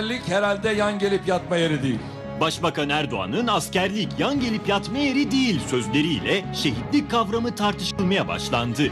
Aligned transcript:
askerlik 0.00 0.28
herhalde 0.28 0.68
yan 0.68 0.98
gelip 0.98 1.28
yatma 1.28 1.56
yeri 1.56 1.82
değil. 1.82 1.98
Başbakan 2.40 2.88
Erdoğan'ın 2.88 3.46
askerlik 3.46 4.08
yan 4.18 4.40
gelip 4.40 4.68
yatma 4.68 4.98
yeri 4.98 5.30
değil 5.30 5.60
sözleriyle 5.66 6.44
şehitlik 6.54 7.10
kavramı 7.10 7.54
tartışılmaya 7.54 8.28
başlandı. 8.28 8.82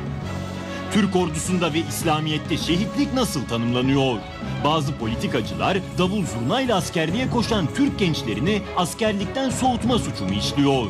Türk 0.93 1.17
ordusunda 1.17 1.75
ve 1.75 1.79
İslamiyet'te 1.79 2.57
şehitlik 2.57 3.15
nasıl 3.15 3.47
tanımlanıyor? 3.47 4.19
Bazı 4.65 4.95
politikacılar 4.95 5.79
davul 5.99 6.25
zurnayla 6.27 6.77
askerliğe 6.77 7.31
koşan 7.31 7.67
Türk 7.75 7.99
gençlerini 7.99 8.63
askerlikten 8.77 9.51
soğutma 9.51 9.99
suçu 9.99 10.25
mu 10.25 10.33
işliyor? 10.33 10.87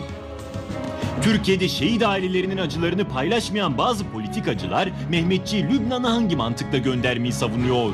Türkiye'de 1.23 1.69
şehit 1.69 2.03
ailelerinin 2.03 2.59
acılarını 2.59 3.09
paylaşmayan 3.09 3.79
bazı 3.79 4.05
politikacılar 4.05 4.89
Mehmetçiği 5.11 5.69
Lübnan'a 5.69 6.13
hangi 6.13 6.37
mantıkla 6.37 6.79
göndermeyi 6.79 7.33
savunuyor? 7.33 7.93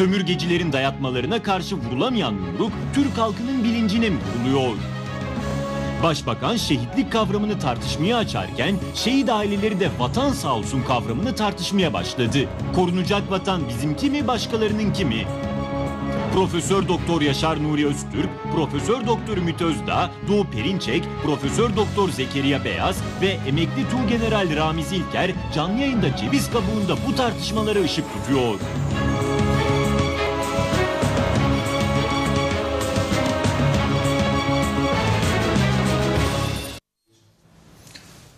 Sömürgecilerin 0.00 0.72
dayatmalarına 0.72 1.42
karşı 1.42 1.76
vurulamayan 1.76 2.32
yumruk 2.32 2.72
Türk 2.94 3.18
halkının 3.18 3.64
bilincine 3.64 4.10
mi 4.10 4.16
vuruluyor? 4.16 4.76
Başbakan 6.02 6.56
şehitlik 6.56 7.12
kavramını 7.12 7.58
tartışmaya 7.58 8.16
açarken 8.16 8.74
şehit 8.94 9.30
aileleri 9.30 9.80
de 9.80 9.88
vatan 9.98 10.32
sağ 10.32 10.54
olsun 10.54 10.82
kavramını 10.82 11.34
tartışmaya 11.34 11.92
başladı. 11.92 12.38
Korunacak 12.74 13.30
vatan 13.30 13.68
bizimki 13.68 14.10
mi 14.10 14.26
başkalarınınki 14.26 15.04
mi? 15.04 15.26
Profesör 16.34 16.88
Doktor 16.88 17.20
Yaşar 17.22 17.62
Nuri 17.62 17.86
Öztürk, 17.86 18.30
Profesör 18.54 19.06
Doktor 19.06 19.36
Ümit 19.36 19.62
Özdağ, 19.62 20.10
Doğu 20.28 20.44
Perinçek, 20.44 21.04
Profesör 21.24 21.76
Doktor 21.76 22.08
Zekeriya 22.08 22.64
Beyaz 22.64 23.02
ve 23.22 23.38
emekli 23.48 23.90
Tuğgeneral 23.90 24.56
Ramiz 24.56 24.92
İlker 24.92 25.30
canlı 25.54 25.80
yayında 25.80 26.16
ceviz 26.16 26.50
kabuğunda 26.50 26.96
bu 27.08 27.14
tartışmalara 27.14 27.80
ışık 27.80 28.04
tutuyor. 28.12 28.54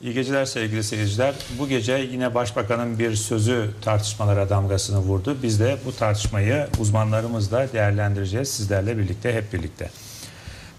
İyi 0.02 0.14
geceler 0.14 0.44
sevgili 0.44 0.84
seyirciler. 0.84 1.34
Bu 1.58 1.68
gece 1.68 1.92
yine 1.92 2.34
Başbakan'ın 2.34 2.98
bir 2.98 3.16
sözü 3.16 3.70
tartışmalara 3.82 4.50
damgasını 4.50 4.98
vurdu. 4.98 5.36
Biz 5.42 5.60
de 5.60 5.76
bu 5.86 5.96
tartışmayı 5.96 6.68
uzmanlarımızla 6.80 7.72
değerlendireceğiz 7.72 8.48
sizlerle 8.48 8.98
birlikte, 8.98 9.34
hep 9.34 9.52
birlikte. 9.52 9.90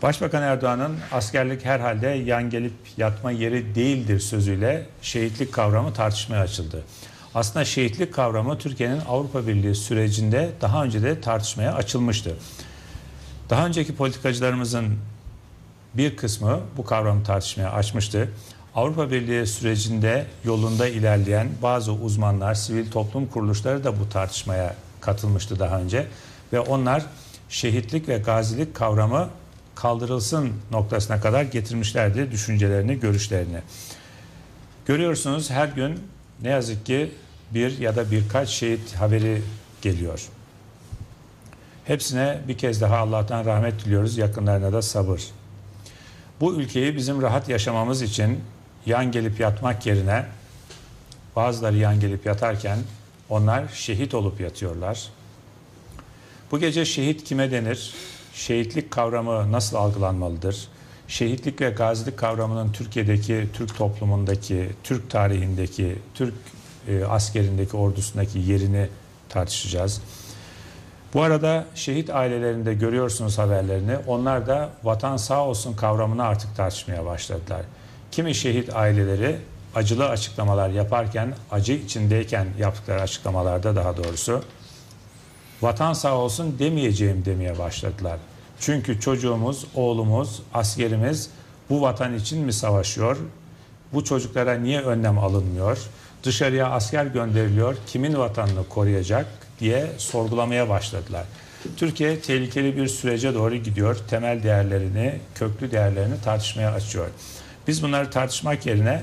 Başbakan 0.02 0.44
Erdoğan'ın 0.44 0.98
askerlik 1.12 1.66
herhalde 1.66 2.08
yan 2.08 2.50
gelip 2.50 2.74
yatma 2.98 3.32
yeri 3.32 3.76
değildir 3.76 4.20
sözüyle 4.20 4.86
şehitlik 5.02 5.54
kavramı 5.54 5.94
tartışmaya 5.94 6.42
açıldı. 6.42 6.84
Aslında 7.36 7.66
şehitlik 7.66 8.14
kavramı 8.14 8.58
Türkiye'nin 8.58 9.02
Avrupa 9.08 9.48
Birliği 9.48 9.76
sürecinde 9.76 10.50
daha 10.62 10.84
önce 10.84 11.04
de 11.04 11.22
tartışmaya 11.22 11.74
açılmıştı. 11.74 12.36
Daha 13.50 13.66
önceki 13.66 13.96
politikacılarımızın 13.96 14.98
bir 15.94 16.16
kısmı 16.16 16.60
bu 16.78 16.86
kavramı 16.86 17.24
tartışmaya 17.24 17.72
açmıştı. 17.72 18.30
Avrupa 18.76 19.12
Birliği 19.12 19.48
sürecinde 19.48 20.26
yolunda 20.44 20.88
ilerleyen 20.88 21.48
bazı 21.62 21.92
uzmanlar, 21.92 22.54
sivil 22.54 22.92
toplum 22.92 23.28
kuruluşları 23.28 23.84
da 23.84 24.00
bu 24.00 24.10
tartışmaya 24.10 24.76
katılmıştı 25.02 25.60
daha 25.60 25.80
önce 25.82 26.08
ve 26.54 26.60
onlar 26.60 27.06
şehitlik 27.50 28.08
ve 28.08 28.18
gazilik 28.18 28.76
kavramı 28.76 29.30
kaldırılsın 29.76 30.54
noktasına 30.72 31.22
kadar 31.22 31.44
getirmişlerdi 31.44 32.32
düşüncelerini, 32.32 33.00
görüşlerini. 33.00 33.60
Görüyorsunuz 34.86 35.50
her 35.50 35.68
gün 35.68 36.00
ne 36.42 36.50
yazık 36.50 36.86
ki 36.86 37.12
bir 37.52 37.78
ya 37.78 37.96
da 37.96 38.12
birkaç 38.12 38.50
şehit 38.50 38.96
haberi 38.96 39.42
geliyor. 39.82 40.28
Hepsine 41.86 42.42
bir 42.48 42.58
kez 42.58 42.82
daha 42.82 42.98
Allah'tan 42.98 43.46
rahmet 43.46 43.86
diliyoruz, 43.86 44.18
yakınlarına 44.18 44.74
da 44.74 44.82
sabır. 44.82 45.22
Bu 46.42 46.54
ülkeyi 46.54 46.96
bizim 46.96 47.22
rahat 47.22 47.50
yaşamamız 47.50 48.02
için 48.02 48.40
yan 48.86 49.12
gelip 49.12 49.40
yatmak 49.40 49.86
yerine 49.86 50.26
bazıları 51.36 51.78
yan 51.78 52.00
gelip 52.00 52.26
yatarken 52.26 52.80
onlar 53.30 53.68
şehit 53.74 54.14
olup 54.14 54.42
yatıyorlar. 54.42 55.10
Bu 56.52 56.60
gece 56.60 56.86
şehit 56.86 57.24
kime 57.24 57.52
denir? 57.52 57.94
Şehitlik 58.34 58.92
kavramı 58.92 59.52
nasıl 59.52 59.78
algılanmalıdır? 59.78 60.68
Şehitlik 61.08 61.62
ve 61.62 61.70
gazilik 61.70 62.18
kavramının 62.18 62.72
Türkiye'deki, 62.72 63.48
Türk 63.54 63.78
toplumundaki, 63.78 64.70
Türk 64.84 65.10
tarihindeki, 65.10 65.96
Türk 66.14 66.34
e, 66.88 67.06
askerindeki, 67.06 67.78
ordusundaki 67.78 68.40
yerini 68.40 68.88
tartışacağız. 69.30 70.02
Bu 71.14 71.22
arada 71.22 71.66
şehit 71.76 72.10
ailelerinde 72.10 72.74
görüyorsunuz 72.74 73.38
haberlerini. 73.38 73.98
Onlar 74.08 74.48
da 74.48 74.70
vatan 74.84 75.18
sağ 75.18 75.46
olsun 75.46 75.74
kavramını 75.74 76.24
artık 76.24 76.56
tartışmaya 76.56 77.06
başladılar. 77.06 77.62
Kimi 78.14 78.36
şehit 78.36 78.76
aileleri 78.76 79.36
acılı 79.76 80.10
açıklamalar 80.10 80.70
yaparken, 80.70 81.34
acı 81.52 81.74
içindeyken 81.74 82.48
yaptıkları 82.60 83.02
açıklamalarda 83.02 83.76
daha 83.76 83.98
doğrusu 83.98 84.44
vatan 85.62 85.94
sağ 85.94 86.16
olsun 86.16 86.60
demeyeceğim 86.60 87.26
demeye 87.26 87.60
başladılar. 87.60 88.20
Çünkü 88.60 89.00
çocuğumuz, 89.00 89.66
oğlumuz, 89.76 90.42
askerimiz 90.54 91.30
bu 91.70 91.82
vatan 91.82 92.16
için 92.16 92.40
mi 92.40 92.54
savaşıyor? 92.54 93.18
Bu 93.94 94.04
çocuklara 94.04 94.54
niye 94.54 94.82
önlem 94.82 95.20
alınmıyor? 95.20 95.78
Dışarıya 96.24 96.70
asker 96.70 97.06
gönderiliyor, 97.06 97.78
kimin 97.88 98.18
vatanını 98.18 98.70
koruyacak 98.70 99.26
diye 99.60 99.92
sorgulamaya 99.98 100.70
başladılar. 100.70 101.26
Türkiye 101.78 102.20
tehlikeli 102.20 102.78
bir 102.78 102.88
sürece 102.88 103.34
doğru 103.34 103.56
gidiyor. 103.56 103.98
Temel 104.10 104.44
değerlerini, 104.44 105.20
köklü 105.36 105.72
değerlerini 105.72 106.22
tartışmaya 106.24 106.72
açıyor. 106.72 107.08
Biz 107.68 107.84
bunları 107.84 108.10
tartışmak 108.10 108.66
yerine 108.66 109.02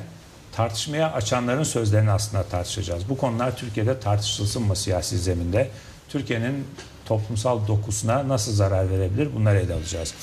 tartışmaya 0.52 1.12
açanların 1.12 1.62
sözlerini 1.62 2.10
aslında 2.10 2.42
tartışacağız. 2.42 3.08
Bu 3.08 3.16
konular 3.18 3.56
Türkiye'de 3.56 4.00
tartışılsın 4.00 4.62
mı 4.62 4.76
siyasi 4.76 5.18
zeminde? 5.18 5.70
Türkiye'nin 6.08 6.66
toplumsal 7.06 7.66
dokusuna 7.68 8.28
nasıl 8.28 8.52
zarar 8.52 8.90
verebilir? 8.90 9.28
Bunları 9.34 9.58
ele 9.58 9.74
alacağız. 9.74 10.14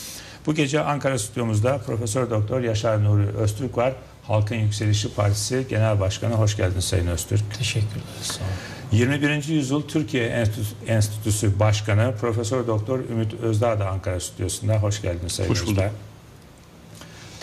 Bu 0.46 0.56
gece 0.56 0.82
Ankara 0.82 1.20
stüdyomuzda 1.20 1.78
Profesör 1.78 2.30
Doktor 2.30 2.62
Yaşar 2.62 3.04
Nuri 3.04 3.38
Öztürk 3.38 3.78
var. 3.78 3.94
Halkın 4.24 4.56
Yükselişi 4.56 5.16
Partisi 5.16 5.66
Genel 5.70 6.00
Başkanı. 6.00 6.34
Hoş 6.34 6.58
geldiniz 6.58 6.86
Sayın 6.86 7.08
Öztürk. 7.08 7.58
Teşekkürler. 7.58 8.04
Sağ 8.22 8.44
olun. 8.44 8.52
21. 8.92 9.48
Yüzyıl 9.48 9.88
Türkiye 9.88 10.46
Enstitüsü 10.88 11.60
Başkanı 11.60 12.14
Profesör 12.22 12.68
Doktor 12.68 13.00
Ümit 13.00 13.34
Özdağ 13.34 13.80
da 13.80 13.90
Ankara 13.90 14.20
stüdyosunda. 14.20 14.78
Hoş 14.78 15.02
geldiniz 15.02 15.32
Sayın 15.32 15.50
Hoş 15.50 15.62
bulduk. 15.62 15.72
Özdağ. 15.72 15.92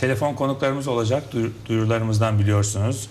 Telefon 0.04 0.34
konuklarımız 0.34 0.88
olacak. 0.88 1.24
Duyurularımızdan 1.66 2.38
biliyorsunuz. 2.38 3.08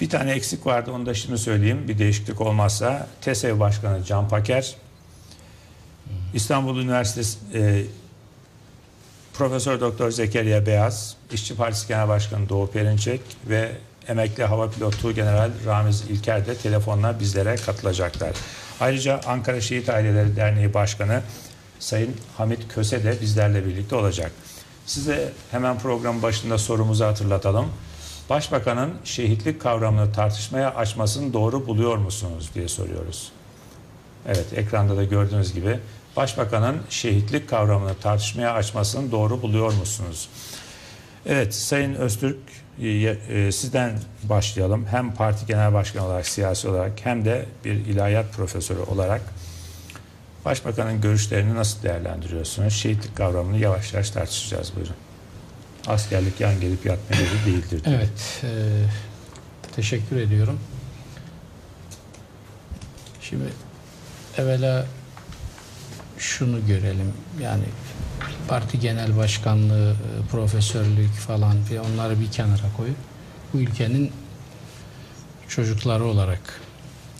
Bir 0.00 0.10
tane 0.10 0.32
eksik 0.32 0.66
vardı 0.66 0.92
onu 0.92 1.06
da 1.06 1.14
şimdi 1.14 1.38
söyleyeyim. 1.38 1.88
Bir 1.88 1.98
değişiklik 1.98 2.40
olmazsa 2.40 3.06
TESEV 3.20 3.60
Başkanı 3.60 4.04
Can 4.04 4.28
Paker, 4.28 4.74
İstanbul 6.34 6.78
Üniversitesi 6.78 7.38
e, 7.54 7.82
Profesör 9.34 9.80
Doktor 9.80 10.10
Zekeriya 10.10 10.66
Beyaz, 10.66 11.16
İşçi 11.32 11.56
Partisi 11.56 11.88
Genel 11.88 12.08
Başkanı 12.08 12.48
Doğu 12.48 12.70
Perinçek 12.70 13.20
ve 13.48 13.72
emekli 14.08 14.44
hava 14.44 14.70
pilotu 14.70 15.12
General 15.12 15.50
Ramiz 15.66 16.04
İlker 16.10 16.46
de 16.46 16.56
telefonla 16.56 17.20
bizlere 17.20 17.56
katılacaklar. 17.56 18.32
Ayrıca 18.80 19.20
Ankara 19.26 19.60
Şehit 19.60 19.88
Aileleri 19.88 20.36
Derneği 20.36 20.74
Başkanı 20.74 21.22
Sayın 21.78 22.16
Hamit 22.36 22.74
Köse 22.74 23.04
de 23.04 23.20
bizlerle 23.20 23.66
birlikte 23.66 23.96
olacak. 23.96 24.32
Size 24.86 25.32
hemen 25.50 25.78
program 25.78 26.22
başında 26.22 26.58
sorumuzu 26.58 27.04
hatırlatalım. 27.04 27.66
Başbakanın 28.30 28.94
şehitlik 29.04 29.60
kavramını 29.60 30.12
tartışmaya 30.12 30.74
açmasını 30.74 31.32
doğru 31.32 31.66
buluyor 31.66 31.96
musunuz 31.96 32.50
diye 32.54 32.68
soruyoruz. 32.68 33.32
Evet 34.26 34.46
ekranda 34.52 34.96
da 34.96 35.04
gördüğünüz 35.04 35.54
gibi 35.54 35.80
Başbakanın 36.16 36.76
şehitlik 36.90 37.48
kavramını 37.48 37.94
tartışmaya 37.94 38.52
açmasını 38.52 39.12
doğru 39.12 39.42
buluyor 39.42 39.72
musunuz? 39.72 40.28
Evet 41.26 41.54
Sayın 41.54 41.94
Öztürk 41.94 42.36
e, 42.82 42.88
e, 42.88 43.52
sizden 43.52 43.98
başlayalım. 44.22 44.86
Hem 44.86 45.14
parti 45.14 45.46
genel 45.46 45.72
başkanı 45.74 46.06
olarak 46.06 46.26
siyasi 46.26 46.68
olarak 46.68 46.92
hem 47.04 47.24
de 47.24 47.46
bir 47.64 47.72
ilahiyat 47.72 48.32
profesörü 48.32 48.80
olarak 48.80 49.20
Başbakanın 50.46 51.00
görüşlerini 51.00 51.54
nasıl 51.54 51.82
değerlendiriyorsunuz? 51.82 52.74
Şehitlik 52.74 53.16
kavramını 53.16 53.58
yavaş 53.58 53.92
yavaş 53.92 54.10
tartışacağız 54.10 54.72
buyurun. 54.76 54.94
Askerlik 55.86 56.40
yan 56.40 56.60
gelip 56.60 56.86
yatma 56.86 57.16
değildir. 57.46 57.84
diyor. 57.84 57.96
Evet. 57.96 58.44
e, 58.44 58.50
teşekkür 59.76 60.16
ediyorum. 60.16 60.60
Şimdi 63.20 63.44
evvela 64.38 64.86
şunu 66.18 66.66
görelim. 66.66 67.12
Yani 67.42 67.64
parti 68.48 68.80
genel 68.80 69.16
başkanlığı, 69.16 69.90
e, 69.92 70.26
profesörlük 70.30 71.12
falan 71.12 71.56
ve 71.70 71.80
onları 71.80 72.20
bir 72.20 72.30
kenara 72.30 72.72
koyup 72.76 72.96
bu 73.52 73.58
ülkenin 73.58 74.12
çocukları 75.48 76.04
olarak 76.04 76.60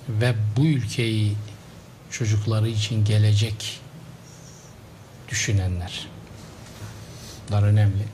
ve 0.08 0.34
bu 0.56 0.66
ülkeyi 0.66 1.36
çocukları 2.10 2.68
için 2.68 3.04
gelecek 3.04 3.80
düşünenler. 5.28 6.06
Bunlar 7.48 7.62
önemli. 7.62 8.04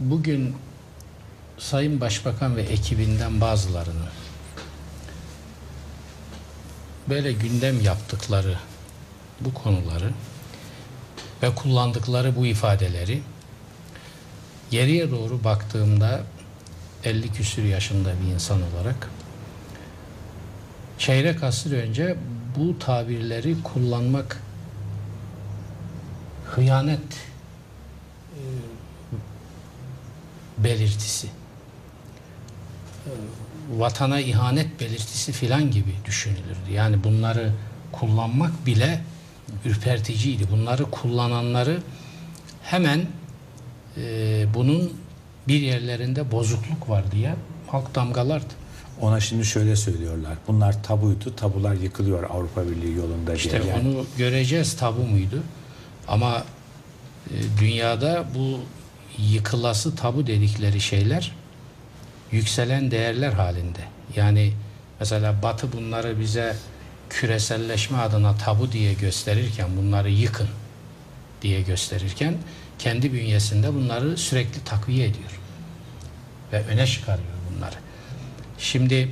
Bugün 0.00 0.56
Sayın 1.58 2.00
Başbakan 2.00 2.56
ve 2.56 2.62
ekibinden 2.62 3.40
bazılarının 3.40 4.08
böyle 7.08 7.32
gündem 7.32 7.80
yaptıkları 7.80 8.58
bu 9.40 9.54
konuları 9.54 10.12
ve 11.42 11.54
kullandıkları 11.54 12.36
bu 12.36 12.46
ifadeleri 12.46 13.22
geriye 14.70 15.10
doğru 15.10 15.44
baktığımda 15.44 16.22
50 17.04 17.32
küsür 17.32 17.64
yaşında 17.64 18.12
bir 18.22 18.34
insan 18.34 18.60
olarak 18.62 19.10
çeyrek 20.98 21.42
asır 21.42 21.72
önce 21.72 22.16
bu 22.56 22.78
tabirleri 22.78 23.62
kullanmak 23.62 24.42
hıyanet 26.44 27.00
e, 28.34 28.42
belirtisi 30.58 31.26
e, 33.06 33.12
vatana 33.70 34.20
ihanet 34.20 34.80
belirtisi 34.80 35.32
filan 35.32 35.70
gibi 35.70 35.90
düşünülürdü. 36.04 36.72
Yani 36.72 37.04
bunları 37.04 37.52
kullanmak 37.92 38.66
bile 38.66 39.00
ürperticiydi. 39.64 40.50
Bunları 40.50 40.84
kullananları 40.84 41.82
hemen 42.62 43.06
e, 43.96 44.46
bunun 44.54 44.92
bir 45.48 45.60
yerlerinde 45.60 46.30
bozukluk 46.32 46.88
var 46.88 47.12
diye 47.12 47.34
halk 47.66 47.94
damgalardı. 47.94 48.54
Ona 49.00 49.20
şimdi 49.20 49.44
şöyle 49.44 49.76
söylüyorlar. 49.76 50.34
Bunlar 50.48 50.82
tabuydu. 50.82 51.36
Tabular 51.36 51.74
yıkılıyor 51.74 52.30
Avrupa 52.30 52.66
Birliği 52.66 52.96
yolunda 52.96 53.34
İşte 53.34 53.62
diye. 53.62 53.72
Yani 53.72 53.88
onu 53.88 54.06
göreceğiz 54.18 54.76
tabu 54.76 55.00
muydu? 55.00 55.42
Ama 56.08 56.44
e, 57.30 57.34
dünyada 57.60 58.24
bu 58.34 58.60
yıkılası 59.18 59.96
tabu 59.96 60.26
dedikleri 60.26 60.80
şeyler 60.80 61.32
yükselen 62.32 62.90
değerler 62.90 63.32
halinde. 63.32 63.80
Yani 64.16 64.52
mesela 65.00 65.42
Batı 65.42 65.72
bunları 65.72 66.20
bize 66.20 66.56
küreselleşme 67.10 67.98
adına 67.98 68.36
tabu 68.36 68.72
diye 68.72 68.94
gösterirken 68.94 69.68
bunları 69.76 70.10
yıkın 70.10 70.48
diye 71.42 71.62
gösterirken 71.62 72.34
kendi 72.78 73.12
bünyesinde 73.12 73.74
bunları 73.74 74.16
sürekli 74.16 74.64
takviye 74.64 75.06
ediyor 75.06 75.40
ve 76.52 76.64
öne 76.66 76.86
çıkarıyor 76.86 77.28
bunları. 77.56 77.74
Şimdi 78.58 79.10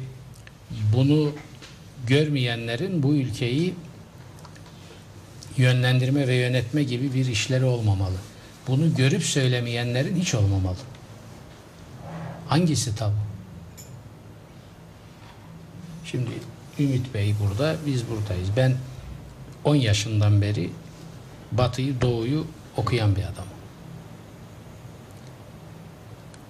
bunu 0.96 1.32
görmeyenlerin 2.06 3.02
bu 3.02 3.14
ülkeyi 3.14 3.74
yönlendirme 5.56 6.28
ve 6.28 6.34
yönetme 6.34 6.82
gibi 6.82 7.14
bir 7.14 7.26
işleri 7.26 7.64
olmamalı. 7.64 8.16
Bunu 8.68 8.94
görüp 8.94 9.22
söylemeyenlerin 9.22 10.16
hiç 10.16 10.34
olmamalı. 10.34 10.76
Hangisi 12.48 12.96
tabu? 12.96 13.14
Şimdi 16.04 16.30
Ümit 16.78 17.14
Bey 17.14 17.34
burada, 17.40 17.76
biz 17.86 18.10
buradayız. 18.10 18.48
Ben 18.56 18.76
10 19.64 19.74
yaşından 19.74 20.42
beri 20.42 20.70
Batı'yı, 21.52 22.00
Doğu'yu 22.00 22.46
okuyan 22.76 23.16
bir 23.16 23.22
adamım. 23.22 23.54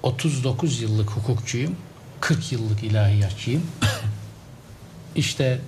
39 0.03 0.81
yıllık 0.81 1.11
hukukçuyum. 1.11 1.77
40 2.25 2.53
yıllık 2.53 2.83
ilahiyatçıyım. 2.83 3.63
işte 5.15 5.61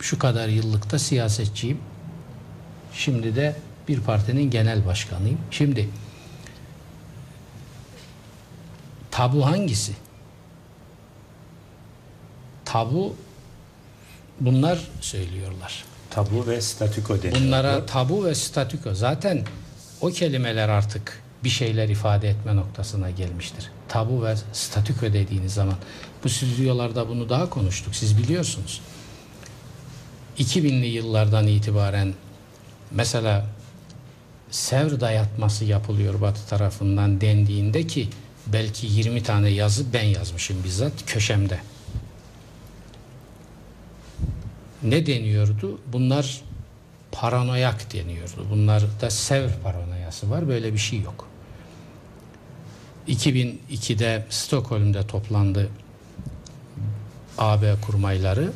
şu 0.00 0.18
kadar 0.18 0.48
yıllıkta 0.48 0.98
siyasetçiyim. 0.98 1.78
Şimdi 2.92 3.36
de 3.36 3.56
bir 3.88 4.00
partinin 4.00 4.50
genel 4.50 4.86
başkanıyım. 4.86 5.38
Şimdi 5.50 5.88
tabu 9.10 9.46
hangisi? 9.46 9.92
Tabu 12.64 13.16
bunlar 14.40 14.88
söylüyorlar. 15.00 15.84
tabu 16.10 16.46
ve 16.46 16.60
statüko 16.60 17.22
deniyor. 17.22 17.40
Bunlara 17.40 17.86
tabu 17.86 18.24
ve 18.24 18.34
statüko 18.34 18.94
zaten 18.94 19.44
o 20.00 20.08
kelimeler 20.08 20.68
artık 20.68 21.22
bir 21.44 21.50
şeyler 21.50 21.88
ifade 21.88 22.28
etme 22.28 22.56
noktasına 22.56 23.10
gelmiştir. 23.10 23.70
Tabu 23.88 24.24
ve 24.24 24.34
statüko 24.52 25.06
dediğiniz 25.06 25.54
zaman 25.54 25.74
bu 26.24 26.28
stüdyolarda 26.28 27.08
bunu 27.08 27.28
daha 27.28 27.50
konuştuk. 27.50 27.94
Siz 27.94 28.18
biliyorsunuz. 28.18 28.80
2000'li 30.38 30.86
yıllardan 30.86 31.46
itibaren 31.46 32.14
mesela 32.90 33.46
Sevr 34.50 35.00
dayatması 35.00 35.64
yapılıyor 35.64 36.20
Batı 36.20 36.46
tarafından 36.46 37.20
dendiğinde 37.20 37.86
ki 37.86 38.08
belki 38.46 38.86
20 38.86 39.22
tane 39.22 39.48
yazı 39.48 39.92
ben 39.92 40.02
yazmışım 40.02 40.64
bizzat 40.64 40.92
köşemde. 41.06 41.60
Ne 44.82 45.06
deniyordu? 45.06 45.80
Bunlar 45.86 46.40
paranoyak 47.12 47.92
deniyordu. 47.92 48.46
Bunlarda 48.50 49.10
Sevr 49.10 49.50
paranoyası 49.62 50.30
var. 50.30 50.48
Böyle 50.48 50.72
bir 50.72 50.78
şey 50.78 51.00
yok. 51.00 51.33
2002'de 53.08 54.26
Stockholm'de 54.30 55.06
toplandı 55.06 55.68
AB 57.38 57.74
kurmayları 57.86 58.52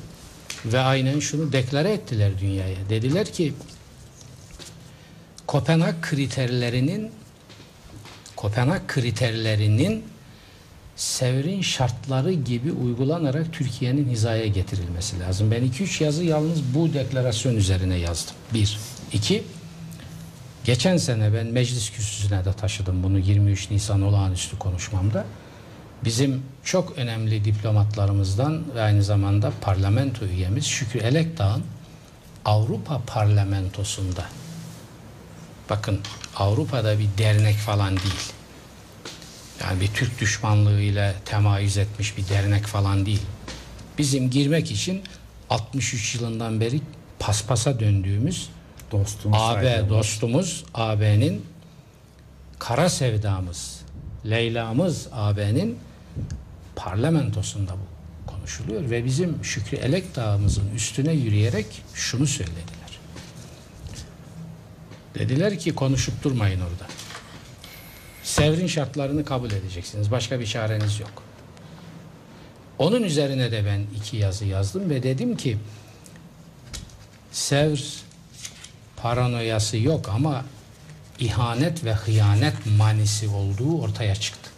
ve 0.64 0.80
aynen 0.80 1.20
şunu 1.20 1.52
deklare 1.52 1.92
ettiler 1.92 2.32
dünyaya. 2.40 2.76
Dediler 2.90 3.32
ki 3.32 3.54
Kopenhag 5.46 5.94
kriterlerinin 6.02 7.10
Kopenhag 8.36 8.86
kriterlerinin 8.88 10.04
Sevr'in 10.96 11.62
şartları 11.62 12.32
gibi 12.32 12.72
uygulanarak 12.72 13.52
Türkiye'nin 13.52 14.08
hizaya 14.08 14.46
getirilmesi 14.46 15.20
lazım. 15.20 15.50
Ben 15.50 15.62
2-3 15.62 16.04
yazı 16.04 16.24
yalnız 16.24 16.74
bu 16.74 16.94
deklarasyon 16.94 17.56
üzerine 17.56 17.96
yazdım. 17.96 18.34
Bir. 18.54 18.78
iki. 19.12 19.44
Geçen 20.68 20.96
sene 20.96 21.34
ben 21.34 21.46
meclis 21.46 21.90
kürsüsüne 21.90 22.44
de 22.44 22.52
taşıdım 22.52 23.02
bunu 23.02 23.18
23 23.18 23.70
Nisan 23.70 24.02
olağanüstü 24.02 24.58
konuşmamda. 24.58 25.26
Bizim 26.04 26.42
çok 26.64 26.98
önemli 26.98 27.44
diplomatlarımızdan 27.44 28.74
ve 28.74 28.82
aynı 28.82 29.02
zamanda 29.02 29.52
parlamento 29.60 30.24
üyemiz 30.24 30.66
Şükrü 30.66 30.98
Elekdağ'ın 31.00 31.64
Avrupa 32.44 33.02
Parlamentosu'nda 33.06 34.24
bakın 35.70 36.00
Avrupa'da 36.36 36.98
bir 36.98 37.08
dernek 37.18 37.56
falan 37.56 37.96
değil. 37.96 38.32
Yani 39.60 39.80
bir 39.80 39.88
Türk 39.88 40.20
düşmanlığıyla 40.20 41.14
temayüz 41.24 41.76
etmiş 41.76 42.16
bir 42.16 42.28
dernek 42.28 42.64
falan 42.64 43.06
değil. 43.06 43.22
Bizim 43.98 44.30
girmek 44.30 44.70
için 44.70 45.02
63 45.50 46.14
yılından 46.14 46.60
beri 46.60 46.80
paspasa 47.18 47.80
döndüğümüz 47.80 48.50
Dostumuz 48.90 49.38
AB 49.40 49.88
dostumuz 49.88 50.64
AB'nin 50.74 51.46
kara 52.58 52.88
sevdamız 52.88 53.80
Leyla'mız 54.26 55.08
AB'nin 55.12 55.78
parlamentosunda 56.76 57.72
bu 57.72 58.30
konuşuluyor 58.30 58.90
ve 58.90 59.04
bizim 59.04 59.44
Şükrü 59.44 59.76
Elekdağ'ımızın 59.76 60.70
üstüne 60.74 61.12
yürüyerek 61.12 61.66
şunu 61.94 62.26
söylediler. 62.26 62.98
Dediler 65.14 65.58
ki 65.58 65.74
konuşup 65.74 66.24
durmayın 66.24 66.60
orada. 66.60 66.86
Sevr'in 68.22 68.66
şartlarını 68.66 69.24
kabul 69.24 69.50
edeceksiniz. 69.50 70.10
Başka 70.10 70.40
bir 70.40 70.46
çareniz 70.46 71.00
yok. 71.00 71.22
Onun 72.78 73.02
üzerine 73.02 73.52
de 73.52 73.64
ben 73.66 73.86
iki 74.00 74.16
yazı 74.16 74.44
yazdım 74.44 74.90
ve 74.90 75.02
dedim 75.02 75.36
ki 75.36 75.58
Sevr 77.32 78.07
paranoyası 79.02 79.76
yok 79.76 80.08
ama 80.08 80.44
ihanet 81.18 81.84
ve 81.84 81.94
hıyanet 81.94 82.54
manisi 82.78 83.28
olduğu 83.28 83.80
ortaya 83.82 84.14
çıktı. 84.14 84.50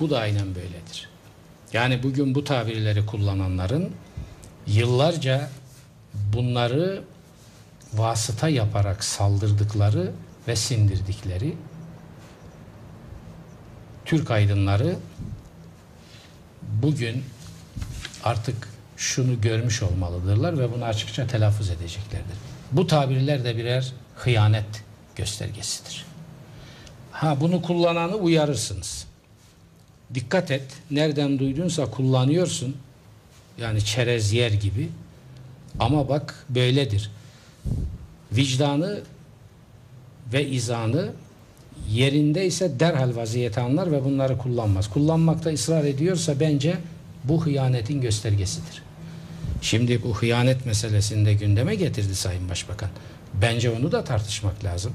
Bu 0.00 0.10
da 0.10 0.18
aynen 0.18 0.54
böyledir. 0.54 1.08
Yani 1.72 2.02
bugün 2.02 2.34
bu 2.34 2.44
tabirleri 2.44 3.06
kullananların 3.06 3.92
yıllarca 4.66 5.50
bunları 6.14 7.04
vasıta 7.94 8.48
yaparak 8.48 9.04
saldırdıkları 9.04 10.12
ve 10.48 10.56
sindirdikleri 10.56 11.56
Türk 14.04 14.30
aydınları 14.30 14.96
bugün 16.62 17.24
artık 18.24 18.68
şunu 18.96 19.40
görmüş 19.40 19.82
olmalıdırlar 19.82 20.58
ve 20.58 20.72
bunu 20.72 20.84
açıkça 20.84 21.26
telaffuz 21.26 21.70
edeceklerdir. 21.70 22.53
Bu 22.72 22.86
tabirler 22.86 23.44
de 23.44 23.56
birer 23.56 23.92
hıyanet 24.16 24.84
göstergesidir. 25.16 26.04
Ha 27.12 27.40
bunu 27.40 27.62
kullananı 27.62 28.14
uyarırsınız. 28.14 29.06
Dikkat 30.14 30.50
et, 30.50 30.64
nereden 30.90 31.38
duydunsa 31.38 31.90
kullanıyorsun. 31.90 32.76
Yani 33.60 33.84
çerez 33.84 34.32
yer 34.32 34.52
gibi. 34.52 34.88
Ama 35.80 36.08
bak 36.08 36.46
böyledir. 36.48 37.10
Vicdanı 38.32 39.00
ve 40.32 40.46
izanı 40.48 41.12
yerindeyse 41.90 42.80
derhal 42.80 43.16
vaziyete 43.16 43.60
anlar 43.60 43.92
ve 43.92 44.04
bunları 44.04 44.38
kullanmaz. 44.38 44.90
Kullanmakta 44.90 45.50
ısrar 45.50 45.84
ediyorsa 45.84 46.40
bence 46.40 46.76
bu 47.24 47.46
hıyanetin 47.46 48.00
göstergesidir. 48.00 48.82
Şimdi 49.64 50.02
bu 50.02 50.14
hıyanet 50.16 50.66
meselesini 50.66 51.26
de 51.26 51.34
gündeme 51.34 51.74
getirdi 51.74 52.14
Sayın 52.16 52.48
Başbakan. 52.48 52.88
Bence 53.42 53.70
onu 53.70 53.92
da 53.92 54.04
tartışmak 54.04 54.64
lazım. 54.64 54.92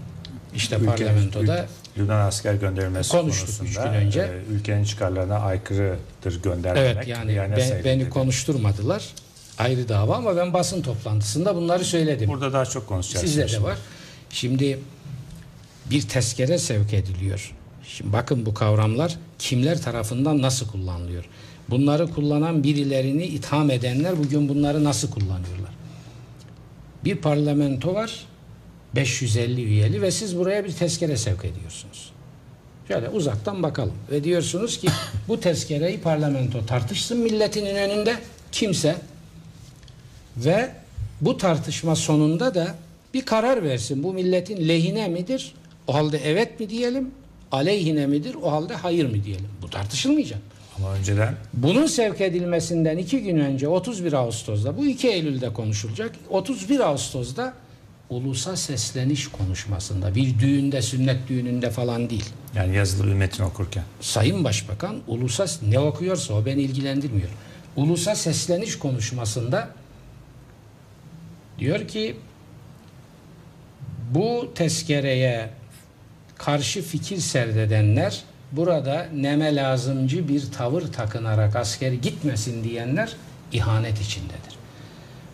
İşte 0.55 0.75
Ülke- 0.75 0.85
parlamentoda 0.85 1.65
Lübnan 1.97 2.19
asker 2.27 2.53
gönderilmesi 2.53 3.11
Konuştuk 3.11 3.57
konusunda 3.59 3.87
gün 3.87 3.93
önce. 3.93 4.21
e, 4.21 4.53
ülkenin 4.53 4.83
çıkarlarına 4.83 5.35
aykırıdır 5.39 6.41
göndermemek. 6.43 6.95
evet 6.95 7.07
yani 7.07 7.35
ben- 7.37 7.83
beni 7.85 8.01
dedi. 8.01 8.09
konuşturmadılar. 8.09 9.05
Ayrı 9.57 9.89
dava 9.89 10.15
ama 10.15 10.35
ben 10.35 10.53
basın 10.53 10.81
toplantısında 10.81 11.55
bunları 11.55 11.85
söyledim. 11.85 12.29
Burada 12.29 12.53
daha 12.53 12.65
çok 12.65 12.87
konuşacağız. 12.87 13.25
Sizde 13.25 13.47
de 13.51 13.63
var. 13.63 13.77
Şimdi 14.29 14.79
bir 15.91 16.01
tezkere 16.01 16.57
sevk 16.57 16.93
ediliyor. 16.93 17.55
Şimdi 17.87 18.13
bakın 18.13 18.45
bu 18.45 18.53
kavramlar 18.53 19.15
kimler 19.39 19.81
tarafından 19.81 20.41
nasıl 20.41 20.67
kullanılıyor? 20.67 21.25
Bunları 21.71 22.13
kullanan 22.13 22.63
birilerini 22.63 23.25
itham 23.25 23.71
edenler 23.71 24.17
bugün 24.17 24.49
bunları 24.49 24.83
nasıl 24.83 25.11
kullanıyorlar? 25.11 25.73
Bir 27.05 27.15
parlamento 27.15 27.93
var 27.93 28.25
550 28.95 29.63
üyeli 29.63 30.01
ve 30.01 30.11
siz 30.11 30.37
buraya 30.37 30.65
bir 30.65 30.71
tezkere 30.71 31.17
sevk 31.17 31.45
ediyorsunuz. 31.45 32.11
Şöyle 32.87 33.09
uzaktan 33.09 33.63
bakalım 33.63 33.93
ve 34.11 34.23
diyorsunuz 34.23 34.77
ki 34.77 34.87
bu 35.27 35.39
tezkereyi 35.39 35.99
parlamento 35.99 36.65
tartışsın 36.65 37.17
milletinin 37.17 37.75
önünde 37.75 38.15
kimse 38.51 38.95
ve 40.37 40.71
bu 41.21 41.37
tartışma 41.37 41.95
sonunda 41.95 42.55
da 42.55 42.75
bir 43.13 43.25
karar 43.25 43.63
versin. 43.63 44.03
Bu 44.03 44.13
milletin 44.13 44.67
lehine 44.67 45.07
midir? 45.07 45.53
O 45.87 45.93
halde 45.93 46.21
evet 46.25 46.59
mi 46.59 46.69
diyelim? 46.69 47.11
Aleyhine 47.51 48.07
midir? 48.07 48.35
O 48.35 48.51
halde 48.51 48.75
hayır 48.75 49.05
mı 49.05 49.23
diyelim? 49.23 49.47
Bu 49.61 49.69
tartışılmayacak. 49.69 50.39
Ama 50.79 50.93
önceden 50.93 51.35
Bunun 51.53 51.85
sevk 51.85 52.21
edilmesinden 52.21 52.97
iki 52.97 53.23
gün 53.23 53.37
önce 53.39 53.67
31 53.67 54.13
Ağustos'da 54.13 54.77
bu 54.77 54.85
2 54.85 55.09
Eylül'de 55.09 55.53
konuşulacak. 55.53 56.15
31 56.29 56.79
Ağustos'da 56.79 57.53
ulusa 58.09 58.55
sesleniş 58.55 59.27
konuşmasında 59.27 60.15
bir 60.15 60.39
düğünde 60.39 60.81
sünnet 60.81 61.27
düğününde 61.29 61.69
falan 61.69 62.09
değil. 62.09 62.25
yani 62.55 62.75
yazılı 62.75 63.07
bir 63.07 63.13
metin 63.13 63.43
okurken. 63.43 63.83
Sayın 64.01 64.43
Başbakan 64.43 64.95
ulusa 65.07 65.45
ne 65.69 65.79
okuyorsa 65.79 66.33
o 66.33 66.45
beni 66.45 66.61
ilgilendirmiyor. 66.61 67.29
Ulusa 67.75 68.15
sesleniş 68.15 68.79
konuşmasında 68.79 69.69
diyor 71.59 71.87
ki 71.87 72.15
bu 74.11 74.51
tezkereye 74.55 75.49
karşı 76.37 76.81
fikir 76.81 77.17
serdedenler 77.17 78.23
burada 78.51 79.07
neme 79.15 79.55
lazımcı 79.55 80.27
bir 80.27 80.51
tavır 80.51 80.81
takınarak 80.81 81.55
asker 81.55 81.91
gitmesin 81.91 82.63
diyenler 82.63 83.15
ihanet 83.51 84.01
içindedir. 84.01 84.55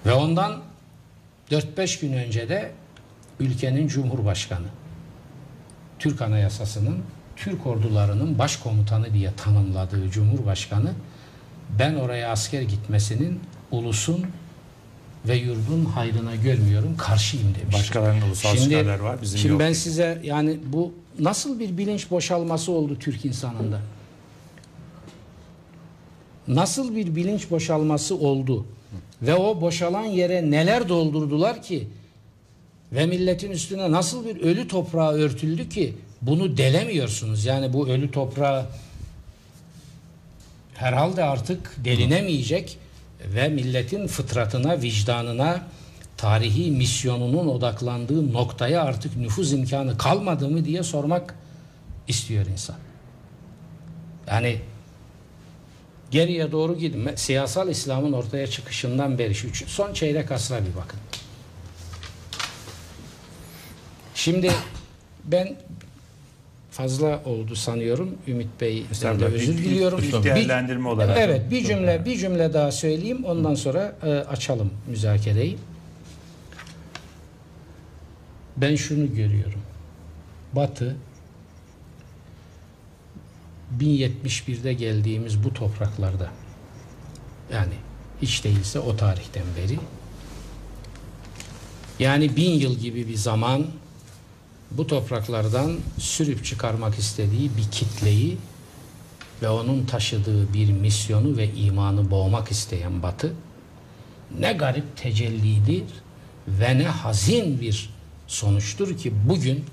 Ve 0.05 0.13
ondan 0.13 0.62
4-5 1.51 2.01
gün 2.01 2.13
önce 2.13 2.50
de 2.50 2.72
ülkenin 3.39 3.88
Cumhurbaşkanı 3.88 4.67
Türk 6.00 6.22
Anayasası'nın 6.22 6.98
Türk 7.36 7.67
ordularının 7.67 8.39
başkomutanı 8.39 9.13
diye 9.13 9.31
tanımladığı 9.38 10.10
Cumhurbaşkanı 10.10 10.91
ben 11.79 11.95
oraya 11.95 12.31
asker 12.31 12.62
gitmesinin 12.62 13.39
ulusun 13.72 14.25
ve 15.27 15.36
yurdun 15.36 15.86
hayrına 15.86 16.36
görmüyorum 16.36 16.98
karşıyım 16.98 17.55
demiş. 17.62 17.75
Başkalarının 17.75 18.22
ulusal 18.22 18.55
Şimdi, 18.55 18.69
çıkarları 18.69 19.03
var. 19.03 19.22
Bizim 19.22 19.39
şimdi 19.39 19.51
yok. 19.51 19.60
ben 19.60 19.74
size 19.74 20.22
yani 20.24 20.60
bu 20.65 20.93
nasıl 21.19 21.60
bir 21.60 21.77
bilinç 21.77 22.12
boşalması 22.12 22.72
oldu 22.72 22.98
Türk 23.00 23.25
insanında? 23.25 23.81
Nasıl 26.48 26.95
bir 26.95 27.15
bilinç 27.15 27.51
boşalması 27.51 28.15
oldu? 28.15 28.65
Ve 29.22 29.36
o 29.36 29.62
boşalan 29.62 30.03
yere 30.03 30.51
neler 30.51 30.89
doldurdular 30.89 31.62
ki? 31.62 31.88
Ve 32.91 33.05
milletin 33.05 33.51
üstüne 33.51 33.91
nasıl 33.91 34.25
bir 34.25 34.41
ölü 34.41 34.67
toprağı 34.67 35.13
örtüldü 35.13 35.69
ki 35.69 35.93
bunu 36.22 36.57
delemiyorsunuz. 36.57 37.45
Yani 37.45 37.74
bu 37.74 37.88
ölü 37.88 38.12
toprağı 38.12 38.65
herhalde 40.74 41.24
artık 41.24 41.75
delinemeyecek 41.86 42.77
ve 43.36 43.48
milletin 43.48 44.07
fıtratına, 44.07 44.81
vicdanına, 44.81 45.62
tarihi 46.25 46.72
misyonunun 46.72 47.48
odaklandığı 47.48 48.34
noktaya 48.34 48.84
artık 48.84 49.17
nüfuz 49.17 49.53
imkanı 49.53 49.98
kalmadı 49.98 50.50
mı 50.50 50.65
diye 50.65 50.84
sormak 50.84 51.36
istiyor 52.08 52.46
insan. 52.46 52.75
Yani 54.27 54.60
geriye 56.12 56.51
doğru 56.51 56.77
gidin. 56.77 57.10
Siyasal 57.15 57.70
İslam'ın 57.70 58.13
ortaya 58.13 58.48
çıkışından 58.48 59.17
beri 59.17 59.36
şu 59.36 59.67
son 59.67 59.94
çeyrek 59.94 60.32
asra 60.32 60.60
bir 60.60 60.75
bakın. 60.75 61.00
Şimdi 64.15 64.51
ben 65.24 65.55
fazla 66.72 67.22
oldu 67.25 67.55
sanıyorum. 67.55 68.15
Ümit 68.27 68.62
Bey'den 68.62 68.84
de 68.88 68.91
Estağfurullah. 68.91 69.29
özür 69.32 69.58
diliyorum. 69.58 70.01
Bir- 70.01 70.24
değerlendirme 70.24 70.89
olarak. 70.89 71.17
Evet 71.20 71.51
bir 71.51 71.65
cümle 71.65 72.05
bir 72.05 72.17
cümle 72.17 72.53
daha 72.53 72.72
söyleyeyim 72.72 73.25
ondan 73.25 73.55
sonra 73.55 73.96
e, 74.03 74.10
açalım 74.10 74.74
müzakereyi. 74.89 75.58
Ben 78.57 78.75
şunu 78.75 79.15
görüyorum. 79.15 79.62
Batı 80.53 80.95
1071'de 83.79 84.74
geldiğimiz 84.74 85.43
bu 85.43 85.53
topraklarda 85.53 86.31
yani 87.53 87.74
hiç 88.21 88.43
değilse 88.43 88.79
o 88.79 88.97
tarihten 88.97 89.43
beri 89.57 89.79
yani 92.00 92.35
bin 92.35 92.51
yıl 92.51 92.79
gibi 92.79 93.07
bir 93.07 93.15
zaman 93.15 93.65
bu 94.71 94.88
topraklardan 94.88 95.77
sürüp 95.97 96.45
çıkarmak 96.45 97.00
istediği 97.00 97.51
bir 97.57 97.71
kitleyi 97.71 98.38
ve 99.41 99.50
onun 99.50 99.85
taşıdığı 99.85 100.53
bir 100.53 100.71
misyonu 100.71 101.38
ve 101.38 101.53
imanı 101.53 102.12
boğmak 102.12 102.51
isteyen 102.51 103.03
Batı 103.03 103.33
ne 104.39 104.53
garip 104.53 104.97
tecellidir 104.97 105.83
ve 106.47 106.77
ne 106.77 106.88
hazin 106.88 107.62
bir 107.62 107.95
sonuçtur 108.27 108.98
ki 108.98 109.13
bugün 109.29 109.65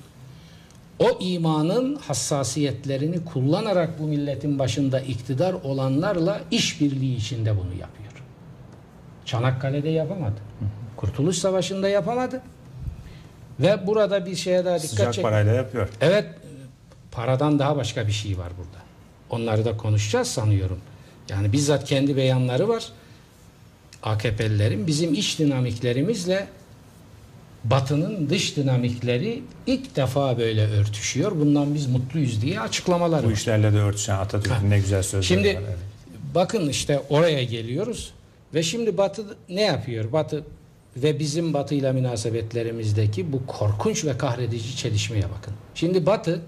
o 0.98 1.18
imanın 1.20 1.96
hassasiyetlerini 1.96 3.24
kullanarak 3.24 3.98
bu 3.98 4.06
milletin 4.06 4.58
başında 4.58 5.00
iktidar 5.00 5.52
olanlarla 5.52 6.40
işbirliği 6.50 7.16
içinde 7.16 7.56
bunu 7.56 7.74
yapıyor. 7.80 8.12
Çanakkale'de 9.24 9.88
yapamadı. 9.88 10.40
Kurtuluş 10.96 11.38
Savaşı'nda 11.38 11.88
yapamadı. 11.88 12.42
Ve 13.60 13.86
burada 13.86 14.26
bir 14.26 14.36
şeye 14.36 14.64
daha 14.64 14.76
dikkat 14.78 14.90
Sıcak 14.90 15.14
çek. 15.14 15.24
parayla 15.24 15.52
yapıyor. 15.52 15.88
Evet, 16.00 16.26
paradan 17.10 17.58
daha 17.58 17.76
başka 17.76 18.06
bir 18.06 18.12
şey 18.12 18.38
var 18.38 18.52
burada. 18.56 18.82
Onları 19.30 19.64
da 19.64 19.76
konuşacağız 19.76 20.28
sanıyorum. 20.28 20.78
Yani 21.28 21.52
bizzat 21.52 21.84
kendi 21.84 22.16
beyanları 22.16 22.68
var. 22.68 22.84
AKP'lilerin 24.02 24.86
bizim 24.86 25.14
iç 25.14 25.38
dinamiklerimizle 25.38 26.46
Batı'nın 27.64 28.30
dış 28.30 28.56
dinamikleri 28.56 29.42
ilk 29.66 29.96
defa 29.96 30.38
böyle 30.38 30.66
örtüşüyor. 30.66 31.32
Bundan 31.40 31.74
biz 31.74 31.86
mutluyuz 31.86 32.42
diye 32.42 32.60
açıklamalar 32.60 33.22
Bu 33.24 33.26
var. 33.28 33.32
işlerle 33.32 33.72
de 33.72 33.78
örtüşen 33.78 34.14
Atatürk'ün 34.18 34.70
ne 34.70 34.78
güzel 34.78 35.02
sözleri 35.02 35.24
Şimdi 35.24 35.48
var. 35.48 35.62
evet. 35.66 35.78
bakın 36.34 36.68
işte 36.68 37.00
oraya 37.10 37.44
geliyoruz 37.44 38.12
ve 38.54 38.62
şimdi 38.62 38.96
Batı 38.98 39.36
ne 39.48 39.62
yapıyor? 39.62 40.12
Batı 40.12 40.44
ve 40.96 41.18
bizim 41.18 41.54
Batı 41.54 41.74
ile 41.74 41.92
münasebetlerimizdeki 41.92 43.32
bu 43.32 43.46
korkunç 43.46 44.04
ve 44.04 44.18
kahredici 44.18 44.76
çelişmeye 44.76 45.24
bakın. 45.38 45.54
Şimdi 45.74 46.06
Batı 46.06 46.40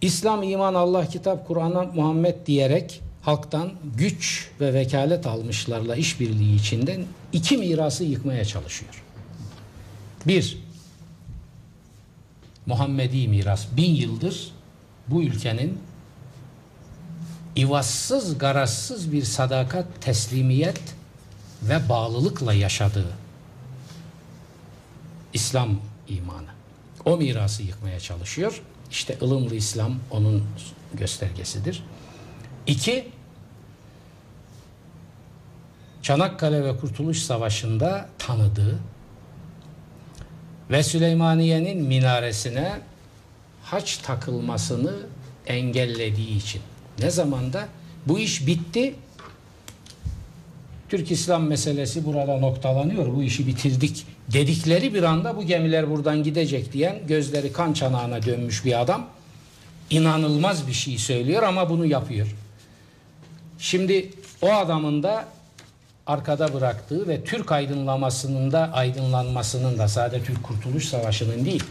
İslam, 0.00 0.42
iman, 0.42 0.74
Allah, 0.74 1.06
kitap, 1.08 1.46
Kur'an'a 1.48 1.82
Muhammed 1.84 2.34
diyerek 2.46 3.00
halktan 3.22 3.70
güç 3.96 4.48
ve 4.60 4.74
vekalet 4.74 5.26
almışlarla 5.26 5.96
işbirliği 5.96 6.56
içinden 6.56 7.04
iki 7.32 7.56
mirası 7.56 8.04
yıkmaya 8.04 8.44
çalışıyor. 8.44 9.02
Bir, 10.26 10.58
Muhammedi 12.66 13.28
miras 13.28 13.66
bin 13.76 13.94
yıldır 13.94 14.50
bu 15.08 15.22
ülkenin 15.22 15.78
ivazsız, 17.56 18.38
garazsız 18.38 19.12
bir 19.12 19.22
sadakat, 19.22 19.86
teslimiyet 20.00 20.80
ve 21.62 21.88
bağlılıkla 21.88 22.52
yaşadığı 22.54 23.12
İslam 25.32 25.80
imanı. 26.08 26.48
O 27.04 27.16
mirası 27.16 27.62
yıkmaya 27.62 28.00
çalışıyor. 28.00 28.62
İşte 28.90 29.18
ılımlı 29.22 29.54
İslam 29.54 29.94
onun 30.10 30.44
göstergesidir. 30.94 31.84
İki, 32.66 33.08
Çanakkale 36.02 36.64
ve 36.64 36.76
Kurtuluş 36.76 37.18
Savaşı'nda 37.22 38.08
tanıdığı 38.18 38.78
ve 40.70 40.82
Süleymaniye'nin 40.82 41.82
minaresine 41.82 42.72
haç 43.62 43.96
takılmasını 43.96 44.96
engellediği 45.46 46.36
için. 46.36 46.60
Ne 46.98 47.10
zamanda? 47.10 47.68
Bu 48.06 48.18
iş 48.18 48.46
bitti. 48.46 48.94
Türk 50.88 51.10
İslam 51.10 51.46
meselesi 51.46 52.06
burada 52.06 52.38
noktalanıyor. 52.38 53.14
Bu 53.14 53.22
işi 53.22 53.46
bitirdik 53.46 54.06
dedikleri 54.32 54.94
bir 54.94 55.02
anda 55.02 55.36
bu 55.36 55.42
gemiler 55.42 55.90
buradan 55.90 56.22
gidecek 56.22 56.72
diyen 56.72 56.98
gözleri 57.08 57.52
kan 57.52 57.72
çanağına 57.72 58.22
dönmüş 58.22 58.64
bir 58.64 58.80
adam 58.80 59.06
inanılmaz 59.90 60.68
bir 60.68 60.72
şey 60.72 60.98
söylüyor 60.98 61.42
ama 61.42 61.70
bunu 61.70 61.86
yapıyor. 61.86 62.36
Şimdi 63.58 64.10
o 64.42 64.52
adamın 64.52 65.02
da 65.02 65.28
arkada 66.06 66.54
bıraktığı 66.54 67.08
ve 67.08 67.24
Türk 67.24 67.52
aydınlanmasının 67.52 68.52
da 68.52 68.70
aydınlanmasının 68.72 69.78
da 69.78 69.88
sadece 69.88 70.24
Türk 70.24 70.42
Kurtuluş 70.42 70.84
Savaşı'nın 70.84 71.44
değil 71.44 71.64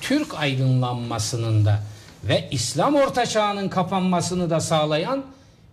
Türk 0.00 0.34
aydınlanmasının 0.34 1.64
da 1.64 1.82
ve 2.24 2.48
İslam 2.50 2.94
Orta 2.94 3.26
Çağı'nın 3.26 3.68
kapanmasını 3.68 4.50
da 4.50 4.60
sağlayan 4.60 5.24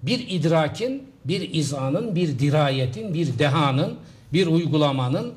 bir 0.04 0.20
idrakin, 0.30 1.10
bir 1.25 1.54
izanın, 1.54 2.15
bir 2.15 2.39
dirayetin, 2.39 3.13
bir 3.13 3.39
dehanın, 3.39 3.98
bir 4.34 4.48
uygulamanın, 4.48 5.34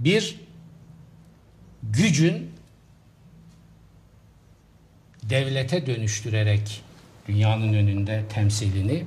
bir 0.00 0.40
gücün 1.82 2.52
devlete 5.22 5.86
dönüştürerek 5.86 6.82
dünyanın 7.28 7.72
önünde 7.72 8.24
temsilini 8.34 9.04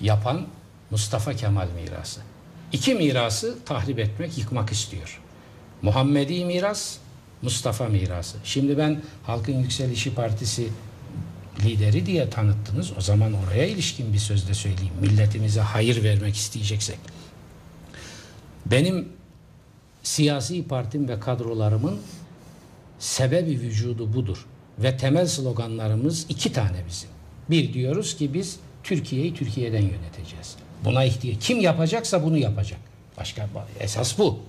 yapan 0.00 0.46
Mustafa 0.90 1.34
Kemal 1.34 1.68
mirası. 1.70 2.20
İki 2.72 2.94
mirası 2.94 3.58
tahrip 3.64 3.98
etmek, 3.98 4.38
yıkmak 4.38 4.72
istiyor. 4.72 5.20
Muhammedi 5.82 6.44
miras, 6.44 6.96
Mustafa 7.42 7.88
mirası. 7.88 8.36
Şimdi 8.44 8.78
ben 8.78 9.02
Halkın 9.22 9.58
Yükselişi 9.58 10.14
Partisi 10.14 10.68
lideri 11.64 12.06
diye 12.06 12.30
tanıttınız. 12.30 12.92
O 12.98 13.00
zaman 13.00 13.32
oraya 13.32 13.66
ilişkin 13.66 14.12
bir 14.12 14.18
sözde 14.18 14.54
söyleyeyim. 14.54 14.94
Milletimize 15.00 15.60
hayır 15.60 16.04
vermek 16.04 16.36
isteyeceksek. 16.36 16.98
Benim 18.66 19.08
siyasi 20.02 20.68
partim 20.68 21.08
ve 21.08 21.20
kadrolarımın 21.20 22.00
sebebi 22.98 23.60
vücudu 23.60 24.14
budur. 24.14 24.46
Ve 24.78 24.96
temel 24.96 25.26
sloganlarımız 25.26 26.26
iki 26.28 26.52
tane 26.52 26.84
bizim. 26.88 27.10
Bir 27.50 27.72
diyoruz 27.72 28.16
ki 28.16 28.34
biz 28.34 28.56
Türkiye'yi 28.82 29.34
Türkiye'den 29.34 29.82
yöneteceğiz. 29.82 30.56
Buna 30.84 31.04
ihtiyaç. 31.04 31.36
Kim 31.40 31.60
yapacaksa 31.60 32.24
bunu 32.24 32.38
yapacak. 32.38 32.78
Başka 33.18 33.48
esas 33.80 34.18
bu. 34.18 34.40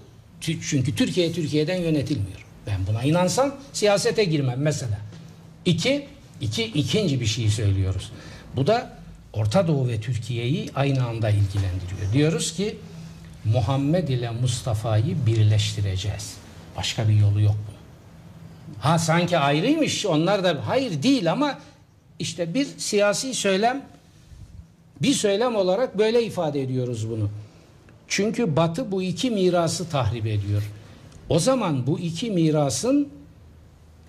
Çünkü 0.41 0.95
Türkiye 0.95 1.31
Türkiye'den 1.31 1.81
yönetilmiyor. 1.81 2.45
Ben 2.67 2.87
buna 2.87 3.03
inansam 3.03 3.55
siyasete 3.73 4.23
girmem 4.23 4.61
mesela. 4.61 4.99
İki, 5.65 6.07
iki 6.41 6.63
ikinci 6.63 7.21
bir 7.21 7.25
şey 7.25 7.49
söylüyoruz. 7.49 8.11
Bu 8.55 8.67
da 8.67 8.97
Orta 9.33 9.67
Doğu 9.67 9.87
ve 9.87 10.01
Türkiye'yi 10.01 10.69
aynı 10.75 11.07
anda 11.07 11.29
ilgilendiriyor. 11.29 12.13
Diyoruz 12.13 12.53
ki 12.53 12.77
Muhammed 13.45 14.07
ile 14.07 14.29
Mustafa'yı 14.29 15.25
birleştireceğiz. 15.25 16.33
Başka 16.77 17.09
bir 17.09 17.13
yolu 17.13 17.41
yok 17.41 17.55
bunun. 17.67 17.77
Ha 18.79 18.99
sanki 18.99 19.37
ayrıymış 19.37 20.05
onlar 20.05 20.43
da 20.43 20.57
hayır 20.67 21.03
değil 21.03 21.31
ama 21.31 21.59
işte 22.19 22.53
bir 22.53 22.65
siyasi 22.77 23.33
söylem 23.33 23.85
bir 25.01 25.13
söylem 25.13 25.55
olarak 25.55 25.97
böyle 25.97 26.23
ifade 26.23 26.61
ediyoruz 26.61 27.09
bunu. 27.09 27.29
Çünkü 28.07 28.55
Batı 28.55 28.91
bu 28.91 29.01
iki 29.01 29.31
mirası 29.31 29.89
tahrip 29.89 30.25
ediyor. 30.25 30.63
O 31.29 31.39
zaman 31.39 31.87
bu 31.87 31.99
iki 31.99 32.31
mirasın 32.31 33.09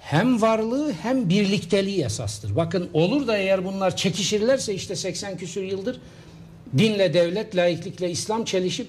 hem 0.01 0.42
varlığı 0.42 0.92
hem 0.92 1.29
birlikteliği 1.29 2.05
esastır. 2.05 2.57
Bakın 2.57 2.90
olur 2.92 3.27
da 3.27 3.37
eğer 3.37 3.64
bunlar 3.64 3.96
çekişirlerse 3.96 4.74
işte 4.74 4.96
80 4.96 5.37
küsür 5.37 5.62
yıldır 5.62 6.01
dinle 6.79 7.14
devlet, 7.14 7.57
laiklikle 7.57 8.11
İslam 8.11 8.44
çelişip 8.44 8.88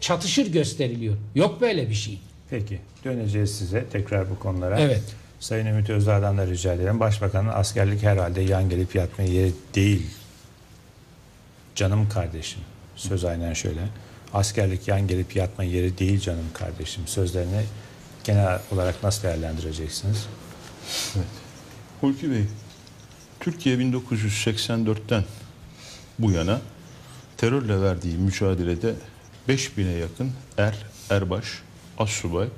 çatışır 0.00 0.52
gösteriliyor. 0.52 1.16
Yok 1.34 1.60
böyle 1.60 1.88
bir 1.88 1.94
şey. 1.94 2.20
Peki 2.50 2.78
döneceğiz 3.04 3.58
size 3.58 3.84
tekrar 3.92 4.30
bu 4.30 4.38
konulara. 4.38 4.80
Evet. 4.80 5.02
Sayın 5.40 5.66
Ümit 5.66 5.90
Özdağ'dan 5.90 6.38
da 6.38 6.46
rica 6.46 6.74
ederim. 6.74 7.00
Başbakanın 7.00 7.48
askerlik 7.48 8.02
herhalde 8.02 8.40
yan 8.40 8.70
gelip 8.70 8.94
yatmaya 8.94 9.32
yeri 9.32 9.52
değil. 9.74 10.06
Canım 11.78 12.08
kardeşim. 12.08 12.60
Söz 12.96 13.24
aynen 13.24 13.52
şöyle. 13.52 13.80
Askerlik 14.34 14.88
yan 14.88 15.06
gelip 15.06 15.36
yatma 15.36 15.64
yeri 15.64 15.98
değil 15.98 16.20
canım 16.20 16.44
kardeşim. 16.54 17.06
Sözlerini 17.06 17.64
genel 18.24 18.60
olarak 18.70 19.02
nasıl 19.02 19.22
değerlendireceksiniz? 19.22 20.26
Hulki 22.00 22.30
Bey, 22.30 22.44
Türkiye 23.40 23.76
1984'ten 23.76 25.24
bu 26.18 26.30
yana 26.30 26.60
terörle 27.36 27.80
verdiği 27.80 28.16
mücadelede 28.16 28.94
5000'e 29.48 29.98
yakın 29.98 30.32
er, 30.56 30.76
erbaş, 31.10 31.44
assubay, 31.98 32.48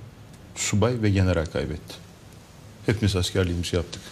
subay 0.55 1.03
ve 1.03 1.11
general 1.11 1.47
kaybetti. 1.47 1.95
Hepimiz 2.87 3.17
askerliğimizi 3.17 3.77
yaptık. 3.77 4.03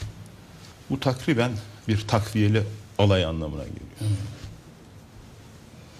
Bu 0.90 1.00
takriben 1.00 1.52
bir 1.88 2.00
takviyeli 2.08 2.62
alay 2.98 3.24
anlamına 3.24 3.64
geliyor. 3.64 4.12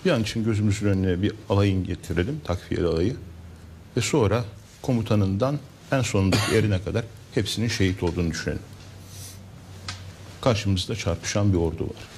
Bir 0.05 0.11
an 0.11 0.23
için 0.23 0.45
gözümüzün 0.45 0.87
önüne 0.87 1.23
bir 1.23 1.33
alayın 1.49 1.85
getirelim, 1.85 2.41
takviyeli 2.45 2.87
alayı. 2.87 3.17
Ve 3.97 4.01
sonra 4.01 4.45
komutanından 4.83 5.59
en 5.93 6.03
sonundaki 6.03 6.57
erine 6.57 6.83
kadar 6.83 7.05
hepsinin 7.35 7.69
şehit 7.69 8.03
olduğunu 8.03 8.31
düşünelim. 8.31 8.63
Karşımızda 10.41 10.97
çarpışan 10.97 11.53
bir 11.53 11.59
ordu 11.59 11.85
var. 11.85 12.09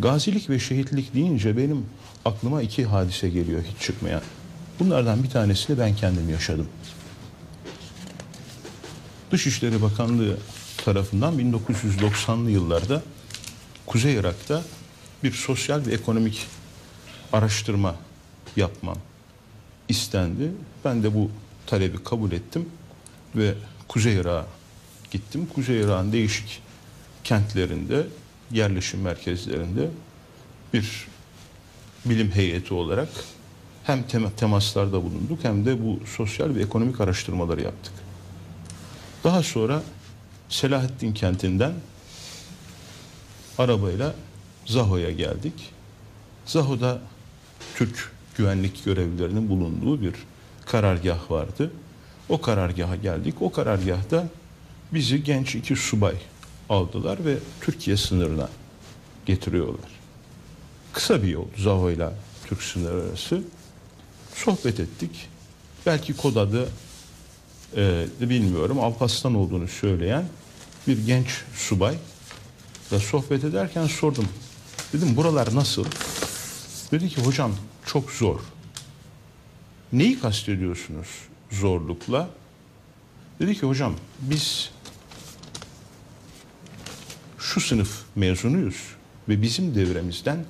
Gazilik 0.00 0.50
ve 0.50 0.58
şehitlik 0.58 1.14
deyince 1.14 1.56
benim 1.56 1.86
aklıma 2.24 2.62
iki 2.62 2.84
hadise 2.84 3.28
geliyor 3.28 3.62
hiç 3.62 3.86
çıkmayan. 3.86 4.22
Bunlardan 4.80 5.22
bir 5.22 5.30
tanesini 5.30 5.78
ben 5.78 5.96
kendim 5.96 6.30
yaşadım. 6.30 6.68
Dışişleri 9.30 9.82
Bakanlığı 9.82 10.36
tarafından 10.84 11.38
1990'lı 11.38 12.50
yıllarda 12.50 13.02
Kuzey 13.86 14.14
Irak'ta 14.14 14.62
bir 15.24 15.32
sosyal 15.32 15.86
ve 15.86 15.94
ekonomik 15.94 16.46
araştırma 17.32 17.96
yapmam 18.56 18.96
istendi. 19.88 20.50
Ben 20.84 21.02
de 21.02 21.14
bu 21.14 21.30
talebi 21.66 22.04
kabul 22.04 22.32
ettim 22.32 22.68
ve 23.36 23.54
Kuzey 23.88 24.14
Irak'a 24.14 24.46
gittim. 25.10 25.48
Kuzey 25.54 25.80
Irak'ın 25.80 26.12
değişik 26.12 26.62
kentlerinde, 27.24 28.06
yerleşim 28.50 29.00
merkezlerinde 29.00 29.88
bir 30.72 31.06
bilim 32.04 32.30
heyeti 32.30 32.74
olarak 32.74 33.08
hem 33.84 34.02
tem- 34.02 34.30
temaslarda 34.36 35.02
bulunduk 35.02 35.38
hem 35.42 35.66
de 35.66 35.84
bu 35.84 36.00
sosyal 36.16 36.54
ve 36.54 36.62
ekonomik 36.62 37.00
araştırmaları 37.00 37.62
yaptık. 37.62 37.92
Daha 39.24 39.42
sonra 39.42 39.82
Selahattin 40.48 41.12
kentinden 41.12 41.72
arabayla 43.58 44.14
Zaho'ya 44.68 45.10
geldik. 45.10 45.70
Zaho'da 46.46 47.00
Türk 47.76 48.12
güvenlik 48.36 48.84
görevlilerinin 48.84 49.48
bulunduğu 49.48 50.02
bir 50.02 50.14
karargah 50.66 51.30
vardı. 51.30 51.72
O 52.28 52.40
karargaha 52.40 52.96
geldik. 52.96 53.34
O 53.40 53.52
karargahta 53.52 54.28
bizi 54.92 55.24
genç 55.24 55.54
iki 55.54 55.76
subay 55.76 56.14
aldılar 56.68 57.24
ve 57.24 57.38
Türkiye 57.60 57.96
sınırına 57.96 58.48
getiriyorlar. 59.26 59.90
Kısa 60.92 61.22
bir 61.22 61.28
yol 61.28 61.46
Zaho 61.56 61.90
ile 61.90 62.08
Türk 62.46 62.62
sınırı 62.62 63.02
arası. 63.08 63.42
Sohbet 64.34 64.80
ettik. 64.80 65.28
Belki 65.86 66.16
kod 66.16 66.36
adı 66.36 66.68
e, 67.76 68.06
bilmiyorum 68.20 68.80
Alparslan 68.80 69.34
olduğunu 69.34 69.68
söyleyen 69.68 70.24
bir 70.86 71.06
genç 71.06 71.28
subay 71.54 71.94
ve 72.92 72.98
sohbet 72.98 73.44
ederken 73.44 73.86
sordum. 73.86 74.28
Dedim 74.92 75.16
buralar 75.16 75.54
nasıl? 75.54 75.84
Dedi 76.92 77.08
ki 77.08 77.22
hocam 77.22 77.52
çok 77.86 78.10
zor. 78.10 78.40
Neyi 79.92 80.20
kastediyorsunuz 80.20 81.08
zorlukla? 81.50 82.28
Dedi 83.40 83.54
ki 83.54 83.66
hocam 83.66 83.94
biz 84.20 84.70
şu 87.38 87.60
sınıf 87.60 88.02
mezunuyuz 88.16 88.76
ve 89.28 89.42
bizim 89.42 89.74
devremizden 89.74 90.44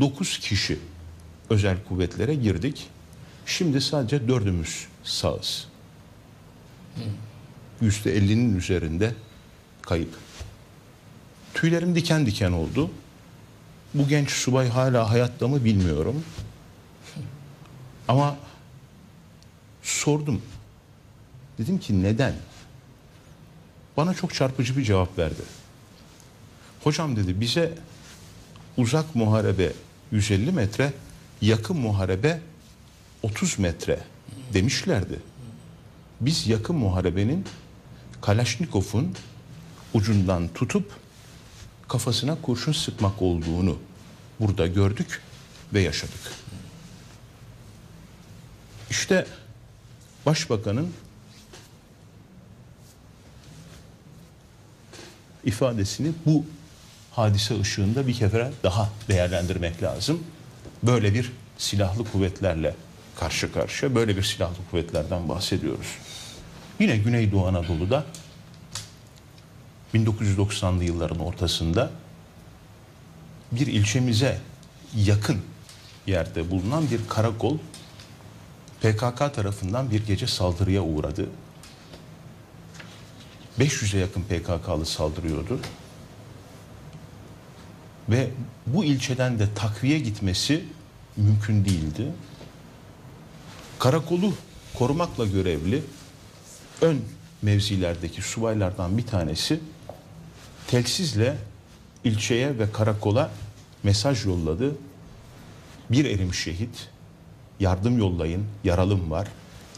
9 0.00 0.38
kişi 0.38 0.78
özel 1.50 1.76
kuvvetlere 1.88 2.34
girdik. 2.34 2.88
Şimdi 3.46 3.80
sadece 3.80 4.28
dördümüz 4.28 4.86
sağız. 5.04 5.68
Yüzde 7.80 8.16
ellinin 8.16 8.56
üzerinde 8.56 9.14
kayıp. 9.82 10.14
Tüylerim 11.54 11.94
diken 11.94 12.26
diken 12.26 12.52
oldu. 12.52 12.90
Bu 13.94 14.08
genç 14.08 14.30
subay 14.30 14.68
hala 14.68 15.10
hayatta 15.10 15.48
mı 15.48 15.64
bilmiyorum. 15.64 16.24
Ama 18.08 18.36
sordum. 19.82 20.42
Dedim 21.58 21.78
ki 21.78 22.02
neden? 22.02 22.34
Bana 23.96 24.14
çok 24.14 24.34
çarpıcı 24.34 24.76
bir 24.76 24.84
cevap 24.84 25.18
verdi. 25.18 25.42
Hocam 26.84 27.16
dedi 27.16 27.40
bize 27.40 27.74
uzak 28.76 29.14
muharebe 29.14 29.72
150 30.12 30.52
metre, 30.52 30.92
yakın 31.40 31.76
muharebe 31.76 32.40
30 33.22 33.58
metre 33.58 34.00
demişlerdi. 34.54 35.18
Biz 36.20 36.46
yakın 36.46 36.76
muharebenin 36.76 37.44
Kalaşnikov'un 38.20 39.14
ucundan 39.94 40.48
tutup 40.48 40.92
kafasına 41.88 42.36
kurşun 42.42 42.72
sıkmak 42.72 43.22
olduğunu 43.22 43.78
burada 44.40 44.66
gördük 44.66 45.22
ve 45.74 45.80
yaşadık. 45.80 46.32
İşte 48.90 49.26
başbakanın 50.26 50.92
ifadesini 55.44 56.12
bu 56.26 56.44
hadise 57.12 57.60
ışığında 57.60 58.06
bir 58.06 58.14
kere 58.14 58.52
daha 58.62 58.90
değerlendirmek 59.08 59.82
lazım. 59.82 60.22
Böyle 60.82 61.14
bir 61.14 61.32
silahlı 61.58 62.04
kuvvetlerle 62.04 62.74
karşı 63.16 63.52
karşıya 63.52 63.94
böyle 63.94 64.16
bir 64.16 64.22
silahlı 64.22 64.56
kuvvetlerden 64.70 65.28
bahsediyoruz. 65.28 65.86
Yine 66.80 66.96
Güneydoğu 66.96 67.46
Anadolu'da 67.46 68.04
1990'lı 69.94 70.84
yılların 70.84 71.18
ortasında 71.18 71.90
bir 73.52 73.66
ilçemize 73.66 74.40
yakın 74.96 75.42
yerde 76.06 76.50
bulunan 76.50 76.90
bir 76.90 77.00
karakol 77.08 77.58
PKK 78.80 79.34
tarafından 79.34 79.90
bir 79.90 80.06
gece 80.06 80.26
saldırıya 80.26 80.82
uğradı. 80.82 81.28
500'e 83.58 84.00
yakın 84.00 84.22
PKK'lı 84.22 84.86
saldırıyordu. 84.86 85.60
Ve 88.08 88.30
bu 88.66 88.84
ilçeden 88.84 89.38
de 89.38 89.54
takviye 89.54 89.98
gitmesi 89.98 90.64
mümkün 91.16 91.64
değildi. 91.64 92.12
Karakolu 93.78 94.32
korumakla 94.74 95.26
görevli 95.26 95.82
ön 96.82 97.04
mevzilerdeki 97.42 98.22
subaylardan 98.22 98.98
bir 98.98 99.06
tanesi 99.06 99.60
telsizle 100.68 101.36
ilçeye 102.04 102.58
ve 102.58 102.72
karakola 102.72 103.30
mesaj 103.82 104.26
yolladı. 104.26 104.74
Bir 105.90 106.04
erim 106.04 106.34
şehit, 106.34 106.88
yardım 107.60 107.98
yollayın, 107.98 108.44
yaralım 108.64 109.10
var. 109.10 109.28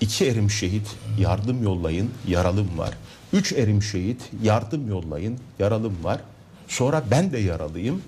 İki 0.01 0.27
erim 0.27 0.51
şehit, 0.51 0.97
yardım 1.19 1.63
yollayın, 1.63 2.11
yaralım 2.29 2.79
var. 2.79 2.95
Üç 3.33 3.53
erim 3.53 3.83
şehit, 3.83 4.31
yardım 4.43 4.89
yollayın, 4.89 5.39
yaralım 5.59 6.05
var. 6.05 6.21
Sonra 6.69 7.05
ben 7.11 7.33
de 7.33 7.39
yaralıyım. 7.39 8.03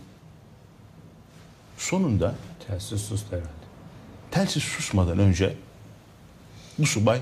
Sonunda 1.78 2.34
Telsiz 2.66 3.00
sustu 3.00 3.26
herhalde. 3.30 3.48
telsiz 4.30 4.62
susmadan 4.62 5.18
önce 5.18 5.56
bu 6.78 6.86
subay 6.86 7.20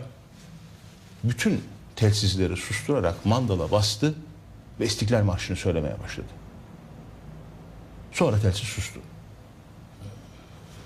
bütün 1.24 1.64
telsizleri 1.96 2.56
susturarak 2.56 3.26
mandala 3.26 3.70
bastı 3.70 4.14
ve 4.80 4.86
İstiklal 4.86 5.24
Marşı'nı 5.24 5.56
söylemeye 5.56 6.00
başladı. 6.02 6.26
Sonra 8.12 8.40
telsiz 8.40 8.68
sustu. 8.68 9.00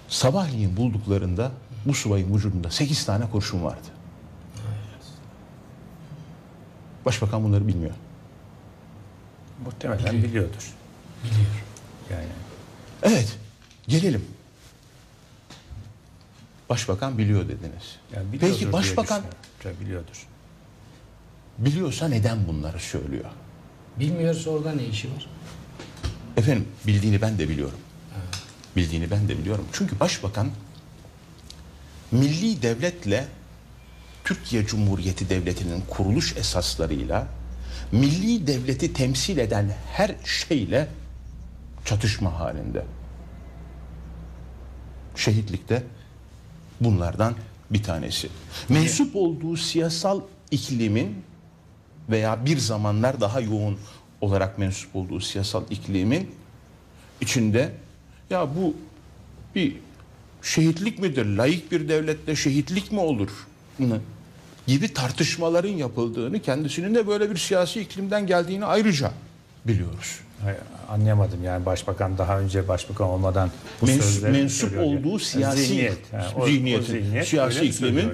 Sabahleyin 0.09 0.77
bulduklarında 0.77 1.53
bu 1.85 1.95
subayın 1.95 2.35
vücudunda 2.35 2.71
8 2.71 3.07
tane 3.07 3.31
kurşun 3.31 3.65
vardı. 3.65 3.87
Başbakan 7.05 7.45
bunları 7.45 7.69
bilmiyor. 7.69 7.95
Muhtemelen 9.65 10.23
biliyordur. 10.23 10.73
Biliyor. 11.25 11.47
Yani 12.11 12.27
Evet, 13.03 13.39
gelelim. 13.89 14.25
Başbakan 16.69 17.19
biliyor 17.19 17.49
dediniz. 17.49 17.99
Yani 18.17 18.39
Peki 18.41 18.73
başbakan 18.73 19.23
biliyordur. 19.81 20.27
biliyorsa 21.59 22.09
neden 22.09 22.49
bunları 22.49 22.81
söylüyor? 22.81 23.31
Bilmiyorsa 24.01 24.51
orada 24.51 24.73
ne 24.73 24.85
işi 24.85 25.09
var? 25.09 25.27
Efendim 26.37 26.69
bildiğini 26.87 27.23
ben 27.23 27.39
de 27.39 27.49
biliyorum. 27.49 27.79
Bildiğini 28.77 29.11
ben 29.11 29.29
de 29.29 29.39
biliyorum. 29.39 29.65
Çünkü 29.73 30.01
başbakan 30.01 30.51
milli 32.13 32.63
devletle 32.63 33.29
Türkiye 34.25 34.67
Cumhuriyeti 34.67 35.31
Devleti'nin 35.31 35.81
kuruluş 35.81 36.37
esaslarıyla 36.37 37.27
milli 37.93 38.47
devleti 38.47 38.93
temsil 38.93 39.39
eden 39.39 39.75
her 39.93 40.15
şeyle 40.25 40.89
çatışma 41.85 42.41
halinde. 42.41 42.85
Şehitlikte 45.17 45.83
bunlardan 46.81 47.35
bir 47.71 47.83
tanesi. 47.83 48.29
Mensup 48.69 49.17
olduğu 49.17 49.57
siyasal 49.57 50.21
iklimin 50.51 51.25
veya 52.11 52.47
bir 52.47 52.59
zamanlar 52.59 53.21
daha 53.21 53.41
yoğun 53.41 53.79
olarak 54.21 54.59
mensup 54.59 54.97
olduğu 54.97 55.21
siyasal 55.21 55.63
iklimin 55.71 56.31
içinde 57.21 57.71
ya 58.31 58.49
bu 58.57 58.75
bir 59.55 59.77
şehitlik 60.43 60.99
midir? 60.99 61.27
Layık 61.27 61.73
bir 61.73 61.89
devlette 61.89 62.37
şehitlik 62.37 62.93
mi 62.93 63.01
olur? 63.01 63.29
Gibi 64.67 64.95
tartışmaların 64.95 65.69
yapıldığını 65.69 66.43
kendisinin 66.43 66.95
de 66.95 67.07
böyle 67.07 67.31
bir 67.31 67.37
siyasi 67.37 67.81
iklimden 67.81 68.27
geldiğini 68.27 68.65
ayrıca 68.65 69.11
biliyoruz. 69.65 70.19
Hayır, 70.43 70.59
anlayamadım 70.89 71.45
yani 71.45 71.67
başbakan 71.67 72.19
daha 72.19 72.41
önce 72.41 72.69
başbakan 72.69 73.07
olmadan 73.07 73.51
bu 73.81 73.87
Mens- 73.87 74.01
sözleri 74.03 74.33
mensup 74.33 74.79
olduğu 74.79 75.19
siyasi 75.19 75.63
zihniyet, 75.63 76.13
ha, 76.13 76.31
o- 76.37 76.41
o 76.43 76.47
zihniyetin, 76.47 76.93
zihniyet 76.93 77.29
siyasi 77.29 77.65
iklimin 77.65 78.11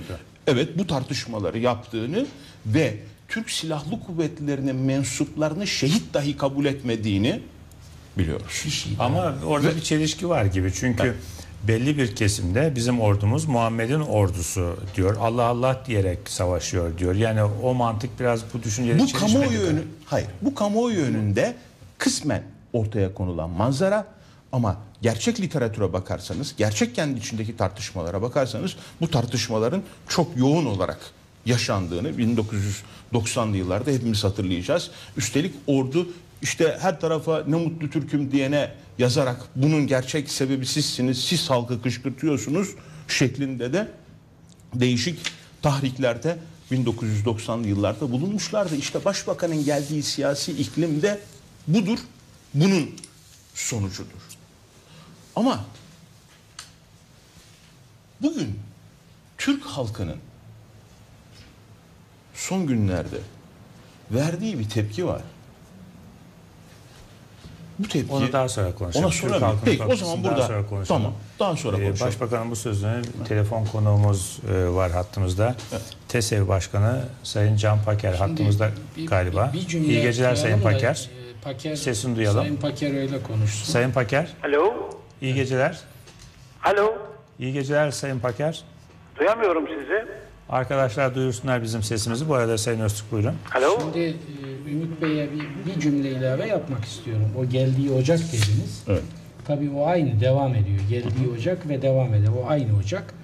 evet 0.46 0.78
bu 0.78 0.86
tartışmaları 0.86 1.58
yaptığını 1.58 2.26
ve 2.66 2.96
Türk 3.30 3.50
Silahlı 3.50 4.00
Kuvvetleri'nin 4.06 4.76
mensuplarını 4.76 5.66
şehit 5.66 6.14
dahi 6.14 6.36
kabul 6.36 6.64
etmediğini 6.64 7.40
biliyoruz. 8.18 8.86
Ama 8.98 9.34
orada 9.46 9.76
bir 9.76 9.80
çelişki 9.80 10.28
var 10.28 10.44
gibi 10.44 10.72
çünkü 10.74 11.14
belli 11.68 11.98
bir 11.98 12.16
kesimde 12.16 12.72
bizim 12.76 13.00
ordumuz 13.00 13.44
Muhammed'in 13.44 14.00
ordusu 14.00 14.76
diyor. 14.96 15.16
Allah 15.20 15.42
Allah 15.42 15.82
diyerek 15.86 16.18
savaşıyor 16.28 16.98
diyor. 16.98 17.14
Yani 17.14 17.42
o 17.42 17.74
mantık 17.74 18.20
biraz 18.20 18.54
bu 18.54 18.62
düşünceyle 18.62 18.98
Bu 18.98 19.12
kamuoyu 19.12 19.60
önü, 19.60 19.82
hayır, 20.04 20.28
bu 20.42 20.54
kamuoyu 20.54 21.00
önünde 21.00 21.54
kısmen 21.98 22.42
ortaya 22.72 23.14
konulan 23.14 23.50
manzara 23.50 24.06
ama 24.52 24.76
gerçek 25.02 25.40
literatüre 25.40 25.92
bakarsanız, 25.92 26.54
gerçek 26.56 26.94
kendi 26.94 27.18
içindeki 27.18 27.56
tartışmalara 27.56 28.22
bakarsanız 28.22 28.76
bu 29.00 29.10
tartışmaların 29.10 29.82
çok 30.08 30.36
yoğun 30.36 30.66
olarak 30.66 30.98
yaşandığını 31.50 32.08
1990'lı 33.12 33.56
yıllarda 33.56 33.90
hepimiz 33.90 34.24
hatırlayacağız. 34.24 34.90
Üstelik 35.16 35.54
ordu 35.66 36.08
işte 36.42 36.78
her 36.80 37.00
tarafa 37.00 37.44
ne 37.46 37.56
mutlu 37.56 37.90
Türk'üm 37.90 38.32
diyene 38.32 38.72
yazarak 38.98 39.48
bunun 39.56 39.86
gerçek 39.86 40.30
sebebi 40.30 40.66
sizsiniz, 40.66 41.24
siz 41.24 41.50
halkı 41.50 41.82
kışkırtıyorsunuz 41.82 42.68
şeklinde 43.08 43.72
de 43.72 43.88
değişik 44.74 45.18
tahriklerde 45.62 46.38
1990'lı 46.70 47.68
yıllarda 47.68 48.12
bulunmuşlardı. 48.12 48.76
İşte 48.76 49.04
başbakanın 49.04 49.64
geldiği 49.64 50.02
siyasi 50.02 50.52
iklim 50.52 51.02
de 51.02 51.20
budur, 51.68 51.98
bunun 52.54 52.90
sonucudur. 53.54 54.20
Ama 55.36 55.64
bugün 58.22 58.58
Türk 59.38 59.64
halkının 59.64 60.16
son 62.40 62.66
günlerde 62.66 63.16
verdiği 64.10 64.58
bir 64.58 64.68
tepki 64.68 65.06
var. 65.06 65.20
Bu 67.78 67.88
tepki 67.88 68.12
Onu 68.12 68.32
daha 68.32 68.48
sonra 68.48 68.74
konuşalım. 68.74 69.04
Ona 69.06 69.12
sonra 69.12 69.52
Peki 69.64 69.82
o 69.84 69.96
zaman 69.96 70.24
daha 70.24 70.32
burada 70.32 70.46
sonra 70.46 70.66
konuşalım. 70.66 71.02
tamam. 71.02 71.12
Daha 71.38 71.56
sonra 71.56 71.78
Ee, 71.78 71.84
konuşalım. 71.86 72.08
Başbakanın 72.12 72.50
bu 72.50 72.56
sözünü 72.56 73.02
telefon 73.28 73.64
konuğumuz 73.64 74.40
e, 74.52 74.68
var 74.68 74.90
hattımızda. 74.90 75.54
TESEV 76.08 76.48
Başkanı 76.48 77.02
Sayın 77.22 77.56
Can 77.56 77.78
Paker 77.84 78.12
hattımızda 78.14 78.70
Bir- 78.96 79.06
galiba. 79.06 79.50
bir- 79.54 79.60
bir 79.60 79.66
cümle 79.66 79.86
İyi 79.86 80.02
geceler 80.02 80.34
Sayın 80.34 80.58
da, 80.58 80.62
Paker. 80.62 81.10
e, 81.38 81.40
Paker 81.44 81.76
Sesini 81.76 82.16
duyalım. 82.16 82.40
Sayın 82.40 82.56
Paker 82.56 82.94
öyle 82.96 83.22
konuşsun. 83.22 83.72
Sayın 83.72 83.92
Paker, 83.92 84.28
Alo? 84.44 84.74
iyi 85.22 85.34
geceler. 85.34 85.78
Alo? 86.64 86.94
İyi 87.38 87.52
geceler 87.52 87.90
Sayın 87.90 88.18
Paker. 88.20 88.62
Duyamıyorum 89.18 89.66
sizi. 89.68 90.06
Arkadaşlar 90.50 91.14
duyursunlar 91.14 91.62
bizim 91.62 91.82
sesimizi. 91.82 92.28
Bu 92.28 92.34
arada 92.34 92.58
Sayın 92.58 92.80
Öztürk 92.80 93.12
buyurun. 93.12 93.34
Alo? 93.56 93.80
Şimdi 93.80 93.98
e, 93.98 94.70
Ümit 94.70 95.02
Bey'e 95.02 95.28
bir, 95.32 95.72
bir 95.74 95.80
cümle 95.80 96.10
ilave 96.10 96.46
yapmak 96.46 96.84
istiyorum. 96.84 97.28
O 97.38 97.44
geldiği 97.44 97.90
Ocak 97.90 98.18
dediniz. 98.18 98.82
Evet. 98.88 99.02
tabii 99.46 99.70
o 99.70 99.86
aynı 99.86 100.20
devam 100.20 100.54
ediyor. 100.54 100.78
Geldiği 100.90 101.28
ocak 101.36 101.68
ve 101.68 101.82
devam 101.82 102.14
ediyor. 102.14 102.32
O 102.44 102.48
aynı 102.48 102.76
ocak. 102.76 103.14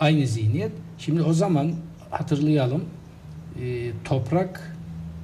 Aynı 0.00 0.26
zihniyet. 0.26 0.72
Şimdi 0.98 1.22
o 1.22 1.32
zaman 1.32 1.72
hatırlayalım. 2.10 2.84
e, 3.62 3.90
toprak 4.04 4.76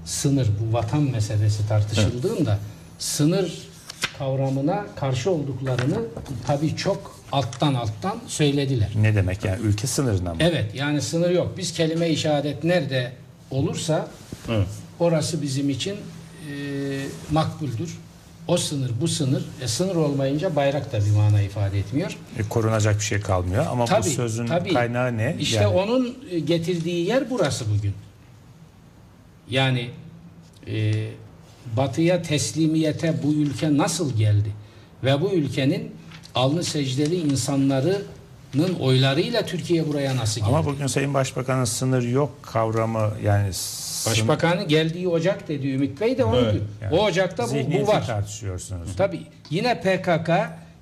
sınır 0.04 0.48
bu 0.60 0.72
vatan 0.72 1.02
meselesi 1.02 1.68
tartışıldığında 1.68 2.58
sınır 2.98 3.68
kavramına 4.18 4.84
karşı 4.96 5.30
olduklarını 5.30 5.98
tabii 6.46 6.76
çok 6.76 7.19
alttan 7.32 7.74
alttan 7.74 8.18
söylediler. 8.26 8.88
Ne 9.00 9.14
demek 9.14 9.44
yani 9.44 9.60
ülke 9.62 9.86
sınırına 9.86 10.30
mı? 10.34 10.36
Evet 10.40 10.74
yani 10.74 11.00
sınır 11.02 11.30
yok. 11.30 11.54
Biz 11.58 11.72
kelime-i 11.72 12.16
şehadet 12.16 12.64
nerede 12.64 13.12
olursa 13.50 14.08
orası 14.98 15.42
bizim 15.42 15.70
için 15.70 15.92
e, 15.92 16.52
makbuldür. 17.30 17.98
O 18.48 18.56
sınır 18.56 18.90
bu 19.00 19.08
sınır. 19.08 19.44
E, 19.62 19.68
sınır 19.68 19.96
olmayınca 19.96 20.56
bayrak 20.56 20.92
da 20.92 20.98
bir 21.06 21.10
mana 21.10 21.42
ifade 21.42 21.78
etmiyor. 21.78 22.16
E, 22.38 22.42
korunacak 22.48 22.94
bir 22.98 23.04
şey 23.04 23.20
kalmıyor 23.20 23.66
ama 23.70 23.86
bu 23.98 24.02
sözün 24.02 24.46
tabii. 24.46 24.72
kaynağı 24.72 25.18
ne? 25.18 25.36
İşte 25.40 25.56
Yani- 25.56 25.66
onun 25.66 26.18
e, 26.30 26.38
getirdiği 26.38 27.06
yer 27.06 27.30
burası 27.30 27.64
bugün. 27.78 27.94
Yani 29.50 29.90
e, 30.66 30.92
batıya 31.76 32.22
teslimiyete 32.22 33.14
bu 33.22 33.32
ülke 33.32 33.76
nasıl 33.76 34.16
geldi? 34.16 34.52
Ve 35.04 35.20
bu 35.20 35.32
ülkenin 35.32 35.92
alnı 36.34 36.64
secdeli 36.64 37.16
insanlarının 37.16 38.74
oylarıyla 38.80 39.46
Türkiye 39.46 39.88
buraya 39.88 40.16
nasıl 40.16 40.40
geldi? 40.40 40.50
Ama 40.50 40.66
bugün 40.66 40.86
Sayın 40.86 41.14
Başbakan'ın 41.14 41.64
sınır 41.64 42.02
yok 42.02 42.30
kavramı 42.42 43.10
yani 43.24 43.48
Başbakanın 44.06 44.68
geldiği 44.68 45.08
ocak 45.08 45.48
dedi 45.48 45.68
Ümit 45.68 46.00
Bey 46.00 46.18
de 46.18 46.24
oydu. 46.24 46.48
Evet, 46.50 46.62
yani 46.82 46.94
o 46.96 47.04
ocakta 47.04 47.48
bu, 47.48 47.72
bu 47.82 47.86
var. 47.86 48.06
tartışıyorsunuz. 48.06 48.96
Tabii 48.96 49.20
yine 49.50 49.80
PKK, 49.80 50.30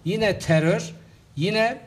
yine 0.05 0.39
terör, 0.39 0.95
yine 1.37 1.79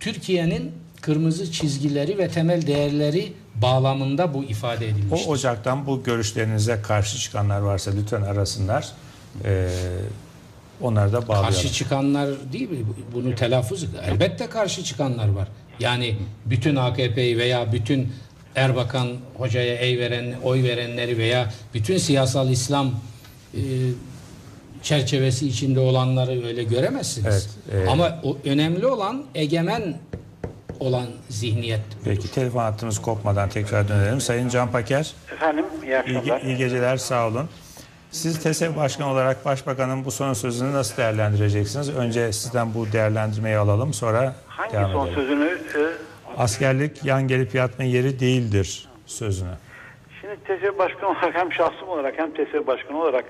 Türkiye'nin 0.00 0.72
kırmızı 1.00 1.52
çizgileri 1.52 2.18
ve 2.18 2.28
temel 2.28 2.66
değerleri 2.66 3.32
bağlamında 3.54 4.34
bu 4.34 4.44
ifade 4.44 4.86
O 4.86 4.88
edilmiştir. 4.88 5.28
ocaktan 5.30 5.86
bu 5.86 6.02
görüşlerinize 6.02 6.82
karşı 6.82 7.18
çıkanlar 7.18 7.60
varsa 7.60 7.90
lütfen 7.90 8.22
arasınlar. 8.22 8.88
Ee, 9.44 9.68
onları 10.80 11.12
da 11.12 11.28
bağlayalım. 11.28 11.52
Karşı 11.52 11.72
çıkanlar 11.72 12.28
değil 12.52 12.70
mi? 12.70 12.78
Bunu 13.14 13.34
telaffuz 13.34 13.86
elbette 14.06 14.46
karşı 14.46 14.84
çıkanlar 14.84 15.28
var. 15.28 15.48
Yani 15.80 16.16
bütün 16.46 16.76
AKP'yi 16.76 17.38
veya 17.38 17.72
bütün 17.72 18.12
Erbakan 18.56 19.08
hocaya 19.38 19.74
ey 19.74 19.98
veren, 19.98 20.34
oy 20.44 20.62
verenleri 20.62 21.18
veya 21.18 21.52
bütün 21.74 21.98
siyasal 21.98 22.50
İslam 22.50 22.90
e, 23.54 23.60
çerçevesi 24.82 25.48
içinde 25.48 25.80
olanları 25.80 26.46
öyle 26.46 26.62
göremezsiniz. 26.64 27.48
Evet, 27.72 27.86
e- 27.86 27.90
Ama 27.90 28.18
o 28.22 28.38
önemli 28.44 28.86
olan 28.86 29.24
egemen 29.34 29.98
olan 30.80 31.06
zihniyet. 31.28 31.80
Peki 32.04 32.30
telefon 32.30 32.60
hattımız 32.60 32.98
kopmadan 32.98 33.48
tekrar 33.48 33.88
dönelim. 33.88 34.20
Sayın 34.20 34.48
Can 34.48 34.70
Paker, 34.72 35.12
Efendim 35.32 35.64
iyi 35.82 35.86
iyi, 35.88 35.96
akşamlar. 35.96 36.40
iyi 36.40 36.56
geceler, 36.56 36.96
sağ 36.96 37.28
olun. 37.28 37.48
Siz 38.10 38.42
TESEV 38.42 38.76
Başkanı 38.76 39.10
olarak 39.12 39.44
Başbakan'ın 39.44 40.04
bu 40.04 40.10
son 40.10 40.32
sözünü 40.32 40.72
nasıl 40.72 40.96
değerlendireceksiniz? 40.96 41.96
Önce 41.96 42.32
sizden 42.32 42.74
bu 42.74 42.92
değerlendirmeyi 42.92 43.56
alalım, 43.56 43.92
sonra 43.94 44.34
Hangi 44.46 44.72
devam 44.72 44.92
son 44.92 45.06
edelim. 45.06 45.14
sözünü? 45.20 45.44
e, 45.76 45.92
Askerlik 46.38 47.04
yan 47.04 47.28
gelip 47.28 47.54
yatma 47.54 47.84
yeri 47.84 48.20
değildir 48.20 48.88
sözünü. 49.06 49.50
Şimdi 50.20 50.36
TSE 50.44 50.78
Başkanı 50.78 51.08
olarak 51.10 51.34
hem 51.34 51.52
şahsım 51.52 51.88
olarak 51.88 52.18
hem 52.18 52.30
TSE 52.34 52.66
Başkanı 52.66 53.02
olarak 53.02 53.24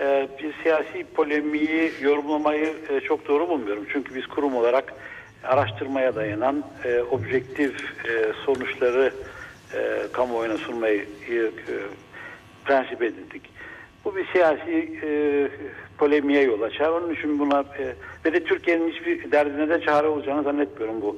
e, 0.00 0.28
bir 0.42 0.54
siyasi 0.62 1.04
polemiği 1.14 1.92
yorumlamayı 2.00 2.74
e, 2.88 3.00
çok 3.00 3.28
doğru 3.28 3.48
bulmuyorum. 3.48 3.84
Çünkü 3.92 4.14
biz 4.14 4.26
kurum 4.26 4.56
olarak 4.56 4.92
araştırmaya 5.44 6.14
dayanan 6.14 6.64
e, 6.84 7.00
objektif 7.10 7.84
e, 8.08 8.32
sonuçları 8.46 9.12
e, 9.74 9.98
kamuoyuna 10.12 10.56
sunmayı 10.56 11.00
e, 11.30 11.34
prensip 12.64 13.02
edindik. 13.02 13.51
Bu 14.04 14.16
bir 14.16 14.26
siyasi 14.26 14.98
e, 15.02 15.10
polemiğe 15.98 16.42
yol 16.42 16.62
açar. 16.62 16.88
Onun 16.88 17.14
için 17.14 17.38
buna 17.38 17.60
e, 17.60 17.94
ve 18.24 18.32
de 18.32 18.44
Türkiye'nin 18.44 18.90
hiçbir 18.90 19.32
derdine 19.32 19.68
de 19.68 19.80
çare 19.80 20.06
olacağını 20.06 20.42
zannetmiyorum 20.42 21.02
bu 21.02 21.16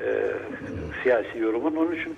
e, 0.00 0.06
siyasi 1.02 1.38
yorumun. 1.38 1.76
Onun 1.76 1.92
için 1.92 2.16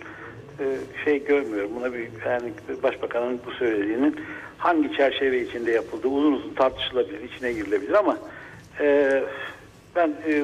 e, 0.60 0.64
şey 1.04 1.24
görmüyorum. 1.24 1.70
Buna 1.76 1.92
bir 1.92 2.08
yani 2.26 2.52
başbakanın 2.82 3.40
bu 3.46 3.50
söylediğinin 3.50 4.16
hangi 4.58 4.96
çerçeve 4.96 5.42
içinde 5.42 5.70
yapıldığı 5.70 6.08
uzun 6.08 6.32
uzun 6.32 6.54
tartışılabilir, 6.54 7.22
içine 7.22 7.52
girilebilir 7.52 7.92
ama 7.92 8.18
e, 8.80 9.22
ben 9.96 10.12
e, 10.28 10.42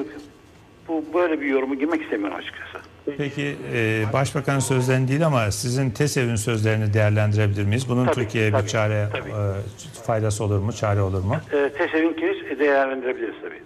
bu 0.87 1.05
böyle 1.13 1.41
bir 1.41 1.45
yorumu 1.45 1.75
girmek 1.75 2.01
istemiyorum 2.01 2.37
açıkçası. 2.37 2.80
Peki 3.17 3.57
e, 3.73 4.05
Başbakanın 4.13 4.59
sözlerini 4.59 5.07
değil 5.07 5.25
ama 5.25 5.51
sizin 5.51 5.89
TESEV'in 5.89 6.35
sözlerini 6.35 6.93
değerlendirebilir 6.93 7.63
miyiz? 7.63 7.89
Bunun 7.89 8.05
Tabii, 8.05 8.15
Türkiye'ye 8.15 8.53
bir 8.53 8.57
tabii, 8.57 8.69
çare 8.69 9.09
tabii. 9.11 9.29
e, 9.29 10.03
faydası 10.05 10.43
olur 10.43 10.59
mu, 10.59 10.73
çare 10.73 11.01
olur 11.01 11.23
mu? 11.23 11.35
E, 11.51 11.69
TESEV'inkini 11.77 12.59
değerlendirebiliriz 12.59 13.35
tabii. 13.41 13.61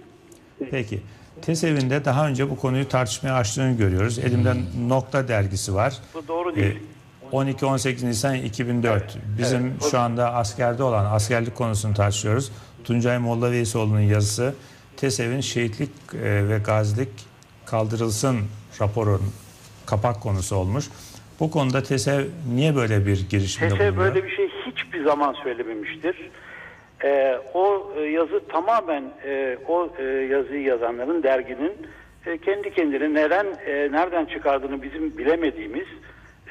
Peki. 0.71 1.00
TESEV'in 1.41 1.89
de 1.89 2.06
daha 2.06 2.28
önce 2.28 2.50
bu 2.50 2.58
konuyu 2.58 2.88
tartışmaya 2.88 3.36
açtığını 3.36 3.78
görüyoruz. 3.78 4.19
Elimde 4.19 4.54
Nokta 4.88 5.28
dergisi 5.28 5.76
var. 5.76 5.93
Bu 6.13 6.28
doğru 6.28 6.52
E, 6.52 6.56
değil. 6.56 6.80
12-18 7.32 8.06
Nisan 8.06 8.36
2004. 8.36 9.17
Bizim 9.38 9.65
evet. 9.65 9.91
Şu 9.91 10.00
anda 10.00 10.34
askerde 10.34 10.84
olan 10.84 11.06
askerlik 11.06 11.56
konusunu 11.56 11.93
tartışıyoruz. 11.93 12.52
Tuncay 12.84 13.17
Molla 13.17 13.52
Veysoğlu'nun 13.52 14.00
yazısı 14.00 14.54
TESEV'in 14.98 15.41
şehitlik 15.41 15.89
e, 16.13 16.50
ve 16.50 16.58
gazilik 16.58 17.10
kaldırılsın 17.65 18.38
raporun 18.82 19.22
kapak 19.86 20.22
konusu 20.22 20.56
olmuş. 20.56 20.86
Bu 21.40 21.52
konuda 21.52 21.84
TESEV 21.84 22.24
niye 22.56 22.76
böyle 22.76 23.06
bir 23.06 23.30
girişimde 23.30 23.70
TESE 23.70 23.80
bulunuyor? 23.80 23.98
böyle 23.98 24.26
bir 24.26 24.36
şey 24.36 24.50
hiçbir 24.66 25.04
zaman 25.04 25.34
söylememiştir. 25.44 26.30
Ee, 27.04 27.40
o 27.54 27.94
e, 27.98 28.02
yazı 28.02 28.48
tamamen 28.48 29.04
e, 29.26 29.58
o 29.68 29.90
e, 30.00 30.04
yazıyı 30.04 30.62
yazanların 30.62 31.24
derginin 31.24 31.74
e, 32.26 32.38
kendi 32.38 32.74
kendine 32.74 33.14
neden 33.14 33.46
e, 33.66 33.92
nereden 33.92 34.26
çıkardığını 34.26 34.82
bizim 34.82 35.18
bilemediğimiz 35.18 35.88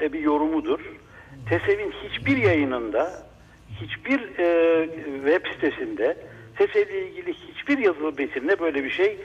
e, 0.01 0.13
bir 0.13 0.19
yorumudur. 0.19 0.79
TESEV'in 1.49 1.91
hiçbir 1.91 2.37
yayınında, 2.37 3.11
hiçbir 3.81 4.39
e, 4.39 4.89
web 5.25 5.53
sitesinde 5.53 6.17
TESEV 6.57 6.87
ile 6.87 7.09
ilgili 7.09 7.33
hiçbir 7.33 7.77
yazılı 7.77 8.13
metinde 8.17 8.59
böyle 8.59 8.83
bir 8.83 8.89
şey 8.89 9.17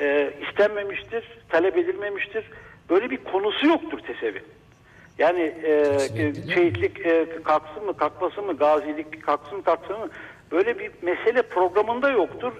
e, 0.00 0.32
istenmemiştir, 0.48 1.38
talep 1.48 1.78
edilmemiştir. 1.78 2.44
Böyle 2.90 3.10
bir 3.10 3.16
konusu 3.16 3.66
yoktur 3.66 3.98
TESEV'in. 3.98 4.42
Yani 5.18 5.54
e, 5.62 5.72
e, 6.16 6.34
şehitlik 6.54 7.06
e, 7.06 7.26
kalksın 7.44 7.84
mı 7.84 7.96
kalkmasın 7.96 8.44
mı 8.44 8.56
gazilik 8.56 9.22
kalksın 9.22 9.58
mı 9.58 9.64
kalksın 9.64 9.98
mı 9.98 10.08
böyle 10.52 10.78
bir 10.78 10.90
mesele 11.02 11.42
programında 11.42 12.10
yoktur. 12.10 12.52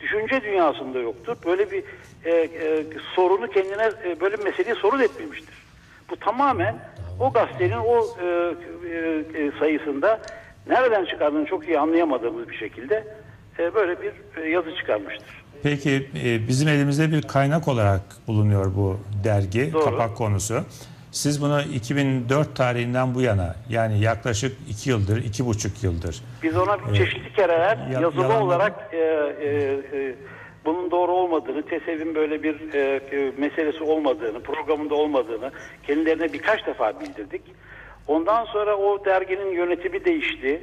Düşünce 0.00 0.42
dünyasında 0.42 0.98
yoktur. 0.98 1.36
Böyle 1.46 1.70
bir 1.70 1.84
e, 2.24 2.30
e, 2.30 2.84
sorunu 3.14 3.50
kendine 3.50 3.90
e, 4.04 4.20
böyle 4.20 4.38
bir 4.38 4.44
meseleyi 4.44 4.74
sorun 4.74 5.00
etmemiştir. 5.00 5.54
Bu 6.10 6.16
tamamen 6.16 6.78
o 7.20 7.32
gazetenin 7.32 7.76
o 7.76 8.06
e, 8.22 8.26
e, 8.26 9.44
e, 9.44 9.50
sayısında 9.58 10.20
nereden 10.66 11.04
çıkardığını 11.04 11.46
çok 11.46 11.68
iyi 11.68 11.78
anlayamadığımız 11.78 12.48
bir 12.48 12.56
şekilde 12.56 13.04
e, 13.58 13.74
böyle 13.74 14.02
bir 14.02 14.12
e, 14.42 14.50
yazı 14.50 14.74
çıkarmıştır. 14.76 15.37
Peki 15.62 16.08
e, 16.24 16.48
bizim 16.48 16.68
elimizde 16.68 17.12
bir 17.12 17.22
kaynak 17.22 17.68
olarak 17.68 18.00
bulunuyor 18.26 18.66
bu 18.76 18.96
dergi, 19.24 19.72
Doğru. 19.72 19.84
kapak 19.84 20.16
konusu. 20.16 20.60
Siz 21.12 21.42
bunu 21.42 21.62
2004 21.74 22.56
tarihinden 22.56 23.14
bu 23.14 23.20
yana 23.22 23.54
yani 23.68 24.00
yaklaşık 24.00 24.56
2 24.68 24.90
yıldır, 24.90 25.24
iki 25.24 25.46
buçuk 25.46 25.82
yıldır 25.84 26.22
Biz 26.42 26.56
ona 26.56 26.94
çeşitli 26.94 27.32
kereler 27.32 27.76
Ya- 27.92 28.00
yazılı 28.00 28.22
yalanlama- 28.22 28.44
olarak 28.44 28.88
e, 28.92 28.96
e, 28.96 29.48
e, 29.92 30.14
bunun 30.64 30.90
doğru 30.90 31.12
olmadığını, 31.12 31.62
TESEV'in 31.62 32.14
böyle 32.14 32.42
bir 32.42 32.74
e, 32.74 32.78
e, 33.12 33.32
meselesi 33.38 33.82
olmadığını, 33.84 34.40
programında 34.42 34.94
olmadığını 34.94 35.50
kendilerine 35.86 36.32
birkaç 36.32 36.66
defa 36.66 37.00
bildirdik. 37.00 37.42
Ondan 38.06 38.44
sonra 38.44 38.76
o 38.76 39.04
derginin 39.04 39.52
yönetimi 39.52 40.04
değişti. 40.04 40.62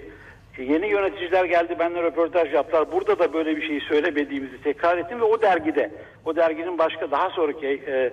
E, 0.57 0.63
Yeni 0.63 0.87
yöneticiler 0.87 1.45
geldi, 1.45 1.79
benimle 1.79 2.03
röportaj 2.03 2.53
yaptılar. 2.53 2.91
Burada 2.91 3.19
da 3.19 3.33
böyle 3.33 3.57
bir 3.57 3.67
şeyi 3.67 3.81
söylemediğimizi 3.81 4.61
tekrar 4.63 4.97
ettim 4.97 5.19
ve 5.19 5.23
o 5.23 5.41
dergide, 5.41 5.91
o 6.25 6.35
derginin 6.35 6.77
başka 6.77 7.11
daha 7.11 7.29
sonraki 7.29 7.67
e, 7.67 7.91
e, 7.91 8.11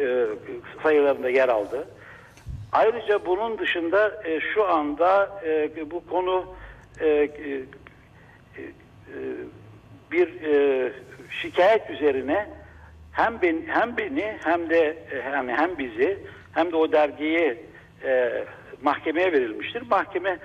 e, 0.00 0.26
sayılarında 0.82 1.30
yer 1.30 1.48
aldı. 1.48 1.88
Ayrıca 2.72 3.26
bunun 3.26 3.58
dışında 3.58 4.22
e, 4.24 4.40
şu 4.40 4.68
anda 4.68 5.40
e, 5.44 5.90
bu 5.90 6.06
konu 6.06 6.54
e, 7.00 7.06
e, 7.08 7.18
e, 7.18 8.62
bir 10.12 10.42
e, 10.42 10.92
şikayet 11.30 11.90
üzerine 11.90 12.46
hem 13.12 13.42
ben 13.42 13.62
hem 13.66 13.96
beni 13.96 14.36
hem 14.44 14.70
de 14.70 14.96
yani 15.32 15.52
hem 15.52 15.78
bizi 15.78 16.18
hem 16.52 16.72
de 16.72 16.76
o 16.76 16.92
dergiyi 16.92 17.58
e, 18.04 18.44
mahkemeye 18.82 19.32
verilmiştir. 19.32 19.82
Mahkeme 19.90 20.38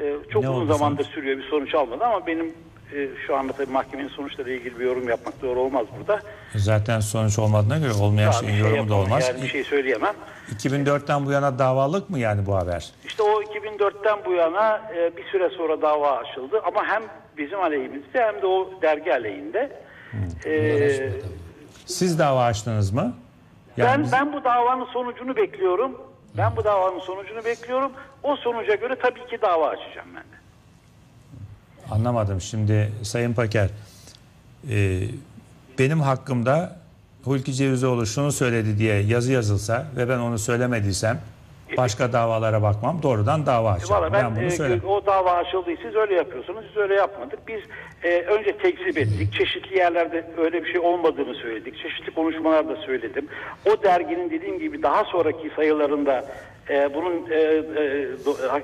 e, 0.00 0.14
çok 0.32 0.42
Ne 0.42 0.50
uzun 0.50 0.72
zamandır 0.72 1.04
sürüyor 1.04 1.38
bir 1.38 1.48
sonuç 1.50 1.74
almadı 1.74 2.04
ama 2.04 2.26
benim 2.26 2.46
e, 2.94 3.08
şu 3.26 3.36
anda 3.36 3.52
tabii 3.52 3.72
mahkemenin 3.72 4.08
sonuçları 4.08 4.52
ilgili 4.52 4.78
bir 4.78 4.84
yorum 4.84 5.08
yapmak 5.08 5.42
doğru 5.42 5.60
olmaz 5.60 5.86
burada. 5.98 6.20
Zaten 6.54 7.00
sonuç 7.00 7.38
olmadığına 7.38 7.78
göre 7.78 7.92
olmayan 7.92 8.32
Daha 8.32 8.40
şeyin 8.40 8.52
şey 8.52 8.60
yorumu 8.70 8.88
da 8.88 8.94
olmaz. 8.94 9.28
Yani 9.28 9.42
bir 9.42 9.48
şey 9.48 9.64
söyleyemem. 9.64 10.14
2004'ten 10.56 11.26
bu 11.26 11.30
yana 11.30 11.58
davalık 11.58 12.10
mı 12.10 12.18
yani 12.18 12.46
bu 12.46 12.54
haber? 12.56 12.90
İşte 13.06 13.22
o 13.22 13.42
2004'ten 13.42 14.18
bu 14.26 14.32
yana 14.32 14.82
e, 14.96 15.16
bir 15.16 15.24
süre 15.24 15.50
sonra 15.50 15.82
dava 15.82 16.10
açıldı 16.16 16.60
ama 16.66 16.84
hem 16.86 17.02
bizim 17.38 17.60
aleyhimizde 17.60 18.20
hem 18.24 18.42
de 18.42 18.46
o 18.46 18.70
dergi 18.82 19.12
aleyhinde. 19.12 19.72
E, 20.46 21.10
Siz 21.86 22.18
dava 22.18 22.44
açtınız 22.44 22.90
mı? 22.92 23.14
Yani 23.76 23.90
ben 23.92 24.02
biz- 24.02 24.12
ben 24.12 24.32
bu 24.32 24.44
davanın 24.44 24.84
sonucunu 24.84 25.36
bekliyorum. 25.36 26.00
Ben 26.38 26.56
bu 26.56 26.64
davanın 26.64 27.00
sonucunu 27.00 27.44
bekliyorum. 27.44 27.92
O 28.22 28.36
sonuca 28.36 28.74
göre 28.74 28.96
tabii 29.02 29.26
ki 29.26 29.38
dava 29.42 29.68
açacağım 29.68 30.08
ben 30.14 30.22
de. 30.22 30.36
Anlamadım. 31.90 32.40
Şimdi 32.40 32.92
Sayın 33.02 33.34
Paker, 33.34 33.70
e, 34.70 35.00
benim 35.78 36.00
hakkımda 36.00 36.76
Hulki 37.24 37.54
Cevizoğlu 37.54 38.06
şunu 38.06 38.32
söyledi 38.32 38.78
diye 38.78 39.00
yazı 39.00 39.32
yazılsa 39.32 39.86
ve 39.96 40.08
ben 40.08 40.18
onu 40.18 40.38
söylemediysem 40.38 41.20
başka 41.76 42.12
davalara 42.12 42.62
bakmam. 42.62 43.02
Doğrudan 43.02 43.46
dava 43.46 43.70
açarım. 43.70 43.94
Valla 43.94 44.12
ben, 44.12 44.24
ben, 44.24 44.36
bunu 44.36 44.44
e, 44.44 44.50
söylemem. 44.50 44.88
o 44.88 45.06
dava 45.06 45.32
açıldı. 45.32 45.70
Siz 45.82 45.94
öyle 45.94 46.14
yapıyorsunuz. 46.14 46.64
Biz 46.70 46.76
öyle 46.76 46.94
yapmadık. 46.94 47.38
Biz 47.48 47.60
e, 48.02 48.20
önce 48.20 48.58
tekzip 48.58 48.98
ettik. 48.98 49.32
Çeşitli 49.32 49.78
yerlerde 49.78 50.24
öyle 50.38 50.64
bir 50.64 50.72
şey 50.72 50.80
olmadığını 50.80 51.34
söyledik. 51.34 51.78
Çeşitli 51.82 52.14
konuşmalarda 52.14 52.76
söyledim. 52.76 53.28
O 53.66 53.82
derginin 53.82 54.30
dediğim 54.30 54.58
gibi 54.58 54.82
daha 54.82 55.04
sonraki 55.04 55.50
sayılarında 55.56 56.24
e, 56.70 56.94
bunun 56.94 57.30
e, 57.30 57.36
e, 57.36 58.08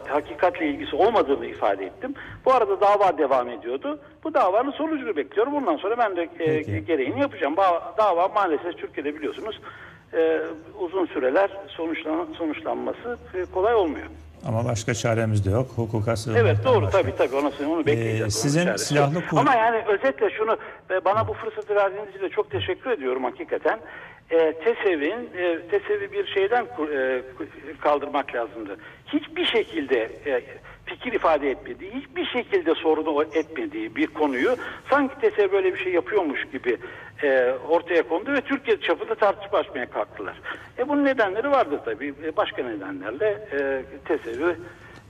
hakikatle 0.08 0.66
ilgisi 0.66 0.96
olmadığını 0.96 1.46
ifade 1.46 1.84
ettim. 1.84 2.14
Bu 2.44 2.52
arada 2.52 2.80
dava 2.80 3.18
devam 3.18 3.48
ediyordu. 3.48 4.00
Bu 4.24 4.34
davanın 4.34 4.70
sonucunu 4.70 5.16
bekliyorum. 5.16 5.52
Bundan 5.54 5.76
sonra 5.76 5.98
ben 5.98 6.16
de 6.16 6.22
e, 6.22 6.28
Peki. 6.38 6.84
gereğini 6.84 7.20
yapacağım. 7.20 7.56
Dava 7.98 8.28
maalesef 8.28 8.78
Türkiye'de 8.78 9.14
biliyorsunuz 9.14 9.60
e, 10.14 10.40
uzun 10.80 11.06
süreler 11.06 11.50
sonuçlan 11.68 12.28
sonuçlanması 12.38 13.18
e, 13.34 13.44
kolay 13.54 13.74
olmuyor. 13.74 14.06
Ama 14.46 14.64
başka 14.64 14.94
çaremiz 14.94 15.46
de 15.46 15.50
yok. 15.50 15.70
Hukuka 15.76 16.16
sığınmaktan 16.16 16.46
Evet 16.46 16.64
doğru 16.64 16.84
başka. 16.86 17.02
tabii 17.02 17.16
tabii 17.16 17.36
onu, 17.36 17.52
onu 17.72 17.86
bekleyeceğiz. 17.86 18.36
Ee, 18.36 18.40
sizin 18.40 18.64
çaresi 18.64 18.84
silahlı 18.86 19.18
kuvvet- 19.18 19.40
Ama 19.40 19.54
yani 19.54 19.82
özetle 19.88 20.30
şunu 20.30 20.56
e, 20.90 21.04
bana 21.04 21.28
bu 21.28 21.32
fırsatı 21.32 21.74
verdiğiniz 21.74 22.08
için 22.10 22.20
de 22.20 22.28
çok 22.28 22.50
teşekkür 22.50 22.90
ediyorum 22.90 23.24
hakikaten. 23.24 23.78
E, 24.30 24.52
TESEV'in 24.52 25.30
e, 25.38 25.58
TESEV'i 25.70 26.12
bir 26.12 26.26
şeyden 26.26 26.66
e, 26.94 27.22
kaldırmak 27.80 28.34
lazımdı. 28.34 28.76
Hiçbir 29.06 29.44
şekilde 29.46 30.10
e, 30.26 30.42
fikir 30.86 31.12
ifade 31.12 31.50
etmediği, 31.50 31.90
hiçbir 31.90 32.24
şekilde 32.26 32.74
sorunu 32.74 33.22
etmediği 33.34 33.96
bir 33.96 34.06
konuyu 34.06 34.56
sanki 34.90 35.14
TESEV 35.20 35.52
böyle 35.52 35.74
bir 35.74 35.78
şey 35.78 35.92
yapıyormuş 35.92 36.44
gibi 36.52 36.78
e, 37.22 37.52
ortaya 37.68 38.08
kondu 38.08 38.32
ve 38.32 38.40
Türkiye 38.40 38.80
çapında 38.80 39.14
tartışma 39.14 39.58
açmaya 39.58 39.90
kalktılar. 39.90 40.40
E 40.78 40.88
bunun 40.88 41.04
nedenleri 41.04 41.50
vardır 41.50 41.78
tabii. 41.84 42.14
E, 42.24 42.36
başka 42.36 42.62
nedenlerle 42.62 43.26
e, 43.52 43.82
TESEV'i 44.04 44.56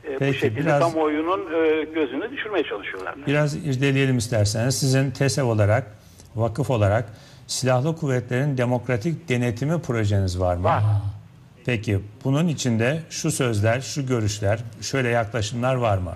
e, 0.08 0.14
bu 0.14 0.18
Peki, 0.18 0.38
şekilde 0.38 0.60
biraz- 0.60 0.80
kamuoyunun 0.80 1.40
e, 1.54 1.84
gözüne 1.84 2.30
düşürmeye 2.30 2.64
çalışıyorlar. 2.64 3.14
Biraz 3.26 3.54
irdeleyelim 3.66 4.18
isterseniz. 4.18 4.78
Sizin 4.78 5.10
TESEV 5.10 5.44
olarak, 5.44 5.86
vakıf 6.36 6.70
olarak 6.70 7.04
Silahlı 7.46 7.96
Kuvvetlerin 7.96 8.58
Demokratik 8.58 9.28
Denetimi 9.28 9.82
projeniz 9.82 10.40
var 10.40 10.56
mı? 10.56 10.64
Var. 10.64 10.82
Peki 11.66 12.00
bunun 12.24 12.48
içinde 12.48 13.00
şu 13.10 13.30
sözler, 13.30 13.80
şu 13.80 14.06
görüşler, 14.06 14.60
şöyle 14.80 15.08
yaklaşımlar 15.08 15.74
var 15.74 15.98
mı? 15.98 16.12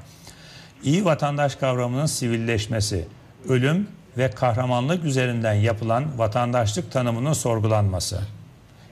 İyi 0.82 1.04
vatandaş 1.04 1.56
kavramının 1.56 2.06
sivilleşmesi, 2.06 3.04
ölüm 3.48 3.88
ve 4.18 4.31
kahramanlık 4.31 5.05
üzerinden 5.05 5.55
yapılan 5.55 6.05
vatandaşlık 6.18 6.92
tanımının 6.92 7.33
sorgulanması. 7.33 8.20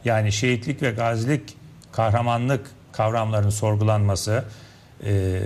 Yani 0.04 0.32
şehitlik 0.32 0.82
ve 0.82 0.90
gazilik, 0.90 1.56
kahramanlık 1.92 2.66
kavramlarının 2.92 3.50
sorgulanması. 3.50 4.44
Ee, 5.04 5.40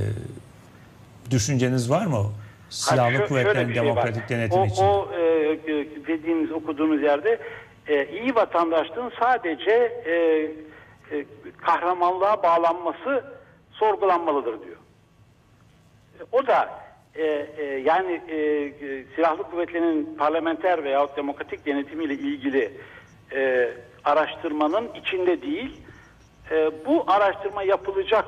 düşünceniz 1.31 1.91
var 1.91 2.07
mı? 2.07 2.25
Silahlı 2.71 3.17
şö- 3.17 3.29
Kuvvetlerin 3.29 3.67
şey 3.67 3.75
demokratik 3.75 4.29
denetimi 4.29 4.61
o, 4.62 4.67
için. 4.67 4.83
O 4.85 5.09
e, 5.12 5.23
e, 5.23 5.87
dediğiniz, 6.07 6.53
okuduğunuz 6.53 7.03
yerde 7.03 7.41
e, 7.87 8.07
iyi 8.21 8.35
vatandaşlığın 8.35 9.12
sadece 9.21 9.71
e, 9.71 10.12
e, 11.17 11.25
kahramanlığa 11.67 12.43
bağlanması 12.43 13.25
sorgulanmalıdır 13.73 14.62
diyor. 14.64 14.77
E, 16.21 16.23
O 16.33 16.47
da 16.47 16.71
e, 17.14 17.23
e, 17.23 17.64
yani 17.64 18.21
e, 18.29 18.37
e, 18.37 19.05
silahlı 19.16 19.42
kuvvetlerin 19.42 20.16
parlamenter 20.18 20.85
veya 20.85 21.16
demokratik 21.16 21.66
denetimiyle 21.66 22.14
ilgili 22.14 22.73
e, 23.35 23.71
araştırmanın 24.05 24.88
içinde 24.94 25.42
değil, 25.42 25.81
e, 26.51 26.71
bu 26.87 27.05
araştırma 27.07 27.62
yapılacak 27.62 28.25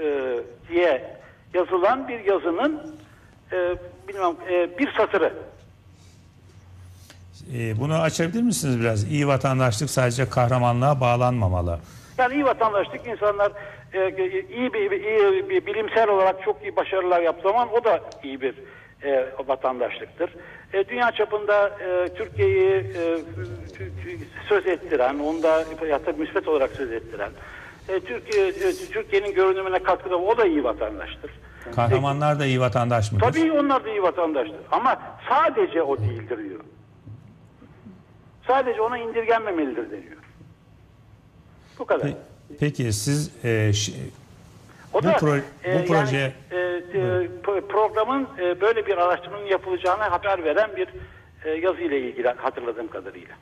e, 0.00 0.38
diye 0.68 1.16
yazılan 1.54 2.08
bir 2.08 2.20
yazının 2.20 2.96
e, 3.52 3.76
bilmem 4.08 4.36
e, 4.50 4.78
bir 4.78 4.92
satırı. 4.92 5.32
Ee, 7.54 7.80
bunu 7.80 7.94
açabilir 7.94 8.42
misiniz 8.42 8.80
biraz? 8.80 9.04
İyi 9.04 9.28
vatandaşlık 9.28 9.90
sadece 9.90 10.28
kahramanlığa 10.28 11.00
bağlanmamalı. 11.00 11.78
Yani 12.18 12.34
iyi 12.34 12.44
vatandaşlık 12.44 13.06
insanlar 13.06 13.52
e, 13.92 14.08
iyi 14.56 14.72
bir, 14.72 14.90
iyi 14.90 15.48
bir 15.48 15.66
bilimsel 15.66 16.08
olarak 16.08 16.42
çok 16.42 16.62
iyi 16.62 16.76
başarılar 16.76 17.20
yaptığı 17.20 17.48
zaman 17.48 17.68
o 17.72 17.84
da 17.84 18.00
iyi 18.22 18.40
bir 18.40 18.54
e, 19.02 19.26
vatandaşlıktır. 19.46 20.34
E, 20.72 20.88
dünya 20.88 21.12
çapında 21.12 21.68
e, 21.68 22.14
Türkiye'yi 22.14 22.74
e, 22.74 23.18
söz 24.48 24.66
ettiren, 24.66 25.18
onda 25.18 25.64
hatta 25.90 26.12
müspet 26.12 26.48
olarak 26.48 26.70
söz 26.70 26.92
ettiren, 26.92 27.30
e, 27.88 28.00
Türkiye 28.00 28.48
e, 28.48 28.72
Türkiye'nin 28.92 29.34
görünümüne 29.34 29.78
katkıda 29.82 30.16
o 30.16 30.36
da 30.36 30.46
iyi 30.46 30.64
vatandaştır. 30.64 31.30
Kahramanlar 31.74 32.40
da 32.40 32.46
iyi 32.46 32.60
vatandaş 32.60 33.12
mıdır? 33.12 33.26
Tabii 33.26 33.52
onlar 33.52 33.84
da 33.84 33.88
iyi 33.90 34.02
vatandaştır. 34.02 34.60
Ama 34.70 35.00
sadece 35.28 35.82
o 35.82 35.98
değildir 35.98 36.38
diyor. 36.48 36.60
Sadece 38.46 38.80
ona 38.80 38.98
indirgenmemelidir 38.98 39.90
deniyor. 39.90 40.17
Bu 41.78 41.84
kadar. 41.86 42.06
Pe- 42.08 42.14
Peki 42.60 42.92
siz 42.92 43.30
e, 43.44 43.72
ş- 43.72 43.92
O 44.92 44.98
Bu 44.98 45.02
da 45.02 45.12
pro- 45.12 45.40
e, 45.64 45.74
bu 45.74 45.92
proje- 45.92 46.14
yani, 46.16 46.32
e, 46.50 46.56
e, 46.56 47.00
pro- 47.42 47.68
programın 47.68 48.28
e, 48.40 48.60
böyle 48.60 48.86
bir 48.86 48.96
araştırmanın 48.98 49.46
yapılacağını 49.46 50.02
haber 50.02 50.44
veren 50.44 50.70
bir 50.76 50.88
e, 51.44 51.50
yazı 51.50 51.80
ile 51.80 52.00
ilgili 52.00 52.28
hatırladığım 52.28 52.88
kadarıyla. 52.88 53.34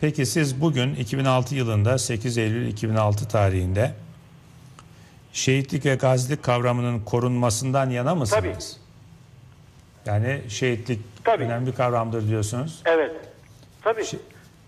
Peki 0.00 0.26
siz 0.26 0.60
bugün 0.60 0.94
2006 0.94 1.54
yılında 1.54 1.98
8 1.98 2.38
Eylül 2.38 2.66
2006 2.68 3.28
tarihinde 3.28 3.90
şehitlik 5.32 5.86
ve 5.86 5.94
gazilik 5.94 6.42
kavramının 6.42 7.00
korunmasından 7.00 7.90
yana 7.90 8.14
mısınız? 8.14 8.80
Yani 10.06 10.40
şehitlik 10.48 11.00
Tabii. 11.24 11.44
önemli 11.44 11.66
bir 11.66 11.74
kavramdır 11.76 12.28
diyorsunuz. 12.28 12.82
Evet. 12.84 13.12
Tabii. 13.82 14.02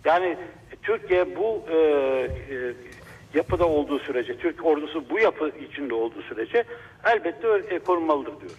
Yani 0.05 0.37
Türkiye 0.83 1.37
bu 1.37 1.63
e, 1.71 1.75
e, 1.75 2.75
yapıda 3.35 3.67
olduğu 3.69 3.99
sürece, 3.99 4.39
Türk 4.39 4.67
ordusu 4.67 5.05
bu 5.11 5.19
yapı 5.19 5.53
içinde 5.71 5.95
olduğu 5.95 6.23
sürece 6.23 6.65
elbette 7.05 7.49
e, 7.75 7.79
korunmalıdır 7.79 8.41
diyorum. 8.41 8.57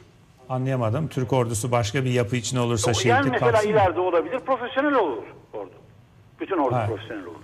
Anlayamadım. 0.50 1.08
Türk 1.08 1.34
ordusu 1.34 1.72
başka 1.72 2.06
bir 2.06 2.10
yapı 2.12 2.36
içinde 2.36 2.60
olursa 2.60 2.92
yani 2.92 2.98
şehitlik 2.98 3.32
mesela 3.32 3.52
kalsın 3.52 3.70
mı? 3.72 3.76
ileride 3.78 4.00
olabilir, 4.00 4.40
profesyonel 4.40 4.96
olur 4.96 5.24
ordu. 5.54 5.72
Bütün 6.40 6.58
ordu 6.58 6.76
Ha. 6.76 6.86
profesyonel 6.88 7.26
olur. 7.26 7.36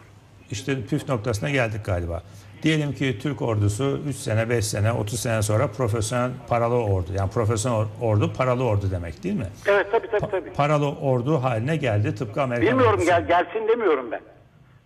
İşte 0.52 0.86
püf 0.86 1.10
noktasına 1.10 1.50
geldik 1.50 1.86
galiba. 1.86 2.24
Diyelim 2.64 2.94
ki 2.94 3.20
Türk 3.22 3.42
ordusu 3.42 4.00
3 4.08 4.16
sene, 4.16 4.50
5 4.50 4.66
sene, 4.66 4.92
30 4.92 5.20
sene 5.20 5.42
sonra 5.42 5.68
profesyonel 5.68 6.32
paralı 6.50 6.76
ordu. 6.76 7.08
Yani 7.16 7.32
profesyonel 7.32 7.88
ordu 8.02 8.34
paralı 8.34 8.64
ordu 8.64 8.92
demek 8.92 9.24
değil 9.24 9.36
mi? 9.36 9.48
Evet 9.68 9.88
tabii 9.92 10.08
tabii 10.08 10.32
tabii. 10.32 10.54
Paralı 10.54 10.90
ordu 10.90 11.44
haline 11.44 11.76
geldi 11.76 12.16
tıpkı 12.16 12.42
Amerikan 12.42 12.68
Bilmiyorum 12.72 12.94
ordusu. 12.94 13.08
gel 13.08 13.28
gelsin 13.28 13.68
demiyorum 13.68 14.12
ben. 14.12 14.22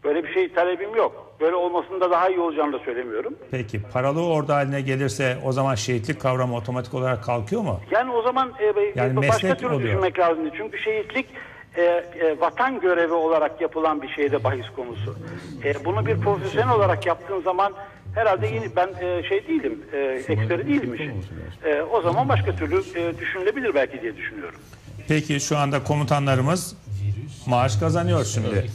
Böyle 0.03 0.23
bir 0.23 0.33
şey 0.33 0.53
talebim 0.53 0.95
yok. 0.95 1.24
Böyle 1.39 1.55
olmasında 1.55 2.11
daha 2.11 2.29
iyi 2.29 2.39
olacağını 2.39 2.73
da 2.73 2.79
söylemiyorum. 2.79 3.35
Peki 3.51 3.81
paralı 3.93 4.25
ordu 4.25 4.53
haline 4.53 4.81
gelirse 4.81 5.37
o 5.45 5.51
zaman 5.51 5.75
şehitlik 5.75 6.21
kavramı 6.21 6.55
otomatik 6.55 6.93
olarak 6.93 7.23
kalkıyor 7.23 7.61
mu? 7.61 7.79
Yani 7.91 8.11
o 8.11 8.21
zaman 8.21 8.53
e, 8.59 8.99
Yani 8.99 9.15
başka 9.17 9.57
türlü 9.57 9.73
oluyor. 9.73 9.89
düşünmek 9.89 10.19
lazımdı. 10.19 10.49
Çünkü 10.57 10.77
şehitlik 10.77 11.25
e, 11.77 11.81
e, 11.81 12.39
vatan 12.39 12.79
görevi 12.79 13.13
olarak 13.13 13.61
yapılan 13.61 14.01
bir 14.01 14.07
şeyde 14.09 14.43
bahis 14.43 14.65
konusu. 14.75 15.15
E, 15.63 15.85
bunu 15.85 16.05
bir 16.05 16.17
profesyonel 16.19 16.75
olarak 16.75 17.05
yaptığın 17.05 17.41
zaman 17.41 17.73
herhalde 18.15 18.47
yeni, 18.47 18.75
ben 18.75 18.87
e, 19.01 19.23
şey 19.23 19.47
değilim, 19.47 19.81
e, 19.93 19.97
eksperi 19.97 20.67
değilim 20.67 20.93
işin. 20.95 21.25
E, 21.65 21.81
o 21.81 22.01
zaman 22.01 22.29
başka 22.29 22.55
türlü 22.55 22.75
e, 22.99 23.17
düşünülebilir 23.19 23.75
belki 23.75 24.01
diye 24.01 24.17
düşünüyorum. 24.17 24.59
Peki 25.07 25.39
şu 25.39 25.57
anda 25.57 25.83
komutanlarımız 25.83 26.75
maaş 27.47 27.75
kazanıyor 27.75 28.23
şimdi. 28.25 28.65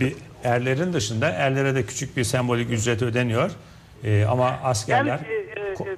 Bir 0.00 0.14
erlerin 0.44 0.92
dışında 0.92 1.28
erlere 1.30 1.74
de 1.74 1.82
küçük 1.82 2.16
bir 2.16 2.24
sembolik 2.24 2.70
ücret 2.70 3.02
ödeniyor. 3.02 3.50
Ee, 4.04 4.24
ama 4.24 4.44
Yani 4.44 4.58
askerler 4.64 5.20
e, 5.30 5.34
e, 5.60 5.90
e, 5.92 5.96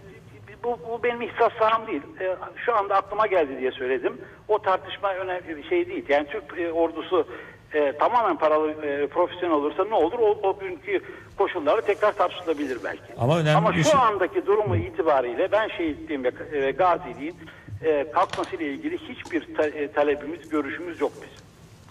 bu, 0.65 0.79
bu 0.89 1.03
benim 1.03 1.23
ihtisas 1.23 1.53
saham 1.59 1.87
değil. 1.87 2.03
E, 2.21 2.37
şu 2.67 2.75
anda 2.77 2.95
aklıma 2.97 3.27
geldi 3.27 3.59
diye 3.61 3.71
söyledim. 3.71 4.21
O 4.49 4.59
tartışma 4.63 5.15
önemli 5.15 5.57
bir 5.57 5.69
şey 5.69 5.89
değil. 5.89 6.05
Yani 6.09 6.27
Türk 6.29 6.59
e, 6.61 6.73
ordusu 6.73 7.27
e, 7.75 7.93
tamamen 7.99 8.39
paralı 8.39 8.71
e, 8.87 9.07
profesyonel 9.07 9.57
olursa 9.57 9.85
ne 9.85 9.95
olur? 9.95 10.19
O, 10.19 10.49
o 10.49 10.59
günkü 10.59 11.01
koşulları 11.39 11.83
tekrar 11.83 12.13
tartışılabilir 12.13 12.79
belki. 12.85 13.03
Ama 13.19 13.39
önemli 13.39 13.57
Ama 13.57 13.73
şu 13.73 13.85
şey- 13.85 14.01
andaki 14.01 14.47
durumu 14.47 14.77
itibariyle 14.77 15.53
ben 15.53 15.69
şehitliğim 15.69 16.25
ve 16.25 16.33
e, 16.53 16.71
gaziliğin 16.71 17.37
e, 17.85 18.11
kalkmasıyla 18.13 18.67
ilgili 18.67 18.99
hiçbir 18.99 19.55
ta- 19.55 19.67
e, 19.67 19.93
talebimiz, 19.93 20.49
görüşümüz 20.49 21.01
yok 21.01 21.13
bizim. 21.17 21.47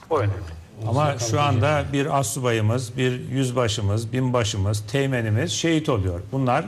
O 0.09 0.19
önemli. 0.19 0.60
Ama 0.87 1.17
şu 1.19 1.41
anda 1.41 1.83
bir 1.93 2.19
astsubayımız, 2.19 2.97
bir 2.97 3.29
yüzbaşımız, 3.29 4.13
binbaşımız, 4.13 4.87
teğmenimiz 4.87 5.51
şehit 5.51 5.89
oluyor. 5.89 6.19
Bunlar 6.31 6.65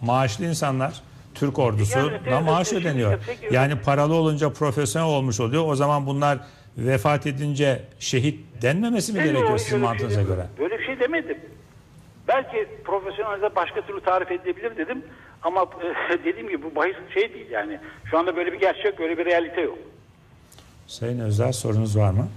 maaşlı 0.00 0.44
insanlar. 0.44 1.00
Türk 1.34 1.58
ordusuna 1.58 2.12
Yani, 2.30 2.44
maaş 2.44 2.72
ödeniyor. 2.72 3.18
Yani 3.50 3.80
paralı 3.80 4.14
olunca 4.14 4.50
profesyonel 4.52 5.08
olmuş 5.08 5.40
oluyor. 5.40 5.64
O 5.66 5.76
zaman 5.76 6.06
bunlar 6.06 6.38
vefat 6.78 7.26
edince 7.26 7.82
şehit 7.98 8.62
denmemesi 8.62 9.12
mi 9.12 9.22
gerekiyor 9.22 9.58
sizin 9.58 9.70
şey 9.70 9.78
mantığınıza 9.78 10.20
demedim. 10.20 10.36
göre? 10.36 10.46
Böyle 10.58 10.78
bir 10.78 10.86
şey 10.86 11.00
demedim. 11.00 11.38
Belki 12.28 12.68
profesyonelde 12.84 13.56
başka 13.56 13.80
türlü 13.80 14.00
tarif 14.00 14.30
edilebilir 14.30 14.76
dedim. 14.76 15.02
Ama 15.42 15.62
e, 15.62 16.18
dediğim 16.24 16.48
gibi 16.48 16.62
bu 16.62 16.74
bahis 16.76 16.96
şey 17.14 17.34
değil 17.34 17.50
yani. 17.50 17.78
Şu 18.10 18.18
anda 18.18 18.36
böyle 18.36 18.52
bir 18.52 18.60
gerçek, 18.60 18.98
böyle 18.98 19.18
bir 19.18 19.24
realite 19.24 19.60
yok. 19.60 19.78
Sayın 20.86 21.20
Özel 21.20 21.52
sorunuz 21.52 21.98
var 21.98 22.10
mı? 22.10 22.28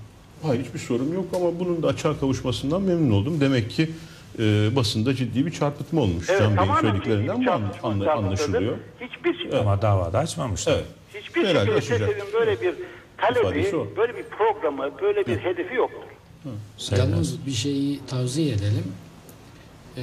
Hayır 0.44 0.66
hiçbir 0.66 0.80
sorun 0.80 1.14
yok 1.14 1.26
ama 1.36 1.60
bunun 1.60 1.84
da 1.84 1.88
açığa 1.88 2.20
kavuşmasından 2.20 2.82
memnun 2.82 3.12
oldum. 3.12 3.42
Demek 3.42 3.72
ki 3.72 3.92
e, 4.40 4.76
basında 4.76 5.16
ciddi 5.16 5.46
bir 5.46 5.52
çarpıtma 5.52 6.02
olmuş. 6.02 6.28
Can 6.28 6.58
Bey'in 6.58 6.74
söylediklerinden 6.82 7.46
bu 7.46 7.52
anla- 7.52 7.72
anla- 7.84 8.12
anlaşılıyor. 8.14 8.78
Hiçbir 9.02 9.54
Ama 9.58 9.82
davada 9.82 10.20
açmamışlar. 10.20 10.74
Evet. 10.74 10.86
hiçbir 11.24 11.46
Herhalde 11.48 11.82
şekilde 11.82 12.06
açacak. 12.06 12.34
Böyle 12.34 12.62
bir 12.62 12.76
talebi, 13.18 13.40
İfadesi 13.40 13.76
o. 13.76 13.88
böyle 13.98 14.18
bir 14.18 14.24
programı, 14.24 14.92
böyle 15.02 15.26
bir 15.26 15.38
hedefi 15.38 15.76
yoktur. 15.76 15.98
Sayın. 16.78 17.04
Yalnız 17.04 17.46
bir 17.46 17.52
şeyi 17.52 18.00
tavsiye 18.08 18.54
edelim. 18.54 18.92
Ee, 19.98 20.02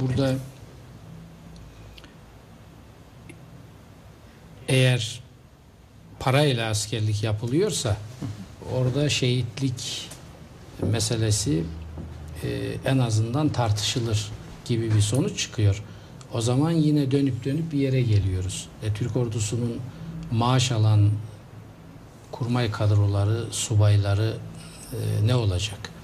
burada 0.00 0.34
eğer 4.68 5.20
parayla 6.20 6.70
askerlik 6.70 7.22
yapılıyorsa 7.22 7.96
orada 8.74 9.08
şehitlik 9.08 10.08
meselesi 10.82 11.64
e, 12.42 12.48
en 12.84 12.98
azından 12.98 13.48
tartışılır 13.48 14.30
gibi 14.64 14.94
bir 14.94 15.00
sonuç 15.00 15.38
çıkıyor. 15.38 15.82
O 16.32 16.40
zaman 16.40 16.70
yine 16.70 17.10
dönüp 17.10 17.44
dönüp 17.44 17.72
bir 17.72 17.78
yere 17.78 18.02
geliyoruz. 18.02 18.68
E, 18.82 18.92
Türk 18.92 19.16
ordusunun 19.16 19.76
maaş 20.30 20.72
alan 20.72 21.10
kurmay 22.32 22.70
kadroları, 22.70 23.44
subayları 23.50 24.36
e, 24.92 25.26
ne 25.26 25.34
olacak? 25.34 25.95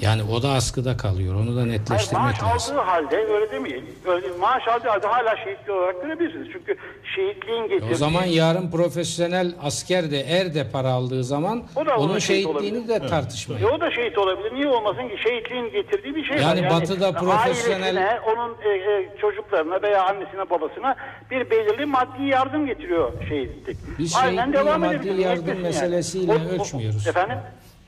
Yani 0.00 0.22
o 0.22 0.42
da 0.42 0.48
askıda 0.48 0.96
kalıyor. 0.96 1.34
Onu 1.34 1.56
da 1.56 1.60
Hayır, 1.60 1.72
netleştirmek 1.72 2.22
maaş 2.22 2.42
lazım. 2.42 2.78
aldığı 2.78 2.86
halde 2.86 3.16
öyle 3.16 3.50
demeyin. 3.52 3.84
Öyle, 4.06 4.26
maaş 4.40 4.68
aldığı 4.68 4.88
halde 4.88 5.06
hala 5.06 5.36
şehitli 5.44 5.72
olarak 5.72 6.02
görebilirsiniz. 6.02 6.48
Çünkü 6.52 6.76
şehitliğin 7.16 7.62
getirdiği... 7.62 7.92
O 7.92 7.94
zaman 7.94 8.24
yarın 8.24 8.70
profesyonel 8.70 9.54
asker 9.62 10.10
de 10.10 10.20
er 10.20 10.54
de 10.54 10.70
para 10.70 10.88
aldığı 10.88 11.24
zaman 11.24 11.62
O 11.76 11.86
da 11.86 11.96
onun 11.96 12.08
onun 12.10 12.18
şehit 12.18 12.46
şehitliğini 12.46 12.88
de 12.88 13.06
tartışmayın. 13.06 13.62
E 13.62 13.66
o 13.66 13.80
da 13.80 13.90
şehit 13.90 14.18
olabilir. 14.18 14.54
Niye 14.54 14.68
olmasın 14.68 15.08
ki? 15.08 15.16
Şehitliğin 15.28 15.72
getirdiği 15.72 16.14
bir 16.14 16.24
şey 16.24 16.36
Yani 16.38 16.62
var. 16.62 16.70
batıda 16.70 17.08
profesyonel- 17.10 17.82
Ailesine, 17.82 18.18
onun 18.34 18.56
e, 18.64 18.68
e, 18.68 19.08
çocuklarına 19.20 19.82
veya 19.82 20.04
annesine 20.06 20.50
babasına 20.50 20.96
bir 21.30 21.50
belirli 21.50 21.86
maddi 21.86 22.22
yardım 22.24 22.66
getiriyor 22.66 23.12
şehitlik. 23.28 23.76
Biz 23.98 24.12
şehitliği 24.14 24.78
maddi 24.78 25.20
yardım 25.20 25.42
etmesin 25.48 25.62
meselesiyle 25.62 26.32
ölçmüyoruz. 26.32 27.06
Efendim? 27.06 27.38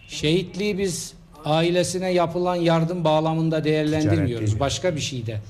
Şehitliği 0.09 0.79
biz 0.79 1.20
ailesine 1.45 2.13
yapılan 2.13 2.57
yardım 2.57 3.05
bağlamında 3.05 3.65
değerlendirmiyoruz. 3.65 4.61
Başka 4.61 4.97
bir 4.97 5.01
şeyde. 5.01 5.41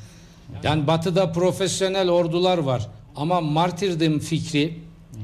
Yani 0.63 0.87
batıda 0.87 1.33
profesyonel 1.33 2.11
ordular 2.11 2.59
var. 2.59 2.87
Ama 3.17 3.41
martirdim 3.41 4.19
fikri, 4.19 4.75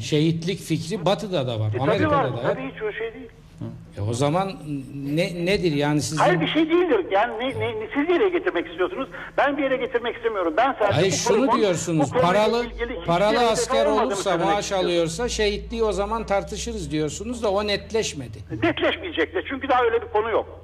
şehitlik 0.00 0.60
fikri 0.60 1.04
batıda 1.04 1.46
da 1.46 1.60
var. 1.60 1.68
E, 1.68 1.72
tabii 1.72 1.82
Amerika'da 1.82 2.16
var. 2.16 2.24
da 2.32 2.32
var. 2.32 2.42
Tabii 2.42 2.72
hiç 2.74 2.82
o 2.82 2.92
şey 2.92 3.14
değil. 3.14 3.28
E 3.98 4.00
o 4.00 4.12
zaman 4.14 4.52
ne 4.94 5.46
nedir 5.46 5.72
yani 5.72 6.02
sizin 6.02 6.16
Hayır 6.16 6.40
bir 6.40 6.46
şey 6.48 6.70
değildir. 6.70 7.06
Yani 7.10 7.32
ne, 7.38 7.60
ne, 7.60 7.80
ne- 7.80 7.88
siz 7.94 8.08
bir 8.08 8.12
yere 8.14 8.28
getirmek 8.28 8.66
istiyorsunuz. 8.68 9.08
Ben 9.38 9.56
bir 9.56 9.62
yere 9.62 9.76
getirmek 9.76 10.16
istemiyorum. 10.16 10.54
Ben 10.56 10.72
sadece 10.72 10.94
Hayır 10.94 11.12
şunu 11.12 11.36
kurumun- 11.46 11.58
diyorsunuz. 11.60 12.10
Paralı 12.12 12.64
hiçbir 12.64 13.04
paralı 13.06 13.38
asker 13.48 13.86
olursa 13.86 14.36
maaş 14.38 14.72
alıyorsa 14.72 15.28
şehitliği 15.28 15.82
o 15.84 15.92
zaman 15.92 16.26
tartışırız 16.26 16.90
diyorsunuz 16.90 17.42
da 17.42 17.50
o 17.50 17.66
netleşmedi. 17.66 18.38
Netleşmeyecek 18.62 19.34
de 19.34 19.42
çünkü 19.48 19.68
daha 19.68 19.82
öyle 19.84 20.02
bir 20.02 20.08
konu 20.08 20.30
yok. 20.30 20.60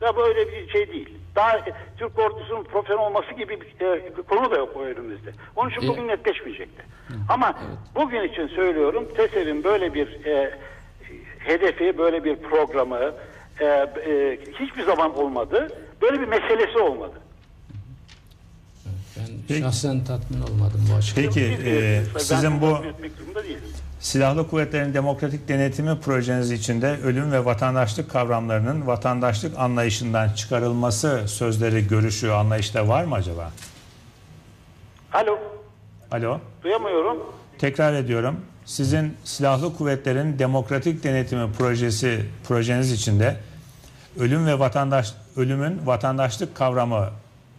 Daha 0.00 0.16
böyle 0.16 0.52
bir 0.52 0.68
şey 0.72 0.88
değil. 0.92 1.08
Daha 1.36 1.58
e, 1.58 1.62
Türk 1.98 2.18
ordusunun 2.18 2.64
profesyonel 2.64 3.04
olması 3.06 3.34
gibi 3.34 3.60
bir, 3.60 3.86
e, 3.86 4.16
bir 4.16 4.22
konu 4.22 4.50
da 4.50 4.56
yok 4.56 4.68
o 4.76 4.80
önümüzde. 4.82 5.30
Onun 5.56 5.70
için 5.70 5.82
E- 5.82 5.88
bugün 5.88 6.08
netleşmeyecekti. 6.08 6.82
Ama 7.28 7.54
bugün 7.94 8.22
için 8.22 8.46
söylüyorum 8.48 9.08
TESEV'in 9.16 9.64
böyle 9.64 9.94
bir 9.94 10.24
e, 10.26 10.58
hedefi, 11.44 11.98
böyle 11.98 12.24
bir 12.24 12.36
programı 12.36 13.12
e, 13.60 13.64
e, 13.64 14.38
hiçbir 14.60 14.84
zaman 14.84 15.18
olmadı. 15.18 15.68
Böyle 16.02 16.20
bir 16.20 16.28
meselesi 16.28 16.78
olmadı. 16.78 17.12
Ben 19.16 19.26
Peki. 19.48 19.60
şahsen 19.60 20.04
tatmin 20.04 20.40
olmadım 20.42 20.88
bu 20.92 20.96
açıklamayla. 20.96 21.32
Peki 21.32 21.68
e, 21.70 22.02
sizin 22.18 22.60
bu. 22.60 22.78
Silahlı 24.00 24.48
Kuvvetlerin 24.48 24.94
Demokratik 24.94 25.48
Denetimi 25.48 26.00
projeniz 26.00 26.50
içinde 26.50 26.96
ölüm 27.04 27.32
ve 27.32 27.44
vatandaşlık 27.44 28.10
kavramlarının 28.10 28.86
vatandaşlık 28.86 29.58
anlayışından 29.58 30.28
çıkarılması 30.28 31.28
sözleri, 31.28 31.88
görüşü, 31.88 32.30
anlayışta 32.30 32.88
var 32.88 33.04
mı 33.04 33.14
acaba? 33.14 33.52
Alo, 35.12 35.38
Alo, 36.10 36.38
duyamıyorum. 36.62 37.18
tekrar 37.58 37.94
ediyorum. 37.94 38.40
Sizin 38.66 39.16
Silahlı 39.24 39.76
Kuvvetlerin 39.76 40.38
Demokratik 40.38 41.04
Denetimi 41.04 41.52
projesi 41.52 42.26
projeniz 42.48 42.92
içinde 42.92 43.36
ölüm 44.18 44.46
ve 44.46 44.58
vatandaş 44.58 45.14
ölümün 45.36 45.86
vatandaşlık 45.86 46.54
kavramı 46.54 47.10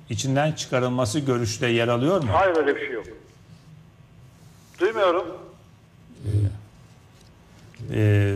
içinden 0.10 0.51
çıkarılması 0.51 1.20
görüşü 1.20 1.62
de 1.62 1.68
yer 1.68 1.88
alıyor 1.88 2.24
mu? 2.24 2.30
Hayır 2.34 2.58
öyle 2.58 2.76
bir 2.76 2.80
şey 2.82 2.91
yok. 2.91 3.06
Duymuyorum. 4.80 5.26
Ee, 7.93 8.36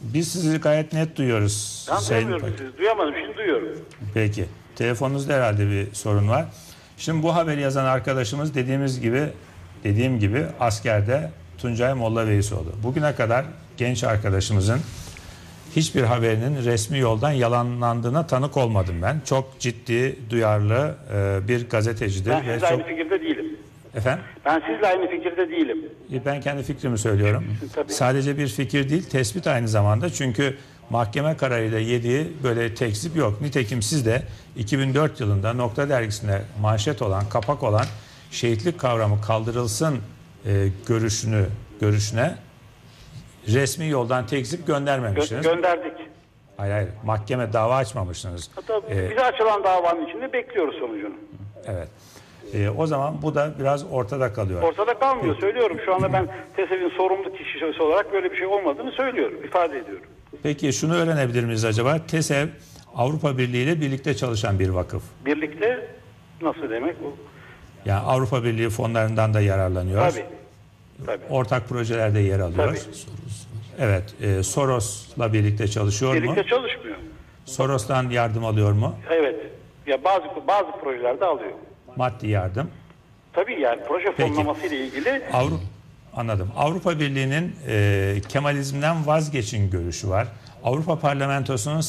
biz 0.00 0.32
sizi 0.32 0.58
gayet 0.58 0.92
net 0.92 1.16
duyuyoruz. 1.16 1.86
Ben 1.90 1.96
Sayın 1.96 2.26
duyamıyorum 2.28 2.56
Pak- 2.56 2.66
sizi. 2.66 2.78
Duyamadım. 2.78 3.14
Şimdi 3.24 3.36
duyuyorum. 3.36 3.68
Peki. 4.14 4.46
Telefonunuzda 4.76 5.32
herhalde 5.34 5.70
bir 5.70 5.94
sorun 5.94 6.28
var. 6.28 6.46
Şimdi 6.98 7.22
bu 7.22 7.34
haberi 7.34 7.60
yazan 7.60 7.84
arkadaşımız 7.84 8.54
dediğimiz 8.54 9.00
gibi 9.00 9.28
dediğim 9.86 10.18
gibi 10.18 10.46
askerde 10.60 11.30
Tuncay 11.58 11.94
Molla 11.94 12.26
Veysoğlu. 12.26 12.72
Bugüne 12.82 13.14
kadar 13.14 13.44
genç 13.76 14.04
arkadaşımızın 14.04 14.80
hiçbir 15.76 16.02
haberinin 16.02 16.64
resmi 16.64 16.98
yoldan 16.98 17.32
yalanlandığına 17.32 18.26
tanık 18.26 18.56
olmadım 18.56 18.96
ben. 19.02 19.20
Çok 19.24 19.60
ciddi, 19.60 20.16
duyarlı 20.30 20.94
e, 21.14 21.48
bir 21.48 21.68
gazetecidir 21.68 22.30
Ben 22.30 22.46
ve 22.46 22.54
sizle 22.54 22.66
aynı 22.66 22.78
çok 22.78 22.88
fikirde 22.88 23.20
değilim. 23.20 23.46
efendim 23.94 24.24
Ben 24.44 24.62
sizle 24.66 24.86
aynı 24.86 25.10
fikirde 25.10 25.50
değilim. 25.50 25.78
ben 26.26 26.40
kendi 26.40 26.62
fikrimi 26.62 26.98
söylüyorum. 26.98 27.44
Tabii. 27.74 27.92
Sadece 27.92 28.38
bir 28.38 28.48
fikir 28.48 28.88
değil, 28.88 29.02
tespit 29.02 29.46
aynı 29.46 29.68
zamanda. 29.68 30.10
Çünkü 30.10 30.56
mahkeme 30.90 31.36
kararıyla 31.36 31.78
yediği 31.78 32.32
böyle 32.42 32.74
tekzip 32.74 33.16
yok. 33.16 33.40
Nitekim 33.40 33.82
siz 33.82 34.06
de 34.06 34.22
2004 34.56 35.20
yılında 35.20 35.52
Nokta 35.52 35.88
Dergisi'nde 35.88 36.42
manşet 36.60 37.02
olan, 37.02 37.28
kapak 37.28 37.62
olan 37.62 37.86
şehitlik 38.40 38.80
kavramı 38.80 39.20
kaldırılsın 39.20 39.98
e, 40.46 40.68
görüşünü 40.86 41.46
görüşüne 41.80 42.34
resmi 43.48 43.88
yoldan 43.88 44.26
tekzip 44.26 44.60
Gö- 44.60 44.66
göndermemişsiniz. 44.66 45.42
gönderdik. 45.46 45.92
hayır 46.56 46.72
hayır, 46.72 46.88
mahkeme 47.04 47.52
dava 47.52 47.76
açmamışsınız. 47.76 48.50
Hatta 48.54 48.80
Ee, 48.90 49.10
bize 49.10 49.24
açılan 49.24 49.64
davanın 49.64 50.06
içinde 50.06 50.32
bekliyoruz 50.32 50.74
sonucunu. 50.78 51.14
evet. 51.66 51.88
E, 52.54 52.68
o 52.68 52.86
zaman 52.86 53.22
bu 53.22 53.34
da 53.34 53.52
biraz 53.60 53.84
ortada 53.92 54.32
kalıyor. 54.32 54.62
Ortada 54.62 54.98
kalmıyor. 54.98 55.36
Söylüyorum 55.40 55.76
şu 55.84 55.94
anda 55.94 56.12
ben 56.12 56.28
TESEV'in 56.56 56.90
sorumlu 56.96 57.32
kişisi 57.32 57.82
olarak 57.82 58.12
böyle 58.12 58.30
bir 58.32 58.36
şey 58.36 58.46
olmadığını 58.46 58.92
söylüyorum. 58.92 59.38
ifade 59.44 59.78
ediyorum. 59.78 60.04
Peki 60.42 60.72
şunu 60.72 60.94
öğrenebilir 60.94 61.44
miyiz 61.44 61.64
acaba? 61.64 62.06
TESEV 62.06 62.46
Avrupa 62.94 63.38
Birliği 63.38 63.62
ile 63.64 63.80
birlikte 63.80 64.16
çalışan 64.16 64.58
bir 64.58 64.68
vakıf. 64.68 65.02
Birlikte 65.26 65.88
nasıl 66.42 66.70
demek 66.70 66.96
bu? 67.04 67.16
Yani 67.86 68.00
Avrupa 68.00 68.44
Birliği 68.44 68.70
fonlarından 68.70 69.34
da 69.34 69.40
yararlanıyor. 69.40 70.10
Tabii. 70.10 70.24
Tabii. 71.06 71.24
Ortak 71.30 71.68
projelerde 71.68 72.20
yer 72.20 72.40
alıyor. 72.40 72.66
Tabii. 72.66 72.78
Evet, 73.78 74.14
e, 74.22 74.42
Soros'la 74.42 75.32
birlikte 75.32 75.68
çalışıyor 75.68 76.14
Birlikte 76.14 76.42
mu? 76.42 76.48
çalışmıyor. 76.48 76.96
Soros'tan 77.44 78.10
yardım 78.10 78.44
alıyor 78.44 78.72
mu? 78.72 78.94
Evet. 79.10 79.36
Ya 79.86 80.04
bazı 80.04 80.24
bazı 80.48 80.72
projelerde 80.82 81.24
alıyor. 81.24 81.52
Maddi 81.96 82.28
yardım. 82.28 82.70
Tabii 83.32 83.60
yani 83.60 83.80
proje 83.88 84.12
Peki. 84.16 84.28
fonlaması 84.34 84.66
ile 84.66 84.86
ilgili 84.86 85.22
Avrupa 85.32 85.62
anladım. 86.16 86.50
Avrupa 86.56 87.00
Birliği'nin 87.00 87.56
e, 87.68 88.14
Kemalizmden 88.28 89.06
vazgeçin 89.06 89.70
görüşü 89.70 90.08
var. 90.08 90.26
Avrupa 90.64 90.98
Parlamentosu'nun 90.98 91.82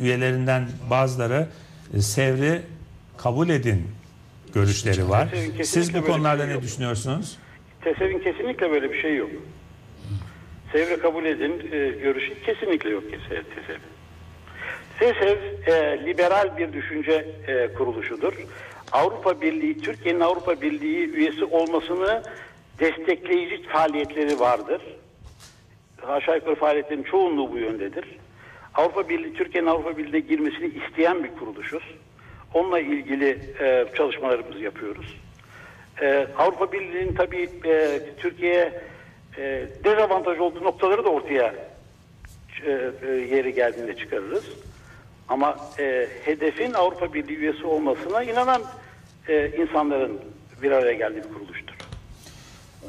üyelerinden 0.00 0.68
bazıları 0.90 1.46
e, 1.94 2.00
Sevr'i 2.00 2.62
kabul 3.16 3.48
edin 3.48 3.88
görüşleri 4.54 5.08
var. 5.08 5.30
Kesinlikle 5.30 5.64
Siz 5.64 5.94
bu 5.94 6.06
konularda 6.06 6.46
şey 6.46 6.56
ne 6.56 6.62
düşünüyorsunuz? 6.62 7.38
TESEV'in 7.80 8.18
kesinlikle 8.18 8.70
böyle 8.70 8.92
bir 8.92 9.00
şey 9.00 9.16
yok. 9.16 9.30
Sevri 10.72 11.00
kabul 11.00 11.24
edin 11.24 11.52
e, 11.72 11.88
görüşü 11.88 12.42
kesinlikle 12.42 12.90
yok 12.90 13.02
TESEV. 13.10 13.78
TESEV 14.98 15.38
e, 15.66 16.06
liberal 16.06 16.58
bir 16.58 16.72
düşünce 16.72 17.26
e, 17.46 17.74
kuruluşudur. 17.74 18.34
Avrupa 18.92 19.40
Birliği, 19.40 19.80
Türkiye'nin 19.80 20.20
Avrupa 20.20 20.60
Birliği 20.60 21.10
üyesi 21.10 21.44
olmasını 21.44 22.22
destekleyici 22.80 23.68
faaliyetleri 23.68 24.40
vardır. 24.40 24.82
Aşağı 26.06 26.36
yukarı 26.36 26.54
faaliyetlerin 26.54 27.02
çoğunluğu 27.02 27.52
bu 27.52 27.58
yöndedir. 27.58 28.04
Avrupa 28.74 29.08
Birliği, 29.08 29.34
Türkiye'nin 29.34 29.68
Avrupa 29.68 29.96
Birliği'ne 29.96 30.20
girmesini 30.20 30.66
isteyen 30.66 31.24
bir 31.24 31.30
kuruluşuz. 31.38 31.82
Onunla 32.54 32.80
ilgili 32.80 33.38
e, 33.60 33.86
çalışmalarımızı 33.96 34.58
yapıyoruz. 34.58 35.16
Ee, 36.02 36.26
Avrupa 36.38 36.72
Birliği'nin 36.72 37.14
tabii 37.14 37.50
e, 37.64 38.00
Türkiye'ye 38.18 38.82
e, 39.38 39.66
dezavantaj 39.84 40.38
olduğu 40.38 40.64
noktaları 40.64 41.04
da 41.04 41.08
ortaya 41.08 41.54
e, 42.66 42.90
e, 43.02 43.10
yeri 43.10 43.54
geldiğinde 43.54 43.96
çıkarırız. 43.96 44.44
Ama 45.28 45.56
e, 45.78 46.08
hedefin 46.24 46.72
Avrupa 46.72 47.14
Birliği 47.14 47.36
üyesi 47.36 47.66
olmasına 47.66 48.22
inanan 48.22 48.62
e, 49.28 49.48
insanların 49.48 50.20
bir 50.62 50.70
araya 50.70 50.92
geldiği 50.92 51.16
bir 51.16 51.34
kuruluştur. 51.34 51.74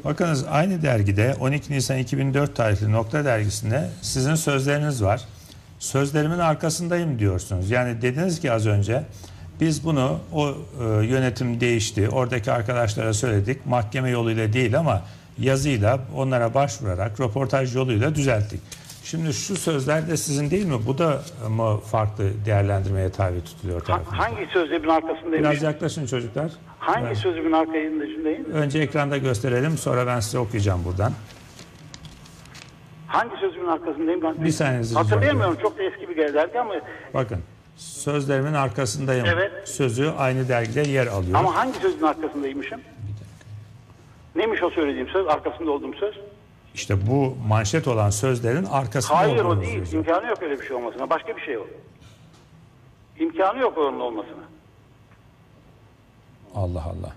Bakınız 0.04 0.46
aynı 0.50 0.82
dergide 0.82 1.36
12 1.40 1.74
Nisan 1.74 1.98
2004 1.98 2.56
tarihli 2.56 2.92
Nokta 2.92 3.26
dergisinde 3.26 3.90
sizin 4.02 4.36
sözleriniz 4.36 5.04
var. 5.04 5.22
Sözlerimin 5.80 6.40
arkasındayım 6.40 7.20
diyorsunuz. 7.20 7.72
Yani 7.72 8.02
dediniz 8.02 8.40
ki 8.40 8.52
az 8.52 8.68
önce 8.68 9.04
biz 9.60 9.86
bunu 9.86 10.20
o 10.34 10.48
e, 10.50 11.06
yönetim 11.06 11.60
değişti. 11.60 12.10
Oradaki 12.10 12.52
arkadaşlara 12.52 13.14
söyledik. 13.14 13.66
Mahkeme 13.66 14.10
yoluyla 14.10 14.54
değil 14.54 14.80
ama 14.80 15.02
yazıyla 15.40 16.00
onlara 16.16 16.54
başvurarak 16.54 17.20
röportaj 17.20 17.76
yoluyla 17.76 18.16
düzelttik. 18.16 18.62
Şimdi 19.04 19.34
şu 19.34 19.56
sözler 19.56 20.08
de 20.08 20.18
sizin 20.18 20.52
değil 20.52 20.66
mi? 20.66 20.78
Bu 20.88 20.98
da 20.98 21.22
mı 21.50 21.80
farklı 21.80 22.46
değerlendirmeye 22.46 23.12
tabi 23.12 23.44
tutuluyor 23.44 23.82
tarafından? 23.82 24.18
hangi 24.18 24.46
sözlemin 24.54 24.90
arkasındayım? 24.90 25.44
Biraz 25.46 25.64
yaklaşın 25.64 26.06
çocuklar. 26.06 26.52
Hangi 26.80 27.06
Evet. 27.08 27.18
sözlemin 27.18 27.52
arkasındayım? 27.52 28.46
Önce 28.54 28.80
ekranda 28.80 29.18
gösterelim 29.18 29.78
sonra 29.78 30.08
ben 30.08 30.20
size 30.20 30.40
okuyacağım 30.40 30.86
buradan. 30.86 31.14
Hangi 33.08 33.36
sözlemin 33.40 33.68
arkasındayım? 33.68 34.22
Ben 34.22 34.44
Bir 34.44 34.52
saniye 34.52 34.80
rica 34.80 35.00
Hatırlayamıyorum. 35.00 35.58
Çok 35.62 35.78
da 35.78 35.84
eski 35.84 36.10
bir 36.10 36.34
dergi 36.34 36.60
ama 36.60 36.74
Bakın 37.14 37.40
sözlerimin 37.76 38.54
arkasındayım. 38.54 39.26
Evet. 39.26 39.70
Sözü 39.70 40.14
aynı 40.18 40.48
dergide 40.50 40.82
yer 40.82 41.08
alıyor. 41.08 41.40
ama 41.40 41.56
hangi 41.56 41.80
sözün 41.80 42.02
arkasındaymışım? 42.04 42.82
Neymiş 44.36 44.64
o 44.64 44.70
söylediğim 44.70 45.08
söz? 45.08 45.28
Arkasında 45.28 45.72
olduğum 45.72 45.94
söz? 45.94 46.16
İşte 46.74 47.08
bu 47.08 47.38
manşet 47.48 47.88
olan 47.88 48.10
sözlerin 48.10 48.66
arkasında 48.66 49.18
Hayır 49.18 49.44
o 49.44 49.62
değil. 49.62 49.78
yazıyor. 49.80 50.04
İmkanı 50.04 50.28
yok 50.28 50.44
öyle 50.44 50.60
bir 50.62 50.66
şey 50.68 50.76
olmasına. 50.76 51.10
Başka 51.10 51.38
bir 51.38 51.42
şey 51.42 51.58
o. 51.58 51.68
İmkanı 53.20 53.60
yok 53.60 53.78
onun 53.78 54.00
olmasına. 54.00 54.44
Allah 56.56 56.84
Allah. 56.84 57.14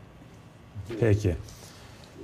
Peki. 1.01 1.37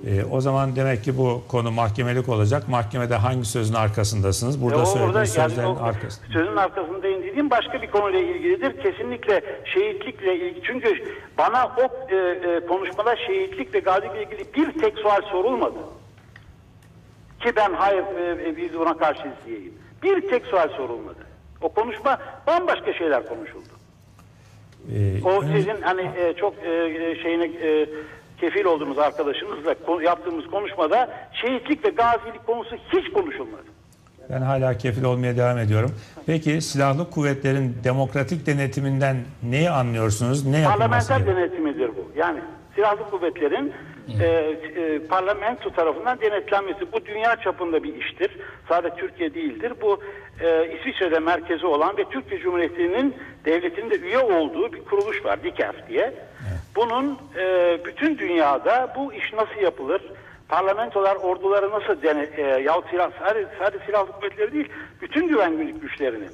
Ee, 0.07 0.25
o 0.31 0.41
zaman 0.41 0.77
demek 0.77 1.05
ki 1.05 1.19
bu 1.19 1.43
konu 1.49 1.71
mahkemelik 1.71 2.29
olacak. 2.29 2.69
Mahkemede 2.69 3.15
hangi 3.15 3.45
sözün 3.45 3.75
arkasındasınız? 3.75 4.63
Burada 4.63 4.79
E 4.79 4.83
o 4.83 4.87
söylediğiniz 4.87 5.37
yani 5.37 5.49
sözlerin 5.51 5.69
o 5.69 5.83
arkasında. 5.83 6.27
Sözün 6.33 6.57
arkasındayım 6.57 7.23
dediğim 7.23 7.51
başka 7.51 7.83
bir 7.83 7.91
konuyla 7.91 8.21
ilgilidir. 8.21 8.83
Kesinlikle 8.83 9.43
şehitlikle 9.75 10.37
ilgili. 10.37 10.63
Çünkü 10.67 11.05
bana 11.39 11.67
o 11.79 12.13
e, 12.15 12.17
e, 12.17 12.67
konuşmada 12.67 13.17
şehitlik 13.17 13.75
ve 13.75 13.79
gazilikle 13.79 14.23
ilgili 14.23 14.55
bir 14.55 14.81
tek 14.81 14.99
sual 14.99 15.23
sorulmadı. 15.31 15.79
Ki 17.41 17.53
ben 17.57 17.73
hayır 17.73 18.03
e, 18.03 18.49
e, 18.49 18.57
biz 18.57 18.79
buna 18.79 18.97
karşıyız 18.97 19.37
diyeyim. 19.47 19.75
Bir 20.03 20.29
tek 20.29 20.47
sual 20.47 20.69
sorulmadı. 20.69 21.19
O 21.63 21.69
konuşma 21.69 22.19
bambaşka 22.47 22.93
şeyler 22.93 23.27
konuşuldu. 23.27 23.69
Ee, 24.95 25.21
O 25.25 25.43
sizin 25.43 25.83
hani 25.83 26.11
e, 26.19 26.35
çok 26.37 26.55
e, 26.65 26.71
e, 26.71 27.23
şeyine 27.23 27.45
e, 27.45 27.89
kefil 28.41 28.65
olduğunuz 28.65 28.99
arkadaşınızla 28.99 29.73
ko- 29.73 30.03
yaptığımız 30.03 30.47
konuşmada 30.47 31.11
şehitlik 31.33 31.85
ve 31.85 31.89
gazilik 31.91 32.47
konusu 32.47 32.77
hiç 32.93 33.13
konuşulmadı. 33.13 33.63
Ben 34.31 34.43
hala 34.43 34.79
kefil 34.79 35.05
olmaya 35.05 35.37
devam 35.37 35.59
ediyorum. 35.59 35.91
Peki 36.27 36.61
silahlı 36.61 37.11
kuvvetlerin 37.11 37.77
demokratik 37.85 38.47
denetiminden 38.47 39.17
neyi 39.43 39.71
anlıyorsunuz? 39.71 40.47
Ne 40.47 40.59
yapılması 40.59 41.09
Parlamenter 41.09 41.37
denetimidir 41.37 41.89
bu. 41.89 42.13
Yani 42.17 42.41
silahlı 42.75 43.11
kuvvetlerin 43.11 43.73
e, 44.21 44.27
e, 44.27 44.99
parlamento 44.99 45.71
tarafından 45.71 46.21
denetlenmesi. 46.21 46.93
Bu 46.93 47.05
dünya 47.07 47.37
çapında 47.37 47.83
bir 47.83 47.95
iştir. 47.95 48.31
Sadece 48.69 48.97
Türkiye 48.97 49.35
değildir. 49.35 49.73
Bu 49.83 50.01
e, 50.41 50.77
İsviçre'de 50.79 51.19
merkezi 51.19 51.67
olan 51.67 51.97
ve 51.97 52.05
Türkiye 52.05 52.41
Cumhuriyeti'nin 52.41 53.15
devletinin 53.45 53.91
de 53.91 53.99
üye 53.99 54.19
olduğu 54.19 54.73
bir 54.73 54.85
kuruluş 54.85 55.25
var. 55.25 55.45
DİKEF 55.45 55.89
diye. 55.89 56.15
Bunun 56.77 57.19
e, 57.37 57.79
bütün 57.85 58.19
dünyada 58.19 58.93
bu 58.97 59.15
iş 59.15 59.33
nasıl 59.33 59.61
yapılır? 59.61 60.03
Parlamentolar 60.49 61.17
orduları 61.17 61.71
nasıl 61.71 62.03
dene, 62.03 62.29
e, 62.37 62.43
yahut 62.43 62.91
silah, 62.91 63.11
sadece, 63.19 63.49
sadece 63.59 63.85
silahlı 63.87 64.13
kuvvetleri 64.13 64.53
değil, 64.53 64.69
bütün 65.01 65.29
güvenlik 65.29 65.83
güçlerini 65.83 66.27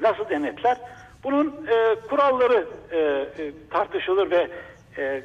nasıl 0.00 0.28
denetler? 0.28 0.76
Bunun 1.24 1.46
e, 1.46 1.94
kuralları 2.08 2.66
e, 2.90 2.98
e, 2.98 3.52
tartışılır 3.70 4.30
ve 4.30 4.48
e, 4.98 5.22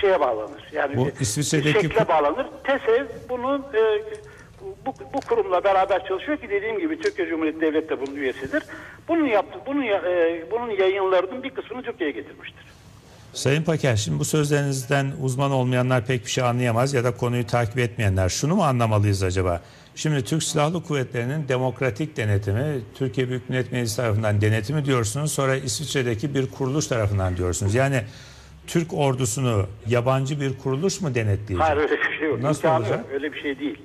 şeye 0.00 0.20
bağlanır. 0.20 0.68
Yani 0.72 0.96
Bu 0.96 1.08
İsviçre'deki 1.20 1.80
şekle 1.80 2.08
bağlanır. 2.08 2.46
TESEV 2.64 3.06
bunun 3.28 3.58
e, 3.58 4.02
bu, 4.86 4.94
bu 5.14 5.20
kurumla 5.20 5.64
beraber 5.64 6.06
çalışıyor 6.08 6.38
ki 6.38 6.50
dediğim 6.50 6.78
gibi 6.78 7.00
Türkiye 7.00 7.28
Cumhuriyeti 7.28 7.60
Devlet 7.60 7.90
de 7.90 8.00
bunun 8.00 8.16
üyesidir. 8.16 8.62
Bunun 9.08 9.26
yaptı, 9.26 9.58
bunun 9.66 9.82
e, 9.82 10.44
bunun 10.50 10.70
yayınlarının 10.70 11.42
bir 11.42 11.50
kısmını 11.50 11.82
Türkiye'ye 11.82 12.14
getirmiştir. 12.16 12.64
Sayın 13.32 13.62
Paker, 13.62 13.96
şimdi 13.96 14.18
bu 14.18 14.24
sözlerinizden 14.24 15.12
uzman 15.22 15.50
olmayanlar 15.50 16.06
pek 16.06 16.26
bir 16.26 16.30
şey 16.30 16.44
anlayamaz 16.44 16.94
ya 16.94 17.04
da 17.04 17.16
konuyu 17.16 17.46
takip 17.46 17.78
etmeyenler. 17.78 18.28
Şunu 18.28 18.54
mu 18.54 18.62
anlamalıyız 18.62 19.22
acaba? 19.22 19.62
Şimdi 19.96 20.24
Türk 20.24 20.42
Silahlı 20.42 20.82
Kuvvetleri'nin 20.82 21.48
demokratik 21.48 22.16
denetimi, 22.16 22.80
Türkiye 22.94 23.28
Büyük 23.28 23.50
Millet 23.50 23.72
Meclisi 23.72 23.96
tarafından 23.96 24.40
denetimi 24.40 24.84
diyorsunuz. 24.84 25.32
Sonra 25.32 25.56
İsviçre'deki 25.56 26.34
bir 26.34 26.50
kuruluş 26.50 26.86
tarafından 26.86 27.36
diyorsunuz. 27.36 27.74
Yani 27.74 28.02
Türk 28.66 28.94
ordusunu 28.94 29.66
yabancı 29.88 30.40
bir 30.40 30.58
kuruluş 30.58 31.00
mu 31.00 31.14
denetleyecek? 31.14 31.60
Hayır 31.60 31.76
öyle 31.76 31.92
bir 31.92 32.18
şey 32.18 32.28
yok. 32.28 32.42
Nasıl 32.42 32.62
İmkanı 32.62 32.78
olacak? 32.78 32.98
yok. 32.98 33.06
Öyle 33.12 33.32
bir 33.32 33.42
şey 33.42 33.58
değil. 33.58 33.78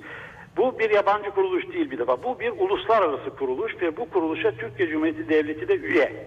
Bu 0.56 0.78
bir 0.78 0.90
yabancı 0.90 1.30
kuruluş 1.30 1.68
değil 1.72 1.90
bir 1.90 1.98
defa. 1.98 2.22
Bu 2.22 2.40
bir 2.40 2.50
uluslararası 2.50 3.30
kuruluş 3.30 3.72
ve 3.82 3.96
bu 3.96 4.10
kuruluşa 4.10 4.50
Türkiye 4.50 4.88
Cumhuriyeti 4.88 5.28
Devleti 5.28 5.68
de 5.68 5.76
üye. 5.76 6.26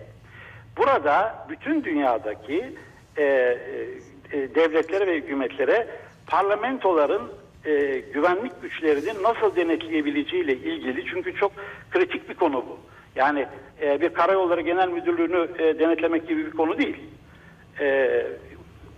Burada 0.77 1.45
bütün 1.49 1.83
dünyadaki 1.83 2.75
e, 3.17 3.23
e, 3.23 3.57
e, 4.31 4.55
devletlere 4.55 5.07
ve 5.07 5.15
hükümetlere 5.15 5.87
parlamentoların 6.27 7.21
e, 7.65 8.03
güvenlik 8.13 8.61
güçlerini 8.61 9.23
nasıl 9.23 9.55
denetleyebileceğiyle 9.55 10.53
ilgili 10.53 11.05
çünkü 11.05 11.35
çok 11.35 11.51
kritik 11.91 12.29
bir 12.29 12.33
konu 12.33 12.55
bu. 12.55 12.77
Yani 13.15 13.45
e, 13.81 14.01
bir 14.01 14.09
karayolları 14.09 14.61
genel 14.61 14.87
müdürlüğünü 14.89 15.47
e, 15.59 15.79
denetlemek 15.79 16.27
gibi 16.27 16.45
bir 16.45 16.51
konu 16.51 16.77
değil. 16.77 16.97
E, 17.79 18.25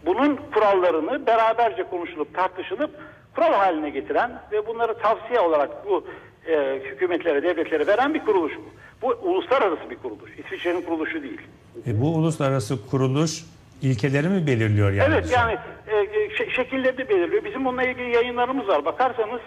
bunun 0.06 0.40
kurallarını 0.54 1.26
beraberce 1.26 1.84
konuşulup 1.84 2.34
tartışılıp 2.36 2.92
kural 3.36 3.54
haline 3.54 3.90
getiren 3.90 4.42
ve 4.52 4.68
bunları 4.68 4.98
tavsiye 4.98 5.40
olarak 5.40 5.90
bu 5.90 6.06
e, 6.48 6.82
hükümetlere, 6.86 7.44
devletlere 7.44 7.88
veren 7.88 8.14
bir 8.14 8.26
kuruluş 8.26 8.54
bu. 8.58 8.76
Bu 9.02 9.30
uluslararası 9.30 9.90
bir 9.90 9.96
kuruluş. 9.96 10.32
İsviçre'nin 10.46 10.82
kuruluşu 10.82 11.24
değil. 11.24 11.42
E, 11.88 12.02
bu 12.02 12.16
uluslararası 12.16 12.90
kuruluş 12.90 13.44
ilkeleri 13.90 14.28
mi 14.30 14.48
belirliyor 14.48 14.92
yani? 14.92 15.14
Evet 15.14 15.32
yani 15.32 15.58
e, 15.88 15.96
e, 15.98 16.28
şe- 16.28 16.52
şekilleri 16.56 16.98
belirliyor. 17.10 17.44
Bizim 17.44 17.66
bununla 17.66 17.84
ilgili 17.84 18.10
yayınlarımız 18.16 18.68
var. 18.68 18.86
Bakarsanız 18.86 19.42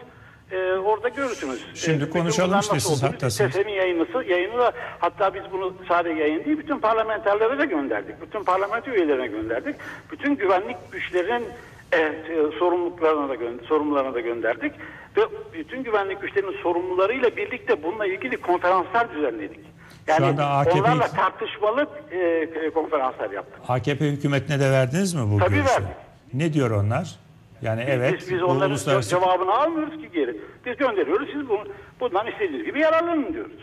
e, 0.51 0.57
orada 0.72 1.09
görürsünüz. 1.09 1.66
Şimdi 1.74 2.05
E, 2.05 2.11
konuşalım 2.11 2.61
işte, 2.61 2.80
siz 2.80 3.03
hattasınız. 3.03 3.53
TESEM'in 3.53 3.72
yayınısı, 3.74 4.24
yayını 4.28 4.59
da 4.59 4.72
hatta 4.99 5.34
biz 5.34 5.43
bunu 5.53 5.74
sadece 5.89 6.20
yayın 6.20 6.45
değil 6.45 6.59
bütün 6.59 6.78
parlamenterlere 6.78 7.59
de 7.59 7.66
gönderdik. 7.66 8.22
Bütün 8.22 8.45
parlamento 8.45 8.91
üyelerine 8.91 9.26
gönderdik. 9.26 9.76
Bütün 10.12 10.36
güvenlik 10.36 10.76
güçlerinin 10.93 11.45
e, 11.93 11.99
e, 11.99 12.12
sorumluluklarına 12.59 13.28
da 13.28 13.34
gö- 13.34 13.64
sorumlularına 13.66 14.14
da 14.14 14.20
gönderdik 14.20 14.72
ve 15.16 15.20
bütün 15.55 15.82
güvenlik 15.82 16.20
güçlerinin 16.22 16.62
sorumlularıyla 16.62 17.36
birlikte 17.36 17.82
bununla 17.82 18.07
ilgili 18.07 18.36
konferanslar 18.36 19.14
düzenledik. 19.14 19.61
Yani 20.09 20.27
anda 20.27 20.47
AKP 20.51 20.81
onlarla 20.81 21.09
tartışmalı 21.09 21.87
e, 22.11 22.19
e, 22.19 22.71
konferanslar 22.71 23.31
yaptık. 23.31 23.61
AKP 23.69 24.05
hükümetine 24.05 24.61
de 24.61 24.71
verdiniz 24.71 25.15
mi 25.15 25.31
bu 25.33 25.39
Tabii 25.39 25.55
görüşü? 25.55 25.71
verdik. 25.73 25.89
Ne 26.35 26.53
diyor 26.53 26.71
onlar? 26.71 27.17
Yani 27.63 27.85
evet 27.89 28.15
biz, 28.21 28.31
biz 28.31 28.43
onların 28.43 28.71
uluslararası 28.71 29.11
cevabını 29.11 29.55
almıyoruz 29.55 30.03
ki 30.03 30.11
geri. 30.15 30.37
Biz 30.67 30.77
gönderiyoruz. 30.77 31.29
Siz 31.33 31.49
bunu, 31.49 31.65
bundan 32.01 32.27
istediğiniz 32.27 32.67
gibi 32.67 32.81
yararlanın 32.81 33.33
diyoruz. 33.33 33.57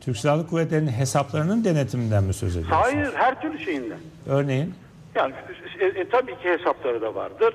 Türk 0.00 0.16
Silahlı 0.16 0.46
Kuvvetleri'nin 0.46 0.92
hesaplarının 0.92 1.64
denetiminden 1.64 2.24
mi 2.24 2.34
söz 2.34 2.56
ediyorsunuz? 2.56 2.82
Hayır 2.82 3.12
her 3.14 3.40
türlü 3.40 3.58
şeyinden. 3.58 3.98
Örneğin 4.28 4.74
Yani 5.14 5.34
e, 5.80 5.86
e, 5.86 6.08
tabii 6.08 6.32
ki 6.38 6.48
hesapları 6.48 7.02
da 7.02 7.14
vardır. 7.14 7.54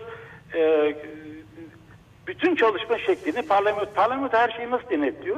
E, 0.55 0.95
bütün 2.27 2.55
çalışma 2.55 2.97
şeklini 2.97 3.41
parlamento, 3.41 3.93
parlamento 3.95 4.37
her 4.37 4.49
şeyi 4.49 4.71
nasıl 4.71 4.89
denetliyor? 4.89 5.37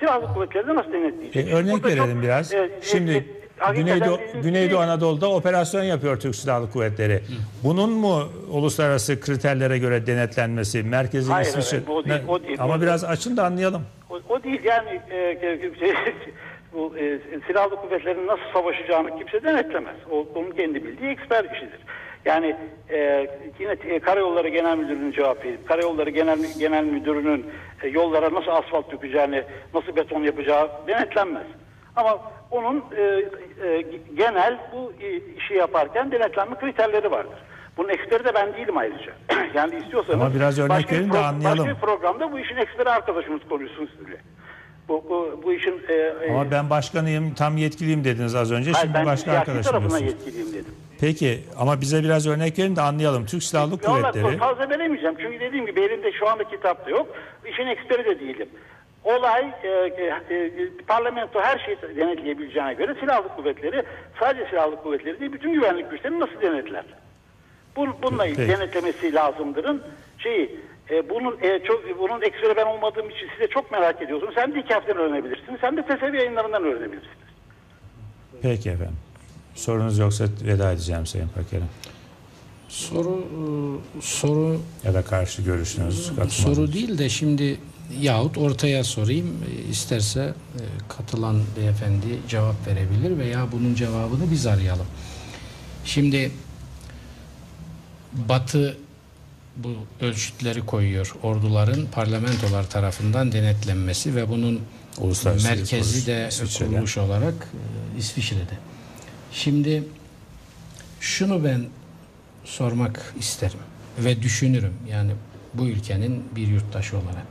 Silahlı 0.00 0.34
kuvvetleri 0.34 0.66
de 0.66 0.74
nasıl 0.74 0.92
denetleyecek? 0.92 1.48
E, 1.48 1.54
örnek 1.54 1.72
Burada 1.72 1.88
verelim 1.88 2.14
çok, 2.14 2.22
biraz. 2.22 2.52
e, 2.54 2.56
e, 2.58 2.70
Şimdi 2.82 3.10
e, 3.10 3.72
bizim- 3.74 4.42
Güneydoğu 4.42 4.78
Anadolu'da 4.80 5.30
operasyon 5.30 5.82
yapıyor 5.82 6.20
Türk 6.20 6.34
Silahlı 6.36 6.70
Kuvvetleri. 6.70 7.20
Bunun 7.64 7.90
mu 7.90 8.22
uluslararası 8.50 9.20
kriterlere 9.20 9.78
göre 9.78 10.06
denetlenmesi, 10.06 10.82
merkezi 10.82 11.32
Hayır, 11.32 11.46
İsviçre... 11.46 11.76
evet, 11.76 11.88
o 11.88 12.04
değil, 12.04 12.20
o 12.28 12.42
değil. 12.42 12.56
Ama 12.60 12.74
O- 12.74 12.80
biraz 12.80 13.04
açın 13.04 13.36
da 13.36 13.44
anlayalım. 13.44 13.82
O, 14.10 14.20
o 14.28 14.42
değil 14.42 14.64
yani 14.64 15.00
e, 15.10 15.16
e, 15.16 15.58
şey, 15.78 15.94
bu 16.72 16.98
e, 16.98 17.18
silahlı 17.46 17.76
kuvvetlerin 17.76 18.26
nasıl 18.26 18.42
savaşacağını 18.52 19.18
kimse 19.18 19.42
denetlemez. 19.42 19.96
O 20.10 20.26
onun 20.34 20.50
kendi 20.50 20.84
bildiği 20.84 21.10
eksper 21.10 21.44
işidir. 21.44 21.80
Yani 22.24 22.56
e, 22.90 23.30
yine 23.58 23.72
e, 23.72 24.00
Karayolları 24.00 24.48
Genel 24.48 24.78
Müdürlüğü'nün 24.78 25.12
cevap 25.12 25.44
verip 25.44 25.68
Karayolları 25.68 26.10
Genel 26.10 26.38
Genel 26.58 26.84
Müdürü'nün 26.84 27.46
e, 27.82 27.88
yollara 27.88 28.34
nasıl 28.34 28.50
asfalt 28.50 28.92
dökeceğini, 28.92 29.42
nasıl 29.74 29.96
beton 29.96 30.22
yapacağı 30.22 30.70
denetlenmez. 30.86 31.46
Ama 31.96 32.20
onun 32.50 32.84
e, 32.96 33.02
e, 33.66 33.84
genel 34.16 34.58
bu 34.72 34.92
e, 35.00 35.16
işi 35.16 35.54
yaparken 35.54 36.12
denetlenme 36.12 36.58
kriterleri 36.58 37.10
vardır. 37.10 37.38
Bunun 37.76 37.88
eksperi 37.88 38.24
de 38.24 38.34
ben 38.34 38.54
değilim 38.54 38.76
ayrıca. 38.76 39.12
yani 39.54 39.76
istiyorsanız 39.76 40.20
Ama 40.20 40.34
biraz 40.34 40.58
örnek 40.58 40.70
başka 40.70 40.96
verin 40.96 41.12
de 41.12 41.18
anlayalım. 41.18 41.58
Başka 41.58 41.74
bir 41.74 41.80
programda 41.80 42.32
bu 42.32 42.38
işin 42.38 42.56
eksperi 42.56 42.90
arkadaşımız 42.90 43.40
konuşsun 43.48 43.88
sizinle. 43.96 44.16
Bu, 44.88 45.04
bu, 45.10 45.40
bu 45.44 45.52
işin 45.52 45.82
e, 45.88 45.94
e, 45.94 46.30
Ama 46.30 46.50
ben 46.50 46.70
başkanıyım, 46.70 47.34
tam 47.34 47.56
yetkiliyim 47.56 48.04
dediniz 48.04 48.34
az 48.34 48.52
önce. 48.52 48.72
hayır, 48.72 48.86
Şimdi 48.86 48.94
ben 48.98 49.06
başka 49.06 49.32
arkadaşım 49.32 49.72
tarafına 49.72 49.98
diyorsunuz. 49.98 50.12
yetkiliyim 50.26 50.52
dedim. 50.52 50.74
Peki 51.00 51.40
ama 51.58 51.80
bize 51.80 52.02
biraz 52.04 52.26
örnek 52.26 52.58
verin 52.58 52.76
de 52.76 52.80
anlayalım. 52.80 53.26
Türk 53.26 53.42
Silahlı 53.42 53.78
Vallahi 53.82 54.12
Kuvvetleri... 54.12 54.38
fazla 54.38 54.70
veremeyeceğim. 54.70 55.16
Çünkü 55.20 55.40
dediğim 55.40 55.66
gibi 55.66 55.80
elimde 55.80 56.12
şu 56.12 56.28
anda 56.28 56.44
kitapta 56.44 56.90
yok. 56.90 57.06
İşin 57.52 57.66
eksperi 57.66 58.04
de 58.04 58.20
değilim. 58.20 58.48
Olay 59.04 59.50
e, 59.62 59.68
e, 59.68 60.34
e, 60.34 60.68
parlamento 60.86 61.40
her 61.40 61.58
şeyi 61.58 61.96
denetleyebileceğine 61.96 62.74
göre 62.74 62.94
silahlı 63.00 63.28
kuvvetleri 63.36 63.82
sadece 64.20 64.50
silahlı 64.50 64.76
kuvvetleri 64.76 65.20
değil 65.20 65.32
bütün 65.32 65.52
güvenlik 65.52 65.90
güçlerini 65.90 66.20
nasıl 66.20 66.40
denetler? 66.42 66.84
Bun, 67.76 67.94
bununla 68.02 68.24
Peki. 68.24 68.48
denetlemesi 68.48 69.14
lazımdırın. 69.14 69.82
Şeyi 70.18 70.58
e, 70.90 71.10
bunun 71.10 71.38
e, 71.42 71.58
çok 71.64 71.98
bunun 71.98 72.22
eksperi 72.22 72.56
ben 72.56 72.66
olmadığım 72.66 73.10
için 73.10 73.28
size 73.34 73.46
çok 73.46 73.72
merak 73.72 74.02
ediyorsunuz. 74.02 74.34
Hem 74.36 74.54
de 74.54 74.60
iki 74.60 74.74
haftadan 74.74 75.02
öğrenebilirsiniz. 75.02 75.62
Hem 75.62 75.76
de 75.76 75.82
TSB 75.82 76.14
yayınlarından 76.14 76.64
öğrenebilirsiniz. 76.64 77.16
Peki 78.42 78.70
efendim. 78.70 78.96
Sorunuz 79.54 79.98
yoksa 79.98 80.24
veda 80.44 80.72
edeceğim 80.72 81.06
Sayın 81.06 81.28
Paker'e. 81.28 81.62
Soru 82.68 83.18
e, 83.98 84.02
soru 84.02 84.60
Ya 84.84 84.94
da 84.94 85.02
karşı 85.02 85.42
görüşünüz. 85.42 86.10
soru 86.28 86.72
değil 86.72 86.98
de 86.98 87.08
şimdi 87.08 87.58
yahut 88.00 88.38
ortaya 88.38 88.84
sorayım 88.84 89.26
E, 89.50 89.70
isterse 89.70 90.20
e, 90.20 90.62
katılan 90.88 91.40
beyefendi 91.56 92.06
cevap 92.28 92.66
verebilir 92.66 93.18
veya 93.18 93.52
bunun 93.52 93.74
cevabını 93.74 94.30
biz 94.30 94.46
arayalım. 94.46 94.86
Şimdi 95.84 96.30
Batı 98.28 98.76
bu 99.56 99.70
ölçütleri 100.00 100.66
koyuyor. 100.66 101.14
Orduların 101.22 101.86
parlamentolar 101.92 102.70
tarafından 102.70 103.32
denetlenmesi 103.32 104.16
ve 104.16 104.28
bunun 104.28 104.60
merkezi 105.44 106.06
de 106.06 106.28
kuruluş 106.58 106.98
olarak 106.98 107.48
İsviçre'de. 107.98 108.69
Şimdi 109.32 109.84
şunu 111.00 111.44
ben 111.44 111.66
sormak 112.44 113.14
isterim 113.18 113.58
ve 113.98 114.22
düşünürüm 114.22 114.74
yani 114.90 115.12
bu 115.54 115.66
ülkenin 115.66 116.24
bir 116.36 116.46
yurttaşı 116.48 116.96
olarak. 116.96 117.26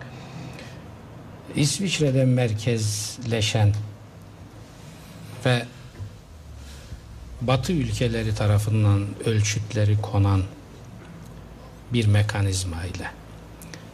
İsviçre'de 1.55 2.25
merkezleşen 2.25 3.73
ve 5.45 5.65
Batı 7.41 7.73
ülkeleri 7.73 8.35
tarafından 8.35 9.05
ölçütleri 9.25 10.01
konan 10.01 10.43
bir 11.93 12.07
mekanizma 12.07 12.83
ile 12.85 13.11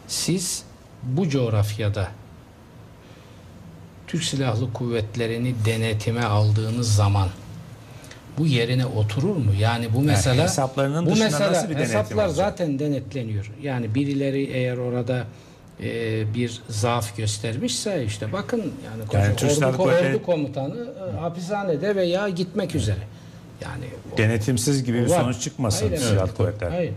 siz 0.08 0.64
bu 1.02 1.28
coğrafyada 1.28 2.10
Türk 4.06 4.24
Silahlı 4.24 4.72
Kuvvetleri'ni 4.72 5.54
denetime 5.64 6.24
aldığınız 6.24 6.94
zaman 6.94 7.28
bu 8.38 8.46
yerine 8.46 8.86
oturur 8.86 9.36
mu? 9.36 9.52
Yani 9.60 9.94
bu 9.94 10.00
mesela 10.00 10.44
hesaplarının 10.44 11.06
bu 11.06 11.10
dışında 11.10 11.24
mesela 11.24 11.52
nasıl 11.52 11.68
bir 11.70 11.76
hesaplar 11.76 12.16
olacak? 12.26 12.36
zaten 12.36 12.78
denetleniyor. 12.78 13.52
Yani 13.62 13.94
birileri 13.94 14.42
eğer 14.44 14.76
orada 14.76 15.24
e, 15.82 16.34
bir 16.34 16.60
zaaf 16.68 17.16
göstermişse 17.16 18.04
işte 18.04 18.32
bakın 18.32 18.58
yani, 18.58 19.06
koca 19.06 19.18
Yani 19.18 19.36
Türk 19.36 19.50
ordu, 19.58 19.76
Kuvvetleri- 19.76 20.10
ordu 20.10 20.22
komutanı 20.22 20.88
e, 21.14 21.16
hapishanede 21.18 21.96
veya 21.96 22.28
gitmek 22.28 22.74
üzere. 22.74 23.00
Yani 23.62 23.84
o- 24.14 24.18
Denetimsiz 24.18 24.84
gibi 24.84 24.98
bir 25.04 25.10
var. 25.10 25.20
sonuç 25.20 25.40
çıkmasın 25.40 25.86
Hayır, 25.88 26.00
Silahlı 26.00 26.18
evet. 26.26 26.36
Kuvvetler. 26.36 26.70
Hayır. 26.70 26.92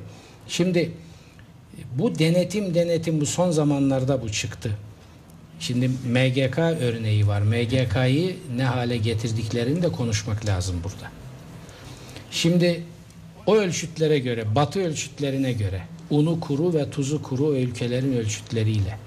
Şimdi 0.47 0.91
bu 1.97 2.19
denetim 2.19 2.75
denetim 2.75 3.21
bu 3.21 3.25
son 3.25 3.51
zamanlarda 3.51 4.21
bu 4.21 4.31
çıktı. 4.31 4.71
Şimdi 5.59 5.87
MGK 6.05 6.57
örneği 6.59 7.27
var. 7.27 7.41
MGK'yı 7.41 8.35
ne 8.55 8.63
hale 8.63 8.97
getirdiklerini 8.97 9.81
de 9.81 9.87
konuşmak 9.91 10.45
lazım 10.45 10.75
burada. 10.83 11.11
Şimdi 12.31 12.83
o 13.45 13.55
ölçütlere 13.55 14.19
göre, 14.19 14.55
batı 14.55 14.79
ölçütlerine 14.79 15.53
göre 15.53 15.81
unu 16.09 16.39
kuru 16.39 16.73
ve 16.73 16.89
tuzu 16.89 17.23
kuru 17.23 17.55
ülkelerin 17.55 18.17
ölçütleriyle 18.17 18.97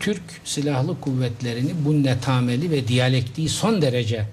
Türk 0.00 0.22
Silahlı 0.44 1.00
Kuvvetleri'ni 1.00 1.70
bu 1.84 2.02
netameli 2.02 2.70
ve 2.70 2.88
diyalektiği 2.88 3.48
son 3.48 3.82
derece 3.82 4.26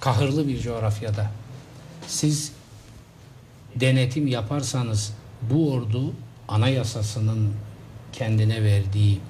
kahırlı 0.00 0.48
bir 0.48 0.60
coğrafyada 0.60 1.30
siz 2.06 2.52
denetim 3.76 4.26
yaparsanız 4.26 5.12
bu 5.50 5.72
ordu 5.72 6.12
anayasasının 6.48 7.52
kendine 8.12 8.64
verdiği 8.64 9.20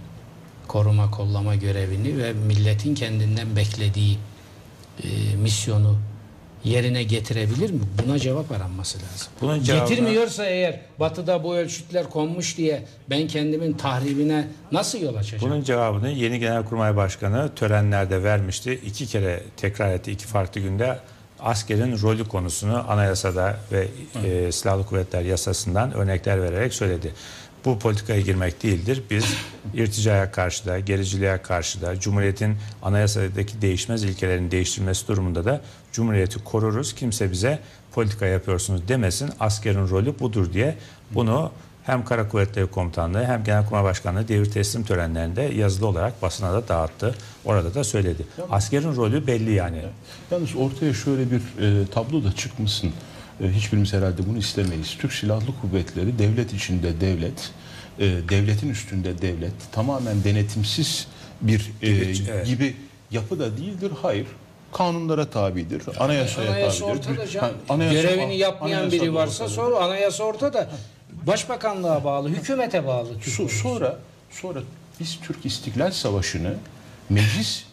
koruma 0.68 1.10
kollama 1.10 1.54
görevini 1.54 2.18
ve 2.18 2.32
milletin 2.32 2.94
kendinden 2.94 3.56
beklediği 3.56 4.18
e, 5.04 5.36
misyonu 5.36 5.98
yerine 6.64 7.02
getirebilir 7.02 7.70
mi? 7.70 7.80
Buna 8.06 8.18
cevap 8.18 8.52
aranması 8.52 8.98
lazım. 8.98 9.28
Bunun 9.40 9.62
cevabını- 9.62 9.88
Getirmiyorsa 9.88 10.44
eğer 10.46 10.80
batıda 11.00 11.44
bu 11.44 11.56
ölçütler 11.56 12.10
konmuş 12.10 12.56
diye 12.56 12.84
ben 13.10 13.26
kendimin 13.28 13.72
tahribine 13.72 14.48
nasıl 14.72 15.00
yol 15.00 15.14
açacağım? 15.14 15.42
Bunun 15.52 15.62
cevabını 15.62 16.10
yeni 16.10 16.38
Genelkurmay 16.38 16.96
Başkanı 16.96 17.54
törenlerde 17.54 18.22
vermişti. 18.22 18.80
İki 18.86 19.06
kere 19.06 19.42
tekrar 19.56 19.90
etti 19.92 20.12
iki 20.12 20.26
farklı 20.26 20.60
günde. 20.60 20.98
Askerin 21.40 22.02
rolü 22.02 22.24
konusunu 22.28 22.84
anayasada 22.90 23.56
ve 23.72 23.88
e, 24.24 24.52
Silahlı 24.52 24.86
Kuvvetler 24.86 25.22
yasasından 25.22 25.92
örnekler 25.94 26.42
vererek 26.42 26.74
söyledi. 26.74 27.12
Bu 27.64 27.78
politikaya 27.78 28.20
girmek 28.20 28.62
değildir. 28.62 29.02
Biz 29.10 29.24
irticaya 29.74 30.32
karşı 30.32 30.66
da, 30.66 30.78
gericiliğe 30.78 31.38
karşı 31.42 31.80
da, 31.82 32.00
Cumhuriyet'in 32.00 32.56
anayasadaki 32.82 33.62
değişmez 33.62 34.02
ilkelerin 34.04 34.50
değiştirilmesi 34.50 35.08
durumunda 35.08 35.44
da 35.44 35.60
Cumhuriyet'i 35.92 36.44
koruruz. 36.44 36.94
Kimse 36.94 37.32
bize 37.32 37.58
politika 37.92 38.26
yapıyorsunuz 38.26 38.88
demesin. 38.88 39.30
Askerin 39.40 39.88
rolü 39.88 40.18
budur 40.18 40.52
diye 40.52 40.76
bunu 41.10 41.52
hem 41.84 42.04
Kara 42.04 42.28
Kuvvetleri 42.28 42.66
Komutanlığı 42.66 43.24
hem 43.24 43.44
Genelkurmay 43.44 43.84
Başkanlığı 43.84 44.28
devir 44.28 44.50
teslim 44.50 44.84
törenlerinde 44.84 45.42
yazılı 45.42 45.86
olarak 45.86 46.22
basına 46.22 46.52
da 46.52 46.68
dağıttı. 46.68 47.14
Orada 47.44 47.74
da 47.74 47.84
söyledi. 47.84 48.26
Askerin 48.50 48.96
rolü 48.96 49.26
belli 49.26 49.52
yani. 49.52 49.82
Yalnız 50.30 50.56
ortaya 50.56 50.94
şöyle 50.94 51.30
bir 51.30 51.40
e, 51.60 51.86
tablo 51.86 52.24
da 52.24 52.32
çıkmışsın. 52.32 52.92
E, 53.40 53.48
hiçbirimiz 53.48 53.92
herhalde 53.92 54.26
bunu 54.28 54.38
istemeyiz. 54.38 54.96
Türk 55.00 55.12
Silahlı 55.12 55.60
Kuvvetleri 55.60 56.18
devlet 56.18 56.52
içinde 56.52 57.00
devlet, 57.00 57.50
e, 57.98 58.04
devletin 58.28 58.70
üstünde 58.70 59.22
devlet, 59.22 59.52
tamamen 59.72 60.24
denetimsiz 60.24 61.06
bir 61.40 61.70
e, 61.82 61.90
evet. 61.90 62.46
gibi 62.46 62.76
yapı 63.10 63.38
da 63.38 63.56
değildir. 63.56 63.92
Hayır. 64.02 64.26
Kanunlara 64.72 65.30
tabidir, 65.30 65.82
anayasaya 66.00 66.50
Anayasa 66.50 66.86
tabidir. 66.86 66.98
ortada 67.10 67.22
Ha, 67.22 67.26
canım. 67.30 67.54
anayasa- 67.68 68.02
Görevini 68.02 68.36
yapmayan 68.38 68.78
anayasa 68.78 68.96
biri 68.96 69.14
varsa 69.14 69.44
ortada. 69.44 69.54
sonra 69.56 69.76
anayasa 69.76 70.24
ortada. 70.24 70.70
Başbakanlığa 71.26 72.04
bağlı, 72.04 72.28
hükümete 72.28 72.86
bağlı. 72.86 73.08
So- 73.22 73.48
sonra 73.48 73.96
sonra 74.30 74.60
biz 75.00 75.18
Türk 75.22 75.46
İstiklal 75.46 75.90
Savaşı'nı 75.90 76.54
meclis 77.10 77.64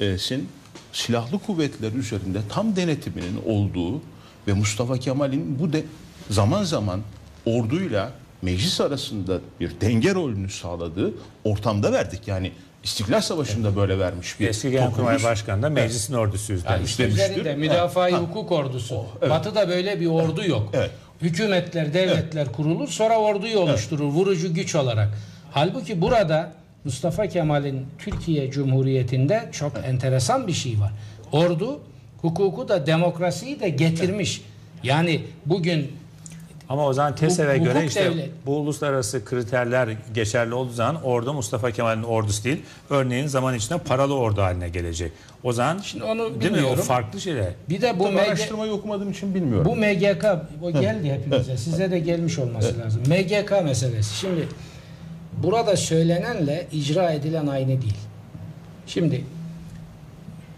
e, 0.00 0.18
sin 0.18 0.48
silahlı 0.92 1.38
kuvvetler 1.38 1.92
üzerinde 1.92 2.38
tam 2.48 2.76
denetiminin 2.76 3.40
olduğu 3.46 4.02
ve 4.48 4.52
Mustafa 4.52 4.98
Kemal'in 4.98 5.58
bu 5.58 5.72
de 5.72 5.84
zaman 6.30 6.64
zaman 6.64 7.00
orduyla 7.46 8.12
meclis 8.42 8.80
arasında 8.80 9.38
bir 9.60 9.80
denge 9.80 10.14
rolünü 10.14 10.50
sağladığı 10.50 11.14
ortamda 11.44 11.92
verdik. 11.92 12.28
Yani 12.28 12.52
İstiklal 12.84 13.20
Savaşı'nda 13.20 13.76
böyle 13.76 13.98
vermiş 13.98 14.40
bir 14.40 14.48
Eski 14.48 14.70
Genelkurmay. 14.70 15.22
Başkanı 15.22 15.62
da 15.62 15.70
meclisin 15.70 16.14
ordusuyuz 16.14 16.64
Yani 16.64 16.76
demiştir. 16.76 17.08
üzerinde 17.08 17.54
müdafaa 17.54 18.10
hukuk 18.10 18.52
ordusu. 18.52 19.06
Batı'da 19.30 19.68
böyle 19.68 20.00
bir 20.00 20.06
ordu 20.06 20.44
yok. 20.44 20.70
Evet. 20.72 20.90
Hükümetler, 21.22 21.94
devletler 21.94 22.52
kurulur 22.52 22.88
sonra 22.88 23.18
orduyu 23.18 23.58
oluşturur 23.58 24.04
vurucu 24.04 24.54
güç 24.54 24.74
olarak. 24.74 25.08
Halbuki 25.52 26.00
burada 26.00 26.52
Mustafa 26.84 27.26
Kemal'in 27.26 27.86
Türkiye 27.98 28.50
Cumhuriyeti'nde 28.50 29.48
çok 29.52 29.72
enteresan 29.84 30.46
bir 30.46 30.52
şey 30.52 30.80
var. 30.80 30.92
Ordu 31.32 31.80
hukuku 32.22 32.68
da 32.68 32.86
demokrasiyi 32.86 33.60
de 33.60 33.68
getirmiş. 33.68 34.42
Yani 34.82 35.20
bugün 35.46 35.92
Ama 36.68 36.86
o 36.86 36.92
zaman 36.92 37.14
TESEV'e 37.14 37.54
Hukuk 37.54 37.64
göre 37.64 37.86
işte 37.86 38.04
devlet. 38.04 38.30
bu 38.46 38.56
uluslararası 38.56 39.24
kriterler 39.24 39.88
geçerli 40.14 40.54
olduğu 40.54 40.72
zaman 40.72 41.02
ordu 41.02 41.32
Mustafa 41.32 41.70
Kemal'in 41.70 42.02
ordusu 42.02 42.44
değil. 42.44 42.62
Örneğin 42.90 43.26
zaman 43.26 43.54
içinde 43.54 43.78
paralı 43.78 44.14
ordu 44.14 44.42
haline 44.42 44.68
gelecek. 44.68 45.12
O 45.42 45.52
zaman 45.52 45.78
Şimdi 45.78 46.04
onu 46.04 46.18
değil 46.18 46.30
mi? 46.34 46.38
O 46.40 46.40
bilmiyorum. 46.42 46.84
farklı 46.84 47.20
şeyler. 47.20 47.52
bir 47.68 47.80
de 47.80 47.98
bu 47.98 48.04
Tabii 48.04 48.14
MG 48.14 48.20
araştırmayı 48.20 48.72
okumadığım 48.72 49.10
için 49.10 49.34
bilmiyorum. 49.34 49.64
Bu 49.70 49.76
MGK 49.76 50.24
o 50.62 50.70
geldi 50.70 51.12
hepimize. 51.12 51.56
Size 51.56 51.90
de 51.90 51.98
gelmiş 51.98 52.38
olması 52.38 52.78
lazım. 52.78 53.02
MGK 53.06 53.64
meselesi. 53.64 54.16
Şimdi 54.16 54.48
burada 55.42 55.76
söylenenle 55.76 56.66
icra 56.72 57.10
edilen 57.10 57.46
aynı 57.46 57.68
değil. 57.68 57.98
Şimdi 58.86 59.24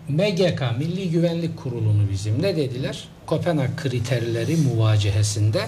MGK 0.08 0.62
Milli 0.78 1.10
Güvenlik 1.10 1.56
Kurulu'nu 1.56 2.10
bizim 2.12 2.42
ne 2.42 2.56
dediler? 2.56 3.08
Kopenhag 3.26 3.70
kriterleri 3.76 4.56
muvacehesinde 4.56 5.60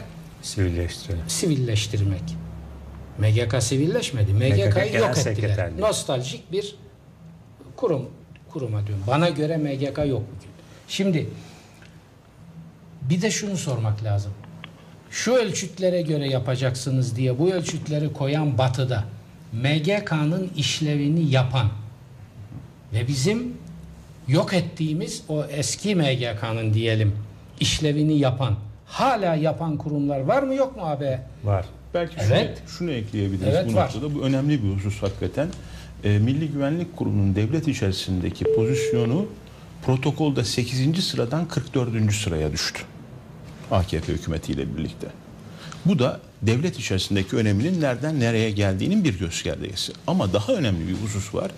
Sivilleştirelim. 0.43 1.22
sivilleştirmek. 1.28 2.22
MGK 3.18 3.62
sivilleşmedi. 3.62 4.32
MGK'yı 4.32 4.93
Genel 4.93 4.95
yok 4.95 5.18
ettiler. 5.18 5.70
Nostaljik 5.78 6.53
bir 6.53 6.76
kurum 7.76 8.09
kuruma 8.49 8.86
diyorum. 8.86 9.05
Bana 9.07 9.28
göre 9.28 9.57
MGK 9.57 9.99
yok 9.99 10.22
bugün. 10.36 10.51
Şimdi 10.89 11.26
bir 13.03 13.22
de 13.22 13.30
şunu 13.30 13.57
sormak 13.57 14.05
lazım. 14.05 14.32
Şu 15.11 15.32
ölçütlere 15.32 16.03
göre 16.03 16.28
yapacaksınız 16.28 17.16
diye 17.16 17.39
bu 17.39 17.51
ölçütleri 17.51 18.12
koyan 18.12 18.59
batıda 18.59 19.05
MGK'nın 19.53 20.51
işlevini 20.57 21.30
yapan 21.30 21.68
ve 22.93 23.09
bizim 23.09 23.57
yok 24.28 24.53
ettiğimiz 24.55 25.22
o 25.28 25.45
eski 25.45 25.95
MGK'nın 25.95 26.74
diyelim 26.74 27.16
işlevini 27.61 28.18
yapan 28.18 28.57
hala 28.89 29.34
yapan 29.34 29.76
kurumlar 29.76 30.20
var 30.20 30.43
mı 30.43 30.55
yok 30.55 30.76
mu 30.76 30.82
abi? 30.82 31.18
Var. 31.45 31.64
Belki 31.95 32.14
şunu, 32.24 32.34
Evet. 32.34 32.62
şunu 32.78 32.91
ekleyebiliriz 32.91 33.55
Evet, 33.55 33.70
bu 33.72 33.74
var. 33.74 33.84
noktada. 33.86 34.14
Bu 34.14 34.22
önemli 34.22 34.62
bir 34.64 34.68
husus 34.76 35.03
hakikaten. 35.03 35.49
Ee, 36.05 36.18
Milli 36.18 36.49
Güvenlik 36.49 36.97
Kurulu'nun 36.97 37.34
devlet 37.36 37.68
içerisindeki 37.68 38.45
pozisyonu 38.57 39.26
protokolda 39.86 40.45
8. 40.45 41.05
sıradan 41.05 41.49
44. 41.49 42.12
sıraya 42.12 42.53
düştü. 42.53 42.82
AKP 43.70 44.12
hükümetiyle 44.12 44.76
birlikte. 44.76 45.07
Bu 45.86 45.99
da 45.99 46.20
devlet 46.43 46.78
içerisindeki 46.78 47.36
öneminin 47.36 47.80
nereden 47.80 48.20
nereye 48.20 48.51
geldiğinin 48.51 49.05
bir 49.05 49.18
göstergesi. 49.18 49.93
Ama 50.07 50.32
daha 50.32 50.53
önemli 50.53 50.89
bir 50.89 50.95
husus 50.95 51.34
var. 51.34 51.51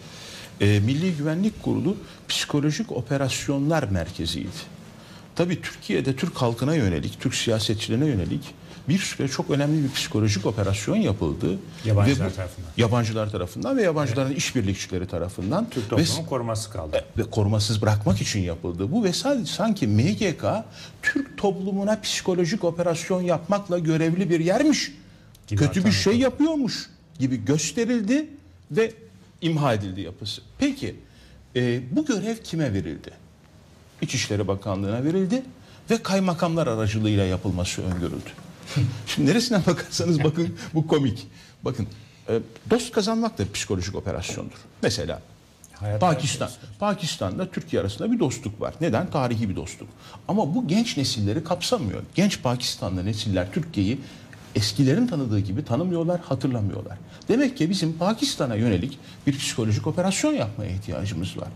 Ee, 0.60 0.80
Milli 0.80 1.16
Güvenlik 1.16 1.62
Kurulu 1.62 1.96
psikolojik 2.28 2.92
operasyonlar 2.92 3.82
merkeziydi. 3.82 4.48
Tabii 5.36 5.62
Türkiye'de 5.62 6.16
Türk 6.16 6.36
halkına 6.36 6.74
yönelik, 6.74 7.20
Türk 7.20 7.34
siyasetçilerine 7.34 8.06
yönelik 8.06 8.54
bir 8.88 8.98
süre 8.98 9.28
çok 9.28 9.50
önemli 9.50 9.84
bir 9.84 9.92
psikolojik 9.92 10.46
operasyon 10.46 10.96
yapıldı. 10.96 11.58
Yabancılar 11.84 12.26
Ve 12.26 12.30
bu- 12.30 12.34
tarafından. 12.36 12.68
Yabancılar 12.76 13.30
tarafından 13.30 13.76
ve 13.76 13.82
yabancıların 13.82 14.34
işbirlikçileri 14.34 15.06
tarafından. 15.06 15.70
Türk 15.70 15.90
toplumunun 15.90 16.24
koruması 16.28 16.70
kaldı. 16.70 17.04
ve 17.18 17.30
korumasız 17.30 17.82
bırakmak 17.82 18.20
için 18.20 18.40
yapıldı. 18.40 18.92
Bu 18.92 19.04
ve 19.04 19.12
sadece 19.12 19.52
sanki 19.52 19.86
MGK 19.86 20.44
Türk 21.02 21.38
toplumuna 21.38 22.00
psikolojik 22.00 22.64
operasyon 22.64 23.22
yapmakla 23.22 23.78
görevli 23.78 24.30
bir 24.30 24.40
yermiş. 24.40 24.92
Gibi 25.46 25.60
Kötü 25.60 25.84
bir 25.84 25.92
şey 25.92 26.18
yapıyormuş 26.18 26.90
gibi 27.18 27.44
gösterildi 27.44 28.28
ve 28.70 28.92
imha 29.40 29.74
edildi 29.74 30.00
yapısı. 30.00 30.42
Peki 30.58 30.96
e, 31.56 31.80
bu 31.96 32.06
görev 32.06 32.36
kime 32.44 32.72
verildi? 32.74 33.10
İçişleri 34.02 34.48
Bakanlığı'na 34.48 35.04
verildi 35.04 35.42
ve 35.90 36.02
kaymakamlar 36.02 36.66
aracılığıyla 36.66 37.24
yapılması 37.24 37.82
öngörüldü. 37.82 38.30
Şimdi 39.06 39.30
neresinden 39.30 39.62
bakarsanız 39.66 40.24
bakın 40.24 40.56
bu 40.74 40.86
komik. 40.86 41.26
Bakın 41.62 41.86
e, 42.28 42.40
dost 42.70 42.92
kazanmak 42.92 43.38
da 43.38 43.52
psikolojik 43.52 43.94
operasyondur. 43.94 44.56
Mesela 44.82 45.22
Hayat 45.72 46.00
Pakistan. 46.00 46.50
Pakistan'da 46.78 47.50
Türkiye 47.50 47.82
arasında 47.82 48.12
bir 48.12 48.18
dostluk 48.18 48.60
var. 48.60 48.74
Neden? 48.80 49.10
Tarihi 49.10 49.48
bir 49.48 49.56
dostluk. 49.56 49.88
Ama 50.28 50.54
bu 50.54 50.68
genç 50.68 50.96
nesilleri 50.96 51.44
kapsamıyor. 51.44 52.02
Genç 52.14 52.42
Pakistanlı 52.42 53.04
nesiller 53.04 53.52
Türkiye'yi 53.52 53.98
eskilerin 54.54 55.06
tanıdığı 55.06 55.40
gibi 55.40 55.64
tanımıyorlar, 55.64 56.20
hatırlamıyorlar. 56.20 56.98
Demek 57.28 57.56
ki 57.56 57.70
bizim 57.70 57.98
Pakistan'a 57.98 58.54
yönelik 58.54 58.98
bir 59.26 59.38
psikolojik 59.38 59.86
operasyon 59.86 60.32
yapmaya 60.32 60.70
ihtiyacımız 60.70 61.38
var. 61.38 61.48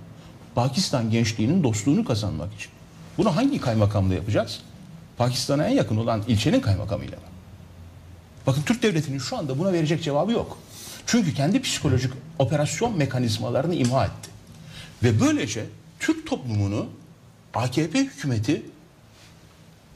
Pakistan 0.54 1.10
gençliğinin 1.10 1.62
dostluğunu 1.62 2.04
kazanmak 2.04 2.54
için. 2.54 2.70
Bunu 3.18 3.36
hangi 3.36 3.60
kaymakamla 3.60 4.14
yapacağız? 4.14 4.60
Pakistan'a 5.16 5.64
en 5.68 5.74
yakın 5.74 5.96
olan 5.96 6.22
ilçenin 6.28 6.60
kaymakamıyla 6.60 7.16
mı? 7.16 7.22
Bakın 8.46 8.62
Türk 8.62 8.82
devletinin 8.82 9.18
şu 9.18 9.36
anda 9.36 9.58
buna 9.58 9.72
verecek 9.72 10.02
cevabı 10.02 10.32
yok. 10.32 10.58
Çünkü 11.06 11.34
kendi 11.34 11.62
psikolojik 11.62 12.12
operasyon 12.38 12.98
mekanizmalarını 12.98 13.74
imha 13.74 14.04
etti. 14.04 14.30
Ve 15.02 15.20
böylece 15.20 15.64
Türk 16.00 16.26
toplumunu 16.26 16.86
AKP 17.54 17.98
hükümeti 17.98 18.62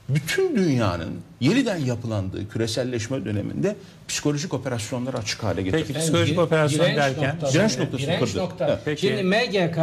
bütün 0.08 0.56
dünyanın 0.56 1.20
yeniden 1.40 1.76
yapılandığı 1.76 2.48
küreselleşme 2.48 3.24
döneminde 3.24 3.76
psikolojik 4.08 4.54
operasyonları 4.54 5.18
açık 5.18 5.42
hale 5.44 5.62
getirdi. 5.62 5.84
Peki 5.88 5.98
psikolojik 5.98 6.36
Dire- 6.36 6.40
operasyon 6.40 6.86
direnç 6.86 6.96
derken 6.96 7.34
noktası. 7.34 7.54
Direnç 7.54 7.78
noktası 7.78 8.02
Direnç 8.02 8.20
kırdı. 8.20 8.38
nokta. 8.38 8.66
Evet, 8.68 8.78
peki. 8.84 9.00
Şimdi 9.06 9.22
MGK 9.22 9.78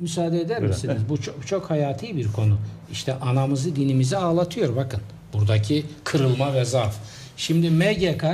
müsaade 0.00 0.40
eder 0.40 0.62
misiniz? 0.62 1.02
Bu 1.08 1.20
çok, 1.20 1.46
çok 1.46 1.70
hayati 1.70 2.16
bir 2.16 2.32
konu. 2.32 2.58
İşte 2.92 3.14
anamızı 3.14 3.76
dinimizi 3.76 4.16
ağlatıyor 4.16 4.76
bakın. 4.76 5.00
Buradaki 5.32 5.86
kırılma 6.04 6.54
ve 6.54 6.64
zaaf. 6.64 6.96
Şimdi 7.36 7.70
MGK 7.70 8.24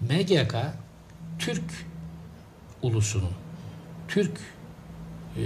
MGK 0.00 0.54
Türk 1.38 1.64
ulusunun, 2.82 3.32
Türk 4.08 4.32
e, 5.36 5.44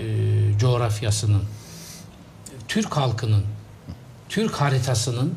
coğrafyasının, 0.59 1.43
Türk 2.68 2.97
halkının, 2.97 3.45
Türk 4.28 4.53
haritasının, 4.53 5.34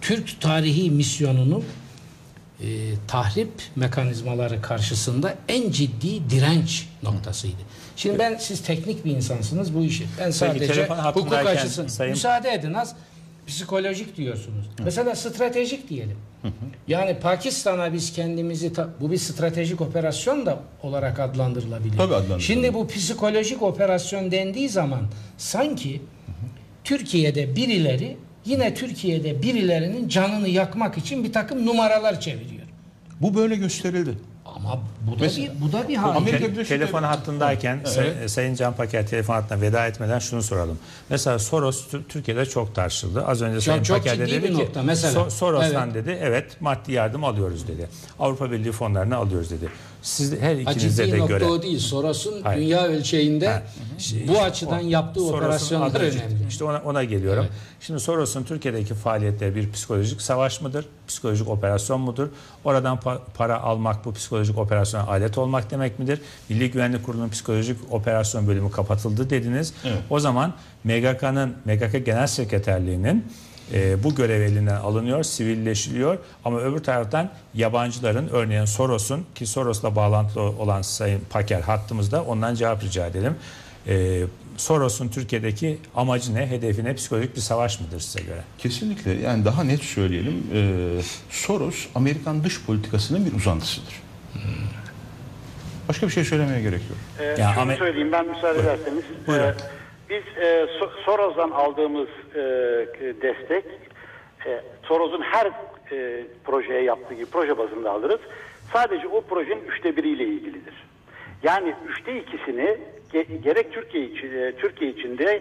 Türk 0.00 0.40
tarihi 0.40 0.90
misyonunun 0.90 1.64
e, 2.60 2.66
tahrip 3.08 3.52
mekanizmaları 3.76 4.62
karşısında 4.62 5.34
en 5.48 5.70
ciddi 5.70 6.30
direnç 6.30 6.88
noktasıydı. 7.02 7.62
Şimdi 7.96 8.18
ben 8.18 8.36
siz 8.36 8.62
teknik 8.62 9.04
bir 9.04 9.10
insansınız 9.10 9.74
bu 9.74 9.84
işi. 9.84 10.06
Ben 10.20 10.30
sadece 10.30 10.86
hukuk 10.88 11.32
açısından 11.32 11.88
sayın- 11.88 12.10
müsaade 12.10 12.52
edin 12.52 12.74
az 12.74 12.94
psikolojik 13.46 14.16
diyorsunuz. 14.16 14.66
Mesela 14.84 15.14
stratejik 15.16 15.88
diyelim. 15.88 16.16
Yani 16.88 17.16
Pakistan'a 17.18 17.92
biz 17.92 18.12
kendimizi 18.12 18.72
bu 19.00 19.10
bir 19.10 19.16
stratejik 19.18 19.80
operasyon 19.80 20.46
da 20.46 20.58
olarak 20.82 21.20
adlandırılabilir. 21.20 21.96
Tabii 21.96 22.02
adlandırılabilir. 22.14 22.46
Şimdi 22.46 22.74
bu 22.74 22.88
psikolojik 22.88 23.62
operasyon 23.62 24.30
dendiği 24.30 24.68
zaman 24.68 25.00
sanki 25.38 26.02
Türkiye'de 26.84 27.56
birileri 27.56 28.16
yine 28.44 28.74
Türkiye'de 28.74 29.42
birilerinin 29.42 30.08
canını 30.08 30.48
yakmak 30.48 30.98
için 30.98 31.24
bir 31.24 31.32
takım 31.32 31.66
numaralar 31.66 32.20
çeviriyor. 32.20 32.62
Bu 33.20 33.34
böyle 33.34 33.56
gösterildi. 33.56 34.10
Ama 34.46 34.80
bu 35.06 35.10
da 35.10 35.16
Mesela- 35.20 35.54
bir 35.54 35.60
bu 35.60 35.72
da 35.72 35.88
bir 35.88 35.96
hal. 35.96 36.16
Amerika 36.16 36.44
Birleşik 36.48 36.68
telefon 36.68 36.98
Devletleri- 37.02 37.06
hattındayken 37.06 37.80
Say- 37.84 38.28
Sayın 38.28 38.54
Can 38.54 38.72
Paker 38.76 39.06
telefon 39.06 39.34
hattına 39.34 39.60
veda 39.60 39.86
etmeden 39.86 40.18
şunu 40.18 40.42
soralım. 40.42 40.78
Mesela 41.10 41.38
Soros 41.38 41.88
Tür- 41.88 42.04
Türkiye'de 42.08 42.46
çok 42.46 42.74
tartışıldı. 42.74 43.26
Az 43.26 43.42
önce 43.42 43.60
Sayın 43.60 43.82
çok 43.82 43.96
Paker 43.96 44.18
de 44.18 44.26
dedi 44.30 44.46
ki 44.46 44.54
nokta. 44.58 44.82
Mesela- 44.82 45.20
"So- 45.20 45.30
Soros'tan 45.30 45.90
Evet. 45.90 45.94
dedi 46.06 46.18
evet 46.22 46.60
maddi 46.60 46.92
yardım 46.92 47.24
alıyoruz 47.24 47.68
dedi. 47.68 47.88
Avrupa 48.18 48.50
Birliği 48.50 48.72
fonlarını 48.72 49.16
alıyoruz 49.16 49.50
dedi. 49.50 49.68
Siz 50.02 50.40
her 50.40 50.54
Ha, 50.54 50.60
ikinize 50.72 51.04
ciddi 51.06 51.16
de 51.16 51.18
nokta 51.20 51.34
göre. 51.38 51.44
o 51.44 51.62
değil. 51.62 51.78
Soros'un 51.78 52.42
Hayır. 52.42 52.60
dünya 52.60 52.84
ölçeğinde 52.86 53.48
Ha. 53.48 53.62
bu 54.28 54.38
açıdan 54.42 54.80
yaptığı 54.80 55.20
Soros'un 55.20 55.36
operasyonlar 55.38 55.86
adı 55.86 55.98
önemli. 55.98 56.48
İşte 56.48 56.64
ona, 56.64 56.78
ona 56.84 57.04
geliyorum. 57.04 57.42
Evet. 57.42 57.52
Şimdi 57.80 58.00
Soros'un 58.00 58.42
Türkiye'deki 58.44 58.94
faaliyetleri 58.94 59.54
bir 59.54 59.72
psikolojik 59.72 60.22
savaş 60.22 60.60
mıdır? 60.60 60.86
Psikolojik 61.08 61.48
operasyon 61.48 62.00
mudur? 62.00 62.28
Oradan 62.64 62.96
pa- 62.96 63.18
para 63.36 63.60
almak 63.60 64.04
bu 64.04 64.12
psikolojik 64.14 64.58
operasyona 64.96 65.06
alet 65.06 65.38
olmak 65.38 65.70
demek 65.70 65.98
midir? 65.98 66.20
Milli 66.48 66.70
Güvenlik 66.70 67.04
Kurulu'nun 67.04 67.28
psikolojik 67.28 67.76
operasyon 67.90 68.46
bölümü 68.46 68.70
kapatıldı 68.70 69.30
dediniz. 69.30 69.74
O 70.10 70.20
zaman 70.20 70.54
MGK'nın 70.84 71.56
MGK 71.64 72.06
Genel 72.06 72.26
Sekreterliği'nin 72.26 73.24
e, 73.72 74.02
bu 74.04 74.14
görev 74.14 74.40
elinden 74.40 74.76
alınıyor, 74.76 75.22
sivilleşiliyor 75.22 76.18
ama 76.44 76.60
öbür 76.60 76.78
taraftan 76.78 77.30
yabancıların 77.54 78.28
örneğin 78.28 78.64
Soros'un 78.64 79.26
ki 79.34 79.46
Soros'la 79.46 79.96
bağlantılı 79.96 80.42
olan 80.42 80.82
Sayın 80.82 81.20
Paker 81.30 81.60
hattımızda 81.60 82.22
ondan 82.22 82.54
cevap 82.54 82.84
rica 82.84 83.06
edelim. 83.06 83.36
E, 83.86 84.24
Soros'un 84.56 85.08
Türkiye'deki 85.08 85.78
amacı 85.94 86.34
ne, 86.34 86.46
hedefi 86.46 86.84
ne, 86.84 86.94
psikolojik 86.94 87.36
bir 87.36 87.40
savaş 87.40 87.80
mıdır 87.80 88.00
size 88.00 88.20
göre? 88.20 88.40
Kesinlikle 88.58 89.12
yani 89.12 89.44
daha 89.44 89.64
net 89.64 89.82
söyleyelim. 89.82 90.42
Ee, 90.54 91.00
Soros 91.30 91.86
Amerikan 91.94 92.44
dış 92.44 92.62
politikasının 92.66 93.26
bir 93.26 93.32
uzantısıdır. 93.32 93.94
Başka 95.88 96.06
bir 96.06 96.12
şey 96.12 96.24
söylemeye 96.24 96.60
gerek 96.60 96.80
yok. 96.90 96.98
Ee, 97.20 97.24
Ya 97.24 97.36
şunu 97.54 97.62
Ahmet- 97.62 97.78
söyleyeyim 97.78 98.12
ben 98.12 98.28
müsaade 98.28 98.58
ederseniz. 98.58 99.04
Buyurun. 99.26 99.44
Ee, 99.44 99.54
biz 100.10 100.42
e, 100.42 100.66
So- 100.80 101.04
Soros'dan 101.04 101.50
aldığımız 101.50 102.08
e, 102.34 102.40
destek 103.22 103.64
e, 104.46 104.60
Soros'un 104.82 105.22
her 105.22 105.46
e, 105.92 106.24
projeye 106.44 106.82
yaptığı 106.82 107.14
gibi 107.14 107.26
proje 107.26 107.58
bazında 107.58 107.90
alırız. 107.90 108.20
Sadece 108.72 109.08
o 109.08 109.20
projenin 109.20 109.64
üçte 109.64 109.96
biriyle 109.96 110.24
ilgilidir. 110.24 110.74
Yani 111.42 111.74
üçte 111.88 112.18
ikisini 112.20 112.78
ge- 113.12 113.36
gerek 113.42 113.72
Türkiye 113.72 114.04
için, 114.04 114.32
e, 114.38 114.52
Türkiye 114.52 114.90
içinde 114.90 115.40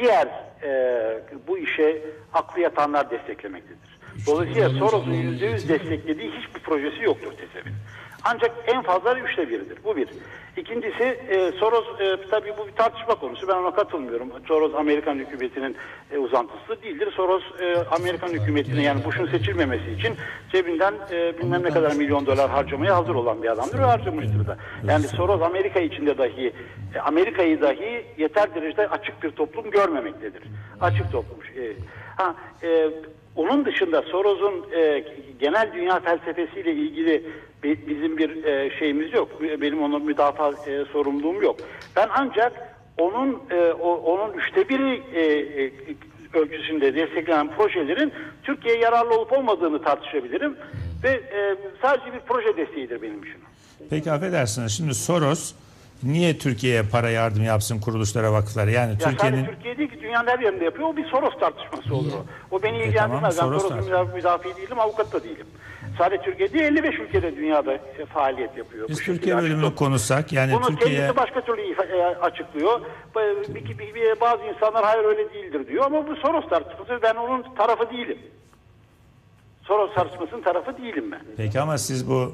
diğer 0.00 0.28
e, 0.62 0.70
bu 1.48 1.58
işe 1.58 2.02
aklı 2.32 2.60
yatanlar 2.60 3.10
desteklemektedir. 3.10 3.96
Dolayısıyla 4.26 4.68
Soros'un 4.70 4.96
olunca 5.10 5.14
yüzde 5.30 5.46
yüz 5.46 5.68
desteklediği 5.68 6.30
hiçbir 6.30 6.60
projesi 6.60 7.02
yoktur 7.02 7.32
TESEV'in. 7.32 7.72
Ancak 8.30 8.50
en 8.66 8.82
fazla 8.82 9.18
üçte 9.18 9.48
biridir. 9.48 9.78
Bu 9.84 9.96
bir. 9.96 10.08
İkincisi 10.56 11.04
e, 11.04 11.52
Soros 11.52 12.00
e, 12.00 12.16
tabii 12.30 12.52
bu 12.58 12.66
bir 12.66 12.72
tartışma 12.72 13.14
konusu. 13.14 13.48
Ben 13.48 13.54
ona 13.54 13.74
katılmıyorum. 13.74 14.32
Soros 14.48 14.74
Amerikan 14.74 15.14
hükümetinin 15.14 15.76
e, 16.10 16.18
uzantısı 16.18 16.82
değildir. 16.82 17.12
Soros 17.16 17.42
e, 17.60 17.76
Amerikan 17.76 18.28
hükümetine 18.28 18.82
yani 18.82 19.04
Bush'un 19.04 19.26
seçilmemesi 19.26 19.90
için 19.90 20.14
cebinden 20.52 20.94
e, 21.10 21.38
bilmem 21.38 21.62
ne 21.62 21.70
kadar 21.70 21.92
milyon 21.92 22.26
dolar 22.26 22.50
harcamaya 22.50 22.96
hazır 22.96 23.14
olan 23.14 23.42
bir 23.42 23.48
adamdır 23.48 23.78
ve 23.78 23.84
harcamıştır 23.84 24.46
da. 24.46 24.56
Yani 24.88 25.08
Soros 25.08 25.42
Amerika 25.42 25.80
içinde 25.80 26.18
dahi 26.18 26.52
e, 26.94 26.98
Amerika'yı 27.00 27.60
dahi 27.60 28.06
yeter 28.18 28.54
derecede 28.54 28.88
açık 28.88 29.22
bir 29.22 29.30
toplum 29.30 29.70
görmemektedir. 29.70 30.42
Açık 30.80 31.12
toplum. 31.12 31.38
E, 31.56 31.72
ha, 32.16 32.34
e, 32.62 32.90
onun 33.36 33.64
dışında 33.64 34.02
Soros'un 34.02 34.72
e, 34.72 35.04
genel 35.40 35.72
dünya 35.72 36.00
felsefesiyle 36.00 36.72
ilgili 36.72 37.22
bizim 37.62 38.18
bir 38.18 38.44
e, 38.44 38.78
şeyimiz 38.78 39.12
yok. 39.12 39.42
Benim 39.42 39.82
onun 39.82 40.04
müdafaa 40.04 40.50
e, 40.50 40.84
sorumluluğum 40.92 41.42
yok. 41.42 41.56
Ben 41.96 42.08
ancak 42.16 42.52
onun 42.98 43.42
e, 43.50 43.72
onun 43.82 44.32
üçte 44.32 44.68
biri 44.68 45.02
ölçüsünde 46.34 46.94
desteklenen 46.94 47.56
projelerin 47.56 48.12
Türkiye'ye 48.42 48.80
yararlı 48.80 49.14
olup 49.14 49.32
olmadığını 49.32 49.82
tartışabilirim. 49.82 50.56
Ve 51.04 51.20
sadece 51.82 52.12
bir 52.12 52.20
proje 52.20 52.56
desteğidir 52.56 53.02
benim 53.02 53.22
için. 53.22 53.36
Peki 53.90 54.12
affedersiniz 54.12 54.72
şimdi 54.72 54.94
Soros 54.94 55.54
niye 56.02 56.38
Türkiye'ye 56.38 56.82
para 56.82 57.10
yardım 57.10 57.44
yapsın 57.44 57.80
kuruluşlara, 57.80 58.32
vakıflara? 58.32 58.70
Yani 58.70 58.92
Ya 58.92 58.98
Türkiye'nin 58.98 59.44
Türkiye 59.46 59.78
değil 59.78 59.90
ki 59.90 60.00
dünyanın 60.00 60.28
her 60.28 60.38
yerinde 60.38 60.64
yapıyor. 60.64 60.88
O 60.88 60.96
bir 60.96 61.04
Soros 61.08 61.38
tartışması 61.40 61.94
olur 61.94 62.12
o. 62.12 62.24
O 62.56 62.62
beni 62.62 62.76
E, 62.76 62.86
ilgilendirmez. 62.86 63.36
tamam, 63.36 63.52
ben 63.54 63.58
Soros 63.58 63.62
Soros'un 63.62 63.90
tartışması. 63.90 64.16
müdafi 64.16 64.56
değilim, 64.56 64.78
avukat 64.80 65.12
da 65.12 65.24
değilim. 65.24 65.46
Sadece 65.98 66.22
Türkiye 66.22 66.52
değil 66.52 66.64
55 66.64 66.98
ülkede 66.98 67.36
dünyada 67.36 67.72
e, 67.74 68.06
faaliyet 68.14 68.56
yapıyor. 68.56 68.88
biz 68.88 68.98
Türkiye 69.02 69.36
bölümünü 69.36 69.74
konuşsak 69.74 70.32
yani 70.32 70.52
Bunu 70.52 70.66
Türkiye'ye 70.66 70.98
kendisi 70.98 71.16
başka 71.16 71.40
türlü 71.40 71.60
e, 71.62 72.04
açıklıyor. 72.06 72.80
Bazı 74.20 74.42
insanlar 74.44 74.84
hayır 74.84 75.04
öyle 75.04 75.34
değildir 75.34 75.68
diyor 75.68 75.84
ama 75.86 76.06
bu 76.08 76.16
Soros 76.16 76.48
tartışması 76.48 76.98
ben 77.02 77.14
onun 77.14 77.54
tarafı 77.54 77.90
değilim. 77.90 78.18
Soros 79.62 79.94
tartışmasının 79.94 80.42
tarafı 80.42 80.76
değilim 80.78 81.12
ben. 81.12 81.20
Peki 81.36 81.60
ama 81.60 81.78
siz 81.78 82.10
bu 82.10 82.32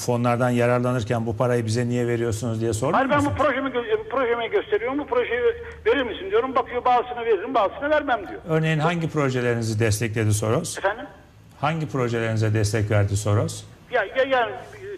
fonlardan 0.00 0.50
yararlanırken 0.50 1.26
bu 1.26 1.36
parayı 1.36 1.66
bize 1.66 1.88
niye 1.88 2.06
veriyorsunuz 2.06 2.60
diye 2.60 2.72
sormuyor 2.72 3.08
Hayır 3.08 3.24
ben 3.24 3.32
bu 3.32 3.36
projemi, 3.42 3.70
gö- 3.70 4.08
projeme 4.08 4.46
gösteriyorum. 4.46 4.98
Bu 4.98 5.06
projeyi 5.06 5.40
verir 5.86 6.02
misin 6.02 6.30
diyorum. 6.30 6.54
Bakıyor 6.54 6.84
bazısını 6.84 7.24
veririm 7.24 7.54
bazısını 7.54 7.90
vermem 7.90 8.28
diyor. 8.28 8.40
Örneğin 8.48 8.78
hangi 8.78 9.10
projelerinizi 9.10 9.80
destekledi 9.80 10.32
Soros? 10.32 10.78
Efendim? 10.78 11.06
Hangi 11.60 11.88
projelerinize 11.88 12.54
destek 12.54 12.90
verdi 12.90 13.16
Soros? 13.16 13.64
Ya, 13.90 14.04
ya 14.04 14.24
yani 14.24 14.52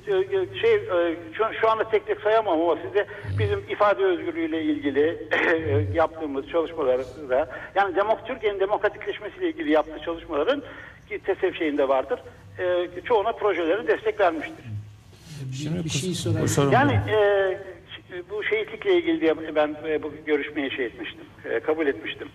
e, 0.06 0.12
e, 0.12 0.60
şey 0.60 0.74
e, 0.74 1.16
şu, 1.60 1.70
anda 1.70 1.84
tek 1.84 2.06
tek 2.06 2.20
sayamam 2.20 2.60
ama 2.60 2.76
size 2.88 3.06
bizim 3.38 3.58
ifade 3.68 4.04
özgürlüğüyle 4.04 4.62
ilgili 4.62 5.28
yaptığımız 5.94 6.48
çalışmaları 6.48 7.04
da 7.28 7.48
yani 7.74 7.96
demok 7.96 8.26
Türkiye'nin 8.26 8.60
demokratikleşmesiyle 8.60 9.48
ilgili 9.48 9.70
yaptığı 9.70 10.04
çalışmaların 10.04 10.62
ki 11.08 11.18
TESEV 11.18 11.54
şeyinde 11.54 11.88
vardır. 11.88 12.20
E, 12.58 12.88
çoğuna 13.04 13.32
projelerin 13.32 13.86
destek 13.86 14.20
vermiştir. 14.20 14.64
Bir, 15.46 15.84
bir 15.84 15.90
şey 15.90 16.14
sorayım. 16.14 16.48
sorun 16.48 16.70
Yani 16.70 17.00
bu. 17.06 17.10
e, 17.10 17.58
bu 18.30 18.44
şehitlikle 18.44 18.96
ilgili 18.96 19.20
diye 19.20 19.54
ben 19.54 19.76
e, 19.88 20.02
bu 20.02 20.12
görüşmeye 20.26 20.70
şey 20.70 20.84
etmiştim, 20.86 21.24
e, 21.50 21.60
kabul 21.60 21.86
etmiştim. 21.86 22.28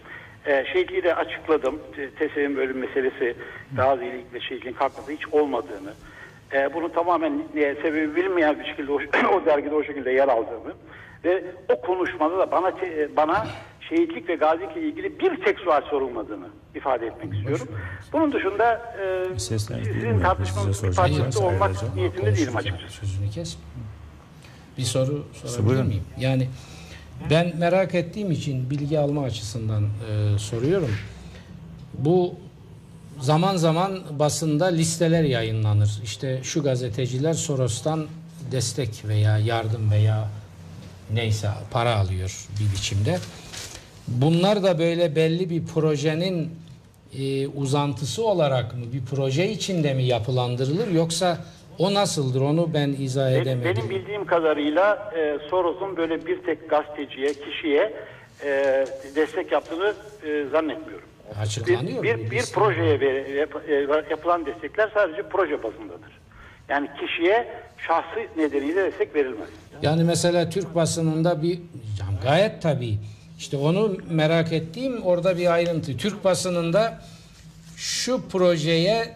E, 0.46 0.66
şehitliği 0.74 1.04
de 1.04 1.16
açıkladım. 1.16 1.80
T- 1.96 2.10
TESEV'in 2.10 2.58
bölüm 2.58 2.78
meselesi 2.78 3.36
gazilik 3.76 4.34
ve 4.34 4.40
şehitliğin 4.40 4.76
kalkması 4.76 5.12
hiç 5.12 5.28
olmadığını. 5.28 5.94
E, 6.54 6.74
bunu 6.74 6.92
tamamen 6.92 7.34
e, 7.56 7.76
sebebi 7.82 8.16
bilinmeyen 8.16 8.60
bir 8.60 8.66
şekilde 8.66 8.92
o, 8.92 8.96
o 9.34 9.46
dergide 9.46 9.76
o 9.76 9.84
şekilde 9.84 10.12
yer 10.12 10.28
aldığını 10.28 10.74
ve 11.26 11.44
o 11.70 11.82
konuşmada 11.82 12.38
da 12.38 12.52
bana 12.52 12.72
te- 12.72 13.16
bana 13.16 13.48
şehitlik 13.90 14.30
ve 14.30 14.36
gazilikle 14.36 14.82
ilgili 14.82 15.20
bir 15.20 15.46
tek 15.46 15.60
sual 15.60 15.82
sorulmadığını 15.82 16.48
ifade 16.76 17.08
etmek 17.08 17.34
istiyorum. 17.34 17.68
Bunun 18.14 18.34
dışında 18.34 18.82
e, 19.34 19.40
sizin 19.40 19.58
Size 19.58 20.88
bir 20.90 20.96
parçası 20.96 21.44
olmak 21.46 21.70
Hocam. 21.70 21.96
niyetinde 21.96 22.36
değilim 22.36 22.58
açıkçası. 22.58 22.94
Sözünü 22.94 23.30
kes. 23.30 23.58
Bir 24.78 24.84
soru 24.84 25.26
sorabilir 25.46 25.84
miyim? 25.84 26.04
Yani 26.20 26.48
ben 27.30 27.58
merak 27.58 27.96
ettiğim 27.96 28.32
için 28.32 28.70
bilgi 28.70 29.00
alma 29.00 29.24
açısından 29.24 29.84
e, 29.84 30.38
soruyorum. 30.40 30.92
Bu 31.94 32.36
zaman 33.20 33.56
zaman 33.58 34.00
basında 34.20 34.66
listeler 34.66 35.24
yayınlanır. 35.24 36.00
İşte 36.04 36.40
şu 36.44 36.64
gazeteciler 36.64 37.34
Soros'tan 37.34 38.08
destek 38.52 39.04
veya 39.08 39.38
yardım 39.38 39.92
veya 39.92 40.28
neyse 41.14 41.50
para 41.72 41.96
alıyor 41.96 42.48
bir 42.60 42.76
biçimde. 42.76 43.20
Bunlar 44.08 44.64
da 44.64 44.80
böyle 44.80 45.16
belli 45.16 45.50
bir 45.50 45.66
projenin 45.66 46.50
e, 47.20 47.48
uzantısı 47.48 48.26
olarak 48.26 48.74
mı 48.74 48.82
bir 48.94 49.02
proje 49.16 49.50
içinde 49.50 49.94
mi 49.94 50.04
yapılandırılır 50.04 50.88
yoksa 50.92 51.38
o 51.78 51.94
nasıldır 51.94 52.42
onu 52.42 52.74
ben 52.74 52.96
izah 53.00 53.30
Benim, 53.32 53.42
edemedim. 53.42 53.76
benim 53.76 53.90
bildiğim 53.90 54.26
kadarıyla 54.26 55.12
e, 55.18 55.38
Soros'un 55.50 55.98
böyle 55.98 56.26
bir 56.26 56.44
tek 56.44 56.70
gazeteciye, 56.70 57.34
kişiye 57.34 57.94
e, 58.44 58.86
destek 59.16 59.52
yaptığını 59.52 59.94
e, 60.26 60.46
zannetmiyorum. 60.52 61.08
Açıklanıyor 61.42 62.04
Bir, 62.04 62.18
bir, 62.18 62.32
bir 62.32 62.44
projeye 62.54 63.00
ver- 63.00 63.26
yap- 63.26 63.70
e, 63.70 63.74
yapılan 64.10 64.46
destekler 64.46 64.92
sadece 64.94 65.24
proje 65.30 65.64
bazındadır. 65.64 66.18
Yani 66.70 66.90
kişiye 67.00 67.48
şahsı 67.88 68.20
nedeniyle 68.38 68.84
destek 68.92 69.16
verilmez. 69.16 69.50
Yani 69.82 70.04
mesela 70.04 70.50
Türk 70.50 70.76
basınında 70.76 71.44
bir 71.44 71.60
gayet 72.24 72.62
tabii 72.62 72.98
işte 73.38 73.58
onu 73.58 73.98
merak 74.10 74.54
ettiğim 74.54 75.02
orada 75.02 75.38
bir 75.38 75.54
ayrıntı. 75.54 75.98
Türk 75.98 76.24
basınında 76.24 77.02
şu 77.76 78.30
projeye 78.30 79.14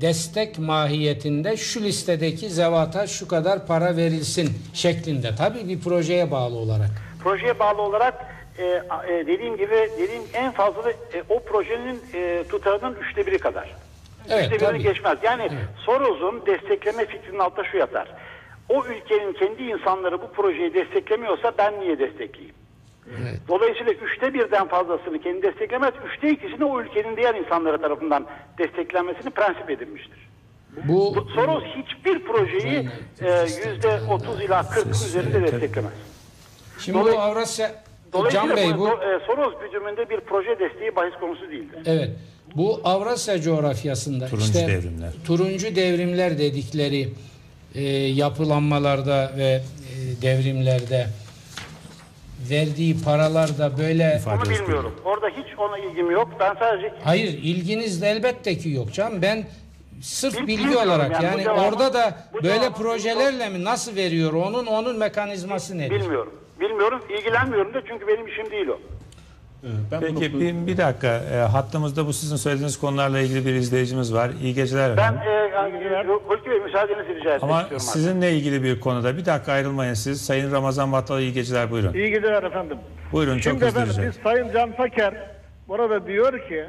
destek 0.00 0.58
mahiyetinde 0.58 1.56
şu 1.56 1.80
listedeki 1.80 2.50
zevata 2.50 3.06
şu 3.06 3.28
kadar 3.28 3.66
para 3.66 3.96
verilsin 3.96 4.50
şeklinde. 4.74 5.34
Tabii 5.38 5.68
bir 5.68 5.80
projeye 5.80 6.30
bağlı 6.30 6.56
olarak. 6.56 6.90
Projeye 7.22 7.58
bağlı 7.58 7.82
olarak 7.82 8.26
e, 8.58 8.64
e, 8.64 9.26
dediğim 9.26 9.56
gibi 9.56 9.90
dediğim 9.98 10.22
en 10.34 10.52
fazla 10.52 10.84
da, 10.84 10.90
e, 10.90 11.22
o 11.28 11.40
projenin 11.40 12.00
e, 12.14 12.44
tutarının 12.48 12.94
üçte 12.94 13.26
biri 13.26 13.38
kadar. 13.38 13.74
Evet, 14.30 14.52
üçte 14.52 14.68
birini 14.68 14.82
geçmez. 14.82 15.18
Yani 15.22 15.50
Soros'un 15.86 16.46
destekleme 16.46 17.06
fikrinin 17.06 17.38
altta 17.38 17.64
şu 17.64 17.76
yatar. 17.76 18.08
O 18.68 18.84
ülkenin 18.84 19.32
kendi 19.32 19.62
insanları 19.62 20.22
bu 20.22 20.32
projeyi 20.32 20.74
desteklemiyorsa 20.74 21.52
ben 21.58 21.80
niye 21.80 21.98
destekleyeyim? 21.98 22.57
Evet. 23.22 23.40
Dolayısıyla 23.48 23.92
üçte 23.92 24.34
birden 24.34 24.68
fazlasını 24.68 25.20
kendi 25.22 25.42
desteklemez. 25.42 25.94
Üçte 26.14 26.30
ikisini 26.30 26.64
o 26.64 26.80
ülkenin 26.82 27.16
diğer 27.16 27.34
insanları 27.34 27.80
tarafından 27.80 28.26
desteklenmesini 28.58 29.30
prensip 29.30 29.70
edinmiştir. 29.70 30.28
Bu 30.88 31.26
Soros 31.34 31.64
hiçbir 31.64 32.24
projeyi 32.24 32.88
e, 33.20 33.40
yüzde 33.42 34.00
30 34.10 34.40
ila 34.42 34.68
40 34.68 34.86
üzerinde 34.90 35.42
desteklemez. 35.52 35.92
şimdi 36.78 36.98
bu 36.98 37.02
Dolay- 37.08 37.16
Avrasya 37.18 37.70
Dolayısıyla 38.12 38.46
Can 38.46 38.56
Bey 38.56 38.74
bu 38.74 38.78
bu, 38.78 38.88
e, 38.88 39.26
Soros 39.26 39.54
gücümünde 39.62 40.10
bir 40.10 40.20
proje 40.20 40.58
desteği 40.58 40.96
bahis 40.96 41.14
konusu 41.20 41.50
değildir. 41.50 41.78
Evet. 41.86 42.10
Bu 42.56 42.80
Avrasya 42.84 43.40
coğrafyasında 43.40 44.26
Turuncu 44.26 44.46
işte 44.46 44.66
devrimler. 44.68 45.10
turuncu 45.26 45.76
devrimler 45.76 46.38
dedikleri 46.38 47.08
e, 47.74 47.82
yapılanmalarda 48.42 49.32
ve 49.36 49.44
e, 49.44 50.22
devrimlerde 50.22 51.06
verdiği 52.50 53.02
paralar 53.04 53.58
da 53.58 53.78
böyle 53.78 54.14
İfade 54.20 54.36
Onu 54.36 54.50
bilmiyorum. 54.50 54.94
Orada 55.04 55.28
hiç 55.28 55.58
ona 55.58 55.78
ilgim 55.78 56.10
yok. 56.10 56.28
Ben 56.40 56.54
sadece 56.54 56.92
hayır 57.04 57.28
ilginiz 57.32 58.02
de 58.02 58.08
elbette 58.08 58.58
ki 58.58 58.70
yok 58.70 58.92
canım. 58.92 59.22
Ben 59.22 59.44
sırf 60.02 60.34
Bil- 60.38 60.46
bilgi 60.46 60.58
bilmiyorum 60.64 60.88
olarak 60.88 61.10
yani 61.10 61.22
bu 61.22 61.26
yani 61.38 61.42
cevabı- 61.44 61.60
orada 61.68 61.94
da 61.94 62.18
bu 62.32 62.42
böyle 62.42 62.54
cevabı- 62.54 62.74
projelerle 62.82 63.48
mi 63.48 63.64
nasıl 63.64 63.96
veriyor 63.96 64.32
onun 64.32 64.66
onun 64.66 64.98
mekanizması 64.98 65.78
nedir? 65.78 66.00
bilmiyorum. 66.00 66.34
Bilmiyorum, 66.60 67.00
ilgilenmiyorum 67.18 67.74
da 67.74 67.82
çünkü 67.88 68.06
benim 68.06 68.26
işim 68.28 68.50
değil 68.50 68.68
o. 68.68 68.78
Ben 69.62 70.00
Peki 70.00 70.32
bunu- 70.32 70.40
bir, 70.40 70.66
bir 70.66 70.76
dakika 70.76 71.08
e, 71.32 71.36
hattımızda 71.36 72.06
bu 72.06 72.12
sizin 72.12 72.36
söylediğiniz 72.36 72.78
konularla 72.78 73.20
ilgili 73.20 73.46
bir 73.46 73.54
izleyicimiz 73.54 74.14
var. 74.14 74.30
İyi 74.42 74.54
geceler 74.54 74.96
Ben 74.96 75.12
efendim. 75.12 75.22
e, 75.92 76.12
Hulki 76.28 76.50
Bey 76.50 76.58
müsaadenizi 76.60 77.14
rica 77.14 77.34
etmek 77.34 77.42
Ama 77.42 77.62
istiyorum. 77.62 77.86
sizinle 77.92 78.32
ilgili 78.32 78.62
bir 78.62 78.80
konuda 78.80 79.16
bir 79.16 79.24
dakika 79.26 79.52
ayrılmayın 79.52 79.94
siz. 79.94 80.24
Sayın 80.24 80.52
Ramazan 80.52 80.92
Battal 80.92 81.20
iyi 81.20 81.32
geceler 81.32 81.70
buyurun. 81.70 81.92
İyi 81.94 82.10
geceler 82.10 82.42
efendim. 82.42 82.78
Buyurun 83.12 83.34
çok 83.34 83.42
Şimdi 83.42 83.66
hızlı 83.66 83.80
efendim 83.80 84.04
biz 84.08 84.22
Sayın 84.22 84.52
Can 84.52 84.72
Faker 84.72 85.14
burada 85.68 86.06
diyor 86.06 86.48
ki 86.48 86.64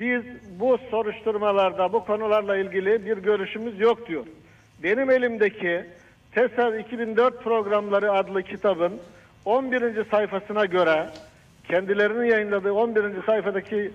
biz 0.00 0.22
bu 0.60 0.78
soruşturmalarda 0.90 1.92
bu 1.92 2.04
konularla 2.04 2.56
ilgili 2.56 3.06
bir 3.06 3.18
görüşümüz 3.18 3.80
yok 3.80 4.08
diyor. 4.08 4.24
Benim 4.82 5.10
elimdeki 5.10 5.84
TESAV 6.32 6.78
2004 6.78 7.44
programları 7.44 8.12
adlı 8.12 8.42
kitabın 8.42 8.92
11. 9.44 10.04
sayfasına 10.10 10.64
göre 10.64 11.06
kendilerinin 11.68 12.24
yayınladığı 12.24 12.72
11. 12.72 13.02
sayfadaki 13.26 13.92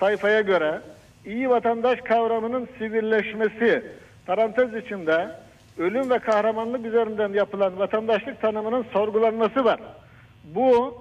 sayfaya 0.00 0.40
göre 0.40 0.80
iyi 1.24 1.50
vatandaş 1.50 2.00
kavramının 2.00 2.68
sivilleşmesi 2.78 3.82
parantez 4.26 4.74
içinde 4.74 5.28
ölüm 5.78 6.10
ve 6.10 6.18
kahramanlık 6.18 6.86
üzerinden 6.86 7.32
yapılan 7.32 7.78
vatandaşlık 7.78 8.40
tanımının 8.40 8.86
sorgulanması 8.92 9.64
var. 9.64 9.80
Bu 10.44 10.98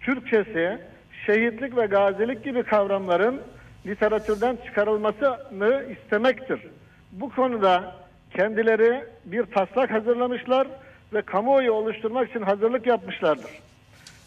Türkçesi 0.00 0.78
şehitlik 1.26 1.76
ve 1.76 1.86
gazilik 1.86 2.44
gibi 2.44 2.62
kavramların 2.62 3.40
literatürden 3.86 4.58
çıkarılmasını 4.66 5.84
istemektir. 5.92 6.60
Bu 7.12 7.30
konuda 7.30 7.94
kendileri 8.36 9.04
bir 9.24 9.46
taslak 9.46 9.90
hazırlamışlar 9.90 10.68
ve 11.12 11.22
kamuoyu 11.22 11.72
oluşturmak 11.72 12.30
için 12.30 12.42
hazırlık 12.42 12.86
yapmışlardır. 12.86 13.50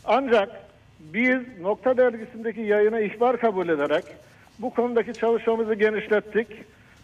Ancak 0.06 0.69
biz 1.00 1.60
Nokta 1.62 1.98
Dergisi'ndeki 1.98 2.62
yayına 2.62 3.00
ihbar 3.00 3.38
kabul 3.38 3.70
ederek 3.70 4.06
bu 4.60 4.74
konudaki 4.74 5.14
çalışmamızı 5.14 5.74
genişlettik 5.74 6.48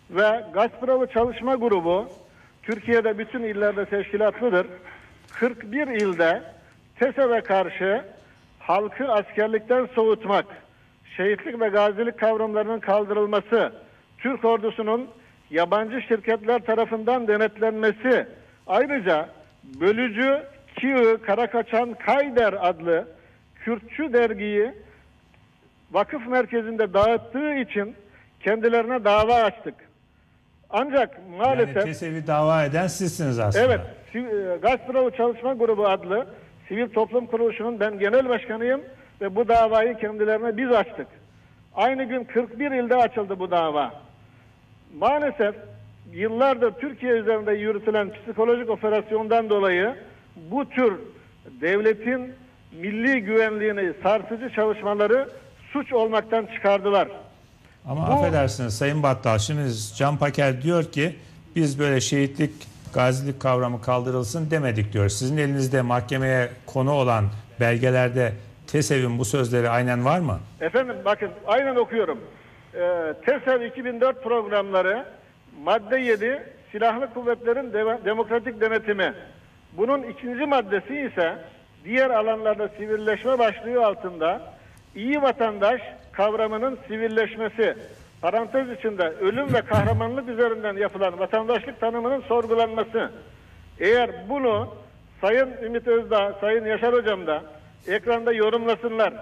ve 0.09 0.43
Gazprom 0.53 1.05
Çalışma 1.05 1.55
Grubu 1.55 2.09
Türkiye'de 2.63 3.17
bütün 3.17 3.43
illerde 3.43 3.85
teşkilatlıdır. 3.85 4.67
41 5.39 5.87
ilde 5.87 6.41
TESEV'e 6.99 7.41
karşı 7.41 8.03
halkı 8.59 9.11
askerlikten 9.11 9.85
soğutmak, 9.95 10.45
şehitlik 11.17 11.61
ve 11.61 11.67
gazilik 11.67 12.19
kavramlarının 12.19 12.79
kaldırılması, 12.79 13.73
Türk 14.17 14.45
ordusunun 14.45 15.09
yabancı 15.49 16.01
şirketler 16.01 16.59
tarafından 16.59 17.27
denetlenmesi, 17.27 18.27
ayrıca 18.67 19.29
bölücü 19.63 20.43
Kiğı 20.79 21.21
Karakaçan 21.25 21.93
Kayder 21.93 22.55
adlı 22.59 23.07
Kürtçü 23.66 24.13
dergiyi 24.13 24.72
vakıf 25.91 26.28
merkezinde 26.28 26.93
dağıttığı 26.93 27.53
için 27.53 27.95
kendilerine 28.39 29.03
dava 29.03 29.34
açtık. 29.34 29.74
Ancak 30.70 31.18
Yani 31.18 31.38
maalesef 31.38 31.84
TESEV'i 31.84 32.28
dava 32.28 32.66
eden 32.66 32.88
sizsiniz 32.88 33.39
aslında. 33.39 33.66
Evet, 33.66 33.82
e, 34.16 34.57
Gazprom 34.61 35.09
Çalışma 35.09 35.53
Grubu 35.53 35.88
adlı 35.88 36.28
sivil 36.68 36.89
toplum 36.89 37.26
kuruluşunun 37.26 37.80
ben 37.80 37.99
genel 37.99 38.30
başkanıyım 38.30 38.82
ve 39.22 39.36
bu 39.36 39.47
davayı 39.47 39.97
kendilerine 39.97 40.57
biz 40.57 40.72
açtık. 40.72 41.07
Aynı 41.76 42.03
gün 42.03 42.24
41 42.24 42.72
ilde 42.72 42.95
açıldı 42.95 43.39
bu 43.39 43.51
dava. 43.51 43.93
Maalesef 44.97 45.55
yıllardır 46.11 46.72
Türkiye 46.72 47.13
üzerinde 47.13 47.53
yürütülen 47.53 48.11
psikolojik 48.13 48.70
operasyondan 48.70 49.49
dolayı 49.49 49.95
bu 50.36 50.70
tür 50.70 50.93
devletin 51.61 52.34
milli 52.82 53.21
güvenliğini 53.21 53.93
sarsıcı 54.03 54.49
çalışmaları 54.55 55.30
suç 55.73 55.93
olmaktan 55.93 56.45
çıkardılar. 56.55 57.07
Ama 57.88 58.07
Bu- 58.07 58.11
affedersiniz 58.13 58.78
Sayın 58.78 59.03
Battal 59.03 59.38
şimdi 59.38 59.61
Can 59.97 60.17
Paker 60.17 60.61
diyor 60.61 60.84
ki 60.84 61.15
biz 61.55 61.80
böyle 61.80 62.01
şehitlik 62.01 62.51
gazilik 62.93 63.39
kavramı 63.41 63.82
kaldırılsın 63.82 64.51
demedik 64.51 64.93
diyor. 64.93 65.09
Sizin 65.09 65.38
elinizde 65.38 65.82
mahkemeye 65.82 66.49
konu 66.65 66.91
olan 66.91 67.26
belgelerde 67.59 68.34
TESEV'in 68.67 69.19
bu 69.19 69.26
sözleri 69.26 69.69
aynen 69.69 70.05
var 70.05 70.19
mı? 70.19 70.39
Efendim 70.61 70.95
bakın 71.05 71.30
aynen 71.47 71.76
okuyorum. 71.76 72.19
Ee, 72.73 73.13
TESEV 73.26 73.61
2004 73.61 74.23
programları 74.23 75.05
madde 75.63 75.97
7 75.99 76.43
silahlı 76.71 77.13
kuvvetlerin 77.13 77.71
deva- 77.71 78.05
demokratik 78.05 78.61
denetimi. 78.61 79.13
Bunun 79.78 80.03
ikinci 80.03 80.45
maddesi 80.45 80.99
ise 81.11 81.36
diğer 81.86 82.09
alanlarda 82.09 82.67
sivilleşme 82.67 83.39
başlığı 83.39 83.86
altında 83.86 84.41
iyi 84.95 85.21
vatandaş 85.21 85.81
kavramının 86.11 86.79
sivilleşmesi. 86.88 87.77
Parantez 88.21 88.69
içinde 88.69 89.03
ölüm 89.03 89.53
ve 89.53 89.61
kahramanlık 89.61 90.29
üzerinden 90.29 90.73
yapılan 90.77 91.19
vatandaşlık 91.19 91.79
tanımının 91.79 92.21
sorgulanması. 92.21 93.11
Eğer 93.79 94.09
bunu 94.29 94.75
Sayın 95.21 95.49
Ümit 95.63 95.88
Özdağ, 95.88 96.33
Sayın 96.41 96.65
Yaşar 96.65 96.93
Hocam 96.93 97.27
da 97.27 97.43
ekranda 97.88 98.33
yorumlasınlar. 98.33 99.13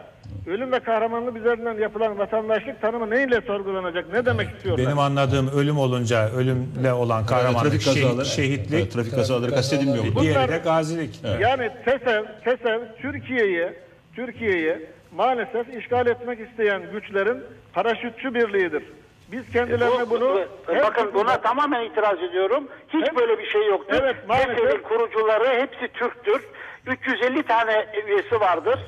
Ölüm 0.47 0.71
ve 0.71 0.79
kahramanlık 0.79 1.37
üzerinden 1.37 1.73
yapılan 1.77 2.17
vatandaşlık 2.19 2.81
tanımı 2.81 3.09
neyle 3.09 3.41
sorgulanacak? 3.41 4.13
Ne 4.13 4.25
demek 4.25 4.49
istiyorlar? 4.55 4.85
Benim 4.85 4.99
anladığım 4.99 5.47
ölüm 5.47 5.77
olunca 5.79 6.29
ölümle 6.29 6.93
olan 6.93 7.25
kahramanlık, 7.25 7.63
trafik 7.71 7.81
şehit- 7.81 8.03
kazaları, 8.03 8.25
şehitlik, 8.25 8.73
Evet, 8.79 8.91
trafik 8.93 9.15
kazaları 9.15 9.51
kastedilmiyor. 9.51 10.03
diğeri 10.21 10.51
de 10.51 10.57
gazilik. 10.57 11.19
Yani 11.41 11.69
TESEV, 11.85 12.23
TESEV 12.43 12.79
Türkiye'yi 13.01 13.69
Türkiye'yi 14.15 14.77
maalesef 15.15 15.75
işgal 15.77 16.07
etmek 16.07 16.39
isteyen 16.39 16.81
güçlerin 16.91 17.43
paraşütçü 17.73 18.33
birliğidir. 18.33 18.83
Biz 19.31 19.49
kendilerine 19.53 20.05
Bu- 20.05 20.09
bunu 20.09 20.29
bu- 20.67 20.73
her 20.73 20.83
bakın 20.83 21.11
buna 21.13 21.41
tamamen 21.41 21.81
itiraz 21.85 22.23
ediyorum. 22.29 22.67
Hiç 22.89 23.03
Evet. 23.03 23.15
böyle 23.15 23.39
bir 23.39 23.45
şey 23.45 23.67
yoktur. 23.67 23.97
Evet, 24.03 24.15
maalesef. 24.27 24.57
TESEV'in 24.57 24.83
kurucuları 24.83 25.61
hepsi 25.61 25.93
Türktür. 25.93 26.41
350 26.87 27.43
tane 27.43 27.85
üyesi 28.07 28.39
vardır. 28.39 28.79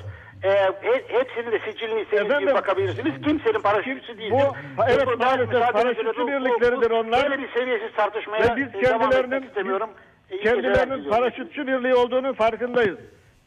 He- 0.50 1.02
hepsinin 1.08 1.52
de 1.52 1.58
sicilini 1.58 2.00
istediğiniz 2.00 2.54
bakabilirsiniz. 2.54 3.22
Kimsenin 3.24 3.60
paraşütçüsü 3.60 4.18
değildir. 4.18 4.30
bu- 4.78 4.82
evet, 4.88 5.06
Ben 5.08 5.18
maalesef 5.18 5.72
paraşütçü 5.72 6.06
bu- 6.06 6.22
bu- 6.22 6.26
birlikleridir 6.28 6.90
bu- 6.90 6.94
onlar. 6.94 7.30
Böyle 7.30 7.42
bir 7.42 7.48
seviyesiz 7.52 7.92
tartışmaya 7.96 8.42
Ve 8.42 8.56
biz 8.56 8.66
e, 8.74 8.80
kendilerinin 8.80 9.42
istemiyorum. 9.42 9.90
biz 10.30 10.40
kendilerinin 10.40 11.10
paraşütçü 11.10 11.66
birliği 11.66 11.94
olduğunu 11.94 12.34
farkındayız. 12.34 12.98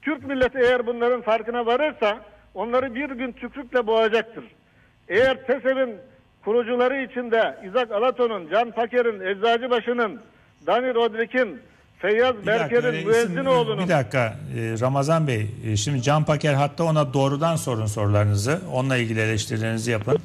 Türk 0.02 0.24
milleti 0.28 0.58
eğer 0.60 0.88
bunların 0.88 1.22
farkına 1.22 1.66
varırsa 1.66 2.18
onları 2.54 2.96
bir 2.96 3.10
gün 3.10 3.32
tükrükle 3.32 3.88
boğacaktır. 3.88 4.44
Eğer 5.10 5.46
TESEV'in 5.48 5.96
kurucuları 6.44 7.02
içinde 7.02 7.56
İzak 7.66 7.92
Alaton'un, 7.92 8.50
Can 8.50 8.72
Paker'in, 8.72 9.20
Eczacıbaşı'nın, 9.20 10.22
Dani 10.68 10.96
Rodrik'in, 10.96 11.62
Feyyaz 12.00 12.42
Bir 12.42 12.46
dakika, 12.46 12.64
Berker'in, 12.64 12.94
reisim, 12.94 13.10
Müezzinoğlu'nun 13.10 13.84
bir 13.84 13.90
dakika 13.90 14.36
e, 14.58 14.80
Ramazan 14.82 15.28
Bey 15.28 15.48
e, 15.66 15.76
şimdi 15.76 16.02
Can 16.02 16.26
Paker 16.26 16.54
hatta 16.54 16.84
ona 16.84 17.14
doğrudan 17.14 17.56
sorun 17.56 17.86
sorularınızı 17.86 18.62
onunla 18.74 18.98
ilgili 18.98 19.22
eleştirilerinizi 19.22 19.92
yapın. 19.92 20.18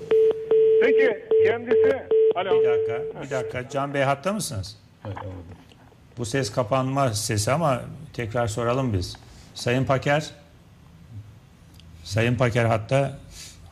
Peki 0.83 1.25
kendisi 1.47 2.03
Alo. 2.35 2.61
Bir 2.61 2.69
dakika 2.69 3.23
bir 3.23 3.31
dakika 3.31 3.69
Can 3.69 3.95
Bey 3.95 4.03
hatta 4.03 4.33
mısınız? 4.33 4.81
Bu 6.19 6.25
ses 6.25 6.53
kapanma 6.53 7.15
sesi 7.15 7.53
ama 7.53 7.81
tekrar 8.13 8.47
soralım 8.47 8.93
biz. 8.93 9.17
Sayın 9.55 9.85
Paker 9.85 10.31
Sayın 12.05 12.37
Paker 12.37 12.65
hatta 12.65 13.19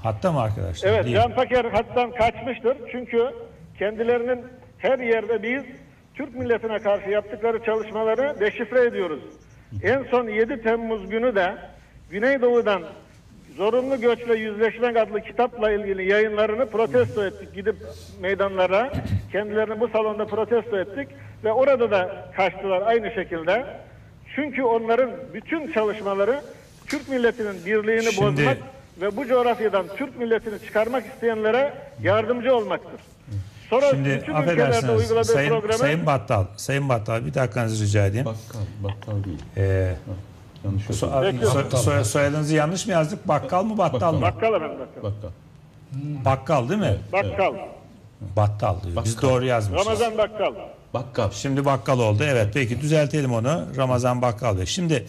hatta 0.02 0.32
mı 0.32 0.40
arkadaşlar? 0.40 0.88
Evet 0.88 1.04
Değil. 1.04 1.16
Can 1.16 1.34
Paker 1.34 1.64
hattan 1.64 2.10
kaçmıştır. 2.10 2.76
Çünkü 2.92 3.26
kendilerinin 3.78 4.40
her 4.78 4.98
yerde 4.98 5.42
biz 5.42 5.62
Türk 6.14 6.34
milletine 6.34 6.78
karşı 6.78 7.10
yaptıkları 7.10 7.64
çalışmaları 7.64 8.40
deşifre 8.40 8.84
ediyoruz. 8.84 9.20
En 9.82 10.02
son 10.10 10.28
7 10.28 10.62
Temmuz 10.62 11.10
günü 11.10 11.34
de 11.34 11.54
Güneydoğu'dan 12.10 12.82
Zorunlu 13.56 14.00
Göçle 14.00 14.34
Yüzleşmek 14.34 14.96
adlı 14.96 15.20
kitapla 15.20 15.70
ilgili 15.70 16.10
yayınlarını 16.10 16.70
protesto 16.70 17.24
ettik. 17.24 17.54
Gidip 17.54 17.76
meydanlara 18.20 18.92
kendilerini 19.32 19.80
bu 19.80 19.88
salonda 19.88 20.26
protesto 20.26 20.78
ettik 20.78 21.08
ve 21.44 21.52
orada 21.52 21.90
da 21.90 22.30
kaçtılar 22.36 22.82
aynı 22.82 23.10
şekilde. 23.10 23.66
Çünkü 24.34 24.62
onların 24.62 25.10
bütün 25.34 25.72
çalışmaları 25.72 26.40
Türk 26.86 27.08
milletinin 27.08 27.66
birliğini 27.66 28.12
Şimdi- 28.12 28.26
bozmak 28.26 28.58
ve 29.00 29.16
bu 29.16 29.26
coğrafyadan 29.26 29.86
Türk 29.96 30.18
milletini 30.18 30.58
çıkarmak 30.58 31.06
isteyenlere 31.06 31.74
yardımcı 32.02 32.56
olmaktır. 32.56 33.00
Sonra 33.72 33.90
Şimdi 33.90 34.18
bütün 34.22 34.34
affedersiniz 34.34 35.00
uyguladığı 35.00 35.24
Sayın, 35.24 35.50
programı 35.50 35.78
Sayın 35.78 36.06
Battal, 36.06 36.44
Sayın 36.56 36.88
Battal 36.88 37.26
bir 37.26 37.34
dakikanızı 37.34 37.84
rica 37.84 38.06
edeyim. 38.06 38.26
Bakkal, 38.26 38.60
bakkal 38.84 39.24
değil. 39.24 39.38
Ee, 39.56 39.94
Yanlış 40.64 40.82
so- 40.84 41.70
so- 41.70 41.76
soy- 41.76 42.04
soyadınızı 42.04 42.54
yanlış 42.54 42.86
mı 42.86 42.92
yazdık? 42.92 43.28
Bakkal 43.28 43.64
mı 43.64 43.78
Battal 43.78 44.12
mı? 44.14 44.22
bakkal 44.22 44.54
efendim 44.54 44.78
bakkal. 44.80 45.02
Bakkal. 45.02 45.28
Bakkal 46.24 46.68
değil 46.68 46.80
mi? 46.80 46.96
Bakkal. 47.12 47.54
Battal 48.36 48.76
diyor. 48.82 49.04
Biz 49.04 49.22
doğru 49.22 49.44
yazmışız. 49.44 49.86
Ramazan 49.86 50.18
bakkal. 50.18 50.54
Bakkal. 50.94 51.30
Şimdi 51.30 51.64
bakkal 51.64 51.98
oldu. 51.98 52.24
Evet 52.26 52.48
peki 52.54 52.80
düzeltelim 52.80 53.32
onu. 53.32 53.64
Ramazan 53.76 54.22
Bakkal 54.22 54.58
Bey. 54.58 54.66
Şimdi 54.66 55.06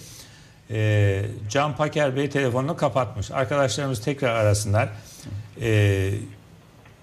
e, 0.72 1.22
Can 1.50 1.76
Paker 1.76 2.16
Bey 2.16 2.30
telefonunu 2.30 2.78
kapatmış. 2.78 3.32
Arkadaşlarımız 3.32 4.02
tekrar 4.02 4.36
arasınlar. 4.36 4.90
E, 5.62 6.10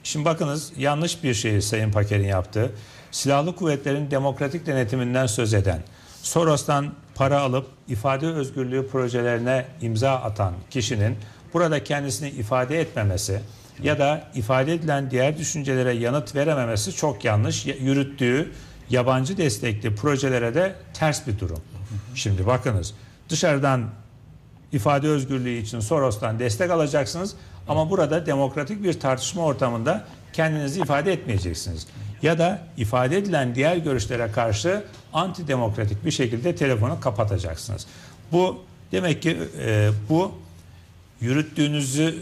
şimdi 0.04 0.24
bakınız 0.24 0.72
yanlış 0.76 1.24
bir 1.24 1.34
şey 1.34 1.60
Sayın 1.60 1.92
Paker'in 1.92 2.26
yaptığı. 2.28 2.72
Silahlı 3.10 3.56
kuvvetlerin 3.56 4.10
demokratik 4.10 4.66
denetiminden 4.66 5.26
söz 5.26 5.54
eden, 5.54 5.82
Soros'tan 6.22 6.92
para 7.14 7.40
alıp 7.40 7.66
ifade 7.88 8.26
özgürlüğü 8.26 8.88
projelerine 8.88 9.66
imza 9.82 10.12
atan 10.12 10.54
kişinin 10.70 11.16
burada 11.54 11.84
kendisini 11.84 12.28
ifade 12.30 12.80
etmemesi 12.80 13.40
ya 13.82 13.98
da 13.98 14.30
ifade 14.34 14.74
edilen 14.74 15.10
diğer 15.10 15.38
düşüncelere 15.38 15.92
yanıt 15.92 16.34
verememesi 16.34 16.92
çok 16.92 17.24
yanlış. 17.24 17.66
Yürüttüğü 17.66 18.52
yabancı 18.90 19.36
destekli 19.36 19.94
projelere 19.94 20.54
de 20.54 20.74
ters 20.94 21.26
bir 21.26 21.38
durum. 21.38 21.60
Şimdi 22.14 22.46
bakınız 22.46 22.94
dışarıdan 23.28 23.90
ifade 24.72 25.08
özgürlüğü 25.08 25.58
için 25.58 25.80
Soros'tan 25.80 26.38
destek 26.38 26.70
alacaksınız 26.70 27.34
ama 27.70 27.90
burada 27.90 28.26
demokratik 28.26 28.82
bir 28.82 29.00
tartışma 29.00 29.42
ortamında 29.42 30.04
kendinizi 30.32 30.80
ifade 30.80 31.12
etmeyeceksiniz. 31.12 31.86
Ya 32.22 32.38
da 32.38 32.58
ifade 32.76 33.16
edilen 33.16 33.54
diğer 33.54 33.76
görüşlere 33.76 34.32
karşı 34.32 34.84
antidemokratik 35.12 36.04
bir 36.04 36.10
şekilde 36.10 36.56
telefonu 36.56 37.00
kapatacaksınız. 37.00 37.86
Bu 38.32 38.62
demek 38.92 39.22
ki 39.22 39.38
e, 39.60 39.90
bu 40.08 40.32
yürüttüğünüzü 41.20 42.18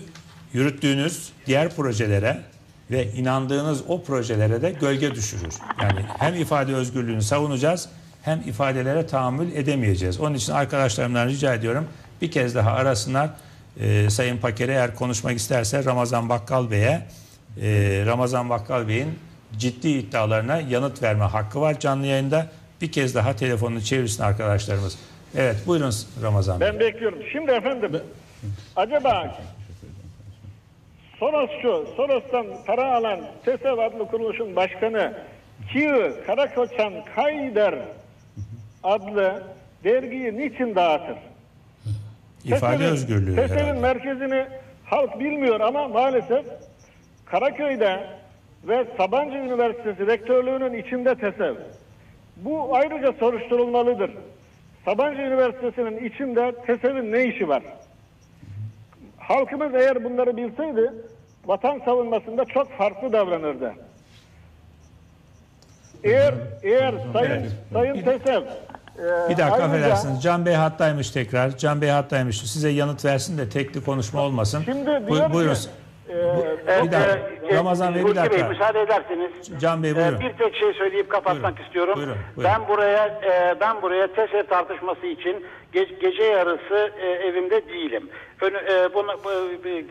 yürüttüğünüz 0.52 1.32
diğer 1.46 1.70
projelere 1.70 2.40
ve 2.90 3.12
inandığınız 3.12 3.82
o 3.88 4.02
projelere 4.02 4.62
de 4.62 4.70
gölge 4.70 5.14
düşürür. 5.14 5.54
Yani 5.82 6.00
hem 6.18 6.34
ifade 6.34 6.74
özgürlüğünü 6.74 7.22
savunacağız 7.22 7.88
hem 8.22 8.40
ifadelere 8.40 9.06
tahammül 9.06 9.52
edemeyeceğiz. 9.52 10.20
Onun 10.20 10.34
için 10.34 10.52
arkadaşlarımdan 10.52 11.28
rica 11.28 11.54
ediyorum 11.54 11.88
bir 12.22 12.30
kez 12.30 12.54
daha 12.54 12.70
arasınlar. 12.70 13.30
Ee, 13.80 14.10
Sayın 14.10 14.38
Paker'e 14.38 14.72
eğer 14.72 14.94
konuşmak 14.94 15.36
isterse 15.36 15.84
Ramazan 15.84 16.28
Bakkal 16.28 16.70
Bey'e 16.70 17.00
e, 17.62 18.02
Ramazan 18.06 18.50
Bakkal 18.50 18.88
Bey'in 18.88 19.18
ciddi 19.58 19.88
iddialarına 19.88 20.60
yanıt 20.60 21.02
verme 21.02 21.24
hakkı 21.24 21.60
var 21.60 21.80
canlı 21.80 22.06
yayında. 22.06 22.46
Bir 22.80 22.92
kez 22.92 23.14
daha 23.14 23.36
telefonunu 23.36 23.80
çevirsin 23.80 24.22
arkadaşlarımız. 24.22 24.98
Evet 25.36 25.56
buyurun 25.66 25.92
Ramazan 26.22 26.60
Bey. 26.60 26.68
Ben 26.68 26.80
bekliyorum. 26.80 27.18
Şimdi 27.32 27.50
efendim 27.50 28.00
acaba 28.76 29.38
Sorosçu, 31.18 31.88
Soros'tan 31.96 32.46
para 32.66 32.94
alan 32.94 33.20
TESEV 33.44 33.78
adlı 33.78 34.08
kuruluşun 34.08 34.56
başkanı 34.56 35.12
Kiyo 35.72 36.10
Karakoçan 36.26 36.92
Kayder 37.14 37.74
adlı 38.82 39.42
dergiyi 39.84 40.38
niçin 40.38 40.74
dağıtır? 40.74 41.16
İfade 42.48 42.76
TESEV'in- 42.76 42.92
özgürlüğü 42.92 43.36
TESEV'in 43.36 43.60
herhalde. 43.60 43.80
merkezini 43.80 44.46
halk 44.84 45.20
bilmiyor 45.20 45.60
ama 45.60 45.88
maalesef 45.88 46.44
Karaköy'de 47.26 48.06
ve 48.64 48.86
Sabancı 48.96 49.36
Üniversitesi 49.36 50.06
rektörlüğünün 50.06 50.82
içinde 50.82 51.14
TESEV. 51.14 51.54
Bu 52.36 52.76
ayrıca 52.76 53.12
soruşturulmalıdır. 53.12 54.10
Sabancı 54.84 55.22
Üniversitesi'nin 55.22 56.08
içinde 56.08 56.52
TESEV'in 56.66 57.12
ne 57.12 57.24
işi 57.24 57.48
var? 57.48 57.62
Halkımız 59.18 59.74
eğer 59.74 60.04
bunları 60.04 60.36
bilseydi 60.36 60.92
vatan 61.46 61.80
savunmasında 61.84 62.44
çok 62.44 62.72
farklı 62.72 63.12
davranırdı. 63.12 63.74
Eğer 66.04 66.34
eğer 66.62 66.94
Sayın 67.12 67.48
Sayın 67.72 67.94
TESEV 68.04 68.42
Bir 68.98 69.36
dakika 69.36 69.44
ayrıca- 69.44 69.64
affedersiniz. 69.64 70.22
Can 70.22 70.46
Bey 70.46 70.54
hattaymış 70.54 71.10
tekrar. 71.10 71.56
Can 71.56 71.80
Bey 71.80 71.88
hattaymış. 71.88 72.38
Size 72.40 72.68
yanıt 72.68 73.04
versin 73.04 73.38
de 73.38 73.48
tekli 73.48 73.84
konuşma 73.84 74.22
olmasın. 74.22 74.62
Şimdi 74.64 74.90
Buy- 74.90 75.16
diyor 75.16 75.32
buyurun. 75.32 75.54
ki, 75.54 75.60
Bir 76.68 76.92
dakika. 76.92 77.18
Ee, 77.50 77.54
Ramazan 77.56 77.94
Bey 77.94 78.00
bir 78.00 78.08
Hulki 78.08 78.16
Bey 78.16 78.24
dakika. 78.24 78.48
müsaade 78.48 78.80
ederseniz. 78.80 79.30
Can 79.60 79.82
Bey 79.82 79.90
e, 79.90 79.96
buyurun. 79.96 80.20
bir 80.20 80.32
tek 80.32 80.54
şey 80.56 80.72
söyleyip 80.72 81.10
kapatmak 81.10 81.42
Buyurun. 81.52 81.64
istiyorum. 81.66 81.94
Buyurun, 81.96 82.16
buyurun. 82.36 82.52
Ben 82.54 82.68
buraya 82.68 83.06
e, 83.06 83.60
ben 83.60 83.82
buraya 83.82 84.06
TESEV 84.14 84.42
tartışması 84.46 85.06
için 85.06 85.44
ge- 85.74 86.00
gece 86.00 86.22
yarısı 86.24 86.90
e, 87.00 87.06
evimde 87.06 87.68
değilim. 87.68 88.08
Önü, 88.40 88.56
e, 88.56 88.94
buna, 88.94 89.24
bu- 89.24 89.68
e, 89.68 89.84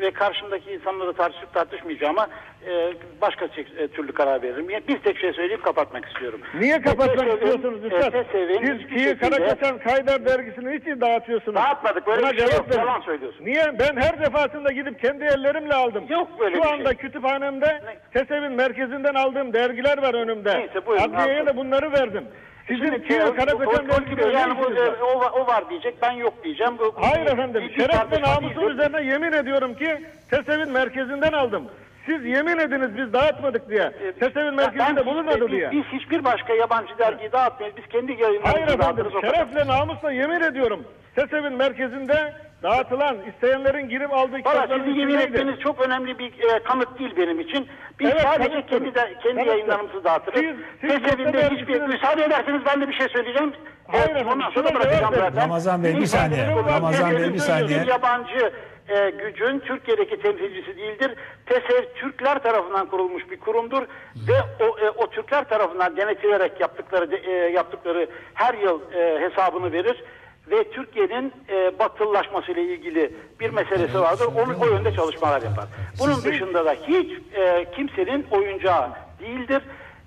ve 0.00 0.10
karşımdaki 0.10 0.72
insanları 0.72 1.12
tartışıp 1.12 1.54
tartışmayacağıma 1.54 2.28
e, 2.66 2.92
başka 3.20 3.44
e, 3.44 3.88
türlü 3.88 4.12
karar 4.12 4.42
veririm. 4.42 4.68
Bir 4.88 4.98
tek 4.98 5.18
şey 5.18 5.32
söyleyip 5.32 5.62
kapatmak 5.62 6.04
istiyorum. 6.04 6.40
Niye 6.60 6.80
kapatmak 6.82 7.16
TESEV'in- 7.18 7.34
istiyorsunuz 7.34 7.84
Üstad? 7.84 8.12
Siz 8.32 8.80
şekilde- 8.80 9.18
Karakaçan 9.18 9.78
Kaydar 9.78 10.24
dergisini 10.26 10.70
hiç 10.78 11.00
dağıtıyorsunuz. 11.00 11.54
Dağıtmadık, 11.56 12.06
böyle 12.06 12.22
Buna 12.22 12.32
bir 12.32 12.38
şey 12.38 12.46
cevap 12.46 12.58
yok, 12.66 12.70
verin. 12.70 12.86
yalan 12.86 13.00
söylüyorsun. 13.00 13.44
Niye? 13.46 13.64
Ben 13.78 13.96
her 13.96 14.20
defasında 14.20 14.72
gidip 14.72 15.00
kendi 15.00 15.24
ellerimle 15.24 15.74
aldım. 15.74 16.04
Yok 16.08 16.28
böyle 16.40 16.56
Şu 16.56 16.62
bir 16.62 16.68
anda 16.68 16.88
şey. 16.88 16.96
kütüphanemde 16.98 17.80
TESEV'in 18.12 18.52
merkezinden 18.52 19.14
aldığım 19.14 19.52
dergiler 19.52 19.98
var 20.02 20.14
önümde. 20.14 20.58
Neyse, 20.58 20.86
buyurun, 20.86 21.12
Adliyeye 21.14 21.46
de 21.46 21.56
bunları 21.56 21.92
verdim. 21.92 22.24
Sizin 22.68 22.84
Şimdi 22.84 23.06
Kiyi 23.08 23.18
e, 23.18 23.22
Karakaçan 23.22 23.66
o- 23.66 23.70
o- 23.70 23.88
dergisinde 23.88 24.28
ne 24.28 24.32
yani 24.32 24.54
bu, 24.58 24.72
e, 24.74 24.90
o, 25.02 25.20
var- 25.20 25.30
o 25.32 25.46
var 25.46 25.70
diyecek 25.70 25.94
ben 26.02 26.12
yok 26.12 26.44
diyeceğim. 26.44 26.78
Bu, 26.78 26.94
Hayır 27.00 27.26
efendim. 27.26 27.70
Şeref 27.76 28.12
ve 28.12 28.20
namusun 28.22 28.62
üzerine 28.70 29.02
yemin 29.12 29.32
ediyorum 29.32 29.74
ki 29.74 30.00
TESEV'in 30.30 30.72
merkezinden 30.72 31.32
aldım. 31.32 31.64
Siz 32.06 32.24
yemin 32.24 32.58
ediniz 32.58 32.96
biz 32.96 33.12
dağıtmadık 33.12 33.68
diye. 33.70 33.90
TESEV'in 34.20 34.46
Ben- 34.46 34.54
merkezinde 34.54 35.00
biz- 35.00 35.06
bulunmadı 35.06 35.48
diye. 35.50 35.70
Biz 35.72 35.84
hiçbir 35.84 36.24
başka 36.24 36.54
yabancı 36.54 36.98
dergiyi 36.98 37.32
dağıtmayız. 37.32 37.76
Biz 37.76 37.86
kendi 37.86 38.06
Hayır 38.12 38.18
yayınlarımızı 38.24 38.60
efendim. 38.62 38.80
dağıtırız 38.80 39.14
o 39.14 39.20
kadar. 39.20 39.34
Şerefle 39.34 39.66
namusla 39.66 40.12
yemin 40.12 40.40
ediyorum. 40.40 40.84
TESEV'in 41.16 41.52
merkezinde 41.52 42.32
dağıtılan 42.62 43.16
isteyenlerin 43.34 43.88
girip 43.88 44.12
aldığı 44.12 44.32
Valla 44.32 44.42
kitapların 44.42 44.84
sizin 44.84 44.94
yemin 45.00 45.18
etmeniz 45.18 45.60
çok 45.60 45.86
önemli 45.86 46.18
bir 46.18 46.26
e, 46.54 46.62
kanıt 46.62 46.98
değil 46.98 47.14
benim 47.16 47.40
için. 47.40 47.68
Biz 48.00 48.10
Evet, 48.10 48.20
sadece 48.22 48.50
kanıttır. 48.50 48.68
kendi 48.78 48.94
de, 48.94 49.00
kendi 49.22 49.22
Kanıttır. 49.22 49.46
yayınlarımızı 49.46 50.04
dağıtırız. 50.04 50.40
Siz- 50.40 50.56
siz 50.80 51.02
TESEV'in 51.02 51.32
de 51.32 51.38
yoksa 51.38 51.54
hiçbir... 51.54 51.80
Müsaade 51.80 52.24
ederseniz 52.24 52.60
ben 52.66 52.80
de 52.80 52.88
bir 52.88 52.92
şey 52.94 53.08
söyleyeceğim. 53.08 53.52
Hayır 53.86 54.04
Evet, 54.04 54.10
efendim, 54.16 54.32
Ondan 54.32 54.50
sonra 54.50 54.74
bırakacağım 54.74 55.14
zaten. 55.14 55.42
Ramazan 55.42 55.84
Bey, 55.84 55.94
bir 55.96 56.06
saniye. 56.06 56.46
Ramazan 56.46 57.16
Bey, 57.16 57.32
bir 57.34 57.38
saniye. 57.38 57.84
Yabancı 57.88 58.52
e, 58.88 59.10
gücün 59.10 59.58
Türkiye'deki 59.58 60.20
temsilcisi 60.22 60.76
değildir. 60.76 61.10
TESEV 61.46 61.84
Türkler 61.94 62.42
tarafından 62.42 62.86
kurulmuş 62.86 63.30
bir 63.30 63.40
kurumdur 63.40 63.82
ve 64.28 64.34
o, 64.64 64.78
e, 64.78 64.90
o 64.90 65.10
Türkler 65.10 65.48
tarafından 65.48 65.96
denetilerek 65.96 66.60
yaptıkları 66.60 67.10
de- 67.10 67.16
e, 67.16 67.30
yaptıkları 67.52 68.08
her 68.34 68.54
yıl 68.54 68.80
e, 68.92 69.20
hesabını 69.20 69.72
verir 69.72 70.04
ve 70.50 70.70
Türkiye'nin 70.70 71.32
e, 71.48 71.78
batılılaşması 71.78 72.52
ile 72.52 72.62
ilgili 72.62 73.12
bir 73.40 73.50
meselesi 73.50 74.00
vardır. 74.00 74.26
Onu 74.36 74.54
o 74.60 74.66
yönde 74.66 74.92
çalışmalar 74.94 75.42
yapar. 75.42 75.64
Bunun 76.00 76.14
dışında 76.24 76.64
da 76.64 76.72
hiç 76.72 77.12
e, 77.34 77.66
kimsenin 77.76 78.26
oyuncağı 78.30 78.88
değildir. 79.20 79.62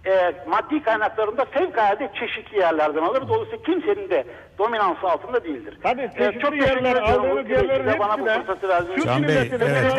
E, 0.07 0.33
maddi 0.47 0.83
kaynaklarında 0.83 1.45
fevkalade 1.45 2.11
çeşitli 2.19 2.57
yerlerden 2.57 3.01
alır. 3.01 3.27
Dolayısıyla 3.27 3.63
kimsenin 3.63 4.09
de 4.09 4.25
dominansı 4.59 5.07
altında 5.07 5.43
değildir. 5.43 5.77
Tabii 5.83 6.01
E, 6.01 6.11
çeşitli 6.17 6.39
çok 6.39 6.51
teşekkür 6.51 6.85
yerler 6.85 6.95
aldığınız 6.95 7.49
yerlerin 7.49 7.85
size 7.85 7.99
bana 7.99 8.19
bu 8.19 8.29
hepsine 8.29 8.95
Türk 8.95 9.19
milletini 9.19 9.63
evet, 9.63 9.93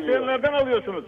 isteyenlerden 0.00 0.52
alıyorsunuz. 0.52 1.04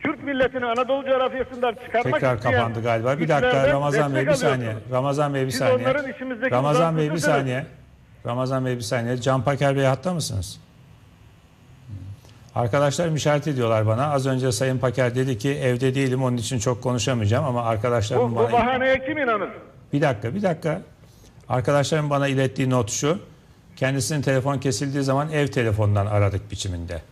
Türk 0.00 0.24
milletini 0.24 0.66
Anadolu 0.66 1.04
coğrafyasından 1.06 1.74
çıkarmak 1.74 2.14
Tekrar 2.14 2.36
isteyen 2.36 2.54
kapandı 2.54 2.82
galiba. 2.82 3.18
Bir 3.18 3.28
dakika 3.28 3.68
Ramazan 3.68 4.14
Bey 4.14 4.26
bir 4.26 4.32
saniye. 4.32 4.72
Ramazan 4.92 5.34
Bey 5.34 5.46
bir 5.46 5.50
Siz 5.50 5.58
saniye. 5.58 5.94
Ramazan 6.50 6.96
Bey 6.96 7.12
bir 7.12 7.18
saniye. 7.18 7.66
Ramazan 8.26 8.66
Bey 8.66 8.76
bir 8.76 8.80
saniye. 8.80 9.16
Can 9.16 9.42
Paker 9.42 9.76
Bey 9.76 9.84
hatta 9.84 10.14
mısınız? 10.14 10.65
Arkadaşlar 12.56 13.12
işaret 13.12 13.48
ediyorlar 13.48 13.86
bana. 13.86 14.10
Az 14.10 14.26
önce 14.26 14.52
Sayın 14.52 14.78
Paker 14.78 15.14
dedi 15.14 15.38
ki 15.38 15.50
evde 15.50 15.94
değilim 15.94 16.22
onun 16.22 16.36
için 16.36 16.58
çok 16.58 16.82
konuşamayacağım 16.82 17.44
ama 17.44 17.62
arkadaşlarım 17.62 18.32
Bu, 18.32 18.36
bana... 18.36 18.48
bu 18.48 18.52
bahaneye 18.52 19.04
kim 19.06 19.18
inanır? 19.18 19.48
Bir 19.92 20.00
dakika, 20.00 20.34
bir 20.34 20.42
dakika. 20.42 20.82
Arkadaşlarım 21.48 22.10
bana 22.10 22.28
ilettiği 22.28 22.70
not 22.70 22.90
şu. 22.90 23.18
Kendisinin 23.76 24.22
telefon 24.22 24.58
kesildiği 24.58 25.02
zaman 25.02 25.32
ev 25.32 25.46
telefonundan 25.46 26.06
aradık 26.06 26.50
biçiminde. 26.50 27.02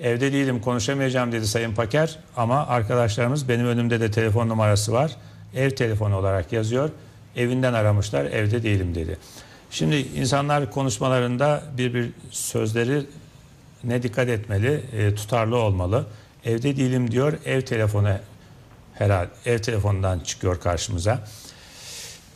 Evde 0.00 0.32
değilim 0.32 0.60
konuşamayacağım 0.60 1.32
dedi 1.32 1.46
Sayın 1.46 1.74
Paker 1.74 2.18
ama 2.36 2.66
arkadaşlarımız 2.66 3.48
benim 3.48 3.66
önümde 3.66 4.00
de 4.00 4.10
telefon 4.10 4.48
numarası 4.48 4.92
var. 4.92 5.16
Ev 5.54 5.70
telefonu 5.70 6.16
olarak 6.16 6.52
yazıyor. 6.52 6.90
Evinden 7.36 7.72
aramışlar 7.72 8.24
evde 8.24 8.62
değilim 8.62 8.94
dedi. 8.94 9.18
Şimdi 9.70 9.96
insanlar 9.96 10.70
konuşmalarında 10.70 11.62
bir 11.78 11.94
bir 11.94 12.10
sözleri 12.30 13.02
ne 13.86 14.02
dikkat 14.02 14.28
etmeli, 14.28 14.80
e, 14.98 15.14
tutarlı 15.14 15.56
olmalı. 15.56 16.06
Evde 16.44 16.76
değilim 16.76 17.10
diyor, 17.10 17.32
ev 17.44 17.60
telefonu 17.60 18.08
herhalde 18.94 19.30
ev 19.46 19.58
telefonundan 19.58 20.20
çıkıyor 20.20 20.60
karşımıza. 20.60 21.18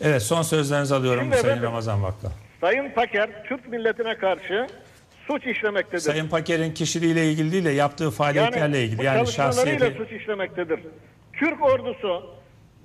Evet, 0.00 0.22
son 0.22 0.42
sözlerinizi 0.42 0.94
alıyorum 0.94 1.22
Şimdi 1.22 1.34
Sayın 1.36 1.46
efendim- 1.46 1.62
Ramazan 1.68 2.02
Vakka. 2.02 2.28
Sayın 2.60 2.90
Paker 2.90 3.44
Türk 3.48 3.68
milletine 3.68 4.16
karşı 4.18 4.66
suç 5.26 5.46
işlemektedir. 5.46 6.00
Sayın 6.00 6.28
Paker'in 6.28 6.72
kişiliğiyle 6.74 7.30
ilgili 7.32 7.52
değil 7.52 7.64
de 7.64 7.70
yaptığı 7.70 8.10
faaliyetlerle 8.10 8.84
ilgili. 8.84 8.98
bu 8.98 9.02
Yani 9.02 9.26
şahsiyeti 9.26 9.94
suç 9.98 10.12
işlemektedir. 10.12 10.80
Türk 11.32 11.62
ordusu 11.64 12.26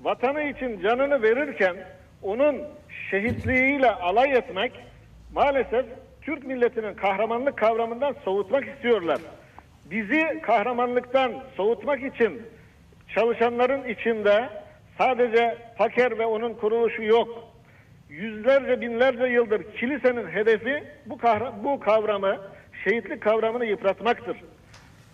vatanı 0.04 0.42
için 0.44 0.82
canını 0.82 1.22
verirken 1.22 1.76
onun 2.22 2.62
şehitliğiyle 3.12 3.92
alay 3.92 4.38
etmek 4.38 4.72
maalesef 5.34 5.86
Türk 6.26 6.48
milletinin 6.48 6.94
kahramanlık 6.94 7.58
kavramından 7.58 8.16
soğutmak 8.26 8.68
istiyorlar. 8.68 9.20
Bizi 9.92 10.42
kahramanlıktan 10.42 11.34
soğutmak 11.58 12.04
için 12.04 12.42
çalışanların 13.16 13.90
içinde 13.90 14.50
sadece 14.98 15.58
Paker 15.78 16.20
ve 16.20 16.26
onun 16.26 16.54
kuruluşu 16.54 17.04
yok. 17.04 17.54
Yüzlerce 18.10 18.82
binlerce 18.82 19.24
yıldır 19.24 19.74
kilisenin 19.74 20.28
hedefi 20.28 20.84
bu, 21.06 21.18
bu 21.64 21.80
kavramı, 21.80 22.38
şehitlik 22.84 23.22
kavramını 23.22 23.66
yıpratmaktır. 23.66 24.38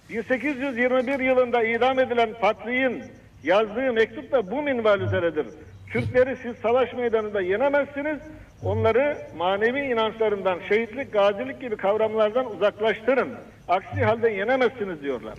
1821 0.09 1.19
yılında 1.19 1.63
idam 1.63 1.99
edilen 1.99 2.29
Patriğin 2.41 3.03
yazdığı 3.43 3.93
mektup 3.93 4.31
da 4.31 4.51
bu 4.51 4.61
minval 4.61 5.01
üzeredir. 5.01 5.47
Türkleri 5.93 6.35
siz 6.35 6.55
savaş 6.55 6.93
meydanında 6.93 7.41
yenemezsiniz. 7.41 8.19
Onları 8.63 9.17
manevi 9.37 9.79
inançlarından, 9.79 10.59
şehitlik, 10.69 11.13
gazilik 11.13 11.61
gibi 11.61 11.77
kavramlardan 11.77 12.55
uzaklaştırın. 12.55 13.29
Aksi 13.67 14.03
halde 14.03 14.29
yenemezsiniz 14.29 15.01
diyorlar. 15.01 15.33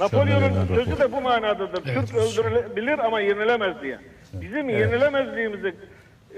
Napolyon'un 0.00 0.66
sözü 0.74 0.98
de 0.98 1.12
bu 1.12 1.20
manadadır. 1.20 1.82
Türk 1.84 2.14
öldürülebilir 2.14 2.98
ama 2.98 3.20
yenilemez 3.20 3.82
diye. 3.82 3.98
Bizim 4.32 4.68
yenilemezliğimizi 4.68 5.74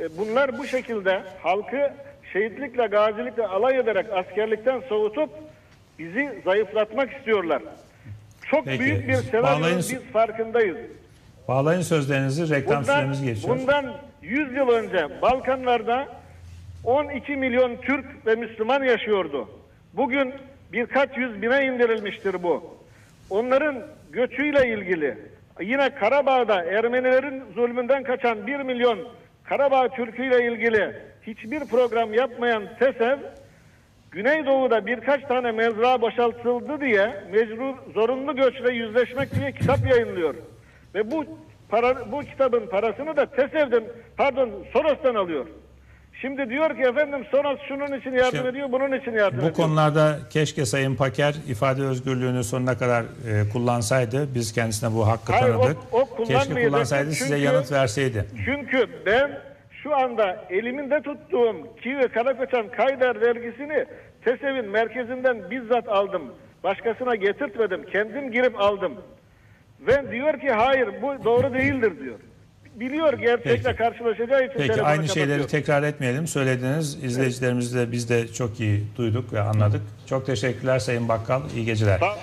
e, 0.01 0.19
bunlar 0.19 0.59
bu 0.59 0.67
şekilde 0.67 1.23
halkı 1.43 1.93
şehitlikle, 2.33 2.87
gazilikle 2.87 3.47
alay 3.47 3.79
ederek 3.79 4.07
askerlikten 4.13 4.81
soğutup 4.89 5.31
bizi 5.99 6.43
zayıflatmak 6.45 7.13
istiyorlar. 7.13 7.63
Çok 8.51 8.65
Peki, 8.65 8.81
büyük 8.81 9.09
bir 9.09 9.15
senaryonun 9.15 9.79
biz 9.79 10.01
farkındayız. 10.13 10.77
bağlayın 11.49 11.83
sözlerinizi 11.83 12.55
reklam 12.55 12.83
Bundan, 12.83 12.99
süremiz 12.99 13.23
geçiyor. 13.23 13.59
bundan 13.59 13.93
100 14.23 14.53
yıl 14.57 14.69
önce 14.69 15.23
Balkanlarda 15.23 16.09
12 16.85 17.37
milyon 17.37 17.77
Türk 17.77 18.27
ve 18.27 18.35
Müslüman 18.35 18.83
yaşıyordu. 18.85 19.49
Bugün 19.93 20.35
birkaç 20.73 21.17
yüz 21.17 21.43
bine 21.43 21.67
indirilmiştir 21.67 22.43
bu. 22.43 22.77
Onların 23.31 23.83
göçüyle 24.13 24.69
ilgili 24.69 25.19
yine 25.61 25.95
Karabağ'da 25.95 26.65
Ermenilerin 26.65 27.43
zulmünden 27.55 28.03
kaçan 28.03 28.47
1 28.47 28.61
milyon 28.61 28.99
Karabağ 29.45 29.89
Türküyle 29.89 30.53
ilgili 30.53 30.97
hiçbir 31.27 31.61
program 31.61 32.15
yapmayan 32.15 32.63
TESEV 32.79 33.19
Güneydoğu'da 34.11 34.87
birkaç 34.87 35.23
tane 35.23 35.53
mezra 35.53 36.01
boşaltıldı 36.01 36.81
diye 36.81 37.25
mecbur 37.33 37.75
zorunlu 37.95 38.37
göçle 38.37 38.73
yüzleşmek 38.73 39.35
diye 39.35 39.53
kitap 39.53 39.91
yayınlıyor. 39.91 40.35
Ve 40.95 41.11
bu 41.11 41.25
para 41.71 42.13
bu 42.13 42.21
kitabın 42.21 42.67
parasını 42.67 43.17
da 43.17 43.27
TESEV'den 43.27 43.85
pardon 44.17 44.51
Soros'tan 44.73 45.15
alıyor. 45.15 45.47
Şimdi 46.21 46.49
diyor 46.51 46.77
ki 46.77 46.83
efendim 46.83 47.25
Soros 47.31 47.59
şunun 47.69 48.01
için 48.01 48.11
yardım 48.13 48.31
Şimdi 48.37 48.49
ediyor, 48.49 48.73
bunun 48.73 48.93
için 49.01 49.13
yardım 49.13 49.39
Bu 49.39 49.43
ediyor. 49.43 49.55
konularda 49.55 50.19
keşke 50.31 50.67
Sayın 50.67 50.97
Paker 50.97 51.35
ifade 51.49 51.83
özgürlüğünü 51.83 52.45
sonuna 52.45 52.79
kadar 52.79 53.03
e, 53.03 53.49
kullansaydı. 53.53 54.35
Biz 54.35 54.53
kendisine 54.53 54.95
bu 54.95 55.09
hakkı 55.09 55.33
Hayır, 55.33 55.55
o- 55.55 55.61
tanıdık. 55.61 55.77
o 55.93 55.99
keşke 55.99 56.17
kullanmayacaktı. 56.25 56.69
kullansaydı 56.71 57.11
size 57.13 57.29
Çünkü- 57.35 57.43
yanıt 57.45 57.73
verseydi. 57.73 58.25
Çünkü 58.45 58.87
ben 59.07 59.39
şu 59.83 59.97
anda 59.97 60.45
eliminde 60.51 61.03
tuttuğum 61.03 61.57
Kivi 61.83 62.09
Karakoçan 62.09 62.69
Kayder 62.69 63.21
dergisini 63.21 63.85
TESEV'in 64.25 64.69
merkezinden 64.71 65.51
bizzat 65.51 65.89
aldım. 65.89 66.23
Başkasına 66.65 67.15
getirtmedim. 67.15 67.83
Kendim 67.93 68.33
girip 68.33 68.61
aldım. 68.61 68.95
Ve 69.87 70.11
diyor 70.13 70.41
ki 70.41 70.51
hayır 70.51 70.89
bu 71.03 71.25
doğru 71.25 71.55
değildir 71.55 71.93
diyor. 72.05 72.19
Biliyor 72.75 73.13
gerçekle 73.13 73.63
Peki. 73.63 73.77
karşılaşacağı 73.77 74.41
için 74.45 74.53
Peki 74.57 74.67
telefonu 74.69 74.87
aynı 74.87 75.09
şeyleri 75.09 75.39
kapatıyor. 75.39 75.49
tekrar 75.63 75.83
etmeyelim. 75.83 76.27
Söylediğiniz 76.27 77.05
izleyicilerimiz 77.05 77.75
de 77.75 77.93
biz 77.93 78.09
de 78.09 78.29
çok 78.29 78.61
iyi 78.61 78.85
duyduk 78.97 79.33
ve 79.33 79.41
anladık. 79.41 79.81
Çok 80.07 80.27
teşekkürler 80.27 80.79
Sayın 80.79 81.09
Bakkal. 81.09 81.43
İyi 81.57 81.65
geceler. 81.65 81.99
Sağ- 81.99 82.17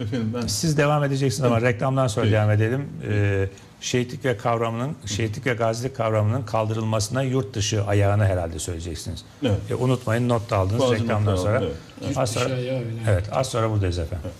Efendim 0.00 0.32
ben 0.42 0.46
Siz 0.46 0.78
devam 0.78 1.04
edeceksiniz 1.04 1.44
ama 1.44 1.60
reklamdan 1.62 2.06
sonra 2.06 2.30
devam 2.30 2.50
edelim. 2.50 2.88
Ee, 3.10 3.46
şehitlik 3.80 4.24
ve 4.24 4.36
kavramının, 4.36 4.96
şehitlik 5.06 5.46
ve 5.46 5.54
gazilik 5.54 5.96
kavramının 5.96 6.42
kaldırılmasına 6.42 7.22
yurt 7.22 7.54
dışı 7.54 7.84
ayağını 7.84 8.24
herhalde 8.26 8.58
söyleyeceksiniz. 8.58 9.24
Evet. 9.42 9.56
E, 9.70 9.74
unutmayın 9.74 10.28
not 10.28 10.50
da 10.50 10.56
aldınız 10.56 10.80
Bazı 10.80 10.94
reklamdan 10.94 11.34
notlar 11.34 11.36
sonra. 11.36 11.62
evet. 12.04 12.16
Az 12.18 12.30
sonra, 12.30 12.48
evet, 13.10 13.24
az 13.32 13.46
sonra 13.48 13.70
buradayız 13.70 13.98
efendim. 13.98 14.30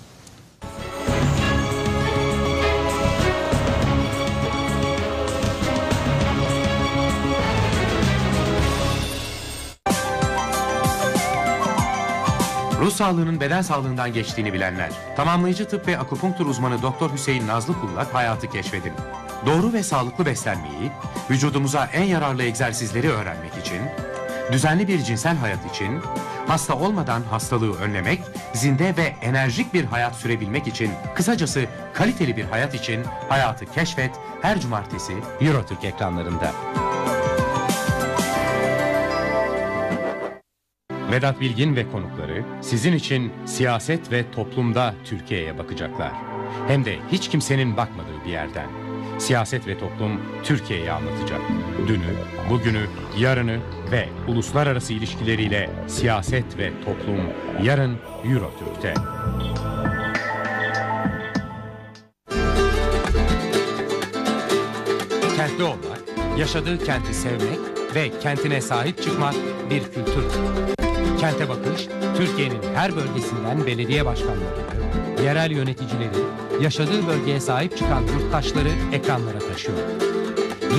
Ruh 12.87 12.93
sağlığının 12.93 13.41
beden 13.41 13.63
sağlığından 13.63 14.13
geçtiğini 14.13 14.53
bilenler, 14.53 14.91
tamamlayıcı 15.17 15.69
tıp 15.69 15.89
ve 15.89 15.99
akupunktur 15.99 16.47
uzmanı 16.47 16.83
Doktor 16.83 17.13
Hüseyin 17.13 17.47
Nazlı 17.47 17.81
Kullak 17.81 18.15
hayatı 18.15 18.51
keşfedin. 18.51 18.93
Doğru 19.47 19.73
ve 19.73 19.83
sağlıklı 19.83 20.27
beslenmeyi, 20.27 20.91
vücudumuza 21.31 21.87
en 21.93 22.03
yararlı 22.03 22.43
egzersizleri 22.43 23.11
öğrenmek 23.11 23.57
için, 23.57 23.81
düzenli 24.53 24.89
bir 24.89 25.03
cinsel 25.03 25.37
hayat 25.37 25.75
için, 25.75 26.01
hasta 26.47 26.77
olmadan 26.79 27.23
hastalığı 27.23 27.79
önlemek, 27.79 28.23
zinde 28.55 28.97
ve 28.97 29.17
enerjik 29.23 29.75
bir 29.75 29.85
hayat 29.85 30.15
sürebilmek 30.15 30.67
için, 30.67 30.91
kısacası 31.15 31.67
kaliteli 31.95 32.37
bir 32.37 32.45
hayat 32.45 32.75
için 32.75 33.05
hayatı 33.29 33.67
keşfet 33.67 34.11
her 34.43 34.61
cumartesi 34.61 35.13
Eurotürk 35.41 35.85
ekranlarında. 35.85 36.53
Vedat 41.13 41.41
Bilgin 41.41 41.77
ve 41.77 41.91
konukları 41.91 42.45
sizin 42.61 42.93
için 42.93 43.33
siyaset 43.45 44.13
ve 44.13 44.31
toplumda 44.31 44.95
Türkiye'ye 45.05 45.59
bakacaklar. 45.59 46.13
Hem 46.69 46.85
de 46.85 46.97
hiç 47.13 47.29
kimsenin 47.29 47.77
bakmadığı 47.77 48.25
bir 48.27 48.31
yerden. 48.31 48.67
Siyaset 49.19 49.67
ve 49.67 49.79
toplum 49.79 50.21
Türkiye'yi 50.43 50.93
anlatacak. 50.93 51.41
Dünü, 51.89 52.15
bugünü, 52.51 52.87
yarını 53.19 53.59
ve 53.93 54.09
uluslararası 54.29 54.93
ilişkileriyle 54.93 55.71
siyaset 55.87 56.59
ve 56.59 56.71
toplum 56.85 57.21
yarın 57.63 57.97
Eurotürk'te. 58.25 58.95
Kentli 65.37 65.65
olmak, 65.65 66.01
yaşadığı 66.39 66.85
kenti 66.85 67.15
sevmek 67.15 67.59
ve 67.95 68.21
kentine 68.21 68.61
sahip 68.61 69.03
çıkmak 69.03 69.35
bir 69.71 69.83
kültür. 69.83 70.76
Kente 71.21 71.49
bakış, 71.49 71.89
Türkiye'nin 72.17 72.63
her 72.75 72.97
bölgesinden 72.97 73.67
belediye 73.67 74.07
başkanları, 74.07 74.61
yerel 75.25 75.51
yöneticileri, 75.51 76.11
yaşadığı 76.63 77.07
bölgeye 77.07 77.41
sahip 77.41 77.79
çıkan 77.79 78.03
yurttaşları 78.03 78.69
ekranlara 78.93 79.39
taşıyor. 79.39 79.79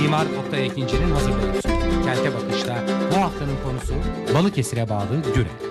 Mimar 0.00 0.26
Oktay 0.44 0.66
Ekinci'nin 0.66 1.10
hazırladığı. 1.10 1.60
Kente 2.04 2.34
bakışta 2.34 2.76
bu 3.12 3.20
haftanın 3.20 3.56
konusu 3.64 3.94
Balıkesir'e 4.34 4.88
bağlı 4.88 5.22
Güre. 5.34 5.67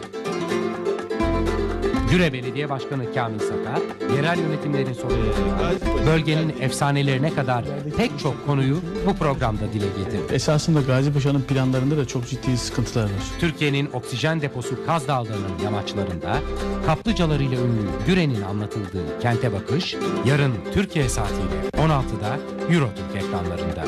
Güre 2.11 2.33
Belediye 2.33 2.69
Başkanı 2.69 3.13
Kamil 3.13 3.39
Sakar, 3.39 3.81
yerel 4.15 4.39
yönetimlerin 4.39 4.93
sorunlarından 4.93 6.05
bölgenin 6.07 6.55
efsanelerine 6.61 7.33
kadar 7.35 7.65
pek 7.97 8.19
çok 8.19 8.45
konuyu 8.45 8.77
bu 9.05 9.15
programda 9.15 9.73
dile 9.73 9.85
getirdi. 9.85 10.33
Esasında 10.33 10.81
Gazi 10.81 11.13
Paşa'nın 11.13 11.41
planlarında 11.41 11.97
da 11.97 12.05
çok 12.07 12.27
ciddi 12.27 12.57
sıkıntılar 12.57 13.03
var. 13.03 13.11
Türkiye'nin 13.39 13.89
oksijen 13.93 14.41
deposu 14.41 14.85
Kaz 14.85 15.07
Dağları'nın 15.07 15.63
yamaçlarında 15.63 16.39
kaplıcalarıyla 16.85 17.57
ünlü 17.57 18.05
Güre'nin 18.07 18.41
anlatıldığı 18.41 19.19
kente 19.21 19.53
bakış 19.53 19.95
yarın 20.25 20.53
Türkiye 20.73 21.09
saatiyle 21.09 21.69
16'da 21.77 22.39
Eurotürk 22.73 23.15
ekranlarında. 23.15 23.83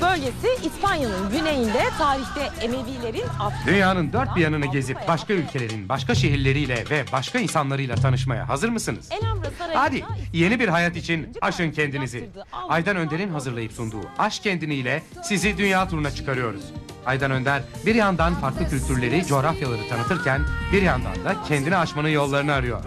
Bölgesi 0.00 0.66
İspanya'nın 0.66 1.30
güneyinde 1.30 1.84
tarihte 1.98 2.50
Emevilerin 2.60 3.28
Afrika 3.40 3.66
Dünyanın 3.66 4.12
dört 4.12 4.36
bir 4.36 4.40
yanını 4.40 4.66
gezip 4.66 4.98
başka 5.08 5.32
ülkelerin, 5.32 5.88
başka 5.88 6.14
şehirleriyle 6.14 6.84
ve 6.90 7.04
başka 7.12 7.38
insanlarıyla 7.38 7.94
tanışmaya 7.96 8.48
hazır 8.48 8.68
mısınız? 8.68 9.08
Hadi 9.74 10.04
yeni 10.32 10.60
bir 10.60 10.68
hayat 10.68 10.96
için 10.96 11.28
aşın 11.40 11.70
kendinizi. 11.70 12.30
Aydan 12.68 12.96
Önder'in 12.96 13.28
hazırlayıp 13.28 13.72
sunduğu 13.72 14.02
Aş 14.18 14.40
Kendini 14.40 14.74
ile 14.74 15.02
sizi 15.22 15.58
dünya 15.58 15.88
turuna 15.88 16.10
çıkarıyoruz. 16.10 16.62
Aydan 17.06 17.30
Önder 17.30 17.62
bir 17.86 17.94
yandan 17.94 18.34
farklı 18.34 18.68
kültürleri, 18.68 19.26
coğrafyaları 19.26 19.88
tanıtırken 19.88 20.42
bir 20.72 20.82
yandan 20.82 21.24
da 21.24 21.36
kendini 21.48 21.76
aşmanın 21.76 22.08
yollarını 22.08 22.52
arıyor. 22.52 22.80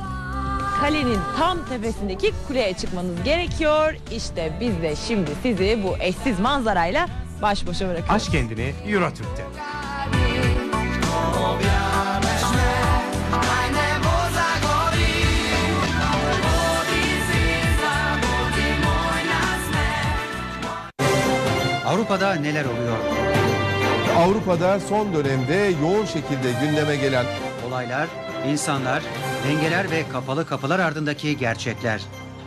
Kalenin 0.81 1.19
tam 1.37 1.65
tepesindeki 1.65 2.33
kuleye 2.47 2.73
çıkmanız 2.73 3.23
gerekiyor. 3.23 3.93
İşte 4.11 4.51
biz 4.59 4.81
de 4.81 4.95
şimdi 4.95 5.31
sizi 5.43 5.79
bu 5.83 5.97
eşsiz 5.99 6.39
manzarayla 6.39 7.07
baş 7.41 7.67
başa 7.67 7.89
bırakıyoruz. 7.89 8.15
Aş 8.15 8.29
Kendini 8.29 8.73
Eurotürk'te. 8.87 9.43
Avrupa'da 21.85 22.33
neler 22.33 22.65
oluyor? 22.65 22.97
Avrupa'da 24.17 24.79
son 24.79 25.13
dönemde 25.13 25.73
yoğun 25.81 26.05
şekilde 26.05 26.51
gündeme 26.61 26.95
gelen 26.95 27.25
Olaylar, 27.67 28.07
insanlar, 28.47 29.03
dengeler 29.47 29.91
ve 29.91 30.09
kapalı 30.09 30.45
kapılar 30.45 30.79
ardındaki 30.79 31.37
gerçekler. 31.37 32.01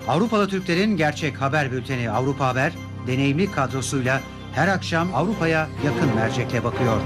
Avrupalı 0.08 0.48
Türklerin 0.48 0.96
gerçek 0.96 1.40
haber 1.40 1.72
bülteni 1.72 2.10
Avrupa 2.10 2.46
Haber, 2.46 2.72
deneyimli 3.06 3.50
kadrosuyla 3.50 4.20
her 4.54 4.68
akşam 4.68 5.14
Avrupa'ya 5.14 5.68
yakın 5.84 6.14
mercekle 6.14 6.64
bakıyor. 6.64 7.00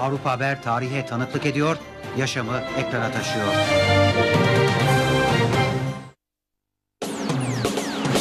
Avrupa 0.00 0.30
Haber 0.30 0.62
tarihe 0.62 1.06
tanıklık 1.06 1.46
ediyor, 1.46 1.76
yaşamı 2.18 2.60
ekrana 2.78 3.10
taşıyor. 3.12 3.46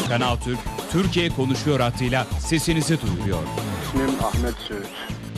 Kanal 0.09 0.35
Türk, 0.35 0.59
Türkiye 0.91 1.29
konuşuyor 1.29 1.79
hattıyla 1.79 2.27
sesinizi 2.39 3.01
duyuruyor. 3.01 3.43
İsmim 3.85 4.09
Ahmet 4.23 4.55
Söğüt. 4.55 4.87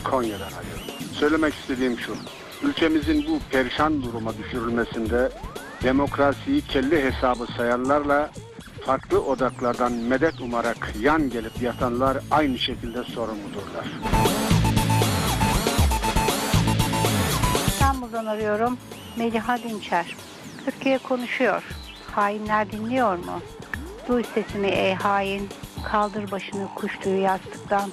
Konya'dan 0.04 0.46
arıyorum. 0.46 0.84
Söylemek 1.12 1.54
istediğim 1.54 1.98
şu. 1.98 2.16
Ülkemizin 2.62 3.26
bu 3.28 3.38
perişan 3.50 4.02
duruma 4.02 4.38
düşürülmesinde 4.38 5.30
demokrasiyi 5.82 6.62
kelle 6.62 7.04
hesabı 7.04 7.46
sayanlarla 7.56 8.30
farklı 8.86 9.24
odaklardan 9.24 9.92
medet 9.92 10.40
umarak 10.40 10.92
yan 11.00 11.30
gelip 11.30 11.62
yatanlar 11.62 12.18
aynı 12.30 12.58
şekilde 12.58 13.04
sorumludurlar. 13.04 13.86
İstanbul'dan 17.66 18.26
arıyorum. 18.26 18.78
Meliha 19.16 19.58
Dinçer. 19.58 20.16
Türkiye 20.64 20.98
konuşuyor. 20.98 21.62
Hainler 22.12 22.72
dinliyor 22.72 23.16
mu? 23.16 23.40
Duy 24.08 24.22
sesimi 24.34 24.68
ey 24.68 24.94
hain. 24.94 25.48
Kaldır 25.84 26.30
başını 26.30 26.68
kuş 26.74 26.98
tüyü 26.98 27.20
yastıktan. 27.20 27.90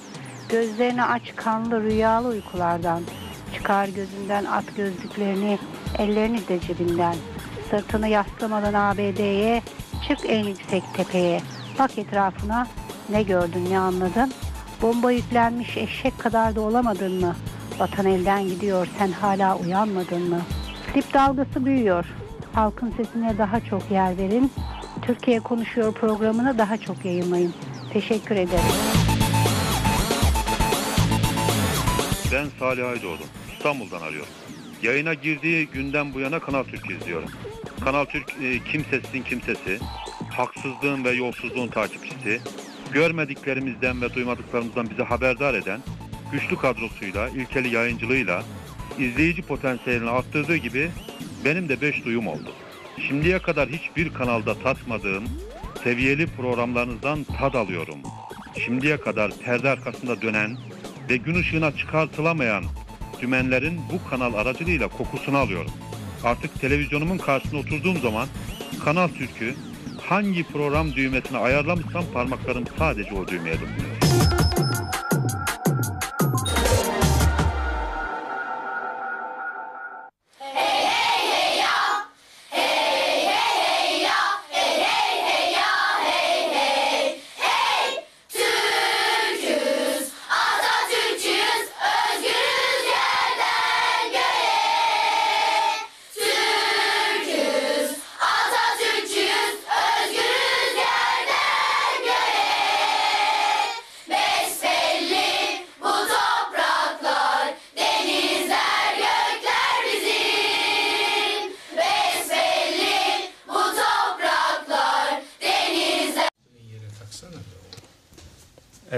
Gözlerini 0.48 1.02
aç 1.02 1.36
kanlı 1.36 1.82
rüyalı 1.82 2.28
uykulardan. 2.28 3.02
Çıkar 3.54 3.88
gözünden 3.88 4.44
at 4.44 4.76
gözlüklerini, 4.76 5.58
ellerini 5.98 6.48
de 6.48 6.60
cebinden. 6.60 7.14
Sırtını 7.70 8.08
yaslamadan 8.08 8.74
ABD'ye, 8.74 9.62
çık 10.08 10.18
en 10.28 10.44
yüksek 10.44 10.82
tepeye. 10.94 11.40
Bak 11.78 11.98
etrafına, 11.98 12.66
ne 13.10 13.22
gördün 13.22 13.70
ne 13.70 13.78
anladın? 13.78 14.32
Bomba 14.82 15.12
yüklenmiş 15.12 15.76
eşek 15.76 16.18
kadar 16.18 16.54
da 16.54 16.60
olamadın 16.60 17.20
mı? 17.20 17.36
Vatan 17.78 18.06
elden 18.06 18.48
gidiyor, 18.48 18.88
sen 18.98 19.12
hala 19.12 19.58
uyanmadın 19.58 20.28
mı? 20.28 20.40
Dip 20.94 21.14
dalgası 21.14 21.64
büyüyor. 21.64 22.06
Halkın 22.54 22.94
sesine 22.96 23.38
daha 23.38 23.60
çok 23.60 23.90
yer 23.90 24.18
verin. 24.18 24.52
Türkiye 25.02 25.40
Konuşuyor 25.40 25.94
programını 25.94 26.58
daha 26.58 26.76
çok 26.76 27.04
yayınlayın. 27.04 27.54
Teşekkür 27.92 28.34
ederim. 28.34 28.74
Ben 32.32 32.46
Salih 32.58 32.88
Aydoğdu. 32.88 33.22
İstanbul'dan 33.64 34.00
arıyorum. 34.00 34.32
Yayına 34.82 35.14
girdiği 35.14 35.66
günden 35.66 36.14
bu 36.14 36.20
yana 36.20 36.40
Kanal 36.40 36.64
Türk 36.64 36.90
izliyorum. 36.90 37.28
Kanal 37.84 38.04
Türk 38.04 38.32
e, 38.42 38.64
kimsesizin 38.72 39.22
kimsesi, 39.22 39.78
haksızlığın 40.30 41.04
ve 41.04 41.10
yolsuzluğun 41.10 41.68
takipçisi, 41.68 42.40
görmediklerimizden 42.92 44.02
ve 44.02 44.14
duymadıklarımızdan 44.14 44.90
bizi 44.90 45.02
haberdar 45.02 45.54
eden, 45.54 45.80
güçlü 46.32 46.56
kadrosuyla, 46.56 47.28
ilkeli 47.28 47.74
yayıncılığıyla, 47.74 48.42
izleyici 48.98 49.42
potansiyelini 49.42 50.10
arttırdığı 50.10 50.56
gibi 50.56 50.90
benim 51.44 51.68
de 51.68 51.80
beş 51.80 52.04
duyum 52.04 52.26
oldu. 52.26 52.52
Şimdiye 53.08 53.38
kadar 53.38 53.68
hiçbir 53.68 54.14
kanalda 54.14 54.54
tatmadığım 54.58 55.24
seviyeli 55.84 56.26
programlarınızdan 56.26 57.24
tad 57.24 57.54
alıyorum. 57.54 57.98
Şimdiye 58.64 58.96
kadar 58.96 59.32
perde 59.44 59.70
arkasında 59.70 60.22
dönen 60.22 60.56
ve 61.10 61.16
gün 61.16 61.34
ışığına 61.34 61.76
çıkartılamayan 61.76 62.64
dümenlerin 63.20 63.80
bu 63.92 64.10
kanal 64.10 64.34
aracılığıyla 64.34 64.88
kokusunu 64.88 65.38
alıyorum. 65.38 65.70
Artık 66.24 66.60
televizyonumun 66.60 67.18
karşısında 67.18 67.60
oturduğum 67.60 68.00
zaman 68.00 68.28
Kanal 68.84 69.08
Türk'ü 69.08 69.54
hangi 70.02 70.44
program 70.44 70.92
düğmesine 70.92 71.38
ayarlamışsam 71.38 72.04
parmaklarım 72.14 72.64
sadece 72.78 73.14
o 73.14 73.28
düğmeye 73.28 73.54
dokunuyor. 73.54 74.33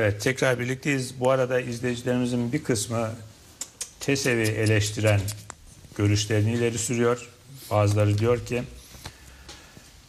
Evet 0.06 0.20
tekrar 0.20 0.58
birlikteyiz. 0.58 1.20
Bu 1.20 1.30
arada 1.30 1.60
izleyicilerimizin 1.60 2.52
bir 2.52 2.64
kısmı 2.64 3.10
TESEV'i 4.00 4.42
eleştiren 4.42 5.20
görüşlerini 5.96 6.52
ileri 6.52 6.78
sürüyor. 6.78 7.28
Bazıları 7.70 8.18
diyor 8.18 8.46
ki 8.46 8.62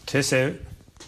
TESEV 0.05 0.53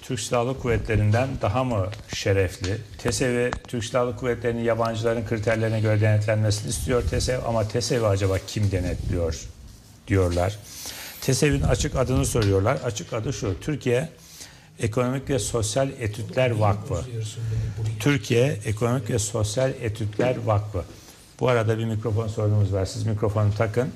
Türk 0.02 0.20
Silahlı 0.20 0.60
Kuvvetleri'nden 0.60 1.30
daha 1.42 1.64
mı 1.64 1.90
şerefli? 2.16 2.78
TESEV'i 2.98 3.52
Türk 3.68 3.86
Silahlı 3.86 4.16
Kuvvetleri'nin 4.16 4.64
yabancıların 4.64 5.26
kriterlerine 5.26 5.82
göre 5.82 6.02
denetlenmesini 6.02 6.70
istiyor 6.70 7.04
TESEV 7.04 7.40
ama 7.46 7.68
TESEV'i 7.68 8.06
acaba 8.06 8.38
kim 8.48 8.72
denetliyor 8.72 9.40
diyorlar. 10.08 10.60
TESEV'in 11.22 11.62
açık 11.62 11.96
adını 11.96 12.26
soruyorlar. 12.26 12.76
Açık 12.84 13.14
adı 13.14 13.34
şu. 13.34 13.60
Türkiye 13.62 14.10
Ekonomik 14.80 15.30
ve 15.30 15.40
Sosyal 15.40 15.90
Etütler 16.00 16.52
Vakfı. 16.52 17.02
Türkiye 18.00 18.58
Ekonomik 18.66 19.10
ve 19.10 19.20
Sosyal 19.20 19.70
Etütler 19.82 20.36
Vakfı. 20.46 20.84
Bu 21.40 21.48
arada 21.50 21.78
bir 21.78 21.86
mikrofon 21.86 22.28
sorunumuz 22.28 22.74
var. 22.74 22.86
Siz 22.86 23.04
mikrofonu 23.04 23.54
takın. 23.58 23.90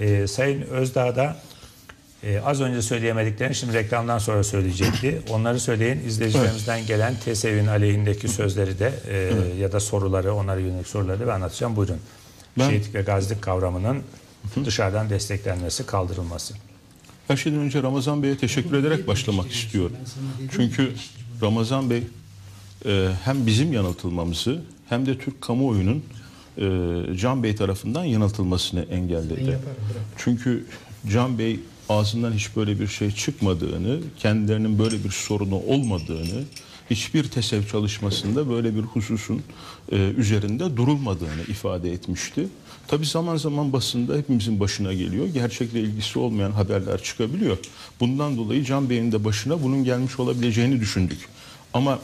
Ee, 0.00 0.26
Sayın 0.26 0.62
Özdağ 0.62 1.16
da 1.16 1.36
e, 2.22 2.40
az 2.40 2.60
önce 2.60 2.82
söyleyemediklerini 2.82 3.54
şimdi 3.54 3.72
reklamdan 3.74 4.18
sonra 4.18 4.44
söyleyecekti. 4.44 5.22
Onları 5.30 5.60
söyleyin. 5.60 6.04
İzleyicilerimizden 6.06 6.86
gelen 6.86 7.14
TESEV'in 7.24 7.66
aleyhindeki 7.66 8.28
sözleri 8.28 8.78
de 8.78 8.92
e, 9.08 9.32
ya 9.60 9.72
da 9.72 9.80
soruları, 9.80 10.34
onlara 10.34 10.60
yönelik 10.60 10.86
soruları 10.86 11.26
ben 11.26 11.32
anlatacağım. 11.32 11.76
Buyurun. 11.76 11.98
Ben- 12.58 12.68
Şehitlik 12.70 12.94
ve 12.94 13.02
gazilik 13.02 13.42
kavramının 13.42 14.02
dışarıdan 14.64 15.10
desteklenmesi, 15.10 15.86
kaldırılması. 15.86 16.54
Her 17.28 17.36
şeyden 17.36 17.58
önce 17.58 17.82
Ramazan 17.82 18.22
Bey'e 18.22 18.36
teşekkür 18.36 18.76
ederek 18.76 19.06
başlamak 19.06 19.52
istiyorum. 19.52 19.96
Çünkü 20.50 20.92
Ramazan 21.42 21.90
Bey 21.90 22.02
e, 22.86 23.08
hem 23.24 23.46
bizim 23.46 23.72
yanıltılmamızı 23.72 24.60
hem 24.88 25.06
de 25.06 25.18
Türk 25.18 25.40
kamuoyunun 25.40 26.02
e, 26.58 27.16
Can 27.16 27.42
Bey 27.42 27.56
tarafından 27.56 28.04
yanıltılmasını 28.04 28.80
engelledi. 28.82 29.58
Çünkü 30.16 30.66
Can 31.12 31.38
Bey 31.38 31.60
ağzından 31.88 32.32
hiç 32.32 32.56
böyle 32.56 32.80
bir 32.80 32.86
şey 32.86 33.10
çıkmadığını, 33.10 34.00
kendilerinin 34.18 34.78
böyle 34.78 35.04
bir 35.04 35.10
sorunu 35.10 35.56
olmadığını, 35.56 36.44
hiçbir 36.90 37.24
TESEV 37.24 37.66
çalışmasında 37.66 38.50
böyle 38.50 38.76
bir 38.76 38.82
hususun 38.82 39.42
e, 39.92 39.96
üzerinde 39.96 40.76
durulmadığını 40.76 41.42
ifade 41.48 41.92
etmişti. 41.92 42.48
Tabi 42.88 43.06
zaman 43.06 43.36
zaman 43.36 43.72
basında 43.72 44.16
hepimizin 44.16 44.60
başına 44.60 44.92
geliyor. 44.92 45.26
Gerçekle 45.26 45.80
ilgisi 45.80 46.18
olmayan 46.18 46.52
haberler 46.52 47.02
çıkabiliyor. 47.02 47.58
Bundan 48.00 48.36
dolayı 48.36 48.64
Can 48.64 48.90
Bey'in 48.90 49.12
de 49.12 49.24
başına 49.24 49.62
bunun 49.62 49.84
gelmiş 49.84 50.20
olabileceğini 50.20 50.80
düşündük. 50.80 51.28
Ama 51.74 51.98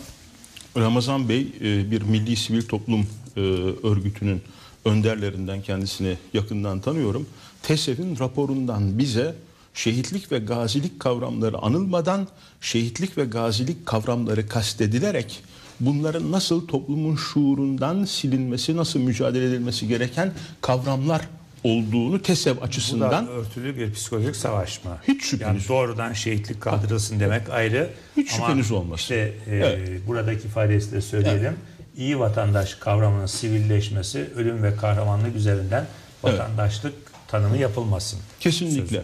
Ramazan 0.76 1.28
Bey 1.28 1.40
e, 1.60 1.90
bir 1.90 2.02
milli 2.02 2.36
sivil 2.36 2.62
toplum 2.62 3.06
e, 3.36 3.40
örgütünün 3.82 4.42
önderlerinden 4.84 5.62
kendisini 5.62 6.16
yakından 6.34 6.80
tanıyorum. 6.80 7.26
TESEV'in 7.62 8.18
raporundan 8.18 8.98
bize 8.98 9.34
şehitlik 9.74 10.32
ve 10.32 10.38
gazilik 10.38 11.00
kavramları 11.00 11.59
anılmadan 11.59 12.28
şehitlik 12.60 13.18
ve 13.18 13.24
gazilik 13.24 13.86
kavramları 13.86 14.48
kastedilerek 14.48 15.42
bunların 15.80 16.32
nasıl 16.32 16.66
toplumun 16.66 17.16
şuurundan 17.16 18.05
silinmesi, 18.05 18.76
nasıl 18.76 19.00
mücadele 19.00 19.44
edilmesi 19.44 19.88
gereken 19.88 20.32
kavramlar 20.60 21.22
olduğunu 21.64 22.22
TESEV 22.22 22.56
Bu 22.56 22.60
açısından 22.60 23.26
da 23.26 23.30
örtülü 23.30 23.76
bir 23.76 23.92
psikolojik 23.92 24.36
savaş 24.36 24.84
mı? 24.84 24.98
Hiç 25.09 25.24
şüpheniz 25.24 25.42
Yani 25.42 25.68
doğrudan 25.68 26.12
şehitlik 26.12 26.60
kaldırılsın 26.60 27.20
demek 27.20 27.50
ayrı. 27.50 27.90
Hiç 28.16 28.34
Ama 28.34 28.46
şüpheniz 28.46 28.72
olmasın. 28.72 29.02
İşte 29.02 29.14
e, 29.46 29.56
Evet. 29.56 30.06
buradaki 30.06 30.46
ifadesi 30.46 30.92
de 30.92 31.00
söyleyelim. 31.00 31.55
İyi 31.96 32.18
vatandaş 32.18 32.74
kavramının 32.74 33.26
sivilleşmesi, 33.26 34.30
ölüm 34.36 34.62
ve 34.62 34.76
kahramanlık 34.76 35.36
üzerinden 35.36 35.86
vatandaşlık 36.22 36.94
tanımı 37.28 37.56
yapılmasın. 37.56 38.20
kesinlikle 38.40 39.02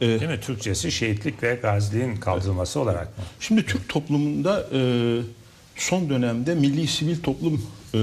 Değil 0.00 0.26
mi? 0.26 0.40
Türkçesi 0.40 0.92
şehitlik 0.92 1.42
ve 1.42 1.54
gaziliğin 1.62 2.16
kaldırılması 2.16 2.80
olarak 2.80 3.18
mı? 3.18 3.24
Şimdi 3.40 3.66
Türk 3.66 3.88
toplumunda 3.88 4.66
e, 4.72 4.80
son 5.76 6.10
dönemde 6.10 6.54
milli 6.54 6.86
sivil 6.86 7.22
toplum 7.22 7.66
e, 7.94 7.98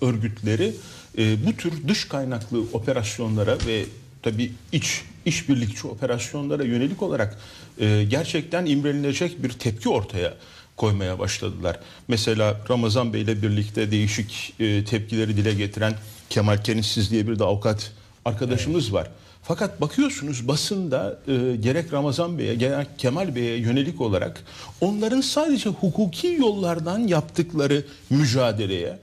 örgütleri 0.00 0.74
e, 1.18 1.46
bu 1.46 1.56
tür 1.56 1.88
dış 1.88 2.04
kaynaklı 2.04 2.60
operasyonlara 2.72 3.58
ve 3.66 3.84
tabi 4.22 4.52
iç 4.72 5.02
işbirlikçi 5.26 5.86
operasyonlara 5.86 6.64
yönelik 6.64 7.02
olarak 7.02 7.38
e, 7.80 8.04
gerçekten 8.08 8.66
imrenilecek 8.66 9.42
bir 9.42 9.50
tepki 9.50 9.88
ortaya 9.88 10.34
koymaya 10.76 11.18
başladılar. 11.18 11.80
Mesela 12.08 12.60
Ramazan 12.70 13.12
Bey 13.12 13.22
ile 13.22 13.42
birlikte 13.42 13.90
değişik 13.90 14.54
e, 14.60 14.84
tepkileri 14.84 15.36
dile 15.36 15.54
getiren 15.54 15.94
Kemal 16.30 16.62
Kenissiz 16.62 17.10
diye 17.10 17.28
bir 17.28 17.38
de 17.38 17.44
avukat 17.44 17.92
arkadaşımız 18.24 18.92
var. 18.92 19.10
Fakat 19.48 19.80
bakıyorsunuz 19.80 20.48
basında 20.48 21.18
e, 21.28 21.56
gerek 21.56 21.92
Ramazan 21.92 22.38
Bey'e 22.38 22.54
gerek 22.54 22.86
Kemal 22.98 23.34
Bey'e 23.34 23.56
yönelik 23.56 24.00
olarak 24.00 24.44
onların 24.80 25.20
sadece 25.20 25.70
hukuki 25.70 26.26
yollardan 26.26 26.98
yaptıkları 26.98 27.84
mücadeleye 28.10 28.98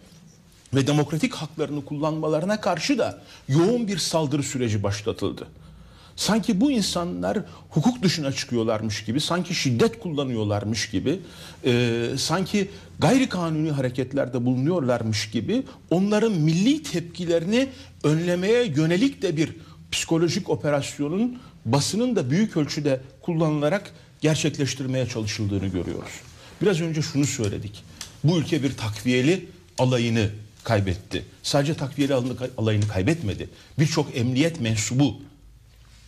ve 0.73 0.87
demokratik 0.87 1.33
haklarını 1.33 1.85
kullanmalarına 1.85 2.61
karşı 2.61 2.97
da 2.97 3.21
yoğun 3.47 3.87
bir 3.87 3.97
saldırı 3.97 4.43
süreci 4.43 4.83
başlatıldı. 4.83 5.47
Sanki 6.15 6.61
bu 6.61 6.71
insanlar 6.71 7.37
hukuk 7.69 8.03
dışına 8.03 8.31
çıkıyorlarmış 8.31 9.05
gibi, 9.05 9.21
sanki 9.21 9.55
şiddet 9.55 9.99
kullanıyorlarmış 9.99 10.89
gibi, 10.89 11.19
e, 11.65 12.03
sanki 12.17 12.69
gayri 12.99 13.29
kanuni 13.29 13.71
hareketlerde 13.71 14.45
bulunuyorlarmış 14.45 15.29
gibi 15.31 15.63
onların 15.89 16.31
milli 16.31 16.83
tepkilerini 16.83 17.69
önlemeye 18.03 18.65
yönelik 18.65 19.21
de 19.21 19.37
bir 19.37 19.49
psikolojik 19.93 20.49
operasyonun 20.49 21.39
basının 21.65 22.15
da 22.15 22.29
büyük 22.29 22.57
ölçüde 22.57 23.01
kullanılarak 23.21 23.93
gerçekleştirmeye 24.21 25.07
çalışıldığını 25.07 25.67
görüyoruz. 25.67 26.11
Biraz 26.61 26.81
önce 26.81 27.01
şunu 27.01 27.25
söyledik. 27.25 27.83
Bu 28.23 28.37
ülke 28.37 28.63
bir 28.63 28.77
takviyeli 28.77 29.45
alayını 29.77 30.29
kaybetti. 30.63 31.25
Sadece 31.43 31.73
takviyeli 31.73 32.13
alayını 32.57 32.87
kaybetmedi. 32.87 33.49
Birçok 33.79 34.17
emniyet 34.17 34.61
mensubu 34.61 35.21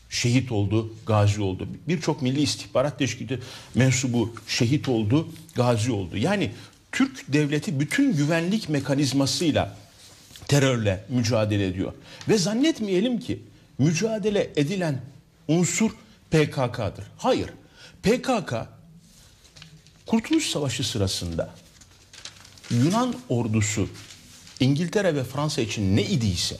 şehit 0.09 0.51
oldu, 0.51 0.93
gazi 1.05 1.41
oldu. 1.41 1.67
Birçok 1.87 2.21
milli 2.21 2.41
istihbarat 2.41 2.99
teşkilatı 2.99 3.39
mensubu 3.75 4.35
şehit 4.47 4.89
oldu, 4.89 5.29
gazi 5.55 5.91
oldu. 5.91 6.17
Yani 6.17 6.51
Türk 6.91 7.33
devleti 7.33 7.79
bütün 7.79 8.13
güvenlik 8.17 8.69
mekanizmasıyla 8.69 9.77
terörle 10.47 11.05
mücadele 11.09 11.67
ediyor. 11.67 11.93
Ve 12.29 12.37
zannetmeyelim 12.37 13.19
ki 13.19 13.39
mücadele 13.77 14.53
edilen 14.55 15.01
unsur 15.47 15.91
PKK'dır. 16.31 17.05
Hayır. 17.17 17.49
PKK 18.03 18.53
Kurtuluş 20.05 20.49
Savaşı 20.49 20.83
sırasında 20.83 21.49
Yunan 22.71 23.15
ordusu 23.29 23.89
İngiltere 24.59 25.15
ve 25.15 25.23
Fransa 25.23 25.61
için 25.61 25.95
ne 25.95 26.03
idiyse 26.03 26.57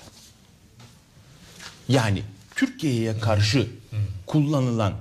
yani 1.89 2.23
Türkiye'ye 2.55 3.19
karşı 3.19 3.67
kullanılan 4.25 4.93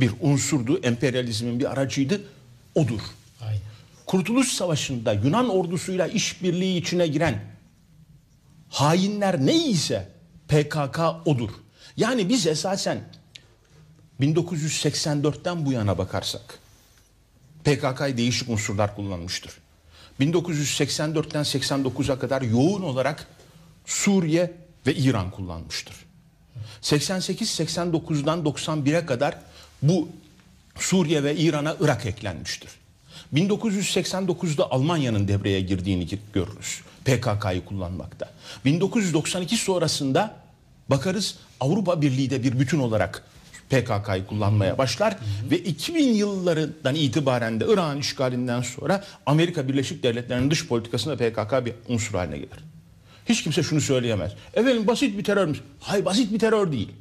bir 0.00 0.12
unsurdu, 0.20 0.80
emperyalizmin 0.82 1.60
bir 1.60 1.72
aracıydı, 1.72 2.20
odur. 2.74 3.00
Aynen. 3.40 3.60
Kurtuluş 4.06 4.48
Savaşı'nda 4.48 5.12
Yunan 5.12 5.48
ordusuyla 5.48 6.06
işbirliği 6.06 6.78
içine 6.78 7.06
giren 7.06 7.40
hainler 8.68 9.46
neyse 9.46 10.08
PKK 10.48 11.00
odur. 11.24 11.50
Yani 11.96 12.28
biz 12.28 12.46
esasen 12.46 13.00
1984'ten 14.20 15.66
bu 15.66 15.72
yana 15.72 15.98
bakarsak 15.98 16.58
PKK'yı 17.64 18.16
değişik 18.16 18.48
unsurlar 18.48 18.96
kullanmıştır. 18.96 19.52
1984'ten 20.20 21.42
89'a 21.42 22.18
kadar 22.18 22.42
yoğun 22.42 22.82
olarak 22.82 23.26
Suriye 23.86 24.52
ve 24.86 24.94
İran 24.94 25.30
kullanmıştır. 25.30 25.96
88-89'dan 26.82 28.42
91'e 28.42 29.06
kadar 29.06 29.38
bu 29.82 30.08
Suriye 30.78 31.24
ve 31.24 31.36
İran'a 31.36 31.76
Irak 31.80 32.06
eklenmiştir. 32.06 32.70
1989'da 33.34 34.70
Almanya'nın 34.70 35.28
devreye 35.28 35.60
girdiğini 35.60 36.08
görürüz. 36.32 36.80
PKK'yı 37.08 37.64
kullanmakta. 37.64 38.28
1992 38.64 39.56
sonrasında 39.56 40.36
bakarız 40.88 41.36
Avrupa 41.60 42.02
Birliği 42.02 42.30
de 42.30 42.42
bir 42.42 42.60
bütün 42.60 42.78
olarak 42.78 43.24
PKK'yı 43.70 44.26
kullanmaya 44.26 44.78
başlar 44.78 45.16
ve 45.50 45.58
2000 45.58 46.08
yıllarından 46.08 46.94
itibaren 46.94 47.60
de 47.60 47.64
Irak'ın 47.68 48.00
işgalinden 48.00 48.62
sonra 48.62 49.04
Amerika 49.26 49.68
Birleşik 49.68 50.02
Devletleri'nin 50.02 50.50
dış 50.50 50.66
politikasında 50.68 51.16
PKK 51.16 51.66
bir 51.66 51.74
unsur 51.88 52.14
haline 52.14 52.36
gelir. 52.36 52.64
Hiç 53.28 53.42
kimse 53.42 53.62
şunu 53.62 53.80
söyleyemez. 53.80 54.32
Efendim 54.54 54.86
basit 54.86 55.18
bir 55.18 55.24
terör 55.24 55.56
Hayır 55.80 56.04
basit 56.04 56.32
bir 56.32 56.38
terör 56.38 56.72
değil. 56.72 56.92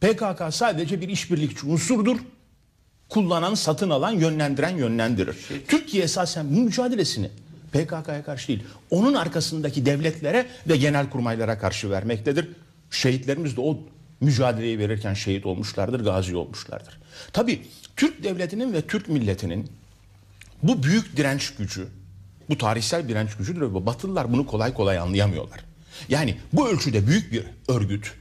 PKK 0.00 0.54
sadece 0.54 1.00
bir 1.00 1.08
işbirlikçi 1.08 1.66
unsurdur. 1.66 2.16
Kullanan, 3.08 3.54
satın 3.54 3.90
alan, 3.90 4.12
yönlendiren, 4.12 4.76
yönlendirir. 4.76 5.36
Türkiye 5.68 6.04
esasen 6.04 6.56
bu 6.56 6.60
mücadelesini 6.60 7.30
PKK'ya 7.72 8.24
karşı 8.24 8.48
değil, 8.48 8.62
onun 8.90 9.14
arkasındaki 9.14 9.86
devletlere 9.86 10.46
ve 10.68 10.76
genel 10.76 11.10
kurmaylara 11.10 11.58
karşı 11.58 11.90
vermektedir. 11.90 12.48
Şehitlerimiz 12.90 13.56
de 13.56 13.60
o 13.60 13.78
mücadeleyi 14.20 14.78
verirken 14.78 15.14
şehit 15.14 15.46
olmuşlardır, 15.46 16.04
gazi 16.04 16.36
olmuşlardır. 16.36 16.98
Tabi 17.32 17.62
Türk 17.96 18.24
devletinin 18.24 18.72
ve 18.72 18.82
Türk 18.82 19.08
milletinin 19.08 19.70
bu 20.62 20.82
büyük 20.82 21.16
direnç 21.16 21.54
gücü, 21.54 21.88
bu 22.48 22.58
tarihsel 22.58 23.08
direnç 23.08 23.36
gücüdür 23.36 23.60
ve 23.60 23.86
Batılılar 23.86 24.32
bunu 24.32 24.46
kolay 24.46 24.74
kolay 24.74 24.98
anlayamıyorlar. 24.98 25.60
Yani 26.08 26.36
bu 26.52 26.68
ölçüde 26.68 27.06
büyük 27.06 27.32
bir 27.32 27.44
örgüt 27.68 28.12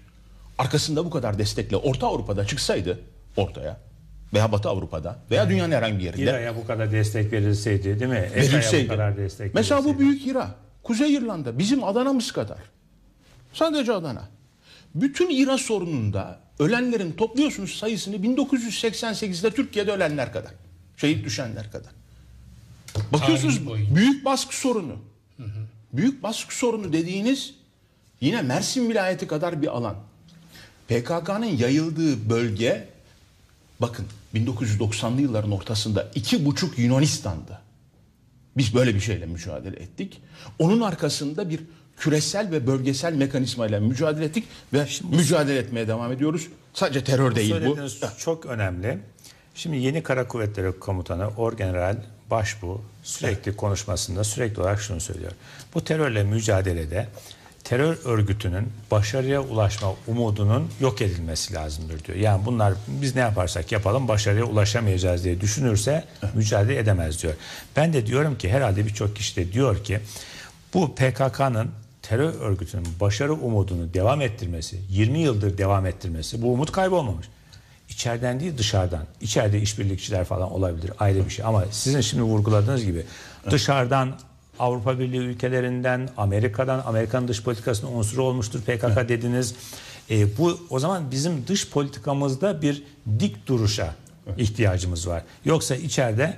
arkasında 0.58 1.06
bu 1.06 1.10
kadar 1.10 1.40
destekle 1.40 1.78
Orta 1.78 2.08
Avrupa'da 2.08 2.48
çıksaydı 2.48 3.00
ortaya 3.38 3.87
veya 4.34 4.52
Batı 4.52 4.70
Avrupa'da 4.70 5.20
veya 5.32 5.50
dünyanın 5.50 5.72
herhangi 5.76 6.00
bir 6.00 6.04
yerinde 6.04 6.24
İra'ya 6.24 6.56
bu 6.56 6.68
kadar 6.68 6.92
destek 6.92 7.34
verilseydi 7.34 7.84
değil 8.00 8.12
mi? 8.12 8.30
Verilseydi. 8.36 8.86
bu 8.90 8.92
kadar 8.94 9.18
destek 9.18 9.54
Mesela 9.54 9.84
bu 9.84 9.86
verilseydi. 9.86 10.10
büyük 10.10 10.28
İra, 10.28 10.56
Kuzey 10.84 11.14
İrlanda 11.14 11.60
bizim 11.60 11.84
Adana'mız 11.84 12.32
kadar. 12.32 12.58
Sadece 13.54 13.94
Adana. 13.94 14.30
Bütün 14.96 15.30
İran 15.30 15.58
sorununda 15.58 16.40
ölenlerin 16.60 17.12
topluyorsunuz 17.12 17.76
sayısını 17.76 18.16
1988'de 18.16 19.52
Türkiye'de 19.52 19.92
ölenler 19.92 20.34
kadar. 20.34 20.52
Şehit 20.98 21.26
düşenler 21.26 21.72
kadar. 21.72 21.92
Bakıyorsunuz 23.14 23.62
büyük 23.96 24.26
baskı 24.26 24.58
sorunu. 24.60 24.96
Büyük 25.94 26.24
baskı 26.24 26.58
sorunu 26.58 26.94
dediğiniz 26.94 27.54
yine 28.22 28.42
Mersin 28.42 28.90
vilayeti 28.90 29.28
kadar 29.28 29.62
bir 29.62 29.68
alan. 29.68 29.96
PKK'nın 30.88 31.46
yayıldığı 31.46 32.30
bölge 32.30 32.88
bakın 33.80 34.06
1990'lı 34.36 35.22
yılların 35.22 35.52
ortasında 35.52 36.08
iki 36.16 36.46
buçuk 36.46 36.80
Yunanistan'dı. 36.80 37.60
Biz 38.58 38.76
böyle 38.76 38.96
bir 38.96 39.00
şeyle 39.00 39.26
mücadele 39.26 39.76
ettik. 39.76 40.22
Onun 40.60 40.82
arkasında 40.82 41.50
bir 41.50 41.60
küresel 41.98 42.52
ve 42.52 42.68
bölgesel 42.68 43.14
mekanizmayla 43.14 43.80
mücadele 43.80 44.26
ettik 44.26 44.44
ve 44.74 44.88
mücadele 45.12 45.60
etmeye 45.60 45.88
devam 45.88 46.12
ediyoruz. 46.12 46.48
Sadece 46.74 47.04
terör 47.04 47.36
değil 47.36 47.56
bu. 47.66 47.78
çok 48.18 48.46
önemli. 48.46 49.00
Şimdi 49.56 49.78
yeni 49.78 50.04
Kara 50.04 50.28
Kuvvetleri 50.28 50.80
Komutanı 50.80 51.28
Orgeneral 51.28 51.98
Başbuğ 52.32 52.82
sürekli 53.04 53.56
konuşmasında 53.56 54.24
sürekli 54.24 54.62
olarak 54.62 54.82
şunu 54.82 55.02
söylüyor. 55.02 55.32
Bu 55.74 55.84
terörle 55.84 56.24
mücadelede 56.24 57.08
terör 57.68 57.98
örgütünün 58.06 58.70
başarıya 58.92 59.42
ulaşma 59.42 59.94
umudunun 60.08 60.70
yok 60.80 61.02
edilmesi 61.02 61.54
lazımdır 61.54 62.04
diyor. 62.04 62.18
Yani 62.18 62.46
bunlar 62.46 62.74
biz 62.88 63.16
ne 63.16 63.22
yaparsak 63.22 63.72
yapalım 63.72 64.08
başarıya 64.08 64.44
ulaşamayacağız 64.44 65.24
diye 65.24 65.42
düşünürse 65.42 66.04
mücadele 66.34 66.78
edemez 66.78 67.24
diyor. 67.24 67.34
Ben 67.76 67.94
de 67.94 68.08
diyorum 68.08 68.38
ki 68.38 68.50
herhalde 68.50 68.86
birçok 68.86 69.16
kişi 69.16 69.36
de 69.36 69.54
diyor 69.54 69.84
ki 69.84 70.00
bu 70.74 70.96
PKK'nın 70.96 71.72
terör 72.02 72.34
örgütünün 72.34 72.88
başarı 73.00 73.34
umudunu 73.34 73.94
devam 73.94 74.22
ettirmesi, 74.22 74.80
20 74.90 75.20
yıldır 75.20 75.58
devam 75.58 75.86
ettirmesi 75.86 76.42
bu 76.42 76.54
umut 76.54 76.72
kaybolmamış. 76.72 77.28
İçeriden 77.90 78.40
değil 78.40 78.58
dışarıdan. 78.58 79.06
İçeride 79.22 79.62
işbirlikçiler 79.62 80.26
falan 80.26 80.52
olabilir 80.52 80.92
ayrı 81.00 81.26
bir 81.26 81.30
şey. 81.30 81.46
Ama 81.46 81.66
sizin 81.72 82.02
şimdi 82.02 82.24
vurguladığınız 82.24 82.86
gibi 82.86 83.06
dışarıdan 83.52 84.16
Avrupa 84.60 85.00
Birliği 85.00 85.18
ülkelerinden, 85.18 86.10
Amerika'dan, 86.18 86.84
Amerikan 86.86 87.28
dış 87.28 87.44
politikasının 87.44 87.92
unsuru 87.92 88.24
olmuştur 88.24 88.62
PKK 88.62 89.10
dediniz. 89.10 89.56
E, 90.10 90.38
bu 90.38 90.60
o 90.70 90.80
zaman 90.80 91.12
bizim 91.12 91.48
dış 91.48 91.70
politikamızda 91.70 92.62
bir 92.62 92.84
dik 93.20 93.48
duruşa 93.48 93.96
ihtiyacımız 94.38 95.08
var. 95.08 95.24
Yoksa 95.46 95.76
içeride 95.76 96.38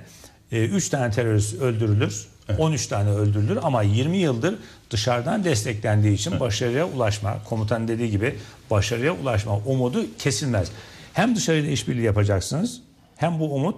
3 0.52 0.88
tane 0.88 1.10
terörist 1.10 1.60
öldürülür, 1.60 2.26
13 2.58 2.86
tane 2.86 3.10
öldürülür 3.10 3.58
ama 3.62 3.82
20 3.82 4.16
yıldır 4.16 4.54
dışarıdan 4.90 5.44
desteklendiği 5.44 6.14
için 6.14 6.40
başarıya 6.40 6.86
ulaşma, 6.86 7.44
komutan 7.44 7.88
dediği 7.88 8.10
gibi 8.10 8.38
başarıya 8.70 9.12
ulaşma 9.12 9.56
umudu 9.56 10.06
kesilmez. 10.18 10.72
Hem 11.12 11.36
dışarıyla 11.36 11.70
işbirliği 11.70 12.02
yapacaksınız 12.02 12.80
hem 13.16 13.40
bu 13.40 13.54
umut 13.54 13.76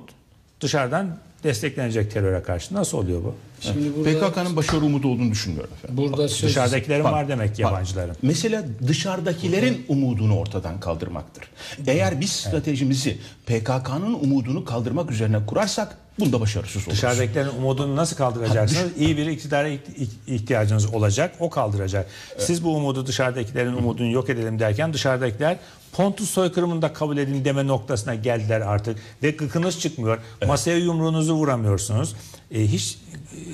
dışarıdan 0.60 1.18
desteklenecek 1.44 2.10
teröre 2.10 2.42
karşı. 2.42 2.74
Nasıl 2.74 2.98
oluyor 2.98 3.24
bu? 3.24 3.34
Şimdi 3.60 3.92
PKK'nın 4.02 4.56
başarı 4.56 4.80
umudu 4.80 5.08
olduğunu 5.08 5.30
düşünmüyorum 5.30 5.70
efendim. 5.74 5.96
Burada 5.96 6.18
Bak, 6.22 6.28
Dışarıdakilerin 6.42 7.04
bak, 7.04 7.12
var 7.12 7.28
demek 7.28 7.56
ki 7.56 7.62
bak. 7.64 7.72
yabancıların. 7.72 8.16
Mesela 8.22 8.64
dışarıdakilerin 8.88 9.84
umudunu 9.88 10.38
ortadan 10.38 10.80
kaldırmaktır. 10.80 11.44
Eğer 11.86 12.20
biz 12.20 12.30
stratejimizi 12.32 13.18
PKK'nın 13.46 14.14
umudunu 14.14 14.64
kaldırmak 14.64 15.10
üzerine 15.10 15.46
kurarsak 15.46 15.96
bunda 16.20 16.40
başarısız 16.40 16.76
oluruz. 16.82 16.92
Dışarıdakilerin 16.92 17.48
umudunu 17.48 17.96
nasıl 17.96 18.16
kaldıracaksınız? 18.16 18.90
İyi 18.98 19.16
bir 19.16 19.26
iktidara 19.26 19.68
iht- 19.68 20.06
ihtiyacınız 20.26 20.94
olacak. 20.94 21.34
O 21.40 21.50
kaldıracak. 21.50 22.06
Siz 22.38 22.64
bu 22.64 22.76
umudu 22.76 23.06
dışarıdakilerin 23.06 23.72
umudunu 23.72 24.10
yok 24.12 24.30
edelim 24.30 24.58
derken 24.58 24.92
dışarıdakiler 24.92 25.56
Pontus 25.92 26.30
soykırımını 26.30 26.82
da 26.82 26.92
kabul 26.92 27.16
edin 27.16 27.44
deme 27.44 27.66
noktasına 27.66 28.14
geldiler 28.14 28.60
artık. 28.60 28.98
Ve 29.22 29.30
gıkınız 29.30 29.80
çıkmıyor. 29.80 30.18
Masaya 30.46 30.78
yumruğunuzu 30.78 31.34
vuramıyorsunuz. 31.34 32.14
E, 32.50 32.66
hiç 32.66 32.98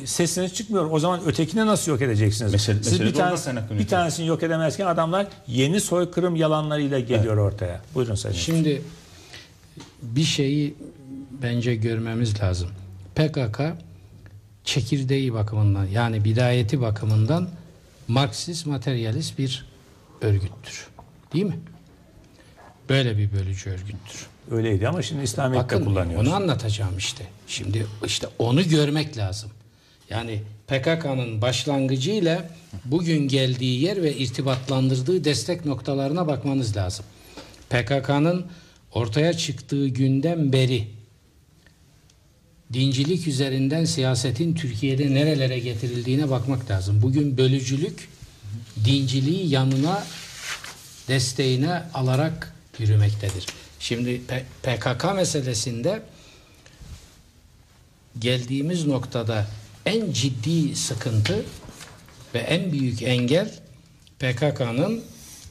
e, 0.02 0.06
sesiniz 0.06 0.54
çıkmıyor. 0.54 0.88
O 0.90 0.98
zaman 0.98 1.20
ötekini 1.26 1.66
nasıl 1.66 1.92
yok 1.92 2.02
edeceksiniz? 2.02 2.52
Mesele- 2.54 2.82
Siz 2.82 3.00
bir, 3.00 3.04
de 3.04 3.08
oradan 3.08 3.18
tane, 3.36 3.44
kaynaklanıyor. 3.44 3.84
bir 3.84 3.88
tanesini 3.88 4.26
yok 4.26 4.42
edemezken 4.42 4.86
adamlar 4.86 5.26
yeni 5.46 5.80
soykırım 5.80 6.36
yalanlarıyla 6.36 7.00
geliyor 7.00 7.36
ortaya. 7.36 7.80
Buyurun 7.94 8.14
Sayın. 8.14 8.36
Şimdi 8.36 8.82
bir 10.02 10.24
şeyi 10.24 10.74
bence 11.42 11.74
görmemiz 11.76 12.40
lazım. 12.40 12.68
PKK 13.14 13.60
çekirdeği 14.64 15.34
bakımından 15.34 15.84
yani 15.84 16.24
bidayeti 16.24 16.80
bakımından 16.80 17.48
Marksist 18.08 18.66
materyalist 18.66 19.38
bir 19.38 19.66
örgüttür. 20.20 20.86
Değil 21.32 21.44
mi? 21.44 21.58
Böyle 22.88 23.18
bir 23.18 23.32
bölücü 23.32 23.70
örgüttür. 23.70 24.26
Öyleydi 24.50 24.88
ama 24.88 25.02
şimdi 25.02 25.24
İslamiyet'te 25.24 25.76
Bakın 25.76 25.84
kullanıyoruz. 25.84 26.28
onu 26.28 26.34
anlatacağım 26.34 26.98
işte. 26.98 27.24
Şimdi 27.46 27.86
işte 28.06 28.26
onu 28.38 28.68
görmek 28.68 29.16
lazım. 29.16 29.50
Yani 30.10 30.42
PKK'nın 30.66 31.42
başlangıcıyla 31.42 32.50
bugün 32.84 33.28
geldiği 33.28 33.80
yer 33.80 34.02
ve 34.02 34.16
irtibatlandırdığı 34.16 35.24
destek 35.24 35.64
noktalarına 35.64 36.26
bakmanız 36.26 36.76
lazım. 36.76 37.04
PKK'nın 37.70 38.46
ortaya 38.92 39.32
çıktığı 39.32 39.88
günden 39.88 40.52
beri 40.52 40.88
dincilik 42.72 43.26
üzerinden 43.28 43.84
siyasetin 43.84 44.54
Türkiye'de 44.54 45.14
nerelere 45.14 45.58
getirildiğine 45.58 46.30
bakmak 46.30 46.70
lazım. 46.70 47.02
Bugün 47.02 47.38
bölücülük 47.38 48.08
dinciliği 48.84 49.48
yanına 49.48 50.04
desteğine 51.08 51.82
alarak 51.94 52.54
yürümektedir. 52.80 53.46
Şimdi 53.80 54.20
PKK 54.62 55.14
meselesinde 55.14 56.02
geldiğimiz 58.18 58.86
noktada 58.86 59.46
en 59.86 60.12
ciddi 60.12 60.76
sıkıntı 60.76 61.44
ve 62.34 62.38
en 62.38 62.72
büyük 62.72 63.02
engel 63.02 63.54
PKK'nın 64.18 65.02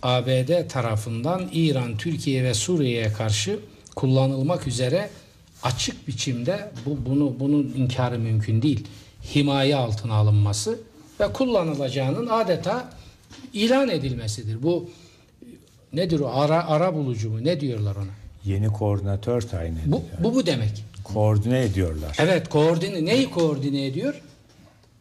ABD 0.03 0.67
tarafından 0.69 1.49
İran, 1.53 1.97
Türkiye 1.97 2.43
ve 2.43 2.53
Suriye'ye 2.53 3.13
karşı 3.13 3.59
kullanılmak 3.95 4.67
üzere 4.67 5.09
açık 5.63 6.07
biçimde 6.07 6.71
bu 6.85 7.05
bunu 7.05 7.39
bunun 7.39 7.73
inkarı 7.77 8.19
mümkün 8.19 8.61
değil. 8.61 8.87
Himaye 9.35 9.75
altına 9.75 10.13
alınması 10.13 10.79
ve 11.19 11.33
kullanılacağının 11.33 12.27
adeta 12.27 12.93
ilan 13.53 13.89
edilmesidir. 13.89 14.63
Bu 14.63 14.89
nedir 15.93 16.19
o 16.19 16.27
ara 16.27 16.67
ara 16.67 16.93
bulucu 16.95 17.29
mu 17.29 17.43
ne 17.43 17.59
diyorlar 17.59 17.95
ona? 17.95 18.11
Yeni 18.45 18.67
koordinatör 18.67 19.41
tayin 19.41 19.75
edildi. 19.75 19.91
Bu 19.91 20.03
bu, 20.23 20.35
bu 20.35 20.45
demek. 20.45 20.85
Koordine 21.03 21.63
ediyorlar. 21.63 22.15
Evet 22.19 22.49
koordine 22.49 23.05
neyi 23.05 23.29
koordine 23.29 23.85
ediyor? 23.85 24.21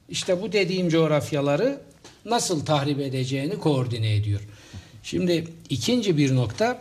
İşte 0.08 0.42
bu 0.42 0.52
dediğim 0.52 0.88
coğrafyaları 0.88 1.80
nasıl 2.24 2.64
tahrip 2.64 3.00
edeceğini 3.00 3.58
koordine 3.58 4.14
ediyor. 4.16 4.40
Şimdi 5.02 5.44
ikinci 5.70 6.16
bir 6.16 6.34
nokta 6.34 6.78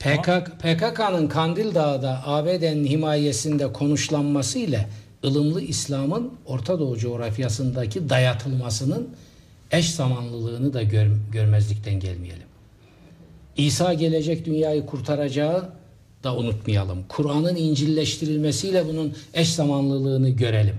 PKK, 0.00 0.46
PKK'nın 0.58 1.28
Kandil 1.28 1.74
Dağı'da 1.74 2.22
ABD'nin 2.26 2.86
himayesinde 2.86 3.72
konuşlanması 3.72 4.58
ile 4.58 4.88
ılımlı 5.24 5.62
İslam'ın 5.62 6.32
Orta 6.46 6.78
Doğu 6.78 6.98
coğrafyasındaki 6.98 8.08
dayatılmasının 8.08 9.08
eş 9.70 9.90
zamanlılığını 9.90 10.72
da 10.72 10.82
gör, 10.82 11.06
görmezlikten 11.32 12.00
gelmeyelim. 12.00 12.51
İsa 13.56 13.94
gelecek 13.94 14.46
dünyayı 14.46 14.86
kurtaracağı 14.86 15.68
da 16.24 16.36
unutmayalım. 16.36 17.04
Kur'an'ın 17.08 17.56
İncilleştirilmesiyle 17.56 18.88
bunun 18.88 19.16
eş 19.34 19.48
zamanlılığını 19.52 20.28
görelim. 20.30 20.76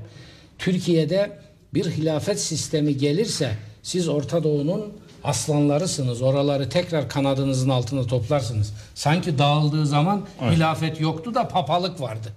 Türkiye'de 0.60 1.38
bir 1.74 1.86
hilafet 1.86 2.40
sistemi 2.40 2.98
gelirse 2.98 3.52
siz 3.84 4.10
Orta 4.10 4.44
Doğu'nun 4.44 4.94
aslanlarısınız. 5.24 6.22
Oraları 6.22 6.70
tekrar 6.70 7.10
kanadınızın 7.10 7.70
altına 7.70 8.08
toplarsınız. 8.08 8.74
Sanki 8.96 9.38
dağıldığı 9.38 9.86
zaman 9.86 10.26
Evet. 10.42 10.58
hilafet 10.58 11.02
yoktu 11.02 11.36
da 11.36 11.48
papalık 11.48 12.02
vardı. 12.02 12.28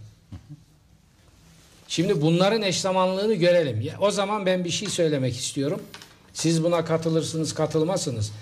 Şimdi 1.88 2.22
bunların 2.22 2.62
eş 2.62 2.80
zamanlılığını 2.80 3.34
görelim. 3.34 3.88
O 4.00 4.10
zaman 4.10 4.46
ben 4.46 4.64
bir 4.64 4.70
şey 4.70 4.88
söylemek 4.88 5.36
istiyorum. 5.36 5.82
Siz 6.32 6.64
buna 6.64 6.84
katılırsınız, 6.84 7.54
katılmazsınız. 7.54 8.32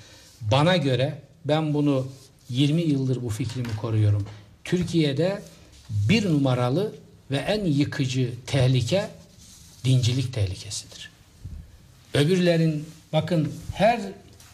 Bana 0.40 0.76
göre 0.76 1.18
ben 1.44 1.74
bunu 1.74 2.06
20 2.50 2.82
yıldır 2.82 3.22
bu 3.22 3.28
fikrimi 3.28 3.76
koruyorum. 3.76 4.26
Türkiye'de 4.64 5.42
bir 5.90 6.24
numaralı 6.24 6.94
ve 7.30 7.36
en 7.36 7.64
yıkıcı 7.64 8.32
tehlike 8.46 9.10
dincilik 9.84 10.32
tehlikesidir. 10.32 11.10
Öbürlerin 12.14 12.86
bakın 13.12 13.52
her 13.74 14.00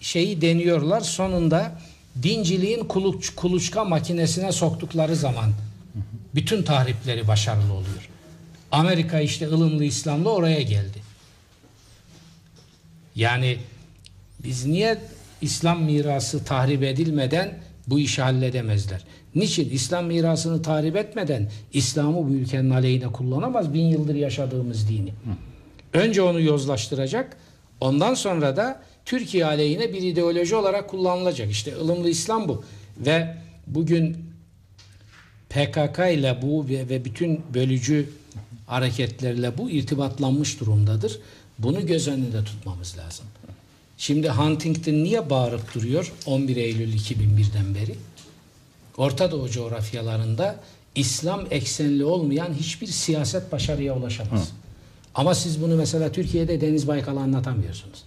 şeyi 0.01 0.41
deniyorlar 0.41 1.01
sonunda 1.01 1.81
dinciliğin 2.23 2.85
kuluç, 2.85 3.35
kuluçka 3.35 3.85
makinesine 3.85 4.53
soktukları 4.53 5.17
zaman 5.17 5.53
bütün 6.35 6.63
tahripleri 6.63 7.29
başarılı 7.29 7.73
oluyor. 7.73 8.09
Amerika 8.73 9.21
işte 9.21 9.49
ılımlı 9.49 9.85
İslam'la 9.85 10.31
oraya 10.31 10.63
geldi. 10.63 10.99
Yani 13.17 13.59
biz 14.45 14.67
niye 14.67 14.99
İslam 15.43 15.83
mirası 15.83 16.45
tahrip 16.45 16.83
edilmeden 16.83 17.59
bu 17.87 17.99
işi 17.99 18.23
halledemezler? 18.23 19.05
Niçin? 19.35 19.71
İslam 19.71 20.07
mirasını 20.07 20.63
tahrip 20.63 20.97
etmeden 20.97 21.51
İslam'ı 21.73 22.29
bu 22.29 22.33
ülkenin 22.33 22.71
aleyhine 22.71 23.07
kullanamaz 23.07 23.75
bin 23.75 23.85
yıldır 23.85 24.15
yaşadığımız 24.15 24.89
dini. 24.89 25.13
Önce 25.93 26.23
onu 26.23 26.41
yozlaştıracak. 26.41 27.37
Ondan 27.81 28.15
sonra 28.15 28.57
da 28.57 28.83
Türkiye 29.05 29.47
aleyhine 29.47 29.93
bir 29.93 30.03
ideoloji 30.03 30.57
olarak 30.57 30.89
kullanılacak. 30.89 31.51
İşte 31.51 31.77
ılımlı 31.77 32.09
İslam 32.09 32.49
bu. 32.49 32.65
Ve 32.99 33.37
bugün 33.67 34.17
PKK 35.51 35.99
ile 35.99 36.39
bu 36.43 36.69
ve, 36.69 37.05
bütün 37.05 37.41
bölücü 37.55 38.09
hareketlerle 38.67 39.59
bu 39.59 39.71
irtibatlanmış 39.71 40.61
durumdadır. 40.61 41.19
Bunu 41.59 41.87
göz 41.87 42.09
önünde 42.09 42.45
tutmamız 42.45 42.99
lazım. 42.99 43.27
Şimdi 44.01 44.29
Huntington 44.29 44.93
niye 44.93 45.31
bağırıp 45.31 45.75
duruyor 45.75 46.13
11 46.27 46.57
Eylül 46.57 46.93
2001'den 46.95 47.75
beri? 47.75 47.95
Orta 48.97 49.31
Doğu 49.31 49.51
coğrafyalarında 49.51 50.57
İslam 50.95 51.47
eksenli 51.51 52.05
olmayan 52.05 52.55
hiçbir 52.55 52.87
siyaset 52.87 53.53
başarıya 53.53 53.97
ulaşamaz. 53.97 54.53
Ama 55.15 55.35
siz 55.35 55.63
bunu 55.63 55.77
mesela 55.77 56.13
Türkiye'de 56.13 56.61
Deniz 56.61 56.89
Baykal'a 56.89 57.21
anlatamıyorsunuz. 57.21 58.05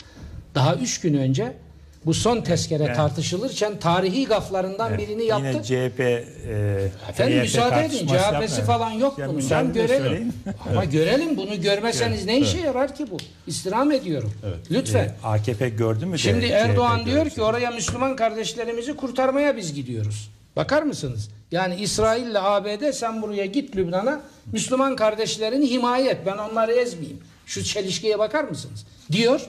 Daha 0.55 0.75
üç 0.75 1.01
gün 1.01 1.13
önce 1.13 1.57
bu 2.05 2.13
son 2.13 2.41
tezkere 2.41 2.83
Evet. 2.83 2.95
tartışılırken 2.95 3.79
tarihi 3.79 4.25
gaflarından 4.25 4.89
Evet, 4.89 4.99
birini 4.99 5.23
yaptı. 5.23 5.47
Yine 5.47 5.63
CHP 5.63 5.99
e, 5.99 6.89
Efendim 7.09 7.37
HDP 7.37 7.41
müsaade 7.41 7.85
edin. 7.85 8.07
CHP'si 8.07 8.61
falan 8.61 8.91
yok 8.91 9.19
Ya 9.19 9.29
bunun. 9.29 9.39
de 9.39 9.73
görelim. 9.73 10.03
söyleyin. 10.03 10.33
Ama 10.69 10.81
Evet. 10.83 10.91
görelim 10.93 11.37
bunu 11.37 11.61
görmeseniz 11.61 12.25
ne 12.25 12.39
işe 12.39 12.57
yarar 12.59 12.95
ki 12.95 13.05
bu? 13.11 13.17
İstirham 13.47 13.91
ediyorum. 13.91 14.33
Lütfen. 14.71 15.03
E, 15.05 15.11
AKP 15.23 15.69
gördü 15.69 16.05
mü? 16.05 16.19
Şimdi 16.19 16.45
CHP 16.47 16.51
Erdoğan 16.51 16.99
gördü? 16.99 17.11
diyor 17.11 17.29
ki 17.29 17.41
oraya 17.41 17.71
Müslüman 17.71 18.15
kardeşlerimizi 18.15 18.95
kurtarmaya 18.95 19.57
biz 19.57 19.73
gidiyoruz. 19.73 20.29
Bakar 20.55 20.83
mısınız? 20.83 21.29
Yani 21.51 21.75
İsrail 21.75 22.27
ile 22.27 22.39
ABD 22.39 22.91
sen 22.91 23.21
buraya 23.21 23.45
git 23.45 23.75
Lübnan'a 23.75 24.21
Müslüman 24.51 24.95
kardeşlerini 24.95 25.69
himaye 25.69 26.09
et. 26.09 26.17
Ben 26.25 26.37
onları 26.37 26.71
ezmeyeyim. 26.71 27.19
Şu 27.45 27.63
çelişkiye 27.63 28.19
bakar 28.19 28.43
mısınız? 28.43 28.85
Diyor 29.11 29.41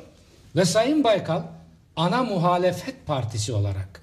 ve 0.57 0.65
Sayın 0.65 1.05
Baykal 1.05 1.43
ana 1.97 2.23
muhalefet 2.23 3.07
partisi 3.07 3.53
olarak 3.53 4.03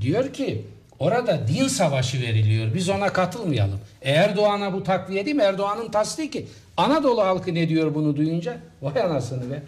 diyor 0.00 0.32
ki 0.32 0.66
orada 0.98 1.48
din 1.48 1.68
savaşı 1.68 2.20
veriliyor. 2.20 2.74
Biz 2.74 2.88
ona 2.88 3.12
katılmayalım. 3.12 3.80
Erdoğan'a 4.02 4.72
bu 4.72 4.82
takviye 4.82 5.26
değil 5.26 5.36
mi? 5.36 5.42
Erdoğan'ın 5.42 5.90
tasdiki. 5.90 6.46
Anadolu 6.76 7.22
halkı 7.22 7.54
ne 7.54 7.68
diyor 7.68 7.94
bunu 7.94 8.16
duyunca? 8.16 8.58
Vay 8.82 9.02
anasını 9.02 9.50
be. 9.50 9.62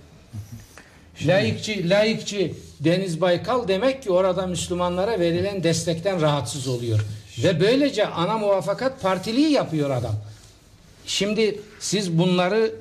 Laikçi, 1.27 1.90
laikçi 1.90 2.55
Deniz 2.81 3.20
Baykal 3.20 3.69
demek 3.69 4.02
ki 4.02 4.11
orada 4.11 4.47
Müslümanlara 4.47 5.20
verilen 5.20 5.62
destekten 5.62 6.20
rahatsız 6.20 6.69
oluyor. 6.69 7.01
Ve 7.44 7.61
böylece 7.61 8.06
ana 8.06 8.39
muvafakat 8.39 9.02
partiliği 9.02 9.51
yapıyor 9.51 9.90
adam. 9.90 10.15
Şimdi 11.06 11.61
siz 11.81 12.19
bunları 12.19 12.74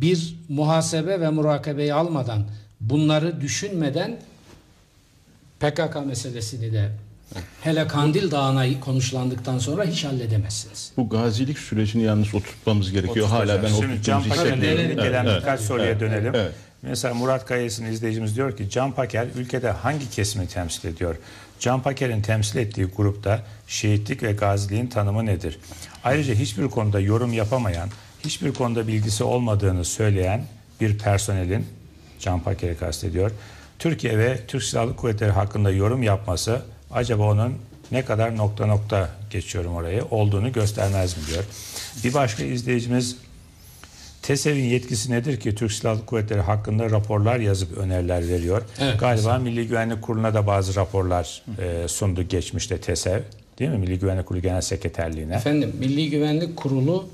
bir 0.00 0.36
muhasebe 0.48 1.20
ve 1.20 1.30
murakabeyi 1.30 1.94
almadan, 1.94 2.44
bunları 2.80 3.40
düşünmeden 3.40 4.16
PKK 5.60 6.06
meselesini 6.06 6.72
de 6.72 6.90
hele 7.60 7.86
Kandil 7.86 8.30
Dağı'na 8.30 8.80
konuşlandıktan 8.80 9.58
sonra 9.58 9.84
hiç 9.84 10.04
halledemezsiniz. 10.04 10.92
Bu 10.96 11.08
gazilik 11.08 11.58
sürecini 11.58 12.02
yalnız 12.02 12.34
oturtmamız 12.34 12.92
gerekiyor. 12.92 13.28
Hala 13.28 13.62
ben 13.62 13.72
oturttuğumuzu 13.72 14.30
hissetmiyorum. 14.30 14.96
gelen 14.96 15.26
Evet, 15.26 15.40
birkaç 15.40 15.58
evet, 15.58 15.68
soruya 15.68 15.86
evet, 15.86 16.00
dönelim. 16.00 16.34
evet. 16.34 16.52
Mesela 16.82 17.14
Murat 17.14 17.46
Kayas'ın 17.46 17.84
izleyicimiz 17.84 18.36
diyor 18.36 18.56
ki 18.56 18.70
Can 18.70 18.92
Paker 18.92 19.26
ülkede 19.36 19.70
hangi 19.70 20.10
kesimi 20.10 20.48
temsil 20.48 20.88
ediyor? 20.88 21.16
Can 21.60 21.82
Paker'in 21.82 22.22
temsil 22.22 22.58
ettiği 22.58 22.84
grupta 22.86 23.42
şehitlik 23.66 24.22
ve 24.22 24.32
gaziliğin 24.32 24.86
tanımı 24.86 25.26
nedir? 25.26 25.58
Ayrıca 26.04 26.34
hiçbir 26.34 26.68
konuda 26.68 27.00
yorum 27.00 27.32
yapamayan, 27.32 27.88
hiçbir 28.24 28.54
konuda 28.54 28.88
bilgisi 28.88 29.24
olmadığını 29.24 29.84
söyleyen 29.84 30.44
bir 30.80 30.98
personelin 30.98 31.66
Can 32.20 32.40
Paker'i 32.40 32.76
kastediyor. 32.76 33.30
Türkiye 33.78 34.18
ve 34.18 34.40
Türk 34.48 34.62
Silahlı 34.62 34.96
Kuvvetleri 34.96 35.30
hakkında 35.30 35.70
yorum 35.70 36.02
yapması 36.02 36.62
acaba 36.90 37.30
onun 37.32 37.54
ne 37.92 38.04
kadar 38.04 38.36
nokta 38.36 38.66
nokta 38.66 39.10
geçiyorum 39.30 39.74
orayı 39.74 40.04
olduğunu 40.10 40.52
göstermez 40.52 41.16
mi 41.16 41.22
diyor. 41.32 41.44
Bir 42.04 42.14
başka 42.14 42.44
izleyicimiz 42.44 43.16
TESEV'in 44.22 44.64
yetkisi 44.64 45.12
nedir 45.12 45.40
ki 45.40 45.54
Türk 45.54 45.72
Silahlı 45.72 46.06
Kuvvetleri 46.06 46.40
hakkında 46.40 46.90
raporlar 46.90 47.40
yazıp 47.40 47.78
öneriler 47.78 48.28
veriyor. 48.28 48.62
Evet, 48.80 49.00
Galiba 49.00 49.38
Milli 49.38 49.66
Güvenlik 49.66 50.02
Kurulu'na 50.02 50.34
da 50.34 50.46
bazı 50.46 50.74
raporlar 50.74 51.42
e, 51.58 51.88
sundu 51.88 52.22
geçmişte 52.22 52.78
TESEV. 52.78 53.20
Değil 53.58 53.70
mi? 53.70 53.78
Milli 53.78 53.98
Güvenlik 53.98 54.26
Kurulu 54.26 54.42
Genel 54.42 54.60
Sekreterliğine. 54.60 55.34
Efendim 55.34 55.72
Milli 55.78 56.10
Güvenlik 56.10 56.56
Kurulu 56.56 57.08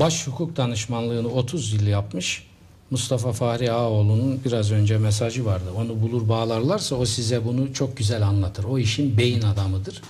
baş 0.00 0.26
hukuk 0.26 0.56
danışmanlığını 0.56 1.28
30 1.28 1.72
yıl 1.72 1.86
yapmış. 1.86 2.46
Mustafa 2.90 3.32
Fahri 3.32 3.72
Ağaoğlu'nun 3.72 4.40
biraz 4.44 4.72
önce 4.72 4.98
mesajı 4.98 5.44
vardı. 5.44 5.64
Onu 5.76 6.02
bulur 6.02 6.28
bağlarlarsa 6.28 6.96
o 6.96 7.06
size 7.06 7.44
bunu 7.44 7.74
çok 7.74 7.96
güzel 7.96 8.22
anlatır. 8.22 8.64
O 8.64 8.78
işin 8.78 9.18
beyin 9.18 9.42
adamıdır. 9.42 10.02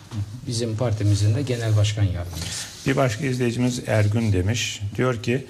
Bizim 0.46 0.76
partimizin 0.76 1.34
de 1.34 1.42
genel 1.42 1.76
başkan 1.76 2.02
yardımcısı. 2.02 2.66
Bir 2.86 2.96
başka 2.96 3.26
izleyicimiz 3.26 3.82
Ergün 3.86 4.32
demiş. 4.32 4.80
Diyor 4.96 5.22
ki 5.22 5.46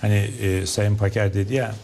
hani 0.00 0.30
e, 0.40 0.66
Sayın 0.66 0.96
Paker 0.96 1.34
dedi 1.34 1.54
ya 1.54 1.74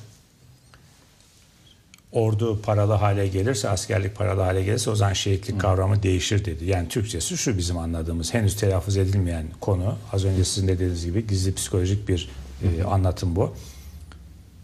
ordu 2.14 2.62
paralı 2.62 2.92
hale 2.92 3.26
gelirse, 3.26 3.68
askerlik 3.68 4.16
paralı 4.16 4.40
hale 4.40 4.62
gelirse 4.62 4.90
o 4.90 4.94
zaman 4.94 5.12
şehitlik 5.12 5.60
kavramı 5.60 6.02
değişir 6.02 6.44
dedi. 6.44 6.64
Yani 6.64 6.88
Türkçesi 6.88 7.36
şu 7.36 7.58
bizim 7.58 7.78
anladığımız 7.78 8.34
henüz 8.34 8.56
telaffuz 8.56 8.96
edilmeyen 8.96 9.46
konu. 9.60 9.94
Az 10.12 10.24
önce 10.24 10.44
sizin 10.44 10.68
de 10.68 10.72
dediğiniz 10.72 11.04
gibi 11.04 11.26
gizli 11.26 11.54
psikolojik 11.54 12.08
bir 12.08 12.28
e, 12.62 12.84
anlatım 12.84 13.36
bu. 13.36 13.54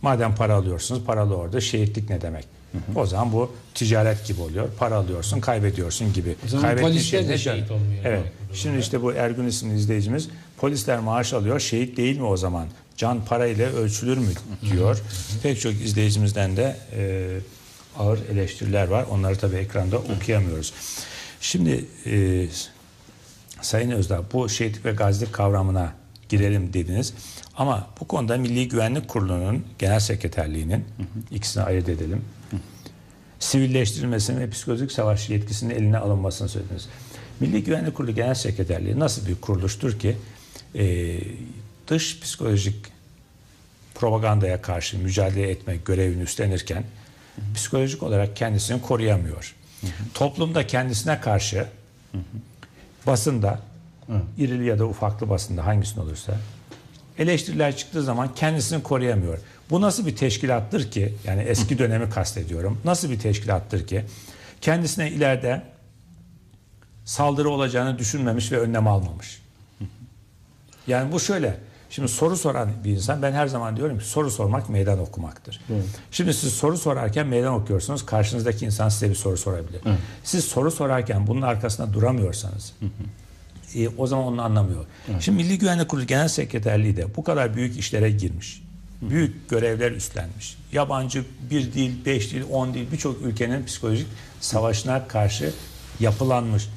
Madem 0.03 0.35
para 0.35 0.55
alıyorsunuz, 0.55 1.03
paralı 1.05 1.37
orada 1.37 1.61
şehitlik 1.61 2.11
ne 2.11 2.21
demek? 2.21 2.45
O 2.97 3.07
zaman 3.07 3.33
bu 3.33 3.53
ticaret 3.75 4.27
gibi 4.27 4.41
oluyor. 4.41 4.69
Para 4.79 4.95
alıyorsun, 4.95 5.41
kaybediyorsun 5.41 6.13
gibi. 6.13 6.37
O 6.45 6.49
zaman 6.49 6.63
Kaybettiğin 6.63 6.93
polisler 6.93 7.21
şey 7.21 7.29
de 7.29 7.39
şehit 7.39 7.71
olmuyor. 7.71 8.05
Evet. 8.05 8.23
Şimdi 8.53 8.79
işte 8.79 9.03
bu 9.03 9.13
Ergün 9.13 9.47
isimli 9.47 9.75
izleyicimiz 9.75 10.29
polisler 10.59 10.99
maaş 10.99 11.33
alıyor. 11.33 11.61
Şehit 11.61 11.97
değil 11.97 12.19
mi 12.19 12.27
o 12.27 12.37
zaman? 12.37 12.67
Can 13.01 13.25
parayla 13.25 13.73
ölçülür 13.73 14.19
mü 14.19 14.29
diyor. 14.71 15.03
Pek 15.43 15.61
çok 15.61 15.73
izleyicimizden 15.73 16.57
de 16.57 16.77
e, 16.97 17.29
ağır 17.99 18.19
eleştiriler 18.33 18.89
var. 18.89 19.07
Onları 19.11 19.39
tabii 19.39 19.57
ekranda 19.57 19.99
okuyamıyoruz. 19.99 20.73
Şimdi 21.41 21.85
e, 22.07 22.47
Sayın 23.63 23.91
Özdağ 23.91 24.23
bu 24.33 24.49
şehitlik 24.49 24.85
ve 24.85 24.93
gazilik 24.93 25.33
kavramına 25.33 25.93
girelim 26.29 26.73
dediniz. 26.73 27.15
Ama 27.57 27.89
bu 28.01 28.09
konuda 28.09 28.37
Milli 28.37 28.69
Güvenlik 28.69 29.09
Kurulu'nun 29.09 29.65
genel 29.79 30.01
sekreterliğinin 30.01 30.85
ikisini 31.31 31.63
ayırt 31.63 31.89
edelim. 31.89 32.25
Sivilleştirilmesini 33.39 34.41
ve 34.41 34.51
psikolojik 34.51 34.93
savaş 34.93 35.31
yetkisinin 35.31 35.75
eline 35.75 35.99
alınmasını 35.99 36.49
söylediniz. 36.49 36.89
Milli 37.41 37.65
Güvenlik 37.65 37.95
Kurulu 37.95 38.15
Genel 38.15 38.35
Sekreterliği 38.35 38.99
nasıl 38.99 39.27
bir 39.27 39.35
kuruluştur 39.35 39.99
ki 39.99 40.17
e, 40.75 41.19
dış 41.91 42.21
psikolojik 42.21 42.77
propagandaya 43.95 44.63
karşı 44.63 44.99
mücadele 44.99 45.51
etme 45.51 45.77
görevini 45.77 46.23
üstlenirken 46.23 46.85
psikolojik 47.55 48.03
olarak 48.03 48.37
kendisini 48.37 48.83
koruyamıyor. 48.83 49.55
Toplumda 50.15 50.67
kendisine 50.67 51.21
karşı 51.21 51.67
basında 53.07 53.61
irili 54.39 54.67
ya 54.67 54.79
da 54.79 54.87
ufaklı 54.87 55.29
basında 55.29 55.67
hangisinin 55.67 56.05
olursa 56.05 56.33
eleştiriler 57.19 57.77
çıktığı 57.77 58.03
zaman 58.03 58.35
kendisini 58.35 58.83
koruyamıyor. 58.83 59.39
Bu 59.71 59.81
nasıl 59.81 60.07
bir 60.07 60.17
teşkilattır 60.17 60.91
ki 60.91 61.15
yani 61.25 61.43
eski 61.43 61.79
dönemi 61.79 62.11
kastediyorum. 62.11 62.81
Nasıl 62.85 63.11
bir 63.11 63.19
teşkilattır 63.19 63.87
ki 63.87 64.05
kendisine 64.61 65.11
ileride 65.11 65.63
saldırı 67.05 67.51
olacağını 67.51 67.99
düşünmemiş 67.99 68.53
ve 68.53 68.59
önlem 68.59 68.89
almamış. 68.89 69.43
Yani 70.87 71.13
bu 71.13 71.21
şöyle. 71.21 71.70
Şimdi 71.91 72.09
soru 72.09 72.37
soran 72.37 72.71
bir 72.85 72.91
insan 72.91 73.23
ben 73.23 73.33
her 73.33 73.47
zaman 73.47 73.77
diyorum 73.77 73.99
ki 73.99 74.05
soru 74.05 74.31
sormak 74.31 74.69
meydan 74.69 74.99
okumaktır. 74.99 75.61
Şimdi 76.11 76.35
siz 76.35 76.53
soru 76.53 76.79
sorarken 76.79 77.27
meydan 77.27 77.55
okuyorsunuz. 77.55 78.07
Karşınızdaki 78.07 78.65
insan 78.65 78.89
size 78.89 79.11
bir 79.11 79.15
soru 79.15 79.37
sorabilir. 79.37 79.81
Siz 80.25 80.45
soru 80.45 80.71
sorarken 80.71 81.27
bunun 81.27 81.43
arkasında 81.43 81.93
duramıyorsanız 81.93 82.73
e, 83.75 83.89
o 83.89 84.07
zaman 84.07 84.25
onu 84.25 84.43
anlamıyor. 84.43 84.85
Şimdi 85.21 85.43
Milli 85.43 85.59
Güvenlik 85.59 85.89
Kurulu 85.89 86.07
Genel 86.07 86.29
Sekreterliği 86.29 86.97
de 86.97 87.17
bu 87.17 87.25
kadar 87.25 87.57
büyük 87.57 87.79
işlere 87.79 88.11
girmiş. 88.11 88.63
Büyük 89.03 89.51
görevler 89.51 89.93
üstlenmiş. 89.93 90.57
Yabancı 90.73 91.25
bir 91.51 91.75
değil, 91.75 92.05
beş 92.07 92.33
değil, 92.33 92.45
on 92.51 92.75
değil 92.75 92.87
birçok 92.93 93.23
ülkenin 93.23 93.65
psikolojik 93.65 94.07
savaşına 94.41 95.09
karşı 95.09 95.53
yapılanmış. 96.01 96.69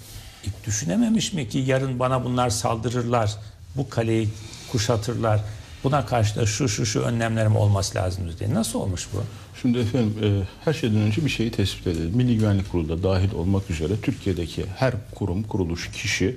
E, 0.44 0.48
düşünememiş 0.65 1.34
mi 1.34 1.49
ki 1.49 1.57
yarın 1.57 1.99
bana 1.99 2.23
bunlar 2.23 2.49
saldırırlar, 2.49 3.35
bu 3.76 3.90
kaleyi 3.90 4.30
kuşatırlar, 4.73 5.41
buna 5.83 6.05
karşı 6.05 6.35
da 6.35 6.45
şu 6.45 6.69
şu 6.69 6.85
şu 6.85 7.01
önlemlerim 7.01 7.55
olması 7.55 7.97
lazım 7.97 8.23
diye. 8.39 8.53
Nasıl 8.53 8.79
olmuş 8.79 9.07
bu? 9.13 9.23
Şimdi 9.61 9.79
efendim 9.79 10.15
e, 10.23 10.27
her 10.65 10.73
şeyden 10.73 10.97
önce 10.97 11.25
bir 11.25 11.29
şeyi 11.29 11.51
tespit 11.51 11.87
edelim. 11.87 12.11
Milli 12.15 12.37
Güvenlik 12.37 12.71
Kurulu 12.71 12.89
da 12.89 13.03
dahil 13.03 13.33
olmak 13.33 13.69
üzere 13.69 13.93
Türkiye'deki 14.01 14.65
her 14.75 14.93
kurum, 15.15 15.43
kuruluş, 15.43 15.91
kişi 15.91 16.35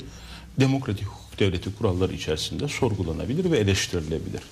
demokratik 0.61 1.07
hukuk 1.07 1.39
devleti 1.39 1.75
kuralları 1.75 2.13
içerisinde 2.13 2.69
sorgulanabilir 2.69 3.51
ve 3.51 3.59
eleştirilebilir. 3.59 4.43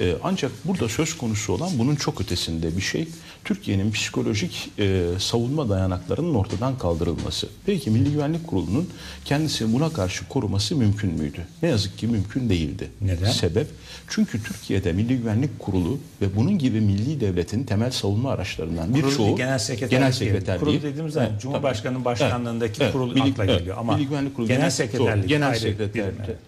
E, 0.00 0.14
ancak 0.22 0.52
burada 0.64 0.88
söz 0.88 1.16
konusu 1.18 1.52
olan 1.52 1.70
bunun 1.78 1.96
çok 1.96 2.20
ötesinde 2.20 2.76
bir 2.76 2.82
şey. 2.82 3.08
Türkiye'nin 3.44 3.92
psikolojik 3.92 4.70
e, 4.78 5.04
savunma 5.18 5.68
dayanaklarının 5.68 6.34
ortadan 6.34 6.78
kaldırılması. 6.78 7.48
Peki 7.66 7.90
Milli 7.90 8.12
Güvenlik 8.12 8.46
Kurulu'nun 8.46 8.88
kendisini 9.24 9.72
buna 9.72 9.92
karşı 9.92 10.28
koruması 10.28 10.76
mümkün 10.76 11.10
müydü? 11.14 11.40
Ne 11.62 11.68
yazık 11.68 11.98
ki 11.98 12.06
mümkün 12.06 12.48
değildi. 12.48 12.90
Neden? 13.00 13.30
Sebep? 13.30 13.66
Çünkü 14.08 14.42
Türkiye'de 14.42 14.92
Milli 14.92 15.16
Güvenlik 15.18 15.58
Kurulu 15.58 15.98
ve 16.22 16.36
bunun 16.36 16.58
gibi 16.58 16.80
milli 16.80 17.20
devletin 17.20 17.64
temel 17.64 17.90
savunma 17.90 18.30
araçlarından 18.30 18.94
birçoğu 18.94 19.36
genel 19.36 19.58
sekreterlik 19.58 19.90
genel 19.90 20.12
sekreterliği. 20.12 20.60
Kurul 20.60 20.82
dediğimiz 20.82 21.14
zaman 21.14 21.30
Evet, 21.30 21.40
Cumhurbaşkanı'nın 21.42 22.04
başkanlığındaki 22.04 22.82
Evet, 22.82 22.92
kurul 22.92 23.14
Milli- 23.16 23.32
akla 23.32 23.44
evet, 23.44 23.58
geliyor 23.58 23.76
ama 23.78 23.96
Milli 23.96 24.08
Güvenlik 24.08 24.36
Kurulu 24.36 24.48
genel 24.48 24.60
genel 24.60 24.70
sekreterlik 24.70 25.22
doğru, 25.22 25.28
genel 25.28 25.54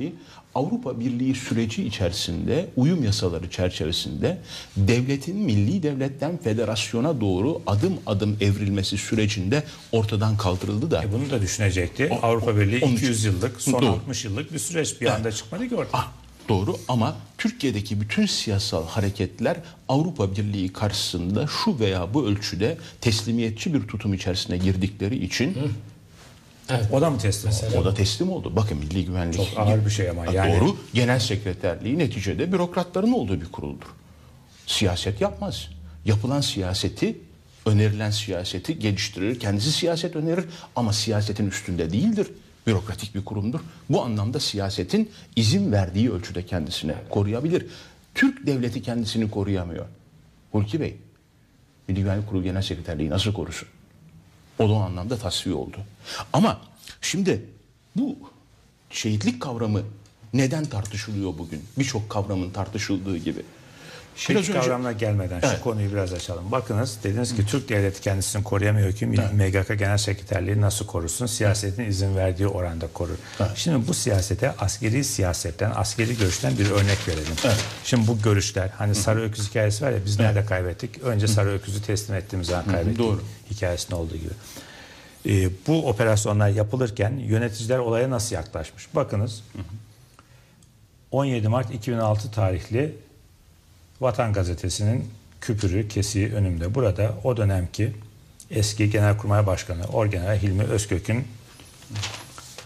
birim, 0.00 0.12
Avrupa 0.54 1.00
Birliği 1.00 1.34
süreci 1.34 1.84
içerisinde 1.84 2.68
uyum 2.76 3.04
yasaları 3.04 3.50
çerçevesinde 3.50 4.38
devletin 4.76 5.36
milli 5.36 5.82
devletten 5.82 6.36
federasyona 6.36 7.20
doğru 7.20 7.62
adım 7.66 7.94
adım 8.06 8.36
evrilmesi 8.40 8.98
sürecinde 8.98 9.62
ortadan 9.92 10.36
kaldırıldı 10.36 10.90
da. 10.90 11.02
E 11.04 11.12
bunu 11.12 11.30
da 11.30 11.42
düşünecekti. 11.42 12.10
Avrupa 12.22 12.56
Birliği 12.56 12.84
onun 12.84 12.92
200 12.92 13.18
için- 13.18 13.30
yıllık, 13.32 13.60
son 13.62 13.72
Doğru. 13.82 13.90
60 13.90 14.24
yıllık 14.24 14.52
bir 14.52 14.58
süreç 14.58 15.00
bir 15.00 15.06
anda 15.06 15.32
çıkmadı 15.32 15.68
ki 15.68 15.74
ortaya. 15.76 15.90
Ah, 15.98 16.12
Doğru 16.48 16.76
ama 16.88 17.16
Türkiye'deki 17.38 18.00
bütün 18.00 18.26
siyasal 18.26 18.86
hareketler 18.86 19.56
Avrupa 19.88 20.36
Birliği 20.36 20.72
karşısında 20.72 21.46
şu 21.64 21.78
veya 21.78 22.14
bu 22.14 22.26
ölçüde 22.26 22.76
teslimiyetçi 23.00 23.74
bir 23.74 23.80
tutum 23.80 24.14
içerisine 24.14 24.56
girdikleri 24.56 25.24
için 25.24 25.56
O 26.92 27.00
da 27.00 27.10
mı 27.10 27.18
teslim 27.18 27.52
oldu? 27.52 27.78
o 27.78 27.84
da 27.84 27.94
teslim 27.94 28.32
oldu. 28.32 28.52
Bakın 28.56 28.78
Milli 28.78 29.04
Güvenlik 29.04 29.36
Çok 29.36 29.48
ağır 29.56 29.84
bir 29.86 29.90
şey 29.90 30.10
ama 30.10 30.32
yani. 30.32 30.60
Doğru. 30.60 30.76
Genel 30.94 31.18
sekreterliği 31.18 31.98
neticede 31.98 32.52
bürokratların 32.52 33.12
olduğu 33.12 33.40
bir 33.40 33.52
kuruldur. 33.52 33.86
Siyaset 34.66 35.20
yapmaz. 35.20 35.68
Yapılan 36.04 36.40
siyaseti, 36.40 37.18
önerilen 37.66 38.10
siyaseti 38.10 38.78
geliştirir. 38.78 39.38
Kendisi 39.40 39.72
siyaset 39.72 40.16
önerir 40.16 40.44
ama 40.76 40.92
siyasetin 40.92 41.48
üstünde 41.48 41.90
değildir. 41.92 42.26
Bürokratik 42.66 43.14
bir 43.14 43.24
kurumdur. 43.24 43.60
Bu 43.90 44.02
anlamda 44.02 44.40
siyasetin 44.40 45.10
izin 45.36 45.72
verdiği 45.72 46.12
ölçüde 46.12 46.46
kendisine 46.46 46.94
koruyabilir. 47.10 47.66
Türk 48.14 48.46
devleti 48.46 48.82
kendisini 48.82 49.30
koruyamıyor. 49.30 49.86
Hulki 50.52 50.80
Bey, 50.80 50.96
Milli 51.88 52.00
Güvenlik 52.00 52.28
Kurulu 52.28 52.42
Genel 52.42 52.62
Sekreterliği 52.62 53.10
nasıl 53.10 53.32
korusun? 53.32 53.68
O 54.58 54.68
da 54.68 54.72
o 54.72 54.80
anlamda 54.80 55.18
tasfiye 55.18 55.54
oldu. 55.54 55.76
Ama 56.32 56.60
şimdi 57.00 57.44
bu 57.96 58.16
şehitlik 58.90 59.42
kavramı 59.42 59.82
neden 60.34 60.64
tartışılıyor 60.64 61.38
bugün? 61.38 61.64
Birçok 61.78 62.10
kavramın 62.10 62.50
tartışıldığı 62.50 63.16
gibi. 63.16 63.42
Biraz 64.28 64.48
önce- 64.48 64.52
kavramına 64.52 64.92
gelmeden 64.92 65.40
Evet. 65.42 65.56
şu 65.56 65.62
konuyu 65.64 65.92
biraz 65.92 66.12
açalım. 66.12 66.52
Bakınız 66.52 66.98
dediniz 67.04 67.36
ki 67.36 67.46
Türk 67.46 67.68
devleti 67.68 68.00
kendisini 68.00 68.44
koruyamıyor 68.44 68.92
ki 68.92 69.06
MGK 69.06 69.74
Genel 69.74 69.98
Sekreterliği 69.98 70.60
nasıl 70.60 70.86
korusun? 70.86 71.26
Siyasetin 71.26 71.84
izin 71.84 72.16
verdiği 72.16 72.48
oranda 72.48 72.86
korur. 72.94 73.16
Şimdi 73.54 73.88
bu 73.88 73.94
siyasete 73.94 74.50
askeri 74.58 75.04
siyasetten, 75.04 75.72
askeri 75.76 76.16
görüşten 76.18 76.58
bir 76.58 76.70
örnek 76.70 77.08
verelim. 77.08 77.34
Şimdi 77.84 78.06
bu 78.08 78.22
görüşler 78.22 78.70
hani 78.78 78.94
sarı 78.94 79.22
öküz 79.22 79.48
hikayesi 79.50 79.84
var 79.84 79.90
ya 79.90 79.98
biz 80.06 80.18
nerede 80.18 80.44
kaybettik? 80.46 81.02
Önce 81.02 81.28
sarı 81.28 81.50
öküzü 81.52 81.82
teslim 81.82 82.16
ettiğimiz 82.16 82.46
zaman 82.48 82.64
kaybettik. 82.64 82.98
doğru. 82.98 83.22
Hikayesinde 83.50 83.94
olduğu 83.94 84.16
gibi. 84.16 84.32
Ee, 85.26 85.50
bu 85.66 85.88
operasyonlar 85.88 86.48
yapılırken 86.48 87.12
yöneticiler 87.18 87.78
olaya 87.78 88.10
nasıl 88.10 88.34
yaklaşmış? 88.34 88.88
Bakınız 88.94 89.42
17 91.10 91.48
Mart 91.48 91.74
2006 91.74 92.30
tarihli 92.30 92.96
Vatan 94.00 94.32
Gazetesi'nin 94.32 95.10
küpürü, 95.40 95.88
kesiği 95.88 96.32
önümde. 96.34 96.74
Burada 96.74 97.14
o 97.24 97.36
dönemki 97.36 97.92
eski 98.50 98.90
Genelkurmay 98.90 99.46
Başkanı 99.46 99.84
Orgeneral 99.84 100.36
Hilmi 100.38 100.62
Özkök'ün 100.62 101.24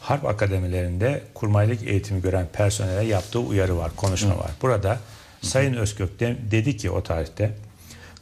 harp 0.00 0.24
akademilerinde 0.24 1.22
kurmaylık 1.34 1.82
eğitimi 1.82 2.22
gören 2.22 2.46
personele 2.52 3.04
yaptığı 3.04 3.38
uyarı 3.38 3.76
var, 3.76 3.92
konuşma 3.96 4.38
var. 4.38 4.50
Burada 4.62 4.98
Sayın 5.42 5.74
Özkök 5.74 6.20
de- 6.20 6.36
dedi 6.50 6.76
ki 6.76 6.90
o 6.90 7.02
tarihte 7.02 7.54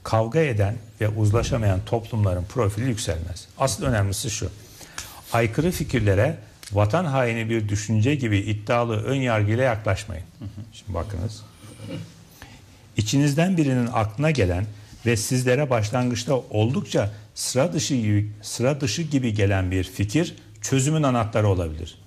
kavga 0.04 0.40
eden 0.40 0.74
ve 1.00 1.08
uzlaşamayan 1.08 1.80
toplumların 1.86 2.44
profili 2.44 2.88
yükselmez. 2.88 3.48
Asıl 3.58 3.84
önemlisi 3.84 4.30
şu. 4.30 4.50
Aykırı 5.32 5.70
fikirlere 5.70 6.36
vatan 6.72 7.04
haini 7.04 7.50
bir 7.50 7.68
düşünce 7.68 8.14
gibi 8.14 8.38
iddialı 8.38 9.04
ön 9.04 9.14
yargıyla 9.14 9.64
yaklaşmayın. 9.64 10.24
Şimdi 10.72 10.94
bakınız. 10.94 11.42
İçinizden 12.96 13.56
birinin 13.56 13.88
aklına 13.92 14.30
gelen 14.30 14.66
ve 15.06 15.16
sizlere 15.16 15.70
başlangıçta 15.70 16.34
oldukça 16.34 17.10
sıra 17.34 17.72
dışı 17.72 18.24
sıra 18.42 18.80
dışı 18.80 19.02
gibi 19.02 19.34
gelen 19.34 19.70
bir 19.70 19.84
fikir 19.84 20.34
çözümün 20.60 21.02
anahtarı 21.02 21.48
olabilir. 21.48 21.98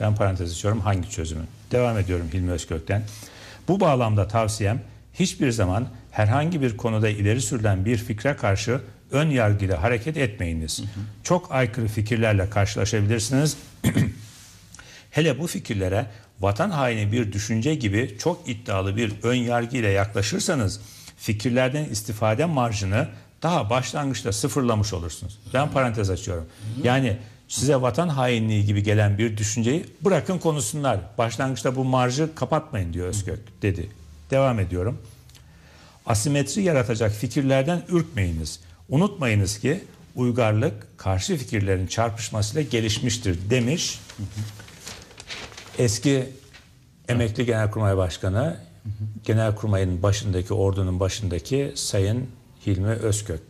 Ben 0.00 0.14
parantez 0.14 0.52
açıyorum 0.52 0.80
hangi 0.80 1.10
çözümün? 1.10 1.46
Devam 1.72 1.98
ediyorum 1.98 2.26
Hilmi 2.32 2.50
Özkök'ten. 2.50 3.02
Bu 3.68 3.80
bağlamda 3.80 4.28
tavsiyem 4.28 4.82
hiçbir 5.14 5.50
zaman 5.50 5.88
herhangi 6.10 6.62
bir 6.62 6.76
konuda 6.76 7.08
ileri 7.08 7.40
sürülen 7.40 7.84
bir 7.84 7.96
fikre 7.96 8.36
karşı 8.36 8.80
ön 9.10 9.30
yargıyla 9.30 9.82
hareket 9.82 10.16
etmeyiniz. 10.16 10.82
Çok 11.22 11.52
aykırı 11.52 11.88
fikirlerle 11.88 12.50
karşılaşabilirsiniz. 12.50 13.56
Hele 15.10 15.38
bu 15.38 15.46
fikirlere 15.46 16.06
vatan 16.40 16.70
haini 16.70 17.12
bir 17.12 17.32
düşünce 17.32 17.74
gibi 17.74 18.16
çok 18.18 18.48
iddialı 18.48 18.96
bir 18.96 19.12
ön 19.22 19.34
yargı 19.34 19.76
ile 19.76 19.88
yaklaşırsanız 19.88 20.80
fikirlerden 21.16 21.84
istifade 21.84 22.44
marjını 22.44 23.08
daha 23.42 23.70
başlangıçta 23.70 24.32
sıfırlamış 24.32 24.92
olursunuz. 24.92 25.38
Ben 25.54 25.70
parantez 25.70 26.10
açıyorum. 26.10 26.46
Yani 26.82 27.16
size 27.48 27.82
vatan 27.82 28.08
hainliği 28.08 28.64
gibi 28.64 28.82
gelen 28.82 29.18
bir 29.18 29.36
düşünceyi 29.36 29.86
bırakın 30.00 30.38
konuşsunlar. 30.38 31.00
Başlangıçta 31.18 31.76
bu 31.76 31.84
marjı 31.84 32.34
kapatmayın 32.34 32.92
diyor 32.92 33.08
Özkök 33.08 33.62
dedi. 33.62 33.90
Devam 34.30 34.60
ediyorum. 34.60 34.98
Asimetri 36.06 36.62
yaratacak 36.62 37.12
fikirlerden 37.12 37.82
ürkmeyiniz. 37.88 38.60
Unutmayınız 38.88 39.58
ki 39.58 39.84
uygarlık 40.16 40.98
karşı 40.98 41.36
fikirlerin 41.36 41.86
çarpışmasıyla 41.86 42.62
gelişmiştir 42.62 43.50
demiş. 43.50 44.00
Eski 45.78 46.28
emekli 47.08 47.46
Genelkurmay 47.46 47.96
Başkanı, 47.96 48.56
Genelkurmay'ın 49.24 50.02
başındaki, 50.02 50.54
ordunun 50.54 51.00
başındaki 51.00 51.72
Sayın 51.74 52.26
Hilmi 52.66 52.88
Özkök. 52.88 53.40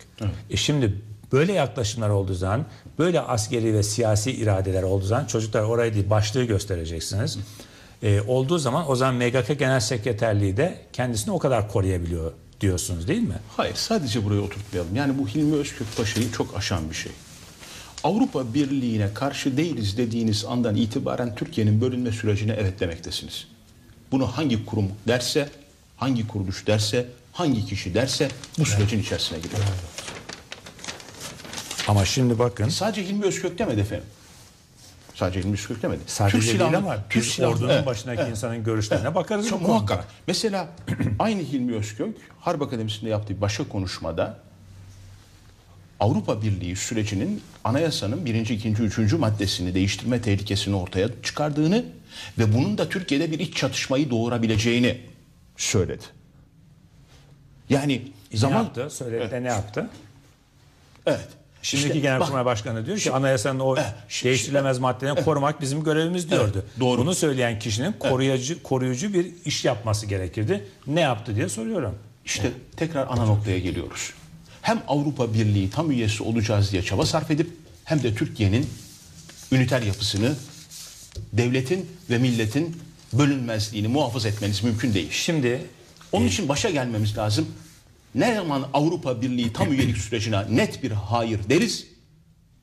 E 0.51 0.57
şimdi 0.57 0.95
böyle 1.33 1.53
yaklaşımlar 1.53 2.09
olduğu 2.09 2.35
zaman, 2.35 2.65
böyle 2.99 3.21
askeri 3.21 3.75
ve 3.75 3.83
siyasi 3.83 4.33
iradeler 4.33 4.83
olduğu 4.83 5.05
zaman 5.05 5.25
çocuklar 5.25 5.63
orayı 5.63 5.95
değil 5.95 6.11
başlığı 6.11 6.45
göstereceksiniz. 6.45 7.39
E, 8.03 8.21
olduğu 8.21 8.59
zaman 8.59 8.91
o 8.91 8.97
zaman 8.97 9.15
MGK 9.15 9.59
Genel 9.59 9.81
Sekreterliği 9.81 10.57
de 10.57 10.79
kendisini 10.93 11.35
o 11.35 11.39
kadar 11.39 11.69
koruyabiliyor 11.69 12.33
diyorsunuz 12.61 13.09
değil 13.09 13.23
mi? 13.23 13.39
Hayır 13.57 13.75
sadece 13.75 14.25
buraya 14.25 14.41
oturtmayalım. 14.41 14.97
Yani 14.97 15.19
bu 15.19 15.29
Hilmi 15.29 15.57
Özkök 15.57 15.97
Paşa'yı 15.97 16.33
çok 16.33 16.57
aşan 16.57 16.91
bir 16.91 16.95
şey. 16.95 17.13
Avrupa 18.05 18.55
Birliği'ne 18.55 19.15
karşı 19.15 19.57
değiliz 19.57 19.97
dediğiniz 19.99 20.45
andan 20.45 20.77
itibaren 20.77 21.35
Türkiye'nin 21.35 21.81
bölünme 21.81 22.13
sürecine 22.13 22.53
evet 22.59 22.81
demektesiniz. 22.81 23.47
Bunu 24.13 24.27
hangi 24.27 24.67
kurum 24.67 24.89
derse, 25.09 25.49
hangi 25.97 26.29
kuruluş 26.29 26.67
derse, 26.67 27.07
hangi 27.33 27.67
kişi 27.67 27.95
derse 27.95 28.29
bu 28.59 28.65
sürecin 28.67 28.99
içerisine 29.01 29.39
giriyor. 29.39 29.61
Ama 31.89 32.05
şimdi 32.05 32.39
bakın. 32.39 32.69
Sadece 32.69 33.07
Hilmi 33.09 33.25
Özkök 33.25 33.59
demedi 33.59 33.81
efendim. 33.81 34.05
Sadece 35.15 35.41
Hilmi 35.41 35.53
Özkök 35.53 35.83
demedi. 35.83 36.01
Sadece 36.07 36.41
değil 36.41 36.53
silahlı- 36.53 36.77
ama 36.77 36.97
Türk 37.11 37.25
silahlı- 37.25 37.53
ordunun 37.55 37.69
Evet, 37.69 37.87
başındaki 37.87 38.21
evet. 38.21 38.31
insanın 38.31 38.65
görüşlerine 38.65 39.15
bakarız. 39.15 39.49
Çok 39.49 39.59
konuda. 39.59 39.73
muhakkak. 39.73 40.05
Mesela 40.27 40.69
aynı 41.19 41.43
Hilmi 41.43 41.75
Özkök 41.75 42.17
Harp 42.41 42.63
Akademisi'nde 42.63 43.11
yaptığı 43.11 43.41
başka 43.41 43.69
konuşmada 43.69 44.39
Avrupa 46.01 46.43
Birliği 46.43 46.77
sürecinin 46.77 47.43
anayasanın 47.65 48.27
birinci, 48.27 48.55
ikinci, 48.55 48.83
üçüncü 48.83 49.17
maddesini 49.17 49.75
değiştirme 49.75 50.21
tehlikesini 50.23 50.77
ortaya 50.77 51.09
çıkardığını 51.23 51.85
ve 52.39 52.55
bunun 52.55 52.79
da 52.79 52.89
Türkiye'de 52.89 53.31
bir 53.31 53.39
iç 53.39 53.57
çatışmayı 53.57 54.11
doğurabileceğini 54.11 55.01
söyledi. 55.57 56.03
Yani 57.71 58.03
Ne 58.33 58.39
zaman 58.39 58.57
yaptı? 58.63 58.89
Söyledi 58.91 59.31
de 59.31 59.43
ne 59.43 59.49
yaptı? 59.49 59.91
Evet. 61.07 61.29
Şimdiki 61.63 61.89
İşte 61.89 62.01
Genelkurmay 62.01 62.45
bak- 62.45 62.47
Başkanı 62.47 62.87
diyor 62.87 62.97
ki 62.97 63.03
Şimdi- 63.03 63.17
anayasanın 63.17 63.61
o 63.61 63.77
değiştirilemez 64.25 64.79
maddelerini 64.79 65.25
korumak 65.25 65.61
bizim 65.61 65.85
görevimiz 65.85 66.31
diyordu. 66.31 66.65
doğru. 66.81 67.01
Bunu 67.01 67.15
söyleyen 67.15 67.59
kişinin 67.59 67.93
koruyucu 67.93 68.63
koruyucu 68.63 69.13
bir 69.13 69.27
iş 69.45 69.65
yapması 69.65 70.07
gerekirdi. 70.07 70.65
Ne 70.87 71.01
yaptı 71.01 71.37
diye 71.37 71.49
soruyorum. 71.49 71.99
İşte 72.25 72.51
tekrar 72.77 73.07
ana 73.07 73.25
noktaya 73.25 73.59
geliyoruz. 73.59 74.13
Hem 74.67 74.83
Avrupa 74.89 75.35
Birliği 75.35 75.71
tam 75.71 75.91
üyesi 75.91 76.23
olacağız 76.23 76.73
diye 76.73 76.83
çaba 76.83 77.07
sarf 77.07 77.31
edip 77.31 77.51
hem 77.85 78.03
de 78.03 78.15
Türkiye'nin 78.15 78.67
üniter 79.53 79.83
yapısını 79.83 80.35
devletin 81.33 81.91
ve 82.11 82.19
milletin 82.19 82.77
bölünmezliğini 83.13 83.89
muhafaza 83.89 84.29
etmeniz 84.29 84.65
mümkün 84.65 84.95
değil. 84.95 85.09
Şimdi 85.11 85.67
Onun 86.13 86.27
için 86.27 86.49
başa 86.49 86.71
gelmemiz 86.71 87.19
lazım. 87.19 87.49
Ne 88.15 88.35
zaman 88.35 88.69
Avrupa 88.75 89.23
Birliği 89.23 89.53
tam 89.53 89.73
üyelik 89.73 89.97
sürecine 89.97 90.57
net 90.57 90.83
bir 90.83 90.91
hayır 90.91 91.41
deriz, 91.49 91.87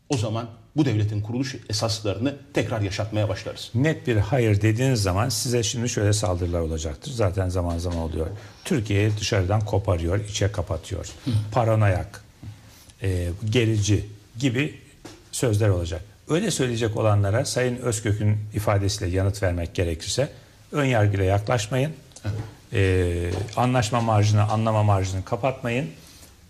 o 0.10 0.18
zaman 0.18 0.50
bu 0.76 0.86
devletin 0.86 1.22
kuruluş 1.22 1.56
esaslarını 1.70 2.36
tekrar 2.54 2.82
yaşatmaya 2.82 3.30
başlarız. 3.30 3.72
Net 3.76 4.08
bir 4.08 4.18
hayır 4.18 4.62
dediğiniz 4.62 5.02
zaman 5.02 5.30
size 5.30 5.64
şimdi 5.64 5.90
şöyle 5.90 6.14
saldırılar 6.14 6.60
olacaktır. 6.60 7.12
Zaten 7.12 7.50
zaman 7.50 7.78
zaman 7.78 8.00
oluyor. 8.00 8.28
Türkiye'yi 8.66 9.18
dışarıdan 9.20 9.62
koparıyor, 9.62 10.20
içe 10.20 10.52
kapatıyor. 10.52 11.10
Paranoyak, 11.52 12.24
e, 13.02 13.30
gerici 13.50 14.06
gibi 14.40 14.80
sözler 15.32 15.70
olacak. 15.70 16.02
Öyle 16.30 16.52
söyleyecek 16.52 16.98
olanlara 16.98 17.46
Sayın 17.46 17.76
Özkök'ün 17.78 18.38
ifadesiyle 18.54 19.16
yanıt 19.16 19.44
vermek 19.44 19.76
gerekirse 19.76 20.30
ön 20.72 20.86
yargıyla 20.86 21.26
yaklaşmayın. 21.26 21.92
E, 22.74 23.32
anlaşma 23.56 24.02
marjını, 24.02 24.44
anlama 24.44 24.84
marjını 24.84 25.26
kapatmayın. 25.26 25.90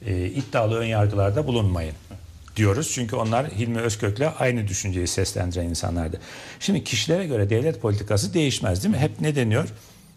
E, 0.05 0.25
iddialı 0.25 0.75
ön 0.75 0.85
yargılarda 0.85 1.47
bulunmayın 1.47 1.93
diyoruz. 2.55 2.91
Çünkü 2.93 3.15
onlar 3.15 3.47
Hilmi 3.47 3.79
Özkök'le 3.79 4.23
aynı 4.39 4.67
düşünceyi 4.67 5.07
seslendiren 5.07 5.65
insanlardı. 5.65 6.19
Şimdi 6.59 6.83
kişilere 6.83 7.27
göre 7.27 7.49
devlet 7.49 7.81
politikası 7.81 8.33
değişmez 8.33 8.83
değil 8.83 8.95
mi? 8.95 9.01
Hep 9.01 9.21
ne 9.21 9.35
deniyor? 9.35 9.69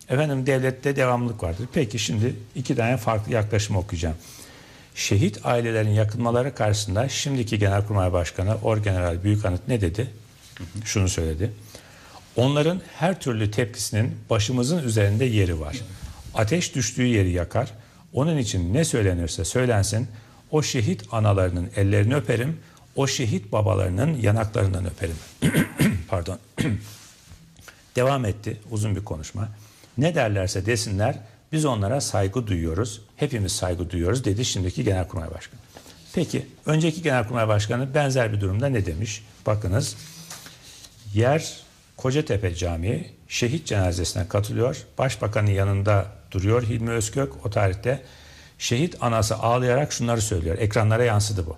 Efendim 0.09 0.47
devlette 0.47 0.97
devamlılık 0.97 1.43
vardır. 1.43 1.69
Peki 1.73 1.99
şimdi 1.99 2.35
iki 2.55 2.77
tane 2.77 2.97
farklı 2.97 3.33
yaklaşım 3.33 3.77
okuyacağım. 3.77 4.17
Şehit 4.95 5.47
ailelerin 5.47 5.91
yakınmaları 5.91 6.55
karşısında 6.55 7.09
şimdiki 7.09 7.59
Genelkurmay 7.59 8.13
Başkanı 8.13 8.57
Orgeneral 8.63 9.25
Büyükanıt 9.25 9.69
ne 9.69 9.81
dedi? 9.81 10.11
Şunu 10.85 11.09
söyledi. 11.09 11.53
Onların 12.37 12.81
her 12.99 13.21
türlü 13.21 13.51
tepkisinin 13.51 14.17
başımızın 14.31 14.83
üzerinde 14.83 15.25
yeri 15.25 15.61
var. 15.61 15.77
Ateş 16.35 16.75
düştüğü 16.75 17.07
yeri 17.07 17.31
yakar. 17.31 17.73
Onun 18.13 18.39
için 18.39 18.75
ne 18.75 18.85
söylenirse 18.85 19.45
söylensin 19.45 20.09
o 20.57 20.63
şehit 20.63 21.05
analarının 21.13 21.71
ellerini 21.77 22.15
öperim, 22.15 22.59
o 22.95 23.07
şehit 23.07 23.53
babalarının 23.53 24.19
yanaklarından 24.21 24.87
öperim. 24.87 25.17
Pardon. 26.09 26.39
Devam 27.97 28.25
etti 28.25 28.61
uzun 28.71 28.97
bir 28.97 29.05
konuşma. 29.05 29.49
Ne 29.99 30.15
derlerse 30.15 30.67
desinler 30.67 31.19
biz 31.53 31.65
onlara 31.65 32.01
saygı 32.01 32.47
duyuyoruz. 32.47 33.01
Hepimiz 33.17 33.53
saygı 33.53 33.91
duyuyoruz 33.91 34.25
dedi 34.25 34.45
şimdiki 34.45 34.85
Genelkurmay 34.85 35.35
Başkanı. 35.35 35.61
Peki 36.15 36.47
önceki 36.67 37.03
Genelkurmay 37.03 37.49
Başkanı 37.49 37.95
benzer 37.95 38.33
bir 38.33 38.41
durumda 38.41 38.67
ne 38.69 38.87
demiş? 38.87 39.25
Bakınız 39.47 39.97
yer 41.15 41.61
Kocatepe 41.97 42.55
Camii 42.55 43.11
şehit 43.29 43.67
cenazesine 43.67 44.29
katılıyor. 44.29 44.87
Başbakanın 44.99 45.51
yanında 45.51 46.07
duruyor 46.31 46.63
Hilmi 46.63 46.91
Özkök 46.91 47.47
o 47.47 47.51
tarihte. 47.51 48.03
Şehit 48.59 48.97
anası 49.01 49.37
ağlayarak 49.37 49.93
şunları 49.93 50.21
söylüyor. 50.21 50.59
Ekranlara 50.59 51.05
yansıdı 51.05 51.47
bu. 51.47 51.57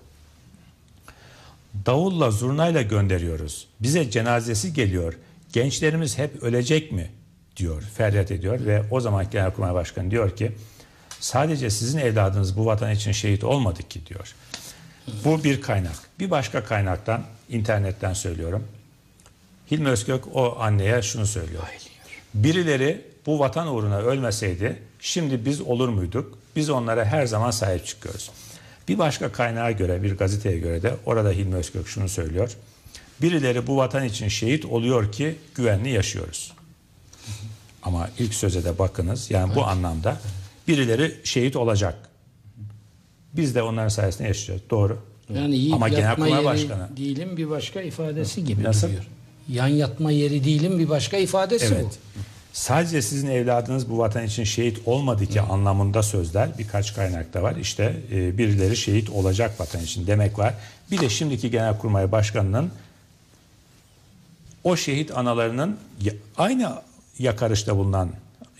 Davulla 1.85 2.31
zurnayla 2.31 2.81
gönderiyoruz. 2.81 3.67
Bize 3.79 4.11
cenazesi 4.11 4.73
geliyor. 4.73 5.13
Gençlerimiz 5.53 6.17
hep 6.17 6.43
ölecek 6.43 6.91
mi? 6.91 7.11
diyor, 7.59 7.81
feryat 7.81 8.31
ediyor 8.31 8.65
ve 8.65 8.83
o 8.91 8.99
zaman 8.99 9.29
Genelkurmay 9.31 9.73
Başkanı 9.73 10.11
diyor 10.11 10.35
ki 10.35 10.51
sadece 11.19 11.69
sizin 11.69 11.99
evladınız 11.99 12.57
bu 12.57 12.65
vatan 12.65 12.91
için 12.91 13.11
şehit 13.11 13.43
olmadı 13.43 13.79
ki 13.89 14.05
diyor. 14.05 14.35
Bu 15.25 15.43
bir 15.43 15.61
kaynak. 15.61 15.95
Bir 16.19 16.31
başka 16.31 16.63
kaynaktan, 16.63 17.23
internetten 17.49 18.13
söylüyorum. 18.13 18.67
Hilmi 19.71 19.89
Özkök 19.89 20.35
o 20.35 20.59
anneye 20.59 21.01
şunu 21.01 21.25
söylüyor. 21.25 21.63
Birileri 22.33 23.01
bu 23.25 23.39
vatan 23.39 23.67
uğruna 23.67 23.97
ölmeseydi 23.97 24.79
şimdi 24.99 25.45
biz 25.45 25.61
olur 25.61 25.89
muyduk? 25.89 26.38
Biz 26.59 26.69
onlara 26.69 27.05
her 27.05 27.25
zaman 27.25 27.51
sahip 27.51 27.85
çıkıyoruz. 27.85 28.31
Bir 28.87 28.97
başka 28.97 29.31
kaynağa 29.31 29.71
göre, 29.71 30.03
bir 30.03 30.17
gazeteye 30.17 30.59
göre 30.59 30.81
de 30.81 30.95
orada 31.05 31.31
Hilmi 31.31 31.55
Özkök 31.55 31.87
şunu 31.87 32.09
söylüyor. 32.09 32.55
Birileri 33.21 33.67
bu 33.67 33.77
vatan 33.77 34.03
için 34.05 34.27
şehit 34.27 34.65
oluyor 34.65 35.11
ki 35.11 35.35
güvenli 35.55 35.89
yaşıyoruz. 35.89 36.53
Ama 37.83 38.09
ilk 38.19 38.33
söze 38.33 38.63
de 38.63 38.79
bakınız. 38.79 39.31
Yani 39.31 39.55
bu 39.55 39.63
anlamda 39.65 40.17
birileri 40.67 41.15
şehit 41.23 41.55
olacak. 41.55 41.95
Biz 43.33 43.55
de 43.55 43.63
onların 43.63 43.89
sayesinde 43.89 44.27
yaşayacağız. 44.27 44.61
Doğru. 44.69 44.99
Yani 45.35 45.55
iyi 45.55 45.73
Ama 45.73 45.89
Genelkurmay 45.89 46.45
Başkanı 46.45 46.97
değilim 46.97 47.37
bir 47.37 47.49
başka 47.49 47.81
ifadesi 47.81 48.43
gibi 48.43 48.63
Nasıl? 48.63 48.87
duruyor. 48.87 49.07
Yan 49.49 49.67
yatma 49.67 50.11
yeri 50.11 50.43
değilim 50.43 50.79
bir 50.79 50.89
başka 50.89 51.17
ifadesi 51.17 51.65
Evet. 51.65 51.85
bu. 51.85 52.19
Sadece 52.53 53.01
sizin 53.01 53.27
evladınız 53.27 53.89
bu 53.89 53.97
vatan 53.97 54.25
için 54.25 54.43
şehit 54.43 54.81
olmadı 54.85 55.25
ki 55.25 55.41
anlamında 55.41 56.03
sözler 56.03 56.49
birkaç 56.57 56.95
kaynakta 56.95 57.43
var. 57.43 57.55
İşte 57.55 57.95
e, 58.11 58.37
birileri 58.37 58.77
şehit 58.77 59.09
olacak 59.09 59.59
vatan 59.59 59.81
için 59.81 60.07
demek 60.07 60.39
var. 60.39 60.53
Bir 60.91 60.99
de 60.99 61.09
şimdiki 61.09 61.51
Genelkurmay 61.51 62.11
Başkanı'nın 62.11 62.71
o 64.63 64.75
şehit 64.75 65.17
analarının 65.17 65.77
aynı 66.37 66.81
yakarışta 67.19 67.77
bulunan 67.77 68.09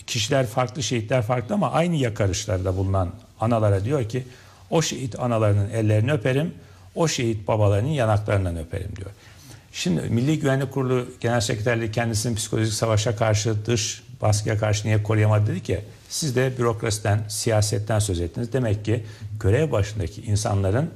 kişiler 0.07 0.47
farklı, 0.47 0.83
şehitler 0.83 1.21
farklı 1.21 1.55
ama 1.55 1.71
aynı 1.71 1.95
yakarışlarda 1.95 2.77
bulunan 2.77 3.09
analara 3.39 3.85
diyor 3.85 4.09
ki 4.09 4.23
o 4.69 4.81
şehit 4.81 5.19
analarının 5.19 5.69
ellerini 5.69 6.11
öperim, 6.11 6.53
o 6.95 7.07
şehit 7.07 7.47
babalarının 7.47 7.89
yanaklarından 7.89 8.57
öperim 8.57 8.95
diyor. 8.95 9.09
Şimdi 9.71 10.01
Milli 10.01 10.39
Güvenlik 10.39 10.71
Kurulu 10.71 11.07
Genel 11.19 11.41
Sekreterliği 11.41 11.91
kendisini 11.91 12.35
psikolojik 12.35 12.73
savaşa 12.73 13.15
karşı, 13.15 13.65
dış 13.65 14.03
baskıya 14.21 14.57
karşı 14.57 14.87
niye 14.87 15.03
koruyamadı 15.03 15.47
dedi 15.51 15.63
ki 15.63 15.81
siz 16.09 16.35
de 16.35 16.57
bürokrasiden, 16.57 17.25
siyasetten 17.29 17.99
söz 17.99 18.19
ettiniz. 18.21 18.53
Demek 18.53 18.85
ki 18.85 19.03
görev 19.39 19.71
başındaki 19.71 20.21
insanların 20.21 20.89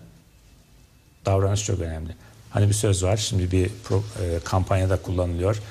davranış 1.25 1.65
çok 1.65 1.79
önemli. 1.79 2.15
Hani 2.49 2.67
bir 2.69 2.73
söz 2.73 3.03
var 3.03 3.17
şimdi 3.17 3.51
bir 3.51 3.69
pro- 3.89 4.01
e, 4.23 4.39
kampanyada 4.43 4.97
kullanılıyor. 5.01 5.61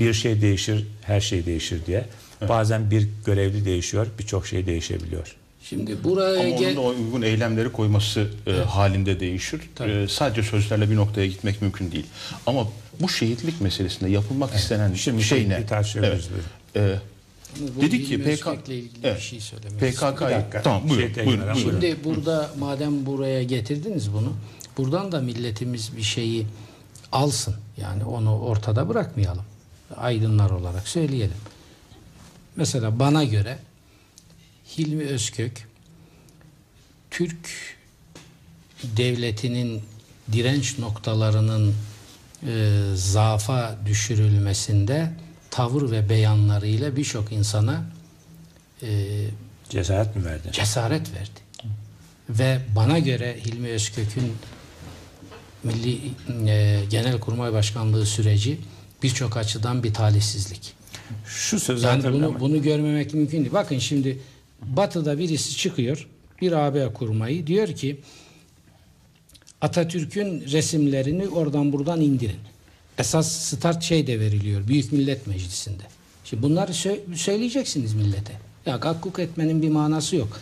Bir 0.00 0.14
şey 0.14 0.42
değişir, 0.42 0.86
her 1.02 1.20
şey 1.20 1.46
değişir 1.46 1.86
diye. 1.86 2.04
Bazen 2.48 2.90
bir 2.90 3.08
görevli 3.26 3.64
değişiyor, 3.64 4.06
birçok 4.18 4.46
şey 4.46 4.66
değişebiliyor. 4.66 5.36
Şimdi 5.68 6.04
buraya 6.04 6.40
Ama 6.40 6.48
gel- 6.48 6.76
onun 6.78 6.96
da 6.96 7.00
uygun 7.00 7.22
eylemleri 7.22 7.72
koyması 7.72 8.30
e, 8.46 8.52
halinde 8.52 9.20
değişir. 9.20 9.60
E, 9.80 10.08
sadece 10.08 10.42
sözlerle 10.42 10.90
bir 10.90 10.96
noktaya 10.96 11.26
gitmek 11.26 11.62
mümkün 11.62 11.92
değil. 11.92 12.06
Ama 12.46 12.68
bu 13.00 13.08
şehitlik 13.08 13.60
meselesinde 13.60 14.10
yapılmak 14.10 14.54
istenen 14.54 14.94
Şimdi 14.94 15.22
şey 15.22 15.44
bir 15.44 15.48
ne? 15.48 15.66
tartışıyoruz 15.66 16.28
E, 16.76 16.94
Bu 17.76 17.82
dedi 17.82 18.04
ki 18.04 18.10
Hilmi 18.10 18.36
PK 18.36 18.46
bir 19.04 19.20
şey 19.20 19.40
söylemek 19.40 19.80
PKK 19.80 20.64
tamam 20.64 20.88
buyurun, 20.88 21.14
Şey 21.14 21.26
buyurun, 21.26 21.44
buyurun. 21.54 21.70
Şimdi 21.70 21.96
burada 22.04 22.50
madem 22.58 23.06
buraya 23.06 23.42
getirdiniz 23.42 24.12
bunu, 24.12 24.32
buradan 24.78 25.12
da 25.12 25.20
milletimiz 25.20 25.96
bir 25.96 26.02
şeyi 26.02 26.46
alsın. 27.12 27.54
Yani 27.76 28.04
onu 28.04 28.38
ortada 28.38 28.88
bırakmayalım. 28.88 29.44
Aydınlar 29.96 30.50
olarak 30.50 30.88
söyleyelim. 30.88 31.36
Mesela 32.56 32.98
bana 32.98 33.24
göre 33.24 33.58
Hilmi 34.76 35.04
Özkök 35.04 35.68
Türk 37.10 37.36
devletinin 38.96 39.82
direnç 40.32 40.78
noktalarının 40.78 41.74
e, 42.46 42.82
zaafa 42.94 43.78
düşürülmesinde 43.86 45.12
tavır 45.50 45.90
ve 45.90 46.08
beyanlarıyla 46.08 46.96
birçok 46.96 47.32
insana 47.32 47.90
e, 48.82 48.88
Cesaret 49.68 50.16
mi 50.16 50.24
verdi? 50.24 50.48
cesaret 50.52 51.12
verdi. 51.12 51.40
Ve 52.30 52.58
bana 52.76 52.98
göre 52.98 53.36
Hilmi 53.46 53.68
Özkök'ün 53.68 54.32
Milli 55.64 56.00
e, 56.48 56.80
Genelkurmay 56.90 57.52
Başkanlığı 57.52 58.06
süreci 58.06 58.58
birçok 59.02 59.36
açıdan 59.36 59.82
bir 59.82 59.94
talihsizlik. 59.94 60.74
Şu 61.26 61.60
sözü 61.60 61.86
yani 61.86 62.04
bunu, 62.04 62.40
bunu 62.40 62.62
görmemek 62.62 63.14
mümkün 63.14 63.38
değil. 63.38 63.52
Bakın 63.52 63.78
şimdi 63.78 64.18
Batı'da 64.62 65.18
birisi 65.18 65.56
çıkıyor 65.56 66.08
bir 66.40 66.52
AB 66.52 66.92
kurmayı 66.92 67.46
diyor 67.46 67.68
ki 67.68 68.00
Atatürk'ün 69.60 70.40
resimlerini 70.52 71.28
oradan 71.28 71.72
buradan 71.72 72.00
indirin. 72.00 72.40
Esas 72.98 73.32
start 73.32 73.82
şey 73.82 74.06
de 74.06 74.20
veriliyor 74.20 74.68
Büyük 74.68 74.92
Millet 74.92 75.26
Meclisi'nde. 75.26 75.82
Şimdi 76.24 76.42
bunları 76.42 76.72
sö- 76.72 77.16
söyleyeceksiniz 77.16 77.94
millete. 77.94 78.32
Ya 78.66 78.76
gakkuk 78.76 79.18
etmenin 79.18 79.62
bir 79.62 79.68
manası 79.68 80.16
yok. 80.16 80.40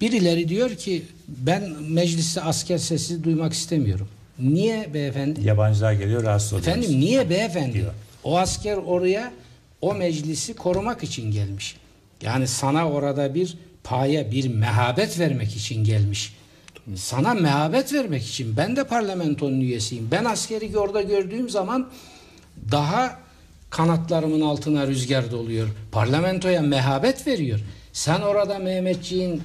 Birileri 0.00 0.48
diyor 0.48 0.76
ki 0.76 1.02
ben 1.28 1.70
mecliste 1.82 2.40
asker 2.40 2.78
sesi 2.78 3.24
duymak 3.24 3.52
istemiyorum. 3.52 4.08
Niye 4.38 4.94
beyefendi? 4.94 5.46
Yabancılar 5.46 5.92
geliyor 5.92 6.22
rahatsız 6.22 6.52
oluyoruz. 6.52 6.68
Efendim 6.68 7.00
niye 7.00 7.30
beyefendi? 7.30 7.86
O 8.24 8.38
asker 8.38 8.76
oraya 8.76 9.32
o 9.80 9.94
meclisi 9.94 10.54
korumak 10.54 11.02
için 11.04 11.30
gelmiş. 11.30 11.76
Yani 12.22 12.48
sana 12.48 12.90
orada 12.90 13.34
bir 13.34 13.56
paya, 13.84 14.30
bir 14.30 14.48
mehabet 14.48 15.18
vermek 15.18 15.56
için 15.56 15.84
gelmiş. 15.84 16.34
Sana 16.96 17.34
mehabet 17.34 17.92
vermek 17.92 18.22
için. 18.26 18.56
Ben 18.56 18.76
de 18.76 18.84
parlamentonun 18.84 19.60
üyesiyim. 19.60 20.08
Ben 20.10 20.24
askeri 20.24 20.78
orada 20.78 21.02
gördüğüm 21.02 21.50
zaman 21.50 21.90
daha 22.70 23.18
Kanatlarımın 23.70 24.40
altına 24.40 24.86
rüzgar 24.86 25.30
doluyor. 25.30 25.68
Parlamentoya 25.92 26.62
mehabet 26.62 27.26
veriyor. 27.26 27.60
Sen 27.92 28.20
orada 28.20 28.58
Mehmetçiğin 28.58 29.36
e, 29.36 29.42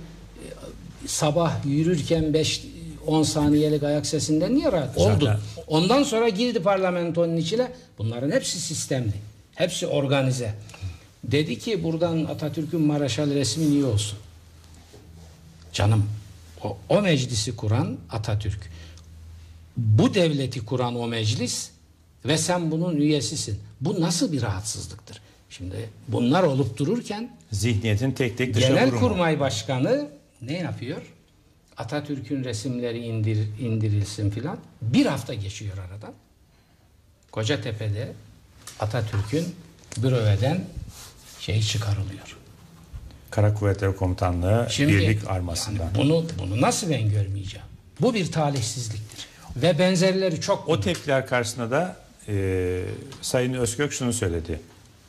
sabah 1.07 1.65
yürürken 1.65 2.33
5 2.33 2.63
10 3.07 3.23
saniyelik 3.23 3.83
ayak 3.83 4.05
sesinden 4.05 4.55
niye 4.55 4.71
rahat 4.71 4.97
oldu? 4.97 5.25
Zaten- 5.25 5.39
Ondan 5.67 6.03
sonra 6.03 6.29
girdi 6.29 6.59
parlamentonun 6.59 7.37
içine. 7.37 7.71
Bunların 7.97 8.31
hepsi 8.31 8.59
sistemli. 8.61 9.13
Hepsi 9.55 9.87
organize. 9.87 10.53
Dedi 11.23 11.59
ki 11.59 11.83
buradan 11.83 12.25
Atatürk'ün 12.25 12.81
Maraşal 12.81 13.29
resmi 13.29 13.71
niye 13.71 13.85
olsun? 13.85 14.19
Canım 15.73 16.09
o, 16.63 16.77
o 16.89 17.01
meclisi 17.01 17.55
kuran 17.55 17.97
Atatürk. 18.11 18.69
Bu 19.77 20.13
devleti 20.13 20.65
kuran 20.65 20.95
o 20.95 21.07
meclis 21.07 21.69
ve 22.25 22.37
sen 22.37 22.71
bunun 22.71 22.95
üyesisin. 22.95 23.59
Bu 23.81 24.01
nasıl 24.01 24.31
bir 24.31 24.41
rahatsızlıktır? 24.41 25.21
Şimdi 25.49 25.89
bunlar 26.07 26.43
olup 26.43 26.77
dururken 26.77 27.35
Zihniyetin 27.51 28.11
tek 28.11 28.37
tek 28.37 28.53
dışa 28.53 28.67
vurumu. 28.67 28.79
Genelkurmay 28.79 29.39
Başkanı 29.39 30.09
ne 30.41 30.57
yapıyor? 30.57 31.01
Atatürk'ün 31.77 32.43
resimleri 32.43 32.99
indir, 32.99 33.47
indirilsin 33.59 34.29
filan. 34.29 34.57
Bir 34.81 35.05
hafta 35.05 35.33
geçiyor 35.33 35.77
aradan. 35.77 36.13
Kocatepe'de 37.31 38.11
Atatürk'ün 38.79 39.45
büröveden 39.97 40.65
şey 41.45 41.61
çıkarılıyor. 41.61 42.38
Kara 43.32 43.53
Kuvvetleri 43.53 43.95
Komutanlığı 43.95 44.68
Şimdi- 44.70 44.94
birlik 44.94 45.28
armasından. 45.28 45.88
Bunu 45.98 46.26
bunu 46.40 46.61
nasıl 46.61 46.90
ben 46.90 47.10
görmeyeceğim? 47.10 47.68
Bu 48.02 48.14
bir 48.14 48.32
talihsizliktir. 48.32 49.26
Ve 49.56 49.80
benzerleri 49.80 50.41
çok. 50.41 50.70
O 50.70 50.80
tepkiler 50.80 51.28
karşısında 51.28 51.72
da 51.72 51.95
e, 52.28 52.82
Sayın 53.22 53.53
Özkök 53.53 53.94
şunu 53.94 54.14
söyledi. 54.14 54.61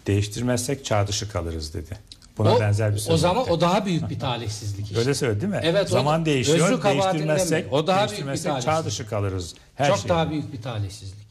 Değiştirmezsek 0.07 0.85
çağ 0.85 1.07
dışı 1.07 1.29
kalırız 1.33 1.75
dedi. 1.75 1.99
Buna 2.39 2.55
o, 2.57 2.61
benzer 2.61 2.93
bir 2.95 2.99
söz. 2.99 3.15
O 3.15 3.17
zaman 3.17 3.43
etti. 3.43 3.53
o 3.53 3.61
daha 3.61 3.87
büyük 3.87 4.11
bir 4.11 4.21
talihsizlik 4.21 4.87
işte. 4.87 4.99
Öyle 4.99 5.15
söyledi 5.15 5.41
değil 5.41 5.53
mi? 5.53 5.61
Evet. 5.63 5.87
o- 5.87 5.93
Zaman 5.93 6.25
değişiyor. 6.25 6.59
özrü 6.69 6.81
kabahatinden 6.81 7.29
Değiştirmezsek, 7.37 7.73
o 7.73 7.87
daha 7.87 8.09
büyük 8.09 8.21
bir 8.23 8.27
değiştirmezsek 8.27 8.63
çağ 8.63 8.85
dışı 8.85 9.07
kalırız. 9.09 9.55
Her 9.75 9.89
Çok 9.89 9.99
şey. 9.99 10.09
daha 10.09 10.31
büyük 10.31 10.53
bir 10.53 10.63
talihsizlik. 10.63 11.25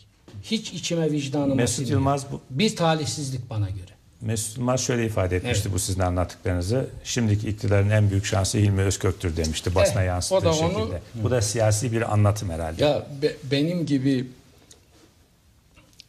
Hiç 0.43 0.73
içime 0.73 1.11
vicdanıma 1.11 1.55
Mesut. 1.55 1.89
Yılmaz 1.89 2.25
bu- 2.31 2.41
bir 2.49 2.75
talihsizlik 2.75 3.49
bana 3.49 3.69
göre. 3.69 3.92
Mesut 4.25 4.57
Yılmaz 4.57 4.81
şöyle 4.81 5.05
ifade 5.05 5.35
etmişti 5.35 5.73
bu 5.73 5.79
sizin 5.79 5.99
anlattıklarınızı. 6.01 6.89
Şimdiki 7.03 7.49
iktidarın 7.49 7.89
en 7.89 8.09
büyük 8.09 8.25
şansı 8.25 8.57
Hilmi 8.57 8.81
Özkök'tür 8.81 9.37
demişti 9.37 9.75
basına 9.75 10.01
Eh, 10.03 10.07
yansıttığı 10.07 10.35
o 10.35 10.43
da 10.43 10.53
şekilde. 10.53 10.75
onu- 10.75 10.89
Bu 11.15 11.31
da 11.31 11.41
siyasi 11.41 11.91
bir 11.91 12.13
anlatım 12.13 12.49
herhalde. 12.49 12.83
Ya 12.85 13.07
be- 13.21 13.35
benim 13.51 13.85
gibi 13.85 14.27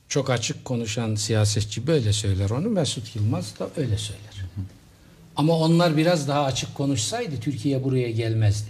çok 0.08 0.30
açık 0.30 0.64
konuşan 0.64 1.14
siyasetçi 1.14 1.86
böyle 1.86 2.12
söyler 2.12 2.50
onu. 2.50 2.68
Mesut 2.68 3.16
Yılmaz 3.16 3.58
da 3.58 3.68
öyle 3.76 3.98
söyler. 3.98 4.44
Ama 5.36 5.58
onlar 5.58 5.96
biraz 5.96 6.28
daha 6.28 6.44
açık 6.44 6.74
konuşsaydı 6.74 7.40
Türkiye 7.40 7.84
buraya 7.84 8.10
gelmezdi. 8.10 8.68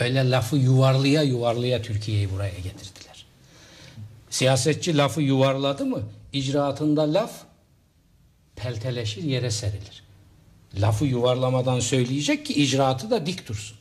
Öyle 0.00 0.30
lafı 0.30 0.56
yuvarlıya 0.56 1.22
yuvarlıya 1.22 1.82
Türkiye'yi 1.82 2.30
buraya 2.32 2.54
getirdiler. 2.58 3.26
Siyasetçi 4.30 4.96
lafı 4.96 5.22
yuvarladı 5.22 5.86
mı 5.86 6.00
icraatında 6.32 7.14
laf 7.14 7.30
pelteleşir 8.62 9.22
yere 9.22 9.50
serilir. 9.50 10.02
Lafı 10.80 11.04
yuvarlamadan 11.04 11.80
söyleyecek 11.80 12.46
ki 12.46 12.54
icraatı 12.54 13.10
da 13.10 13.26
dik 13.26 13.48
dursun. 13.48 13.78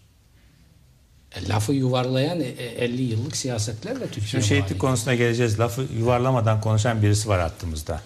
E, 1.36 1.48
lafı 1.48 1.74
yuvarlayan 1.74 2.40
e, 2.42 2.44
e, 2.44 2.86
50 2.86 3.02
yıllık 3.02 3.36
siyasetlerle 3.36 4.06
Türkiye 4.06 4.28
Şimdi 4.28 4.44
şehitlik 4.44 4.80
konusuna 4.80 5.16
geleceğiz. 5.16 5.60
Lafı 5.60 5.86
yuvarlamadan 5.98 6.62
konuşan 6.62 7.02
birisi 7.02 7.30
var 7.30 7.42
hattımızda. 7.42 8.02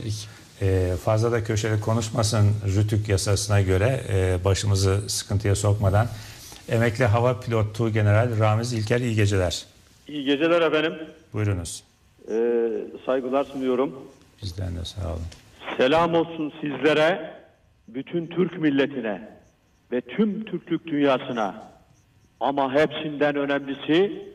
Ee, 0.62 0.94
fazla 1.04 1.32
da 1.32 1.44
köşeli 1.44 1.82
konuşmasın 1.82 2.52
Rütük 2.76 3.10
yasasına 3.10 3.62
göre 3.62 4.02
e, 4.10 4.46
başımızı 4.46 5.10
sıkıntıya 5.10 5.56
sokmadan. 5.56 6.08
Emekli 6.70 7.06
hava 7.06 7.40
pilotu 7.40 7.90
General 7.90 8.40
Ramiz 8.40 8.74
İlker 8.74 9.00
iyi 9.00 9.16
geceler. 9.16 9.66
İyi 10.08 10.26
geceler 10.26 10.62
efendim. 10.62 10.94
Buyurunuz. 11.34 11.84
Ee, 12.32 12.70
saygılar 13.06 13.44
sunuyorum. 13.44 13.96
Bizden 14.44 14.76
de 14.76 14.86
sağ 14.86 15.08
olun. 15.08 15.41
Selam 15.78 16.14
olsun 16.14 16.54
sizlere, 16.62 17.34
bütün 17.88 18.28
Türk 18.28 18.60
milletine 18.60 19.30
ve 19.92 20.02
tüm 20.02 20.46
Türklük 20.46 20.88
dünyasına. 20.88 21.56
Ama 22.40 22.74
hepsinden 22.74 23.36
önemlisi 23.36 24.26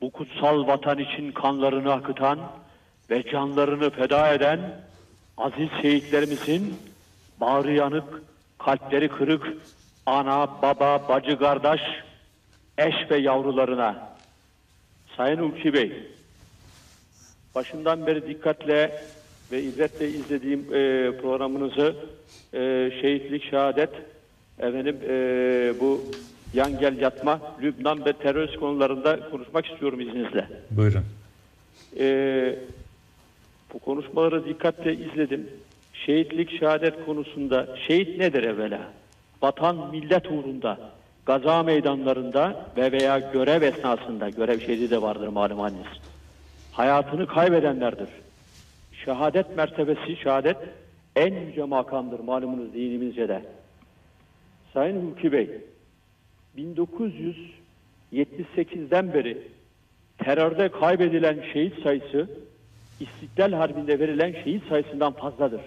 bu 0.00 0.10
kutsal 0.10 0.66
vatan 0.66 0.98
için 0.98 1.32
kanlarını 1.32 1.92
akıtan 1.92 2.38
ve 3.10 3.22
canlarını 3.22 3.90
feda 3.90 4.32
eden 4.32 4.60
aziz 5.36 5.68
şehitlerimizin 5.82 6.74
bağrı 7.40 7.72
yanık, 7.72 8.22
kalpleri 8.58 9.08
kırık, 9.08 9.56
ana, 10.06 10.62
baba, 10.62 11.08
bacı, 11.08 11.38
kardeş, 11.38 11.80
eş 12.78 13.10
ve 13.10 13.16
yavrularına. 13.16 14.16
Sayın 15.16 15.38
Ulki 15.38 15.72
Bey, 15.72 15.92
başından 17.54 18.06
beri 18.06 18.28
dikkatle 18.28 19.02
ve 19.52 19.62
ibretle 19.62 20.08
izlediğim 20.08 20.60
e, 20.60 21.12
programınızı 21.22 21.96
e, 22.54 22.90
şehitlik, 23.00 23.50
şehadet, 23.50 23.90
efendim 24.58 24.96
e, 25.08 25.74
bu 25.80 26.04
yan 26.54 26.78
gel 26.78 26.98
yatma, 27.00 27.40
Lübnan 27.62 28.04
ve 28.04 28.12
terörist 28.12 28.56
konularında 28.56 29.30
konuşmak 29.30 29.66
istiyorum 29.66 30.00
izninizle. 30.00 30.46
Buyurun. 30.70 31.04
E, 31.98 32.56
bu 33.74 33.78
konuşmaları 33.78 34.44
dikkatle 34.44 34.94
izledim. 34.94 35.48
Şehitlik, 35.92 36.58
şehadet 36.58 37.04
konusunda 37.04 37.76
şehit 37.86 38.18
nedir 38.18 38.42
evvela? 38.42 38.80
Vatan, 39.42 39.90
millet 39.92 40.26
uğrunda, 40.30 40.78
gaza 41.26 41.62
meydanlarında 41.62 42.66
ve 42.76 42.92
veya 42.92 43.18
görev 43.18 43.62
esnasında, 43.62 44.28
görev 44.30 44.60
şehidi 44.60 44.90
de 44.90 45.02
vardır 45.02 45.28
malum 45.28 45.58
haliniz. 45.58 45.86
Hayatını 46.72 47.26
kaybedenlerdir. 47.26 48.08
Şehadet 49.06 49.56
mertebesi, 49.56 50.16
şehadet 50.16 50.56
en 51.16 51.34
yüce 51.34 51.64
makamdır 51.64 52.20
malumunuz 52.20 52.74
dinimizce 52.74 53.28
de. 53.28 53.42
Sayın 54.74 55.06
Hulki 55.06 55.32
Bey, 55.32 55.50
1978'den 56.58 59.14
beri 59.14 59.42
terörde 60.18 60.68
kaybedilen 60.68 61.44
şehit 61.52 61.82
sayısı 61.82 62.30
İstiklal 63.00 63.52
Harbi'nde 63.52 63.98
verilen 63.98 64.32
şehit 64.32 64.68
sayısından 64.68 65.12
fazladır. 65.12 65.60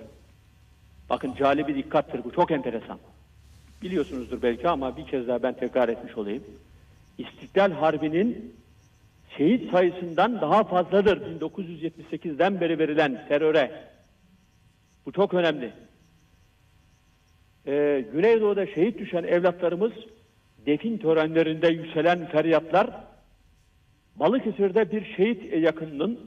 Bakın 1.10 1.34
cali 1.38 1.68
bir 1.68 1.76
dikkattir 1.76 2.24
bu 2.24 2.32
çok 2.32 2.52
enteresan. 2.52 3.00
Biliyorsunuzdur 3.82 4.42
belki 4.42 4.70
ama 4.70 4.98
bir 4.98 5.06
kez 5.06 5.28
daha 5.28 5.44
ben 5.44 5.54
tekrar 5.54 5.90
etmiş 5.90 6.18
olayım. 6.18 6.44
İstiklal 7.18 7.72
Harbi'nin 7.72 8.56
şehit 9.38 9.72
sayısından 9.72 10.42
daha 10.42 10.64
fazladır 10.64 11.40
1978'den 11.42 12.62
beri 12.62 12.80
verilen 12.80 13.28
teröre. 13.28 13.72
Bu 15.06 15.12
çok 15.12 15.34
önemli. 15.34 15.74
Ee, 17.68 18.06
Güneydoğu'da 18.14 18.68
şehit 18.68 19.00
düşen 19.00 19.24
evlatlarımız 19.24 19.92
defin 20.66 20.98
törenlerinde 20.98 21.68
yükselen 21.68 22.26
feryatlar 22.26 22.90
Balıkesir'de 24.16 24.92
bir 24.92 25.16
şehit 25.18 25.54
yakınının 25.54 26.20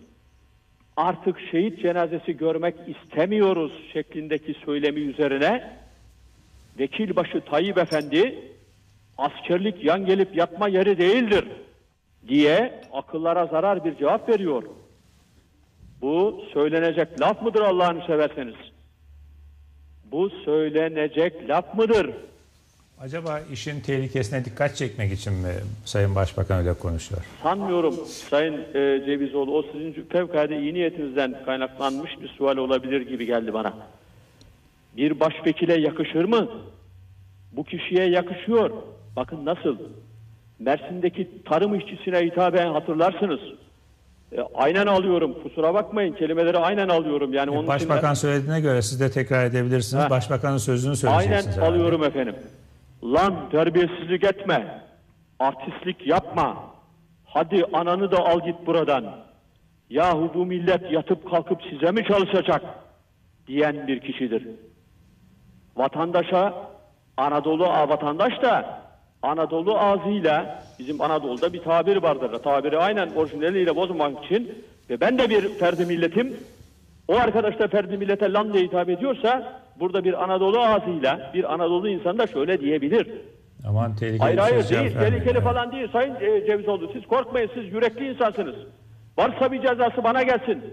artık 0.97 1.41
şehit 1.51 1.83
cenazesi 1.83 2.37
görmek 2.37 2.75
istemiyoruz 2.87 3.73
şeklindeki 3.93 4.55
söylemi 4.65 5.01
üzerine 5.01 5.77
Vekilbaşı 6.79 7.41
Tayyip 7.41 7.79
Efendi 7.79 8.39
askerlik 9.19 9.85
yan 9.85 10.07
gelip 10.07 10.37
yatma 10.37 10.69
yeri 10.69 10.99
değildir 10.99 11.45
diye 12.29 12.81
akıllara 12.93 13.47
zarar 13.47 13.85
bir 13.85 13.97
cevap 13.97 14.29
veriyor. 14.29 14.63
Bu 16.01 16.45
söylenecek 16.53 17.21
laf 17.21 17.43
mıdır 17.43 17.61
Allah'ını 17.61 18.07
severseniz? 18.07 18.55
Bu 20.05 20.31
söylenecek 20.45 21.49
laf 21.49 21.75
mıdır? 21.75 22.11
Acaba 23.01 23.41
işin 23.53 23.81
tehlikesine 23.81 24.45
dikkat 24.45 24.77
çekmek 24.77 25.13
için 25.13 25.33
mi 25.33 25.53
Sayın 25.85 26.15
Başbakan 26.15 26.59
öyle 26.59 26.75
konuşuyor? 26.75 27.23
Sanmıyorum 27.43 27.95
Sayın 28.31 28.55
e, 28.55 29.03
Cevizoğlu. 29.07 29.59
O 29.59 29.63
sizin 29.63 29.93
fevkalade 29.93 30.61
iyi 30.61 30.75
niyetinizden 30.75 31.45
kaynaklanmış 31.45 32.11
bir 32.21 32.29
sual 32.29 32.57
olabilir 32.57 33.01
gibi 33.01 33.27
geldi 33.27 33.55
bana. 33.55 33.75
Bir 34.97 35.21
başvekile 35.21 35.81
yakışır 35.81 36.25
mı? 36.25 36.49
Bu 37.53 37.65
kişiye 37.65 38.05
yakışıyor. 38.09 38.71
Bakın 39.17 39.45
nasıl? 39.45 39.77
Mersin'deki 40.65 41.43
tarım 41.45 41.75
işçisine 41.75 42.21
hitaben 42.21 42.73
hatırlarsınız. 42.73 43.41
E, 44.33 44.41
aynen 44.55 44.87
alıyorum. 44.87 45.43
Kusura 45.43 45.75
bakmayın. 45.75 46.13
Kelimeleri 46.13 46.59
aynen 46.59 46.89
alıyorum. 46.89 47.33
Yani 47.33 47.51
onun 47.51 47.59
için 47.59 47.69
Başbakan 47.69 48.15
söylediğine 48.15 48.61
göre 48.61 48.83
siz 48.83 49.01
de 49.01 49.11
tekrar 49.11 49.45
edebilirsiniz. 49.45 50.05
Ha. 50.05 50.11
Başbakanın 50.11 50.57
sözünü 50.57 50.91
Aynen 50.91 51.21
söyleyeceksiniz. 51.23 51.57
herhalde. 51.57 51.71
alıyorum 51.75 52.05
efendim. 52.05 52.35
Lan 53.05 53.51
terbiyesizlik 53.51 54.25
etme. 54.25 54.83
Artistlik 55.39 56.07
yapma. 56.07 56.65
Hadi 57.25 57.65
ananı 57.73 58.11
da 58.13 58.19
al 58.19 58.41
git 58.45 58.67
buradan. 58.67 59.05
Yahu 59.91 60.31
bu 60.35 60.47
millet 60.47 60.93
yatıp 60.93 61.31
kalkıp 61.31 61.61
size 61.71 61.93
mi 61.93 62.05
çalışacak? 62.05 62.63
diyen 63.47 63.87
bir 63.87 64.01
kişidir. 64.01 64.49
Vatandaşa 65.77 66.55
Anadolu 67.17 67.65
vatandaş 67.65 68.43
da 68.43 68.83
Anadolu 69.23 69.79
ağzıyla 69.79 70.63
bizim 70.79 71.01
Anadolu'da 71.01 71.53
bir 71.53 71.63
tabir 71.63 71.97
vardır. 71.97 72.39
Tabiri 72.43 72.79
aynen 72.79 73.11
orijinaliyle 73.17 73.77
bozmamak 73.77 74.25
için 74.25 74.65
ve 74.91 75.01
ben 75.01 75.19
de 75.19 75.31
bir 75.31 75.49
ferdi 75.49 75.87
milletim. 75.87 76.37
O 77.09 77.15
arkadaş 77.15 77.59
da 77.59 77.69
ferdi 77.69 77.97
millete 77.97 78.33
lan 78.33 78.53
diye 78.53 78.65
hitap 78.65 78.89
ediyorsa 78.89 79.63
burada 79.81 80.05
bir 80.05 80.25
Anadolu 80.25 80.61
ağzıyla 80.61 81.31
bir 81.35 81.55
Anadolu 81.55 81.89
insan 81.89 82.19
da 82.19 82.27
şöyle 82.27 82.61
diyebilir. 82.61 83.07
Aman 83.69 83.97
tehlikeli 83.97 84.19
Hayır 84.19 84.39
hayır 84.39 84.61
söz 84.61 84.71
değil, 84.71 84.93
tehlikeli 84.99 85.41
falan 85.41 85.73
değil 85.73 85.89
Sayın 85.93 86.15
e, 86.15 86.47
Cevizoğlu. 86.47 86.91
Siz 86.93 87.07
korkmayın, 87.07 87.51
siz 87.55 87.73
yürekli 87.73 88.11
insansınız. 88.11 88.55
Varsa 89.19 89.53
bir 89.53 89.63
cezası 89.63 90.05
bana 90.05 90.23
gelsin. 90.23 90.65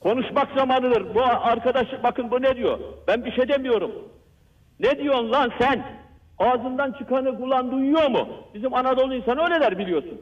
Konuşmak 0.00 0.48
zamanıdır. 0.56 1.14
Bu 1.14 1.22
arkadaş 1.22 1.86
bakın 2.02 2.30
bu 2.30 2.42
ne 2.42 2.56
diyor? 2.56 2.78
Ben 3.08 3.24
bir 3.24 3.32
şey 3.32 3.48
demiyorum. 3.48 3.92
Ne 4.80 4.98
diyorsun 4.98 5.32
lan 5.32 5.52
sen? 5.60 5.86
Ağzından 6.38 6.92
çıkanı 6.92 7.38
kulağın 7.38 7.70
duyuyor 7.70 8.10
mu? 8.10 8.28
Bizim 8.54 8.74
Anadolu 8.74 9.14
insanı 9.14 9.42
öyle 9.44 9.60
der 9.60 9.78
biliyorsun. 9.78 10.20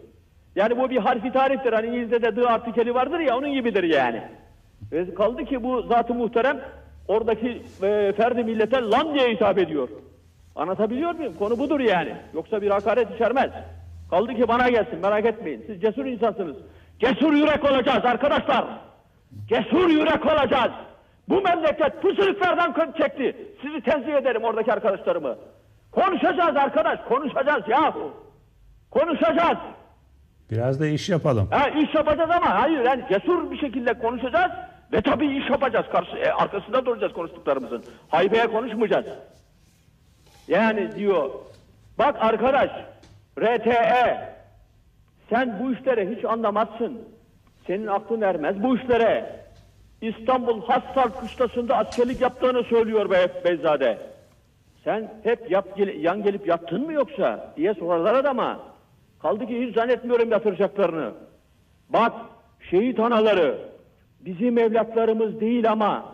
Yani 0.56 0.78
bu 0.78 0.90
bir 0.90 0.96
harfi 0.96 1.32
tariftir. 1.32 1.72
Hani 1.72 1.86
İngilizce'de 1.86 2.34
the 2.34 2.46
artikeli 2.46 2.94
vardır 2.94 3.20
ya 3.20 3.38
onun 3.38 3.52
gibidir 3.52 3.82
yani. 3.82 4.22
Ve 4.92 5.14
kaldı 5.14 5.44
ki 5.44 5.62
bu 5.62 5.82
zat-ı 5.82 6.14
muhterem 6.14 6.60
oradaki 7.08 7.62
e, 7.82 8.12
ferdi 8.16 8.44
millete 8.44 8.82
lan 8.82 9.14
diye 9.14 9.30
hitap 9.30 9.58
ediyor. 9.58 9.88
Anlatabiliyor 10.56 11.14
muyum? 11.14 11.34
Konu 11.38 11.58
budur 11.58 11.80
yani. 11.80 12.12
Yoksa 12.34 12.62
bir 12.62 12.70
hakaret 12.70 13.14
içermez. 13.14 13.50
Kaldı 14.10 14.34
ki 14.34 14.48
bana 14.48 14.68
gelsin 14.68 14.98
merak 14.98 15.26
etmeyin. 15.26 15.64
Siz 15.66 15.80
cesur 15.80 16.06
insansınız. 16.06 16.56
Cesur 16.98 17.32
yürek 17.32 17.64
olacağız 17.64 18.04
arkadaşlar. 18.04 18.64
Cesur 19.48 19.90
yürek 19.90 20.26
olacağız. 20.26 20.72
Bu 21.28 21.40
memleket 21.40 22.02
pısırıklardan 22.02 22.72
kan 22.72 22.92
çekti. 22.92 23.36
Sizi 23.62 23.80
tenzih 23.80 24.14
ederim 24.14 24.44
oradaki 24.44 24.72
arkadaşlarımı. 24.72 25.36
Konuşacağız 25.94 26.56
arkadaş, 26.56 26.98
konuşacağız 27.08 27.68
yahu. 27.68 28.12
Konuşacağız. 28.90 29.58
Biraz 30.50 30.80
da 30.80 30.86
iş 30.86 31.08
yapalım. 31.08 31.48
Ha, 31.50 31.68
iş 31.68 31.94
yapacağız 31.94 32.30
ama 32.30 32.60
hayır 32.60 32.80
yani 32.80 33.04
cesur 33.08 33.50
bir 33.50 33.58
şekilde 33.58 33.98
konuşacağız 33.98 34.52
ve 34.92 35.00
tabii 35.00 35.36
iş 35.38 35.50
yapacağız. 35.50 35.86
Karşı, 35.92 36.16
e, 36.16 36.30
arkasında 36.30 36.86
duracağız 36.86 37.12
konuştuklarımızın. 37.12 37.84
Haybeye 38.08 38.46
konuşmayacağız. 38.46 39.06
Yani 40.48 40.94
diyor 40.96 41.30
bak 41.98 42.16
arkadaş 42.20 42.70
RTE 43.40 44.34
sen 45.30 45.60
bu 45.62 45.72
işlere 45.72 46.10
hiç 46.16 46.24
anlamazsın. 46.24 47.02
Senin 47.66 47.86
aklın 47.86 48.20
ermez 48.20 48.62
bu 48.62 48.76
işlere. 48.76 49.44
İstanbul 50.00 50.62
Hassal 50.66 51.08
kışlasında 51.08 51.76
askerlik 51.76 52.20
yaptığını 52.20 52.62
söylüyor 52.64 53.10
Bey 53.10 53.26
Beyzade. 53.44 54.13
Sen 54.84 55.12
hep 55.22 55.50
yap, 55.50 55.68
yan 55.98 56.22
gelip 56.22 56.46
yattın 56.48 56.82
mı 56.86 56.92
yoksa 56.92 57.52
diye 57.56 57.74
sorarlar 57.74 58.14
adama. 58.14 58.58
Kaldı 59.22 59.46
ki 59.46 59.66
hiç 59.66 59.74
zannetmiyorum 59.74 60.30
yatıracaklarını. 60.30 61.12
Bak 61.88 62.12
şehit 62.70 63.00
anaları 63.00 63.58
bizim 64.20 64.58
evlatlarımız 64.58 65.40
değil 65.40 65.70
ama 65.70 66.04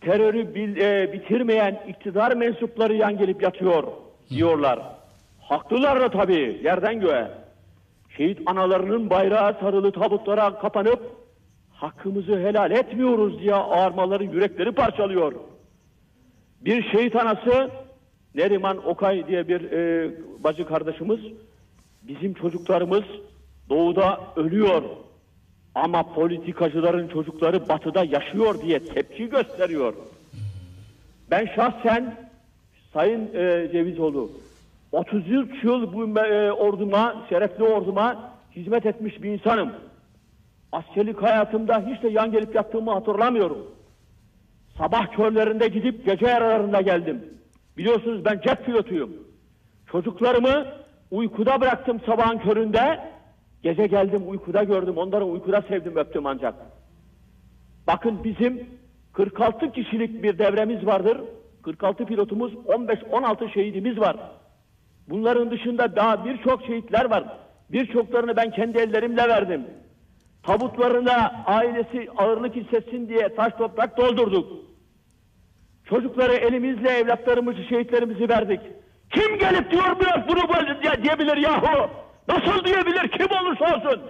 terörü 0.00 0.54
bil- 0.54 0.76
e, 0.80 1.12
bitirmeyen 1.12 1.80
iktidar 1.88 2.36
mensupları 2.36 2.94
yan 2.94 3.18
gelip 3.18 3.42
yatıyor 3.42 3.84
diyorlar. 4.30 4.78
Haklılar 5.40 6.00
da 6.00 6.08
tabii 6.08 6.60
yerden 6.64 7.00
göğe. 7.00 7.28
Şehit 8.16 8.40
analarının 8.46 9.10
bayrağı 9.10 9.54
sarılı 9.60 9.92
tabutlara 9.92 10.58
kapanıp 10.58 11.00
hakkımızı 11.74 12.38
helal 12.38 12.70
etmiyoruz 12.70 13.40
diye 13.40 13.54
ağırmaları 13.54 14.24
yürekleri 14.24 14.72
parçalıyor. 14.72 15.32
Bir 16.60 16.90
şehit 16.92 17.16
anası 17.16 17.70
Neriman 18.34 18.86
Okay 18.86 19.28
diye 19.28 19.48
bir 19.48 19.72
e, 19.72 20.10
bacı 20.44 20.66
kardeşimiz 20.66 21.20
bizim 22.02 22.34
çocuklarımız 22.34 23.04
doğuda 23.68 24.20
ölüyor 24.36 24.82
ama 25.74 26.02
politikacıların 26.14 27.08
çocukları 27.08 27.68
batıda 27.68 28.04
yaşıyor 28.04 28.62
diye 28.62 28.84
tepki 28.84 29.30
gösteriyor. 29.30 29.94
Ben 31.30 31.46
şahsen 31.46 32.30
Sayın 32.92 33.34
e, 33.34 33.68
Cevizoğlu 33.72 34.30
33 34.92 35.64
yıl 35.64 35.92
bu 35.92 36.20
e, 36.20 36.52
orduma, 36.52 37.26
şerefli 37.28 37.64
orduma 37.64 38.32
hizmet 38.56 38.86
etmiş 38.86 39.22
bir 39.22 39.30
insanım. 39.30 39.72
Askerlik 40.72 41.22
hayatımda 41.22 41.86
hiç 41.86 42.02
de 42.02 42.08
yan 42.08 42.32
gelip 42.32 42.54
yattığımı 42.54 42.92
hatırlamıyorum. 42.92 43.66
Sabah 44.78 45.16
körlerinde 45.16 45.68
gidip 45.68 46.06
gece 46.06 46.26
yaralarında 46.26 46.80
geldim. 46.80 47.24
Biliyorsunuz 47.80 48.24
ben 48.24 48.40
jet 48.44 48.66
pilotuyum. 48.66 49.10
Çocuklarımı 49.92 50.66
uykuda 51.10 51.60
bıraktım 51.60 52.00
sabahın 52.06 52.38
köründe. 52.38 53.00
Gece 53.62 53.86
geldim 53.86 54.22
uykuda 54.26 54.64
gördüm. 54.64 54.94
Onları 54.96 55.24
uykuda 55.24 55.62
sevdim 55.68 55.96
öptüm 55.96 56.26
ancak. 56.26 56.54
Bakın 57.86 58.24
bizim 58.24 58.66
46 59.12 59.72
kişilik 59.72 60.22
bir 60.22 60.38
devremiz 60.38 60.86
vardır. 60.86 61.18
46 61.62 62.04
pilotumuz, 62.04 62.52
15-16 62.52 63.52
şehidimiz 63.52 64.00
var. 64.00 64.16
Bunların 65.08 65.50
dışında 65.50 65.96
daha 65.96 66.24
birçok 66.24 66.62
şehitler 66.62 67.10
var. 67.10 67.24
Birçoklarını 67.72 68.36
ben 68.36 68.50
kendi 68.50 68.78
ellerimle 68.78 69.28
verdim. 69.28 69.66
Tabutlarına 70.42 71.44
ailesi 71.46 72.08
ağırlık 72.16 72.56
hissetsin 72.56 73.08
diye 73.08 73.34
taş 73.34 73.52
toprak 73.52 73.96
doldurduk. 73.98 74.69
Çocukları 75.90 76.32
elimizle 76.32 76.90
evlatlarımızı, 76.90 77.64
şehitlerimizi 77.64 78.28
verdik. 78.28 78.60
Kim 79.10 79.38
gelip 79.38 79.70
diyor 79.70 80.00
biraz 80.00 80.28
bunu 80.28 80.54
böyle 80.54 80.82
diye- 80.82 81.02
diyebilir 81.02 81.36
yahu? 81.36 81.90
Nasıl 82.28 82.64
diyebilir 82.64 83.08
kim 83.08 83.26
olursa 83.40 83.64
olsun? 83.76 84.02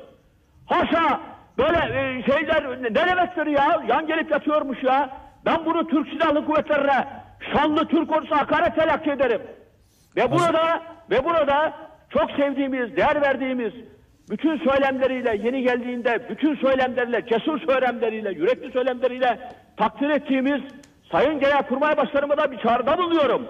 Haşa 0.67 1.21
böyle 1.59 1.79
e, 1.79 2.23
şeyler 2.33 2.83
ne 2.83 2.95
demektir 2.95 3.47
ya? 3.47 3.83
Yan 3.89 4.07
gelip 4.07 4.31
yatıyormuş 4.31 4.83
ya. 4.83 5.11
Ben 5.47 5.67
bunu 5.67 5.87
Türk 5.87 6.09
Silahlı 6.09 6.47
Kuvvetleri'ne 6.47 7.05
şanlı 7.55 7.89
Türk 7.89 8.13
ordusu 8.13 8.37
hakaret 8.37 8.75
telakki 8.75 9.11
ederim. 9.11 9.43
Ve 10.17 10.33
burada 10.33 10.83
ve 11.11 11.25
burada 11.25 11.73
çok 12.11 12.31
sevdiğimiz, 12.31 12.97
değer 12.97 13.23
verdiğimiz 13.23 13.73
bütün 14.31 14.59
söylemleriyle 14.59 15.41
yeni 15.45 15.63
geldiğinde 15.63 16.27
bütün 16.31 16.57
söylemleriyle, 16.57 17.27
cesur 17.27 17.61
söylemleriyle, 17.61 18.31
yürekli 18.33 18.73
söylemleriyle 18.73 19.39
takdir 19.77 20.11
ettiğimiz 20.11 20.61
Sayın 21.13 21.41
Genelkurmay 21.41 21.97
Başkanıma 21.97 22.37
da 22.37 22.53
bir 22.53 22.59
çağrıda 22.59 22.99
bulunuyorum. 22.99 23.47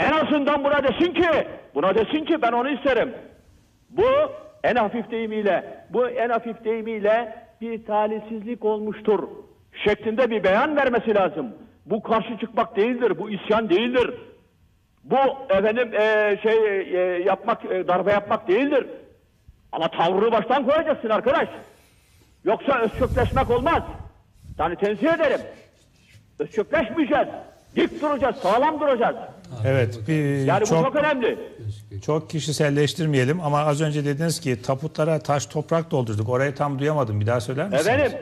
En 0.00 0.12
azından 0.12 0.64
buna 0.64 0.82
desin 0.82 1.14
ki, 1.14 1.48
buna 1.74 1.94
desin 1.94 2.24
ki 2.24 2.42
ben 2.42 2.52
onu 2.52 2.70
isterim. 2.70 3.14
Bu 3.90 4.06
en 4.64 4.74
hafif 4.74 5.10
deyimiyle, 5.10 5.84
bu 5.90 6.08
en 6.08 6.28
hafif 6.28 6.64
deyimiyle 6.64 7.34
bir 7.60 7.86
talihsizlik 7.86 8.64
olmuştur 8.64 9.28
şeklinde 9.72 10.30
bir 10.30 10.44
beyan 10.44 10.76
vermesi 10.76 11.14
lazım. 11.14 11.54
Bu 11.86 12.02
karşı 12.02 12.38
çıkmak 12.38 12.76
değildir, 12.76 13.18
bu 13.18 13.30
isyan 13.30 13.70
değildir. 13.70 14.14
Bu 15.04 15.16
efendim 15.50 15.94
e, 15.94 16.38
şey 16.42 16.56
e, 16.78 17.22
yapmak, 17.22 17.64
e, 17.64 17.88
darbe 17.88 18.12
yapmak 18.12 18.48
değildir. 18.48 18.86
Ama 19.72 19.88
tavrını 19.88 20.32
baştan 20.32 20.66
koyacaksın 20.66 21.08
arkadaş. 21.08 21.48
Yoksa 22.44 22.78
özçökleşmek 22.78 23.50
olmaz. 23.50 23.82
Yani 24.58 24.76
tenzih 24.76 25.14
ederim. 25.14 25.40
Özçökleşmeyeceğiz. 26.40 27.28
Dik 27.76 28.02
duracağız, 28.02 28.36
sağlam 28.36 28.80
duracağız. 28.80 29.16
Evet. 29.66 29.98
Bir, 30.08 30.44
Yani 30.44 30.60
bu 30.60 30.66
çok, 30.66 30.84
çok 30.84 30.96
önemli. 30.96 31.38
çok 32.06 32.30
kişiselleştirmeyelim 32.30 33.40
ama 33.40 33.58
az 33.60 33.80
önce 33.80 34.04
dediniz 34.04 34.40
ki 34.40 34.62
taputlara 34.62 35.18
taş 35.18 35.46
toprak 35.46 35.90
doldurduk. 35.90 36.28
Orayı 36.28 36.54
tam 36.54 36.78
duyamadım. 36.78 37.20
Bir 37.20 37.26
daha 37.26 37.40
söyler 37.40 37.66
misiniz? 37.66 37.86
Efendim, 37.86 38.18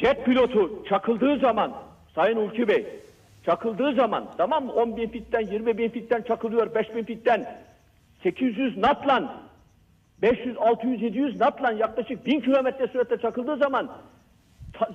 jet 0.00 0.24
pilotu 0.24 0.84
çakıldığı 0.88 1.38
zaman, 1.38 1.72
Sayın 2.14 2.36
Ulki 2.36 2.68
Bey, 2.68 2.86
çakıldığı 3.46 3.94
zaman, 3.94 4.30
tamam 4.38 4.64
mı? 4.66 4.72
10 4.72 4.96
bin 4.96 5.08
fitten, 5.08 5.40
20 5.40 5.78
bin 5.78 5.88
fitten 5.88 6.22
çakılıyor, 6.22 6.74
5 6.74 6.94
bin 6.96 7.04
fitten, 7.04 7.60
800 8.22 8.76
natla, 8.76 9.34
500, 10.22 10.56
600, 10.58 11.02
700 11.02 11.40
natla 11.40 11.72
yaklaşık 11.72 12.26
1000 12.26 12.40
kilometre 12.40 12.86
süratle 12.86 13.18
çakıldığı 13.18 13.56
zaman 13.56 13.90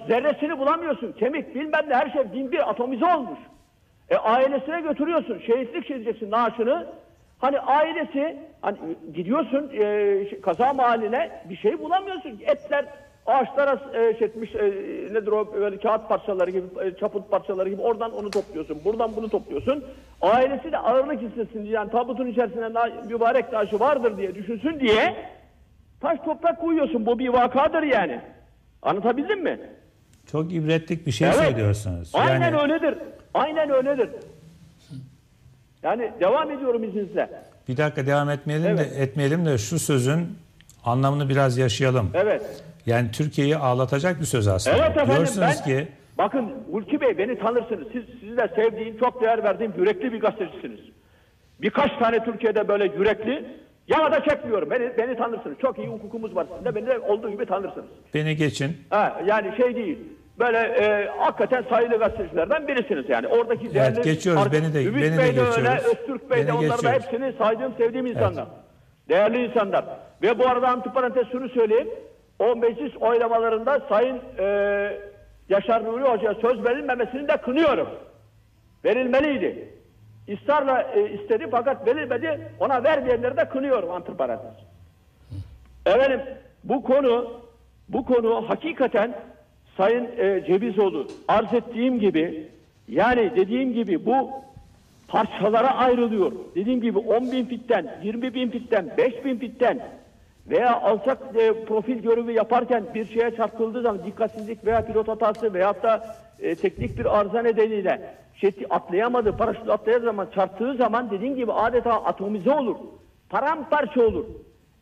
zerresini 0.07 0.59
bulamıyorsun. 0.59 1.11
Kemik 1.11 1.55
bilmem 1.55 1.85
ne 1.89 1.95
her 1.95 2.09
şey 2.09 2.33
bin 2.33 2.51
bir 2.51 2.69
atomize 2.69 3.05
olmuş. 3.05 3.39
E 4.09 4.15
ailesine 4.15 4.81
götürüyorsun. 4.81 5.39
Şehitlik 5.45 5.87
şey 5.87 5.95
diyeceksin 5.95 6.31
naaşını. 6.31 6.87
Hani 7.39 7.59
ailesi 7.59 8.37
hani 8.61 8.77
gidiyorsun 9.13 9.69
e, 9.73 9.79
şey, 10.29 10.41
kaza 10.41 10.73
mahalline 10.73 11.31
bir 11.49 11.55
şey 11.55 11.79
bulamıyorsun. 11.79 12.39
Etler 12.41 12.85
ağaçlara 13.25 13.79
e, 13.93 14.19
çekmiş 14.19 14.55
e, 14.55 14.65
nedir 15.13 15.31
o 15.31 15.53
böyle 15.53 15.77
kağıt 15.77 16.09
parçaları 16.09 16.51
gibi 16.51 16.65
e, 16.83 16.95
çaput 16.99 17.31
parçaları 17.31 17.69
gibi 17.69 17.81
oradan 17.81 18.13
onu 18.13 18.29
topluyorsun. 18.29 18.81
Buradan 18.85 19.15
bunu 19.15 19.29
topluyorsun. 19.29 19.85
Ailesi 20.21 20.71
de 20.71 20.77
ağırlık 20.77 21.21
hissetsin 21.21 21.63
diye 21.63 21.73
yani 21.73 21.91
tabutun 21.91 22.27
içerisinde 22.27 22.73
na, 22.73 22.89
mübarek 23.09 23.51
taşı 23.51 23.79
vardır 23.79 24.17
diye 24.17 24.35
düşünsün 24.35 24.79
diye 24.79 25.15
taş 26.01 26.19
toprak 26.25 26.61
koyuyorsun. 26.61 27.05
Bu 27.05 27.19
bir 27.19 27.29
vakadır 27.29 27.83
yani. 27.83 28.21
Anlatabildim 28.81 29.43
mi? 29.43 29.59
Çok 30.31 30.53
ibretlik 30.53 31.07
bir 31.07 31.11
şey 31.11 31.27
Evet. 31.27 31.37
söylüyorsunuz. 31.37 32.11
Aynen 32.13 32.41
yani 32.41 32.57
öyledir. 32.57 32.97
Aynen 33.33 33.69
öyledir. 33.69 34.09
Yani 35.83 36.11
devam 36.19 36.51
ediyorum 36.51 36.83
izninizle. 36.83 37.29
bir 37.67 37.77
dakika 37.77 38.05
devam 38.07 38.29
etmeyelim 38.29 38.67
Evet. 38.67 38.79
de 38.91 39.01
etmeyelim 39.01 39.45
de 39.45 39.57
şu 39.57 39.79
sözün 39.79 40.37
anlamını 40.85 41.29
biraz 41.29 41.57
yaşayalım. 41.57 42.09
Evet. 42.13 42.63
Yani 42.85 43.11
Türkiye'yi 43.11 43.57
ağlatacak 43.57 44.19
bir 44.19 44.25
söz 44.25 44.47
aslında. 44.47 44.77
Evet 44.77 44.89
efendim 44.91 45.15
Diyorsunuz 45.15 45.47
ben, 45.59 45.63
ki 45.63 45.87
bakın 46.17 46.51
Hulki 46.71 47.01
Bey 47.01 47.17
beni 47.17 47.39
tanırsınız. 47.39 47.87
Siz, 47.93 48.03
sizi 48.19 48.37
de 48.37 48.49
sevdiğim, 48.55 48.97
çok 48.99 49.21
değer 49.21 49.43
verdiğim 49.43 49.73
yürekli 49.77 50.13
bir 50.13 50.19
gazetecisiniz. 50.19 50.79
Birkaç 51.61 51.91
tane 51.99 52.23
Türkiye'de 52.25 52.67
böyle 52.67 52.83
yürekli, 52.85 53.45
yana 53.89 54.11
da 54.11 54.23
çekmiyorum. 54.23 54.69
Beni, 54.69 54.97
beni 54.97 55.15
tanırsınız. 55.17 55.57
Çok 55.61 55.77
iyi 55.77 55.87
hukukumuz 55.87 56.35
var. 56.35 56.47
Siz 56.57 56.65
de 56.65 56.75
beni 56.75 56.87
de 56.87 56.99
olduğu 56.99 57.29
gibi 57.29 57.45
tanırsınız. 57.45 57.87
beni 58.13 58.35
geçin. 58.35 58.77
Ha, 58.89 59.21
yani 59.25 59.57
şey 59.57 59.75
değil. 59.75 59.99
Böyle 60.39 60.57
e, 60.57 61.07
hakikaten 61.17 61.63
sayılı 61.69 61.97
gazetecilerden 61.99 62.67
birisiniz 62.67 63.09
yani. 63.09 63.27
Oradaki 63.27 63.73
değerli... 63.73 64.01
geçiyoruz. 64.01 64.43
Ar- 64.45 64.51
Beni 64.51 64.73
de- 64.73 64.83
Ümit 64.83 65.03
beni 65.03 65.13
de 65.13 65.17
Bey 65.17 65.35
de 65.35 65.41
öyle, 65.41 65.45
geçiyoruz. 65.45 65.85
Öztürk 65.85 66.31
Bey 66.31 66.43
de 66.43 66.47
Beni 66.47 66.53
onlar 66.57 66.83
da 66.83 66.91
hepsini 66.91 67.33
saydığım, 67.37 67.73
sevdiğim 67.77 68.05
insanlar. 68.05 68.45
Değerli 69.09 69.45
insanlar. 69.45 69.85
Ve 70.21 70.39
bu 70.39 70.47
arada 70.47 70.67
antiparantez 70.67 71.27
şunu 71.31 71.49
söyleyeyim. 71.49 71.89
O 72.39 72.55
meclis 72.55 72.97
oylamalarında 73.01 73.81
Sayın 73.89 74.19
e, 74.39 74.45
Yaşar 75.49 75.83
Nuri 75.83 76.03
Hoca'ya 76.03 76.35
söz 76.41 76.63
verilmemesini 76.65 77.27
de 77.27 77.37
kınıyorum. 77.37 77.89
Verilmeliydi. 78.85 79.69
İsrarla 80.29 80.81
e, 80.81 81.11
istedi 81.11 81.47
fakat 81.51 81.87
verilmedi. 81.87 82.47
Ona 82.59 82.83
vermeyenleri 82.83 83.37
de 83.37 83.49
kınıyorum 83.49 83.91
antiparantez. 83.91 84.53
Efendim 85.85 86.21
bu 86.63 86.83
konu 86.83 87.41
bu 87.89 88.05
konu 88.05 88.49
hakikaten 88.49 89.13
Sayın 89.77 90.07
e, 90.17 90.43
Cevizoğlu 90.47 91.07
arz 91.27 91.53
ettiğim 91.53 91.99
gibi 91.99 92.47
yani 92.87 93.31
dediğim 93.35 93.73
gibi 93.73 94.05
bu 94.05 94.31
parçalara 95.07 95.75
ayrılıyor. 95.75 96.31
Dediğim 96.55 96.81
gibi 96.81 96.97
10 96.97 97.31
bin 97.31 97.45
fitten, 97.45 97.99
20 98.03 98.33
bin 98.33 98.49
fitten, 98.49 98.89
5 98.97 99.25
bin 99.25 99.37
fitten 99.37 99.79
veya 100.49 100.81
alçak 100.81 101.17
e, 101.35 101.65
profil 101.65 101.99
görevi 101.99 102.33
yaparken 102.33 102.83
bir 102.95 103.05
şeye 103.05 103.35
çarpıldığı 103.35 103.81
zaman 103.81 104.05
dikkatsizlik 104.05 104.65
veya 104.65 104.85
pilot 104.85 105.07
hatası 105.07 105.53
veyahut 105.53 105.83
da 105.83 106.15
e, 106.39 106.55
teknik 106.55 106.99
bir 106.99 107.19
arıza 107.19 107.41
nedeniyle 107.41 108.15
şey 108.41 108.51
atlayamadı, 108.69 109.37
paraşütle 109.37 109.71
atlayadığı 109.71 110.05
zaman 110.05 110.27
çarptığı 110.35 110.75
zaman 110.77 111.11
dediğim 111.11 111.35
gibi 111.35 111.53
adeta 111.53 112.03
atomize 112.05 112.51
olur. 112.51 112.75
Paramparça 113.29 114.01
olur. 114.01 114.25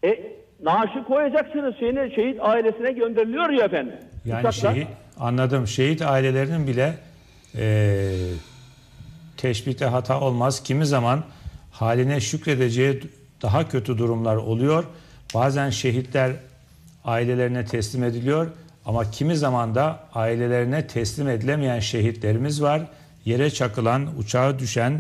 E, 0.04 0.32
naaşı 0.64 1.04
koyacaksınız 1.08 1.76
şeyine, 1.80 2.10
şehit 2.16 2.38
ailesine 2.42 2.92
gönderiliyor 2.92 3.50
ya 3.50 3.66
efendim. 3.66 3.94
Yani 4.26 4.48
Uçakla. 4.48 4.74
şehit, 4.74 4.88
anladım. 5.20 5.68
Şehit 5.68 6.02
ailelerinin 6.02 6.68
bile 6.68 6.94
eee 7.56 8.12
teşbihte 9.38 9.86
hata 9.86 10.22
olmaz. 10.22 10.64
Kimi 10.64 10.86
zaman 10.86 11.24
haline 11.72 12.20
şükredeceği 12.20 13.02
daha 13.42 13.70
kötü 13.70 13.98
durumlar 13.98 14.36
oluyor. 14.36 14.84
Bazen 15.34 15.70
şehitler 15.70 16.32
ailelerine 17.06 17.66
teslim 17.66 18.04
ediliyor 18.04 18.48
ama 18.86 19.12
kimi 19.12 19.36
zaman 19.38 19.76
da 19.76 20.00
ailelerine 20.14 20.88
teslim 20.88 21.30
edilemeyen 21.30 21.80
şehitlerimiz 21.80 22.62
var. 22.64 22.82
Yere 23.28 23.50
çakılan, 23.50 24.02
uçağa 24.20 24.60
düşen, 24.60 24.94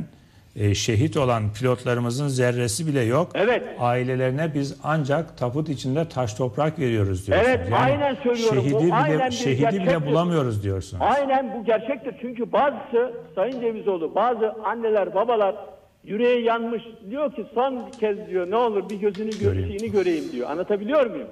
e, 0.55 0.75
şehit 0.75 1.17
olan 1.17 1.53
pilotlarımızın 1.53 2.27
zerresi 2.27 2.87
bile 2.87 3.01
yok. 3.01 3.31
Evet. 3.35 3.63
Ailelerine 3.79 4.53
biz 4.53 4.79
ancak 4.83 5.37
taput 5.37 5.69
içinde 5.69 6.09
taş 6.09 6.33
toprak 6.33 6.79
veriyoruz 6.79 7.27
diyorsunuz. 7.27 7.49
Evet, 7.49 7.73
aynen 7.73 8.15
söylüyorum. 8.15 8.57
Bu 8.57 8.61
Şehidi 8.61 8.85
bile, 8.85 8.93
aynen 8.93 9.29
şehidi 9.29 9.79
bile 9.79 10.05
bulamıyoruz 10.05 10.63
diyorsunuz. 10.63 11.03
Aynen 11.07 11.53
bu 11.53 11.65
gerçektir. 11.65 12.15
Çünkü 12.21 12.51
bazısı 12.51 13.13
Sayın 13.35 13.61
Cevizoğlu, 13.61 14.15
bazı 14.15 14.53
anneler, 14.53 15.15
babalar 15.15 15.55
yüreği 16.03 16.43
yanmış. 16.43 16.83
Diyor 17.09 17.35
ki 17.35 17.45
son 17.53 17.89
kez 17.99 18.27
diyor 18.27 18.51
ne 18.51 18.55
olur 18.55 18.89
bir 18.89 18.95
gözünü 18.95 19.29
görseyini 19.29 19.91
göreyim 19.91 20.31
diyor. 20.31 20.49
Anlatabiliyor 20.49 21.05
muyum? 21.05 21.29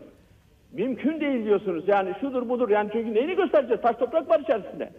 Mümkün 0.72 1.22
değil 1.22 1.46
diyorsunuz. 1.46 1.84
Yani 1.88 2.14
şudur 2.22 2.50
budur. 2.50 2.70
Yani 2.70 2.90
çünkü 2.94 3.14
neyini 3.14 3.36
göstereceğiz? 3.36 3.82
Taş 3.82 3.96
toprak 3.96 4.30
var 4.30 4.40
içerisinde. 4.40 4.90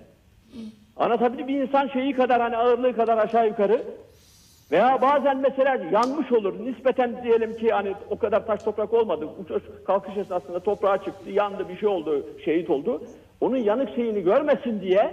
Anlatabilir 0.97 1.49
bir 1.49 1.63
insan 1.63 1.89
şeyi 1.89 2.13
kadar 2.13 2.41
hani 2.41 2.57
ağırlığı 2.57 2.97
kadar 2.97 3.19
aşağı 3.19 3.47
yukarı 3.47 3.83
veya 4.73 5.03
bazen 5.03 5.37
mesela 5.37 5.79
yanmış 5.93 6.33
olur. 6.33 6.55
Nispeten 6.67 7.25
diyelim 7.25 7.57
ki 7.57 7.71
hani 7.71 7.95
o 8.11 8.19
kadar 8.19 8.47
taş 8.47 8.63
toprak 8.63 8.95
olmadı. 8.95 9.29
Uçuş 9.45 9.63
kalkış 9.87 10.17
esnasında 10.17 10.61
toprağa 10.61 10.99
çıktı, 10.99 11.31
yandı, 11.31 11.69
bir 11.69 11.77
şey 11.77 11.89
oldu, 11.89 12.27
şehit 12.45 12.71
oldu. 12.71 13.03
Onun 13.41 13.57
yanık 13.57 13.95
şeyini 13.95 14.23
görmesin 14.23 14.81
diye 14.81 15.11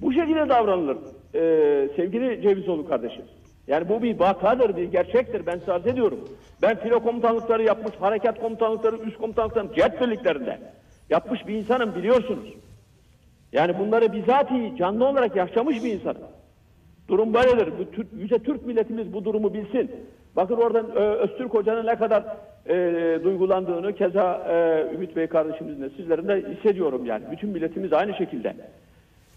bu 0.00 0.12
şekilde 0.12 0.48
davranılır. 0.48 0.96
Ee, 1.34 1.88
sevgili 1.96 2.42
Cevizoğlu 2.42 2.88
kardeşim. 2.88 3.24
Yani 3.66 3.88
bu 3.88 4.02
bir 4.02 4.20
vakadır, 4.20 4.76
bir 4.76 4.84
gerçektir. 4.84 5.46
Ben 5.46 5.58
size 5.58 5.90
ediyorum. 5.90 6.28
Ben 6.62 6.76
filo 6.76 7.00
komutanlıkları 7.00 7.62
yapmış, 7.62 7.96
harekat 8.00 8.40
komutanlıkları, 8.40 8.96
üst 8.96 9.18
komutanlıkları, 9.18 9.66
jet 9.76 10.00
birliklerinde 10.00 10.58
yapmış 11.10 11.46
bir 11.46 11.54
insanım 11.54 11.94
biliyorsunuz. 11.94 12.63
Yani 13.54 13.78
bunları 13.78 14.12
bizatihi 14.12 14.76
canlı 14.76 15.04
olarak 15.04 15.36
yaşamış 15.36 15.84
bir 15.84 15.92
insanım. 15.92 16.22
Durum 17.08 17.34
böyledir. 17.34 17.68
Yüce 18.16 18.38
Türk 18.38 18.66
milletimiz 18.66 19.12
bu 19.12 19.24
durumu 19.24 19.54
bilsin. 19.54 19.90
Bakın 20.36 20.56
oradan 20.56 20.90
Öztürk 20.96 21.54
Hoca'nın 21.54 21.86
ne 21.86 21.96
kadar 21.96 22.24
e, 22.68 22.74
duygulandığını 23.24 23.94
keza 23.94 24.46
e, 24.48 24.94
Ümit 24.94 25.16
Bey 25.16 25.26
kardeşimizin 25.26 25.82
de 25.82 25.90
sizlerin 25.90 26.28
de 26.28 26.44
hissediyorum 26.56 27.06
yani. 27.06 27.24
Bütün 27.30 27.50
milletimiz 27.50 27.92
aynı 27.92 28.14
şekilde. 28.14 28.54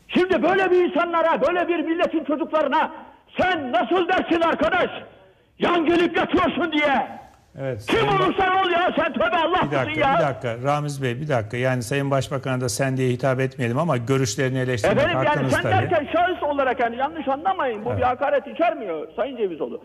Şimdi 0.08 0.44
böyle 0.44 0.72
bir 0.72 0.90
insanlara, 0.90 1.42
böyle 1.42 1.68
bir 1.68 1.80
milletin 1.80 2.24
çocuklarına 2.24 2.92
sen 3.38 3.72
nasıl 3.72 4.08
dersin 4.08 4.42
arkadaş? 4.42 4.90
Yan 5.60 5.86
gelip 5.86 6.18
yatıyorsun 6.18 6.72
diye. 6.72 7.08
Evet. 7.62 7.86
Kim 7.90 8.00
Sayın 8.00 8.22
olursan 8.22 8.66
ol 8.66 8.70
ya 8.72 8.94
sen 8.96 9.14
tövbe 9.14 9.38
Allah 9.38 9.62
Bir 9.72 9.72
dakika, 9.78 10.10
ya? 10.10 10.16
bir 10.18 10.24
dakika. 10.24 10.58
Ramiz 10.64 11.04
Bey 11.04 11.22
bir 11.22 11.28
dakika. 11.28 11.58
Yani 11.58 11.84
Sayın 11.84 12.12
Başbakan'a 12.12 12.62
da 12.62 12.70
sen 12.70 12.98
diye 12.98 13.10
hitap 13.10 13.40
etmeyelim 13.40 13.78
ama 13.80 13.98
görüşlerini 13.98 14.60
eleştirmek 14.60 14.98
Efendim 14.98 15.18
yani 15.18 15.28
hakkınız 15.28 15.52
sen 15.54 15.62
tabii. 15.62 15.74
derken 15.74 16.08
şahıs 16.14 16.44
olarak 16.44 16.80
yani 16.80 16.96
yanlış 16.98 17.28
anlamayın. 17.28 17.86
Bu 17.86 17.90
Evet. 17.90 18.00
bir 18.00 18.04
hakaret 18.04 18.48
içermiyor 18.48 19.08
Sayın 19.16 19.38
Cevizoğlu. 19.38 19.82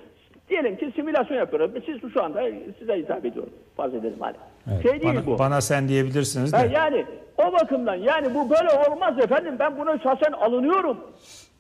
Diyelim 0.49 0.77
ki 0.77 0.93
simülasyon 0.97 1.37
yapıyoruz. 1.37 1.71
Siz 1.87 2.13
şu 2.13 2.23
anda 2.25 2.43
size 2.79 2.95
hitap 2.97 3.25
ediyorum. 3.25 3.53
Farz 3.77 3.95
edelim 3.95 4.17
hadi. 4.21 4.39
Evet. 4.73 4.83
Şey 4.83 4.93
değil 5.01 5.15
bana, 5.15 5.27
bu. 5.27 5.39
bana 5.39 5.61
sen 5.61 5.89
diyebilirsiniz 5.89 6.53
de. 6.53 6.57
Ha, 6.57 6.65
yani 6.65 7.05
o 7.39 7.53
bakımdan 7.53 7.95
yani 7.95 8.35
bu 8.35 8.51
böyle 8.51 8.69
olmaz 8.89 9.19
efendim. 9.19 9.55
Ben 9.59 9.79
buna 9.79 9.99
şahsen 9.99 10.33
alınıyorum. 10.33 10.97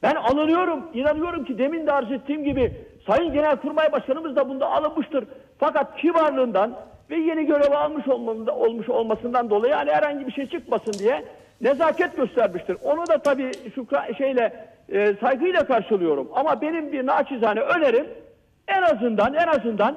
Ben 0.03 0.15
alınıyorum. 0.15 0.81
İnanıyorum 0.95 1.45
ki 1.45 1.59
demin 1.59 1.87
de 1.87 1.93
arz 1.93 2.13
ettiğim 2.13 2.45
gibi 2.45 2.73
Sayın 3.07 3.33
Genelkurmay 3.33 3.93
Başkanımız 3.93 4.37
da 4.37 4.49
bunda 4.49 4.71
alınmıştır. 4.71 5.25
Fakat 5.59 5.97
kibarlığından 5.97 6.75
ve 7.11 7.17
yeni 7.17 7.47
görev 7.47 7.73
almış 7.73 8.09
olmasında, 8.09 8.57
olmuş 8.57 8.89
olmasından 8.89 9.51
dolayı 9.51 9.73
yani 9.73 9.91
herhangi 9.91 10.27
bir 10.27 10.33
şey 10.33 10.47
çıkmasın 10.47 10.93
diye 10.93 11.25
nezaket 11.61 12.17
göstermiştir. 12.17 12.77
Onu 12.83 13.07
da 13.07 13.19
tabii 13.19 13.53
şu 13.75 13.87
şeyle 14.19 14.67
e, 14.89 15.15
saygıyla 15.21 15.67
karşılıyorum. 15.67 16.29
Ama 16.35 16.61
benim 16.61 16.93
bir 16.93 17.07
naçizane 17.07 17.61
önerim 17.61 18.07
en 18.69 18.83
azından 18.83 19.35
en 19.35 19.47
azından 19.47 19.97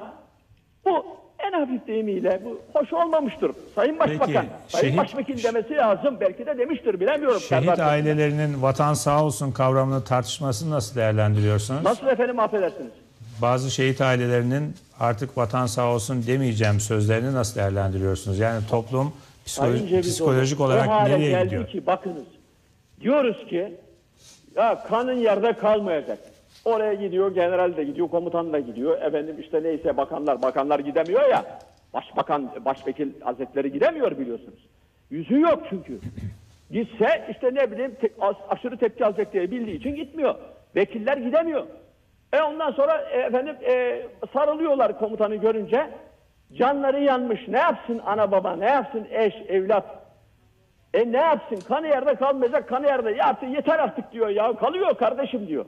bu 0.84 1.06
en 1.38 1.52
hafif 1.60 1.86
deyimiyle 1.86 2.40
bu 2.44 2.60
hoş 2.72 2.92
olmamıştır. 2.92 3.50
Sayın 3.74 3.98
Başbakan, 3.98 4.26
Peki, 4.26 4.48
Sayın 4.68 4.84
şehit- 4.94 4.98
Başvekil 4.98 5.42
demesi 5.44 5.74
lazım. 5.74 6.16
Belki 6.20 6.46
de 6.46 6.58
demiştir 6.58 7.00
bilemiyorum. 7.00 7.40
Şehit 7.40 7.78
ailelerinin 7.80 8.62
vatan 8.62 8.94
sağ 8.94 9.24
olsun 9.24 9.52
kavramını 9.52 10.04
tartışmasını 10.04 10.70
nasıl 10.74 10.96
değerlendiriyorsunuz? 10.96 11.82
Nasıl 11.84 12.06
efendim 12.06 12.38
affedersiniz? 12.40 12.90
Bazı 13.42 13.70
şehit 13.70 14.00
ailelerinin 14.00 14.74
artık 15.00 15.38
vatan 15.38 15.66
sağ 15.66 15.86
olsun 15.94 16.26
demeyeceğim 16.26 16.80
sözlerini 16.80 17.34
nasıl 17.34 17.56
değerlendiriyorsunuz? 17.60 18.38
Yani 18.38 18.66
toplum 18.70 19.12
Sayın 19.44 19.74
psikolo- 19.74 19.88
Cevizoğlu, 19.88 20.02
psikolojik 20.10 20.60
olarak 20.60 20.86
nereye 21.08 21.30
geldi 21.30 21.44
gidiyor? 21.44 21.66
ki 21.68 21.86
bakınız. 21.86 22.24
Diyoruz 23.00 23.46
ki 23.50 23.74
ya 24.56 24.84
kanın 24.88 25.12
yerde 25.18 25.52
kalmayacak. 25.52 26.18
Oraya 26.66 26.94
gidiyor, 26.94 27.34
general 27.34 27.76
de 27.76 27.84
gidiyor, 27.84 28.08
komutan 28.08 28.52
da 28.52 28.60
gidiyor. 28.60 29.02
Efendim 29.02 29.36
işte 29.40 29.62
neyse 29.62 29.96
bakanlar, 29.96 30.42
bakanlar 30.42 30.78
gidemiyor 30.78 31.28
ya. 31.30 31.44
Başbakan, 31.94 32.50
başvekil 32.64 33.20
hazretleri 33.20 33.72
gidemiyor 33.72 34.18
biliyorsunuz. 34.18 34.66
Yüzü 35.10 35.40
yok 35.40 35.62
çünkü. 35.70 36.00
Gitse 36.70 37.26
işte 37.30 37.54
ne 37.54 37.70
bileyim 37.70 37.94
te- 37.94 38.10
aşırı 38.48 38.76
tepki 38.76 39.04
alacak 39.06 39.32
diye 39.32 39.50
bildiği 39.50 39.76
için 39.76 39.94
gitmiyor. 39.94 40.34
Vekiller 40.76 41.16
gidemiyor. 41.16 41.66
E 42.32 42.42
ondan 42.42 42.70
sonra 42.70 43.00
e, 43.10 43.18
efendim 43.18 43.56
e, 43.68 44.02
sarılıyorlar 44.32 44.98
komutanı 44.98 45.36
görünce. 45.36 45.90
Canları 46.52 47.02
yanmış. 47.02 47.48
Ne 47.48 47.58
yapsın 47.58 48.00
ana 48.06 48.32
baba, 48.32 48.56
ne 48.56 48.68
yapsın 48.68 49.06
eş, 49.10 49.34
evlat? 49.48 49.84
E 50.94 51.12
ne 51.12 51.20
yapsın? 51.20 51.58
Kanı 51.68 51.86
yerde 51.86 52.14
kalmayacak, 52.14 52.68
kanı 52.68 52.86
yerde. 52.86 53.10
Ya 53.10 53.26
artık 53.26 53.54
yeter 53.54 53.78
artık 53.78 54.12
diyor 54.12 54.28
ya. 54.28 54.52
Kalıyor 54.56 54.94
kardeşim 54.94 55.48
diyor. 55.48 55.64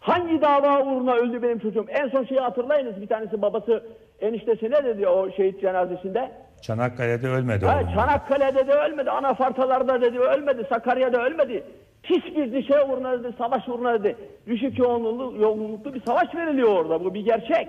Hangi 0.00 0.40
dava 0.42 0.82
uğruna 0.82 1.14
öldü 1.14 1.42
benim 1.42 1.58
çocuğum? 1.58 1.86
En 1.88 2.08
son 2.08 2.24
şeyi 2.24 2.40
hatırlayınız. 2.40 3.00
Bir 3.02 3.06
tanesi 3.06 3.42
babası 3.42 3.84
eniştesi 4.20 4.70
ne 4.70 4.84
dedi 4.84 5.08
o 5.08 5.30
şehit 5.30 5.60
cenazesinde? 5.60 6.30
Çanakkale'de 6.62 7.28
ölmedi 7.28 7.66
Ha, 7.66 7.78
oğlum. 7.78 7.94
Çanakkale'de 7.94 8.66
de 8.66 8.72
ölmedi, 8.72 9.10
Anafartalar'da 9.10 10.00
dedi 10.00 10.18
ölmedi, 10.18 10.66
Sakarya'da 10.68 11.22
ölmedi. 11.24 11.64
Pis 12.02 12.24
bir 12.36 12.62
şey 12.62 12.76
uğruna 12.88 13.24
dedi, 13.24 13.34
savaş 13.38 13.68
uğruna 13.68 14.04
dedi. 14.04 14.16
Düşük 14.46 14.78
yoğunluklu, 14.78 15.42
yoğunluklu 15.42 15.94
bir 15.94 16.02
savaş 16.06 16.34
veriliyor 16.34 16.68
orada, 16.68 17.04
bu 17.04 17.14
bir 17.14 17.24
gerçek. 17.24 17.68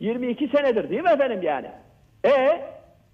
22 0.00 0.48
senedir 0.48 0.90
değil 0.90 1.02
mi 1.02 1.10
efendim 1.10 1.40
yani? 1.42 1.66
E 2.26 2.60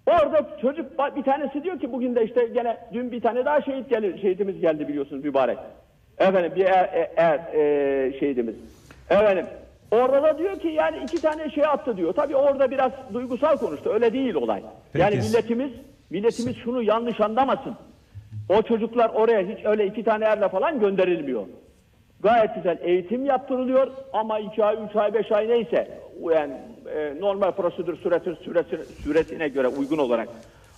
orada 0.07 0.59
çocuk 0.63 0.87
bir 1.17 1.23
tanesi 1.23 1.65
diyor 1.65 1.81
ki 1.81 1.93
bugün 1.93 2.15
de 2.15 2.25
işte 2.25 2.47
gene 2.47 2.77
dün 2.93 3.13
bir 3.13 3.21
tane 3.21 3.45
daha 3.45 3.63
şehit 3.63 3.91
geldi, 3.91 4.19
şehitimiz 4.23 4.61
geldi 4.61 4.89
biliyorsunuz 4.89 5.25
mübarek. 5.25 5.59
Efendim 6.19 6.53
bir 6.57 6.65
er, 6.65 6.91
er, 6.93 7.11
er, 7.17 7.55
e, 7.55 8.19
şehidimiz. 8.21 8.55
Efendim 9.11 9.47
orada 9.91 10.23
da 10.23 10.39
diyor 10.39 10.61
ki 10.61 10.69
yani 10.69 10.97
iki 11.03 11.23
tane 11.23 11.51
şey 11.51 11.65
attı 11.65 11.97
diyor. 11.97 12.13
Tabii 12.13 12.37
orada 12.37 12.71
biraz 12.71 12.93
duygusal 13.15 13.57
konuştu. 13.57 13.91
Öyle 13.91 14.13
değil 14.13 14.35
olay. 14.35 14.63
Peki. 14.93 15.03
Yani 15.03 15.17
milletimiz 15.17 15.71
milletimiz 16.11 16.57
şunu 16.57 16.83
yanlış 16.83 17.21
anlamasın. 17.21 17.77
O 18.49 18.63
çocuklar 18.63 19.09
oraya 19.09 19.41
hiç 19.41 19.65
öyle 19.65 19.87
iki 19.87 20.05
tane 20.05 20.25
erle 20.25 20.49
falan 20.49 20.81
gönderilmiyor. 20.81 21.43
Gayet 22.21 22.55
güzel 22.55 22.79
eğitim 22.83 23.25
yaptırılıyor 23.25 23.89
ama 24.13 24.39
iki 24.39 24.65
ay, 24.65 24.77
üç 24.89 24.97
ay, 24.97 25.15
beş 25.15 25.33
ay 25.33 25.49
neyse 25.49 26.01
yani 26.35 26.55
e, 26.95 27.21
normal 27.21 27.51
prosedür 27.51 27.97
süresi, 27.97 28.35
süresi, 28.45 29.03
süresine 29.03 29.49
göre 29.49 29.69
uygun 29.69 29.99
olarak. 29.99 30.29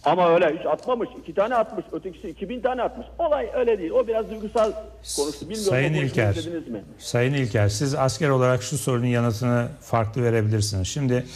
Ama 0.04 0.34
öyle 0.34 0.58
hiç 0.58 0.66
atmamış, 0.66 1.08
iki 1.22 1.34
tane 1.34 1.54
atmış, 1.54 1.84
ötekisi 1.92 2.28
iki 2.28 2.48
bin 2.48 2.60
tane 2.60 2.82
atmış. 2.82 3.06
Olay 3.18 3.48
öyle 3.54 3.78
değil. 3.78 3.90
O 3.90 4.06
biraz 4.06 4.30
duygusal 4.30 4.72
konuştu. 5.16 5.40
Bilmiyorum 5.40 5.70
Sayın 5.70 5.94
İlker, 5.94 6.34
mi? 6.68 6.84
Sayın 6.98 7.34
İlker, 7.34 7.68
siz 7.68 7.94
asker 7.94 8.28
olarak 8.28 8.62
şu 8.62 8.78
sorunun 8.78 9.06
yanıtını 9.06 9.68
farklı 9.80 10.22
verebilirsiniz. 10.22 10.88
Şimdi 10.88 11.26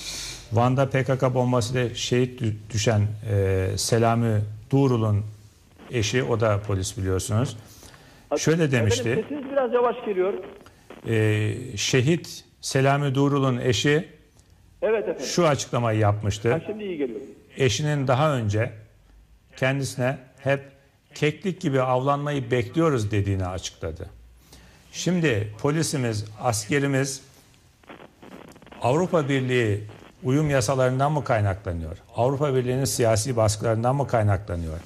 Van'da 0.52 0.86
PKK 0.90 1.34
bombasıyla 1.34 1.94
şehit 1.94 2.40
dü- 2.40 2.54
düşen 2.72 3.00
e, 3.30 3.66
Selami 3.76 4.40
Doğrul'un 4.72 5.22
eşi, 5.90 6.22
o 6.24 6.40
da 6.40 6.60
polis 6.66 6.98
biliyorsunuz. 6.98 7.56
Şöyle 8.38 8.72
demişti. 8.72 9.08
Efendim, 9.08 9.24
sesiniz 9.28 9.52
biraz 9.52 9.72
yavaş 9.72 9.96
geliyor. 10.06 10.34
e, 11.08 11.76
şehit 11.76 12.44
Selami 12.60 13.14
Doğrul'un 13.14 13.58
eşi 13.58 14.08
Evet 14.82 15.02
efendim. 15.08 15.26
şu 15.26 15.46
açıklamayı 15.46 15.98
yapmıştı. 15.98 16.52
Ha, 16.52 16.60
şimdi 16.66 16.84
iyi 16.84 16.98
geliyor. 16.98 17.20
Eşinin 17.56 18.08
daha 18.08 18.34
önce 18.34 18.72
kendisine 19.56 20.18
hep 20.38 20.72
keklik 21.14 21.60
gibi 21.60 21.82
avlanmayı 21.82 22.50
bekliyoruz 22.50 23.10
dediğini 23.10 23.46
açıkladı. 23.46 24.10
Şimdi 24.92 25.52
polisimiz, 25.58 26.24
askerimiz 26.40 27.20
Avrupa 28.82 29.28
Birliği 29.28 29.84
uyum 30.22 30.50
yasalarından 30.50 31.12
mı 31.12 31.24
kaynaklanıyor? 31.24 31.98
Avrupa 32.16 32.54
Birliği'nin 32.54 32.84
siyasi 32.84 33.36
baskılarından 33.36 33.96
mı 33.96 34.06
kaynaklanıyor? 34.06 34.80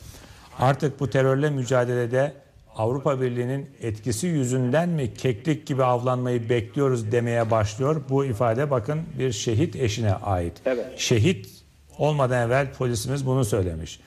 Artık 0.59 1.01
bu 1.01 1.11
terörle 1.11 1.51
mücadelede 1.51 2.33
Avrupa 2.77 3.21
Birliği'nin 3.21 3.71
etkisi 3.83 4.27
yüzünden 4.27 4.89
mi 4.89 5.15
keklik 5.15 5.67
gibi 5.67 5.85
avlanmayı 5.85 6.49
bekliyoruz 6.49 7.13
demeye 7.13 7.51
başlıyor. 7.51 8.03
Bu 8.09 8.25
ifade 8.25 8.71
bakın 8.71 9.03
bir 9.19 9.33
şehit 9.33 9.77
eşine 9.77 10.15
ait. 10.15 10.53
Evet. 10.67 10.87
Şehit 10.97 11.56
olmadan 11.99 12.47
evvel 12.47 12.73
polisimiz 12.73 13.27
bunu 13.27 13.45
söylemiş. 13.45 14.01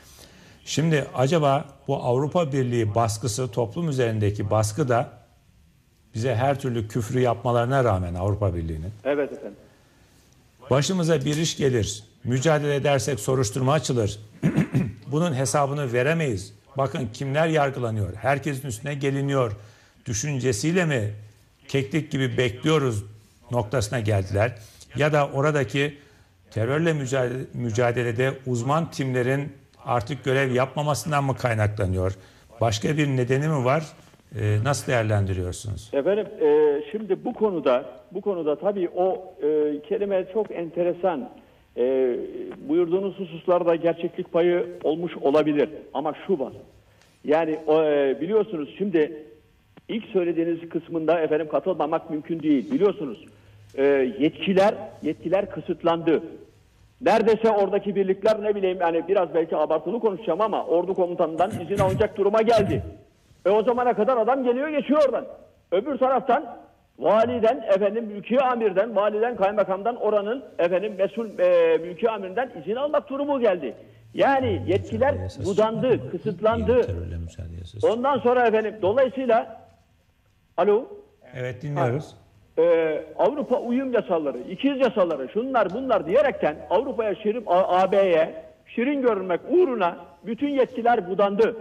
Şimdi 0.65 1.05
acaba 1.15 1.65
bu 1.87 2.03
Avrupa 2.03 2.53
Birliği 2.53 2.95
baskısı, 2.95 3.51
toplum 3.51 3.89
üzerindeki 3.89 4.49
baskı 4.49 4.89
da 4.89 5.09
bize 6.15 6.35
her 6.35 6.59
türlü 6.59 6.87
küfrü 6.87 7.19
yapmalarına 7.19 7.83
rağmen 7.83 8.13
Avrupa 8.13 8.55
Birliği'nin 8.55 8.91
Evet 9.03 9.31
efendim. 9.31 9.57
başımıza 10.69 11.25
bir 11.25 11.37
iş 11.37 11.57
gelir, 11.57 12.03
mücadele 12.23 12.75
edersek 12.75 13.19
soruşturma 13.19 13.73
açılır. 13.73 14.19
Bunun 15.07 15.33
hesabını 15.33 15.93
veremeyiz. 15.93 16.53
Bakın 16.77 17.09
kimler 17.13 17.47
yargılanıyor, 17.47 18.15
herkesin 18.15 18.67
üstüne 18.67 18.93
geliniyor. 18.93 19.51
Düşüncesiyle 20.05 20.85
mi 20.85 21.13
keklik 21.67 22.11
gibi 22.11 22.37
bekliyoruz 22.37 23.03
noktasına 23.51 23.99
geldiler. 23.99 24.57
Ya 24.95 25.13
da 25.13 25.27
oradaki 25.27 25.97
terörle 26.51 26.93
mücadele, 26.93 27.39
mücadelede 27.53 28.31
uzman 28.47 28.91
timlerin 28.91 29.49
artık 29.85 30.23
görev 30.23 30.51
yapmamasından 30.51 31.23
mı 31.23 31.35
kaynaklanıyor? 31.35 32.15
Başka 32.61 32.97
bir 32.97 33.07
nedeni 33.07 33.47
mi 33.47 33.65
var? 33.65 33.83
Ee, 34.35 34.57
nasıl 34.63 34.91
değerlendiriyorsunuz? 34.91 35.89
Efendim 35.93 36.27
e, 36.41 36.81
şimdi 36.91 37.25
bu 37.25 37.33
konuda 37.33 37.85
bu 38.11 38.21
konuda 38.21 38.55
tabii 38.55 38.89
o 38.95 39.33
e, 39.41 39.81
kelime 39.89 40.25
çok 40.33 40.51
enteresan. 40.51 41.29
E, 41.77 42.15
buyurduğunuz 42.69 43.19
hususlarda 43.19 43.75
gerçeklik 43.75 44.33
payı 44.33 44.67
olmuş 44.83 45.17
olabilir 45.17 45.69
ama 45.93 46.13
şu 46.27 46.39
var. 46.39 46.53
Yani 47.23 47.51
e, 47.51 48.17
biliyorsunuz 48.21 48.69
şimdi 48.77 49.23
ilk 49.89 50.05
söylediğiniz 50.05 50.69
kısmında 50.69 51.19
efendim 51.19 51.47
katılmamak 51.51 52.09
mümkün 52.09 52.39
değil. 52.39 52.71
Biliyorsunuz 52.71 53.25
e, 53.75 53.83
yetkiler 54.19 54.73
yetkiler 55.01 55.49
kısıtlandı. 55.49 56.23
Neredeyse 57.01 57.51
oradaki 57.51 57.95
birlikler 57.95 58.43
ne 58.43 58.55
bileyim 58.55 58.77
yani 58.81 59.07
biraz 59.07 59.33
belki 59.33 59.57
abartılı 59.57 59.99
konuşacağım 59.99 60.41
ama 60.41 60.65
ordu 60.65 60.93
komutanından 60.93 61.51
izin 61.51 61.83
alacak 61.83 62.17
duruma 62.17 62.41
geldi. 62.41 62.83
E 63.45 63.49
o 63.49 63.63
zamana 63.63 63.93
kadar 63.93 64.17
adam 64.17 64.43
geliyor 64.43 64.69
geçiyor 64.69 65.01
oradan. 65.05 65.25
Öbür 65.71 65.97
taraftan 65.97 66.57
validen 66.99 67.65
efendim 67.75 68.05
mülki 68.05 68.41
amirden, 68.41 68.95
validen 68.95 69.35
kaymakamdan 69.35 69.95
oranın 69.95 70.43
efendim 70.59 70.95
mesul 70.97 71.39
e, 71.39 71.77
mülki 71.77 72.09
amirinden 72.09 72.51
izin 72.61 72.75
almak 72.75 73.09
durumu 73.09 73.39
geldi. 73.39 73.75
Yani 74.13 74.63
yetkiler 74.67 75.15
budandı, 75.45 76.11
kısıtlandı. 76.11 76.81
Ondan 77.83 78.19
sonra 78.19 78.47
efendim 78.47 78.75
dolayısıyla 78.81 79.61
alo 80.57 80.87
Evet 81.35 81.61
dinliyoruz. 81.61 82.15
E, 82.59 83.03
Avrupa 83.17 83.59
uyum 83.59 83.93
yasaları, 83.93 84.37
ikiz 84.37 84.79
yasaları, 84.79 85.29
şunlar 85.29 85.67
bunlar 85.73 86.05
diyerekten 86.05 86.55
Avrupa'ya 86.69 87.15
şirin, 87.15 87.43
AB'ye 87.47 88.33
şirin 88.75 89.01
görünmek 89.01 89.41
uğruna 89.49 89.97
bütün 90.25 90.49
yetkiler 90.49 91.09
budandı. 91.09 91.55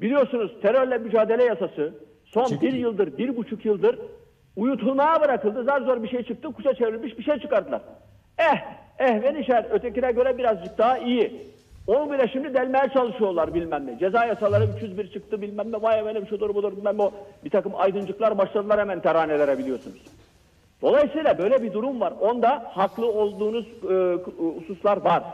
Biliyorsunuz 0.00 0.52
terörle 0.62 0.98
mücadele 0.98 1.44
yasası 1.44 1.94
son 2.24 2.60
bir 2.62 2.72
yıldır, 2.72 3.18
bir 3.18 3.36
buçuk 3.36 3.64
yıldır 3.64 3.98
uyutulmaya 4.56 5.20
bırakıldı. 5.20 5.64
Zar 5.64 5.80
zor 5.80 6.02
bir 6.02 6.08
şey 6.08 6.22
çıktı, 6.22 6.52
kuşa 6.52 6.74
çevrilmiş 6.74 7.18
bir 7.18 7.22
şey 7.22 7.38
çıkardılar. 7.38 7.80
Eh, 8.38 8.56
eh 8.98 9.22
ve 9.22 9.34
nişer 9.34 9.66
ötekine 9.70 10.12
göre 10.12 10.38
birazcık 10.38 10.78
daha 10.78 10.98
iyi. 10.98 11.50
Onu 11.86 12.12
bile 12.12 12.28
şimdi 12.32 12.54
delmeye 12.54 12.88
çalışıyorlar 12.94 13.54
bilmem 13.54 13.86
ne. 13.86 13.98
Ceza 13.98 14.24
yasaları 14.24 14.64
301 14.76 15.12
çıktı 15.12 15.42
bilmem 15.42 15.72
ne. 15.72 15.82
Vay 15.82 16.00
efendim 16.00 16.26
şudur 16.30 16.54
budur 16.54 16.76
bilmem 16.76 16.98
ne. 16.98 17.10
Bir 17.44 17.50
takım 17.50 17.72
aydıncıklar 17.76 18.38
başladılar 18.38 18.80
hemen 18.80 19.00
teranelere 19.00 19.58
biliyorsunuz. 19.58 20.02
Dolayısıyla 20.82 21.38
böyle 21.38 21.62
bir 21.62 21.72
durum 21.72 22.00
var. 22.00 22.12
Onda 22.20 22.70
haklı 22.74 23.12
olduğunuz 23.12 23.66
e, 23.66 24.18
hususlar 24.58 24.96
var. 24.96 25.24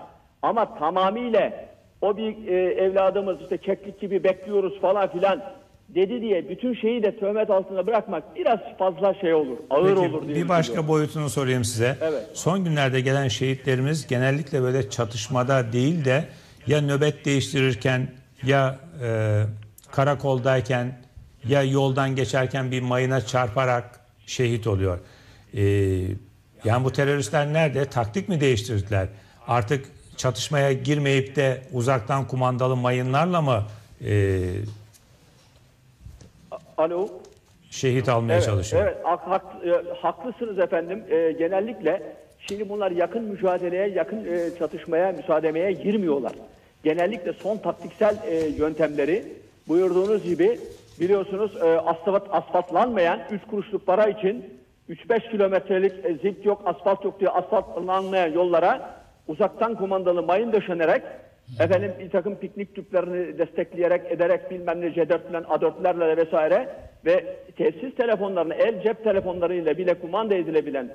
Ama 0.42 0.78
tamamıyla 0.78 1.52
o 2.00 2.16
bir 2.16 2.48
e, 2.48 2.54
evladımız 2.74 3.36
işte 3.42 3.58
keklik 3.58 4.00
gibi 4.00 4.24
bekliyoruz 4.24 4.80
falan 4.80 5.12
filan 5.12 5.42
dedi 5.88 6.20
diye 6.20 6.48
bütün 6.48 6.74
şeyi 6.74 7.02
de 7.02 7.16
töhmet 7.16 7.50
altında 7.50 7.86
bırakmak 7.86 8.36
biraz 8.36 8.58
fazla 8.78 9.14
şey 9.14 9.34
olur. 9.34 9.56
Ağır 9.70 9.88
Peki, 9.88 9.98
olur 10.00 10.26
diye 10.26 10.36
bir 10.36 10.48
başka 10.48 10.88
boyutunu 10.88 11.30
sorayım 11.30 11.64
size. 11.64 11.96
Evet. 12.02 12.26
Son 12.34 12.64
günlerde 12.64 13.00
gelen 13.00 13.28
şehitlerimiz 13.28 14.06
genellikle 14.06 14.62
böyle 14.62 14.90
çatışmada 14.90 15.72
değil 15.72 16.04
de 16.04 16.24
ya 16.66 16.80
nöbet 16.80 17.24
değiştirirken 17.24 18.08
ya 18.42 18.78
e, 19.02 19.42
karakoldayken 19.92 20.98
ya 21.48 21.62
yoldan 21.62 22.16
geçerken 22.16 22.70
bir 22.70 22.82
mayına 22.82 23.20
çarparak 23.20 24.00
şehit 24.26 24.66
oluyor. 24.66 24.98
E, 25.56 25.62
yani 26.64 26.84
bu 26.84 26.92
teröristler 26.92 27.52
nerede? 27.52 27.84
Taktik 27.84 28.28
mi 28.28 28.40
değiştirdiler? 28.40 29.08
Artık 29.48 29.86
çatışmaya 30.16 30.72
girmeyip 30.72 31.36
de 31.36 31.60
uzaktan 31.72 32.26
kumandalı 32.28 32.76
mayınlarla 32.76 33.42
mı 33.42 33.64
e, 34.04 34.42
Alo. 36.78 37.08
şehit 37.70 38.08
almaya 38.08 38.34
evet, 38.34 38.44
çalışıyor? 38.44 38.82
Evet, 38.86 38.96
hak- 39.04 39.26
hak- 39.28 39.66
e, 39.66 39.94
haklısınız 40.00 40.58
efendim. 40.58 41.04
E, 41.10 41.32
genellikle 41.32 42.02
şimdi 42.38 42.68
bunlar 42.68 42.90
yakın 42.90 43.22
mücadeleye, 43.22 43.88
yakın 43.88 44.24
e, 44.24 44.58
çatışmaya, 44.58 45.12
müsaademeye 45.12 45.72
girmiyorlar. 45.72 46.32
Genellikle 46.84 47.32
son 47.32 47.58
taktiksel 47.58 48.16
e, 48.26 48.34
yöntemleri 48.34 49.24
buyurduğunuz 49.68 50.24
gibi 50.24 50.60
biliyorsunuz 51.00 51.56
e, 51.56 51.64
asfalt, 51.64 52.22
asfaltlanmayan 52.30 53.20
3 53.30 53.42
kuruşluk 53.50 53.86
para 53.86 54.08
için 54.08 54.55
3-5 54.90 55.30
kilometrelik 55.30 56.04
e, 56.04 56.14
zift 56.14 56.46
yok, 56.46 56.62
asfalt 56.64 57.04
yok 57.04 57.20
diye 57.20 57.30
asfaltlanmayan 57.30 58.32
yollara 58.32 58.90
uzaktan 59.28 59.74
kumandalı 59.74 60.22
mayın 60.22 60.52
döşenerek 60.52 61.02
efendim 61.60 61.92
bir 62.00 62.10
takım 62.10 62.36
piknik 62.36 62.74
tüplerini 62.74 63.38
destekleyerek 63.38 64.12
ederek 64.12 64.50
bilmem 64.50 64.80
ne 64.80 64.86
C4'len 64.86 65.42
A4'lerle 65.42 66.16
vesaire 66.16 66.68
ve 67.04 67.36
telsiz 67.56 67.94
telefonlarını 67.94 68.54
el 68.54 68.82
cep 68.82 69.04
telefonlarıyla 69.04 69.78
bile 69.78 69.94
kumanda 69.94 70.34
edilebilen 70.34 70.90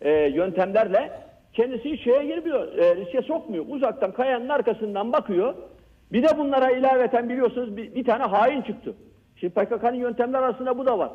e, 0.00 0.10
yöntemlerle 0.10 1.10
kendisi 1.52 1.98
şeye 1.98 2.26
girmiyor, 2.26 2.78
e, 2.78 2.96
riske 2.96 3.22
sokmuyor. 3.22 3.64
Uzaktan 3.68 4.12
kayanın 4.12 4.48
arkasından 4.48 5.12
bakıyor. 5.12 5.54
Bir 6.12 6.22
de 6.22 6.38
bunlara 6.38 6.70
ilaveten 6.70 7.28
biliyorsunuz 7.28 7.76
bir, 7.76 7.94
bir 7.94 8.04
tane 8.04 8.24
hain 8.24 8.62
çıktı. 8.62 8.94
Şimdi 9.36 9.54
PKK'nın 9.54 9.94
yöntemler 9.94 10.42
arasında 10.42 10.78
bu 10.78 10.86
da 10.86 10.98
var. 10.98 11.10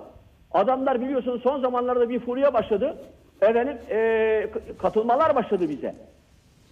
Adamlar 0.51 1.01
biliyorsunuz 1.01 1.41
son 1.41 1.61
zamanlarda 1.61 2.09
bir 2.09 2.19
furya 2.19 2.53
başladı. 2.53 2.97
Efendim 3.41 3.77
e, 3.89 4.47
katılmalar 4.79 5.35
başladı 5.35 5.69
bize. 5.69 5.95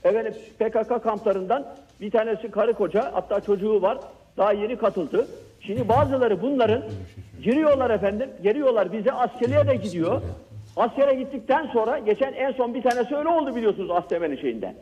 Efendim 0.03 0.33
PKK 0.59 1.03
kamplarından 1.03 1.65
bir 2.01 2.11
tanesi 2.11 2.51
karı 2.51 2.73
koca 2.73 3.09
hatta 3.13 3.41
çocuğu 3.41 3.81
var. 3.81 3.97
Daha 4.37 4.53
yeni 4.53 4.75
katıldı. 4.75 5.27
Şimdi 5.61 5.89
bazıları 5.89 6.41
bunların 6.41 6.83
giriyorlar 7.43 7.89
efendim. 7.89 8.29
Geliyorlar 8.43 8.93
bize 8.93 9.11
askerliğe 9.11 9.67
de 9.67 9.75
gidiyor. 9.75 10.21
Askere 10.77 11.13
gittikten 11.13 11.67
sonra 11.67 11.99
geçen 11.99 12.33
en 12.33 12.51
son 12.51 12.73
bir 12.73 12.81
tanesi 12.81 13.15
öyle 13.15 13.29
oldu 13.29 13.55
biliyorsunuz 13.55 13.91
Astemen'in 13.91 14.35
şeyinde. 14.37 14.75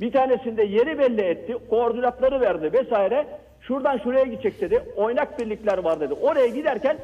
Bir 0.00 0.12
tanesinde 0.12 0.62
yeri 0.62 0.98
belli 0.98 1.20
etti, 1.20 1.56
koordinatları 1.70 2.40
verdi 2.40 2.72
vesaire. 2.72 3.26
Şuradan 3.60 3.98
şuraya 3.98 4.24
gidecek 4.24 4.60
dedi. 4.60 4.84
Oynak 4.96 5.38
birlikler 5.38 5.78
var 5.78 6.00
dedi. 6.00 6.14
Oraya 6.14 6.46
giderken 6.46 6.98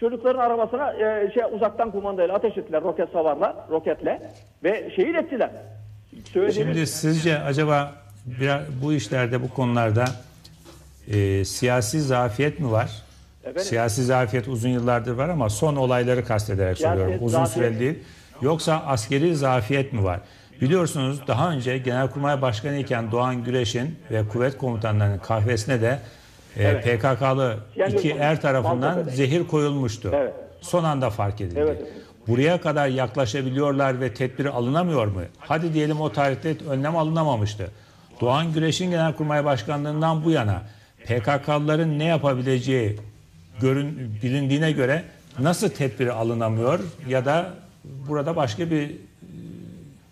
çocukların 0.00 0.38
arabasına 0.40 0.92
e, 0.92 1.30
şey 1.34 1.42
uzaktan 1.52 1.90
kumandayla 1.90 2.34
ateş 2.34 2.58
ettiler 2.58 2.82
roket 2.82 3.08
savarla, 3.12 3.66
roketle 3.70 4.22
ve 4.64 4.90
şehit 4.96 5.16
ettiler. 5.16 5.50
Söylediğimiz- 6.32 6.54
Şimdi 6.54 6.86
sizce 6.86 7.38
acaba 7.38 7.92
biraz 8.26 8.60
bu 8.82 8.92
işlerde 8.92 9.42
bu 9.42 9.48
konularda 9.54 10.04
e, 11.12 11.44
siyasi 11.44 12.00
zafiyet 12.00 12.60
mi 12.60 12.70
var? 12.72 12.90
Efendim? 13.42 13.62
Siyasi 13.62 14.04
zafiyet 14.04 14.48
uzun 14.48 14.68
yıllardır 14.68 15.12
var 15.12 15.28
ama 15.28 15.50
son 15.50 15.76
olayları 15.76 16.24
kastederek 16.24 16.76
Siyasi 16.78 16.98
soruyorum. 17.00 17.24
Uzun 17.26 17.38
zafiyet- 17.38 17.48
süreli 17.54 17.80
değil. 17.80 17.98
Yoksa 18.42 18.82
askeri 18.86 19.36
zafiyet 19.36 19.92
mi 19.92 20.04
var? 20.04 20.20
Biliyorsunuz 20.60 21.20
daha 21.26 21.50
önce 21.50 21.78
Genelkurmay 21.78 22.42
Başkanı 22.42 22.76
iken 22.76 23.12
Doğan 23.12 23.44
Güreş'in 23.44 23.98
ve 24.10 24.28
kuvvet 24.28 24.58
komutanlarının 24.58 25.18
kahvesine 25.18 25.82
de 25.82 25.98
e, 26.56 26.62
Evet. 26.64 26.84
PKK'lı 26.84 27.56
Yani 27.76 27.92
iki 27.94 28.10
er 28.10 28.40
tarafından 28.40 28.78
Maltepe'de. 28.78 29.16
zehir 29.16 29.46
koyulmuştu. 29.46 30.10
Evet. 30.14 30.32
Son 30.60 30.84
anda 30.84 31.10
fark 31.10 31.40
edildi. 31.40 31.60
Evet. 31.62 31.82
Buraya 32.28 32.60
kadar 32.60 32.88
yaklaşabiliyorlar 32.88 34.00
ve 34.00 34.14
tedbir 34.14 34.44
alınamıyor 34.46 35.06
mu? 35.06 35.20
Hadi 35.38 35.74
diyelim 35.74 36.00
o 36.00 36.12
tarihte 36.12 36.54
önlem 36.70 36.96
alınamamıştı. 36.96 37.70
Doğan 38.20 38.52
Güreş'in 38.52 38.90
Genelkurmay 38.90 39.44
Başkanlığından 39.44 40.24
bu 40.24 40.30
yana 40.30 40.62
PKK'lıların 41.04 41.98
ne 41.98 42.04
yapabileceği 42.04 42.96
görün, 43.60 44.10
bilindiğine 44.22 44.72
göre 44.72 45.02
nasıl 45.38 45.68
tedbir 45.68 46.06
alınamıyor 46.06 46.80
ya 47.08 47.24
da 47.24 47.50
burada 48.08 48.36
başka 48.36 48.70
bir 48.70 48.90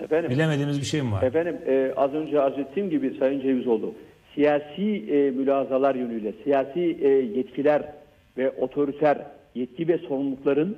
Efendim, 0.01 0.31
bilemediğimiz 0.31 0.81
bir 0.81 0.87
şey 0.87 1.03
mi 1.03 1.13
var? 1.13 1.23
Efendim 1.23 1.57
e, 1.67 1.93
az 1.97 2.15
önce 2.15 2.41
arz 2.41 2.59
ettiğim 2.59 2.91
gibi 2.91 3.17
Sayın 3.19 3.41
Cevizoğlu 3.41 3.95
siyasi 4.35 5.05
e, 5.11 5.31
mülazalar 5.31 5.95
yönüyle 5.95 6.33
siyasi 6.45 6.99
e, 7.01 7.09
yetkiler 7.09 7.83
ve 8.39 8.51
otoriter 8.51 9.19
yetki 9.55 9.89
ve 9.89 9.99
sorumlulukların 9.99 10.77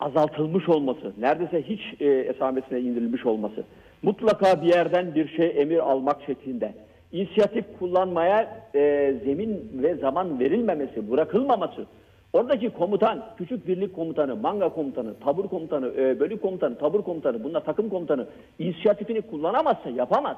azaltılmış 0.00 0.68
olması, 0.68 1.12
neredeyse 1.18 1.62
hiç 1.62 2.00
e, 2.00 2.06
esamesine 2.06 2.80
indirilmiş 2.80 3.26
olması, 3.26 3.64
mutlaka 4.02 4.62
bir 4.62 4.66
yerden 4.66 5.14
bir 5.14 5.28
şey 5.28 5.52
emir 5.56 5.78
almak 5.78 6.22
şeklinde, 6.26 6.74
inisiyatif 7.12 7.64
kullanmaya 7.78 8.66
e, 8.74 9.14
zemin 9.24 9.70
ve 9.74 9.94
zaman 9.94 10.40
verilmemesi, 10.40 11.10
bırakılmaması, 11.10 11.86
oradaki 12.32 12.70
komutan, 12.70 13.24
küçük 13.38 13.68
birlik 13.68 13.94
komutanı, 13.94 14.36
manga 14.36 14.68
komutanı, 14.68 15.14
tabur 15.20 15.48
komutanı, 15.48 15.92
e, 15.98 16.20
bölük 16.20 16.42
komutanı, 16.42 16.78
tabur 16.78 17.02
komutanı, 17.02 17.44
bunlar 17.44 17.64
takım 17.64 17.88
komutanı 17.88 18.26
inisiyatifini 18.58 19.22
kullanamazsa 19.22 19.90
yapamaz. 19.90 20.36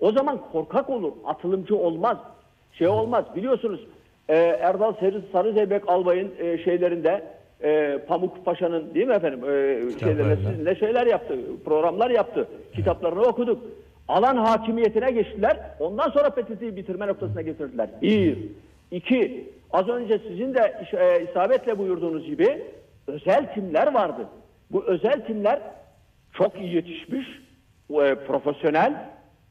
O 0.00 0.12
zaman 0.12 0.40
korkak 0.52 0.90
olur, 0.90 1.12
atılımcı 1.26 1.76
olmaz, 1.76 2.16
şey 2.72 2.88
olmaz. 2.88 3.24
Biliyorsunuz 3.36 3.80
e, 4.28 4.36
Erdal 4.36 4.92
Sarı, 5.00 5.22
Sarızeybek 5.32 5.88
Albay'ın 5.88 6.32
e, 6.38 6.58
şeylerinde 6.58 7.24
e, 7.62 7.98
Pamuk 8.08 8.44
Paşa'nın 8.44 8.94
değil 8.94 9.06
mi 9.06 9.14
efendim 9.14 9.40
e, 9.44 9.98
şeylerinde 10.00 10.36
sizinle 10.36 10.74
şeyler 10.76 11.06
yaptı, 11.06 11.38
programlar 11.64 12.10
yaptı, 12.10 12.48
kitaplarını 12.74 13.22
okuduk. 13.22 13.62
Alan 14.08 14.36
hakimiyetine 14.36 15.10
geçtiler, 15.10 15.56
ondan 15.80 16.10
sonra 16.10 16.30
PTT'yi 16.30 16.76
bitirme 16.76 17.06
noktasına 17.06 17.42
getirdiler. 17.42 17.88
Bir, 18.02 18.38
iki, 18.90 19.48
az 19.72 19.88
önce 19.88 20.18
sizin 20.18 20.54
de 20.54 20.86
e, 20.92 21.24
isabetle 21.30 21.78
buyurduğunuz 21.78 22.26
gibi 22.26 22.62
özel 23.06 23.54
timler 23.54 23.94
vardı. 23.94 24.26
Bu 24.70 24.84
özel 24.84 25.26
timler 25.26 25.60
çok 26.32 26.60
iyi 26.60 26.74
yetişmiş, 26.74 27.26
e, 27.90 28.14
profesyonel, 28.14 28.94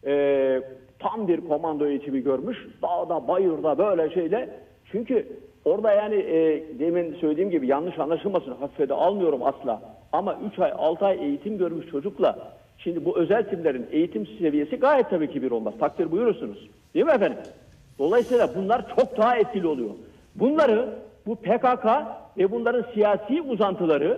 e, 0.06 0.62
tam 1.00 1.28
bir 1.28 1.48
komando 1.48 1.86
eğitimi 1.86 2.24
görmüş. 2.24 2.58
Dağda, 2.82 3.28
bayırda 3.28 3.78
böyle 3.78 4.14
şeyle. 4.14 4.50
Çünkü 4.92 5.28
orada 5.66 5.92
yani 5.92 6.16
e, 6.16 6.64
demin 6.80 7.16
söylediğim 7.16 7.50
gibi 7.50 7.68
yanlış 7.68 8.00
anlaşılmasın 8.00 8.56
hafife 8.60 8.90
de 8.90 8.94
almıyorum 8.94 9.44
asla. 9.44 9.82
Ama 10.12 10.40
3 10.54 10.60
ay 10.60 10.74
6 10.78 11.06
ay 11.06 11.18
eğitim 11.26 11.58
görmüş 11.58 11.88
çocukla 11.88 12.54
şimdi 12.78 13.06
bu 13.06 13.18
özel 13.18 13.50
timlerin 13.50 13.88
eğitim 13.92 14.28
seviyesi 14.28 14.76
gayet 14.76 15.10
tabii 15.10 15.32
ki 15.32 15.42
bir 15.42 15.52
olmaz. 15.52 15.74
Takdir 15.80 16.12
buyurursunuz. 16.12 16.70
Değil 16.94 17.06
mi 17.06 17.12
efendim? 17.12 17.38
Dolayısıyla 18.00 18.50
bunlar 18.56 18.96
çok 18.96 19.18
daha 19.18 19.38
etkili 19.38 19.68
oluyor. 19.68 19.90
Bunları 20.36 20.90
bu 21.26 21.36
PKK 21.36 21.86
ve 22.38 22.52
bunların 22.52 22.86
siyasi 22.94 23.42
uzantıları 23.42 24.18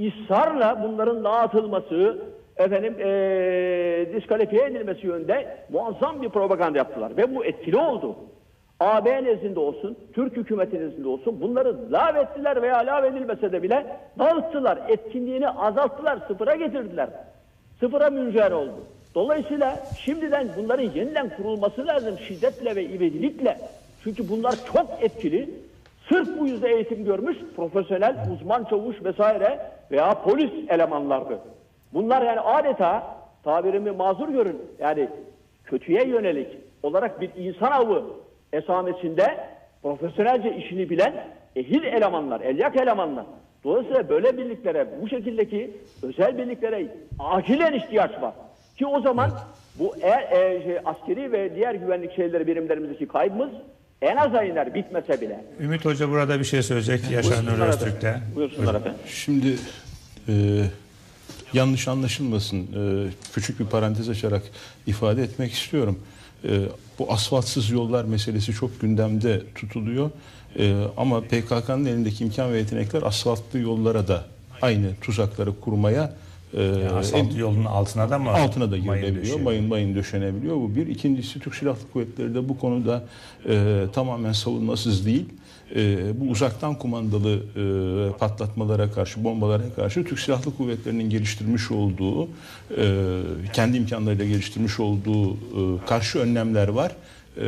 ısrarla 0.00 0.82
bunların 0.82 1.24
dağıtılması, 1.24 2.18
efendim 2.56 2.94
eee 2.98 4.12
diskalifiye 4.14 4.64
edilmesi 4.64 5.06
yönünde 5.06 5.56
muazzam 5.72 6.22
bir 6.22 6.28
propaganda 6.28 6.78
yaptılar. 6.78 7.16
Ve 7.16 7.34
bu 7.34 7.44
etkili 7.44 7.76
oldu. 7.76 8.16
AB 8.80 9.24
nezdinde 9.24 9.60
olsun, 9.60 9.96
Türk 10.12 10.36
hükümeti 10.36 10.80
nezdinde 10.80 11.08
olsun 11.08 11.40
bunları 11.40 11.92
lağvettiler 11.92 12.62
veya 12.62 12.76
lağvedilmese 12.78 13.52
de 13.52 13.62
bile 13.62 13.86
dağıttılar. 14.18 14.78
Etkinliğini 14.88 15.48
azalttılar, 15.48 16.18
sıfıra 16.28 16.54
getirdiler. 16.54 17.08
Sıfıra 17.80 18.10
müncer 18.10 18.50
oldu. 18.50 18.76
Dolayısıyla 19.14 19.76
şimdiden 19.98 20.48
bunların 20.56 20.90
yeniden 20.94 21.36
kurulması 21.36 21.86
lazım 21.86 22.18
şiddetle 22.18 22.76
ve 22.76 22.84
ivedilikle. 22.84 23.58
Çünkü 24.04 24.28
bunlar 24.28 24.54
çok 24.72 24.86
etkili. 25.00 25.50
Sırf 26.08 26.38
bu 26.38 26.46
yüzden 26.46 26.68
eğitim 26.68 27.04
görmüş 27.04 27.36
profesyonel, 27.56 28.16
uzman 28.34 28.64
çavuş 28.64 29.04
vesaire 29.04 29.60
veya 29.90 30.14
polis 30.24 30.50
elemanlardı. 30.68 31.38
Bunlar 31.94 32.22
yani 32.22 32.40
adeta 32.40 33.16
tabirimi 33.44 33.90
mazur 33.90 34.28
görün 34.28 34.62
yani 34.78 35.08
kötüye 35.64 36.06
yönelik 36.06 36.48
olarak 36.82 37.20
bir 37.20 37.30
insan 37.36 37.70
avı 37.70 38.04
esamesinde 38.52 39.38
profesyonelce 39.82 40.56
işini 40.56 40.90
bilen 40.90 41.26
ehil 41.56 41.84
elemanlar, 41.84 42.40
elyak 42.40 42.76
elemanlar. 42.76 43.24
Dolayısıyla 43.64 44.08
böyle 44.08 44.38
birliklere, 44.38 44.86
bu 45.02 45.08
şekildeki 45.08 45.76
özel 46.02 46.38
birliklere 46.38 46.88
acilen 47.18 47.72
ihtiyaç 47.72 48.22
var. 48.22 48.32
Ki 48.78 48.86
o 48.86 49.00
zaman 49.00 49.30
bu 49.78 49.94
eğer 50.00 50.22
e, 50.22 50.62
şey, 50.62 50.78
askeri 50.84 51.32
ve 51.32 51.54
diğer 51.54 51.74
güvenlik 51.74 52.16
şeyleri 52.16 52.46
birimlerimizdeki 52.46 53.08
kaybımız 53.08 53.50
en 54.02 54.16
aza 54.16 54.42
iner 54.42 54.74
bitmese 54.74 55.20
bile. 55.20 55.44
Ümit 55.60 55.84
Hoca 55.84 56.10
burada 56.10 56.38
bir 56.38 56.44
şey 56.44 56.62
söyleyecek 56.62 57.10
Yaşar 57.10 57.44
Nur 57.44 57.66
Öztürk'te. 57.66 58.16
Buyursunlar 58.34 58.74
efendim. 58.74 58.98
Şimdi 59.06 59.56
e, 60.28 60.32
yanlış 61.52 61.88
anlaşılmasın. 61.88 62.58
E, 62.62 63.08
küçük 63.34 63.60
bir 63.60 63.64
parantez 63.64 64.08
açarak 64.08 64.42
ifade 64.86 65.22
etmek 65.22 65.52
istiyorum. 65.52 65.98
E, 66.44 66.60
bu 66.98 67.12
asfaltsız 67.12 67.70
yollar 67.70 68.04
meselesi 68.04 68.52
çok 68.52 68.80
gündemde 68.80 69.42
tutuluyor. 69.54 70.10
E, 70.58 70.84
ama 70.96 71.20
PKK'nın 71.20 71.84
elindeki 71.84 72.24
imkan 72.24 72.52
ve 72.52 72.58
yetenekler 72.58 73.02
asfaltlı 73.02 73.58
yollara 73.58 74.08
da 74.08 74.24
aynı 74.62 74.90
tuzakları 75.00 75.60
kurmaya 75.60 76.12
e, 76.54 76.62
Yani 76.62 76.88
asfalt 76.90 77.32
en- 77.32 77.36
yolun 77.36 77.64
altına 77.64 78.10
da 78.10 78.18
mı? 78.18 78.30
altına 78.30 78.70
da 78.70 78.76
girilebiliyor. 78.78 79.40
Mayın 79.40 79.64
mayın 79.64 79.94
döşenebiliyor. 79.94 80.56
Bu 80.56 80.74
bir. 80.76 80.86
İkincisi 80.86 81.40
Türk 81.40 81.54
Silahlı 81.54 81.78
Kuvvetleri 81.92 82.34
de 82.34 82.48
bu 82.48 82.58
konuda 82.58 83.04
e, 83.48 83.84
tamamen 83.92 84.32
savunmasız 84.32 85.06
değil. 85.06 85.24
E, 85.74 86.20
bu 86.20 86.30
uzaktan 86.30 86.74
kumandalı 86.74 87.34
e, 87.34 88.18
patlatmalara 88.18 88.90
karşı, 88.90 89.24
bombalara 89.24 89.74
karşı 89.76 90.04
Türk 90.04 90.18
Silahlı 90.18 90.56
Kuvvetleri'nin 90.56 91.10
geliştirmiş 91.10 91.70
olduğu, 91.70 92.24
e, 92.24 92.28
kendi 93.52 93.76
imkanlarıyla 93.76 94.24
geliştirmiş 94.24 94.80
olduğu 94.80 95.32
e, 95.32 95.86
karşı 95.86 96.18
önlemler 96.18 96.68
var. 96.68 96.90
E, 96.90 97.46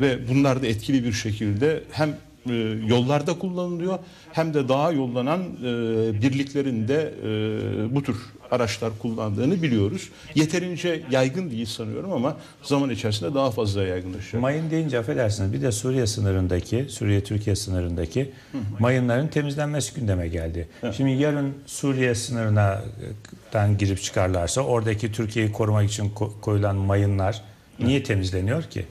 ve 0.00 0.28
bunlar 0.28 0.62
da 0.62 0.66
etkili 0.66 1.04
bir 1.04 1.12
şekilde 1.12 1.82
hem 1.90 2.16
e, 2.50 2.86
yollarda 2.86 3.38
kullanılıyor 3.38 3.98
hem 4.32 4.54
de 4.54 4.68
daha 4.68 4.92
yollanan 4.92 5.40
e, 5.42 6.22
birliklerin 6.22 6.88
de 6.88 7.14
e, 7.24 7.94
bu 7.94 8.02
tür 8.02 8.16
araçlar 8.50 8.90
kullandığını 8.98 9.62
biliyoruz. 9.62 10.08
Yeterince 10.34 11.02
yaygın 11.10 11.50
değil 11.50 11.66
sanıyorum 11.66 12.12
ama 12.12 12.36
zaman 12.62 12.90
içerisinde 12.90 13.34
daha 13.34 13.50
fazla 13.50 13.82
yaygınlaşacak. 13.82 14.40
Mayın 14.42 14.70
deyince 14.70 14.98
affedersiniz 14.98 15.52
bir 15.52 15.62
de 15.62 15.72
Suriye 15.72 16.06
sınırındaki, 16.06 16.86
Suriye-Türkiye 16.88 17.56
sınırındaki 17.56 18.30
mayınların 18.78 19.28
temizlenmesi 19.28 19.94
gündeme 19.94 20.28
geldi. 20.28 20.68
Şimdi 20.96 21.10
yarın 21.10 21.54
Suriye 21.66 22.14
sınırından 22.14 23.78
girip 23.78 24.02
çıkarlarsa 24.02 24.60
oradaki 24.60 25.12
Türkiye'yi 25.12 25.52
korumak 25.52 25.90
için 25.90 26.10
ko- 26.10 26.40
koyulan 26.40 26.76
mayınlar 26.76 27.42
niye 27.78 28.02
temizleniyor 28.02 28.62
ki? 28.62 28.84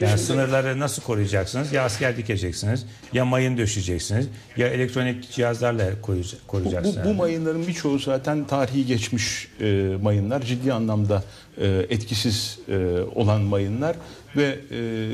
Yani 0.00 0.18
sınırları 0.18 0.80
nasıl 0.80 1.02
koruyacaksınız? 1.02 1.72
Ya 1.72 1.84
asker 1.84 2.16
dikeceksiniz, 2.16 2.86
ya 3.12 3.24
mayın 3.24 3.58
döşeceksiniz, 3.58 4.26
ya 4.56 4.68
elektronik 4.68 5.30
cihazlarla 5.32 5.90
koruyac- 6.02 6.34
Bu, 6.42 6.46
koruyacaksınız. 6.46 7.04
bu, 7.04 7.08
bu 7.08 7.14
mayınların 7.14 7.66
birçoğu 7.66 7.98
zaten 7.98 8.44
tarihi 8.46 8.86
geçmiş 8.86 9.48
e, 9.60 9.90
mayınlar. 10.02 10.42
Ciddi 10.42 10.72
anlamda 10.72 11.24
e, 11.58 11.86
etkisiz 11.90 12.58
e, 12.68 12.76
olan 13.14 13.40
mayınlar 13.40 13.96
ve 14.36 14.58
e, 14.70 15.10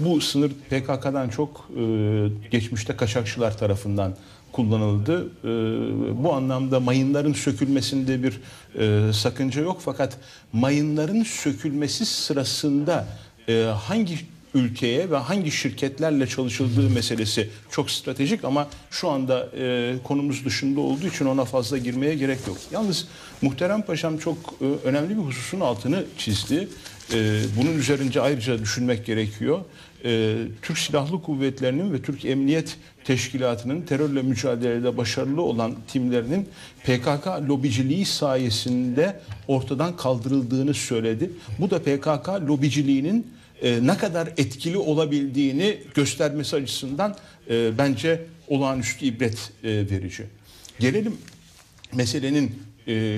bu 0.00 0.20
sınır 0.20 0.50
PKK'dan 0.70 1.28
çok 1.28 1.68
e, 1.76 1.82
geçmişte 2.50 2.96
kaçakçılar 2.96 3.58
tarafından 3.58 4.14
kullanıldı. 4.52 5.26
E, 5.44 5.48
bu 6.24 6.32
anlamda 6.34 6.80
mayınların 6.80 7.32
sökülmesinde 7.32 8.22
bir 8.22 8.40
e, 8.78 9.12
sakınca 9.12 9.62
yok 9.62 9.80
fakat 9.84 10.16
mayınların 10.52 11.22
sökülmesi 11.22 12.06
sırasında 12.06 13.06
e, 13.52 13.64
hangi 13.64 14.18
ülkeye 14.54 15.10
ve 15.10 15.16
hangi 15.16 15.50
şirketlerle 15.50 16.26
çalışıldığı 16.26 16.90
meselesi 16.90 17.50
çok 17.70 17.90
stratejik 17.90 18.44
ama 18.44 18.68
şu 18.90 19.08
anda 19.08 19.48
e, 19.58 19.94
konumuz 20.04 20.44
dışında 20.44 20.80
olduğu 20.80 21.06
için 21.06 21.26
ona 21.26 21.44
fazla 21.44 21.78
girmeye 21.78 22.14
gerek 22.14 22.38
yok. 22.46 22.56
Yalnız 22.72 23.08
Muhterem 23.42 23.82
Paşam 23.82 24.18
çok 24.18 24.36
e, 24.60 24.64
önemli 24.88 25.10
bir 25.10 25.22
hususun 25.22 25.60
altını 25.60 26.04
çizdi. 26.18 26.68
E, 27.14 27.40
bunun 27.60 27.78
üzerinde 27.78 28.20
ayrıca 28.20 28.58
düşünmek 28.58 29.06
gerekiyor. 29.06 29.60
E, 30.04 30.36
Türk 30.62 30.78
Silahlı 30.78 31.22
Kuvvetleri'nin 31.22 31.92
ve 31.92 32.02
Türk 32.02 32.24
Emniyet 32.24 32.76
Teşkilatı'nın 33.04 33.82
terörle 33.82 34.22
mücadelede 34.22 34.96
başarılı 34.96 35.42
olan 35.42 35.74
timlerinin 35.88 36.48
PKK 36.84 37.26
lobiciliği 37.48 38.04
sayesinde 38.04 39.20
ortadan 39.48 39.96
kaldırıldığını 39.96 40.74
söyledi. 40.74 41.30
Bu 41.58 41.70
da 41.70 41.78
PKK 41.78 42.28
lobiciliğinin 42.48 43.26
e, 43.62 43.86
ne 43.86 43.96
kadar 43.96 44.28
etkili 44.36 44.78
olabildiğini 44.78 45.78
göstermesi 45.94 46.56
açısından 46.56 47.16
e, 47.50 47.78
bence 47.78 48.20
olağanüstü 48.48 49.04
ibret 49.04 49.52
e, 49.64 49.68
verici. 49.68 50.24
Gelelim 50.80 51.16
meselenin 51.92 52.62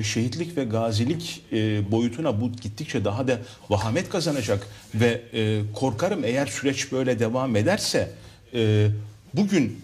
şehitlik 0.02 0.56
ve 0.56 0.64
gazilik 0.64 1.44
boyutuna 1.90 2.40
bu 2.40 2.52
gittikçe 2.52 3.04
daha 3.04 3.28
da 3.28 3.38
vahamet 3.70 4.08
kazanacak 4.08 4.66
ve 4.94 5.22
korkarım 5.74 6.24
eğer 6.24 6.46
süreç 6.46 6.92
böyle 6.92 7.18
devam 7.18 7.56
ederse 7.56 8.10
bugün 9.34 9.80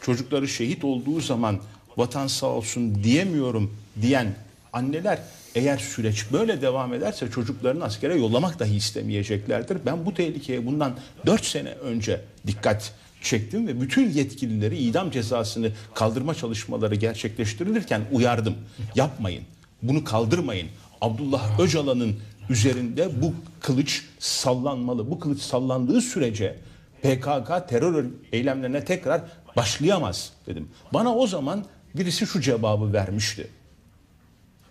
çocukları 0.00 0.48
şehit 0.48 0.84
olduğu 0.84 1.20
zaman 1.20 1.60
vatan 1.96 2.26
sağ 2.26 2.46
olsun 2.46 3.04
diyemiyorum 3.04 3.76
diyen 4.02 4.34
anneler 4.72 5.18
eğer 5.58 5.78
süreç 5.78 6.24
böyle 6.32 6.62
devam 6.62 6.94
ederse 6.94 7.30
çocuklarını 7.30 7.84
askere 7.84 8.16
yollamak 8.16 8.58
dahi 8.58 8.76
istemeyeceklerdir. 8.76 9.78
Ben 9.86 10.06
bu 10.06 10.14
tehlikeye 10.14 10.66
bundan 10.66 10.96
4 11.26 11.44
sene 11.44 11.70
önce 11.70 12.20
dikkat 12.46 12.92
çektim 13.22 13.66
ve 13.66 13.80
bütün 13.80 14.10
yetkilileri 14.10 14.78
idam 14.78 15.10
cezasını 15.10 15.72
kaldırma 15.94 16.34
çalışmaları 16.34 16.94
gerçekleştirilirken 16.94 18.02
uyardım. 18.12 18.54
Yapmayın. 18.94 19.42
Bunu 19.82 20.04
kaldırmayın. 20.04 20.68
Abdullah 21.00 21.60
Öcalan'ın 21.60 22.16
üzerinde 22.50 23.22
bu 23.22 23.34
kılıç 23.60 24.04
sallanmalı. 24.18 25.10
Bu 25.10 25.20
kılıç 25.20 25.40
sallandığı 25.40 26.00
sürece 26.00 26.56
PKK 27.02 27.68
terör 27.68 28.04
eylemlerine 28.32 28.84
tekrar 28.84 29.22
başlayamaz 29.56 30.32
dedim. 30.46 30.68
Bana 30.92 31.14
o 31.14 31.26
zaman 31.26 31.64
birisi 31.94 32.26
şu 32.26 32.40
cevabı 32.40 32.92
vermişti. 32.92 33.50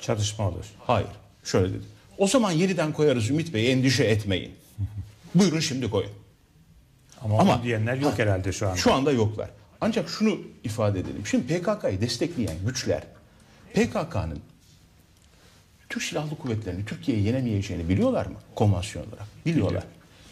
Çatışma 0.08 0.48
olur. 0.50 0.66
Hayır. 0.88 1.10
Şöyle 1.44 1.74
dedi. 1.74 1.84
O 2.18 2.28
zaman 2.28 2.52
yeniden 2.52 2.94
koyarız 2.94 3.30
Ümit 3.30 3.54
Bey 3.54 3.72
endişe 3.72 4.04
etmeyin. 4.04 4.56
Buyurun 5.36 5.60
şimdi 5.60 5.90
koyun. 5.90 6.12
Ama, 7.22 7.40
Ama- 7.40 7.64
diyenler 7.64 7.96
yok 7.98 8.20
herhalde 8.20 8.52
şu 8.52 8.68
anda. 8.68 8.78
Şu 8.78 8.94
anda 8.94 9.12
yoklar. 9.12 9.50
Ancak 9.82 10.10
şunu 10.10 10.38
ifade 10.64 11.00
edelim. 11.00 11.26
Şimdi 11.26 11.48
PKK'yı 11.48 12.02
destekleyen 12.02 12.56
güçler 12.66 13.04
PKK'nın 13.74 14.40
Türk 15.90 16.04
Silahlı 16.04 16.38
Kuvvetleri'ni 16.38 16.86
Türkiye'ye 16.86 17.24
yenemeyeceğini 17.24 17.90
biliyorlar 17.90 18.26
mı? 18.26 18.36
Konvansiyon 18.56 19.08
olarak. 19.08 19.28
Biliyorlar. 19.46 19.84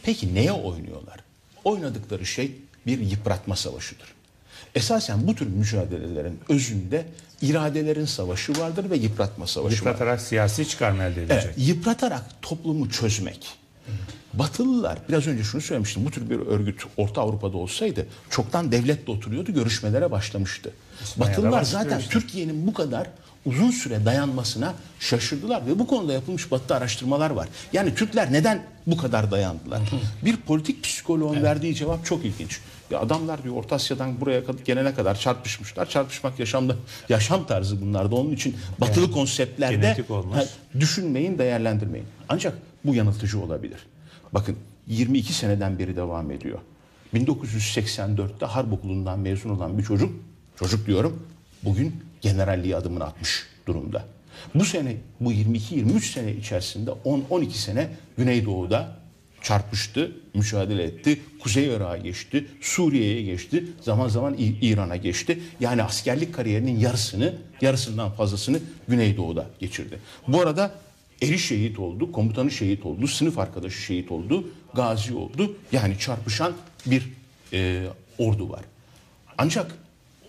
Peki 0.04 0.36
neye 0.36 0.52
oynuyorlar? 0.52 1.20
Oynadıkları 1.64 2.26
şey 2.26 2.52
bir 2.86 3.00
yıpratma 3.00 3.56
savaşıdır. 3.56 4.15
Esasen 4.76 5.28
bu 5.28 5.36
tür 5.36 5.48
mücadelelerin 5.48 6.40
özünde 6.50 7.06
iradelerin 7.42 8.06
savaşı 8.06 8.60
vardır 8.60 8.90
ve 8.90 8.98
yıpratma 8.98 9.48
savaşı 9.48 9.76
vardır. 9.76 9.78
Yıpratarak 9.78 10.22
siyasi 10.22 10.68
çıkarma 10.68 11.04
elde 11.04 11.24
edilecek. 11.24 11.44
Evet, 11.46 11.56
yıpratarak 11.58 12.24
toplumu 12.42 12.90
çözmek. 12.90 13.48
Batılılar 14.34 14.98
biraz 15.10 15.28
önce 15.28 15.44
şunu 15.44 15.62
söylemiştim. 15.62 16.06
Bu 16.06 16.12
tür 16.12 16.30
bir 16.30 16.40
örgüt 16.40 16.82
Orta 16.98 17.22
Avrupa'da 17.22 17.58
olsaydı 17.58 18.08
çoktan 18.30 18.72
devletle 18.72 19.12
oturuyordu, 19.12 19.54
görüşmelere 19.54 20.12
başlamıştı. 20.12 20.72
İspanya'da 21.04 21.38
Batılılar 21.38 21.64
zaten 21.64 22.00
işte. 22.00 22.12
Türkiye'nin 22.12 22.68
bu 22.68 22.74
kadar 22.74 23.08
uzun 23.46 23.72
süre 23.72 24.06
dayanmasına 24.06 24.74
şaşırdılar 25.00 25.68
ve 25.68 25.80
bu 25.80 25.88
konuda 25.88 26.14
yapılmış 26.14 26.52
batıda 26.52 26.76
araştırmalar 26.76 27.30
var. 27.30 27.48
Yani 27.74 27.96
Türkler 27.96 28.34
neden 28.34 28.64
bu 28.88 28.98
kadar 28.98 29.32
dayandılar? 29.32 29.82
bir 30.26 30.38
politik 30.38 30.84
psikoloğun 30.84 31.44
verdiği 31.44 31.76
cevap 31.76 32.06
çok 32.06 32.26
ilginç. 32.26 32.60
Ya 32.91 32.99
adamlar 32.99 33.44
diyor 33.44 33.56
Orta 33.56 33.76
Asya'dan 33.76 34.22
buraya 34.22 34.41
gelene 34.66 34.94
kadar 34.94 35.20
çarpışmışlar. 35.20 35.90
Çarpışmak 35.90 36.40
yaşamda 36.40 36.76
yaşam 37.10 37.48
tarzı 37.48 37.82
bunlarda. 37.82 38.16
Onun 38.16 38.32
için 38.32 38.56
batılı 38.82 39.12
konseptlerde 39.12 40.03
olmuş. 40.10 40.38
Ha, 40.38 40.44
düşünmeyin, 40.80 41.38
değerlendirmeyin. 41.38 42.07
Ancak 42.30 42.57
bu 42.84 42.95
yanıltıcı 42.95 43.40
olabilir. 43.41 43.80
Bakın 44.34 44.57
22 44.88 45.34
seneden 45.34 45.80
beri 45.80 45.95
devam 45.95 46.32
ediyor. 46.32 46.60
1984'te 47.14 48.45
harp 48.45 48.74
okulundan 48.74 49.20
mezun 49.20 49.49
olan 49.49 49.78
bir 49.78 49.84
çocuk, 49.84 50.12
çocuk 50.56 50.88
diyorum, 50.88 51.28
bugün 51.64 52.03
generalliğe 52.22 52.76
adımını 52.76 53.03
atmış 53.03 53.48
durumda. 53.68 54.06
Bu 54.56 54.66
sene, 54.66 54.98
bu 55.20 55.34
22-23 55.34 55.99
sene 55.99 56.34
içerisinde 56.34 56.91
10-12 57.06 57.49
sene 57.49 57.90
Güneydoğu'da 58.18 58.98
çarpıştı, 59.46 60.12
mücadele 60.34 60.84
etti. 60.84 61.22
Kuzey 61.40 61.68
Irak'a 61.68 61.98
geçti, 61.98 62.48
Suriye'ye 62.62 63.22
geçti, 63.22 63.66
zaman 63.82 64.08
zaman 64.08 64.36
İran'a 64.62 64.96
geçti. 64.96 65.40
Yani 65.60 65.84
askerlik 65.84 66.34
kariyerinin 66.34 66.80
yarısını, 66.80 67.34
yarısından 67.62 68.12
fazlasını 68.12 68.60
Güneydoğu'da 68.88 69.50
geçirdi. 69.60 70.00
Bu 70.28 70.42
arada 70.42 70.76
eri 71.22 71.40
şehit 71.40 71.80
oldu, 71.80 72.12
komutanı 72.12 72.52
şehit 72.52 72.86
oldu, 72.86 73.08
sınıf 73.08 73.40
arkadaşı 73.40 73.82
şehit 73.82 74.12
oldu, 74.12 74.48
gazi 74.74 75.14
oldu. 75.14 75.58
Yani 75.72 76.00
çarpışan 76.00 76.54
bir 76.86 77.10
e, 77.54 77.88
ordu 78.18 78.50
var. 78.50 78.62
Ancak 79.38 79.72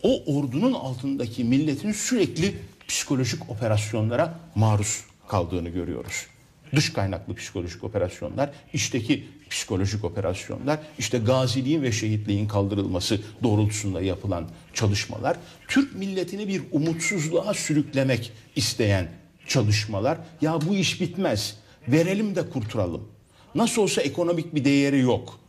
o 0.03 0.39
ordunun 0.39 0.73
altındaki 0.73 1.45
milletin 1.45 1.93
sürekli 1.93 2.55
psikolojik 2.89 3.51
operasyonlara 3.51 4.39
maruz 4.55 5.05
kaldığını 5.29 5.69
görüyoruz. 5.69 6.27
Dış 6.75 6.93
kaynaklı 6.93 7.35
psikolojik 7.35 7.85
operasyonlar, 7.85 8.51
içteki 8.73 9.29
psikolojik 9.51 10.05
operasyonlar, 10.05 10.79
işte 10.99 11.19
gaziliğin 11.19 11.83
ve 11.83 11.93
şehitliğin 11.93 12.49
kaldırılması 12.49 13.21
doğrultusunda 13.43 14.03
yapılan 14.03 14.49
çalışmalar, 14.75 15.37
Türk 15.69 15.95
milletini 15.95 16.49
bir 16.49 16.63
umutsuzluğa 16.73 17.55
sürüklemek 17.55 18.33
isteyen 18.57 19.09
çalışmalar. 19.49 20.19
Ya 20.41 20.61
bu 20.69 20.75
iş 20.75 21.01
bitmez, 21.01 21.57
verelim 21.89 22.37
de 22.37 22.51
kurtulalım. 22.51 23.09
Nasıl 23.55 23.83
olsa 23.83 24.03
ekonomik 24.03 24.55
bir 24.55 24.65
değeri 24.65 25.01
yok. 25.01 25.41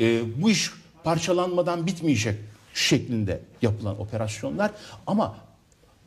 Ee, 0.00 0.22
bu 0.42 0.50
iş 0.50 0.70
parçalanmadan 1.04 1.86
bitmeyecek 1.86 2.38
şeklinde 2.74 3.40
yapılan 3.62 4.00
operasyonlar 4.00 4.70
ama 5.06 5.36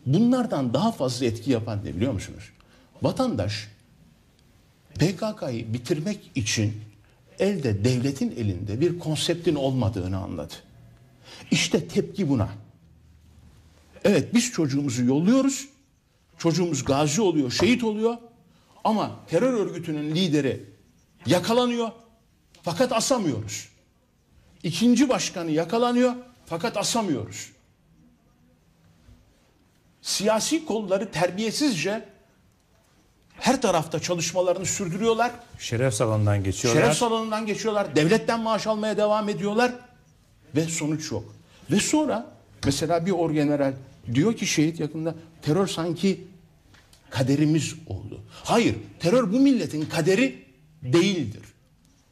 bunlardan 0.06 0.73
daha 0.73 0.91
fazla 0.91 1.26
etki 1.26 1.52
yapan 1.52 1.80
ne 1.86 1.95
biliyor 1.95 2.14
musunuz? 2.14 2.44
Vatandaş 3.02 3.68
PKK'yı 4.95 5.74
bitirmek 5.74 6.32
için 6.36 6.82
elde 7.40 7.86
devletin 7.86 8.32
elinde 8.32 8.82
bir 8.82 8.99
konseptin 8.99 9.56
olmadığını 9.56 10.18
anladı. 10.18 10.53
İşte 11.52 11.88
tepki 11.88 12.30
buna. 12.30 12.49
Evet 14.03 14.34
biz 14.34 14.52
çocuğumuzu 14.52 15.03
yolluyoruz. 15.03 15.70
Çocuğumuz 16.38 16.86
gazi 16.86 17.22
oluyor, 17.22 17.52
şehit 17.52 17.84
oluyor. 17.84 18.18
Ama 18.84 19.20
terör 19.28 19.53
örgütünün 19.53 20.16
lideri 20.16 20.66
yakalanıyor. 21.26 21.91
Fakat 22.61 22.91
asamıyoruz. 22.91 23.70
İkinci 24.64 25.10
başkanı 25.10 25.52
yakalanıyor. 25.52 26.16
fakat 26.45 26.78
asamıyoruz. 26.78 27.52
Siyasi 30.02 30.66
kolları 30.66 31.11
terbiyesizce 31.11 32.09
her 33.40 33.61
tarafta 33.61 33.99
çalışmalarını 33.99 34.66
sürdürüyorlar. 34.66 35.32
Şeref 35.60 35.94
salonundan 35.94 36.44
geçiyorlar. 36.44 36.82
Şeref 36.82 36.98
salonundan 36.98 37.45
geçiyorlar. 37.45 37.95
Devletten 37.95 38.40
maaş 38.40 38.68
almaya 38.68 38.98
devam 38.98 39.30
ediyorlar. 39.30 39.72
Ve 40.56 40.64
sonuç 40.64 41.11
yok. 41.11 41.36
Ve 41.72 41.80
sonra 41.80 42.32
mesela 42.66 43.06
bir 43.06 43.11
orgeneral 43.11 43.74
diyor 44.14 44.36
ki 44.36 44.48
şehit 44.48 44.80
yakında 44.80 45.16
terör 45.41 45.68
sanki 45.68 46.28
kaderimiz 47.10 47.76
oldu. 47.88 48.22
Hayır, 48.44 48.76
terör 48.99 49.34
bu 49.34 49.40
milletin 49.40 49.86
kaderi 49.86 50.45
değildir. 50.84 51.41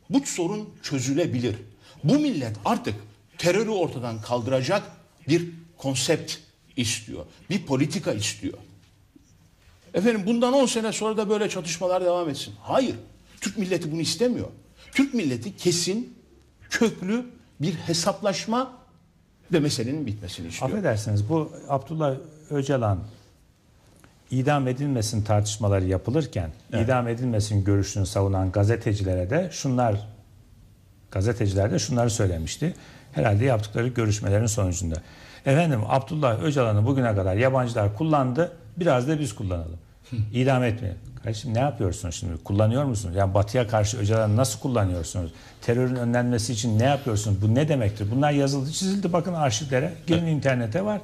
Bu 0.10 0.22
sorun 0.26 0.70
çözülebilir. 0.84 1.56
Bu 2.04 2.20
millet 2.20 2.56
artık 2.66 2.95
terörü 3.38 3.70
ortadan 3.70 4.22
kaldıracak 4.22 4.84
bir 5.28 5.49
konsept 5.78 6.34
istiyor. 6.78 7.26
Bir 7.49 7.66
politika 7.66 8.14
istiyor. 8.14 8.58
Efendim 9.93 10.22
bundan 10.26 10.53
10 10.53 10.65
sene 10.65 10.91
sonra 10.91 11.18
da 11.18 11.30
böyle 11.30 11.49
çatışmalar 11.49 12.05
devam 12.05 12.30
etsin. 12.30 12.53
Hayır. 12.61 12.95
Türk 13.41 13.57
milleti 13.57 13.91
bunu 13.91 14.01
istemiyor. 14.01 14.47
Türk 14.91 15.14
milleti 15.14 15.57
kesin, 15.57 16.18
köklü 16.69 17.26
bir 17.61 17.73
hesaplaşma 17.73 18.72
ve 19.53 19.59
meselenin 19.59 20.05
bitmesini 20.05 20.47
istiyor. 20.47 20.72
Affedersiniz 20.72 21.30
bu 21.30 21.51
Abdullah 21.69 22.15
Öcalan 22.49 22.99
idam 24.31 24.68
edilmesin 24.68 25.23
tartışmaları 25.23 25.85
yapılırken 25.85 26.49
idam 26.84 27.07
edilmesin 27.07 27.64
görüşünü 27.64 28.05
savunan 28.05 28.51
gazetecilere 28.51 29.30
de 29.30 29.49
şunlar 29.51 30.07
gazeteciler 31.11 31.72
de 31.72 31.80
şunları 31.80 32.09
söylemişti. 32.09 32.76
Herhalde 33.14 33.45
yaptıkları 33.45 33.88
görüşmelerin 33.88 34.45
sonucunda. 34.45 34.95
Efendim 35.45 35.81
Abdullah 35.88 36.43
Öcalan'ı 36.43 36.85
bugüne 36.85 37.15
kadar 37.15 37.35
yabancılar 37.35 37.97
kullandı. 37.97 38.51
Biraz 38.78 39.08
da 39.08 39.20
biz 39.20 39.36
kullanalım. 39.36 39.78
İdam 40.34 40.64
etmeyin. 40.64 40.98
Kardeşim 41.24 41.54
ne 41.54 41.60
yapıyorsunuz 41.60 42.16
şimdi? 42.16 42.44
Kullanıyor 42.44 42.84
musunuz? 42.84 43.16
Yani 43.16 43.34
batıya 43.34 43.68
karşı 43.68 43.98
Öcalan'ı 43.98 44.36
nasıl 44.38 44.60
kullanıyorsunuz? 44.60 45.32
Terörün 45.62 45.95
önlenmesi 45.95 46.54
için 46.54 46.80
ne 46.80 46.84
yapıyorsunuz? 46.84 47.41
Bu 47.41 47.56
ne 47.56 47.68
demektir? 47.70 48.08
Bunlar 48.12 48.32
yazıldı, 48.32 48.72
çizildi. 48.72 49.14
Bakın 49.14 49.34
arşivlere. 49.34 49.94
Gelin 50.08 50.26
internete 50.26 50.86
var. 50.86 51.02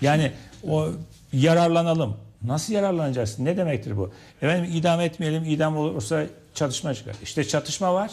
Yani 0.00 0.32
o 0.68 0.88
yararlanalım. 1.32 2.16
Nasıl 2.42 2.72
yararlanacaksın? 2.72 3.44
Ne 3.44 3.56
demektir 3.56 3.96
bu? 3.96 4.12
Efendim 4.42 4.70
idam 4.74 5.00
etmeyelim. 5.00 5.44
idam 5.44 5.76
olursa 5.76 6.24
çatışma 6.54 6.94
çıkar. 6.94 7.16
İşte 7.22 7.44
çatışma 7.44 7.94
var. 7.94 8.10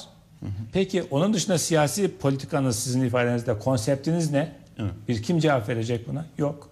Peki 0.73 1.03
onun 1.11 1.33
dışında 1.33 1.57
siyasi 1.57 2.17
politikanız 2.17 2.79
sizin 2.79 3.01
ifadenizde 3.01 3.59
konseptiniz 3.59 4.31
ne? 4.31 4.51
Bir 5.07 5.23
kim 5.23 5.39
cevap 5.39 5.69
verecek 5.69 6.07
buna? 6.07 6.25
Yok. 6.37 6.68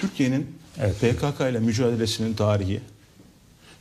Türkiye'nin 0.00 0.58
PKK 0.76 1.40
ile 1.40 1.60
mücadelesinin 1.60 2.34
tarihi, 2.34 2.80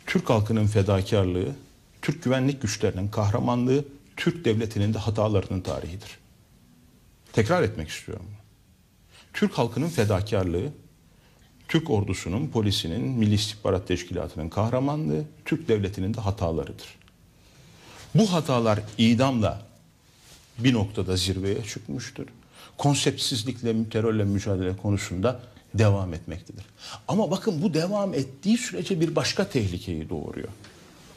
Türk 0.07 0.29
halkının 0.29 0.67
fedakarlığı, 0.67 1.55
Türk 2.01 2.23
güvenlik 2.23 2.61
güçlerinin 2.61 3.07
kahramanlığı, 3.07 3.85
Türk 4.17 4.45
devletinin 4.45 4.93
de 4.93 4.97
hatalarının 4.97 5.61
tarihidir. 5.61 6.17
Tekrar 7.33 7.63
etmek 7.63 7.89
istiyorum. 7.89 8.25
Türk 9.33 9.57
halkının 9.57 9.89
fedakarlığı, 9.89 10.69
Türk 11.67 11.89
ordusunun, 11.89 12.47
polisinin, 12.47 13.01
Milli 13.01 13.33
İstihbarat 13.33 13.87
Teşkilatı'nın 13.87 14.49
kahramanlığı, 14.49 15.23
Türk 15.45 15.67
devletinin 15.67 16.13
de 16.13 16.21
hatalarıdır. 16.21 16.97
Bu 18.15 18.33
hatalar 18.33 18.79
idamla 18.97 19.61
bir 20.57 20.73
noktada 20.73 21.15
zirveye 21.15 21.63
çıkmıştır. 21.63 22.25
Konseptsizlikle, 22.77 23.89
terörle 23.89 24.23
mücadele 24.23 24.77
konusunda 24.77 25.39
devam 25.73 26.13
etmektedir. 26.13 26.65
Ama 27.07 27.31
bakın 27.31 27.61
bu 27.61 27.73
devam 27.73 28.13
ettiği 28.13 28.57
sürece 28.57 29.01
bir 29.01 29.15
başka 29.15 29.49
tehlikeyi 29.49 30.09
doğuruyor. 30.09 30.49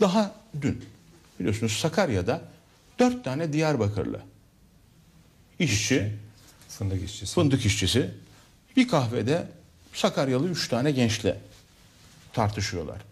Daha 0.01 0.35
dün 0.61 0.85
biliyorsunuz 1.41 1.73
Sakarya'da 1.73 2.41
dört 2.99 3.25
tane 3.25 3.53
Diyarbakırlı 3.53 4.21
işçi, 5.59 6.13
fındık 6.69 7.05
işçisi, 7.05 7.35
fındık 7.35 7.67
işçisi 7.67 8.11
bir 8.77 8.89
kahvede 8.89 9.49
Sakaryalı 9.93 10.49
üç 10.49 10.69
tane 10.69 10.91
gençle 10.91 11.41
tartışıyorlar. 12.33 13.03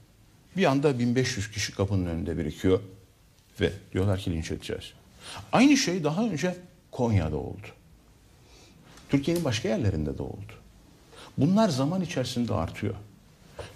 Bir 0.56 0.64
anda 0.64 0.98
1500 0.98 1.50
kişi 1.50 1.74
kapının 1.74 2.06
önünde 2.06 2.38
birikiyor 2.38 2.80
ve 3.60 3.72
diyorlar 3.92 4.18
ki 4.18 4.30
linç 4.30 4.50
edeceğiz. 4.50 4.92
Aynı 5.52 5.76
şey 5.76 6.04
daha 6.04 6.24
önce 6.24 6.56
Konya'da 6.90 7.36
oldu. 7.36 7.66
Türkiye'nin 9.08 9.44
başka 9.44 9.68
yerlerinde 9.68 10.18
de 10.18 10.22
oldu. 10.22 10.52
Bunlar 11.38 11.68
zaman 11.68 12.00
içerisinde 12.00 12.54
artıyor. 12.54 12.94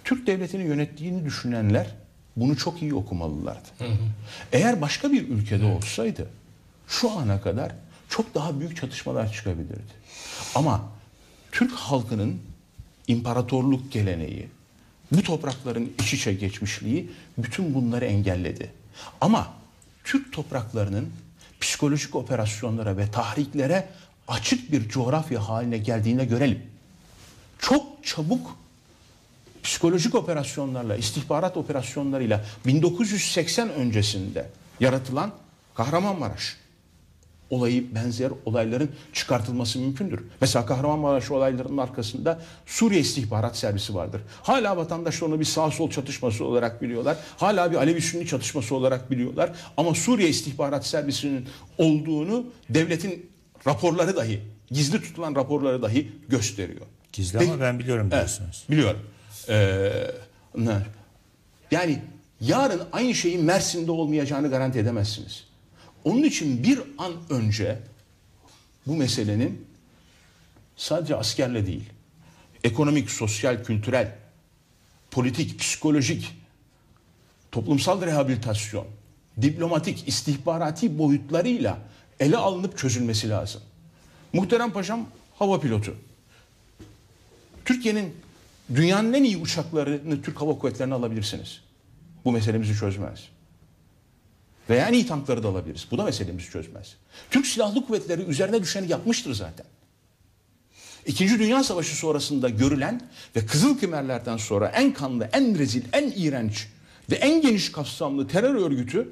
Türk 0.03 0.27
devletini 0.27 0.63
yönettiğini 0.63 1.25
düşünenler 1.25 1.87
bunu 2.35 2.57
çok 2.57 2.81
iyi 2.81 2.93
okumalılardı. 2.93 3.67
Eğer 4.51 4.81
başka 4.81 5.11
bir 5.11 5.29
ülkede 5.29 5.65
olsaydı 5.65 6.29
şu 6.87 7.11
ana 7.11 7.41
kadar 7.41 7.71
çok 8.09 8.35
daha 8.35 8.59
büyük 8.59 8.77
çatışmalar 8.77 9.33
çıkabilirdi. 9.33 9.93
Ama 10.55 10.81
Türk 11.51 11.71
halkının 11.71 12.41
imparatorluk 13.07 13.91
geleneği, 13.91 14.47
bu 15.11 15.23
toprakların 15.23 15.93
iç 15.99 16.13
içe 16.13 16.33
geçmişliği 16.33 17.11
bütün 17.37 17.73
bunları 17.73 18.05
engelledi. 18.05 18.71
Ama 19.21 19.53
Türk 20.03 20.33
topraklarının 20.33 21.09
psikolojik 21.61 22.15
operasyonlara 22.15 22.97
ve 22.97 23.11
tahriklere 23.11 23.87
açık 24.27 24.71
bir 24.71 24.89
coğrafya 24.89 25.49
haline 25.49 25.77
geldiğine 25.77 26.25
görelim. 26.25 26.61
Çok 27.59 28.03
çabuk 28.03 28.57
psikolojik 29.63 30.15
operasyonlarla, 30.15 30.95
istihbarat 30.95 31.57
operasyonlarıyla 31.57 32.45
1980 32.65 33.69
öncesinde 33.69 34.49
yaratılan 34.79 35.31
Kahramanmaraş 35.75 36.57
olayı 37.49 37.95
benzer 37.95 38.31
olayların 38.45 38.89
çıkartılması 39.13 39.79
mümkündür. 39.79 40.23
Mesela 40.41 40.65
Kahramanmaraş 40.65 41.31
olaylarının 41.31 41.77
arkasında 41.77 42.41
Suriye 42.65 43.01
İstihbarat 43.01 43.57
Servisi 43.57 43.95
vardır. 43.95 44.21
Hala 44.43 44.77
vatandaşlar 44.77 45.27
onu 45.27 45.39
bir 45.39 45.45
sağ 45.45 45.71
sol 45.71 45.89
çatışması 45.89 46.45
olarak 46.45 46.81
biliyorlar. 46.81 47.17
Hala 47.37 47.71
bir 47.71 47.75
Alevi 47.75 48.01
Sünni 48.01 48.27
çatışması 48.27 48.75
olarak 48.75 49.11
biliyorlar. 49.11 49.51
Ama 49.77 49.95
Suriye 49.95 50.29
İstihbarat 50.29 50.85
Servisi'nin 50.85 51.47
olduğunu 51.77 52.45
devletin 52.69 53.29
raporları 53.67 54.15
dahi, 54.15 54.41
gizli 54.71 55.01
tutulan 55.01 55.35
raporları 55.35 55.81
dahi 55.81 56.11
gösteriyor. 56.27 56.85
Gizli 57.15 57.39
ama 57.39 57.59
ben 57.59 57.79
biliyorum 57.79 58.11
diyorsunuz. 58.11 58.57
Evet, 58.59 58.69
biliyorum. 58.69 58.99
Ee, 59.49 60.11
yani 61.71 62.01
yarın 62.41 62.81
aynı 62.91 63.15
şeyin 63.15 63.43
Mersin'de 63.43 63.91
olmayacağını 63.91 64.49
garanti 64.49 64.79
edemezsiniz. 64.79 65.43
Onun 66.03 66.23
için 66.23 66.63
bir 66.63 66.79
an 66.97 67.13
önce 67.29 67.79
bu 68.87 68.95
meselenin 68.95 69.65
sadece 70.75 71.15
askerle 71.15 71.65
değil, 71.65 71.89
ekonomik, 72.63 73.11
sosyal, 73.11 73.63
kültürel, 73.63 74.15
politik, 75.11 75.59
psikolojik, 75.59 76.37
toplumsal 77.51 78.01
rehabilitasyon, 78.01 78.87
diplomatik, 79.41 80.07
istihbarati 80.07 80.97
boyutlarıyla 80.97 81.77
ele 82.19 82.37
alınıp 82.37 82.77
çözülmesi 82.77 83.29
lazım. 83.29 83.61
Muhterem 84.33 84.71
Paşam 84.71 85.09
hava 85.39 85.59
pilotu. 85.59 85.95
Türkiye'nin 87.65 88.15
dünyanın 88.75 89.13
en 89.13 89.23
iyi 89.23 89.37
uçaklarını 89.37 90.21
Türk 90.21 90.41
Hava 90.41 90.57
Kuvvetleri'ne 90.57 90.93
alabilirsiniz. 90.93 91.61
Bu 92.25 92.31
meselemizi 92.31 92.75
çözmez. 92.75 93.29
Veya 94.69 94.87
en 94.87 94.93
iyi 94.93 95.07
tankları 95.07 95.43
da 95.43 95.47
alabiliriz. 95.47 95.87
Bu 95.91 95.97
da 95.97 96.03
meselemizi 96.03 96.49
çözmez. 96.49 96.95
Türk 97.31 97.47
Silahlı 97.47 97.85
Kuvvetleri 97.85 98.21
üzerine 98.21 98.61
düşeni 98.61 98.91
yapmıştır 98.91 99.33
zaten. 99.33 99.65
İkinci 101.05 101.39
Dünya 101.39 101.63
Savaşı 101.63 101.95
sonrasında 101.95 102.49
görülen 102.49 103.01
ve 103.35 103.45
Kızıl 103.45 103.79
Kimerlerden 103.79 104.37
sonra 104.37 104.67
en 104.67 104.93
kanlı, 104.93 105.29
en 105.33 105.57
rezil, 105.57 105.83
en 105.93 106.13
iğrenç 106.15 106.67
ve 107.11 107.15
en 107.15 107.41
geniş 107.41 107.71
kapsamlı 107.71 108.27
terör 108.27 108.55
örgütü 108.55 109.09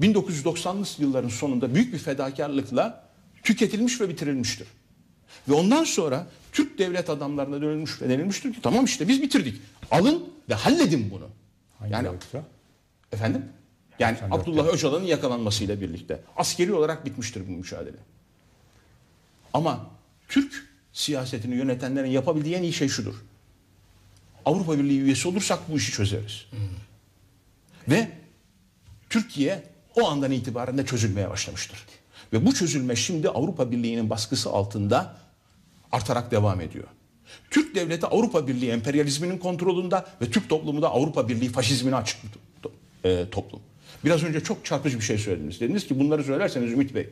1990'lı 0.00 1.02
yılların 1.02 1.28
sonunda 1.28 1.74
büyük 1.74 1.92
bir 1.92 1.98
fedakarlıkla 1.98 3.04
tüketilmiş 3.42 4.00
ve 4.00 4.08
bitirilmiştir. 4.08 4.66
Ve 5.48 5.54
ondan 5.54 5.84
sonra 5.84 6.26
Türk 6.52 6.78
devlet 6.78 7.10
adamlarına 7.10 7.60
dönülmüş 7.60 8.02
ve 8.02 8.08
denilmiştir 8.08 8.52
ki 8.52 8.62
tamam 8.62 8.84
işte 8.84 9.08
biz 9.08 9.22
bitirdik. 9.22 9.60
Alın 9.90 10.24
ve 10.48 10.54
halledin 10.54 11.10
bunu. 11.10 11.28
Hangi 11.78 11.92
yani 11.92 12.08
örgütü? 12.08 12.42
efendim 13.14 13.44
yani 13.98 14.18
Abdullah 14.30 14.66
Öcalan'ın 14.66 15.04
yakalanmasıyla 15.04 15.80
birlikte 15.80 16.20
askeri 16.36 16.72
olarak 16.72 17.06
bitmiştir 17.06 17.48
bu 17.48 17.50
mücadele. 17.50 17.96
Ama 19.52 19.86
Türk 20.28 20.68
siyasetini 20.92 21.54
yönetenlerin 21.54 22.10
yapabildiği 22.10 22.54
en 22.54 22.62
iyi 22.62 22.72
şey 22.72 22.88
şudur. 22.88 23.14
Avrupa 24.44 24.78
Birliği 24.78 25.00
üyesi 25.00 25.28
olursak 25.28 25.58
bu 25.68 25.76
işi 25.76 25.92
çözeriz. 25.92 26.46
Ve 27.88 28.08
Türkiye 29.10 29.62
o 29.96 30.08
andan 30.08 30.32
itibaren 30.32 30.78
de 30.78 30.86
çözülmeye 30.86 31.30
başlamıştır. 31.30 31.78
Ve 32.32 32.46
bu 32.46 32.54
çözülme 32.54 32.96
şimdi 32.96 33.28
Avrupa 33.28 33.70
Birliği'nin 33.70 34.10
baskısı 34.10 34.50
altında 34.50 35.16
artarak 35.94 36.30
devam 36.30 36.60
ediyor. 36.60 36.84
Türk 37.50 37.74
devleti 37.74 38.06
Avrupa 38.06 38.46
Birliği 38.46 38.70
emperyalizminin 38.70 39.38
kontrolünde 39.38 40.04
ve 40.22 40.30
Türk 40.30 40.48
toplumu 40.48 40.82
da 40.82 40.90
Avrupa 40.90 41.28
Birliği 41.28 41.48
faşizmine 41.48 41.96
açık 41.96 42.20
e, 43.04 43.24
toplum. 43.30 43.60
Biraz 44.04 44.24
önce 44.24 44.40
çok 44.40 44.64
çarpıcı 44.64 44.98
bir 44.98 45.04
şey 45.04 45.18
söylediniz. 45.18 45.60
Dediniz 45.60 45.86
ki 45.86 45.98
bunları 46.00 46.24
söylerseniz 46.24 46.72
Ümit 46.72 46.94
Bey 46.94 47.08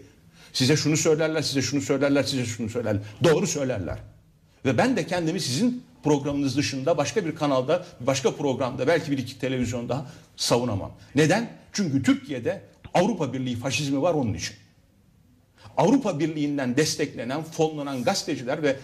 size 0.52 0.76
şunu 0.76 0.96
söylerler, 0.96 1.42
size 1.42 1.62
şunu 1.62 1.80
söylerler, 1.80 2.22
size 2.22 2.44
şunu 2.44 2.68
söylerler. 2.68 3.02
Doğru 3.24 3.46
söylerler. 3.46 3.98
Ve 4.64 4.78
ben 4.78 4.96
de 4.96 5.06
kendimi 5.06 5.40
sizin 5.40 5.84
programınız 6.04 6.56
dışında 6.56 6.96
başka 6.96 7.26
bir 7.26 7.34
kanalda, 7.34 7.86
başka 8.00 8.36
programda, 8.36 8.86
belki 8.86 9.10
bir 9.10 9.18
iki 9.18 9.38
televizyonda 9.38 10.06
savunamam. 10.36 10.92
Neden? 11.14 11.50
Çünkü 11.72 12.02
Türkiye'de 12.02 12.62
Avrupa 12.94 13.32
Birliği 13.32 13.56
faşizmi 13.56 14.02
var 14.02 14.14
onun 14.14 14.34
için. 14.34 14.56
Avrupa 15.76 16.18
Birliği'nden 16.18 16.76
desteklenen, 16.76 17.42
fonlanan 17.42 18.02
gazeteciler 18.04 18.62
ve 18.62 18.76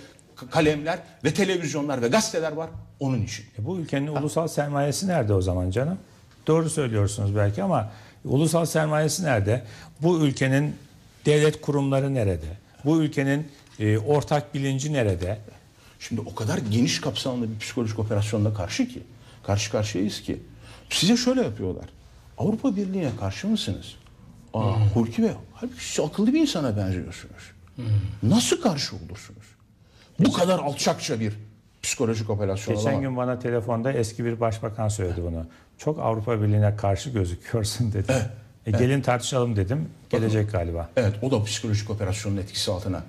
kalemler 0.50 0.98
ve 1.24 1.34
televizyonlar 1.34 2.02
ve 2.02 2.08
gazeteler 2.08 2.52
var 2.52 2.70
onun 3.00 3.22
için. 3.22 3.44
E 3.58 3.66
bu 3.66 3.78
ülkenin 3.78 4.06
ulusal 4.06 4.48
sermayesi 4.48 5.08
nerede 5.08 5.34
o 5.34 5.42
zaman 5.42 5.70
canım? 5.70 5.98
Doğru 6.46 6.70
söylüyorsunuz 6.70 7.36
belki 7.36 7.62
ama 7.62 7.90
ulusal 8.24 8.66
sermayesi 8.66 9.24
nerede? 9.24 9.62
Bu 10.02 10.18
ülkenin 10.20 10.76
devlet 11.26 11.60
kurumları 11.60 12.14
nerede? 12.14 12.46
Bu 12.84 13.02
ülkenin 13.02 13.48
e, 13.78 13.98
ortak 13.98 14.54
bilinci 14.54 14.92
nerede? 14.92 15.38
Şimdi 16.00 16.20
o 16.20 16.34
kadar 16.34 16.58
geniş 16.58 17.00
kapsamlı 17.00 17.50
bir 17.54 17.58
psikolojik 17.58 17.98
operasyonla 17.98 18.54
karşı 18.54 18.88
ki, 18.88 19.02
karşı 19.42 19.70
karşıyayız 19.70 20.22
ki. 20.22 20.42
Size 20.90 21.16
şöyle 21.16 21.42
yapıyorlar. 21.42 21.84
Avrupa 22.38 22.76
Birliği'ne 22.76 23.10
karşı 23.20 23.48
mısınız? 23.48 23.94
Aa, 24.54 24.76
Hulki 24.94 25.22
Bey, 25.22 25.30
halbuki 25.54 25.84
siz 25.84 26.04
akıllı 26.04 26.34
bir 26.34 26.40
insana 26.40 26.76
benziyorsunuz. 26.76 27.42
Nasıl 28.22 28.60
karşı 28.62 28.96
olursunuz? 28.96 29.44
Bu 30.18 30.32
kadar 30.32 30.58
alçakça 30.58 31.20
bir 31.20 31.32
psikolojik 31.82 32.30
operasyon 32.30 32.76
Geçen 32.76 32.88
olamaz. 32.90 33.02
gün 33.02 33.16
bana 33.16 33.38
telefonda 33.38 33.92
eski 33.92 34.24
bir 34.24 34.40
başbakan 34.40 34.88
söyledi 34.88 35.22
bunu. 35.22 35.46
Çok 35.78 35.98
Avrupa 35.98 36.42
Birliği'ne 36.42 36.76
karşı 36.76 37.10
gözüküyorsun 37.10 37.92
dedi. 37.92 38.12
E, 38.66 38.70
gelin 38.70 39.00
tartışalım 39.00 39.56
dedim. 39.56 39.88
Gelecek 40.10 40.52
galiba. 40.52 40.90
Evet 40.96 41.14
o 41.22 41.30
da 41.30 41.44
psikolojik 41.44 41.90
operasyonun 41.90 42.36
etkisi 42.36 42.70
altına 42.70 43.02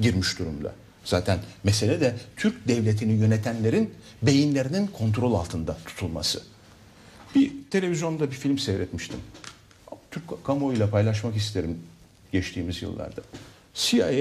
girmiş 0.00 0.38
durumda. 0.38 0.72
Zaten 1.04 1.38
mesele 1.64 2.00
de 2.00 2.14
Türk 2.36 2.68
devletini 2.68 3.12
yönetenlerin 3.12 3.94
beyinlerinin 4.22 4.86
kontrol 4.86 5.34
altında 5.34 5.76
tutulması. 5.86 6.42
Bir 7.34 7.52
televizyonda 7.70 8.30
bir 8.30 8.36
film 8.36 8.58
seyretmiştim. 8.58 9.18
Türk 10.14 10.44
kamuoyuyla 10.44 10.90
paylaşmak 10.90 11.36
isterim 11.36 11.78
geçtiğimiz 12.32 12.82
yıllarda. 12.82 13.22
CIA 13.74 14.12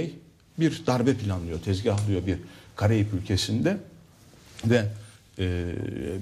bir 0.60 0.84
darbe 0.88 1.14
planlıyor, 1.14 1.60
tezgahlıyor 1.62 2.26
bir 2.26 2.38
Karayip 2.76 3.14
ülkesinde 3.14 3.78
ve 4.66 4.86
e, 5.40 5.66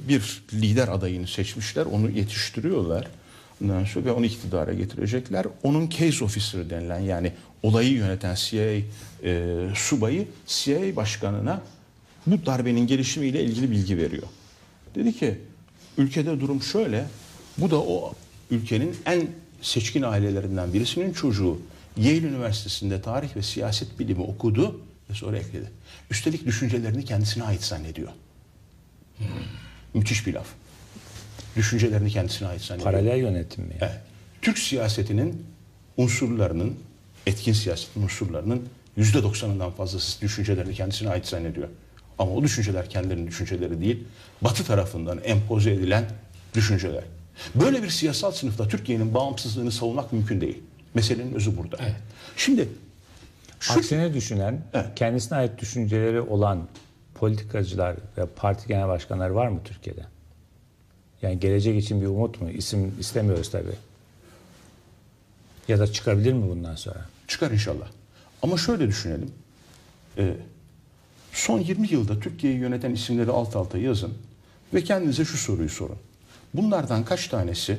bir 0.07 0.43
lider 0.53 0.87
adayını 0.87 1.27
seçmişler, 1.27 1.85
onu 1.85 2.09
yetiştiriyorlar. 2.09 3.07
Ondan 3.63 3.85
sonra 3.85 4.05
ve 4.05 4.11
onu 4.11 4.25
iktidara 4.25 4.73
getirecekler. 4.73 5.45
Onun 5.63 5.89
case 5.89 6.25
officer 6.25 6.69
denilen 6.69 6.99
yani 6.99 7.33
olayı 7.63 7.93
yöneten 7.93 8.35
CIA 8.35 8.81
e, 9.23 9.57
subayı 9.75 10.27
CIA 10.47 10.95
başkanına 10.95 11.61
bu 12.27 12.45
darbenin 12.45 12.87
gelişimiyle 12.87 13.43
ilgili 13.43 13.71
bilgi 13.71 13.97
veriyor. 13.97 14.27
Dedi 14.95 15.13
ki 15.13 15.37
ülkede 15.97 16.39
durum 16.39 16.61
şöyle. 16.61 17.05
Bu 17.57 17.71
da 17.71 17.79
o 17.79 18.13
ülkenin 18.51 18.95
en 19.05 19.27
seçkin 19.61 20.01
ailelerinden 20.01 20.73
birisinin 20.73 21.13
çocuğu. 21.13 21.59
Yale 21.97 22.27
Üniversitesi'nde 22.27 23.01
tarih 23.01 23.35
ve 23.35 23.41
siyaset 23.41 23.99
bilimi 23.99 24.21
okudu 24.21 24.81
ve 25.09 25.13
sonra 25.13 25.37
ekledi. 25.37 25.71
Üstelik 26.11 26.45
düşüncelerini 26.45 27.05
kendisine 27.05 27.43
ait 27.43 27.63
zannediyor. 27.63 28.09
Müthiş 29.93 30.27
bir 30.27 30.33
laf. 30.33 30.47
Düşüncelerini 31.55 32.09
kendisine 32.09 32.47
ait 32.47 32.61
zannediyor. 32.61 32.91
Paralel 32.91 33.17
yönetim 33.17 33.63
mi? 33.63 33.73
Evet. 33.81 33.99
Türk 34.41 34.57
siyasetinin 34.57 35.45
unsurlarının, 35.97 36.75
etkin 37.25 37.53
siyasetin 37.53 38.01
unsurlarının 38.01 38.69
yüzde 38.97 39.23
doksanından 39.23 39.71
fazlası 39.71 40.21
düşüncelerini 40.21 40.73
kendisine 40.73 41.09
ait 41.09 41.27
zannediyor. 41.27 41.67
Ama 42.19 42.31
o 42.31 42.43
düşünceler 42.43 42.89
kendilerinin 42.89 43.27
düşünceleri 43.27 43.81
değil, 43.81 44.03
Batı 44.41 44.63
tarafından 44.63 45.19
empoze 45.23 45.71
edilen 45.71 46.05
düşünceler. 46.55 47.03
Böyle 47.55 47.83
bir 47.83 47.89
siyasal 47.89 48.31
sınıfta 48.31 48.67
Türkiye'nin 48.67 49.13
bağımsızlığını 49.13 49.71
savunmak 49.71 50.13
mümkün 50.13 50.41
değil. 50.41 50.59
Meselenin 50.93 51.33
özü 51.33 51.57
burada. 51.57 51.77
Şimdi 52.37 52.69
Aksine 53.69 54.13
düşünen, 54.13 54.61
kendisine 54.95 55.37
ait 55.37 55.59
düşünceleri 55.59 56.21
olan 56.21 56.67
politikacılar 57.15 57.95
ve 58.17 58.25
parti 58.25 58.67
genel 58.67 58.87
başkanları 58.87 59.35
var 59.35 59.47
mı 59.47 59.59
Türkiye'de? 59.63 60.05
Yani 61.21 61.39
gelecek 61.39 61.83
için 61.83 62.01
bir 62.01 62.05
umut 62.05 62.41
mu? 62.41 62.49
İsim 62.49 62.95
istemiyoruz 62.99 63.51
tabii. 63.51 63.75
Ya 65.67 65.79
da 65.79 65.87
çıkabilir 65.91 66.33
mi 66.33 66.49
bundan 66.49 66.75
sonra? 66.75 67.05
Çıkar 67.27 67.51
inşallah. 67.51 67.87
Ama 68.41 68.57
şöyle 68.57 68.87
düşünelim. 68.87 69.31
Ee, 70.17 70.35
son 71.33 71.59
20 71.59 71.87
yılda 71.87 72.19
Türkiye'yi 72.19 72.59
yöneten 72.59 72.91
isimleri 72.91 73.31
alt 73.31 73.55
alta 73.55 73.77
yazın 73.77 74.13
ve 74.73 74.83
kendinize 74.83 75.25
şu 75.25 75.37
soruyu 75.37 75.69
sorun. 75.69 75.97
Bunlardan 76.53 77.05
kaç 77.05 77.27
tanesi 77.27 77.77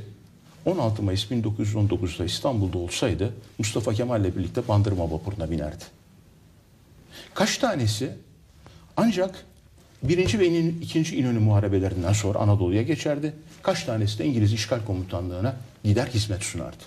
16 0.65 1.03
Mayıs 1.03 1.25
1919'da 1.31 2.25
İstanbul'da 2.25 2.79
olsaydı 2.79 3.35
Mustafa 3.59 3.95
Kemal'le 3.95 4.37
birlikte 4.37 4.69
Bandırma 4.69 5.11
vapuruna 5.11 5.51
binerdi? 5.51 5.85
Kaç 7.35 7.59
tanesi 7.59 8.13
ancak 8.97 9.45
birinci 10.03 10.39
ve 10.39 10.69
ikinci 10.69 11.17
İnönü 11.17 11.39
muharebelerinden 11.39 12.13
sonra 12.13 12.39
Anadolu'ya 12.39 12.83
geçerdi? 12.83 13.33
Kaç 13.63 13.85
tanesi 13.85 14.19
de 14.19 14.25
İngiliz 14.25 14.53
İşgal 14.53 14.85
Komutanlığı'na 14.85 15.57
gider 15.85 16.07
hizmet 16.07 16.43
sunardı? 16.43 16.85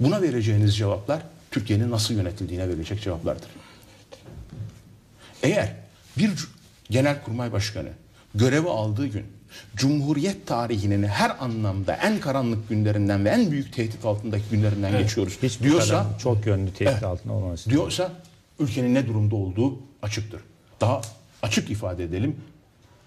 Buna 0.00 0.22
vereceğiniz 0.22 0.76
cevaplar 0.76 1.22
Türkiye'nin 1.50 1.90
nasıl 1.90 2.14
yönetildiğine 2.14 2.68
verecek 2.68 3.02
cevaplardır. 3.02 3.48
Eğer 5.42 5.74
bir 6.18 6.30
genelkurmay 6.90 7.52
başkanı 7.52 7.88
görevi 8.34 8.68
aldığı 8.68 9.06
gün 9.06 9.24
Cumhuriyet 9.76 10.46
tarihinin 10.46 11.02
her 11.02 11.36
anlamda 11.44 11.94
en 11.94 12.20
karanlık 12.20 12.68
günlerinden 12.68 13.24
ve 13.24 13.28
en 13.28 13.50
büyük 13.50 13.72
tehdit 13.72 14.04
altındaki 14.04 14.44
günlerinden 14.50 14.90
Evet. 14.92 15.02
geçiyoruz 15.02 15.38
Hiç 15.42 15.60
diyorsa 15.60 16.06
çok 16.22 16.46
yönlü 16.46 16.70
tehdit 16.70 16.92
Evet. 16.92 17.02
altında 17.02 17.32
olmaması. 17.32 17.70
diyorsa 17.70 18.12
ülkenin 18.60 18.94
ne 18.94 19.06
durumda 19.06 19.36
olduğu 19.36 19.78
açıktır. 20.02 20.40
Daha 20.80 21.00
açık 21.42 21.70
ifade 21.70 22.04
edelim. 22.04 22.36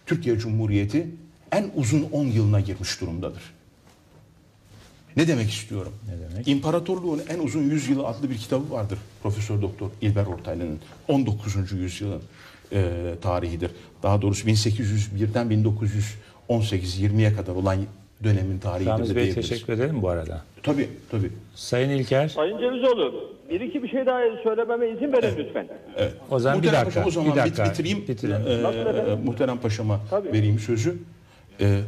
Türkiye 0.05 0.39
Cumhuriyeti 0.39 1.07
en 1.51 1.71
uzun 1.75 2.01
10 2.11 2.25
yılına 2.25 2.59
girmiş 2.59 3.01
durumdadır. 3.01 3.41
Ne 5.17 5.27
demek 5.27 5.51
istiyorum? 5.53 5.93
Ne 6.07 6.29
demek? 6.29 6.47
İmparatorluğun 6.47 7.21
en 7.29 7.39
uzun 7.39 7.61
yüzyılı 7.61 8.07
adlı 8.07 8.29
bir 8.29 8.37
kitabı 8.37 8.71
vardır. 8.71 8.99
Profesör 9.23 9.61
Doktor 9.61 9.89
İlber 10.01 10.25
Ortaylı'nın 10.25 10.79
19. 11.07 11.71
yüzyılın 11.71 12.21
e, 12.71 12.91
tarihidir. 13.21 13.71
Daha 14.03 14.21
doğrusu 14.21 14.47
1801'den 14.47 15.49
1918-20'ye 16.49 17.33
kadar 17.35 17.55
olan 17.55 17.77
dönemin 18.23 18.59
tarihidir 18.59 18.91
Ramiz 18.91 19.15
Bey 19.15 19.33
teşekkür 19.33 19.73
ederim 19.73 20.01
bu 20.01 20.09
arada. 20.09 20.41
Tabii 20.63 20.89
tabii. 21.11 21.31
Sayın 21.55 21.89
İlker. 21.89 22.27
Sayın 22.27 22.57
Cevizoğlu, 22.57 23.29
bir 23.49 23.61
iki 23.61 23.83
bir 23.83 23.87
şey 23.89 24.05
daha 24.05 24.19
söylememe 24.43 24.89
izin 24.89 25.13
verin 25.13 25.37
lütfen. 25.37 25.67
Evet. 25.97 26.13
O 26.31 26.39
zaman 26.39 26.61
bir 26.61 26.67
Muhterem 26.67 26.85
dakika, 26.85 26.99
Paşa, 27.03 27.07
o 27.07 27.11
zaman 27.11 27.31
bir 27.31 27.39
dakika, 27.41 27.63
bit- 27.65 27.71
bitireyim. 27.71 28.07
bitirin. 28.07 28.31
Ee, 28.33 28.53
efendim? 28.53 29.19
Muhterem 29.25 29.57
Paşa'ma 29.57 29.99
Tabii. 30.09 30.33
vereyim 30.33 30.59
sözü. 30.59 30.97
Ee, 31.61 31.81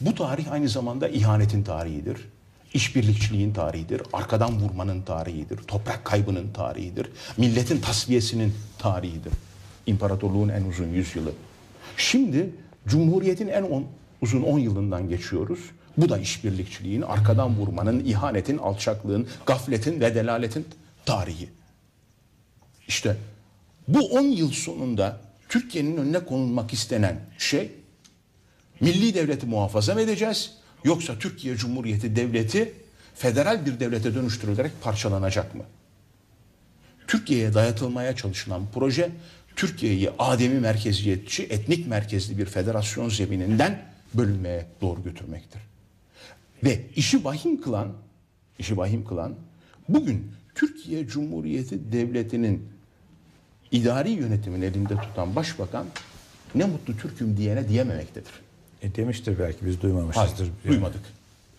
bu 0.00 0.14
tarih 0.14 0.52
aynı 0.52 0.68
zamanda 0.68 1.08
ihanetin 1.08 1.62
tarihidir. 1.62 2.16
İşbirlikçiliğin 2.74 3.52
tarihidir. 3.52 4.02
Arkadan 4.12 4.60
vurmanın 4.60 5.02
tarihidir. 5.02 5.56
Toprak 5.56 6.04
kaybının 6.04 6.48
tarihidir. 6.52 7.06
Milletin 7.36 7.80
tasfiyesinin 7.80 8.52
tarihidir. 8.78 9.32
İmparatorluğun 9.86 10.48
en 10.48 10.64
uzun 10.64 10.88
yüzyılı. 10.88 11.30
Şimdi 11.96 12.50
Cumhuriyet'in 12.86 13.48
en 13.48 13.62
on- 13.62 13.86
uzun 14.22 14.42
10 14.42 14.58
yılından 14.58 15.08
geçiyoruz. 15.08 15.60
Bu 15.96 16.08
da 16.08 16.18
işbirlikçiliğin, 16.18 17.02
arkadan 17.02 17.56
vurmanın, 17.56 18.04
ihanetin, 18.04 18.58
alçaklığın, 18.58 19.28
gafletin 19.46 20.00
ve 20.00 20.14
delaletin 20.14 20.66
tarihi. 21.06 21.48
İşte 22.88 23.16
bu 23.88 23.98
10 24.10 24.20
yıl 24.22 24.50
sonunda 24.50 25.20
Türkiye'nin 25.48 25.96
önüne 25.96 26.18
konulmak 26.18 26.72
istenen 26.72 27.20
şey 27.38 27.72
milli 28.80 29.14
devleti 29.14 29.46
muhafaza 29.46 29.94
mı 29.94 30.00
edeceğiz 30.00 30.52
yoksa 30.84 31.18
Türkiye 31.18 31.56
Cumhuriyeti 31.56 32.16
devleti 32.16 32.72
federal 33.14 33.66
bir 33.66 33.80
devlete 33.80 34.14
dönüştürülerek 34.14 34.72
parçalanacak 34.82 35.54
mı? 35.54 35.62
Türkiye'ye 37.06 37.54
dayatılmaya 37.54 38.16
çalışılan 38.16 38.62
proje 38.74 39.10
Türkiye'yi 39.56 40.10
ademi 40.18 40.60
merkeziyetçi, 40.60 41.42
etnik 41.42 41.86
merkezli 41.86 42.38
bir 42.38 42.46
federasyon 42.46 43.08
zemininden 43.08 43.82
bölünmeye 44.14 44.66
doğru 44.80 45.02
götürmektir. 45.02 45.60
Ve 46.64 46.80
işi 46.96 47.24
vahim 47.24 47.60
kılan, 47.60 47.92
işi 48.58 48.76
vahim 48.76 49.04
kılan 49.04 49.34
bugün 49.88 50.32
Türkiye 50.54 51.06
Cumhuriyeti 51.06 51.92
Devleti'nin 51.92 52.68
idari 53.72 54.10
yönetimin 54.10 54.62
elinde 54.62 54.96
tutan 55.00 55.36
başbakan 55.36 55.86
ne 56.54 56.64
mutlu 56.64 56.96
Türk'üm 56.96 57.36
diyene 57.36 57.68
diyememektedir. 57.68 58.32
E 58.82 58.94
demiştir 58.94 59.38
belki 59.38 59.66
biz 59.66 59.80
duymamışızdır. 59.80 60.38
Hayır, 60.38 60.52
duymadık. 60.66 61.00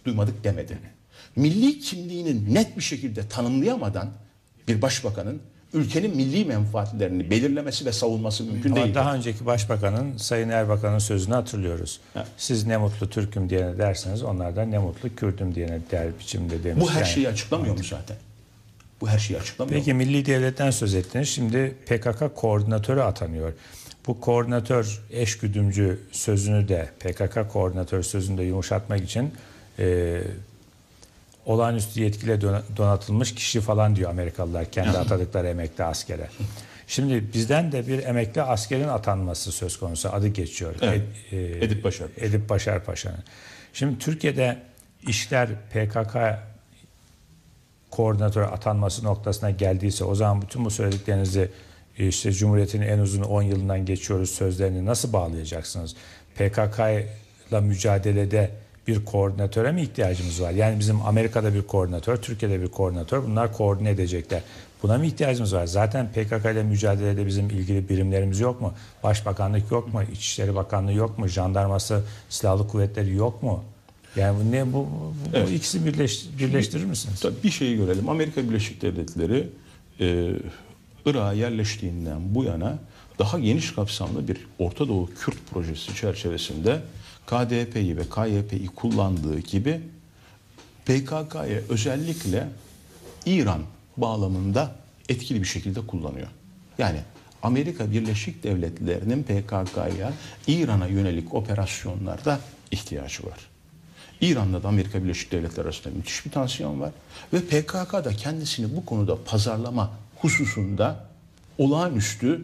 Duymadık 0.05 0.43
demedi. 0.43 0.77
Milli 1.35 1.79
kimliğini 1.79 2.53
net 2.53 2.77
bir 2.77 2.81
şekilde 2.81 3.27
tanımlayamadan 3.27 4.11
bir 4.67 4.81
başbakanın 4.81 5.41
ülkenin 5.73 6.15
milli 6.15 6.45
menfaatlerini 6.45 7.29
belirlemesi 7.29 7.85
ve 7.85 7.91
savunması 7.91 8.43
mümkün 8.43 8.75
değil. 8.75 8.95
daha 8.95 9.15
önceki 9.15 9.45
başbakanın 9.45 10.17
Sayın 10.17 10.49
Erbakan'ın 10.49 10.99
sözünü 10.99 11.33
hatırlıyoruz. 11.35 11.99
Siz 12.37 12.65
ne 12.67 12.77
mutlu 12.77 13.09
Türk'üm 13.09 13.49
diyene 13.49 13.77
derseniz 13.77 14.23
onlar 14.23 14.55
da 14.55 14.63
ne 14.65 14.77
mutlu 14.79 15.15
Kürt'üm 15.15 15.55
diyene 15.55 15.79
der 15.91 16.07
biçimde 16.19 16.63
demiş. 16.63 16.83
Bu 16.83 16.91
her 16.91 16.95
Yani- 17.01 17.07
şeyi 17.09 17.27
açıklamıyor 17.29 17.77
mu 17.77 17.83
zaten? 17.83 18.17
Bu 19.01 19.09
her 19.09 19.19
şeyi 19.19 19.39
açıklamıyor 19.39 19.79
Peki 19.79 19.93
mu? 19.93 19.97
milli 19.97 20.25
devletten 20.25 20.71
söz 20.71 20.95
ettiniz. 20.95 21.29
Şimdi 21.29 21.75
PKK 21.85 22.35
koordinatörü 22.35 22.99
atanıyor. 23.01 23.53
Bu 24.07 24.19
koordinatör 24.21 25.01
eş 25.11 25.37
güdümcü 25.37 25.99
sözünü 26.11 26.67
de 26.67 26.89
PKK 26.99 27.49
koordinatör 27.53 28.03
sözünü 28.03 28.37
de 28.37 28.43
yumuşatmak 28.43 29.03
için 29.03 29.31
e, 29.79 30.17
olağanüstü 31.47 32.01
yetkiyle 32.01 32.33
dona- 32.41 32.63
donatılmış 32.77 33.35
kişi 33.35 33.61
falan 33.61 33.95
diyor 33.95 34.09
Amerikalılar 34.09 34.71
kendi 34.71 34.97
atadıkları 34.97 35.47
emekli 35.47 35.83
askere. 35.83 36.29
Şimdi 36.87 37.33
bizden 37.33 37.71
de 37.71 37.87
bir 37.87 38.03
emekli 38.03 38.41
askerin 38.41 38.87
atanması 38.87 39.51
söz 39.51 39.79
konusu 39.79 40.09
adı 40.09 40.27
geçiyor. 40.27 40.75
Evet. 40.81 41.01
Ed- 41.31 41.59
e, 41.61 41.65
Edip 41.65 41.83
Başar. 41.83 42.07
Edip 42.17 42.49
Başar 42.49 42.83
Paşa'nın. 42.83 43.23
Şimdi 43.73 43.99
Türkiye'de 43.99 44.57
işler 45.07 45.49
PKK 45.73 46.15
koordinatör 47.91 48.41
atanması 48.41 49.03
noktasına 49.03 49.51
geldiyse 49.51 50.03
o 50.03 50.15
zaman 50.15 50.41
bütün 50.41 50.65
bu 50.65 50.71
söylediklerinizi 50.71 51.51
işte 51.97 52.31
Cumhuriyet'in 52.31 52.81
en 52.81 52.99
uzun 52.99 53.21
10 53.21 53.41
yılından 53.41 53.85
geçiyoruz 53.85 54.29
sözlerini 54.29 54.85
nasıl 54.85 55.13
bağlayacaksınız? 55.13 55.95
PKK 56.35 56.79
ile 57.49 57.59
mücadelede 57.61 58.51
bir 58.87 59.05
koordinatöre 59.05 59.71
mi 59.71 59.81
ihtiyacımız 59.81 60.41
var? 60.41 60.51
Yani 60.51 60.79
bizim 60.79 61.01
Amerika'da 61.01 61.53
bir 61.53 61.61
koordinatör, 61.61 62.17
Türkiye'de 62.17 62.61
bir 62.61 62.67
koordinatör 62.67 63.23
bunlar 63.23 63.53
koordine 63.53 63.89
edecekler. 63.89 64.41
Buna 64.83 64.97
mı 64.97 65.05
ihtiyacımız 65.05 65.53
var? 65.53 65.65
Zaten 65.65 66.11
PKK 66.11 66.45
ile 66.45 66.63
mücadelede 66.63 67.27
bizim 67.27 67.49
ilgili 67.49 67.89
birimlerimiz 67.89 68.39
yok 68.39 68.61
mu? 68.61 68.73
Başbakanlık 69.03 69.71
yok 69.71 69.93
mu? 69.93 70.01
İçişleri 70.13 70.55
Bakanlığı 70.55 70.93
yok 70.93 71.19
mu? 71.19 71.27
Jandarması, 71.27 72.03
silahlı 72.29 72.67
kuvvetleri 72.67 73.15
yok 73.15 73.43
mu? 73.43 73.63
Yani 74.15 74.39
bu 74.39 74.51
ne 74.51 74.73
bu, 74.73 74.73
bu, 74.73 74.83
bu 74.83 75.37
Evet. 75.37 75.51
ikisi 75.51 75.85
birleş, 75.85 76.25
birleştirir 76.39 76.85
misiniz? 76.85 77.19
Tabii 77.21 77.35
bir 77.43 77.49
şeyi 77.49 77.77
görelim. 77.77 78.09
Amerika 78.09 78.43
Birleşik 78.43 78.81
Devletleri 78.81 79.47
e, 79.99 80.31
Irak'a 81.05 81.33
yerleştiğinden 81.33 82.35
bu 82.35 82.43
yana 82.43 82.79
daha 83.19 83.39
geniş 83.39 83.71
kapsamlı 83.71 84.27
bir 84.27 84.37
Orta 84.59 84.87
Doğu 84.87 85.09
Kürt 85.19 85.37
projesi 85.53 85.95
çerçevesinde 85.95 86.79
KDP'yi 87.27 87.97
ve 87.97 88.03
KYP'yi 88.03 88.67
kullandığı 88.67 89.39
gibi 89.39 89.81
PKK'ya 90.85 91.61
özellikle 91.69 92.47
İran 93.25 93.61
bağlamında 93.97 94.75
etkili 95.09 95.41
bir 95.41 95.47
şekilde 95.47 95.87
kullanıyor. 95.87 96.27
Yani 96.77 96.99
Amerika 97.43 97.91
Birleşik 97.91 98.43
Devletleri'nin 98.43 99.23
PKK'ya 99.23 100.13
İran'a 100.47 100.87
yönelik 100.87 101.33
operasyonlarda 101.33 102.39
ihtiyacı 102.71 103.25
var. 103.25 103.39
İran'la 104.21 104.63
da 104.63 104.67
Amerika 104.67 105.03
Birleşik 105.03 105.31
Devletleri 105.31 105.65
arasında 105.65 105.93
müthiş 105.95 106.25
bir 106.25 106.31
tansiyon 106.31 106.79
var. 106.79 106.91
Ve 107.33 107.41
PKK 107.41 107.93
da 107.93 108.09
kendisini 108.17 108.75
bu 108.75 108.85
konuda 108.85 109.23
pazarlama 109.23 109.91
hususunda 110.15 111.05
olağanüstü 111.57 112.41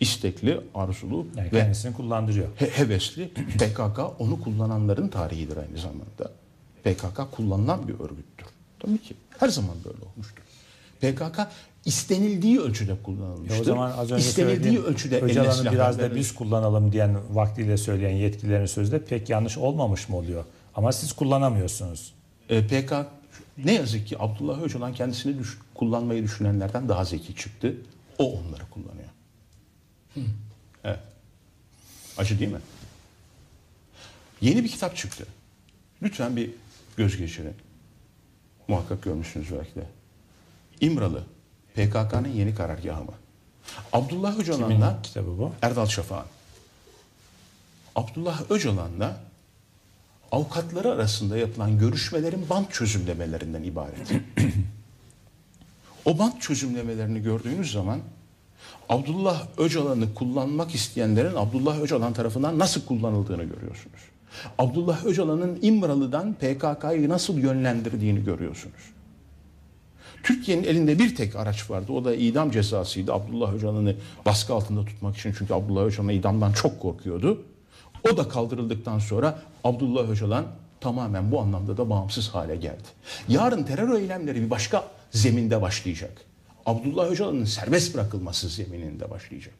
istekli, 0.00 0.60
arzulu 0.74 1.26
Yani 1.36 1.46
ve 1.52 1.58
kendisini 1.60 1.92
kullandırıyor. 1.94 2.48
he- 2.56 2.70
hevesli. 2.70 3.28
PKK 3.58 4.00
onu 4.18 4.40
kullananların 4.42 5.08
tarihidir 5.08 5.56
aynı 5.56 5.78
zamanda. 5.78 6.32
PKK 6.84 7.32
kullanılan 7.36 7.88
bir 7.88 7.94
örgüttür. 7.94 8.46
Tabii 8.80 8.98
ki 8.98 9.14
her 9.38 9.48
zaman 9.48 9.76
böyle 9.84 9.98
olmuştur. 10.14 10.42
PKK 11.00 11.40
istenildiği 11.84 12.60
ölçüde 12.60 12.96
kullanılmıştır. 13.02 13.58
E 13.58 13.60
o 13.60 13.64
zaman 13.64 13.90
az 13.98 14.10
önce 14.12 14.28
istenildiği 14.28 14.78
ölçüde 14.78 15.20
Öcalan'ı 15.20 15.72
biraz 15.72 15.98
da 15.98 16.14
biz 16.14 16.34
kullanalım 16.34 16.92
diyen 16.92 17.16
vaktiyle 17.36 17.76
söyleyen 17.76 18.16
yetkililerin 18.16 18.66
sözü 18.66 18.92
de 18.92 19.04
pek 19.04 19.30
yanlış 19.30 19.58
olmamış 19.58 20.08
mı 20.08 20.16
oluyor? 20.16 20.44
Ama 20.74 20.92
siz 20.92 21.12
kullanamıyorsunuz. 21.12 22.12
E, 22.48 22.66
PK 22.66 22.92
ne 23.64 23.74
yazık 23.74 24.06
ki 24.06 24.16
Abdullah 24.18 24.62
Öcalan 24.62 24.94
kendisini 24.94 25.38
düş- 25.38 25.58
kullanmayı 25.74 26.22
düşünenlerden 26.22 26.88
daha 26.88 27.04
zeki 27.04 27.34
çıktı. 27.34 27.74
O 28.18 28.32
onları 28.32 28.62
kullanıyor. 28.70 29.08
Evet. 30.84 30.98
Acı 32.18 32.38
değil 32.38 32.52
mi? 32.52 32.60
Yeni 34.40 34.64
bir 34.64 34.68
kitap 34.68 34.96
çıktı. 34.96 35.26
Lütfen 36.02 36.36
bir 36.36 36.50
göz 36.96 37.16
geçirin. 37.16 37.54
Muhakkak 38.68 39.02
görmüşsünüz 39.02 39.52
belki 39.52 39.74
de. 39.74 39.86
İmralı. 40.80 41.24
PKK'nın 41.74 42.28
yeni 42.28 42.54
karargahı 42.54 43.04
mı? 43.04 43.14
Abdullah 43.92 44.38
Öcalan'la 44.38 45.02
kitabı 45.02 45.38
bu? 45.38 45.52
Erdal 45.62 45.86
Şafak'ın. 45.86 46.30
Abdullah 47.96 48.50
Öcalan'la 48.50 49.20
avukatları 50.32 50.90
arasında 50.90 51.36
yapılan 51.38 51.78
görüşmelerin 51.78 52.50
bant 52.50 52.72
çözümlemelerinden 52.72 53.62
ibaret. 53.62 54.12
o 56.04 56.18
bant 56.18 56.42
çözümlemelerini 56.42 57.22
gördüğünüz 57.22 57.72
zaman 57.72 58.00
Abdullah 58.88 59.46
Öcalan'ı 59.58 60.14
kullanmak 60.14 60.74
isteyenlerin 60.74 61.34
Abdullah 61.34 61.80
Öcalan 61.80 62.12
tarafından 62.12 62.58
nasıl 62.58 62.84
kullanıldığını 62.84 63.44
görüyorsunuz. 63.44 64.00
Abdullah 64.58 65.04
Öcalan'ın 65.04 65.58
İmralı'dan 65.62 66.34
PKK'yı 66.34 67.08
nasıl 67.08 67.38
yönlendirdiğini 67.38 68.24
görüyorsunuz. 68.24 68.96
Türkiye'nin 70.22 70.64
elinde 70.64 70.98
bir 70.98 71.16
tek 71.16 71.36
araç 71.36 71.70
vardı. 71.70 71.92
O 71.92 72.04
da 72.04 72.14
idam 72.14 72.50
cezasıydı. 72.50 73.12
Abdullah 73.12 73.54
Öcalan'ı 73.54 73.94
baskı 74.26 74.54
altında 74.54 74.84
tutmak 74.84 75.16
için. 75.16 75.34
Çünkü 75.38 75.54
Abdullah 75.54 75.84
Öcalan 75.84 76.08
idamdan 76.08 76.52
çok 76.52 76.80
korkuyordu. 76.80 77.42
O 78.12 78.16
da 78.16 78.28
kaldırıldıktan 78.28 78.98
sonra 78.98 79.38
Abdullah 79.64 80.08
Öcalan 80.08 80.44
tamamen 80.80 81.32
bu 81.32 81.40
anlamda 81.40 81.76
da 81.76 81.90
bağımsız 81.90 82.28
hale 82.28 82.56
geldi. 82.56 82.88
Yarın 83.28 83.62
terör 83.62 83.98
eylemleri 83.98 84.42
bir 84.42 84.50
başka 84.50 84.84
zeminde 85.10 85.62
başlayacak. 85.62 86.25
Abdullah 86.66 87.10
Öcalan'ın 87.10 87.44
serbest 87.44 87.94
bırakılması 87.94 88.48
zemininde 88.48 89.10
başlayacak. 89.10 89.54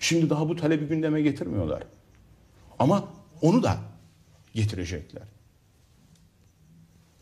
Şimdi 0.00 0.30
daha 0.30 0.48
bu 0.48 0.56
talebi 0.56 0.84
gündeme 0.86 1.22
getirmiyorlar. 1.22 1.82
Ama 2.78 3.08
onu 3.42 3.62
da 3.62 3.78
getirecekler. 4.54 5.22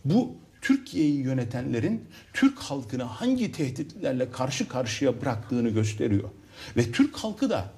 Bu 0.05 0.35
Türkiye'yi 0.63 1.17
yönetenlerin 1.21 2.05
Türk 2.33 2.59
halkını 2.59 3.03
hangi 3.03 3.53
tehditlerle 3.53 4.31
karşı 4.31 4.69
karşıya 4.69 5.21
bıraktığını 5.21 5.69
gösteriyor. 5.69 6.29
Ve 6.77 6.93
Türk 6.93 7.17
halkı 7.17 7.51
da 7.51 7.71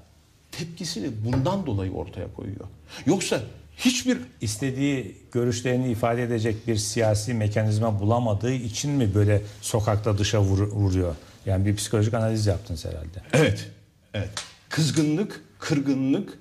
tepkisini 0.52 1.10
bundan 1.24 1.66
dolayı 1.66 1.92
ortaya 1.92 2.34
koyuyor. 2.34 2.66
Yoksa 3.06 3.40
hiçbir 3.76 4.18
istediği 4.40 5.16
görüşlerini 5.32 5.90
ifade 5.90 6.22
edecek 6.22 6.66
bir 6.66 6.76
siyasi 6.76 7.34
mekanizma 7.34 8.00
bulamadığı 8.00 8.52
için 8.52 8.90
mi 8.90 9.14
böyle 9.14 9.42
sokakta 9.60 10.18
dışa 10.18 10.38
vur- 10.38 10.70
vuruyor? 10.70 11.14
Yani 11.46 11.66
bir 11.66 11.76
psikolojik 11.76 12.14
analiz 12.14 12.46
yaptınız 12.46 12.84
herhalde. 12.84 13.22
Evet. 13.32 13.70
Evet. 14.14 14.30
Kızgınlık, 14.68 15.42
kırgınlık, 15.58 16.38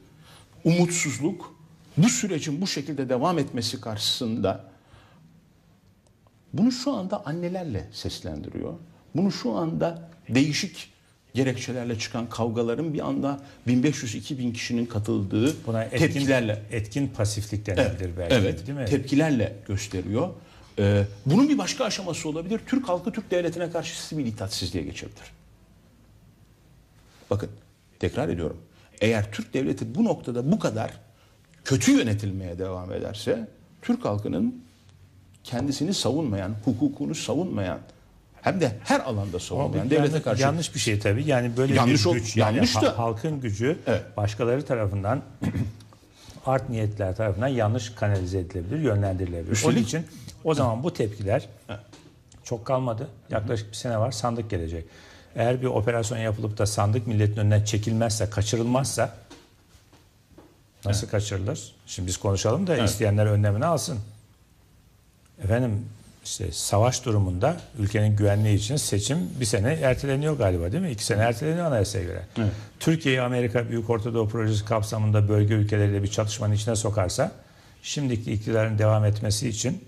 umutsuzluk 0.63 1.55
bu 1.97 2.09
sürecin 2.09 2.61
bu 2.61 2.67
şekilde 2.67 3.09
devam 3.09 3.39
etmesi 3.39 3.81
karşısında 3.81 4.63
bunu 6.53 6.71
şu 6.71 6.91
anda 6.93 7.25
annelerle 7.25 7.87
seslendiriyor. 7.91 8.73
Bunu 9.15 9.31
şu 9.31 9.51
anda 9.51 10.09
değişik 10.29 10.89
gerekçelerle 11.33 11.99
çıkan 11.99 12.29
kavgaların 12.29 12.93
bir 12.93 13.07
anda 13.07 13.39
1500-2000 13.67 14.53
kişinin 14.53 14.85
katıldığı 14.85 15.53
Buna 15.67 15.83
etkin, 15.83 15.97
tepkilerle 15.97 16.63
etkin 16.71 17.07
pasiflik 17.07 17.65
denilebilir 17.65 17.99
Evet, 18.05 18.17
belki. 18.17 18.35
evet, 18.35 18.67
değil 18.67 18.77
mi? 18.79 18.85
tepkilerle 18.85 19.55
gösteriyor. 19.67 20.29
Ee, 20.79 21.03
bunun 21.25 21.49
bir 21.49 21.57
başka 21.57 21.85
aşaması 21.85 22.29
olabilir. 22.29 22.61
Türk 22.67 22.89
halkı 22.89 23.11
Türk 23.11 23.31
devletine 23.31 23.71
karşı 23.71 24.03
sivil 24.07 24.25
itaatsizliğe 24.25 24.83
geçebilir. 24.83 25.31
Bakın 27.29 27.49
tekrar 27.99 28.29
ediyorum. 28.29 28.57
Eğer 29.01 29.31
Türk 29.31 29.53
devleti 29.53 29.95
bu 29.95 30.03
noktada 30.03 30.51
bu 30.51 30.59
kadar 30.59 30.91
kötü 31.65 31.91
yönetilmeye 31.91 32.59
devam 32.59 32.93
ederse 32.93 33.47
Türk 33.81 34.05
halkının 34.05 34.63
kendisini 35.43 35.93
savunmayan, 35.93 36.55
hukukunu 36.65 37.15
savunmayan 37.15 37.79
hem 38.41 38.61
de 38.61 38.71
her 38.83 38.99
alanda 38.99 39.39
savunmayan 39.39 39.89
devlete 39.89 40.05
yanlış, 40.07 40.23
karşı 40.23 40.41
yanlış 40.41 40.75
bir 40.75 40.79
şey 40.79 40.99
tabii. 40.99 41.25
Yani 41.27 41.57
böyle 41.57 41.75
Yanlış 41.75 42.05
bir 42.05 42.11
güç, 42.11 42.37
yani 42.37 42.55
yanlış 42.55 42.75
da- 42.75 42.97
halkın 42.97 43.41
gücü 43.41 43.77
başkaları 44.17 44.65
tarafından 44.65 45.21
art 46.45 46.69
niyetler 46.69 47.15
tarafından 47.15 47.47
yanlış 47.47 47.89
kanalize 47.89 48.39
edilebilir, 48.39 48.79
yönlendirilebilir. 48.79 49.63
Onun 49.65 49.75
Üstelik- 49.75 49.83
için 49.87 50.05
o 50.43 50.53
zaman 50.53 50.83
bu 50.83 50.93
tepkiler 50.93 51.49
çok 52.43 52.65
kalmadı. 52.65 53.07
Yaklaşık 53.29 53.71
bir 53.71 53.75
sene 53.77 53.99
var 53.99 54.11
sandık 54.11 54.49
gelecek. 54.49 54.85
Eğer 55.35 55.61
bir 55.61 55.67
operasyon 55.67 56.17
yapılıp 56.17 56.57
da 56.57 56.65
sandık 56.65 57.07
milletin 57.07 57.37
önünden 57.37 57.63
çekilmezse, 57.63 58.29
kaçırılmazsa 58.29 59.15
nasıl 60.85 61.07
kaçırılır? 61.07 61.75
Şimdi 61.87 62.07
biz 62.07 62.17
konuşalım 62.17 62.67
da 62.67 62.75
Evet. 62.75 62.89
isteyenler 62.89 63.25
önlemini 63.25 63.65
alsın. 63.65 63.99
Efendim 65.43 65.85
işte 66.25 66.51
savaş 66.51 67.05
durumunda 67.05 67.57
ülkenin 67.79 68.15
güvenliği 68.15 68.57
için 68.57 68.75
seçim 68.75 69.17
bir 69.39 69.45
sene 69.45 69.73
erteleniyor 69.73 70.37
galiba 70.37 70.71
değil 70.71 70.83
mi? 70.83 70.91
İki 70.91 71.05
sene 71.05 71.21
erteleniyor 71.21 71.65
anayasaya 71.65 72.03
göre. 72.03 72.21
Evet. 72.37 72.51
Türkiye'yi 72.79 73.21
Amerika 73.21 73.69
Büyük 73.69 73.89
Orta 73.89 74.13
Doğu 74.13 74.29
Projesi 74.29 74.65
kapsamında 74.65 75.29
bölge 75.29 75.53
ülkeleriyle 75.53 76.03
bir 76.03 76.07
çatışmanın 76.07 76.53
içine 76.53 76.75
sokarsa 76.75 77.31
şimdiki 77.83 78.33
iktidarın 78.33 78.79
devam 78.79 79.05
etmesi 79.05 79.49
için 79.49 79.83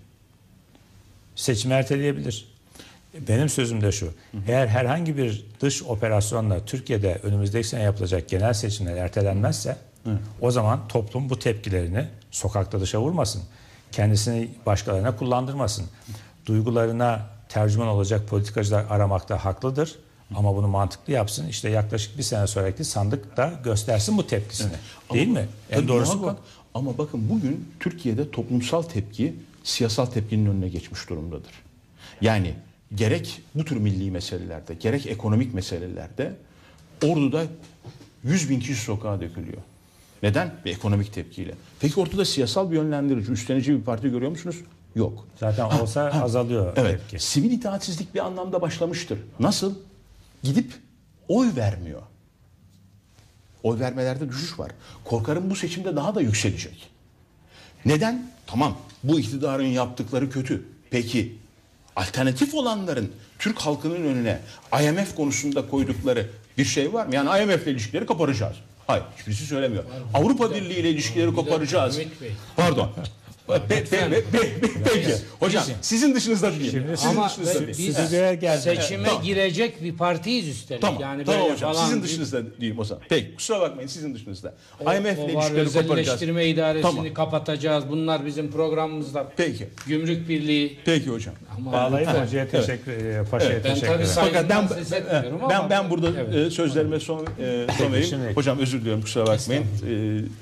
seçimi 1.36 1.74
erteleyebilir. 1.74 2.56
Benim 3.28 3.50
sözüm 3.50 3.82
de 3.82 3.92
şu. 3.92 4.14
Eğer 4.48 4.68
herhangi 4.68 5.18
bir 5.18 5.46
dış 5.62 5.84
operasyonla 5.84 6.66
Türkiye'de 6.66 7.20
önümüzdeki 7.24 7.68
sene 7.68 7.82
yapılacak 7.82 8.30
genel 8.30 8.54
seçimler 8.54 8.98
ertelenmezse 8.98 9.78
o 10.42 10.52
zaman 10.52 10.88
toplum 10.88 11.30
bu 11.30 11.40
tepkilerini 11.40 12.08
sokakta 12.32 12.82
dışa 12.82 13.02
vurmasın. 13.02 13.44
Kendisini 13.92 14.50
başkalarına 14.66 15.16
kullandırmasın. 15.18 15.86
Duygularına 16.46 17.26
tercüman 17.50 17.88
olacak 17.88 18.28
politikacılar 18.28 18.86
aramakta 18.90 19.46
haklıdır. 19.46 19.96
Ama 20.36 20.56
bunu 20.56 20.68
mantıklı 20.68 21.14
yapsın. 21.14 21.48
İşte 21.48 21.70
yaklaşık 21.70 22.18
bir 22.18 22.24
sene 22.24 22.48
sonraki 22.48 22.84
sandıkta 22.84 23.54
göstersin 23.64 24.18
bu 24.18 24.28
tepkisini. 24.28 24.72
Değil 25.14 25.28
mi? 25.28 25.48
En 25.72 25.88
doğrusu 25.88 26.24
bu. 26.24 26.36
Ama 26.74 26.98
bakın 26.98 27.30
bugün 27.30 27.70
Türkiye'de 27.80 28.32
toplumsal 28.32 28.82
tepki 28.82 29.36
siyasal 29.66 30.06
tepkinin 30.06 30.46
önüne 30.46 30.70
geçmiş 30.70 31.10
durumdadır. 31.10 31.52
Yani 32.22 32.54
gerek 32.96 33.42
bu 33.56 33.66
tür 33.66 33.78
milli 33.78 34.12
meselelerde, 34.12 34.74
gerek 34.74 35.08
ekonomik 35.08 35.54
meselelerde 35.54 36.34
orduda 37.04 37.44
100 38.24 38.50
bin 38.50 38.60
kişi 38.60 38.76
sokağa 38.76 39.22
dökülüyor. 39.22 39.62
Neden? 40.24 40.54
Bir 40.66 40.72
ekonomik 40.72 41.14
tepkiyle. 41.14 41.54
Peki 41.80 42.00
ortada 42.00 42.26
siyasal 42.26 42.72
bir 42.72 42.76
yönlendirici, 42.76 43.32
üstlenici 43.32 43.80
bir 43.80 43.84
parti 43.84 44.10
görüyor 44.10 44.32
musunuz? 44.32 44.56
Yok. 44.96 45.28
Zaten 45.40 45.66
olsa 45.66 46.02
azalıyor 46.24 46.74
Evet. 46.76 47.00
tepki. 47.00 47.26
Sivil 47.26 47.52
itaatsizlik 47.52 48.16
bir 48.16 48.26
anlamda 48.26 48.62
başlamıştır. 48.62 49.20
Nasıl? 49.40 49.76
Gidip 50.44 50.74
oy 51.28 51.56
vermiyor. 51.56 52.02
Oy 53.64 53.80
vermelerde 53.80 54.30
düşüş 54.30 54.60
var. 54.60 54.72
Korkarım 55.04 55.50
bu 55.50 55.56
seçimde 55.56 55.96
daha 55.96 56.16
da 56.16 56.22
yükselecek. 56.22 56.90
Neden? 57.86 58.32
Tamam 58.48 58.78
bu 59.08 59.20
iktidarın 59.20 59.66
yaptıkları 59.66 60.30
kötü. 60.30 60.66
Peki 60.90 61.36
alternatif 61.96 62.54
olanların 62.54 63.12
Türk 63.40 63.60
halkının 63.60 64.04
önüne 64.04 64.40
IMF 64.82 65.16
konusunda 65.16 65.70
koydukları 65.70 66.30
bir 66.58 66.66
şey 66.66 66.94
var 66.94 67.06
mı? 67.06 67.16
Yani 67.16 67.44
IMF 67.44 67.64
ile 67.64 67.72
ilişkileri 67.72 68.06
koparacağız. 68.06 68.56
Hayır 68.88 69.04
hiçbirisi 69.18 69.46
söylemiyor. 69.46 69.84
Avrupa 70.14 70.52
Birliği 70.56 70.80
ile 70.80 70.90
ilişkileri 70.90 71.34
koparacağız. 71.34 72.00
Pardon. 72.56 72.92
Pe- 73.48 73.54
pe- 73.70 73.84
pe- 73.86 74.10
pe- 74.10 74.22
pe- 74.32 74.70
Peki. 74.94 75.10
Hocam 75.40 75.64
sizin 75.82 76.16
dışınızda 76.16 76.52
değil. 76.52 76.72
Sizin 76.72 77.10
Ama 77.10 77.30
dışınızda 77.30 77.68
değil. 77.68 77.78
biz 77.78 77.96
seçime 78.64 79.10
girecek 79.24 79.84
bir 79.84 79.98
partiyiz 79.98 80.48
üstelik. 80.48 80.82
Tamam, 80.82 81.02
yani 81.02 81.26
tamam 81.26 81.42
hocam. 81.52 81.74
falan 81.74 81.86
Sizin 81.86 82.04
bir- 82.04 82.08
dışınızda 82.08 82.42
değilim 82.62 82.80
o 82.80 82.84
zaman. 82.84 83.04
Peki 83.10 83.36
kusura 83.36 83.60
bakmayın 83.62 83.88
sizin 83.88 84.16
dışınızda. 84.16 84.54
O- 84.86 84.94
IMF 84.94 85.06
ile 85.20 85.34
ilişkileri 85.34 85.66
koparacağız. 85.66 85.76
özelleştirme 85.76 86.46
idaresini 86.48 86.82
Tamam. 86.82 87.14
kapatacağız. 87.14 87.90
Bunlar 87.90 88.26
bizim 88.26 88.52
programımızda. 88.52 89.28
Peki. 89.38 89.68
Gümrük 89.88 90.30
Birliği. 90.30 90.78
Peki 90.86 91.10
hocam. 91.10 91.36
Ama- 91.58 91.72
Bağlayıp 91.74 92.08
Ha, 92.08 92.26
hocaya 92.26 92.48
teşekkür, 92.50 92.92
e, 92.92 93.24
paşaya 93.32 93.52
Evet. 93.52 93.62
Ben 93.66 93.70
teşekkür 93.74 93.88
tabii 93.94 94.04
ederim. 94.04 94.16
Fakat 94.16 94.50
ben 94.50 94.70
ben 95.42 95.56
ama- 95.56 95.70
ben 95.70 95.90
burada 95.90 96.08
Evet. 96.22 96.36
e, 96.48 96.52
sözlerime 96.52 97.00
son 97.00 97.26
e, 97.40 97.68
son 97.78 97.94
vereyim. 97.94 98.20
Hocam 98.36 98.60
özür 98.60 98.82
diliyorum 98.82 99.02
kusura 99.02 99.28
bakmayın. 99.28 99.66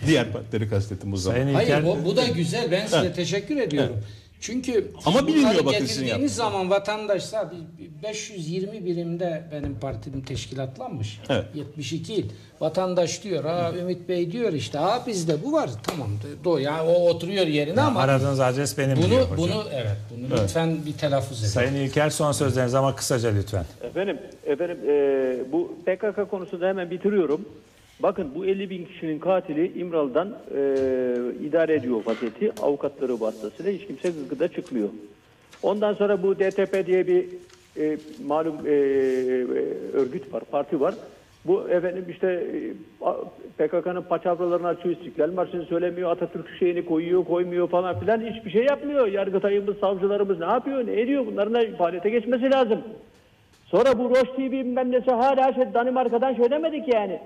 Diğer 0.07 0.31
partileri 0.31 0.69
kastettim 0.69 1.13
o 1.13 1.17
zaman. 1.17 1.53
Hayır 1.53 1.83
bu, 1.85 2.05
bu 2.05 2.15
da 2.17 2.27
güzel. 2.27 2.71
Ben 2.71 2.87
size 2.93 3.13
teşekkür 3.13 3.57
ediyorum. 3.57 3.95
Çünkü 4.41 4.91
Ama 5.05 5.27
bilinmiyor 5.27 5.49
bakın 5.65 5.65
sizin 5.65 5.79
getirdiğiniz 5.85 6.07
yaptığınız. 6.09 6.35
zaman 6.35 6.69
vatandaşsa 6.69 7.51
bir- 7.51 7.85
bir 7.85 8.03
520 8.03 8.85
birimde 8.85 9.43
benim 9.51 9.79
partim 9.79 10.21
teşkilatlanmış. 10.21 11.19
Evet. 11.29 11.45
72 11.55 12.13
il. 12.13 12.25
Vatandaş 12.61 13.23
diyor, 13.23 13.43
ha 13.43 13.71
Ümit 13.79 14.09
Bey 14.09 14.31
diyor 14.31 14.53
işte, 14.53 14.77
ha 14.77 15.03
bizde 15.07 15.43
bu 15.43 15.51
var. 15.53 15.69
Tamam. 15.83 16.07
Do 16.43 16.57
yani 16.57 16.81
o 16.81 17.09
oturuyor 17.09 17.47
yerine 17.47 17.79
Ya 17.79 17.85
ama 17.85 17.99
aradığınız 18.01 18.39
adres 18.39 18.77
benim 18.77 18.97
bunu 18.97 19.09
diyor 19.09 19.21
hocam. 19.21 19.37
bunu 19.37 19.63
evet 19.73 19.97
bunu 20.17 20.25
Evet. 20.29 20.39
lütfen 20.43 20.77
bir 20.85 20.93
telaffuz 20.93 21.39
edin. 21.39 21.47
Sayın 21.49 21.73
İlker 21.75 22.09
son 22.09 22.31
sözleriniz 22.31 22.75
ama 22.75 22.95
kısaca 22.95 23.29
lütfen. 23.29 23.65
Efendim, 23.83 24.17
efendim 24.45 24.77
e, 24.87 25.51
bu 25.51 25.75
PKK 25.85 26.29
konusunda 26.29 26.67
hemen 26.67 26.91
bitiriyorum. 26.91 27.45
Bakın 28.03 28.31
bu 28.35 28.45
50 28.45 28.69
bin 28.69 28.85
kişinin 28.85 29.19
katili 29.19 29.79
İmralı'dan 29.79 30.27
e, 30.27 30.59
idare 31.45 31.75
ediyor 31.75 32.01
vaziyeti. 32.05 32.51
Avukatları 32.61 33.21
vasıtasıyla 33.21 33.71
hiç 33.71 33.87
kimse 33.87 34.09
gıgıda 34.09 34.47
çıkmıyor. 34.47 34.89
Ondan 35.63 35.93
sonra 35.93 36.23
bu 36.23 36.35
DTP 36.35 36.85
diye 36.87 37.07
bir 37.07 37.25
e, 37.77 37.97
malum 38.25 38.55
e, 38.65 38.71
e, 38.71 38.75
örgüt 39.93 40.33
var, 40.33 40.43
parti 40.51 40.81
var. 40.81 40.93
Bu 41.45 41.69
efendim 41.69 42.05
işte 42.09 42.27
e, 42.27 43.67
PKK'nın 43.67 44.01
paçavralarını 44.01 44.67
açıyor, 44.67 44.95
İstiklal 44.95 45.33
Marşı'nı 45.33 45.65
söylemiyor, 45.65 46.11
Atatürk 46.11 46.49
şeyini 46.59 46.85
koyuyor, 46.85 47.25
koymuyor 47.25 47.69
falan 47.69 47.99
filan 47.99 48.21
hiçbir 48.21 48.51
şey 48.51 48.63
yapmıyor. 48.63 49.07
Yargıtayımız, 49.07 49.77
savcılarımız 49.77 50.39
ne 50.39 50.45
yapıyor, 50.45 50.87
ne 50.87 51.01
ediyor? 51.01 51.25
Bunların 51.25 51.53
da 51.53 51.77
faaliyete 51.77 52.09
geçmesi 52.09 52.51
lazım. 52.51 52.79
Sonra 53.65 53.99
bu 53.99 54.09
Roche 54.09 54.35
TV 54.35 54.51
bilmem 54.51 54.91
nesi 54.91 55.11
hala 55.11 55.53
şey, 55.53 55.73
Danimarka'dan 55.73 56.33
şey 56.33 56.51
demedik 56.51 56.93
yani. 56.93 57.19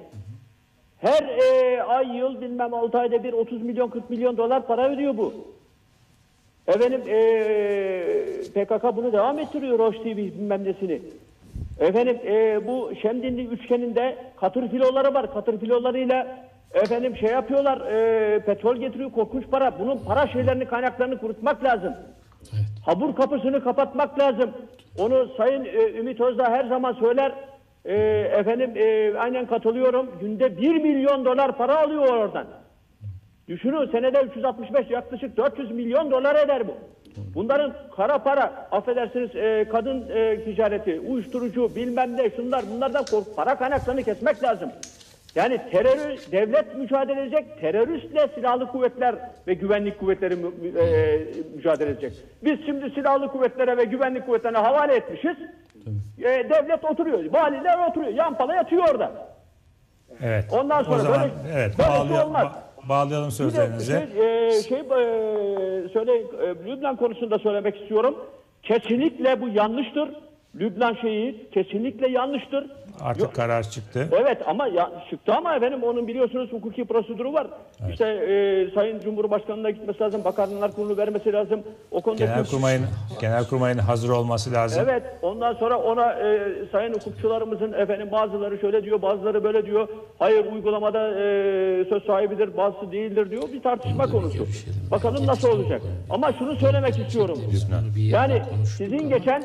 Her 1.01 1.23
e, 1.23 1.83
ay 1.83 2.17
yıl 2.17 2.41
bilmem 2.41 2.73
6 2.73 2.97
ayda 2.97 3.23
bir 3.23 3.33
30 3.33 3.61
milyon 3.61 3.89
40 3.89 4.09
milyon 4.09 4.37
dolar 4.37 4.67
para 4.67 4.89
ödüyor 4.89 5.17
bu. 5.17 5.33
Efendim 6.67 7.01
e, 7.07 7.19
PKK 8.55 8.95
bunu 8.95 9.13
devam 9.13 9.39
ettiriyor 9.39 9.79
Roche 9.79 10.03
TV 10.03 10.17
bilmem 10.17 10.63
nesini. 10.63 11.01
Efendim 11.79 12.17
e, 12.25 12.67
bu 12.67 12.91
Şemdinli 13.01 13.45
üçgeninde 13.45 14.17
katır 14.39 14.69
filoları 14.69 15.13
var. 15.13 15.33
Katır 15.33 15.59
filolarıyla 15.59 16.47
efendim 16.73 17.17
şey 17.17 17.29
yapıyorlar 17.29 17.81
e, 17.81 18.39
petrol 18.39 18.75
getiriyor 18.75 19.11
korkunç 19.11 19.43
para. 19.51 19.79
Bunun 19.79 19.97
para 19.97 20.27
şeylerini 20.27 20.65
kaynaklarını 20.65 21.17
kurutmak 21.17 21.63
lazım. 21.63 21.93
Habur 22.85 23.15
kapısını 23.15 23.63
kapatmak 23.63 24.19
lazım. 24.19 24.51
Onu 24.99 25.27
Sayın 25.37 25.65
e, 25.65 25.99
Ümit 25.99 26.21
Özdağ 26.21 26.51
her 26.51 26.65
zaman 26.65 26.93
söyler. 26.93 27.31
E, 27.87 27.95
efendim 28.39 28.71
e, 28.75 29.13
aynen 29.17 29.45
katılıyorum. 29.45 30.11
Günde 30.21 30.57
1 30.57 30.75
milyon 30.75 31.25
dolar 31.25 31.57
para 31.57 31.79
alıyor 31.79 32.07
oradan. 32.07 32.47
Düşünün 33.47 33.91
senede 33.91 34.21
365 34.21 34.89
yaklaşık 34.89 35.37
400 35.37 35.71
milyon 35.71 36.11
dolar 36.11 36.35
eder 36.35 36.67
bu. 36.67 36.73
Bunların 37.35 37.73
kara 37.95 38.17
para, 38.17 38.67
affedersiniz 38.71 39.35
e, 39.35 39.67
kadın 39.71 40.09
e, 40.09 40.43
ticareti, 40.43 40.99
uyuşturucu 40.99 41.75
bilmem 41.75 42.17
ne 42.17 42.29
şunlar 42.29 42.63
bunlardan 42.75 43.05
para 43.35 43.57
kaynaklarını 43.57 44.03
kesmek 44.03 44.43
lazım. 44.43 44.71
Yani 45.35 45.59
terör, 45.71 46.17
devlet 46.31 46.75
mücadele 46.77 47.21
edecek, 47.21 47.61
teröristle 47.61 48.27
silahlı 48.35 48.67
kuvvetler 48.67 49.15
ve 49.47 49.53
güvenlik 49.53 49.99
kuvvetleri 49.99 50.35
mü- 50.35 50.79
e, 50.79 51.19
mücadele 51.55 51.89
edecek. 51.89 52.13
Biz 52.43 52.65
şimdi 52.65 52.89
silahlı 52.89 53.27
kuvvetlere 53.27 53.77
ve 53.77 53.83
güvenlik 53.83 54.25
kuvvetlerine 54.25 54.57
havale 54.57 54.95
etmişiz. 54.95 55.37
E, 56.19 56.23
devlet 56.23 56.85
oturuyor, 56.91 57.33
valiler 57.33 57.89
oturuyor, 57.89 58.13
yan 58.13 58.37
pala 58.37 58.55
yatıyor 58.55 58.83
orada. 58.91 59.11
Evet. 60.23 60.45
Ondan 60.53 60.83
sonra 60.83 60.95
o 60.95 60.99
zaman 60.99 61.21
böyle- 61.21 61.53
evet 61.59 61.71
böyle 61.79 62.13
şey 62.15 62.23
olmaz. 62.25 62.47
ba- 62.47 62.89
bağlayalım 62.89 63.25
Bir 63.27 63.31
de 63.31 63.35
sözlerinizi. 63.35 63.91
şey, 63.91 64.47
e, 64.47 64.51
şey 64.61 64.77
e, 64.79 65.89
söyle 65.93 66.11
e, 66.17 66.47
Lübnan 66.71 66.95
konusunda 66.95 67.39
söylemek 67.39 67.81
istiyorum. 67.81 68.15
Kesinlikle 68.63 69.41
bu 69.41 69.47
yanlıştır. 69.49 70.09
Lübnan 70.55 70.93
şeyi 71.01 71.49
kesinlikle 71.49 72.09
yanlıştır. 72.09 72.71
Artık 73.01 73.23
Yok- 73.23 73.35
karar 73.35 73.63
çıktı. 73.63 74.07
Evet 74.21 74.37
ama 74.47 74.67
ya, 74.67 74.91
çıktı 75.09 75.33
ama 75.33 75.55
efendim 75.55 75.83
onun 75.83 76.07
biliyorsunuz 76.07 76.51
hukuki 76.51 76.85
prosedürü 76.85 77.33
var. 77.33 77.47
İşte 77.91 78.05
e, 78.05 78.69
Sayın 78.75 78.99
Cumhurbaşkanı'na 78.99 79.69
gitmesi 79.69 79.99
lazım, 79.99 80.23
Bakanlar 80.23 80.71
Kurulu 80.71 80.97
vermesi 80.97 81.33
lazım. 81.33 81.63
O 81.91 82.01
konuda 82.01 82.25
Genelkurmay'ın 82.25 82.85
Genelkurmay'ın 83.21 83.77
hazır 83.77 84.09
olması 84.09 84.53
lazım. 84.53 84.83
Evet, 84.89 85.03
ondan 85.21 85.53
sonra 85.53 85.77
ona 85.77 86.13
e, 86.13 86.39
sayın 86.71 86.93
hukukçularımızın 86.93 87.73
efendim 87.73 88.09
bazıları 88.11 88.57
şöyle 88.59 88.83
diyor, 88.83 89.01
bazıları 89.01 89.43
böyle 89.43 89.65
diyor. 89.65 89.87
Hayır 90.19 90.45
uygulamada 90.53 91.09
e, 91.09 91.85
söz 91.89 92.03
sahibidir, 92.03 92.57
bazısı 92.57 92.91
değildir 92.91 93.31
diyor. 93.31 93.43
Bir 93.53 93.63
tartışma 93.63 94.07
konusu. 94.07 94.45
Bakalım 94.91 95.27
nasıl 95.27 95.49
olacak. 95.49 95.81
Ama 96.09 96.33
şunu 96.33 96.55
söylemek 96.55 96.99
istiyorum. 96.99 97.39
Yani 97.97 98.41
sizin 98.77 99.09
geçen 99.09 99.43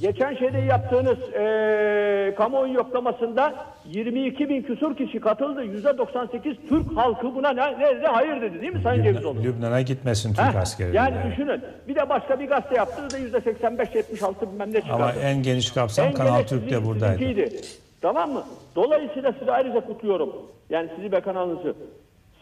geçen 0.00 0.34
şeyde 0.36 0.58
yaptığınız 0.58 1.18
e, 1.34 2.34
kamuoyu 2.46 2.72
yoklamasında 2.74 3.54
22 3.84 4.48
bin 4.48 4.62
küsur 4.62 4.96
kişi 4.96 5.20
katıldı. 5.20 5.64
%98 5.64 6.56
Türk 6.68 6.96
halkı 6.96 7.34
buna 7.34 7.50
ne, 7.52 7.78
ne 7.78 7.96
dedi? 7.96 8.06
Hayır 8.06 8.42
dedi 8.42 8.60
değil 8.60 8.72
mi 8.72 8.80
Sayın 8.82 9.02
Cevizoğlu? 9.04 9.42
Lübnan'a 9.44 9.80
gitmesin 9.80 10.34
Türk 10.34 10.38
Heh, 10.54 10.56
askerleri. 10.60 10.96
Yani 10.96 11.14
yani. 11.16 11.32
düşünün. 11.32 11.60
Bir 11.88 11.94
de 11.94 12.08
başka 12.08 12.40
bir 12.40 12.48
gazete 12.48 12.74
yaptı 12.76 13.10
da 13.10 13.18
%85-76 13.38 14.52
bilmem 14.52 14.72
ne 14.72 14.80
çıkardı. 14.80 15.02
Ama 15.02 15.12
en 15.12 15.42
geniş 15.42 15.70
kapsam 15.72 16.06
En 16.06 16.12
Kanal 16.12 16.36
geniş 16.36 16.50
Türk'te 16.50 16.68
sizin- 16.74 16.84
buradaydı. 16.86 17.18
sizinkiydi. 17.18 17.60
Tamam 18.02 18.30
mı? 18.30 18.42
Dolayısıyla 18.76 19.32
sizi 19.38 19.52
ayrıca 19.52 19.80
kutluyorum. 19.80 20.32
Yani 20.70 20.88
sizi 20.96 21.12
ve 21.12 21.20
kanalınızı. 21.20 21.74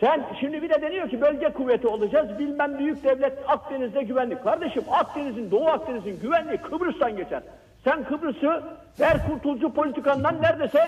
Sen 0.00 0.26
şimdi 0.40 0.62
bir 0.62 0.70
de 0.70 0.82
deniyor 0.82 1.08
ki 1.10 1.20
bölge 1.20 1.48
kuvveti 1.48 1.86
olacağız. 1.88 2.38
Bilmem 2.38 2.78
büyük 2.78 3.04
devlet 3.04 3.32
Akdeniz'de 3.48 4.02
güvenlik. 4.02 4.44
Kardeşim 4.44 4.82
Akdeniz'in, 4.90 5.50
Doğu 5.50 5.66
Akdeniz'in 5.68 6.20
güvenliği 6.20 6.56
Kıbrıs'tan 6.58 7.16
geçer. 7.16 7.42
Sen 7.84 8.04
Kıbrıs'ı 8.04 8.62
ver 9.00 9.26
kurtulcu 9.26 9.72
politikandan 9.72 10.42
neredeyse 10.42 10.78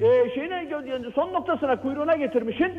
e, 0.00 0.34
şeyine 0.34 0.68
son 1.14 1.32
noktasına 1.32 1.80
kuyruğuna 1.80 2.16
getirmişsin. 2.16 2.72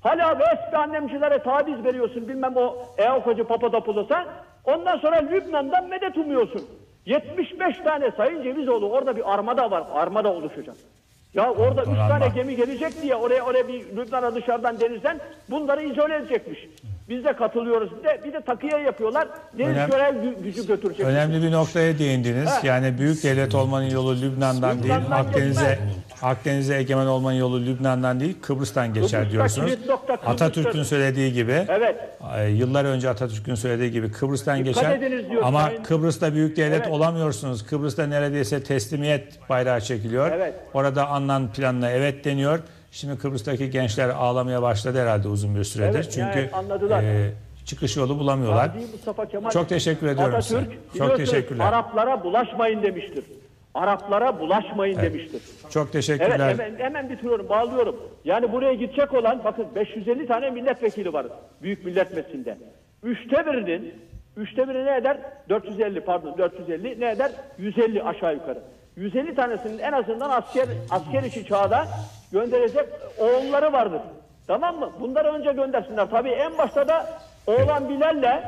Hala 0.00 0.38
Vespi 0.38 0.76
annemcilere 0.76 1.38
taviz 1.38 1.84
veriyorsun 1.84 2.28
bilmem 2.28 2.56
o 2.56 2.76
Eokacı 2.98 3.44
Papadopoulos'a. 3.44 4.26
Ondan 4.64 4.98
sonra 4.98 5.16
Lübnan'dan 5.16 5.88
medet 5.88 6.16
umuyorsun. 6.16 6.62
75 7.06 7.78
tane 7.78 8.10
Sayın 8.16 8.42
Cevizoğlu 8.42 8.90
orada 8.90 9.16
bir 9.16 9.34
armada 9.34 9.70
var. 9.70 9.84
Armada 9.94 10.32
oluşacak. 10.32 10.76
Ya 11.34 11.50
orada 11.50 11.82
üç 11.82 11.96
tane 11.98 12.28
gemi 12.28 12.56
gelecek 12.56 13.02
diye 13.02 13.14
oraya 13.14 13.42
oraya 13.42 13.68
bir 13.68 13.96
Lübnan'a 13.96 14.34
dışarıdan 14.34 14.80
denizden 14.80 15.20
bunları 15.50 15.82
izole 15.82 16.16
edecekmiş. 16.16 16.58
Biz 17.08 17.24
de 17.24 17.32
katılıyoruz. 17.36 17.90
Bir 17.98 18.04
de, 18.04 18.20
bir 18.24 18.32
de 18.32 18.40
takıya 18.40 18.78
yapıyorlar. 18.78 19.28
Deniz 19.58 19.76
Önem- 19.76 19.90
görev 19.90 20.14
gü- 20.24 20.42
gücü 20.42 20.66
götürecek. 20.66 21.06
Önemli 21.06 21.42
bir 21.42 21.52
noktaya 21.52 21.98
değindiniz. 21.98 22.50
Ha. 22.50 22.60
Yani 22.62 22.98
büyük 22.98 23.22
devlet 23.24 23.54
olmanın 23.54 23.90
yolu 23.90 24.16
Lübnan'dan 24.22 24.82
değil, 24.82 24.94
Lübnan'dan 24.94 25.16
Akdeniz'e 25.24 25.60
geçmez. 25.70 25.78
Akdeniz'e 26.22 26.76
egemen 26.76 27.06
olmanın 27.06 27.36
yolu 27.36 27.60
Lübnan'dan 27.66 28.20
değil, 28.20 28.36
Kıbrıs'tan 28.42 28.94
geçer 28.94 29.20
Kıbrıs'ta 29.30 29.32
diyorsunuz. 29.66 29.72
Atatürk'ün 30.26 30.82
söylediği 30.82 31.32
gibi, 31.32 31.66
Evet. 31.68 31.96
yıllar 32.50 32.84
önce 32.84 33.08
Atatürk'ün 33.10 33.54
söylediği 33.54 33.90
gibi 33.90 34.12
Kıbrıs'tan 34.12 34.58
Dikkat 34.64 34.74
geçer. 34.74 35.00
Ama 35.42 35.62
Sayın- 35.62 35.82
Kıbrıs'ta 35.82 36.34
büyük 36.34 36.56
devlet 36.56 36.82
Evet. 36.82 36.90
olamıyorsunuz. 36.92 37.66
Kıbrıs'ta 37.66 38.06
neredeyse 38.06 38.62
teslimiyet 38.62 39.48
bayrağı 39.50 39.80
çekiliyor. 39.80 40.30
Evet. 40.32 40.54
Orada 40.74 41.06
Annan 41.08 41.52
planına 41.52 41.90
evet 41.90 42.24
deniyor. 42.24 42.58
Şimdi 42.92 43.18
Kıbrıs'taki 43.18 43.70
gençler 43.70 44.08
ağlamaya 44.08 44.62
başladı 44.62 45.02
herhalde 45.02 45.28
uzun 45.28 45.56
bir 45.56 45.64
süredir. 45.64 45.94
Evet, 45.94 46.12
Çünkü 46.12 46.50
anladılar. 46.52 47.02
e, 47.02 47.30
çıkış 47.64 47.96
yolu 47.96 48.18
bulamıyorlar. 48.18 48.70
Çok 49.52 49.68
teşekkür 49.68 50.06
ediyorum 50.06 50.34
Atatürk, 50.34 50.72
size. 50.92 50.98
Çok 50.98 51.16
teşekkürler. 51.16 51.64
Araplara 51.66 52.24
bulaşmayın 52.24 52.82
demiştir. 52.82 53.24
Araplara 53.74 54.40
bulaşmayın 54.40 54.98
Evet. 54.98 55.12
demiştir. 55.12 55.42
Çok 55.70 55.82
Evet 55.82 55.92
teşekkürler. 55.92 56.48
hemen, 56.48 56.78
hemen 56.78 57.10
bitiriyorum 57.10 57.48
bağlıyorum. 57.48 57.96
Yani 58.24 58.52
buraya 58.52 58.74
gidecek 58.74 59.14
olan 59.14 59.40
bakın 59.44 59.66
550 59.74 60.26
tane 60.26 60.50
milletvekili 60.50 61.12
var 61.12 61.26
Büyük 61.62 61.84
Millet 61.84 62.14
Meclisi'nde. 62.16 62.58
Üçte 63.02 63.46
birinin 63.46 63.94
üçte 64.36 64.68
biri 64.68 64.84
ne 64.86 64.96
eder? 64.96 65.16
450 65.48 66.00
pardon 66.00 66.38
450 66.38 67.00
ne 67.00 67.10
eder? 67.10 67.30
150 67.58 68.02
aşağı 68.02 68.34
yukarı. 68.34 68.58
150 68.96 69.34
tanesinin 69.34 69.78
en 69.78 69.92
azından 69.92 70.30
asker 70.30 70.68
asker 70.90 71.22
işi 71.22 71.46
çağda 71.46 71.86
gönderecek 72.32 72.86
oğulları 73.18 73.72
vardır. 73.72 74.00
Tamam 74.46 74.78
mı? 74.78 74.90
Bunları 75.00 75.28
önce 75.28 75.52
göndersinler. 75.52 76.10
Tabii 76.10 76.30
en 76.30 76.58
başta 76.58 76.88
da 76.88 77.06
oğlan 77.46 77.88
Bilal'le 77.88 78.42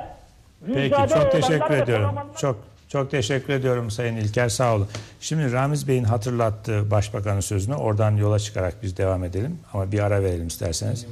Peki 0.74 0.90
çok 1.14 1.32
teşekkür 1.32 1.74
ediyorum. 1.74 2.10
Çok 2.36 2.56
çok 2.88 3.10
teşekkür 3.10 3.52
ediyorum 3.52 3.90
Sayın 3.90 4.16
İlker 4.16 4.48
sağ 4.48 4.74
olun. 4.74 4.88
Şimdi 5.20 5.52
Ramiz 5.52 5.88
Bey'in 5.88 6.04
hatırlattığı 6.04 6.90
Başbakanın 6.90 7.40
sözünü 7.40 7.74
oradan 7.74 8.16
yola 8.16 8.38
çıkarak 8.38 8.82
biz 8.82 8.96
devam 8.96 9.24
edelim 9.24 9.58
ama 9.72 9.92
bir 9.92 9.98
ara 9.98 10.22
verelim 10.22 10.46
isterseniz. 10.46 11.06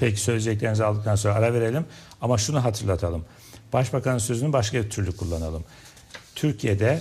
Peki 0.00 0.20
söyleyeceklerinizi 0.20 0.84
aldıktan 0.84 1.14
sonra 1.16 1.34
ara 1.34 1.54
verelim 1.54 1.84
ama 2.20 2.38
şunu 2.38 2.64
hatırlatalım. 2.64 3.24
Başbakanın 3.72 4.18
sözünü 4.18 4.52
başka 4.52 4.84
bir 4.84 4.90
türlü 4.90 5.16
kullanalım. 5.16 5.64
Türkiye'de 6.34 7.00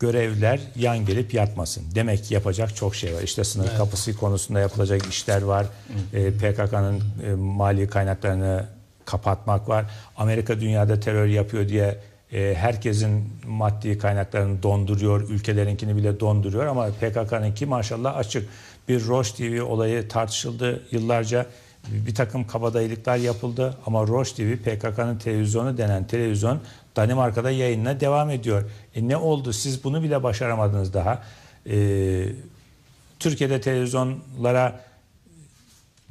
görevliler 0.00 0.60
yan 0.76 1.06
gelip 1.06 1.34
yatmasın. 1.34 1.84
Demek 1.94 2.24
ki 2.24 2.34
yapacak 2.34 2.76
çok 2.76 2.94
şey 2.94 3.14
var. 3.14 3.22
İşte 3.22 3.44
sınır 3.44 3.66
Evet. 3.68 3.78
kapısı 3.78 4.16
konusunda 4.16 4.60
yapılacak 4.60 5.06
işler 5.06 5.42
var. 5.42 5.66
Ee, 6.14 6.30
PKK'nın 6.30 7.02
e, 7.26 7.32
mali 7.34 7.88
kaynaklarını 7.88 8.66
kapatmak 9.04 9.68
var. 9.68 9.84
Amerika 10.16 10.60
dünyada 10.60 11.00
terör 11.00 11.26
yapıyor 11.26 11.68
diye 11.68 11.98
e, 12.32 12.54
herkesin 12.54 13.24
maddi 13.46 13.98
kaynaklarını 13.98 14.62
donduruyor. 14.62 15.30
Ülkelerinkini 15.30 15.96
bile 15.96 16.20
donduruyor 16.20 16.66
ama 16.66 16.88
PKK'nınki 16.88 17.66
maşallah 17.66 18.16
açık. 18.16 18.48
Bir 18.88 19.06
Roche 19.06 19.34
TV 19.34 19.62
olayı 19.62 20.08
tartışıldı 20.08 20.82
yıllarca. 20.90 21.46
Bir 21.88 22.14
takım 22.14 22.46
kabadayılıklar 22.46 23.16
yapıldı 23.16 23.76
ama 23.86 24.06
Roche 24.06 24.34
TV 24.34 24.56
PKK'nın 24.56 25.18
televizyonu 25.18 25.78
denen 25.78 26.06
televizyon 26.06 26.60
Danimarka'da 26.96 27.50
yayınına 27.50 28.00
devam 28.00 28.30
ediyor. 28.30 28.62
E 28.94 29.08
ne 29.08 29.16
oldu? 29.16 29.52
Siz 29.52 29.84
bunu 29.84 30.02
bile 30.02 30.22
başaramadınız 30.22 30.94
daha. 30.94 31.22
E, 31.66 31.76
Türkiye'de 33.18 33.60
televizyonlara 33.60 34.80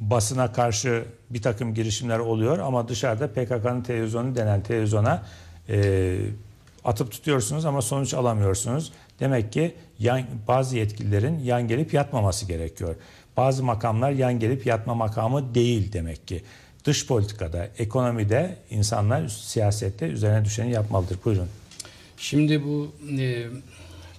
basına 0.00 0.52
karşı 0.52 1.04
bir 1.30 1.42
takım 1.42 1.74
girişimler 1.74 2.18
oluyor 2.18 2.58
ama 2.58 2.88
dışarıda 2.88 3.28
PKK'nın 3.28 3.82
televizyonu 3.82 4.36
denen 4.36 4.62
televizyona 4.62 5.22
e, 5.72 6.18
atıp 6.84 7.10
tutuyorsunuz 7.10 7.64
ama 7.64 7.82
sonuç 7.82 8.14
alamıyorsunuz. 8.14 8.92
Demek 9.20 9.52
ki 9.52 9.74
yan, 9.98 10.22
bazı 10.48 10.76
yetkililerin 10.76 11.38
yan 11.38 11.68
gelip 11.68 11.94
yatmaması 11.94 12.46
gerekiyor. 12.46 12.94
Bazı 13.36 13.64
makamlar 13.64 14.10
yan 14.10 14.38
gelip 14.40 14.66
yatma 14.66 14.94
makamı 14.94 15.54
değil 15.54 15.92
demek 15.92 16.28
ki. 16.28 16.42
Dış 16.84 17.06
politikada, 17.06 17.68
ekonomide 17.78 18.56
insanlar 18.70 19.28
siyasette 19.28 20.06
üzerine 20.06 20.44
düşeni 20.44 20.70
yapmalıdır. 20.70 21.18
Buyurun. 21.24 21.48
Şimdi 22.16 22.64
bu 22.64 22.92
e, 23.18 23.46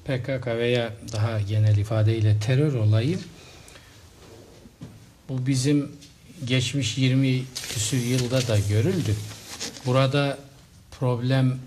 PKK 0.06 0.48
veya 0.48 0.94
daha 1.14 1.42
genel 1.42 1.78
ifadeyle 1.78 2.40
terör 2.40 2.74
olayı 2.74 3.18
bu 5.30 5.48
bizim 5.48 5.92
geçmiş 6.46 6.98
20 6.98 7.44
küsür 7.70 7.98
yılda 7.98 8.48
da 8.48 8.58
görüldü. 8.70 9.16
Burada 9.86 10.38
problem 11.04 11.60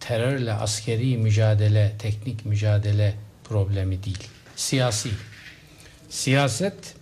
terörle 0.00 0.52
askeri 0.52 1.16
mücadele, 1.16 1.92
teknik 1.98 2.44
mücadele 2.46 3.14
problemi 3.44 4.04
değil. 4.04 4.28
Siyasi. 4.56 5.10
Siyaset 6.10 6.94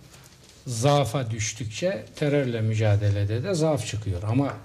zaafa 0.67 1.31
düştükçe 1.31 2.05
terörle 2.15 2.61
mücadelede 2.61 3.43
de 3.43 3.53
zaaf 3.53 3.87
çıkıyor. 3.87 4.23
Ama 4.23 4.57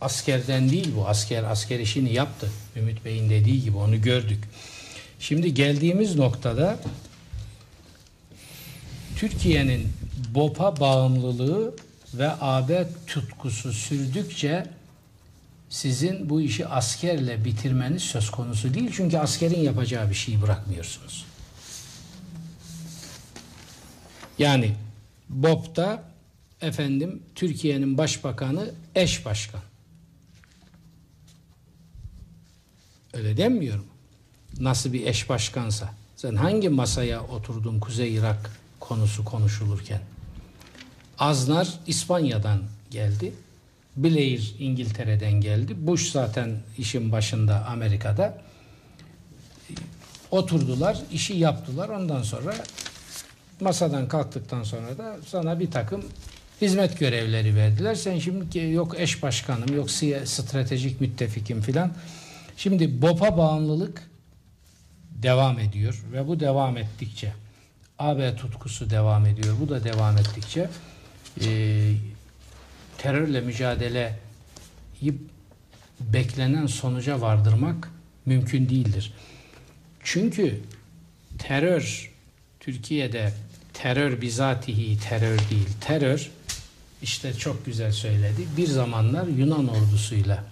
askerden 0.00 0.70
değil 0.70 0.92
bu. 0.96 1.08
Asker 1.08 1.44
asker 1.44 1.78
işini 1.78 2.12
yaptı. 2.12 2.50
Ümit 2.76 3.04
Bey'in 3.04 3.30
dediği 3.30 3.62
gibi 3.62 3.76
onu 3.76 4.02
gördük. 4.02 4.44
Şimdi 5.18 5.54
geldiğimiz 5.54 6.16
noktada 6.16 6.78
Türkiye'nin 9.16 9.92
BOP'a 10.34 10.80
bağımlılığı 10.80 11.74
ve 12.14 12.30
AB 12.40 12.88
tutkusu 13.06 13.72
sürdükçe 13.72 14.75
sizin 15.68 16.30
bu 16.30 16.40
işi 16.40 16.66
askerle 16.66 17.44
bitirmeniz 17.44 18.02
söz 18.02 18.30
konusu 18.30 18.74
değil. 18.74 18.90
Çünkü 18.96 19.18
askerin 19.18 19.60
yapacağı 19.60 20.10
bir 20.10 20.14
şeyi 20.14 20.42
bırakmıyorsunuz. 20.42 21.24
Yani 24.38 24.74
BOP'ta 25.28 26.04
efendim 26.60 27.22
Türkiye'nin 27.34 27.98
başbakanı 27.98 28.70
eş 28.94 29.26
başkan. 29.26 29.60
Öyle 33.12 33.36
demiyorum. 33.36 33.86
Nasıl 34.60 34.92
bir 34.92 35.06
eş 35.06 35.28
başkansa. 35.28 35.94
Sen 36.16 36.34
hangi 36.34 36.68
masaya 36.68 37.22
oturdun 37.22 37.80
Kuzey 37.80 38.14
Irak 38.14 38.50
konusu 38.80 39.24
konuşulurken? 39.24 40.00
Aznar 41.18 41.68
İspanya'dan 41.86 42.62
geldi. 42.90 43.32
Blair 43.96 44.54
İngiltere'den 44.58 45.32
geldi. 45.32 45.86
Bush 45.86 46.10
zaten 46.10 46.56
işin 46.78 47.12
başında 47.12 47.66
Amerika'da. 47.66 48.38
Oturdular, 50.30 50.98
işi 51.12 51.34
yaptılar. 51.34 51.88
Ondan 51.88 52.22
sonra 52.22 52.54
masadan 53.60 54.08
kalktıktan 54.08 54.62
sonra 54.62 54.98
da 54.98 55.16
sana 55.26 55.60
bir 55.60 55.70
takım 55.70 56.04
hizmet 56.60 56.98
görevleri 56.98 57.56
verdiler. 57.56 57.94
Sen 57.94 58.18
şimdi 58.18 58.58
yok 58.58 59.00
eş 59.00 59.22
başkanım, 59.22 59.76
yok 59.76 59.90
stratejik 60.24 61.00
müttefikim 61.00 61.60
filan. 61.60 61.92
Şimdi 62.56 63.02
BOP'a 63.02 63.38
bağımlılık 63.38 64.10
devam 65.10 65.58
ediyor 65.58 66.04
ve 66.12 66.28
bu 66.28 66.40
devam 66.40 66.76
ettikçe 66.76 67.32
AB 67.98 68.36
tutkusu 68.36 68.90
devam 68.90 69.26
ediyor. 69.26 69.54
Bu 69.60 69.68
da 69.68 69.84
devam 69.84 70.18
ettikçe 70.18 70.68
e, 71.40 71.48
terörle 72.98 73.40
mücadeleyi 73.40 74.12
beklenen 76.00 76.66
sonuca 76.66 77.20
vardırmak 77.20 77.90
mümkün 78.26 78.68
değildir. 78.68 79.12
Çünkü 80.04 80.60
terör 81.38 82.10
Türkiye'de 82.60 83.32
terör 83.74 84.20
bizatihi 84.20 84.98
terör 85.00 85.38
değil. 85.38 85.68
Terör 85.80 86.30
işte 87.02 87.34
çok 87.34 87.66
güzel 87.66 87.92
söyledi. 87.92 88.42
Bir 88.56 88.66
zamanlar 88.66 89.26
Yunan 89.26 89.68
ordusuyla 89.68 90.44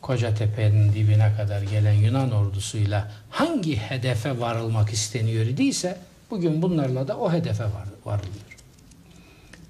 Kocatepe'nin 0.00 0.92
dibine 0.92 1.34
kadar 1.36 1.62
gelen 1.62 1.92
Yunan 1.92 2.32
ordusuyla 2.32 3.12
hangi 3.30 3.76
hedefe 3.76 4.40
varılmak 4.40 4.92
isteniyor 4.92 5.46
idiyse 5.46 5.98
bugün 6.30 6.62
bunlarla 6.62 7.08
da 7.08 7.18
o 7.18 7.32
hedefe 7.32 7.64
var, 7.64 7.88
varılıyor. 8.04 8.56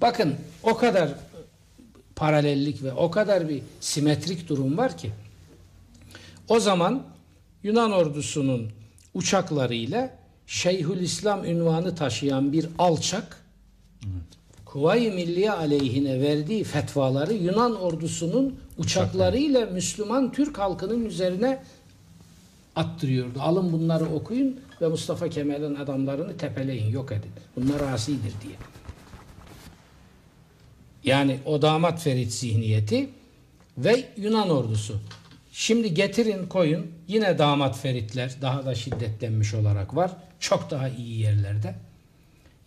Bakın 0.01 0.35
o 0.63 0.77
kadar 0.77 1.09
paralellik 2.19 2.83
ve 2.83 2.93
o 2.93 3.11
kadar 3.11 3.49
bir 3.49 3.61
simetrik 3.79 4.49
durum 4.49 4.77
var 4.77 4.97
ki 4.97 5.11
o 6.47 6.59
zaman 6.59 7.03
Yunan 7.63 7.91
ordusunun 7.91 8.69
uçaklarıyla 9.13 10.19
Şeyhülislam 10.47 11.45
ünvanı 11.45 11.95
taşıyan 11.95 12.53
bir 12.53 12.67
alçak 12.79 13.37
Kuvayi 14.65 15.11
Milliye 15.11 15.51
aleyhine 15.51 16.21
verdiği 16.21 16.63
fetvaları 16.63 17.33
Yunan 17.33 17.81
ordusunun 17.81 18.59
uçaklarıyla 18.77 19.65
Müslüman 19.65 20.31
Türk 20.31 20.59
halkının 20.59 21.05
üzerine 21.05 21.63
attırıyordu. 22.75 23.41
Alın 23.41 23.71
bunları 23.71 24.05
okuyun 24.05 24.59
ve 24.81 24.87
Mustafa 24.87 25.29
Kemal'in 25.29 25.75
adamlarını 25.75 26.37
tepeleyin, 26.37 26.91
yok 26.91 27.11
edin. 27.11 27.31
Bunlar 27.55 27.93
asidir 27.93 28.33
diye. 28.43 28.55
Yani 31.03 31.39
o 31.45 31.61
damat 31.61 32.01
Ferit 32.01 32.33
zihniyeti 32.33 33.09
ve 33.77 34.05
Yunan 34.17 34.49
ordusu. 34.49 34.99
Şimdi 35.51 35.93
getirin 35.93 36.47
koyun 36.47 36.91
yine 37.07 37.37
damat 37.37 37.77
Feritler 37.77 38.31
daha 38.41 38.65
da 38.65 38.75
şiddetlenmiş 38.75 39.53
olarak 39.53 39.95
var. 39.95 40.11
Çok 40.39 40.71
daha 40.71 40.89
iyi 40.89 41.19
yerlerde. 41.19 41.75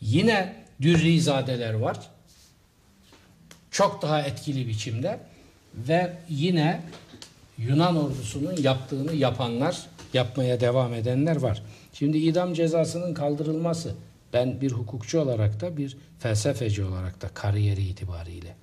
Yine 0.00 0.62
Dürrizadeler 0.82 1.74
var. 1.74 1.98
Çok 3.70 4.02
daha 4.02 4.22
etkili 4.22 4.68
biçimde 4.68 5.20
ve 5.74 6.12
yine 6.28 6.82
Yunan 7.58 7.96
ordusunun 7.96 8.56
yaptığını 8.56 9.14
yapanlar, 9.14 9.86
yapmaya 10.14 10.60
devam 10.60 10.94
edenler 10.94 11.36
var. 11.36 11.62
Şimdi 11.92 12.18
idam 12.18 12.54
cezasının 12.54 13.14
kaldırılması 13.14 13.94
ben 14.32 14.60
bir 14.60 14.72
hukukçu 14.72 15.20
olarak 15.20 15.60
da 15.60 15.76
bir 15.76 15.96
felsefeci 16.18 16.84
olarak 16.84 17.22
da 17.22 17.28
kariyeri 17.28 17.82
itibariyle 17.82 18.56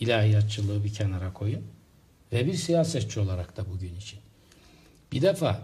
ilahiyatçılığı 0.00 0.84
bir 0.84 0.94
kenara 0.94 1.32
koyun 1.32 1.62
ve 2.32 2.46
bir 2.46 2.54
siyasetçi 2.54 3.20
olarak 3.20 3.56
da 3.56 3.64
bugün 3.74 3.96
için. 3.96 4.18
Bir 5.12 5.22
defa 5.22 5.60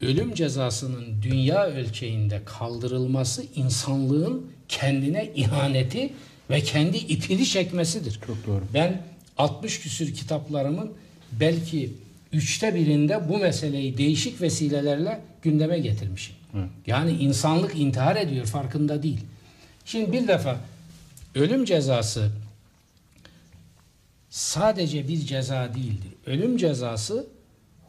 ölüm 0.00 0.34
cezasının 0.34 1.22
dünya 1.22 1.66
ölçeğinde 1.66 2.42
kaldırılması 2.44 3.44
insanlığın 3.54 4.46
kendine 4.68 5.30
ihaneti 5.34 6.12
ve 6.50 6.60
kendi 6.60 6.96
ipini 6.96 7.46
çekmesidir. 7.46 8.20
Çok 8.26 8.46
doğru. 8.46 8.64
Ben 8.74 9.02
60 9.38 9.80
küsür 9.80 10.14
kitaplarımın 10.14 10.92
belki 11.32 11.92
üçte 12.32 12.74
birinde 12.74 13.28
bu 13.28 13.38
meseleyi 13.38 13.98
değişik 13.98 14.40
vesilelerle 14.40 15.20
gündeme 15.42 15.78
getirmişim. 15.78 16.36
Yani 16.86 17.12
insanlık 17.12 17.76
intihar 17.76 18.16
ediyor 18.16 18.46
farkında 18.46 19.02
değil. 19.02 19.20
Şimdi 19.84 20.12
bir 20.12 20.28
defa 20.28 20.56
ölüm 21.34 21.64
cezası 21.64 22.30
sadece 24.30 25.08
bir 25.08 25.18
ceza 25.18 25.74
değildir. 25.74 26.12
Ölüm 26.26 26.56
cezası 26.56 27.26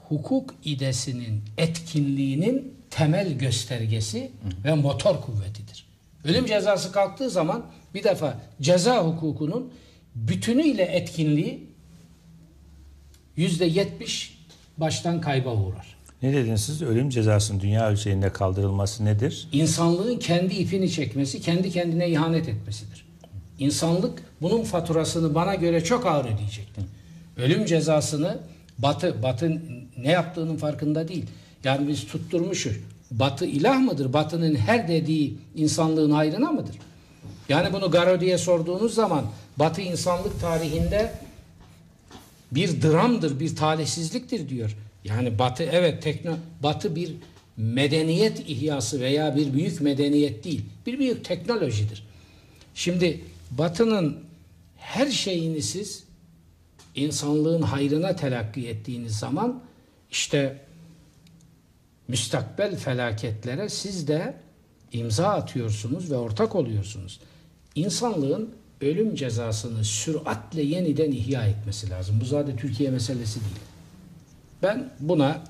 hukuk 0.09 0.55
idesinin 0.63 1.43
etkinliğinin 1.57 2.73
temel 2.89 3.37
göstergesi 3.37 4.31
ve 4.63 4.73
motor 4.73 5.21
kuvvetidir. 5.21 5.85
Ölüm 6.23 6.45
cezası 6.45 6.91
kalktığı 6.91 7.29
zaman 7.29 7.65
bir 7.93 8.03
defa 8.03 8.39
ceza 8.61 9.05
hukukunun 9.05 9.73
bütünüyle 10.15 10.83
etkinliği 10.83 11.67
yüzde 13.35 13.65
yetmiş 13.65 14.37
baştan 14.77 15.21
kayba 15.21 15.55
uğrar. 15.55 15.96
Ne 16.21 16.33
dediniz 16.33 16.61
siz? 16.61 16.81
Ölüm 16.81 17.09
cezasının 17.09 17.59
dünya 17.59 17.89
ölçeğinde 17.89 18.33
kaldırılması 18.33 19.05
nedir? 19.05 19.47
İnsanlığın 19.51 20.19
kendi 20.19 20.53
ipini 20.53 20.91
çekmesi, 20.91 21.41
kendi 21.41 21.71
kendine 21.71 22.09
ihanet 22.09 22.49
etmesidir. 22.49 23.05
İnsanlık 23.59 24.23
bunun 24.41 24.63
faturasını 24.63 25.35
bana 25.35 25.55
göre 25.55 25.83
çok 25.83 26.05
ağır 26.05 26.25
ödeyecektir. 26.25 26.83
Ölüm 27.37 27.65
cezasını 27.65 28.37
Batı, 28.77 29.23
Batı 29.23 29.61
ne 29.97 30.11
yaptığının 30.11 30.57
farkında 30.57 31.07
değil. 31.07 31.25
Yani 31.63 31.87
biz 31.87 32.07
tutturmuşuz. 32.07 32.77
Batı 33.11 33.45
ilah 33.45 33.79
mıdır? 33.79 34.13
Batı'nın 34.13 34.55
her 34.55 34.87
dediği 34.87 35.37
insanlığın 35.55 36.11
hayrına 36.11 36.51
mıdır? 36.51 36.75
Yani 37.49 37.73
bunu 37.73 37.91
Garodi'ye 37.91 38.37
sorduğunuz 38.37 38.93
zaman 38.93 39.25
Batı 39.57 39.81
insanlık 39.81 40.41
tarihinde 40.41 41.13
bir 42.51 42.81
dramdır, 42.81 43.39
bir 43.39 43.55
talihsizliktir 43.55 44.49
diyor. 44.49 44.77
Yani 45.09 45.39
Batı 45.39 45.63
evet 45.63 46.03
tekno 46.03 46.37
Batı 46.63 46.95
bir 46.95 47.15
medeniyet 47.57 48.49
ihyası 48.49 49.01
veya 49.01 49.35
bir 49.35 49.53
büyük 49.53 49.81
medeniyet 49.81 50.43
değil. 50.43 50.65
Bir 50.85 50.99
büyük 50.99 51.25
teknolojidir. 51.25 52.07
Şimdi 52.75 53.21
Batı'nın 53.51 54.17
her 54.77 55.07
şeyini 55.07 55.61
siz 55.61 56.03
insanlığın 56.95 57.61
hayrına 57.61 58.15
telakki 58.15 58.67
ettiğiniz 58.67 59.19
zaman 59.19 59.63
işte 60.11 60.61
müstakbel 62.07 62.75
felaketlere 62.75 63.69
siz 63.69 64.07
de 64.07 64.37
imza 64.91 65.27
atıyorsunuz 65.27 66.11
ve 66.11 66.15
ortak 66.15 66.55
oluyorsunuz. 66.55 67.19
İnsanlığın 67.75 68.49
ölüm 68.81 69.15
cezasını 69.15 69.83
süratle 69.83 70.61
yeniden 70.61 71.11
ihya 71.11 71.47
etmesi 71.47 71.89
lazım. 71.89 72.17
Bu 72.21 72.25
zaten 72.25 72.57
Türkiye 72.57 72.89
meselesi 72.89 73.39
değil. 73.39 73.66
Ben 74.63 74.89
buna 74.99 75.43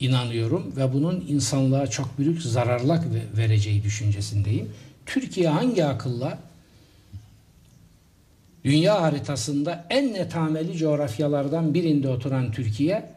inanıyorum 0.00 0.76
ve 0.76 0.92
bunun 0.92 1.24
insanlığa 1.28 1.86
çok 1.86 2.18
büyük 2.18 2.42
zararlar 2.42 3.00
vereceği 3.36 3.82
düşüncesindeyim. 3.82 4.72
Türkiye 5.06 5.48
hangi 5.48 5.84
akılla 5.84 6.38
dünya 8.64 9.02
haritasında 9.02 9.86
en 9.90 10.14
netameli 10.14 10.76
coğrafyalardan 10.76 11.74
birinde 11.74 12.08
oturan 12.08 12.52
Türkiye 12.52 13.10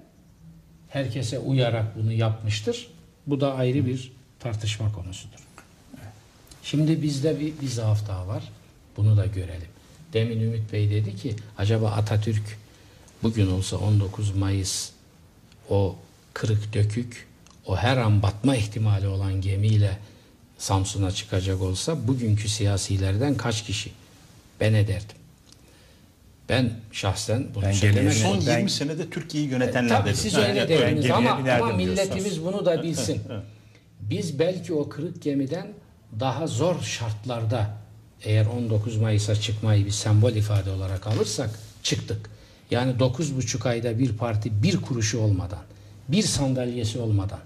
herkese 0.90 1.40
uyarak 1.40 1.98
bunu 1.98 2.12
yapmıştır. 2.12 2.88
Bu 3.28 3.42
da 3.42 3.56
ayrı 3.56 3.86
bir 3.86 4.12
tartışma 4.40 4.92
konusudur. 4.92 5.40
Şimdi 6.64 7.02
bizde 7.02 7.40
bir, 7.40 7.62
bir 7.62 7.68
zaaf 7.68 8.08
daha 8.08 8.28
var. 8.28 8.44
Bunu 8.98 9.18
da 9.18 9.26
görelim. 9.26 9.68
Demin 10.14 10.40
Ümit 10.40 10.74
Bey 10.74 10.90
dedi 10.90 11.16
ki 11.16 11.36
acaba 11.58 11.92
Atatürk 11.92 12.58
bugün 13.24 13.52
olsa 13.52 13.78
19 13.78 14.36
Mayıs 14.36 14.90
o 15.70 15.96
kırık 16.34 16.74
dökük 16.74 17.28
o 17.66 17.78
her 17.78 17.98
an 17.98 18.24
batma 18.24 18.56
ihtimali 18.56 19.08
olan 19.08 19.42
gemiyle 19.42 19.98
Samsun'a 20.58 21.12
çıkacak 21.12 21.62
olsa 21.62 22.08
bugünkü 22.08 22.50
siyasilerden 22.50 23.36
kaç 23.36 23.64
kişi 23.66 23.92
ben 24.60 24.74
ederdim. 24.74 25.18
Ben 26.50 26.72
şahsen 26.92 27.48
bunu 27.56 27.64
Ben 27.64 27.72
söylemek 27.72 28.14
son 28.14 28.30
zorundayım. 28.32 28.60
20 28.60 28.70
senede 28.70 29.10
Türkiye'yi 29.10 29.50
yöneten 29.50 29.88
Tabii 29.88 30.06
dedim. 30.06 30.18
siz 30.18 30.36
öyle 30.36 30.60
evet, 30.60 30.70
dediniz 30.70 31.06
ben 31.06 31.10
ama, 31.10 31.32
ama 31.32 31.74
milletimiz 31.74 32.46
bunu 32.46 32.66
da 32.66 32.84
bilsin. 32.84 33.22
Biz 34.00 34.40
belki 34.40 34.74
o 34.74 34.90
kırık 34.90 35.22
gemiden 35.22 35.68
daha 36.20 36.48
zor 36.48 36.82
şartlarda 36.82 37.78
eğer 38.24 38.46
19 38.46 38.98
Mayıs'a 38.98 39.36
çıkmayı 39.36 39.86
bir 39.86 39.92
sembol 39.92 40.32
ifade 40.32 40.72
olarak 40.72 41.08
alırsak 41.08 41.50
çıktık. 41.84 42.30
Yani 42.72 42.92
9,5 42.92 43.70
ayda 43.70 44.00
bir 44.00 44.18
parti 44.18 44.64
bir 44.64 44.82
kuruşu 44.82 45.20
olmadan, 45.20 45.64
bir 46.08 46.24
sandalyesi 46.24 47.00
olmadan, 47.00 47.40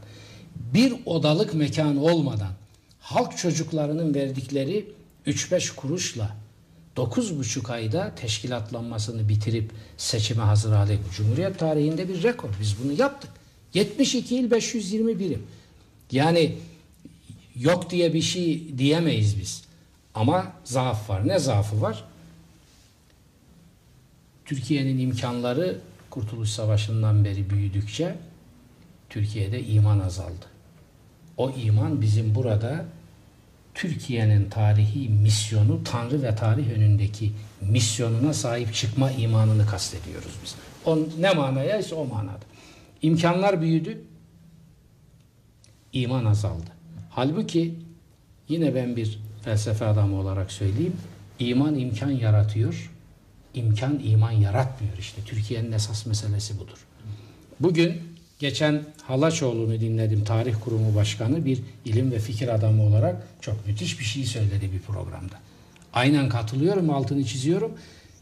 bir 0.74 0.94
odalık 1.06 1.54
mekanı 1.54 2.04
olmadan 2.04 2.52
halk 3.00 3.38
çocuklarının 3.38 4.16
verdikleri 4.16 4.86
3-5 5.28 5.76
kuruşla 5.76 6.36
9,5 6.98 7.72
ayda 7.72 8.16
teşkilatlanmasını 8.16 9.30
bitirip 9.30 9.72
seçime 9.98 10.44
hazır 10.44 10.72
hale 10.72 10.98
Cumhuriyet 11.16 11.60
tarihinde 11.60 12.10
bir 12.10 12.24
rekor. 12.24 12.50
Biz 12.62 12.76
bunu 12.84 12.92
yaptık. 12.92 13.30
72 13.74 14.36
il 14.36 14.52
520 14.52 15.20
birim. 15.20 15.44
Yani 16.12 16.56
yok 17.56 17.90
diye 17.90 18.14
bir 18.14 18.22
şey 18.22 18.78
diyemeyiz 18.78 19.40
biz. 19.40 19.64
Ama 20.14 20.54
zaaf 20.64 21.10
var. 21.10 21.28
Ne 21.28 21.40
zaafı 21.40 21.82
var? 21.82 22.04
Türkiye'nin 24.54 25.00
imkanları 25.00 25.78
Kurtuluş 26.10 26.50
Savaşı'ndan 26.50 27.26
beri 27.26 27.50
büyüdükçe 27.50 28.16
Türkiye'de 29.10 29.64
iman 29.64 30.00
azaldı. 30.00 30.46
O 31.38 31.50
iman 31.50 32.02
bizim 32.02 32.36
burada 32.36 32.86
Türkiye'nin 33.74 34.50
tarihi 34.50 35.10
misyonu 35.10 35.84
Tanrı 35.84 36.24
ve 36.24 36.36
tarih 36.36 36.72
önündeki 36.72 37.32
misyonuna 37.62 38.34
sahip 38.34 38.74
çıkma 38.74 39.12
imanını 39.12 39.66
kastediyoruz 39.66 40.32
biz. 40.44 40.56
O 40.86 41.00
ne 41.20 41.34
manaya 41.34 41.78
ise 41.78 41.96
o 41.96 42.06
manada. 42.06 42.46
İmkanlar 43.02 43.62
büyüdü. 43.62 44.02
iman 45.94 46.26
azaldı. 46.26 46.70
Halbuki 47.10 47.76
yine 48.50 48.76
ben 48.76 48.96
bir 48.96 49.20
felsefe 49.44 49.86
adamı 49.86 50.20
olarak 50.20 50.52
söyleyeyim. 50.52 50.98
İman 51.40 51.76
imkan 51.76 52.12
yaratıyor. 52.12 52.93
İmkan 53.54 54.00
iman 54.04 54.32
yaratmıyor 54.32 54.98
işte. 55.00 55.22
Türkiye'nin 55.26 55.72
esas 55.72 56.06
meselesi 56.06 56.60
budur. 56.60 56.78
Bugün 57.60 58.02
geçen 58.40 58.84
Halaçoğlu'nu 59.04 59.80
dinledim. 59.80 60.24
Tarih 60.24 60.56
Kurumu 60.64 60.96
Başkanı 60.96 61.46
bir 61.46 61.60
ilim 61.86 62.12
ve 62.12 62.20
fikir 62.20 62.48
adamı 62.48 62.84
olarak 62.84 63.28
çok 63.42 63.68
müthiş 63.68 64.00
bir 64.00 64.06
şey 64.06 64.26
söyledi 64.26 64.72
bir 64.74 64.80
programda. 64.80 65.36
Aynen 65.94 66.30
katılıyorum, 66.30 66.90
altını 66.90 67.26
çiziyorum. 67.26 67.72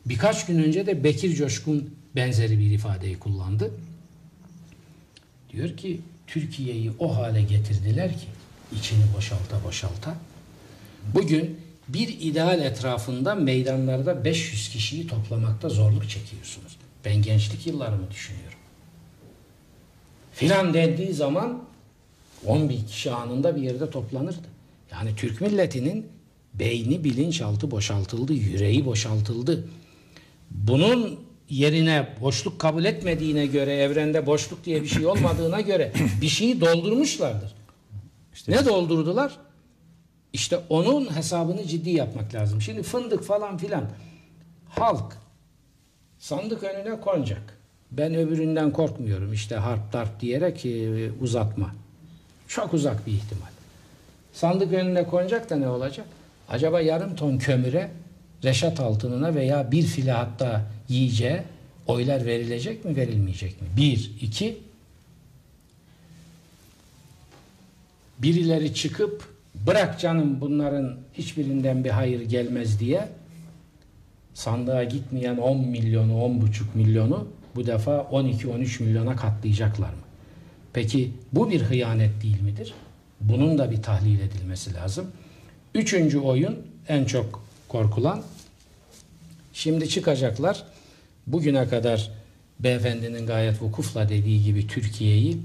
Birkaç 0.05 0.45
gün 0.45 0.63
önce 0.63 0.85
de 0.85 1.03
Bekir 1.03 1.35
Coşkun 1.35 1.95
benzeri 2.15 2.59
bir 2.59 2.71
ifadeyi 2.71 3.19
kullandı. 3.19 3.71
Diyor 5.53 5.77
ki 5.77 6.01
Türkiye'yi 6.27 6.91
o 6.99 7.15
hale 7.15 7.41
getirdiler 7.41 8.11
ki 8.11 8.27
içini 8.75 9.03
boşalta 9.17 9.63
boşalta. 9.63 10.15
Bugün 11.13 11.60
bir 11.87 12.17
ideal 12.21 12.61
etrafında 12.61 13.35
meydanlarda 13.35 14.25
500 14.25 14.69
kişiyi 14.69 15.07
toplamakta 15.07 15.69
zorluk 15.69 16.09
çekiyorsunuz. 16.09 16.77
Ben 17.05 17.21
gençlik 17.21 17.67
yıllarımı 17.67 18.11
düşünüyorum. 18.11 18.59
Filan 20.33 20.73
dendiği 20.73 21.13
zaman 21.13 21.63
10 22.45 22.69
bin 22.69 22.85
kişi 22.85 23.11
anında 23.11 23.55
bir 23.55 23.61
yerde 23.61 23.89
toplanırdı. 23.89 24.47
Yani 24.91 25.15
Türk 25.15 25.41
milletinin 25.41 26.07
beyni 26.53 27.03
bilinçaltı 27.03 27.71
boşaltıldı, 27.71 28.33
yüreği 28.33 28.85
boşaltıldı. 28.85 29.67
Bunun 30.51 31.19
yerine 31.49 32.07
boşluk 32.21 32.59
kabul 32.59 32.85
etmediğine 32.85 33.45
göre 33.45 33.73
evrende 33.73 34.25
boşluk 34.25 34.65
diye 34.65 34.83
bir 34.83 34.87
şey 34.87 35.05
olmadığına 35.05 35.61
göre 35.61 35.93
bir 36.21 36.27
şeyi 36.27 36.61
doldurmuşlardır. 36.61 37.53
ne 38.47 38.65
doldurdular? 38.65 39.37
İşte 40.33 40.59
onun 40.69 41.15
hesabını 41.15 41.67
ciddi 41.67 41.89
yapmak 41.89 42.33
lazım. 42.33 42.61
Şimdi 42.61 42.83
fındık 42.83 43.23
falan 43.23 43.57
filan 43.57 43.83
halk 44.69 45.17
sandık 46.19 46.63
önüne 46.63 47.01
konacak. 47.01 47.57
Ben 47.91 48.15
öbüründen 48.15 48.71
korkmuyorum 48.71 49.33
işte 49.33 49.55
harp 49.55 49.93
darp 49.93 50.19
diyerek 50.19 50.65
e, 50.65 51.11
uzatma. 51.21 51.75
Çok 52.47 52.73
uzak 52.73 53.07
bir 53.07 53.11
ihtimal. 53.11 53.47
Sandık 54.33 54.73
önüne 54.73 55.03
konacak 55.07 55.49
da 55.49 55.55
ne 55.55 55.69
olacak? 55.69 56.05
Acaba 56.49 56.81
yarım 56.81 57.15
ton 57.15 57.37
kömüre 57.37 57.91
reşat 58.43 58.79
altınına 58.79 59.35
veya 59.35 59.71
bir 59.71 59.83
file 59.83 60.11
hatta 60.11 60.65
yiyeceğe 60.89 61.43
oylar 61.87 62.25
verilecek 62.25 62.85
mi 62.85 62.95
verilmeyecek 62.95 63.61
mi? 63.61 63.67
Bir, 63.77 64.11
iki 64.21 64.57
birileri 68.19 68.73
çıkıp 68.73 69.30
bırak 69.67 69.99
canım 69.99 70.41
bunların 70.41 70.97
hiçbirinden 71.13 71.83
bir 71.83 71.89
hayır 71.89 72.21
gelmez 72.21 72.79
diye 72.79 73.07
sandığa 74.33 74.83
gitmeyen 74.83 75.37
10 75.37 75.57
milyonu, 75.57 76.13
10,5 76.13 76.63
milyonu 76.73 77.27
bu 77.55 77.67
defa 77.67 77.97
12-13 78.11 78.83
milyona 78.83 79.15
katlayacaklar 79.15 79.89
mı? 79.89 80.01
Peki 80.73 81.11
bu 81.33 81.51
bir 81.51 81.61
hıyanet 81.61 82.23
değil 82.23 82.41
midir? 82.41 82.73
Bunun 83.21 83.57
da 83.57 83.71
bir 83.71 83.81
tahlil 83.81 84.19
edilmesi 84.19 84.73
lazım. 84.73 85.11
Üçüncü 85.75 86.19
oyun 86.19 86.57
en 86.87 87.05
çok 87.05 87.43
korkulan. 87.67 88.21
Şimdi 89.53 89.89
çıkacaklar. 89.89 90.63
Bugüne 91.27 91.67
kadar 91.67 92.11
beyefendinin 92.59 93.27
gayet 93.27 93.61
vukufla 93.61 94.09
dediği 94.09 94.43
gibi 94.43 94.67
Türkiye'yi 94.67 95.37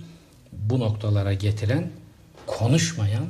bu 0.52 0.80
noktalara 0.80 1.32
getiren, 1.34 1.90
konuşmayan, 2.46 3.26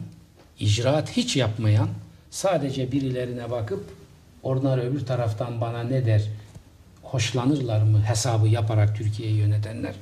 icraat 0.60 1.16
hiç 1.16 1.36
yapmayan, 1.36 1.88
sadece 2.30 2.92
birilerine 2.92 3.50
bakıp 3.50 3.84
onlar 4.42 4.78
öbür 4.78 5.06
taraftan 5.06 5.60
bana 5.60 5.82
ne 5.82 6.06
der, 6.06 6.22
hoşlanırlar 7.02 7.82
mı 7.82 8.02
hesabı 8.04 8.48
yaparak 8.48 8.96
Türkiye'yi 8.96 9.36
yönetenler. 9.36 9.94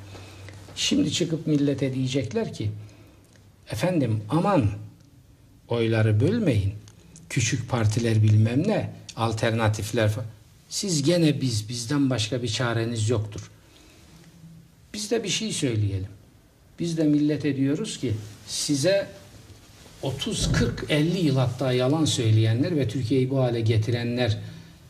Şimdi 0.76 1.12
çıkıp 1.12 1.46
millete 1.46 1.94
diyecekler 1.94 2.52
ki 2.52 2.70
efendim 3.70 4.22
aman 4.28 4.70
oyları 5.68 6.20
bölmeyin. 6.20 6.74
Küçük 7.28 7.70
partiler 7.70 8.22
bilmem 8.22 8.68
ne, 8.68 8.90
alternatifler. 9.16 10.10
Siz 10.68 11.02
gene 11.02 11.40
biz, 11.40 11.68
bizden 11.68 12.10
başka 12.10 12.42
bir 12.42 12.48
çareniz 12.48 13.08
yoktur. 13.08 13.50
Biz 14.94 15.10
de 15.10 15.24
bir 15.24 15.28
şey 15.28 15.52
söyleyelim. 15.52 16.08
Biz 16.78 16.98
de 16.98 17.04
millete 17.04 17.56
diyoruz 17.56 17.98
ki 17.98 18.12
size 18.46 19.08
30, 20.04 20.52
40, 20.52 20.84
50 20.90 21.18
yıl 21.18 21.36
hatta 21.36 21.72
yalan 21.72 22.04
söyleyenler 22.04 22.76
ve 22.76 22.88
Türkiye'yi 22.88 23.30
bu 23.30 23.38
hale 23.38 23.60
getirenler 23.60 24.38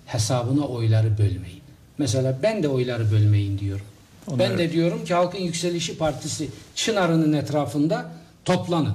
hesabına 0.06 0.66
oyları 0.66 1.18
bölmeyin. 1.18 1.60
Mesela 1.98 2.38
ben 2.42 2.62
de 2.62 2.68
oyları 2.68 3.12
bölmeyin 3.12 3.58
diyorum. 3.58 3.86
Onlar- 4.28 4.38
Ben 4.38 4.58
de 4.58 4.72
diyorum 4.72 5.04
ki 5.04 5.14
Halkın 5.14 5.38
Yükselişi 5.38 5.98
Partisi 5.98 6.48
Çınarı'nın 6.74 7.32
etrafında 7.32 8.10
toplanın. 8.44 8.94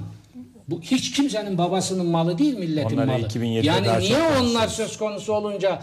Bu 0.68 0.80
hiç 0.82 1.12
kimsenin 1.12 1.58
babasının 1.58 2.06
malı 2.06 2.38
değil 2.38 2.54
milletin 2.58 2.94
Onları 2.96 3.06
malı. 3.06 3.26
2007'de 3.26 3.66
yani 3.66 3.98
niye 4.04 4.22
onlar 4.40 4.68
söz 4.68 4.96
konusu 4.98 5.32
olunca 5.32 5.82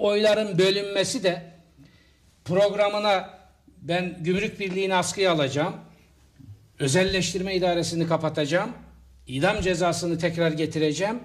oyların 0.00 0.58
bölünmesi 0.58 1.22
de 1.22 1.42
programına 2.44 3.30
ben 3.82 4.16
gümrük 4.20 4.60
birliğini 4.60 4.94
askıya 4.94 5.32
alacağım. 5.32 5.74
Özelleştirme 6.78 7.54
idaresini 7.56 8.06
kapatacağım. 8.08 8.70
İdam 9.26 9.60
cezasını 9.60 10.18
tekrar 10.18 10.52
getireceğim. 10.52 11.18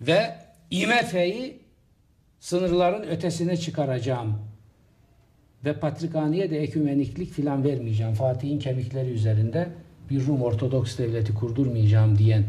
Ve 0.00 0.34
IMF'yi 0.70 1.58
sınırların 2.40 3.02
ötesine 3.02 3.56
çıkaracağım. 3.56 4.38
Ve 5.64 5.72
Patrikhane'ye 5.72 6.50
de 6.50 6.58
ekümeniklik 6.62 7.30
filan 7.32 7.64
vermeyeceğim. 7.64 8.14
Fatih'in 8.14 8.58
kemikleri 8.58 9.10
üzerinde 9.10 9.68
bir 10.10 10.26
Rum 10.26 10.42
Ortodoks 10.42 10.98
devleti 10.98 11.34
kurdurmayacağım 11.34 12.18
diyen 12.18 12.44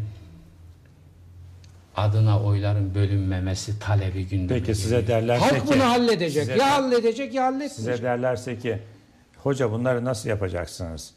adına 1.95 2.43
oyların 2.43 2.95
bölünmemesi 2.95 3.79
talebi 3.79 4.27
gündeme 4.27 4.59
Peki 4.59 4.75
size 4.75 5.01
geliyor. 5.01 5.07
derlerse 5.21 5.45
Halk 5.45 5.67
ki- 5.67 5.73
bunu 5.73 5.83
halledecek. 5.83 6.43
size- 6.43 6.57
ya 6.57 6.71
halledecek 6.71 7.33
ya 7.33 7.43
halletmeyecek. 7.43 7.75
Size 7.77 8.03
derlerse 8.03 8.57
ki 8.59 8.79
hoca 9.37 9.71
bunları 9.71 10.05
nasıl 10.05 10.29
yapacaksınız? 10.29 11.13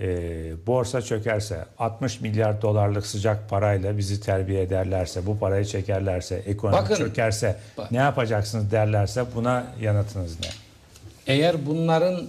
Ee, 0.00 0.52
borsa 0.66 1.02
çökerse 1.02 1.64
60 1.78 2.20
milyar 2.20 2.62
dolarlık 2.62 3.06
sıcak 3.06 3.50
parayla 3.50 3.98
bizi 3.98 4.20
terbiye 4.20 4.62
ederlerse 4.62 5.26
bu 5.26 5.38
parayı 5.38 5.64
çekerlerse 5.64 6.34
ekonomi 6.34 6.82
Bakın, 6.82 6.94
çökerse 6.94 7.56
ne 7.90 7.98
yapacaksınız 7.98 8.70
derlerse 8.70 9.24
buna 9.34 9.66
yanıtınız 9.80 10.40
ne? 10.40 10.46
Eğer 11.26 11.66
bunların 11.66 12.28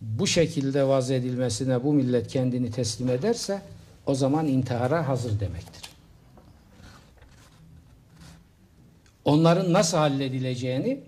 bu 0.00 0.26
şekilde 0.26 0.88
vaz 0.88 1.10
edilmesine 1.10 1.84
bu 1.84 1.92
millet 1.92 2.28
kendini 2.28 2.70
teslim 2.70 3.08
ederse 3.08 3.62
o 4.06 4.14
zaman 4.14 4.46
intihara 4.46 5.08
hazır 5.08 5.40
demektir. 5.40 5.90
Onların 9.24 9.72
nasıl 9.72 9.98
halledileceğini 9.98 11.00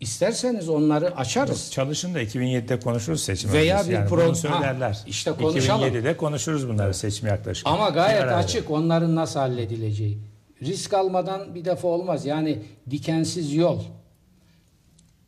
isterseniz 0.00 0.68
onları 0.68 1.16
açarız. 1.16 1.70
Çalışın 1.72 2.14
da 2.14 2.22
2007'de 2.22 2.80
konuşuruz 2.80 3.22
seçim 3.22 3.52
Veya 3.52 3.74
öncesi. 3.76 3.90
bir 3.90 3.94
yani 3.94 4.08
program- 4.08 4.34
söylerler. 4.34 4.90
Ha, 4.92 4.98
işte 5.06 5.32
konuşalım. 5.32 5.88
2007'de 5.88 6.16
konuşuruz 6.16 6.68
bunları 6.68 6.94
seçim 6.94 7.28
yaklaşık. 7.28 7.66
Ama 7.66 7.88
gayet 7.88 8.22
arada. 8.22 8.36
açık 8.36 8.70
onların 8.70 9.16
nasıl 9.16 9.40
halledileceği. 9.40 10.18
Risk 10.62 10.94
almadan 10.94 11.54
bir 11.54 11.64
defa 11.64 11.88
olmaz. 11.88 12.26
Yani 12.26 12.58
dikensiz 12.90 13.54
yol, 13.54 13.80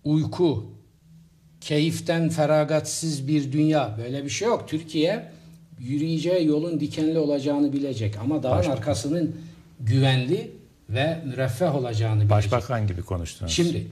uyku, 0.04 0.64
keyiften 1.60 2.28
feragatsız 2.28 3.28
bir 3.28 3.52
dünya 3.52 3.94
böyle 3.98 4.24
bir 4.24 4.30
şey 4.30 4.48
yok. 4.48 4.68
Türkiye 4.68 5.32
yürüyeceği 5.78 6.46
yolun 6.46 6.80
dikenli 6.80 7.18
olacağını 7.18 7.72
bilecek 7.72 8.14
ama 8.22 8.42
dağın 8.42 8.58
Başbakan. 8.58 8.76
arkasının 8.76 9.36
güvenli 9.80 10.50
ve 10.90 11.18
müreffeh 11.26 11.74
olacağını 11.74 12.14
bilecek. 12.20 12.30
Başbakan 12.30 12.86
gibi 12.86 13.02
konuştunuz. 13.02 13.52
Şimdi 13.52 13.86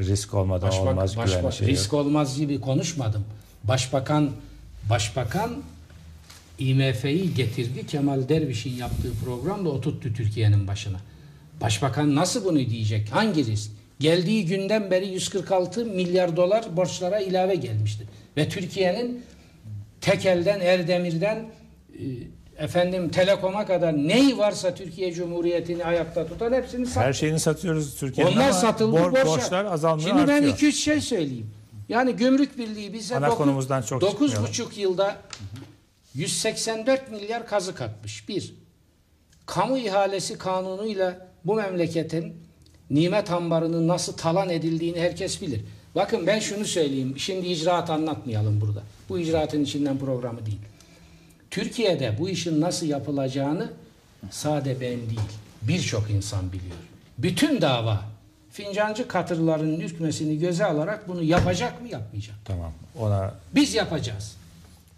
risk 0.00 0.34
olmadan 0.34 0.68
Başbak- 0.70 0.88
olmaz 0.88 1.16
başbak- 1.16 1.36
güvenli 1.40 1.52
şey 1.56 1.66
risk 1.68 1.92
yok. 1.92 2.00
olmaz 2.06 2.38
gibi 2.38 2.60
konuşmadım. 2.60 3.24
Başbakan 3.64 4.30
başbakan 4.90 5.50
IMF'yi 6.58 7.34
getirdi. 7.34 7.86
Kemal 7.86 8.28
Derviş'in 8.28 8.74
yaptığı 8.76 9.12
programda 9.24 9.68
oturttu 9.68 10.12
Türkiye'nin 10.14 10.68
başına. 10.68 10.98
Başbakan 11.60 12.14
nasıl 12.14 12.44
bunu 12.44 12.58
diyecek? 12.58 13.08
Hangi 13.12 13.46
risk? 13.46 13.70
Geldiği 14.00 14.46
günden 14.46 14.90
beri 14.90 15.08
146 15.08 15.84
milyar 15.84 16.36
dolar 16.36 16.76
borçlara 16.76 17.20
ilave 17.20 17.54
gelmişti. 17.54 18.04
Ve 18.36 18.48
Türkiye'nin 18.48 19.22
tekelden, 20.00 20.60
Erdemir'den 20.60 21.36
e, 21.36 22.02
efendim 22.58 23.08
Telekom'a 23.08 23.66
kadar 23.66 23.96
neyi 23.96 24.38
varsa 24.38 24.74
Türkiye 24.74 25.12
Cumhuriyeti'ni 25.12 25.84
ayakta 25.84 26.26
tutan 26.26 26.52
hepsini 26.52 26.86
sattı. 26.86 27.00
Her 27.00 27.12
şeyini 27.12 27.40
satıyoruz 27.40 27.96
Türkiye'nin 27.96 28.36
Onlar 28.36 28.52
satıldı 28.52 28.96
bor- 28.96 29.02
borçlar. 29.04 29.26
borçlar 29.26 29.64
azalmıyor 29.64 30.08
Şimdi 30.08 30.28
ben 30.28 30.36
artıyor. 30.36 30.56
2-3 30.56 30.72
şey 30.72 31.00
söyleyeyim. 31.00 31.50
Yani 31.88 32.12
gümrük 32.12 32.58
birliği 32.58 32.92
bize 32.92 33.16
Ana 33.16 33.28
konumuzdan 33.28 33.82
çok 33.82 34.00
çıkmayalım. 34.10 34.44
9,5 34.44 34.80
yılda 34.80 35.16
184 36.14 37.10
milyar 37.10 37.46
kazık 37.46 37.80
atmış. 37.80 38.28
Bir, 38.28 38.54
kamu 39.46 39.78
ihalesi 39.78 40.38
kanunuyla 40.38 41.28
bu 41.44 41.54
memleketin 41.54 42.34
nimet 42.90 43.30
ambarının 43.30 43.88
nasıl 43.88 44.12
talan 44.12 44.50
edildiğini 44.50 45.00
herkes 45.00 45.42
bilir. 45.42 45.60
Bakın 45.94 46.26
ben 46.26 46.38
şunu 46.38 46.64
söyleyeyim. 46.64 47.14
Şimdi 47.18 47.46
icraat 47.46 47.90
anlatmayalım 47.90 48.60
burada. 48.60 48.82
Bu 49.08 49.18
icraatın 49.18 49.64
içinden 49.64 49.98
programı 49.98 50.46
değil. 50.46 50.58
Türkiye'de 51.50 52.16
bu 52.18 52.28
işin 52.28 52.60
nasıl 52.60 52.86
yapılacağını 52.86 53.70
sade 54.30 54.80
ben 54.80 55.10
değil, 55.10 55.20
birçok 55.62 56.10
insan 56.10 56.52
biliyor. 56.52 56.76
Bütün 57.18 57.60
dava 57.60 58.00
fincancı 58.50 59.08
katırlarının 59.08 59.80
ürkmesini 59.80 60.38
göze 60.38 60.64
alarak 60.64 61.08
bunu 61.08 61.22
yapacak 61.22 61.82
mı 61.82 61.88
yapmayacak? 61.88 62.36
Tamam. 62.44 62.72
Ona 63.00 63.34
Biz 63.54 63.74
yapacağız. 63.74 64.36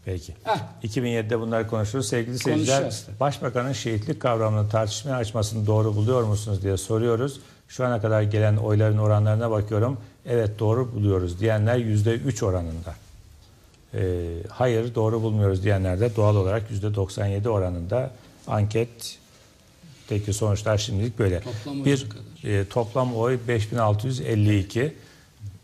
Peki. 0.05 0.35
Heh. 0.45 0.59
2007'de 0.85 1.41
bunları 1.41 1.67
konuşuruz. 1.67 2.09
Sevgili 2.09 2.39
seyirciler. 2.39 2.95
Başbakanın 3.21 3.73
şehitlik 3.73 4.21
kavramını 4.21 4.69
tartışmaya 4.69 5.17
açmasını 5.17 5.67
doğru 5.67 5.97
buluyor 5.97 6.23
musunuz 6.23 6.63
diye 6.63 6.77
soruyoruz. 6.77 7.41
Şu 7.69 7.87
ana 7.87 8.01
kadar 8.01 8.23
gelen 8.23 8.57
oyların 8.57 8.99
oranlarına 8.99 9.51
bakıyorum. 9.51 9.99
Evet 10.27 10.59
doğru 10.59 10.95
buluyoruz 10.95 11.41
diyenler 11.41 11.79
%3 11.79 12.45
oranında. 12.45 12.95
Ee, 13.95 14.29
hayır 14.49 14.95
doğru 14.95 15.23
bulmuyoruz 15.23 15.63
diyenler 15.63 16.01
de 16.01 16.17
doğal 16.17 16.37
olarak 16.37 16.63
%97 16.71 17.49
oranında 17.49 18.11
anketteki 18.47 20.33
sonuçlar 20.33 20.79
şimdilik 20.79 21.19
böyle. 21.19 21.41
Toplam 21.41 21.85
Bir 21.85 22.07
e, 22.45 22.65
toplam 22.65 23.17
oy 23.17 23.39
5652. 23.49 24.95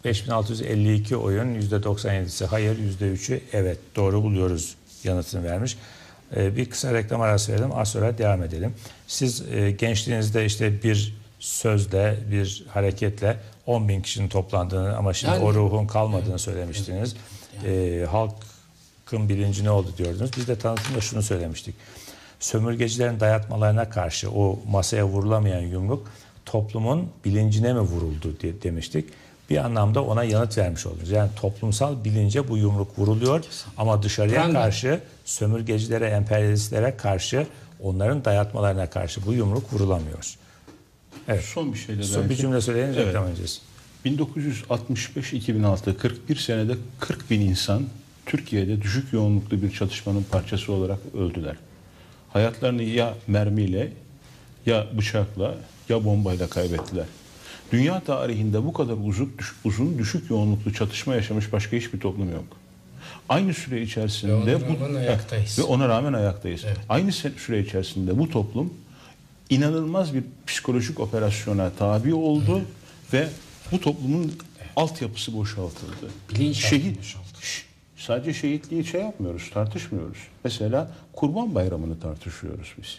5652 0.04 1.16
oyun 1.16 1.60
%97'si 1.60 2.44
hayır, 2.46 2.78
%3'ü 3.00 3.40
evet 3.52 3.78
doğru 3.96 4.22
buluyoruz 4.22 4.74
yanıtını 5.04 5.44
vermiş. 5.44 5.78
E, 6.36 6.56
bir 6.56 6.70
kısa 6.70 6.94
reklam 6.94 7.20
arası 7.20 7.52
verelim 7.52 7.70
az 7.74 7.88
sonra 7.88 8.18
devam 8.18 8.42
edelim. 8.42 8.74
Siz 9.06 9.42
e, 9.52 9.70
gençliğinizde 9.70 10.44
işte 10.44 10.82
bir 10.82 11.14
sözle, 11.38 12.16
bir 12.30 12.64
hareketle 12.68 13.36
10 13.66 13.88
bin 13.88 14.02
kişinin 14.02 14.28
toplandığını 14.28 14.96
ama 14.96 15.12
şimdi 15.12 15.34
Yani- 15.34 15.44
o 15.44 15.54
ruhun 15.54 15.86
kalmadığını 15.86 16.38
söylemiştiniz. 16.38 17.16
E, 17.64 18.06
halkın 18.10 19.28
bilinci 19.28 19.64
ne 19.64 19.70
oldu 19.70 19.88
diyordunuz. 19.98 20.30
Biz 20.36 20.48
de 20.48 20.58
tanıtımda 20.58 21.00
şunu 21.00 21.22
söylemiştik. 21.22 21.74
Sömürgecilerin 22.40 23.20
dayatmalarına 23.20 23.90
karşı 23.90 24.30
o 24.30 24.58
masaya 24.70 25.06
vurulamayan 25.06 25.60
yumruk 25.60 26.06
toplumun 26.46 27.08
bilincine 27.24 27.72
mi 27.72 27.80
vuruldu 27.80 28.36
diye 28.40 28.62
demiştik. 28.62 29.08
Bir 29.50 29.56
anlamda 29.56 30.04
ona 30.04 30.24
yanıt 30.24 30.58
vermiş 30.58 30.86
oldunuz. 30.86 31.10
Yani 31.10 31.30
toplumsal 31.36 32.04
bilince 32.04 32.48
bu 32.48 32.56
yumruk 32.56 32.98
vuruluyor 32.98 33.44
ama 33.76 34.02
dışarıya 34.02 34.42
Pranga. 34.42 34.52
karşı 34.62 35.00
sömürgecilere, 35.24 36.06
emperyalistlere 36.06 36.96
karşı 36.96 37.46
onların 37.82 38.24
dayatmalarına 38.24 38.90
karşı 38.90 39.26
bu 39.26 39.32
yumruk 39.32 39.72
vurulamıyor. 39.72 40.34
Evet. 41.28 41.44
Son 41.44 41.72
bir 41.72 41.78
şeyle 41.78 42.02
Son 42.02 42.24
bir 42.24 42.28
belki. 42.28 42.40
cümle 42.42 42.60
söyleyin 42.60 42.86
Evet. 42.86 43.06
reklam 43.06 43.24
öncesi. 43.24 43.60
1965-2006 44.06 45.96
41 45.96 46.36
senede 46.36 46.74
40 47.00 47.30
bin 47.30 47.40
insan 47.40 47.82
Türkiye'de 48.26 48.82
düşük 48.82 49.12
yoğunluklu 49.12 49.62
bir 49.62 49.70
çatışmanın 49.72 50.24
parçası 50.30 50.72
olarak 50.72 50.98
öldüler. 51.18 51.56
Hayatlarını 52.32 52.82
ya 52.82 53.14
mermiyle 53.26 53.92
ya 54.66 54.86
bıçakla 54.98 55.54
ya 55.88 56.04
bombayla 56.04 56.48
kaybettiler. 56.48 57.04
Dünya 57.72 58.00
tarihinde 58.00 58.64
bu 58.64 58.72
kadar 58.72 58.94
uzun, 59.04 59.32
uzun 59.64 59.98
düşük 59.98 60.30
yoğunluklu 60.30 60.72
çatışma 60.74 61.14
yaşamış 61.14 61.52
başka 61.52 61.76
hiçbir 61.76 62.00
toplum 62.00 62.30
yok. 62.32 62.44
Aynı 63.28 63.54
süre 63.54 63.82
içerisinde 63.82 64.46
Ve 64.46 64.56
ona 64.56 64.68
rağmen 64.80 64.94
ayaktayız. 64.94 65.58
ve 65.58 65.62
ona 65.62 65.88
rağmen 65.88 66.12
ayaktayız. 66.12 66.64
Aynı 66.88 67.10
se- 67.10 67.38
süre 67.38 67.60
içerisinde 67.60 68.18
bu 68.18 68.30
toplum 68.30 68.74
inanılmaz 69.50 70.14
bir 70.14 70.22
psikolojik 70.46 71.00
operasyona 71.00 71.70
tabi 71.78 72.14
oldu 72.14 72.60
ve 73.12 73.28
bu 73.72 73.80
toplumun 73.80 74.32
altyapısı 74.76 75.36
boşaltıldı. 75.36 76.10
Bilinç 76.30 76.56
Şehit, 76.56 76.98
Şş, 77.40 77.66
sadece 77.96 78.34
şehitliği 78.34 78.84
şey 78.84 79.00
yapmıyoruz, 79.00 79.50
tartışmıyoruz. 79.54 80.18
Mesela 80.44 80.90
Kurban 81.12 81.54
Bayramı'nı 81.54 82.00
tartışıyoruz 82.00 82.74
biz. 82.82 82.98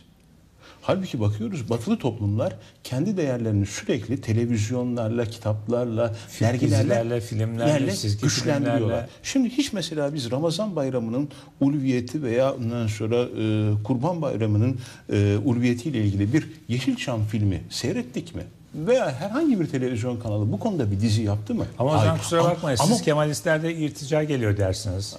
Halbuki 0.81 1.19
bakıyoruz 1.19 1.69
batılı 1.69 1.97
toplumlar 1.99 2.55
kendi 2.83 3.17
değerlerini 3.17 3.65
sürekli 3.65 4.21
televizyonlarla, 4.21 5.25
kitaplarla, 5.25 6.13
Film 6.13 6.47
dergilerle, 6.47 6.79
dizilerle, 6.83 7.21
filmlerle, 7.21 7.93
güçlendiriyorlar. 8.21 8.79
filmlerle. 8.79 9.09
Şimdi 9.23 9.49
hiç 9.49 9.73
mesela 9.73 10.13
biz 10.13 10.31
Ramazan 10.31 10.75
bayramının 10.75 11.29
ulviyeti 11.61 12.23
veya 12.23 12.53
ondan 12.53 12.87
sonra 12.87 13.15
e, 13.15 13.71
Kurban 13.83 14.21
bayramının 14.21 14.79
e, 15.11 15.37
ulviyetiyle 15.45 16.05
ilgili 16.05 16.33
bir 16.33 16.47
Yeşilçam 16.67 17.25
filmi 17.25 17.63
seyrettik 17.69 18.35
mi? 18.35 18.43
Veya 18.77 19.11
herhangi 19.19 19.59
bir 19.59 19.67
televizyon 19.67 20.17
kanalı 20.19 20.51
bu 20.51 20.59
konuda 20.59 20.91
bir 20.91 20.99
dizi 20.99 21.21
yaptı 21.21 21.55
mı? 21.55 21.65
Ama 21.79 22.01
Hayır. 22.01 22.19
kusura 22.21 22.41
Ama- 22.41 22.49
bakmayın 22.49 22.77
ama 22.81 22.93
siz 22.95 23.01
Kemalistlerde 23.01 23.75
irtica 23.75 24.23
geliyor 24.23 24.57
dersiniz. 24.57 25.15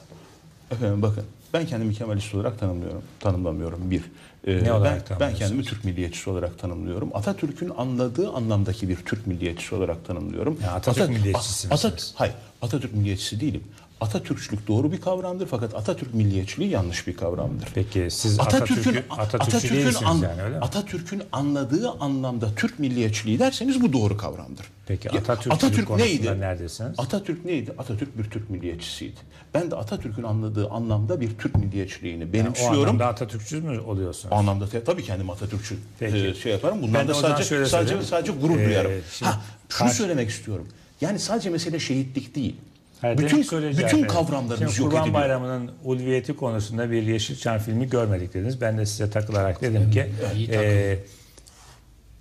Efendim 0.70 1.02
bakın 1.02 1.24
ben 1.54 1.66
kendimi 1.66 1.94
Kemalist 1.94 2.34
olarak 2.34 2.58
tanımlıyorum. 2.60 3.02
Tanımlamıyorum 3.20 3.90
bir. 3.90 4.02
Ee, 4.46 4.64
Ne 4.64 4.72
olarak 4.72 5.10
ben, 5.10 5.20
ben 5.20 5.34
kendimi 5.34 5.62
Türk 5.64 5.84
milliyetçisi 5.84 6.30
olarak 6.30 6.58
tanımlıyorum. 6.58 7.10
Atatürk'ün 7.14 7.70
anladığı 7.78 8.30
anlamdaki 8.32 8.88
bir 8.88 8.96
Türk 8.96 9.26
milliyetçisi 9.26 9.74
olarak 9.74 10.06
tanımlıyorum. 10.06 10.58
Ya 10.62 10.72
Atatürk 10.72 11.04
Ata- 11.04 11.12
milliyetçisi 11.12 11.68
A- 11.68 11.74
Ata- 11.74 11.88
misiniz? 11.88 12.12
hayır, 12.16 12.34
Atatürk 12.62 12.94
milliyetçisi 12.94 13.40
değilim. 13.40 13.62
Atatürkçülük 14.00 14.68
doğru 14.68 14.92
bir 14.92 15.00
kavramdır 15.00 15.46
fakat 15.46 15.74
Atatürk 15.74 16.14
milliyetçiliği 16.14 16.70
yanlış 16.70 17.06
bir 17.06 17.16
kavramdır. 17.16 17.68
Peki 17.74 18.08
siz 18.10 18.40
Atatürk'ü 18.40 19.04
Atatürkçü 19.10 19.70
değilsiniz 19.74 19.96
an- 20.04 20.18
yani 20.18 20.42
öyle 20.42 20.54
mi? 20.58 20.64
Atatürk'ün 20.64 21.22
anladığı 21.32 21.90
anlamda 21.90 22.54
Türk 22.56 22.78
milliyetçiliği 22.78 23.38
derseniz 23.38 23.82
bu 23.82 23.92
doğru 23.92 24.16
kavramdır. 24.16 24.66
Peki 24.86 25.08
Ya, 25.08 25.20
Atatürkçülük 25.20 25.88
konusunda 25.88 26.34
neredesiniz? 26.34 26.94
Atatürk 26.98 27.44
neydi? 27.44 27.72
Atatürk 27.78 28.18
bir 28.18 28.24
Türk 28.30 28.50
milliyetçisiydi. 28.50 29.16
Ben 29.54 29.70
de 29.70 29.76
Atatürk'ün 29.76 30.22
anladığı 30.22 30.68
anlamda 30.70 31.20
bir 31.20 31.38
Türk 31.38 31.56
milliyetçiliğini 31.56 32.24
o 32.24 32.32
benimsiyorum. 32.32 32.78
anlamda 32.80 33.06
Atatürkçü 33.06 33.60
mü 33.60 33.78
oluyorsunuz? 33.80 34.32
O 34.32 34.36
anlamda 34.36 34.66
tabii 34.86 35.04
kendim 35.04 35.30
Atatürkçü 35.30 35.76
Peki. 35.98 36.16
e, 36.18 36.34
şey 36.34 36.52
yaparım. 36.52 36.82
Bundan 36.82 36.94
Ben 37.00 37.08
da 37.08 37.12
o 37.12 37.14
sadece 37.20 37.66
sadece 37.66 38.02
sadece 38.02 38.32
gurur 38.32 38.58
Ee, 38.60 38.66
duyarım. 38.66 38.92
şimdi 39.12 39.30
Ha, 39.32 39.40
şunu 39.68 39.78
karşı- 39.78 39.96
söylemek 39.96 40.30
istiyorum. 40.30 40.66
Yani 41.00 41.18
sadece 41.18 41.50
mesele 41.50 41.78
şehitlik 41.80 42.34
değil. 42.34 42.56
Hayır, 43.00 43.18
bütün 43.18 43.42
bütün 43.42 43.62
efendim. 43.68 44.06
kavramlarımız 44.06 44.58
Şimdi 44.58 44.82
yok 44.82 44.90
Kurban 44.90 45.02
ediliyor. 45.02 45.22
Bayramı'nın 45.22 45.70
ulviyeti 45.84 46.36
konusunda 46.36 46.90
bir 46.90 47.02
Yeşilçam 47.02 47.58
filmi 47.58 47.88
görmedik 47.90 48.34
dediniz. 48.34 48.60
Ben 48.60 48.78
de 48.78 48.86
size 48.86 49.10
takılarak 49.10 49.62
dedim 49.62 49.90
ki 49.90 50.06
iyi 50.36 50.48
e, 50.50 50.98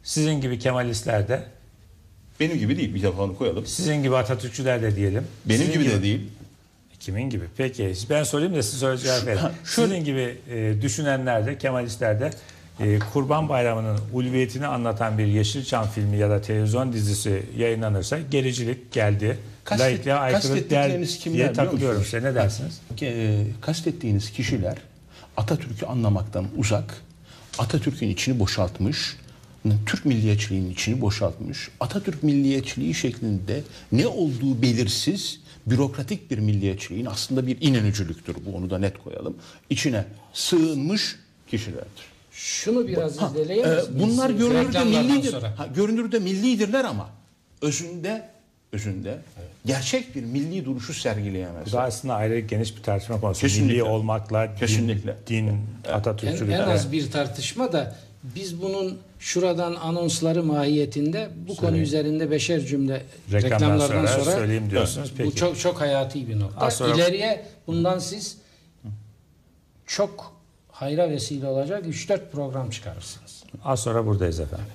sizin 0.04 0.42
gibi 0.42 0.60
Kemalistler 0.60 1.28
de 1.28 1.44
Benim 2.40 2.58
gibi 2.58 2.78
değil 2.78 2.96
bir 2.96 3.04
defa 3.04 3.24
onu 3.24 3.38
koyalım. 3.38 3.66
sizin 3.66 4.04
gibi 4.04 4.16
Atatürkçüler 4.16 4.82
de 4.82 4.96
diyelim. 4.96 5.24
Benim 5.46 5.66
Sizin 5.66 5.74
gibi 5.74 5.92
de 5.92 6.04
değil. 6.04 6.22
Kimin 7.00 7.30
gibi? 7.30 7.44
Peki 7.58 7.94
ben 8.10 8.24
sorayım 8.24 8.56
da 8.56 8.64
siz 8.64 8.80
sonra 8.80 8.98
cevap 8.98 9.26
verin. 9.26 9.40
Sizin 9.64 10.04
gibi 10.04 10.38
e, 10.52 10.74
düşünenler 10.82 11.46
de 11.46 11.58
Kemalistler 11.58 12.20
de 12.20 12.32
e, 12.80 13.00
Kurban 13.14 13.50
Bayramı'nın 13.50 14.00
ulviyetini 14.14 14.68
anlatan 14.68 15.18
bir 15.18 15.26
Yeşilçam 15.26 15.88
filmi 15.88 16.18
ya 16.18 16.30
da 16.30 16.42
televizyon 16.42 16.94
dizisi 16.94 17.44
yayınlanırsa 17.58 18.20
gericilik 18.32 18.92
geldi. 18.92 19.38
Kastet- 19.68 19.80
Laikliğe 19.80 20.16
aykırı 20.16 20.42
der 20.44 20.50
kastettikleriniz 20.52 21.20
kimler 21.20 21.38
diye 21.38 21.54
takılıyorum 21.54 22.04
size. 22.04 22.24
Ne 22.24 22.36
dersiniz? 22.36 22.82
E, 23.02 23.44
kastettiğiniz 23.62 24.32
kişiler 24.32 24.78
Atatürk'ü 25.38 25.86
anlamaktan 25.86 26.46
uzak, 26.58 27.02
Atatürk'ün 27.58 28.10
içini 28.10 28.40
boşaltmış, 28.40 29.16
Türk 29.86 30.06
milliyetçiliğinin 30.06 30.70
içini 30.70 31.02
boşaltmış, 31.02 31.70
Atatürk 31.80 32.24
milliyetçiliği 32.24 32.94
şeklinde 32.94 33.62
ne 33.92 34.08
olduğu 34.08 34.62
belirsiz, 34.62 35.40
bürokratik 35.68 36.32
bir 36.32 36.38
milliyetçiliğin 36.38 37.06
aslında 37.06 37.48
bir 37.48 37.58
inönücülüktür 37.62 38.36
bu 38.46 38.58
onu 38.58 38.70
da 38.70 38.78
net 38.80 38.98
koyalım. 39.04 39.36
İçine 39.70 40.06
sığınmış 40.34 41.16
kişilerdir. 41.48 42.04
Şunu 42.32 42.88
biraz 42.88 43.18
Ha, 43.18 43.32
izleyelim. 43.42 43.66
e, 43.72 44.00
bunlar 44.00 44.30
görünürde 44.30 44.84
millidir. 44.84 45.34
Ha, 45.34 45.68
görünürde 45.76 46.20
millidirler 46.20 46.86
ama 46.86 47.10
özünde 47.62 48.30
özünde 48.78 49.18
gerçek 49.66 50.16
bir 50.16 50.24
milli 50.24 50.66
duruşu 50.66 50.94
sergileyemezler. 50.94 51.66
Bu 51.66 51.72
da 51.72 51.82
aslında 51.82 52.14
ayrı 52.16 52.40
geniş 52.40 52.78
bir 52.78 52.84
tartışma 52.84 53.20
konusu. 53.22 53.42
Kesinlikle. 53.42 53.74
Milli 53.74 53.84
olmakla 53.84 54.48
din- 54.52 54.56
Kesinlikle. 54.60 55.16
din, 55.28 55.48
En, 55.48 55.94
Atatürkçülük. 55.94 56.54
en 56.54 56.60
az 56.60 56.92
bir 56.92 57.12
tartışma 57.12 57.72
da 57.72 57.96
biz 58.24 58.62
bunun 58.62 58.98
şuradan 59.20 59.76
anonsları 59.76 60.44
mahiyetinde 60.44 61.30
bu 61.48 61.56
konu 61.56 61.60
Söyleyin. 61.60 61.84
üzerinde 61.84 62.32
beşer 62.32 62.60
cümle 62.66 63.02
Reklamdan 63.32 63.56
reklamlardan 63.56 63.88
sonra 64.06 64.24
sonra, 64.24 64.36
söyleyeyim 64.36 64.70
diyorsunuz. 64.70 65.12
Bu 65.14 65.18
Peki. 65.18 65.36
çok 65.36 65.60
çok 65.60 65.82
hayati 65.82 66.28
bir 66.28 66.40
nokta. 66.40 66.66
Az 66.66 66.74
sonra- 66.74 66.96
İleriye 66.96 67.46
bundan 67.68 68.00
siz 68.00 68.38
çok 69.86 70.34
hayra 70.72 71.10
vesile 71.10 71.48
olacak 71.48 71.84
3-4 71.88 72.32
program 72.32 72.70
çıkarırsınız. 72.70 73.44
Az 73.64 73.80
sonra 73.80 74.06
buradayız 74.06 74.40
efendim. 74.40 74.66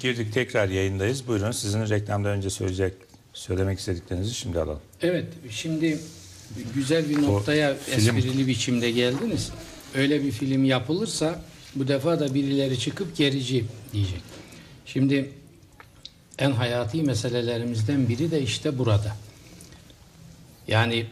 Girdik 0.00 0.32
tekrar 0.34 0.68
yayındayız. 0.68 1.26
Buyurun 1.26 1.52
sizin 1.52 1.88
reklamdan 1.88 2.30
önce 2.32 2.50
söyleyecek 2.50 2.94
söylemek 3.32 3.78
istediklerinizi 3.78 4.34
şimdi 4.34 4.60
alalım. 4.60 4.80
Evet, 5.02 5.26
şimdi 5.50 5.98
güzel 6.74 7.08
bir 7.10 7.22
noktaya 7.22 7.74
film- 7.74 8.18
esprili 8.18 8.46
biçimde 8.46 8.90
geldiniz. 8.90 9.50
Öyle 9.94 10.24
bir 10.24 10.30
film 10.30 10.64
yapılırsa 10.64 11.42
bu 11.74 11.88
defa 11.88 12.20
da 12.20 12.34
birileri 12.34 12.78
çıkıp 12.78 13.16
gerici 13.16 13.64
diyecek. 13.92 14.20
Şimdi 14.86 15.30
en 16.38 16.50
hayati 16.50 17.02
meselelerimizden 17.02 18.08
biri 18.08 18.30
de 18.30 18.42
işte 18.42 18.78
burada. 18.78 19.16
Yani 20.68 21.06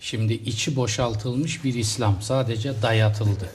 şimdi 0.00 0.32
içi 0.32 0.76
boşaltılmış 0.76 1.64
bir 1.64 1.74
İslam 1.74 2.22
sadece 2.22 2.82
dayatıldı 2.82 3.50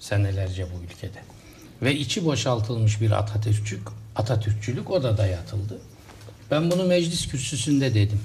senelerce 0.00 0.62
bu 0.64 0.84
ülkede. 0.84 1.35
Ve 1.82 1.96
içi 1.96 2.24
boşaltılmış 2.24 3.00
bir 3.00 3.10
Atatürkçülük, 3.10 3.88
Atatürkçülük 4.16 4.90
o 4.90 5.02
da 5.02 5.18
dayatıldı. 5.18 5.78
Ben 6.50 6.70
bunu 6.70 6.84
meclis 6.84 7.28
kürsüsünde 7.28 7.94
dedim. 7.94 8.20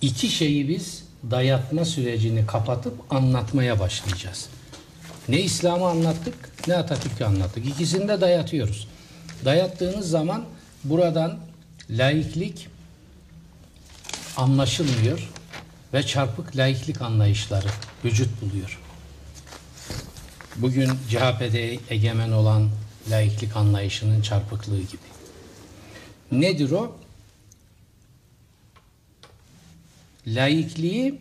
İki 0.00 0.28
şeyi 0.28 0.68
biz 0.68 1.04
dayatma 1.30 1.84
sürecini 1.84 2.46
kapatıp 2.46 2.94
anlatmaya 3.10 3.80
başlayacağız. 3.80 4.48
Ne 5.28 5.40
İslam'ı 5.40 5.88
anlattık 5.88 6.68
ne 6.68 6.76
Atatürk'ü 6.76 7.24
anlattık. 7.24 7.66
İkisini 7.66 8.08
de 8.08 8.20
dayatıyoruz. 8.20 8.88
Dayattığınız 9.44 10.10
zaman 10.10 10.44
buradan 10.84 11.38
laiklik 11.90 12.68
anlaşılmıyor 14.36 15.28
ve 15.94 16.02
çarpık 16.02 16.56
laiklik 16.56 17.02
anlayışları 17.02 17.68
vücut 18.04 18.42
buluyor. 18.42 18.81
Bugün 20.56 20.90
CHP'de 21.10 21.78
egemen 21.90 22.32
olan 22.32 22.68
laiklik 23.10 23.56
anlayışının 23.56 24.22
çarpıklığı 24.22 24.80
gibi. 24.80 25.12
Nedir 26.32 26.70
o? 26.70 26.96
Laikliği 30.26 31.20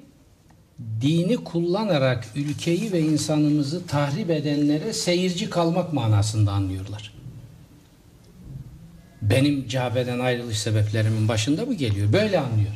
dini 1.02 1.38
kullanarak 1.38 2.28
ülkeyi 2.36 2.92
ve 2.92 3.00
insanımızı 3.00 3.88
tahrip 3.88 4.30
edenlere 4.30 4.94
seyirci 4.94 5.50
kalmak 5.50 5.94
manasında 5.94 6.52
anlıyorlar. 6.52 7.14
Benim 9.22 9.68
CHP'den 9.68 10.20
ayrılış 10.20 10.60
sebeplerimin 10.60 11.28
başında 11.28 11.68
bu 11.68 11.74
geliyor. 11.74 12.14
Böyle 12.14 12.40
anlıyor. 12.40 12.74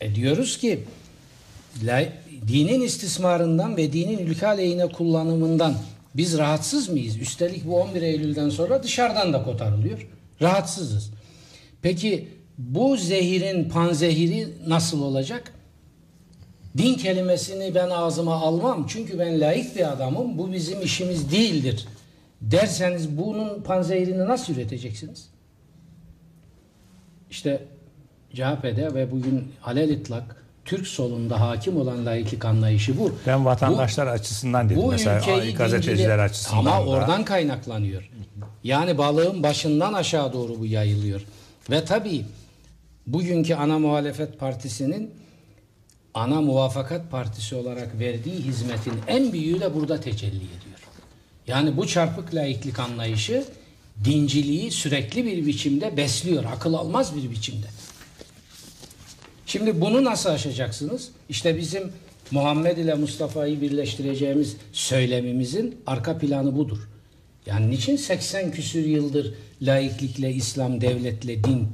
E 0.00 0.14
diyoruz 0.14 0.58
ki 0.58 0.84
dinin 2.48 2.80
istismarından 2.80 3.76
ve 3.76 3.92
dinin 3.92 4.18
ülke 4.18 4.46
aleyhine 4.46 4.88
kullanımından 4.88 5.74
biz 6.14 6.38
rahatsız 6.38 6.88
mıyız? 6.88 7.16
Üstelik 7.16 7.66
bu 7.66 7.80
11 7.80 8.02
Eylül'den 8.02 8.48
sonra 8.48 8.82
dışarıdan 8.82 9.32
da 9.32 9.42
kotarılıyor. 9.42 10.08
Rahatsızız. 10.42 11.10
Peki 11.82 12.28
bu 12.58 12.96
zehirin 12.96 13.68
panzehiri 13.68 14.48
nasıl 14.66 15.02
olacak? 15.02 15.52
Din 16.78 16.94
kelimesini 16.94 17.74
ben 17.74 17.90
ağzıma 17.90 18.34
almam 18.34 18.86
çünkü 18.88 19.18
ben 19.18 19.40
laik 19.40 19.76
bir 19.76 19.92
adamım. 19.92 20.38
Bu 20.38 20.52
bizim 20.52 20.82
işimiz 20.82 21.32
değildir. 21.32 21.86
Derseniz 22.40 23.18
bunun 23.18 23.62
panzehirini 23.62 24.26
nasıl 24.26 24.54
üreteceksiniz? 24.54 25.28
İşte 27.30 27.62
CHP'de 28.34 28.94
ve 28.94 29.10
bugün 29.10 29.52
alel 29.64 29.88
itlak 29.88 30.35
Türk 30.66 30.86
solunda 30.86 31.40
hakim 31.40 31.76
olan 31.76 32.06
laiklik 32.06 32.44
anlayışı 32.44 32.98
bu. 32.98 33.12
Ben 33.26 33.44
vatandaşlar 33.44 34.06
açısından 34.06 34.68
dedim. 34.68 34.82
Bu 34.82 34.90
Mesela 34.90 35.18
ülkeyi 35.18 35.54
gazeteciler 35.54 36.18
açısından 36.18 36.58
Ama 36.58 36.70
da. 36.70 36.84
oradan 36.84 37.24
kaynaklanıyor. 37.24 38.10
Yani 38.64 38.98
balığın 38.98 39.42
başından 39.42 39.92
aşağı 39.92 40.32
doğru 40.32 40.58
bu 40.58 40.66
yayılıyor. 40.66 41.20
Ve 41.70 41.84
tabii 41.84 42.24
bugünkü 43.06 43.54
ana 43.54 43.78
muhalefet 43.78 44.38
partisinin 44.38 45.10
ana 46.14 46.40
muvafakat 46.40 47.10
partisi 47.10 47.54
olarak 47.54 47.98
verdiği 47.98 48.40
hizmetin 48.40 48.94
en 49.08 49.32
büyüğü 49.32 49.60
de 49.60 49.74
burada 49.74 50.00
tecelli 50.00 50.36
ediyor. 50.36 50.80
Yani 51.46 51.76
bu 51.76 51.86
çarpık 51.86 52.34
laiklik 52.34 52.78
anlayışı 52.78 53.44
dinciliği 54.04 54.70
sürekli 54.70 55.26
bir 55.26 55.46
biçimde 55.46 55.96
besliyor. 55.96 56.44
Akıl 56.44 56.74
almaz 56.74 57.16
bir 57.16 57.30
biçimde. 57.30 57.66
Şimdi 59.46 59.80
bunu 59.80 60.04
nasıl 60.04 60.30
aşacaksınız? 60.30 61.08
İşte 61.28 61.56
bizim 61.56 61.92
Muhammed 62.30 62.76
ile 62.76 62.94
Mustafa'yı 62.94 63.60
birleştireceğimiz 63.60 64.56
söylemimizin 64.72 65.76
arka 65.86 66.18
planı 66.18 66.56
budur. 66.56 66.78
Yani 67.46 67.70
niçin 67.70 67.96
80 67.96 68.50
küsür 68.50 68.84
yıldır 68.84 69.34
laiklikle, 69.62 70.32
İslam, 70.32 70.80
devletle, 70.80 71.44
din 71.44 71.68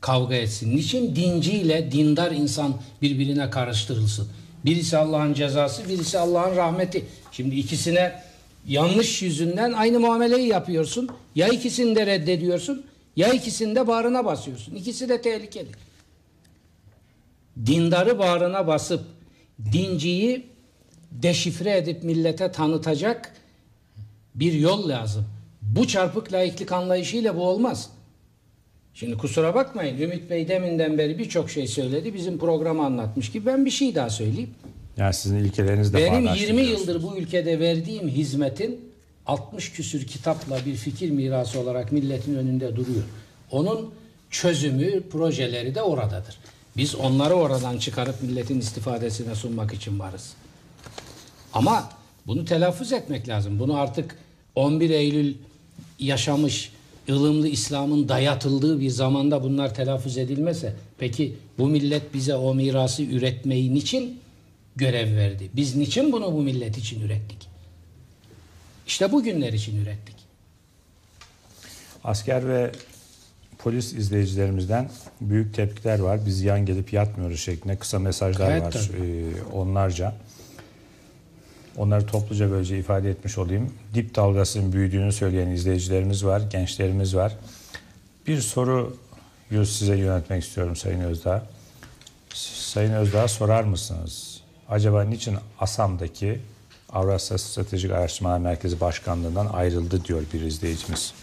kavga 0.00 0.34
etsin? 0.34 0.76
Niçin 0.76 1.16
dinciyle 1.16 1.92
dindar 1.92 2.30
insan 2.30 2.74
birbirine 3.02 3.50
karıştırılsın? 3.50 4.28
Birisi 4.64 4.96
Allah'ın 4.96 5.34
cezası, 5.34 5.88
birisi 5.88 6.18
Allah'ın 6.18 6.56
rahmeti. 6.56 7.04
Şimdi 7.32 7.54
ikisine 7.54 8.22
yanlış 8.66 9.22
yüzünden 9.22 9.72
aynı 9.72 10.00
muameleyi 10.00 10.48
yapıyorsun. 10.48 11.08
Ya 11.34 11.48
ikisini 11.48 11.96
de 11.96 12.06
reddediyorsun, 12.06 12.84
ya 13.16 13.32
ikisini 13.32 13.76
de 13.76 13.86
bağrına 13.86 14.24
basıyorsun. 14.24 14.74
İkisi 14.74 15.08
de 15.08 15.22
tehlikeli 15.22 15.68
dindarı 17.66 18.18
bağrına 18.18 18.66
basıp 18.66 19.04
dinciyi 19.72 20.46
deşifre 21.12 21.76
edip 21.76 22.02
millete 22.02 22.52
tanıtacak 22.52 23.32
bir 24.34 24.52
yol 24.52 24.88
lazım. 24.88 25.24
Bu 25.62 25.86
çarpık 25.86 26.32
laiklik 26.32 26.72
anlayışıyla 26.72 27.36
bu 27.36 27.42
olmaz. 27.48 27.90
Şimdi 28.94 29.16
kusura 29.16 29.54
bakmayın 29.54 29.98
Ümit 30.00 30.30
Bey 30.30 30.48
deminden 30.48 30.98
beri 30.98 31.18
birçok 31.18 31.50
şey 31.50 31.66
söyledi. 31.66 32.14
Bizim 32.14 32.38
programı 32.38 32.84
anlatmış 32.84 33.32
gibi 33.32 33.46
ben 33.46 33.64
bir 33.64 33.70
şey 33.70 33.94
daha 33.94 34.10
söyleyeyim. 34.10 34.50
Yani 34.96 35.14
sizin 35.14 35.36
ilkeleriniz 35.36 35.92
de 35.92 35.98
Benim 35.98 36.26
bağdaşlı 36.26 36.44
20 36.44 36.62
diyorsunuz. 36.62 36.88
yıldır 36.88 37.02
bu 37.02 37.16
ülkede 37.16 37.60
verdiğim 37.60 38.08
hizmetin 38.08 38.80
60 39.26 39.72
küsür 39.72 40.06
kitapla 40.06 40.58
bir 40.66 40.74
fikir 40.74 41.10
mirası 41.10 41.60
olarak 41.60 41.92
milletin 41.92 42.34
önünde 42.34 42.76
duruyor. 42.76 43.02
Onun 43.50 43.94
çözümü, 44.30 45.08
projeleri 45.08 45.74
de 45.74 45.82
oradadır. 45.82 46.38
Biz 46.78 46.94
onları 46.94 47.34
oradan 47.34 47.78
çıkarıp 47.78 48.22
milletin 48.22 48.60
istifadesine 48.60 49.34
sunmak 49.34 49.74
için 49.74 49.98
varız. 49.98 50.32
Ama 51.52 51.90
bunu 52.26 52.44
telaffuz 52.44 52.92
etmek 52.92 53.28
lazım. 53.28 53.58
Bunu 53.58 53.76
artık 53.76 54.18
11 54.54 54.90
Eylül 54.90 55.34
yaşamış 55.98 56.72
ılımlı 57.08 57.48
İslam'ın 57.48 58.08
dayatıldığı 58.08 58.80
bir 58.80 58.90
zamanda 58.90 59.42
bunlar 59.42 59.74
telaffuz 59.74 60.18
edilmese 60.18 60.76
peki 60.98 61.36
bu 61.58 61.68
millet 61.68 62.14
bize 62.14 62.34
o 62.34 62.54
mirası 62.54 63.02
üretmeyi 63.02 63.74
niçin 63.74 64.20
görev 64.76 65.16
verdi? 65.16 65.50
Biz 65.56 65.76
niçin 65.76 66.12
bunu 66.12 66.32
bu 66.32 66.42
millet 66.42 66.78
için 66.78 67.00
ürettik? 67.00 67.48
İşte 68.86 69.12
bugünler 69.12 69.52
için 69.52 69.82
ürettik. 69.82 70.16
Asker 72.04 72.48
ve 72.48 72.72
polis 73.58 73.92
izleyicilerimizden 73.92 74.90
büyük 75.20 75.54
tepkiler 75.54 75.98
var. 75.98 76.26
Biz 76.26 76.42
yan 76.42 76.66
gelip 76.66 76.92
yatmıyoruz 76.92 77.40
şeklinde 77.40 77.76
kısa 77.76 77.98
mesajlar 77.98 78.46
Gayet 78.46 78.62
var. 78.62 78.72
tabii. 78.72 79.06
Ee, 79.06 79.42
onlarca. 79.52 80.14
Onları 81.76 82.06
topluca 82.06 82.50
böylece 82.50 82.78
ifade 82.78 83.10
etmiş 83.10 83.38
olayım. 83.38 83.72
Dip 83.94 84.14
dalgasının 84.14 84.72
büyüdüğünü 84.72 85.12
söyleyen 85.12 85.48
izleyicilerimiz 85.48 86.24
var, 86.24 86.42
gençlerimiz 86.50 87.16
var. 87.16 87.36
Bir 88.26 88.40
soru 88.40 88.96
size 89.50 89.96
yöneltmek 89.96 90.44
istiyorum 90.44 90.76
Sayın 90.76 91.00
Özdağ. 91.00 91.46
Sayın 92.34 92.92
Özdağ 92.92 93.28
sorar 93.28 93.64
mısınız? 93.64 94.40
Acaba 94.68 95.02
niçin 95.04 95.36
ASAM'daki 95.58 96.40
Avrasya 96.92 97.38
Stratejik 97.38 97.90
Araştırmalar 97.90 98.38
Merkezi 98.38 98.80
Başkanlığı'ndan 98.80 99.46
ayrıldı 99.46 100.04
diyor 100.04 100.22
bir 100.34 100.40
izleyicimiz. 100.40 101.14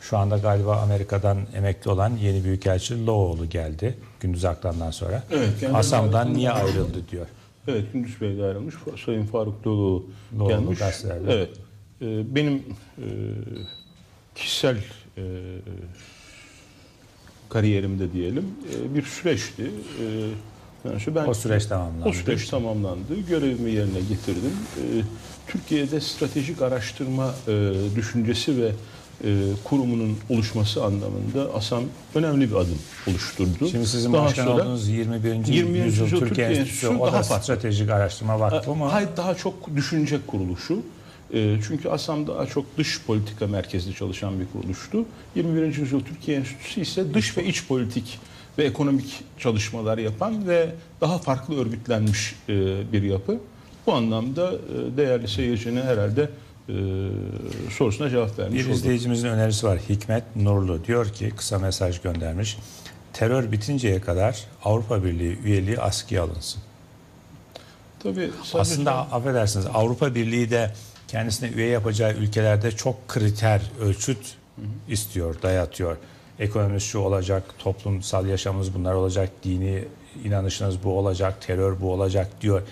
Şu 0.00 0.18
anda 0.18 0.38
galiba 0.38 0.76
Amerika'dan 0.76 1.38
emekli 1.54 1.90
olan 1.90 2.16
yeni 2.16 2.44
büyükelçi 2.44 3.06
Loğlu 3.06 3.48
geldi 3.48 3.98
Gündüz 4.20 4.44
Aklan'dan 4.44 4.90
sonra. 4.90 5.22
Evet, 5.30 5.48
ASAM'dan 5.74 6.34
niye 6.34 6.50
ayrıldı 6.50 7.08
diyor. 7.10 7.26
Evet 7.68 7.92
Gündüz 7.92 8.20
Bey 8.20 8.38
de 8.38 8.44
ayrılmış. 8.44 8.74
Sayın 9.04 9.26
Faruk 9.26 9.64
Doğulu 9.64 10.06
gelmiş. 10.48 10.78
gazetelerde. 10.78 11.32
Evet. 11.34 11.50
Ee, 12.02 12.34
benim 12.34 12.54
e, 12.98 13.06
kişisel 14.34 14.76
e, 15.18 15.22
kariyerimde 17.48 18.12
diyelim 18.12 18.44
e, 18.74 18.94
bir 18.94 19.02
süreçti. 19.02 19.62
E, 19.62 20.04
yani 20.88 21.00
şu 21.00 21.14
ben 21.14 21.26
O 21.26 21.34
süreç 21.34 21.66
tamamlandı. 21.66 22.08
O 22.08 22.12
süreç 22.12 22.48
tamamlandı. 22.48 23.20
Görevimi 23.28 23.70
yerine 23.70 24.00
getirdim. 24.00 24.52
E, 24.76 24.82
Türkiye'de 25.46 26.00
stratejik 26.00 26.62
araştırma 26.62 27.34
e, 27.48 27.72
düşüncesi 27.96 28.62
ve 28.62 28.66
e, 28.66 28.72
kurumunun 29.64 30.18
oluşması 30.28 30.84
anlamında 30.84 31.54
ASAM 31.54 31.82
önemli 32.14 32.50
bir 32.50 32.54
adım 32.56 32.78
oluşturdu. 33.10 33.68
Şimdi 33.70 33.86
sizin 33.86 34.12
Daha 34.12 34.24
başkan 34.24 34.44
sonra- 34.44 34.62
olduğunuz 34.62 34.88
21. 34.88 35.46
20. 35.46 35.78
yüzyıl 35.78 36.04
yüzyıl 36.04 36.20
Türkiye 36.20 36.46
Enstitüsü 36.46 36.88
o 36.88 37.06
da 37.06 37.12
daha 37.12 37.22
farklı. 37.22 37.44
stratejik 37.44 37.90
araştırma 37.90 38.40
vakfı 38.40 38.74
mı? 38.74 38.84
Hayır 38.84 39.08
daha 39.16 39.34
çok 39.34 39.76
düşünce 39.76 40.18
kuruluşu. 40.26 40.82
E, 41.34 41.56
çünkü 41.68 41.88
ASAM 41.88 42.26
daha 42.26 42.46
çok 42.46 42.64
dış 42.78 43.02
politika 43.06 43.46
merkezli 43.46 43.94
çalışan 43.94 44.40
bir 44.40 44.46
kuruluştu. 44.52 45.04
21. 45.34 45.76
yüzyıl 45.76 46.00
Türkiye 46.00 46.36
Enstitüsü 46.36 46.80
ise 46.80 47.14
dış 47.14 47.36
ve 47.38 47.44
iç 47.44 47.66
politik 47.66 48.18
ve 48.58 48.64
ekonomik 48.64 49.20
çalışmalar 49.38 49.98
yapan 49.98 50.48
ve 50.48 50.68
daha 51.00 51.18
farklı 51.18 51.60
örgütlenmiş 51.60 52.34
e, 52.48 52.52
bir 52.92 53.02
yapı. 53.02 53.38
Bu 53.86 53.92
anlamda 53.92 54.52
e, 54.52 54.96
değerli 54.96 55.28
seyircinin 55.28 55.82
herhalde 55.82 56.30
e, 56.68 56.74
sorusuna 57.70 58.10
cevap 58.10 58.38
vermiş 58.38 58.58
Bir 58.58 58.64
olduk. 58.64 58.76
izleyicimizin 58.76 59.28
önerisi 59.28 59.66
var. 59.66 59.78
Hikmet 59.88 60.36
Nurlu 60.36 60.84
diyor 60.84 61.08
ki 61.12 61.30
kısa 61.36 61.58
mesaj 61.58 62.00
göndermiş. 62.00 62.58
Terör 63.12 63.52
bitinceye 63.52 64.00
kadar 64.00 64.44
Avrupa 64.64 65.04
Birliği 65.04 65.38
üyeliği 65.44 65.80
askıya 65.80 66.22
alınsın. 66.22 66.62
Tabii 68.02 68.30
Aslında 68.54 68.92
affedersiniz 68.92 69.66
Avrupa 69.74 70.14
Birliği 70.14 70.50
de 70.50 70.72
kendisine 71.08 71.48
üye 71.48 71.66
yapacağı 71.66 72.12
ülkelerde 72.14 72.70
çok 72.72 73.08
kriter, 73.08 73.62
ölçüt 73.80 74.36
istiyor, 74.88 75.42
dayatıyor. 75.42 75.96
Ekonomimiz 76.38 76.82
şu 76.82 76.98
olacak, 76.98 77.42
toplumsal 77.58 78.26
yaşamımız 78.26 78.74
bunlar 78.74 78.94
olacak, 78.94 79.30
dini 79.44 79.84
inanışınız 80.24 80.82
bu 80.84 80.98
olacak, 80.98 81.40
terör 81.40 81.80
bu 81.80 81.92
olacak 81.92 82.28
diyor. 82.40 82.62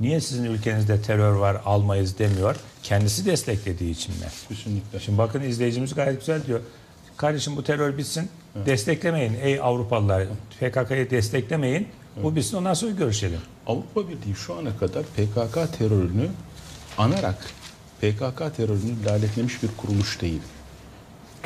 Niye 0.00 0.20
sizin 0.20 0.44
ülkenizde 0.44 1.02
terör 1.02 1.32
var 1.32 1.60
almayız 1.64 2.18
demiyor? 2.18 2.56
Kendisi 2.82 3.26
desteklediği 3.26 3.90
için 3.90 4.14
mi? 4.14 4.26
Kesinlikle. 4.48 5.00
Şimdi 5.00 5.18
bakın 5.18 5.42
izleyicimiz 5.42 5.94
gayet 5.94 6.20
güzel 6.20 6.46
diyor. 6.46 6.60
Kardeşim 7.16 7.56
bu 7.56 7.64
terör 7.64 7.98
bitsin. 7.98 8.28
Desteklemeyin 8.66 9.34
ey 9.42 9.60
Avrupalılar. 9.60 10.24
PKK'yı 10.60 11.10
desteklemeyin. 11.10 11.88
Bu 12.22 12.36
bitsin 12.36 12.56
ondan 12.56 12.74
sonra 12.74 12.92
görüşelim. 12.92 13.40
Avrupa 13.66 14.08
Birliği 14.08 14.34
şu 14.34 14.54
ana 14.54 14.76
kadar 14.76 15.02
PKK 15.02 15.78
terörünü 15.78 16.28
anarak 16.98 17.38
PKK 18.00 18.56
terörünü 18.56 19.04
lanetlemiş 19.06 19.62
bir 19.62 19.68
kuruluş 19.76 20.20
değil. 20.20 20.40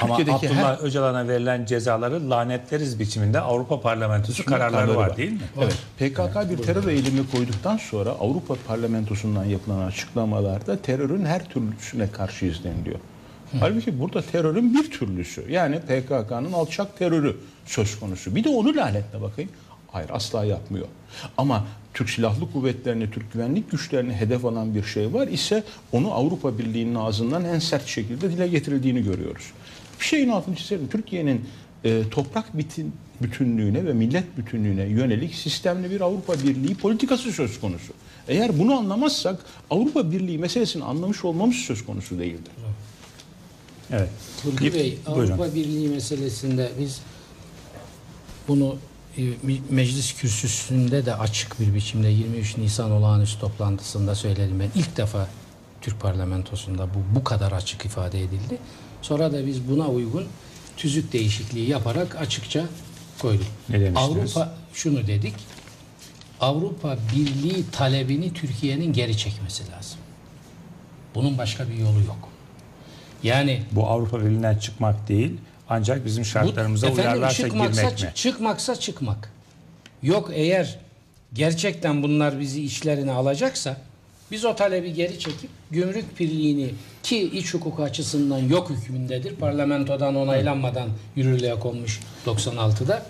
Ama 0.01 0.17
Türkiye'deki 0.17 0.49
Abdullah 0.51 0.79
her- 0.81 0.85
Öcalan'a 0.85 1.29
verilen 1.29 1.65
cezaları 1.65 2.31
lanetleriz 2.31 2.99
biçiminde 2.99 3.41
Avrupa 3.41 3.81
Parlamentosu 3.81 4.43
Şunun 4.43 4.57
kararları 4.57 4.97
var, 4.97 5.17
değil 5.17 5.33
mi? 5.33 5.39
Evet. 5.61 5.77
PKK 5.99 6.51
bir 6.51 6.57
terör 6.57 6.89
eylemi 6.89 7.31
koyduktan 7.31 7.77
sonra 7.77 8.11
Avrupa 8.11 8.55
Parlamentosu'ndan 8.69 9.45
yapılan 9.45 9.87
açıklamalarda 9.87 10.77
terörün 10.83 11.25
her 11.25 11.45
türlüsüne 11.49 12.11
karşıyız 12.11 12.65
deniliyor. 12.65 12.99
Halbuki 13.61 14.01
burada 14.01 14.23
terörün 14.23 14.75
bir 14.75 14.91
türlüsü. 14.91 15.45
Yani 15.53 15.81
PKK'nın 15.81 16.53
alçak 16.53 16.99
terörü 16.99 17.37
söz 17.67 18.01
konusu. 18.01 18.35
Bir 18.37 18.45
de 18.45 18.49
onu 18.49 18.77
lanetle 18.77 19.23
bakayım. 19.23 19.51
Hayır 19.93 20.11
asla 20.12 20.45
yapmıyor. 20.45 20.87
Ama 21.39 21.65
Türk 21.95 22.11
Silahlı 22.11 22.53
Kuvvetleri'ni, 22.53 23.11
Türk 23.11 23.33
güvenlik 23.33 23.71
güçlerini 23.71 24.12
hedef 24.15 24.45
alan 24.45 24.75
bir 24.75 24.83
şey 24.85 25.12
var 25.15 25.29
ise 25.29 25.62
onu 25.93 26.12
Avrupa 26.15 26.59
Birliği'nin 26.59 26.95
ağzından 26.95 27.45
en 27.45 27.59
sert 27.59 27.87
şekilde 27.87 28.31
dile 28.31 28.49
getirildiğini 28.49 29.03
görüyoruz. 29.05 29.45
Bir 30.03 30.07
şeyin 30.07 30.29
altını 30.29 30.57
çizelim. 30.57 30.89
Türkiye'nin 30.89 31.45
e, 31.85 32.03
toprak 32.11 32.59
bitin, 32.59 32.93
bütünlüğüne 33.23 33.85
ve 33.85 33.93
millet 33.93 34.37
bütünlüğüne 34.39 34.83
yönelik 34.83 35.35
sistemli 35.35 35.91
bir 35.91 36.01
Avrupa 36.01 36.35
Birliği 36.35 36.75
politikası 36.75 37.33
söz 37.33 37.61
konusu. 37.61 37.93
Eğer 38.29 38.59
bunu 38.59 38.75
anlamazsak 38.79 39.41
Avrupa 39.71 40.13
Birliği 40.13 40.39
meselesini 40.39 40.85
anlamış 40.85 41.25
olmamız 41.25 41.57
söz 41.57 41.87
konusu 41.87 42.19
değildir. 42.19 42.53
Evet. 43.91 44.09
Turgay 44.43 44.75
Bey, 44.75 44.99
Buyurun. 45.07 45.31
Avrupa 45.33 45.55
Birliği 45.55 45.89
meselesinde 45.89 46.71
biz 46.81 47.01
bunu 48.49 48.77
e, 49.17 49.21
me- 49.23 49.61
meclis 49.71 50.15
kürsüsünde 50.15 51.07
de 51.07 51.15
açık 51.15 51.61
bir 51.61 51.75
biçimde 51.75 52.09
23 52.09 52.57
Nisan 52.57 52.91
olağanüstü 52.91 53.41
toplantısında 53.41 54.15
söyledim 54.15 54.61
ben. 54.61 54.81
ilk 54.81 54.97
defa 54.97 55.29
Türk 55.81 56.01
parlamentosunda 56.01 56.89
bu 56.95 57.19
bu 57.19 57.25
kadar 57.25 57.53
açık 57.53 57.85
ifade 57.85 58.21
edildi. 58.21 58.59
Sonra 59.03 59.33
da 59.33 59.47
biz 59.47 59.69
buna 59.69 59.89
uygun 59.89 60.25
tüzük 60.77 61.13
değişikliği 61.13 61.71
yaparak 61.71 62.17
açıkça 62.17 62.65
koyduk. 63.19 63.47
Ne 63.69 63.81
demiştiniz? 63.81 64.37
Avrupa 64.37 64.55
şunu 64.75 65.07
dedik. 65.07 65.35
Avrupa 66.41 66.97
Birliği 67.17 67.65
talebini 67.73 68.33
Türkiye'nin 68.35 68.93
geri 68.93 69.17
çekmesi 69.17 69.63
lazım. 69.71 69.99
Bunun 71.15 71.39
başka 71.39 71.69
bir 71.69 71.75
yolu 71.75 71.99
yok. 72.07 72.29
Yani 73.23 73.63
Bu 73.73 73.87
Avrupa 73.87 74.21
Birliği'nden 74.21 74.59
çıkmak 74.59 75.09
değil 75.09 75.37
ancak 75.69 76.05
bizim 76.07 76.25
şartlarımıza 76.25 76.87
bu, 76.87 76.91
efendim, 76.93 77.11
uyarlarsa 77.13 77.43
çıkmaksa, 77.43 77.81
girmek 77.83 78.01
mi? 78.03 78.07
çı- 78.09 78.15
Çıkmaksa 78.15 78.77
çıkmak. 78.77 79.33
Yok 80.03 80.31
eğer 80.35 80.79
gerçekten 81.33 82.03
bunlar 82.03 82.41
bizi 82.41 82.65
içlerine 82.65 83.13
alacaksa 83.13 83.77
biz 84.33 84.44
o 84.44 84.57
talebi 84.57 84.94
geri 84.94 85.19
çekip 85.19 85.51
gümrük 85.70 86.20
birliğini 86.20 86.70
ki 87.02 87.23
iç 87.23 87.55
hukuk 87.55 87.81
açısından 87.81 88.39
yok 88.39 88.70
hükmündedir. 88.70 89.36
Parlamentodan 89.36 90.17
onaylanmadan 90.17 90.89
yürürlüğe 91.17 91.59
konmuş 91.59 92.01
96'da. 92.27 93.07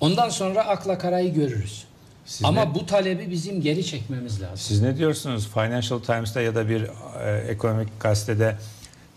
Ondan 0.00 0.28
sonra 0.28 0.66
akla 0.66 0.98
karayı 0.98 1.34
görürüz. 1.34 1.84
Siz 2.26 2.44
Ama 2.44 2.64
ne- 2.64 2.74
bu 2.74 2.86
talebi 2.86 3.30
bizim 3.30 3.60
geri 3.60 3.86
çekmemiz 3.86 4.42
lazım. 4.42 4.56
Siz 4.56 4.82
ne 4.82 4.96
diyorsunuz? 4.96 5.48
Financial 5.54 5.98
Times'ta 5.98 6.40
ya 6.40 6.54
da 6.54 6.68
bir 6.68 6.82
e, 6.82 7.44
ekonomik 7.48 8.00
gazetede 8.00 8.56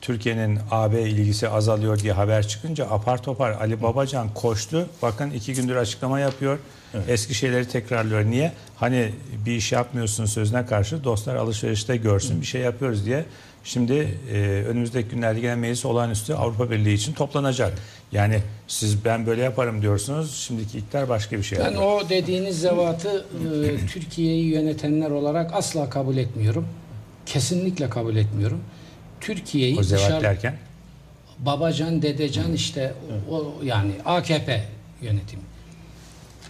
Türkiye'nin 0.02 0.60
AB 0.72 1.02
ilgisi 1.02 1.50
azalıyor 1.50 2.00
diye 2.00 2.14
haber 2.14 2.48
çıkınca 2.48 2.86
apar 2.86 3.24
topar 3.24 3.52
Ali 3.52 3.82
Babacan 3.82 4.34
koştu. 4.34 4.90
Bakın 5.02 5.32
iki 5.32 5.54
gündür 5.54 5.76
açıklama 5.76 6.20
yapıyor. 6.20 6.60
Eski 7.08 7.36
şeyleri 7.36 7.68
tekrarlıyor. 7.68 8.26
Niye? 8.26 8.54
Hani 8.80 9.12
bir 9.46 9.52
iş 9.52 9.72
yapmıyorsun 9.72 10.26
sözüne 10.26 10.66
karşı 10.66 11.04
dostlar 11.04 11.36
alışverişte 11.36 11.98
görsün 11.98 12.42
bir 12.42 12.46
şey 12.46 12.62
yapıyoruz 12.62 13.06
diye. 13.06 13.26
Şimdi 13.64 14.18
e, 14.34 14.38
önümüzdeki 14.68 15.10
günlerde 15.10 15.40
gene 15.40 15.56
meclis 15.56 15.86
olağanüstü 15.86 16.34
Avrupa 16.34 16.72
Birliği 16.72 16.94
için 16.94 17.14
toplanacak. 17.14 17.74
Yani 18.12 18.40
siz 18.68 19.06
ben 19.06 19.26
böyle 19.26 19.42
yaparım 19.42 19.82
diyorsunuz. 19.82 20.36
Şimdiki 20.36 20.78
iktidar 20.78 21.10
başka 21.10 21.38
bir 21.38 21.44
şey 21.44 21.60
Ben 21.60 21.64
yapıyor. 21.64 22.02
o 22.02 22.10
dediğiniz 22.10 22.62
zevatı 22.62 23.26
e, 23.84 23.88
Türkiye'yi 23.88 24.46
yönetenler 24.46 25.10
olarak 25.10 25.54
asla 25.54 25.90
kabul 25.90 26.18
etmiyorum. 26.18 26.68
Kesinlikle 27.26 27.90
kabul 27.90 28.16
etmiyorum. 28.16 28.60
Türkiye'yi 29.22 29.80
O 29.80 29.84
zevat 29.84 30.04
dışarı 30.04 30.24
derken? 30.24 30.56
Babacan, 31.40 32.02
Dedecan 32.02 32.54
işte 32.54 32.94
o 33.32 33.54
yani 33.64 33.92
AKP 34.06 34.64
yönetimi. 35.02 35.44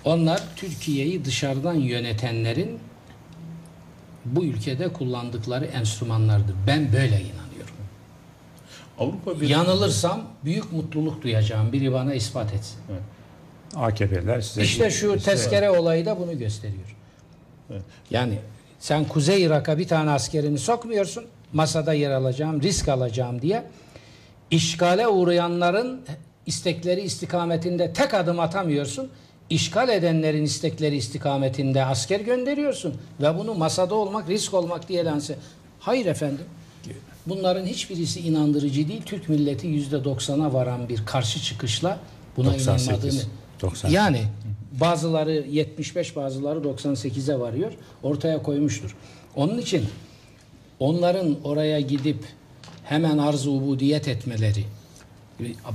Onlar 0.08 0.42
Türkiye'yi 0.56 1.26
dışarıdan 1.26 1.74
yönetenlerin 1.74 2.80
bu 4.26 4.46
ülkede 4.46 4.94
kullandıkları 4.94 5.66
enstrümanlardır. 5.66 6.56
Ben 6.68 6.94
böyle 6.94 7.22
inanıyorum. 7.22 7.76
Avrupa 9.00 9.36
Birliği 9.36 9.52
Yanılırsam 9.52 10.22
büyük 10.46 10.72
mutluluk 10.72 11.24
duyacağım. 11.24 11.74
Biri 11.74 11.94
bana 11.94 12.14
ispat 12.14 12.54
etsin. 12.54 12.78
AKP'ler 13.76 14.42
size 14.42 14.62
İşte 14.62 14.92
şu 14.92 15.18
tezkere 15.18 15.70
olayı 15.70 16.06
da 16.06 16.20
bunu 16.20 16.38
gösteriyor. 16.40 16.96
Yani 18.10 18.40
sen 18.80 19.06
Kuzey 19.06 19.44
Irak'a 19.44 19.78
bir 19.78 19.88
tane 19.88 20.10
askerini 20.10 20.58
sokmuyorsun. 20.58 21.26
Masada 21.54 21.94
yer 21.94 22.12
alacağım, 22.12 22.62
risk 22.62 22.90
alacağım 22.90 23.42
diye. 23.42 23.64
İşgale 24.52 25.08
uğrayanların 25.08 26.02
istekleri 26.46 27.02
istikametinde 27.02 27.94
tek 27.94 28.14
adım 28.14 28.40
atamıyorsun. 28.40 29.12
İşgal 29.50 29.90
edenlerin 29.90 30.44
istekleri 30.44 30.96
istikametinde 30.96 31.86
asker 31.86 32.20
gönderiyorsun 32.20 32.94
ve 33.22 33.38
bunu 33.38 33.54
masada 33.54 33.96
olmak, 33.96 34.30
risk 34.30 34.54
olmak 34.54 34.90
diye 34.90 35.06
lanse. 35.06 35.36
Hayır 35.80 36.06
efendim. 36.06 36.46
Bunların 37.28 37.66
hiçbirisi 37.66 38.20
inandırıcı 38.20 38.88
değil. 38.88 39.02
Türk 39.06 39.30
milleti 39.30 39.68
yüzde 39.68 40.04
doksana 40.04 40.54
varan 40.54 40.90
bir 40.90 41.06
karşı 41.06 41.42
çıkışla 41.42 42.00
buna 42.38 42.54
98, 42.54 42.88
inanmadığını. 42.88 43.22
98. 43.62 43.94
Yani 43.94 44.24
bazıları 44.72 45.32
75 45.32 46.16
bazıları 46.16 46.60
98'e 46.60 47.40
varıyor. 47.40 47.72
Ortaya 48.04 48.44
koymuştur. 48.44 48.96
Onun 49.36 49.58
için 49.58 49.86
onların 50.80 51.38
oraya 51.44 51.80
gidip 51.80 52.26
hemen 52.84 53.18
arz-ı 53.18 53.52
ubudiyet 53.52 54.08
etmeleri 54.08 54.64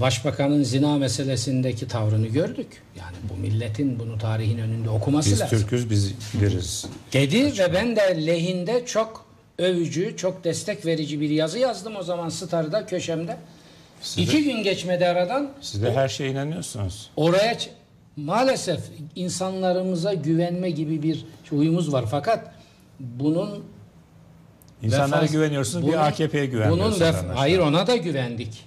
Başbakanın 0.01 0.63
zina 0.63 0.99
meselesindeki 0.99 1.89
tavrını 1.89 2.27
gördük. 2.27 2.83
Yani 2.99 3.17
bu 3.31 3.37
milletin 3.41 3.99
bunu 3.99 4.19
tarihin 4.19 4.59
önünde 4.59 4.91
okuması 4.91 5.31
Biz 5.31 5.41
lazım. 5.41 5.59
Türk'üz 5.59 5.91
biz 5.91 6.13
biliriz. 6.35 6.87
Dedi 7.13 7.59
ve 7.59 7.75
ben 7.75 7.97
de 7.97 8.27
lehinde 8.27 8.87
çok 8.87 9.27
övücü, 9.59 10.17
çok 10.17 10.45
destek 10.45 10.87
verici 10.87 11.21
bir 11.21 11.31
yazı 11.31 11.59
yazdım 11.59 11.97
o 11.97 12.03
zaman 12.03 12.29
Star'da 12.29 12.87
köşemde. 12.87 13.37
Siz 14.03 14.17
de- 14.17 14.23
İki 14.23 14.45
gün 14.45 14.63
geçmedi 14.63 15.07
aradan. 15.07 15.51
Siz 15.61 15.83
de 15.83 15.93
her 15.95 16.09
şeye 16.09 16.31
inanıyorsunuz. 16.31 17.11
Oraya 17.17 17.59
maalesef 18.17 18.81
insanlarımıza 19.17 20.15
güvenme 20.15 20.71
gibi 20.71 21.03
bir 21.03 21.25
huyumuz 21.51 21.93
var. 21.93 22.05
Fakat 22.11 22.55
bunun 23.01 23.65
İnsanlara 24.83 25.27
güveniyorsunuz, 25.27 25.87
bir 25.87 26.07
AKP'ye 26.07 26.47
güvenmiyorsunuz 26.47 27.01
Bunun 27.01 27.11
vef- 27.13 27.35
hayır 27.35 27.59
ona 27.59 27.87
da 27.87 27.97
güvendik. 27.97 28.65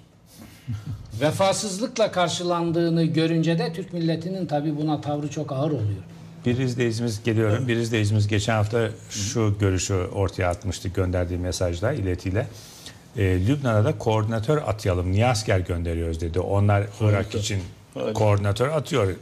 Vefasızlıkla 1.22 2.12
karşılandığını 2.12 3.04
görünce 3.04 3.60
de 3.60 3.74
Türk 3.74 3.94
milletinin 3.94 4.46
tabi 4.46 4.78
buna 4.78 5.02
tavrı 5.02 5.28
çok 5.28 5.52
ağır 5.52 5.72
oluyor. 5.72 6.04
Bir 6.46 6.58
izleyicimiz 6.58 7.24
geliyorum. 7.24 7.68
Bir 7.68 7.78
izleyicimiz 7.78 8.28
geçen 8.28 8.54
hafta 8.54 8.90
şu 9.10 9.56
görüşü 9.60 9.94
ortaya 9.94 10.50
atmıştı 10.50 10.88
gönderdiği 10.88 11.38
mesajda 11.38 11.94
iletiyle. 11.94 12.48
Ee, 13.18 13.48
Lübnan'a 13.48 13.86
da 13.86 13.98
koordinatör 13.98 14.58
atayalım. 14.58 15.12
Niye 15.12 15.28
asker 15.28 15.60
gönderiyoruz 15.60 16.22
dedi. 16.22 16.40
Onlar 16.40 16.84
Irak 17.02 17.36
için 17.36 17.62
koordinatör 18.14 18.68
atıyor. 18.70 19.16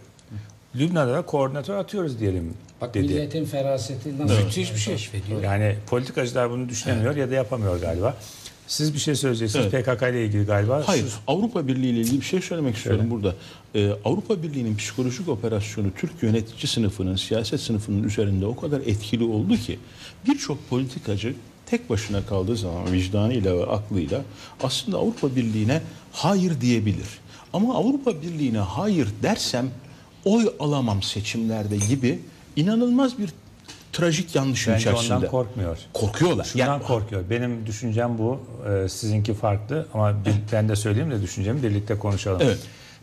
Lübnan'a 0.76 1.14
da 1.14 1.22
koordinatör 1.22 1.76
atıyoruz 1.76 2.20
diyelim 2.20 2.54
Bak 2.82 2.94
dedi. 2.94 3.08
milletin 3.08 3.46
feraseti 3.46 4.20
nasıl 4.20 4.44
Müthiş 4.46 4.74
bir 4.74 4.80
şey. 4.80 5.10
Yani 5.44 5.76
politikacılar 5.88 6.50
bunu 6.50 6.70
düşünemiyor 6.70 7.16
ya 7.16 7.32
da 7.32 7.36
yapamıyor 7.36 7.82
galiba. 7.82 8.16
Siz 8.74 8.94
bir 8.94 9.00
şey 9.00 9.16
söyleyeceksiniz 9.16 9.66
Evet. 9.74 9.86
PKK 9.86 10.02
ile 10.02 10.26
ilgili 10.26 10.46
galiba. 10.46 10.84
Hayır, 10.86 11.04
Şu- 11.10 11.16
Avrupa 11.28 11.68
Birliği 11.68 11.90
ile 11.90 12.00
ilgili 12.00 12.22
bir 12.22 12.26
şey 12.26 12.42
söylemek 12.42 12.76
istiyorum 12.78 13.06
burada. 13.10 13.36
Ee, 13.76 13.92
Avrupa 14.06 14.44
Birliği'nin 14.44 14.76
psikolojik 14.78 15.30
operasyonu 15.30 15.88
Türk 15.98 16.24
yönetici 16.24 16.68
sınıfının, 16.68 17.16
siyaset 17.16 17.60
sınıfının 17.60 18.04
üzerinde 18.04 18.46
o 18.46 18.56
kadar 18.56 18.80
etkili 18.82 19.24
oldu 19.24 19.56
ki 19.58 19.80
birçok 20.28 20.70
politikacı 20.70 21.36
tek 21.66 21.90
başına 21.90 22.26
kaldığı 22.26 22.58
zaman 22.58 22.92
vicdanıyla 22.92 23.58
ve 23.58 23.66
aklıyla 23.66 24.22
aslında 24.64 24.98
Avrupa 24.98 25.36
Birliği'ne 25.36 25.82
hayır 26.12 26.62
diyebilir. 26.62 27.08
Ama 27.54 27.76
Avrupa 27.76 28.22
Birliği'ne 28.22 28.60
hayır 28.60 29.08
dersem 29.24 29.70
oy 30.26 30.54
alamam 30.60 31.04
seçimlerde 31.04 31.78
gibi 31.78 32.20
inanılmaz 32.56 33.18
bir 33.20 33.30
trajik 33.94 34.36
yanlışın 34.36 34.74
Bence 34.74 34.90
içerisinde. 34.90 35.16
ondan 35.16 35.30
korkmuyor. 35.30 35.78
Korkuyorlar. 35.94 36.44
Şundan 36.46 36.82
korkuyor. 36.82 37.24
Benim 37.30 37.66
düşüncem 37.66 38.18
bu. 38.18 38.40
Ee, 38.70 38.90
sizinki 38.90 39.34
farklı 39.34 39.88
ama 39.94 40.26
bir- 40.26 40.34
ben 40.52 40.70
de 40.70 40.76
söyleyeyim 40.76 41.12
de 41.12 41.22
düşüncemi 41.22 41.64
birlikte 41.64 42.00
konuşalım. 42.00 42.42
Evet. 42.44 42.60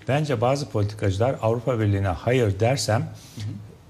Bence 0.08 0.40
bazı 0.40 0.68
politikacılar 0.68 1.36
Avrupa 1.42 1.80
Birliği'ne 1.80 2.08
hayır 2.08 2.60
dersem 2.60 3.10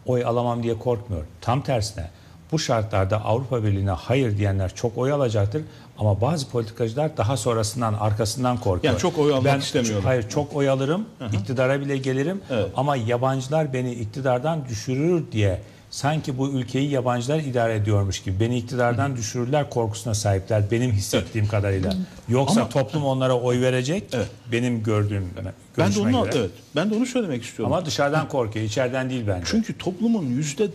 oy 0.06 0.24
alamam 0.24 0.62
diye 0.62 0.78
korkmuyor. 0.78 1.22
Tam 1.40 1.62
tersine 1.62 2.10
bu 2.52 2.58
şartlarda 2.58 3.24
Avrupa 3.24 3.64
Birliği'ne 3.64 3.90
hayır 3.90 4.38
diyenler 4.38 4.74
çok 4.74 4.98
oy 4.98 5.12
alacaktır. 5.12 5.62
Ama 5.98 6.20
bazı 6.20 6.48
politikacılar 6.48 7.16
daha 7.16 7.36
sonrasından 7.36 7.94
arkasından 7.94 8.56
korkuyor. 8.56 8.92
Yani 8.92 9.00
çok 9.02 9.18
oy 9.18 9.32
almak 9.32 9.44
ben, 9.44 9.58
istemiyorlar. 9.58 10.04
Hayır 10.04 10.28
çok 10.28 10.56
oy 10.56 10.68
alırım, 10.68 11.04
iktidara 11.32 11.80
bile 11.80 11.96
gelirim 11.96 12.40
Evet. 12.50 12.68
ama 12.76 12.96
yabancılar 12.96 13.72
beni 13.72 13.92
iktidardan 13.92 14.68
düşürür 14.68 15.32
diye 15.32 15.60
sanki 15.90 16.38
bu 16.38 16.48
ülkeyi 16.48 16.90
yabancılar 16.90 17.38
idare 17.38 17.74
ediyormuş 17.74 18.22
gibi 18.22 18.40
beni 18.40 18.58
iktidardan 18.58 19.16
düşürürler 19.16 19.70
korkusuna 19.70 20.14
sahipler 20.14 20.70
benim 20.70 20.92
hissettiğim 20.92 21.48
kadarıyla. 21.48 21.94
Yoksa 22.28 22.60
Ama- 22.60 22.68
toplum 22.70 23.04
onlara 23.04 23.34
oy 23.38 23.60
verecek. 23.60 24.04
Benim 24.52 24.82
gördüğüm 24.82 25.30
Ben 25.36 25.44
de 25.44 25.50
görüşüme 25.76 26.16
onu 26.16 26.24
göre. 26.24 26.38
evet, 26.38 26.50
ben 26.76 26.90
de 26.90 26.94
onu 26.94 27.06
söylemek 27.06 27.42
istiyorum. 27.44 27.72
Ama 27.74 27.86
dışarıdan 27.86 28.28
korkuyor, 28.28 28.64
içeriden 28.66 29.10
değil 29.10 29.24
bence. 29.28 29.44
Çünkü 29.50 29.78
toplumun 29.78 30.24
yüzde 30.26 30.66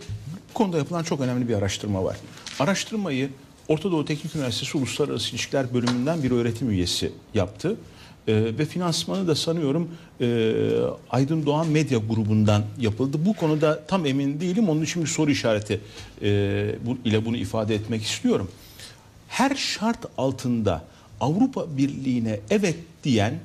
bu 0.50 0.54
konuda 0.54 0.78
yapılan 0.78 1.02
çok 1.02 1.20
önemli 1.20 1.48
bir 1.48 1.54
araştırma 1.54 2.04
var. 2.04 2.16
Araştırmayı 2.60 3.30
Orta 3.68 3.90
Doğu 3.92 4.04
Teknik 4.04 4.36
Üniversitesi 4.36 4.78
Uluslararası 4.78 5.30
İlişkiler 5.30 5.74
Bölümünden 5.74 6.22
bir 6.22 6.30
öğretim 6.30 6.70
üyesi 6.70 7.12
yaptı. 7.34 7.76
Ee, 8.28 8.34
ve 8.58 8.64
finansmanı 8.64 9.28
da 9.28 9.34
sanıyorum 9.34 9.90
e, 10.20 10.52
Aydın 11.10 11.46
Doğan 11.46 11.68
Medya 11.68 11.98
grubundan 11.98 12.64
yapıldı. 12.80 13.18
Bu 13.26 13.34
konuda 13.34 13.86
tam 13.86 14.06
emin 14.06 14.40
değilim. 14.40 14.68
Onun 14.68 14.82
için 14.82 15.02
bir 15.02 15.08
soru 15.08 15.30
işareti 15.30 15.80
e, 16.22 16.28
bu, 16.86 16.98
ile 17.04 17.24
bunu 17.24 17.36
ifade 17.36 17.74
etmek 17.74 18.02
istiyorum. 18.02 18.50
Her 19.28 19.54
şart 19.54 20.06
altında 20.18 20.84
Avrupa 21.20 21.76
Birliği'ne 21.76 22.40
evet 22.50 22.76
diyen 23.04 23.38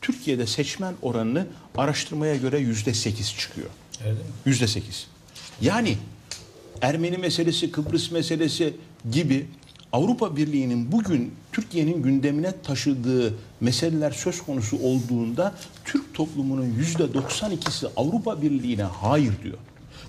Türkiye'de 0.00 0.46
seçmen 0.46 0.94
oranını 1.02 1.46
araştırmaya 1.76 2.36
göre 2.36 2.58
yüzde 2.58 2.94
sekiz 2.94 3.34
çıkıyor. 3.34 3.68
Yüzde 4.44 4.66
sekiz. 4.66 5.06
Yani 5.60 5.96
Ermeni 6.80 7.18
meselesi, 7.18 7.70
Kıbrıs 7.70 8.10
meselesi 8.10 8.74
gibi 9.12 9.46
Avrupa 9.92 10.36
Birliği'nin 10.36 10.92
bugün 10.92 11.34
Türkiye'nin 11.56 12.02
gündemine 12.02 12.52
taşıdığı 12.62 13.34
meseleler 13.60 14.10
söz 14.10 14.42
konusu 14.42 14.78
olduğunda 14.82 15.54
Türk 15.84 16.14
toplumunun 16.14 16.74
yüzde 16.78 17.02
92'si 17.02 17.86
Avrupa 17.96 18.42
Birliği'ne 18.42 18.82
hayır 18.82 19.32
diyor. 19.42 19.58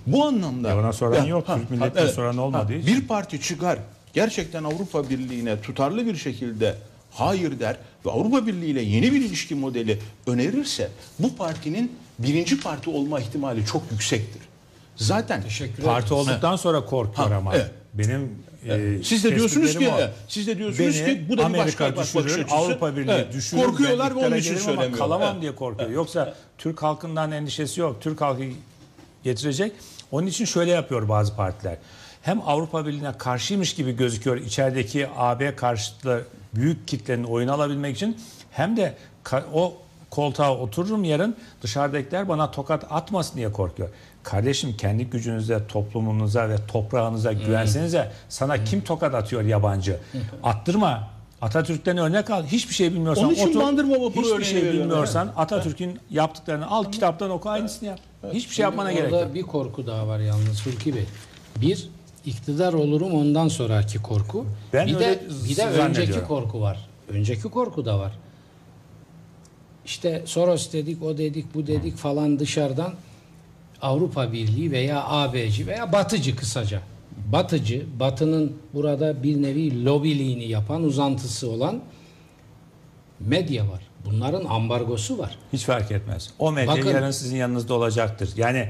Bu 0.06 0.24
anlamda... 0.24 0.68
Ya 0.68 0.78
ona 0.80 0.92
soran 0.92 1.22
Ya, 1.22 1.26
yok. 1.26 1.46
Türk 1.46 1.70
milletine 1.70 2.08
soran 2.08 2.38
olmadığı 2.38 2.74
için. 2.74 2.96
Bir 2.96 3.06
parti 3.08 3.40
çıkar 3.40 3.78
gerçekten 4.12 4.64
Avrupa 4.64 5.10
Birliği'ne 5.10 5.60
tutarlı 5.60 6.06
bir 6.06 6.16
şekilde 6.16 6.74
hayır 7.10 7.60
der 7.60 7.76
ve 8.06 8.10
Avrupa 8.10 8.46
Birliği 8.46 8.70
ile 8.70 8.82
yeni 8.82 9.12
bir 9.12 9.20
ilişki 9.20 9.54
modeli 9.54 9.98
önerirse 10.26 10.90
bu 11.18 11.36
partinin 11.36 11.92
birinci 12.18 12.60
parti 12.60 12.90
olma 12.90 13.20
ihtimali 13.20 13.66
çok 13.66 13.82
yüksektir. 13.92 14.42
Zaten 14.96 15.42
Parti 15.84 16.14
olduktan 16.14 16.56
sonra 16.56 16.84
korkuyor 16.84 17.30
Ha, 17.30 17.36
ama. 17.36 17.54
evet. 17.54 17.70
Benim 17.94 18.30
e, 18.74 19.02
Siz 19.02 19.24
de 19.24 19.36
diyorsunuz 19.36 19.78
ki 19.78 19.90
siz 20.28 20.46
de 20.46 20.58
diyorsunuz 20.58 20.96
Beni 20.96 21.04
ki 21.04 21.28
bu 21.28 21.32
da 21.32 21.40
bir 21.40 21.44
Amerika 21.46 21.84
başka 21.84 21.96
bakış 21.96 22.14
düşürür, 22.14 22.44
açısı. 22.44 22.56
Avrupa 22.56 22.96
Birliği 22.96 23.10
Evet, 23.10 23.32
düşürür. 23.32 23.62
korkuyorlar 23.62 24.16
ve 24.16 24.26
onun 24.26 24.36
için 24.36 24.56
söylemiyorlar. 24.56 24.98
Kalamam 24.98 25.32
Evet. 25.32 25.42
diye 25.42 25.54
korkuyor. 25.54 25.90
Yoksa 25.90 26.34
Türk 26.58 26.82
halkından 26.82 27.32
endişesi 27.32 27.80
yok. 27.80 27.96
Türk 28.00 28.20
halkı 28.20 28.42
getirecek. 29.24 29.72
Onun 30.12 30.26
için 30.26 30.44
şöyle 30.44 30.70
yapıyor 30.70 31.08
bazı 31.08 31.36
partiler. 31.36 31.76
Hem 32.22 32.40
Avrupa 32.46 32.86
Birliği'ne 32.86 33.12
karşıymış 33.18 33.74
gibi 33.74 33.96
gözüküyor 33.96 34.36
içerideki 34.36 35.08
AB 35.16 35.56
karşıtı 35.56 36.26
büyük 36.54 36.88
kitlenin 36.88 37.24
oyunu 37.24 37.52
alabilmek 37.52 37.96
için 37.96 38.16
hem 38.50 38.76
de 38.76 38.94
o 39.52 39.76
koltuğa 40.10 40.56
otururum 40.56 41.04
yarın 41.04 41.36
dışarıdakiler 41.62 42.28
bana 42.28 42.50
tokat 42.50 42.84
atmasın 42.90 43.36
diye 43.36 43.52
korkuyor. 43.52 43.88
Kardeşim 44.28 44.76
kendi 44.76 45.04
gücünüze, 45.04 45.66
toplumunuza 45.68 46.48
ve 46.48 46.56
toprağınıza 46.68 47.32
güvensenize 47.32 48.12
sana 48.28 48.64
kim 48.64 48.80
tokat 48.80 49.14
atıyor 49.14 49.42
yabancı? 49.42 49.96
Attırma. 50.42 51.10
Atatürk'ten 51.42 51.96
örnek 51.96 52.30
al. 52.30 52.44
Hiçbir 52.44 52.74
şey 52.74 52.92
bilmiyorsan 52.92 53.24
Onun 53.24 53.34
için 53.34 53.48
otur. 53.48 53.60
Bandırma 53.60 53.94
Vapuru 53.94 54.26
Hiçbir 54.26 54.44
şey 54.44 54.72
bilmiyorsan 54.72 55.32
Atatürk'ün 55.36 55.98
yaptıklarını 56.10 56.70
al 56.70 56.84
kitaptan 56.92 57.30
oku 57.30 57.50
aynısını 57.50 57.88
yap. 57.88 57.98
Hiçbir 58.32 58.54
şey 58.54 58.62
yapmana 58.62 58.92
gerek 58.92 59.12
yok. 59.12 59.34
bir 59.34 59.42
korku 59.42 59.86
daha 59.86 60.08
var 60.08 60.18
yalnız 60.18 60.66
Hulki 60.66 60.94
Bey. 60.94 61.04
Bir, 61.56 61.88
iktidar 62.26 62.72
olurum 62.72 63.12
ondan 63.12 63.48
sonraki 63.48 63.98
korku. 63.98 64.46
Ben 64.72 64.86
bir 64.86 64.98
de 64.98 65.20
bir 65.48 65.56
de 65.56 65.66
önceki 65.66 66.24
korku 66.24 66.60
var. 66.60 66.88
Önceki 67.08 67.42
korku 67.42 67.84
da 67.84 67.98
var. 67.98 68.12
İşte 69.84 70.22
Soros 70.24 70.72
dedik, 70.72 71.02
o 71.02 71.18
dedik, 71.18 71.54
bu 71.54 71.66
dedik 71.66 71.96
falan 71.96 72.38
dışarıdan 72.38 72.92
Avrupa 73.82 74.32
Birliği 74.32 74.70
veya 74.70 75.04
AB'ci 75.04 75.66
veya 75.66 75.92
Batıcı 75.92 76.36
kısaca. 76.36 76.80
Batıcı, 77.32 77.86
Batı'nın 78.00 78.56
burada 78.74 79.22
bir 79.22 79.42
nevi 79.42 79.84
lobiliğini 79.84 80.44
yapan, 80.48 80.82
uzantısı 80.82 81.50
olan 81.50 81.80
medya 83.20 83.68
var. 83.68 83.88
Bunların 84.04 84.44
ambargosu 84.44 85.18
var. 85.18 85.38
Hiç 85.52 85.64
fark 85.64 85.90
etmez. 85.90 86.30
O 86.38 86.52
medya 86.52 86.76
Bakın- 86.76 86.90
yarın 86.90 87.10
sizin 87.10 87.36
yanınızda 87.36 87.74
olacaktır. 87.74 88.30
Yani 88.36 88.68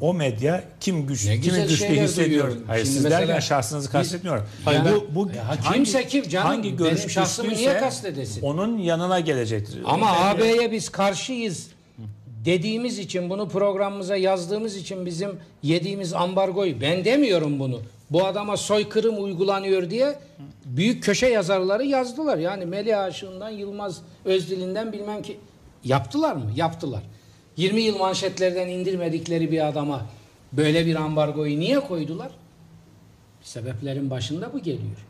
o 0.00 0.14
medya 0.14 0.64
kim 0.80 1.06
güç, 1.06 1.22
kimi 1.22 1.40
güçlü 1.40 1.86
hissediyor. 1.86 2.56
Hayır 2.66 2.84
Şimdi 2.84 2.94
siz 2.94 3.04
mesela 3.04 3.20
derken 3.20 3.40
şahsınızı 3.40 3.90
kastetmiyorum. 3.90 4.44
Yani- 4.66 4.90
bu, 4.90 5.14
bu 5.14 5.30
Ya 5.30 5.72
kimse 5.74 6.06
kim 6.06 6.28
canım? 6.28 6.62
Benim 6.62 6.76
görüş 6.76 7.12
şahsımı 7.12 7.48
güçlüyse 7.48 7.70
niye 7.70 7.80
kastedesin? 7.80 8.42
Onun 8.42 8.78
yanına 8.78 9.20
gelecektir. 9.20 9.80
Ama 9.84 10.10
AB'ye 10.10 10.72
biz 10.72 10.88
karşıyız 10.88 11.66
dediğimiz 12.44 12.98
için 12.98 13.30
bunu 13.30 13.48
programımıza 13.48 14.16
yazdığımız 14.16 14.76
için 14.76 15.06
bizim 15.06 15.30
yediğimiz 15.62 16.12
ambargoyu 16.12 16.80
ben 16.80 17.04
demiyorum 17.04 17.58
bunu. 17.58 17.80
Bu 18.10 18.26
adama 18.26 18.56
soykırım 18.56 19.24
uygulanıyor 19.24 19.90
diye 19.90 20.18
büyük 20.64 21.02
köşe 21.02 21.26
yazarları 21.26 21.84
yazdılar. 21.84 22.38
Yani 22.38 22.66
Melih 22.66 22.98
Aşık'ından 22.98 23.50
Yılmaz 23.50 24.02
Özdil'inden 24.24 24.92
bilmem 24.92 25.22
ki 25.22 25.38
yaptılar 25.84 26.32
mı? 26.32 26.52
Yaptılar. 26.56 27.02
20 27.56 27.80
yıl 27.80 27.98
manşetlerden 27.98 28.68
indirmedikleri 28.68 29.52
bir 29.52 29.68
adama 29.68 30.06
böyle 30.52 30.86
bir 30.86 30.94
ambargoyu 30.94 31.58
niye 31.58 31.80
koydular? 31.80 32.30
Sebeplerin 33.42 34.10
başında 34.10 34.52
bu 34.52 34.58
geliyor. 34.58 35.06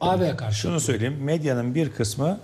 AB 0.00 0.36
karşı. 0.36 0.60
Şunu 0.60 0.80
söyleyeyim. 0.80 1.18
Medyanın 1.22 1.74
bir 1.74 1.90
kısmı 1.90 2.40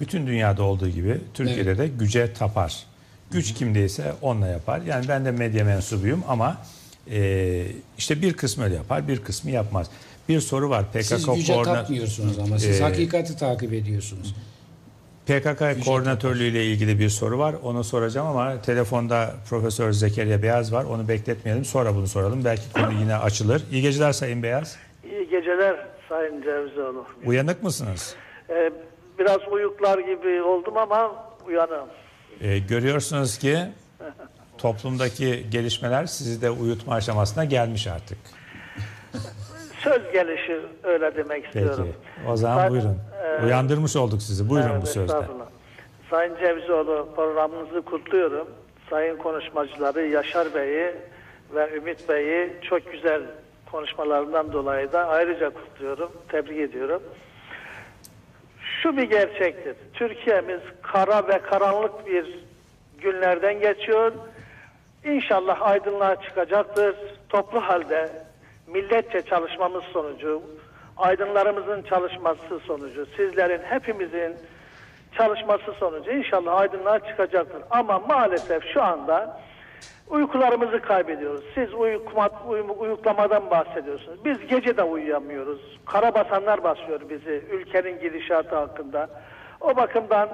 bütün 0.00 0.26
dünyada 0.26 0.62
olduğu 0.62 0.88
gibi 0.88 1.20
Türkiye'de 1.34 1.78
de 1.78 1.88
güce 1.88 2.32
tapar. 2.32 2.86
Güç 3.32 3.54
kimdeyse 3.54 4.12
onunla 4.22 4.46
yapar. 4.48 4.80
Yani 4.86 5.08
ben 5.08 5.24
de 5.24 5.30
medya 5.30 5.64
mensubuyum 5.64 6.24
ama 6.28 6.56
e, 7.10 7.66
işte 7.98 8.22
bir 8.22 8.32
kısmı 8.32 8.64
öyle 8.64 8.74
yapar, 8.74 9.08
bir 9.08 9.24
kısmı 9.24 9.50
yapmaz. 9.50 9.90
Bir 10.28 10.40
soru 10.40 10.70
var. 10.70 10.84
PKK 10.92 11.04
Siz 11.04 11.26
güce 11.34 11.52
koordinat- 11.54 11.74
tapmıyorsunuz 11.74 12.38
ama 12.38 12.58
siz 12.58 12.80
E, 12.80 12.82
hakikati 12.84 13.36
takip 13.36 13.72
ediyorsunuz. 13.72 14.34
PKK 15.26 15.84
koordinatörlüğü 15.84 16.44
ile 16.44 16.64
ilgili 16.66 16.98
bir 16.98 17.08
soru 17.08 17.38
var. 17.38 17.54
Onu 17.62 17.84
soracağım 17.84 18.26
ama 18.26 18.62
telefonda 18.62 19.34
Profesör 19.48 19.92
Zekeriya 19.92 20.42
Beyaz 20.42 20.72
var. 20.72 20.84
Onu 20.84 21.08
bekletmeyelim. 21.08 21.64
Sonra 21.64 21.94
bunu 21.94 22.06
soralım. 22.08 22.44
Belki 22.44 22.72
konu 22.72 22.92
yine 23.00 23.16
açılır. 23.16 23.62
İyi 23.72 23.82
geceler 23.82 24.12
Sayın 24.12 24.42
Beyaz. 24.42 24.76
İyi 25.04 25.28
geceler 25.30 25.86
Sayın 26.08 26.42
Cevizoğlu. 26.42 27.04
Uyanık 27.26 27.62
mısınız? 27.62 28.14
Ee, 28.50 28.70
biraz 29.18 29.38
uyuklar 29.52 29.98
gibi 29.98 30.42
oldum 30.42 30.76
ama 30.76 31.24
uyanığım. 31.46 31.88
E, 32.40 32.58
görüyorsunuz 32.58 33.38
ki 33.38 33.58
toplumdaki 34.58 35.46
gelişmeler 35.50 36.06
sizi 36.06 36.42
de 36.42 36.50
uyutma 36.50 36.94
aşamasına 36.94 37.44
gelmiş 37.44 37.86
artık. 37.86 38.18
Söz 39.84 40.12
gelişi 40.12 40.60
öyle 40.82 41.16
demek 41.16 41.44
Peki. 41.44 41.46
istiyorum. 41.46 41.94
O 42.28 42.36
zaman 42.36 42.56
Sayın- 42.56 42.70
buyurun. 42.70 42.98
e, 43.42 43.44
Uyandırmış 43.44 43.96
olduk 43.96 44.22
sizi. 44.22 44.48
Buyurun 44.48 44.70
Evet, 44.70 44.82
bu 44.82 44.86
sözle. 44.86 45.02
estağfurullah. 45.02 45.46
Sayın 46.10 46.36
Cevizioğlu 46.40 47.08
programınızı 47.16 47.82
kutluyorum. 47.82 48.48
Sayın 48.90 49.16
konuşmacıları 49.16 50.06
Yaşar 50.06 50.54
Bey'i 50.54 50.94
ve 51.54 51.76
Ümit 51.76 52.08
Bey'i 52.08 52.52
çok 52.62 52.92
güzel 52.92 53.22
konuşmalarından 53.72 54.52
dolayı 54.52 54.92
da 54.92 55.06
ayrıca 55.06 55.50
kutluyorum. 55.50 56.12
Tebrik 56.28 56.58
ediyorum. 56.70 57.02
Şu 58.82 58.96
bir 58.96 59.02
gerçektir. 59.02 59.76
Türkiye'miz 59.94 60.60
kara 60.82 61.28
ve 61.28 61.38
karanlık 61.38 62.06
bir 62.06 62.38
günlerden 62.98 63.60
geçiyor. 63.60 64.12
İnşallah 65.04 65.62
aydınlığa 65.62 66.22
çıkacaktır. 66.22 66.96
Toplu 67.28 67.60
halde 67.60 68.08
milletçe 68.66 69.22
çalışmamız 69.22 69.84
sonucu, 69.84 70.42
aydınlarımızın 70.96 71.82
çalışması 71.82 72.60
sonucu, 72.66 73.06
sizlerin 73.16 73.62
hepimizin 73.62 74.36
çalışması 75.16 75.72
sonucu 75.72 76.10
inşallah 76.10 76.56
aydınlığa 76.56 76.98
çıkacaktır. 76.98 77.62
Ama 77.70 77.98
maalesef 77.98 78.64
şu 78.72 78.82
anda 78.82 79.40
uykularımızı 80.10 80.80
kaybediyoruz. 80.82 81.44
Siz 81.54 81.74
uyukma, 81.74 82.30
uyu- 82.48 82.76
uyuklamadan 82.78 83.50
bahsediyorsunuz. 83.50 84.24
Biz 84.24 84.46
gece 84.46 84.76
de 84.76 84.82
uyuyamıyoruz. 84.82 85.78
Karabasanlar 85.86 86.64
basıyor 86.64 87.00
bizi 87.10 87.42
ülkenin 87.52 88.00
gidişatı 88.00 88.56
hakkında. 88.56 89.08
O 89.60 89.76
bakımdan 89.76 90.28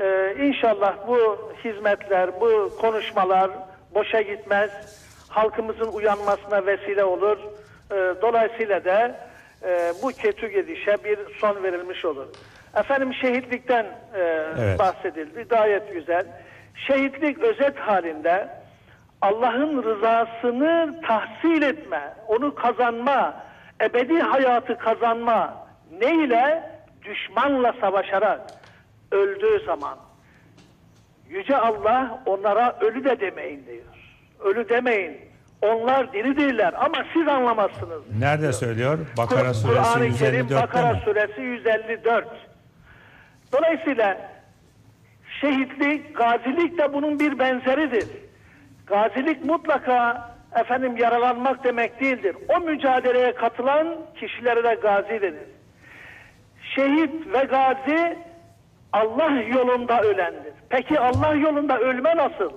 e, 0.00 0.34
inşallah 0.40 0.94
bu 1.08 1.50
hizmetler, 1.64 2.40
bu 2.40 2.70
konuşmalar 2.80 3.50
boşa 3.94 4.20
gitmez. 4.20 4.70
Halkımızın 5.28 5.92
uyanmasına 5.92 6.66
vesile 6.66 7.04
olur. 7.04 7.38
E, 7.90 7.94
dolayısıyla 8.22 8.84
da 8.84 9.16
e, 9.64 9.92
bu 10.02 10.08
kötü 10.08 10.48
gidişe 10.48 10.96
bir 11.04 11.18
son 11.38 11.62
verilmiş 11.62 12.04
olur. 12.04 12.26
Efendim 12.76 13.14
şehitlikten 13.14 13.84
e, 13.84 14.18
Evet. 14.60 14.78
bahsedildi. 14.78 15.42
Gayet 15.42 15.92
güzel. 15.92 16.26
Şehitlik 16.86 17.38
özet 17.38 17.78
halinde 17.78 18.48
Allah'ın 19.22 19.82
rızasını 19.82 21.00
tahsil 21.06 21.62
etme, 21.62 22.14
onu 22.28 22.54
kazanma, 22.54 23.34
ebedi 23.82 24.20
hayatı 24.20 24.78
kazanma 24.78 25.66
ne 26.00 26.14
ile? 26.24 26.72
Düşmanla 27.04 27.74
savaşarak 27.80 28.40
öldüğü 29.12 29.64
zaman. 29.66 29.98
Yüce 31.28 31.56
Allah 31.56 32.22
onlara 32.26 32.76
ölü 32.80 33.04
de 33.04 33.20
demeyin 33.20 33.66
diyor. 33.66 33.84
Ölü 34.40 34.68
demeyin. 34.68 35.16
Onlar 35.62 36.12
diridirler 36.12 36.74
ama 36.76 37.04
siz 37.12 37.28
anlamazsınız. 37.28 38.02
Nerede 38.18 38.52
söylüyor? 38.52 38.98
Bakara 39.18 39.54
suresi 39.54 39.66
Kur'an-ı 39.92 40.12
Kerim 40.18 40.46
154'te 40.46 40.54
Bakara 40.62 40.92
mi? 40.92 41.00
suresi 41.04 41.40
154. 41.40 42.28
Dolayısıyla 43.52 44.30
şehitlik, 45.40 46.16
gazilik 46.16 46.78
de 46.78 46.92
bunun 46.92 47.20
bir 47.20 47.38
benzeridir. 47.38 48.08
Gazilik 48.86 49.44
mutlaka 49.44 50.30
efendim 50.60 50.96
yaralanmak 50.96 51.64
demek 51.64 52.00
değildir. 52.00 52.36
O 52.48 52.60
mücadeleye 52.60 53.34
katılan 53.34 53.96
kişilere 54.20 54.64
de 54.64 54.74
gazi 54.74 55.22
denir. 55.22 55.48
Şehit 56.74 57.34
ve 57.34 57.44
gazi 57.44 58.18
Allah 58.92 59.30
yolunda 59.40 60.02
ölendir. 60.02 60.52
Peki 60.68 61.00
Allah 61.00 61.34
yolunda 61.34 61.78
ölme 61.78 62.16
nasıl? 62.16 62.52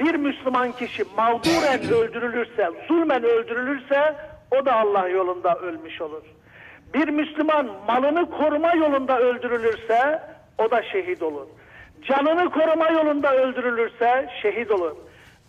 Bir 0.00 0.14
Müslüman 0.14 0.72
kişi 0.72 1.04
mağduren 1.16 1.92
öldürülürse, 1.92 2.70
zulmen 2.88 3.24
öldürülürse 3.24 4.14
o 4.60 4.66
da 4.66 4.76
Allah 4.76 5.08
yolunda 5.08 5.54
ölmüş 5.58 6.00
olur. 6.00 6.22
Bir 6.94 7.08
Müslüman 7.08 7.70
malını 7.86 8.30
koruma 8.30 8.74
yolunda 8.74 9.18
öldürülürse 9.18 10.22
o 10.58 10.70
da 10.70 10.82
şehit 10.82 11.22
olur. 11.22 11.46
Canını 12.02 12.50
koruma 12.50 12.88
yolunda 12.88 13.34
öldürülürse 13.36 14.28
şehit 14.42 14.70
olur. 14.70 14.96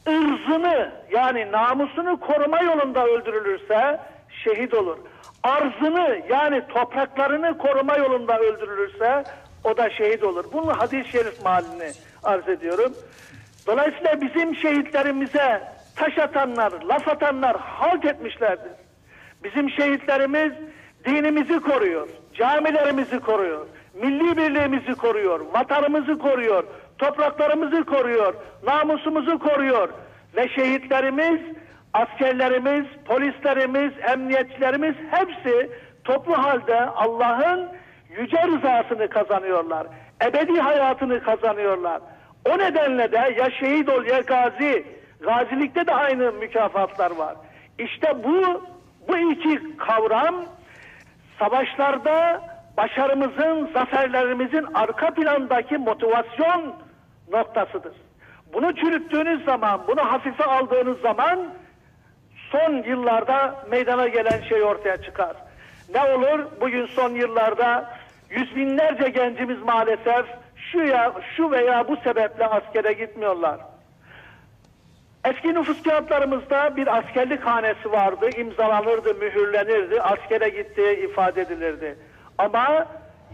Irzını 0.07 0.91
yani 1.11 1.51
namusunu 1.51 2.19
koruma 2.19 2.61
yolunda 2.61 3.05
öldürülürse 3.05 3.99
şehit 4.43 4.73
olur. 4.73 4.97
Arzını 5.43 6.21
yani 6.29 6.61
topraklarını 6.67 7.57
koruma 7.57 7.97
yolunda 7.97 8.39
öldürülürse 8.39 9.23
o 9.63 9.77
da 9.77 9.89
şehit 9.89 10.23
olur. 10.23 10.45
Bunun 10.53 10.73
hadis-i 10.73 11.11
şerif 11.11 11.43
malini 11.43 11.91
arz 12.23 12.49
ediyorum. 12.49 12.93
Dolayısıyla 13.67 14.21
bizim 14.21 14.55
şehitlerimize 14.55 15.61
taş 15.95 16.17
atanlar, 16.17 16.71
laf 16.81 17.07
atanlar 17.07 17.57
halt 17.59 18.05
etmişlerdir. 18.05 18.71
Bizim 19.43 19.69
şehitlerimiz 19.69 20.51
dinimizi 21.05 21.59
koruyor, 21.59 22.07
camilerimizi 22.33 23.19
koruyor, 23.19 23.65
milli 23.93 24.37
birliğimizi 24.37 24.93
koruyor, 24.93 25.39
vatanımızı 25.53 26.17
koruyor, 26.17 26.63
topraklarımızı 26.99 27.85
koruyor, 27.85 28.33
namusumuzu 28.63 29.39
koruyor 29.39 29.89
ve 30.35 30.49
şehitlerimiz, 30.49 31.39
askerlerimiz, 31.93 32.85
polislerimiz, 33.05 33.91
emniyetçilerimiz 34.11 34.95
hepsi 35.11 35.69
toplu 36.03 36.37
halde 36.37 36.81
Allah'ın 36.81 37.69
yüce 38.09 38.47
rızasını 38.47 39.09
kazanıyorlar. 39.09 39.87
Ebedi 40.23 40.59
hayatını 40.59 41.23
kazanıyorlar. 41.23 42.01
O 42.45 42.57
nedenle 42.57 43.11
de 43.11 43.35
ya 43.37 43.51
şehit 43.59 43.89
ol 43.89 44.05
ya 44.05 44.19
gazi. 44.19 44.85
Gazilikte 45.21 45.87
de 45.87 45.93
aynı 45.93 46.31
mükafatlar 46.31 47.11
var. 47.11 47.35
İşte 47.79 48.23
bu 48.23 48.63
bu 49.07 49.17
iki 49.17 49.77
kavram 49.77 50.35
savaşlarda 51.39 52.41
başarımızın, 52.77 53.69
zaferlerimizin 53.73 54.65
arka 54.73 55.13
plandaki 55.13 55.77
motivasyon 55.77 56.73
noktasıdır. 57.31 57.93
Bunu 58.53 58.75
çürüttüğünüz 58.75 59.45
zaman, 59.45 59.81
bunu 59.87 60.01
hafife 60.11 60.43
aldığınız 60.45 61.01
zaman 61.01 61.39
son 62.51 62.83
yıllarda 62.83 63.65
meydana 63.71 64.07
gelen 64.07 64.41
şey 64.41 64.63
ortaya 64.63 65.01
çıkar. 65.01 65.35
Ne 65.93 66.01
olur? 66.01 66.45
Bugün 66.61 66.85
son 66.85 67.09
yıllarda 67.09 67.89
yüz 68.29 68.55
binlerce 68.55 69.09
gencimiz 69.09 69.61
maalesef 69.61 70.25
şu 70.55 70.79
ya 70.79 71.13
şu 71.35 71.51
veya 71.51 71.87
bu 71.87 71.97
sebeple 71.97 72.47
askere 72.47 72.93
gitmiyorlar. 72.93 73.59
Eski 75.25 75.53
nüfus 75.53 75.83
kağıtlarımızda 75.83 76.75
bir 76.75 76.97
askerlik 76.97 77.45
hanesi 77.45 77.91
vardı, 77.91 78.29
imzalanırdı, 78.37 79.15
mühürlenirdi, 79.15 80.01
askere 80.01 80.49
gittiği 80.49 81.09
ifade 81.09 81.41
edilirdi. 81.41 81.95
Ama 82.37 82.85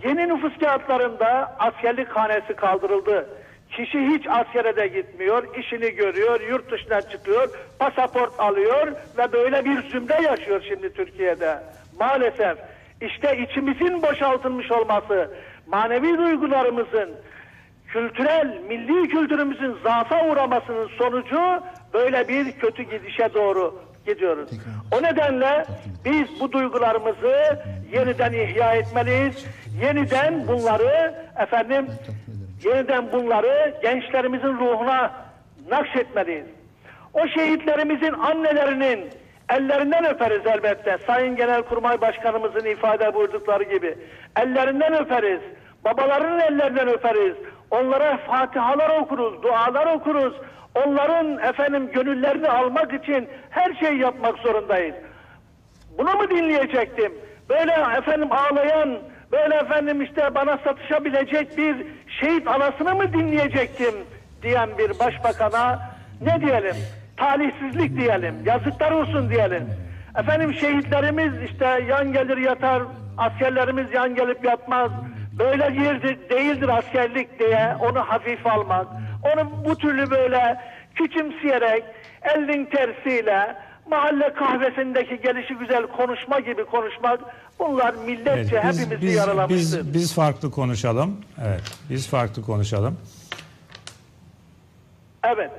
yeni 0.03 0.27
nüfus 0.27 0.57
kağıtlarında 0.57 1.55
askerlik 1.59 2.09
hanesi 2.09 2.53
kaldırıldı. 2.53 3.29
Kişi 3.69 3.99
hiç 3.99 4.27
askere 4.29 4.75
de 4.75 4.87
gitmiyor, 4.87 5.55
işini 5.57 5.91
görüyor, 5.91 6.41
yurt 6.41 6.71
dışına 6.71 7.01
çıkıyor, 7.01 7.49
pasaport 7.79 8.39
alıyor 8.39 8.87
ve 9.17 9.31
böyle 9.31 9.65
bir 9.65 9.89
zümre 9.89 10.21
yaşıyor 10.21 10.65
şimdi 10.69 10.93
Türkiye'de. 10.93 11.59
Maalesef 11.99 12.57
işte 13.01 13.37
içimizin 13.37 14.01
boşaltılmış 14.01 14.71
olması, 14.71 15.31
manevi 15.67 16.17
duygularımızın, 16.17 17.09
kültürel, 17.87 18.59
milli 18.67 19.07
kültürümüzün 19.09 19.77
zaafa 19.83 20.27
uğramasının 20.27 20.87
sonucu 20.97 21.63
böyle 21.93 22.27
bir 22.27 22.51
kötü 22.51 22.83
gidişe 22.83 23.33
doğru 23.33 23.81
gidiyoruz. 24.05 24.49
O 24.91 25.03
nedenle 25.03 25.65
biz 26.05 26.39
bu 26.39 26.51
duygularımızı 26.51 27.59
yeniden 27.93 28.33
ihya 28.33 28.73
etmeliyiz. 28.75 29.45
Yeniden 29.81 30.47
bunları 30.47 31.15
efendim 31.39 31.87
yeniden 32.65 33.11
bunları 33.11 33.75
gençlerimizin 33.81 34.59
ruhuna 34.59 35.11
nakşetmeliyiz. 35.69 36.45
O 37.13 37.27
şehitlerimizin 37.27 38.13
annelerinin 38.13 39.09
ellerinden 39.49 40.05
öperiz 40.05 40.45
elbette. 40.45 40.97
Sayın 41.07 41.35
Genelkurmay 41.35 42.01
Başkanımızın 42.01 42.65
ifade 42.65 43.13
buyurdukları 43.13 43.63
gibi. 43.63 43.97
Ellerinden 44.39 44.93
öperiz. 44.93 45.39
Babaların 45.85 46.39
ellerinden 46.39 46.87
öperiz. 46.87 47.35
Onlara 47.71 48.17
fatihalar 48.17 48.99
okuruz, 48.99 49.43
dualar 49.43 49.95
okuruz. 49.95 50.33
Onların 50.75 51.39
efendim 51.39 51.91
gönüllerini 51.91 52.49
almak 52.49 52.93
için 52.93 53.29
her 53.49 53.73
şeyi 53.73 53.99
yapmak 53.99 54.37
zorundayız. 54.37 54.95
Bunu 55.97 56.13
mu 56.13 56.29
dinleyecektim? 56.29 57.13
Böyle 57.49 57.71
efendim 57.97 58.29
ağlayan, 58.31 58.99
böyle 59.35 59.55
efendim 59.55 60.01
işte 60.01 60.35
bana 60.35 60.57
satışabilecek 60.63 61.57
bir 61.57 61.75
şehit 62.21 62.47
anasını 62.47 62.95
mı 62.95 63.13
dinleyecektim 63.13 63.95
diyen 64.41 64.69
bir 64.77 64.99
başbakana 64.99 65.79
ne 66.21 66.41
diyelim? 66.41 66.75
Talihsizlik 67.17 67.97
diyelim, 67.97 68.35
yazıklar 68.45 68.91
olsun 68.91 69.29
diyelim. 69.29 69.69
Efendim 70.19 70.53
şehitlerimiz 70.53 71.33
işte 71.51 71.65
yan 71.89 72.13
gelir 72.13 72.37
yatar, 72.37 72.83
askerlerimiz 73.17 73.93
yan 73.93 74.15
gelip 74.15 74.45
yatmaz. 74.45 74.91
Böyle 75.39 75.73
bir 75.73 76.01
de- 76.03 76.29
değildir 76.29 76.69
askerlik 76.69 77.39
diye 77.39 77.75
onu 77.79 77.99
hafif 77.99 78.47
almak. 78.47 78.87
Onu 79.33 79.65
bu 79.65 79.77
türlü 79.77 80.11
böyle 80.11 80.57
küçümseyerek 80.95 81.83
elin 82.35 82.65
tersiyle 82.65 83.55
mahalle 83.89 84.33
kahvesindeki 84.33 85.21
gelişi 85.21 85.53
güzel 85.55 85.87
konuşma 85.87 86.39
gibi 86.39 86.65
konuşmak 86.65 87.19
bunlar 87.59 87.93
milletçe 87.93 88.55
Evet, 88.55 88.65
biz, 88.69 88.81
hepimizi 88.81 89.01
biz, 89.07 89.15
yaralamıştır. 89.15 89.79
biz, 89.79 89.93
biz 89.93 90.13
farklı 90.15 90.51
konuşalım. 90.51 91.21
Evet, 91.47 91.61
biz 91.89 92.07
farklı 92.09 92.41
konuşalım. 92.41 92.97
Evet. 95.23 95.51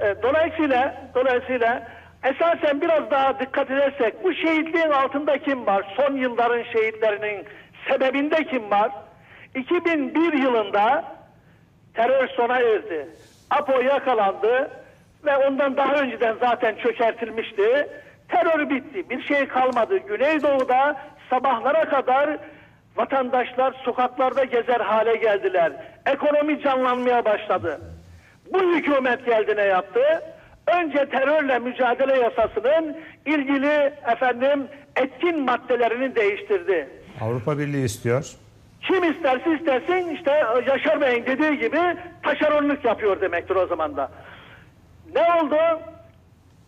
E, 0.00 0.14
dolayısıyla 0.22 1.10
dolayısıyla 1.14 1.88
esasen 2.24 2.80
biraz 2.80 3.10
daha 3.10 3.40
dikkat 3.40 3.70
edersek 3.70 4.24
bu 4.24 4.34
şehitliğin 4.34 4.90
altında 4.90 5.38
kim 5.38 5.66
var? 5.66 5.94
Son 5.96 6.16
yılların 6.16 6.62
şehitlerinin 6.72 7.44
sebebinde 7.88 8.44
kim 8.44 8.70
var? 8.70 8.90
2001 9.54 10.32
yılında 10.32 11.04
terör 11.94 12.28
sona 12.28 12.58
erdi. 12.58 13.08
APO 13.50 13.80
yakalandı 13.80 14.70
ve 15.26 15.36
ondan 15.36 15.76
daha 15.76 15.94
önceden 15.94 16.36
zaten 16.40 16.74
çökertilmişti. 16.76 17.88
Terör 18.28 18.70
bitti. 18.70 19.10
Bir 19.10 19.22
şey 19.22 19.48
kalmadı. 19.48 19.98
Güneydoğu'da 19.98 20.96
sabahlara 21.30 21.84
kadar 21.88 22.38
vatandaşlar 22.96 23.74
sokaklarda 23.84 24.44
gezer 24.44 24.80
hale 24.80 25.16
geldiler. 25.16 25.72
Ekonomi 26.06 26.62
canlanmaya 26.62 27.24
başladı. 27.24 27.80
Bu 28.52 28.74
hükümet 28.74 29.26
geldi 29.26 29.56
ne 29.56 29.62
yaptı? 29.64 30.00
Önce 30.66 31.08
terörle 31.08 31.58
mücadele 31.58 32.18
yasasının 32.18 32.96
ilgili 33.26 33.92
efendim 34.12 34.68
etkin 34.96 35.40
maddelerini 35.40 36.16
değiştirdi. 36.16 36.88
Avrupa 37.20 37.58
Birliği 37.58 37.84
istiyor. 37.84 38.26
Kim 38.80 39.12
isterse 39.12 39.54
istersin 39.54 40.08
işte 40.14 40.44
Yaşar 40.66 41.00
Bey'in 41.00 41.26
dediği 41.26 41.58
gibi 41.58 41.78
taşeronluk 42.22 42.84
yapıyor 42.84 43.20
demektir 43.20 43.56
o 43.56 43.66
zaman 43.66 43.96
da. 43.96 44.10
Ne 45.14 45.22
oldu? 45.22 45.80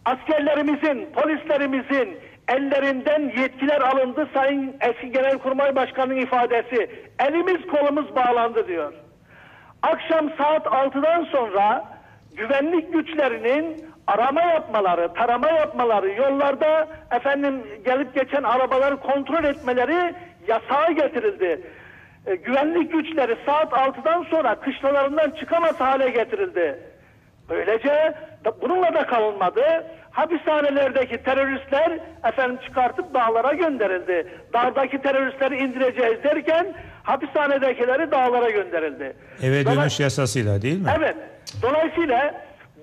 Askerlerimizin, 0.04 1.08
polislerimizin 1.14 2.18
ellerinden 2.48 3.32
yetkiler 3.40 3.80
alındı. 3.80 4.28
Sayın 4.34 4.76
eski 4.80 5.12
Genelkurmay 5.12 5.76
Başkanı'nın 5.76 6.20
ifadesi. 6.20 6.90
Elimiz 7.18 7.66
kolumuz 7.66 8.16
bağlandı 8.16 8.68
diyor. 8.68 8.92
Akşam 9.82 10.30
saat 10.38 10.66
6'dan 10.66 11.24
sonra 11.24 11.84
güvenlik 12.36 12.92
güçlerinin 12.92 13.84
arama 14.06 14.42
yapmaları, 14.42 15.14
tarama 15.14 15.48
yapmaları, 15.48 16.12
yollarda 16.12 16.88
efendim 17.10 17.62
gelip 17.84 18.14
geçen 18.14 18.42
arabaları 18.42 18.96
kontrol 18.96 19.44
etmeleri 19.44 20.14
yasağa 20.48 20.92
getirildi. 20.92 21.60
E, 22.26 22.34
güvenlik 22.34 22.92
güçleri 22.92 23.36
saat 23.46 23.72
6'dan 23.72 24.22
sonra 24.22 24.54
kışlalarından 24.54 25.30
çıkamaz 25.30 25.80
hale 25.80 26.10
getirildi. 26.10 26.78
Böylece 27.48 28.14
bununla 28.62 28.94
da 28.94 29.06
kalınmadı. 29.06 29.62
Hapishanelerdeki 30.10 31.22
teröristler 31.22 31.98
efendim 32.24 32.58
çıkartıp 32.66 33.14
dağlara 33.14 33.52
gönderildi. 33.52 34.26
Dağdaki 34.52 35.02
teröristleri 35.02 35.56
indireceğiz 35.56 36.24
derken 36.24 36.66
hapishanedekileri 37.02 38.10
dağlara 38.10 38.50
gönderildi. 38.50 39.16
Eve 39.42 39.60
Dolay- 39.64 39.76
dönüş 39.76 40.00
yasasıyla 40.00 40.62
değil 40.62 40.80
mi? 40.80 40.88
Evet. 40.98 41.14
Dolayısıyla 41.62 42.34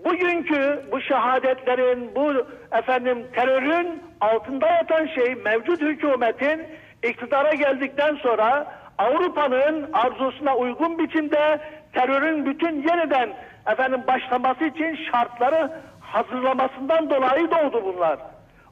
bugünkü 0.05 0.81
bu 0.91 1.01
şehadetlerin, 1.01 2.15
bu 2.15 2.33
efendim 2.77 3.27
terörün 3.35 4.03
altında 4.21 4.67
yatan 4.67 5.05
şey 5.07 5.35
mevcut 5.35 5.81
hükümetin 5.81 6.61
iktidara 7.03 7.53
geldikten 7.53 8.15
sonra 8.15 8.65
Avrupa'nın 8.97 9.89
arzusuna 9.93 10.55
uygun 10.55 10.99
biçimde 10.99 11.59
terörün 11.93 12.45
bütün 12.45 12.75
yeniden 12.75 13.29
efendim 13.67 14.03
başlaması 14.07 14.65
için 14.65 14.99
şartları 15.11 15.71
hazırlamasından 15.99 17.09
dolayı 17.09 17.51
doğdu 17.51 17.83
bunlar. 17.85 18.19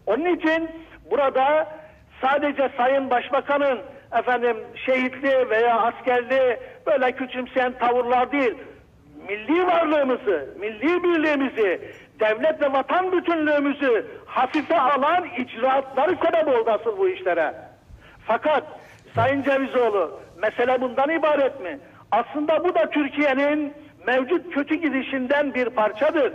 Onun 0.07 0.35
için 0.35 0.69
burada 1.11 1.67
sadece 2.21 2.69
Sayın 2.77 3.09
Başbakan'ın 3.09 3.79
efendim 4.19 4.57
şehitliği 4.85 5.49
veya 5.49 5.79
askerliği 5.79 6.57
böyle 6.85 7.11
küçümseyen 7.11 7.73
tavırlar 7.73 8.31
değil. 8.31 8.55
Milli 9.27 9.67
varlığımızı, 9.67 10.49
milli 10.59 11.03
birliğimizi, 11.03 11.81
devlet 12.19 12.61
ve 12.61 12.73
vatan 12.73 13.11
bütünlüğümüzü 13.11 14.05
hafife 14.25 14.79
alan 14.79 15.25
icraatları 15.37 16.15
sebep 16.15 16.47
oldu 16.47 16.71
asıl 16.71 16.97
bu 16.97 17.09
işlere. 17.09 17.53
Fakat 18.27 18.63
Sayın 19.15 19.43
Cevizoğlu 19.43 20.19
mesele 20.41 20.81
bundan 20.81 21.09
ibaret 21.09 21.61
mi? 21.61 21.79
Aslında 22.11 22.63
bu 22.63 22.75
da 22.75 22.89
Türkiye'nin 22.89 23.73
mevcut 24.07 24.53
kötü 24.53 24.75
gidişinden 24.75 25.53
bir 25.53 25.69
parçadır. 25.69 26.33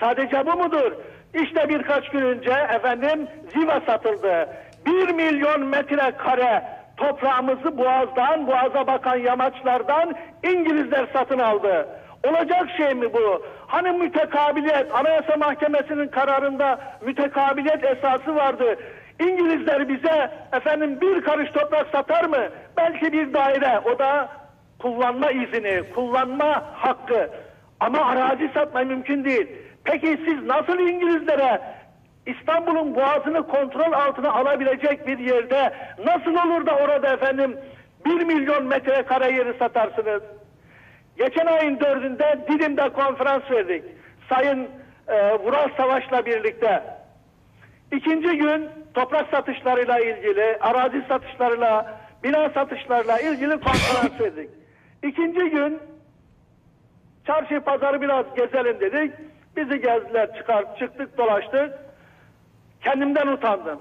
Sadece 0.00 0.46
bu 0.46 0.56
mudur? 0.56 0.92
İşte 1.34 1.68
birkaç 1.68 2.08
gün 2.08 2.22
önce 2.22 2.50
efendim 2.50 3.28
Ziva 3.54 3.80
satıldı. 3.86 4.48
Bir 4.86 5.14
milyon 5.14 5.66
metre 5.66 6.12
kare 6.18 6.62
toprağımızı 6.96 7.78
Boğaz'dan, 7.78 8.46
Boğaz'a 8.46 8.86
bakan 8.86 9.16
yamaçlardan 9.16 10.14
İngilizler 10.42 11.06
satın 11.12 11.38
aldı. 11.38 11.88
Olacak 12.28 12.68
şey 12.76 12.94
mi 12.94 13.12
bu? 13.14 13.46
Hani 13.66 13.92
mütekabiliyet, 13.92 14.94
Anayasa 14.94 15.36
Mahkemesi'nin 15.36 16.08
kararında 16.08 16.78
mütekabiliyet 17.00 17.84
esası 17.84 18.36
vardı. 18.36 18.78
İngilizler 19.20 19.88
bize 19.88 20.30
efendim 20.52 21.00
bir 21.00 21.20
karış 21.20 21.50
toprak 21.50 21.86
satar 21.92 22.24
mı? 22.24 22.48
Belki 22.76 23.12
bir 23.12 23.34
daire, 23.34 23.80
o 23.94 23.98
da 23.98 24.28
kullanma 24.78 25.30
izni, 25.30 25.82
kullanma 25.94 26.64
hakkı. 26.74 27.30
Ama 27.80 28.04
arazi 28.04 28.50
satma 28.54 28.80
mümkün 28.84 29.24
değil. 29.24 29.48
Peki 29.84 30.18
siz 30.24 30.42
nasıl 30.42 30.78
İngilizlere 30.78 31.60
İstanbul'un 32.26 32.94
boğazını 32.94 33.46
kontrol 33.46 33.92
altına 33.92 34.32
alabilecek 34.32 35.06
bir 35.06 35.18
yerde 35.18 35.74
nasıl 36.04 36.48
olur 36.48 36.66
da 36.66 36.76
orada 36.76 37.12
efendim 37.12 37.58
bir 38.06 38.24
milyon 38.24 38.66
metrekare 38.66 39.32
yeri 39.32 39.58
satarsınız? 39.58 40.22
Geçen 41.16 41.46
ayın 41.46 41.80
dördünde 41.80 42.38
Didim'de 42.48 42.88
konferans 42.88 43.50
verdik. 43.50 43.84
Sayın 44.28 44.68
e, 45.08 45.34
Vural 45.34 45.68
Savaş'la 45.76 46.26
birlikte. 46.26 46.82
İkinci 47.92 48.38
gün 48.38 48.68
toprak 48.94 49.30
satışlarıyla 49.30 49.98
ilgili, 49.98 50.58
arazi 50.60 51.02
satışlarıyla, 51.08 52.00
bina 52.24 52.50
satışlarıyla 52.50 53.18
ilgili 53.20 53.50
konferans 53.50 54.20
verdik. 54.20 54.57
İkinci 55.02 55.50
gün 55.50 55.80
çarşı 57.26 57.60
pazarı 57.60 58.00
biraz 58.02 58.26
gezelim 58.34 58.80
dedik. 58.80 59.12
Bizi 59.56 59.80
gezdiler, 59.80 60.36
çıkar, 60.36 60.78
çıktık, 60.78 61.18
dolaştık. 61.18 61.72
Kendimden 62.80 63.26
utandım. 63.26 63.80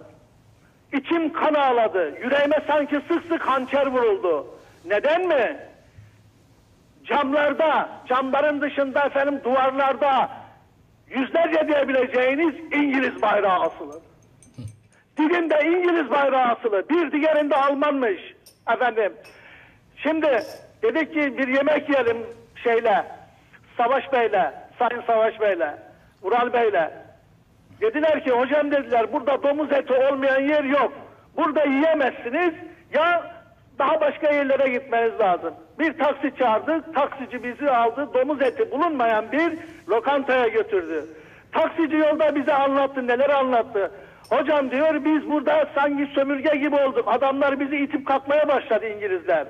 İçim 0.94 1.34
kan 1.34 1.54
ağladı. 1.54 2.20
Yüreğime 2.20 2.62
sanki 2.68 3.02
sık 3.08 3.26
sık 3.26 3.42
hançer 3.42 3.88
vuruldu. 3.88 4.48
Neden 4.86 5.28
mi? 5.28 5.58
Camlarda, 7.04 7.90
camların 8.08 8.62
dışında 8.62 9.06
efendim 9.06 9.42
duvarlarda 9.44 10.30
yüzlerce 11.10 11.68
diyebileceğiniz 11.68 12.56
İngiliz 12.74 13.22
bayrağı 13.22 13.60
asılı. 13.60 14.02
Dibinde 15.18 15.62
İngiliz 15.66 16.10
bayrağı 16.10 16.52
asılı. 16.52 16.90
Bir 16.90 17.12
diğerinde 17.12 17.56
Almanmış. 17.56 18.22
Efendim. 18.74 19.14
Şimdi 19.96 20.44
dedik 20.84 21.14
ki 21.14 21.38
bir 21.38 21.48
yemek 21.48 21.90
yiyelim 21.90 22.18
şeyle. 22.64 23.06
Savaş 23.78 24.14
Bey'le, 24.14 24.52
Sayın 24.80 25.02
Savaş 25.08 25.42
Bey'le, 25.42 25.76
Vural 26.24 26.54
Bey'le. 26.54 26.92
Dediler 27.82 28.24
ki 28.24 28.32
hocam 28.32 28.72
dediler 28.72 29.14
burada 29.14 29.44
domuz 29.44 29.72
eti 29.72 29.94
olmayan 29.94 30.42
yer 30.42 30.64
yok. 30.64 30.94
Burada 31.38 31.64
yiyemezsiniz 31.64 32.54
ya 32.94 33.32
daha 33.80 34.02
başka 34.02 34.32
yerlere 34.32 34.70
gitmeniz 34.70 35.20
lazım. 35.20 35.54
Bir 35.80 35.98
taksi 35.98 36.32
çağırdık, 36.38 36.96
taksici 36.96 37.44
bizi 37.44 37.72
aldı, 37.72 38.10
domuz 38.14 38.42
eti 38.42 38.72
bulunmayan 38.72 39.32
bir 39.32 39.58
lokantaya 39.90 40.48
götürdü. 40.48 41.06
Taksici 41.52 41.96
yolda 41.96 42.36
bize 42.36 42.54
anlattı, 42.54 43.08
neler 43.08 43.30
anlattı. 43.30 43.92
Hocam 44.30 44.72
diyor 44.72 45.06
biz 45.06 45.30
burada 45.30 45.70
sanki 45.76 46.12
sömürge 46.16 46.58
gibi 46.58 46.76
olduk. 46.76 47.04
Adamlar 47.08 47.60
bizi 47.60 47.78
itip 47.78 48.08
kalkmaya 48.08 48.48
başladı 48.48 48.88
İngilizler. 48.88 49.48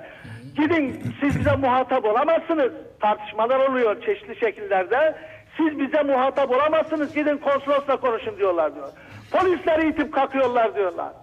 Gidin 0.57 1.01
siz 1.19 1.39
bize 1.39 1.55
muhatap 1.55 2.05
olamazsınız. 2.05 2.71
Tartışmalar 2.99 3.59
oluyor 3.69 4.01
çeşitli 4.01 4.35
şekillerde. 4.39 5.15
Siz 5.57 5.79
bize 5.79 6.03
muhatap 6.03 6.51
olamazsınız. 6.51 7.13
Gidin 7.13 7.37
konsolosla 7.37 7.97
konuşun 7.97 8.37
diyorlar 8.37 8.75
diyor. 8.75 8.89
Polisleri 9.31 9.89
itip 9.89 10.13
kalkıyorlar 10.13 10.75
diyorlar. 10.75 11.13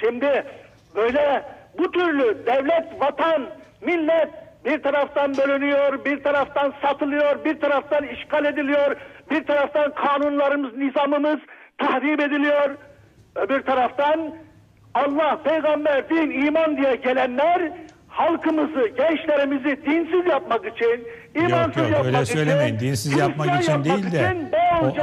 Şimdi 0.00 0.44
böyle 0.96 1.42
bu 1.78 1.90
türlü 1.90 2.46
devlet, 2.46 3.00
vatan, 3.00 3.46
millet 3.80 4.28
bir 4.64 4.82
taraftan 4.82 5.36
bölünüyor, 5.36 6.04
bir 6.04 6.22
taraftan 6.22 6.72
satılıyor, 6.82 7.44
bir 7.44 7.60
taraftan 7.60 8.04
işgal 8.04 8.44
ediliyor, 8.44 8.96
bir 9.30 9.46
taraftan 9.46 9.94
kanunlarımız, 9.94 10.76
nizamımız 10.76 11.38
tahrip 11.78 12.20
ediliyor. 12.20 12.70
Öbür 13.34 13.62
taraftan 13.62 14.34
Allah, 14.94 15.38
peygamber, 15.44 16.08
din, 16.08 16.30
iman 16.30 16.76
diye 16.76 16.94
gelenler 16.94 17.72
halkımızı, 18.16 18.88
gençlerimizi 18.96 19.78
dinsiz 19.86 20.26
yapmak 20.26 20.60
için, 20.66 21.08
imansız 21.34 21.76
yok, 21.82 21.90
yapmak 21.90 22.06
öyle 22.06 22.22
için, 22.22 22.34
söylemeyin. 22.34 22.78
Dinsiz 22.78 23.16
yapmak 23.16 23.62
için 23.62 23.84
değil 23.84 24.12
de, 24.12 24.18
için 24.18 24.50
o 24.82 24.94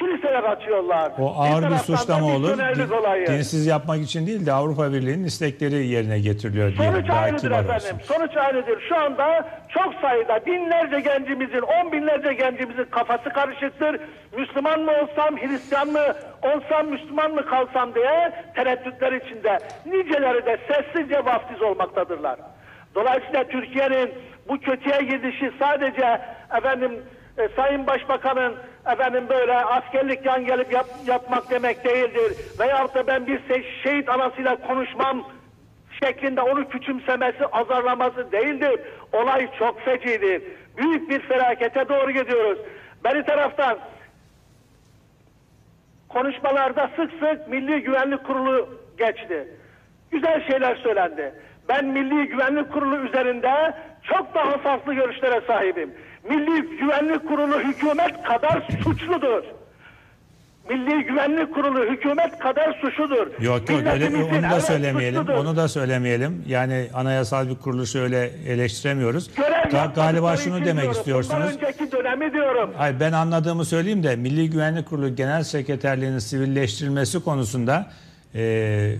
bolca 0.00 0.06
a- 0.06 0.16
kiliseler 0.16 0.42
açıyorlar. 0.42 1.12
O 1.18 1.34
ağır 1.40 1.62
bir 1.62 1.70
da 1.70 1.78
suçlama 1.78 2.26
olur. 2.26 2.58
olayı. 3.00 3.26
dinsiz 3.26 3.66
yapmak 3.66 4.00
için 4.00 4.26
değil 4.26 4.46
de 4.46 4.52
Avrupa 4.52 4.92
Birliği'nin 4.92 5.24
istekleri 5.24 5.86
yerine 5.86 6.18
getiriliyor. 6.18 6.72
Sonuç 6.72 7.10
aynıdır 7.10 7.50
efendim. 7.50 7.96
Sonuç 8.04 8.36
aynıdır. 8.36 8.80
Şu 8.88 8.96
anda 8.96 9.48
çok 9.68 9.94
sayıda 9.94 10.46
binlerce 10.46 11.00
gencimizin, 11.00 11.60
on 11.62 11.92
binlerce 11.92 12.32
gencimizin 12.34 12.84
kafası 12.90 13.30
karışıktır. 13.30 14.00
Müslüman 14.38 14.80
mı 14.80 14.90
olsam, 14.90 15.36
Hristiyan 15.36 15.88
mı 15.88 16.14
olsam, 16.42 16.86
Müslüman 16.88 17.30
mı 17.34 17.46
kalsam 17.46 17.94
diye 17.94 18.32
tereddütler 18.54 19.12
içinde. 19.12 19.58
Niceleri 19.86 20.46
de 20.46 20.58
sessizce 20.68 21.24
vaftiz 21.24 21.62
olmaktadırlar. 21.62 22.36
Dolayısıyla 22.94 23.44
Türkiye'nin 23.44 24.10
bu 24.48 24.60
kötüye 24.60 24.98
gidişi 24.98 25.52
sadece 25.58 26.20
efendim 26.58 26.92
e, 27.38 27.48
Sayın 27.56 27.86
Başbakan'ın 27.86 28.54
efendim 28.92 29.24
böyle 29.28 29.54
askerlik 29.64 30.26
yan 30.26 30.44
gelip 30.46 30.72
yap- 30.72 30.98
yapmak 31.06 31.50
demek 31.50 31.84
değildir. 31.84 32.36
Veyahut 32.58 32.94
da 32.94 33.06
ben 33.06 33.26
bir 33.26 33.38
se- 33.38 33.82
şehit 33.82 34.08
anasıyla 34.08 34.56
konuşmam 34.56 35.28
şeklinde 36.04 36.40
onu 36.42 36.68
küçümsemesi, 36.68 37.46
azarlaması 37.52 38.32
değildir. 38.32 38.80
Olay 39.12 39.48
çok 39.58 39.80
fecidir. 39.80 40.42
Büyük 40.76 41.10
bir 41.10 41.20
felakete 41.20 41.88
doğru 41.88 42.10
gidiyoruz. 42.10 42.58
Beni 43.04 43.24
taraftan 43.24 43.78
konuşmalarda 46.08 46.90
sık 46.96 47.10
sık 47.12 47.48
Milli 47.48 47.82
Güvenlik 47.82 48.24
Kurulu 48.24 48.68
geçti. 48.98 49.48
Güzel 50.10 50.46
şeyler 50.50 50.76
söylendi. 50.76 51.34
Ben 51.68 51.84
Milli 51.84 52.28
Güvenlik 52.28 52.72
Kurulu 52.72 52.96
üzerinde 52.96 53.74
çok 54.02 54.34
daha 54.34 54.58
farklı 54.58 54.94
görüşlere 54.94 55.40
sahibim. 55.46 55.94
Milli 56.30 56.78
Güvenlik 56.80 57.28
Kurulu 57.28 57.60
hükümet 57.60 58.22
kadar 58.22 58.68
suçludur. 58.84 59.42
Milli 60.70 61.04
Güvenlik 61.04 61.54
Kurulu 61.54 61.92
hükümet 61.92 62.38
kadar 62.38 62.72
suçludur. 62.80 63.26
Yok 63.42 63.70
yok 63.70 63.82
öyle, 63.86 64.06
onu 64.08 64.42
da 64.42 64.48
evet, 64.52 64.62
söylemeyelim. 64.64 65.20
suçludur. 65.20 65.38
Onu 65.40 65.56
da 65.56 65.68
söylemeyelim. 65.68 66.44
Yani 66.48 66.88
anayasal 66.94 67.48
bir 67.48 67.54
kuruluşu 67.54 67.98
öyle 67.98 68.30
eleştiremiyoruz. 68.46 69.34
Görev 69.34 69.70
Ga- 69.70 69.94
galiba 69.94 70.36
şunu 70.36 70.54
demek 70.54 70.66
diyorum. 70.66 70.84
Bundan 70.84 70.98
istiyorsunuz. 70.98 71.46
önceki 71.56 71.92
dönemi 71.92 72.32
diyorum. 72.32 72.70
Hayır 72.76 73.00
ben 73.00 73.12
anladığımı 73.12 73.64
söyleyeyim 73.64 74.02
de 74.02 74.16
Milli 74.16 74.50
Güvenlik 74.50 74.88
Kurulu 74.88 75.16
Genel 75.16 75.42
Sekreterliğinin 75.42 76.18
sivilleştirilmesi 76.18 77.24
konusunda 77.24 77.86
eee, 78.34 78.96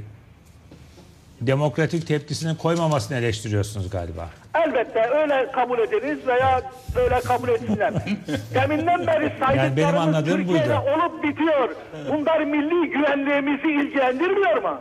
demokratik 1.41 2.07
tepkisini 2.07 2.57
koymamasını 2.57 3.17
eleştiriyorsunuz 3.19 3.91
galiba. 3.91 4.31
Elbette 4.55 5.11
öyle 5.15 5.51
kabul 5.53 5.79
ediniz 5.79 6.27
veya 6.27 6.61
öyle 7.05 7.21
kabul 7.21 7.49
etsinler. 7.49 7.93
Deminden 8.55 9.07
beri 9.07 9.33
saydıklarımız 9.41 10.01
anladığım 10.01 10.37
Türkiye'de 10.37 10.69
buydu. 10.69 10.83
olup 10.95 11.23
bitiyor. 11.23 11.69
Bunlar 12.13 12.41
milli 12.41 12.91
güvenliğimizi 12.91 13.69
ilgilendirmiyor 13.69 14.63
mu? 14.63 14.81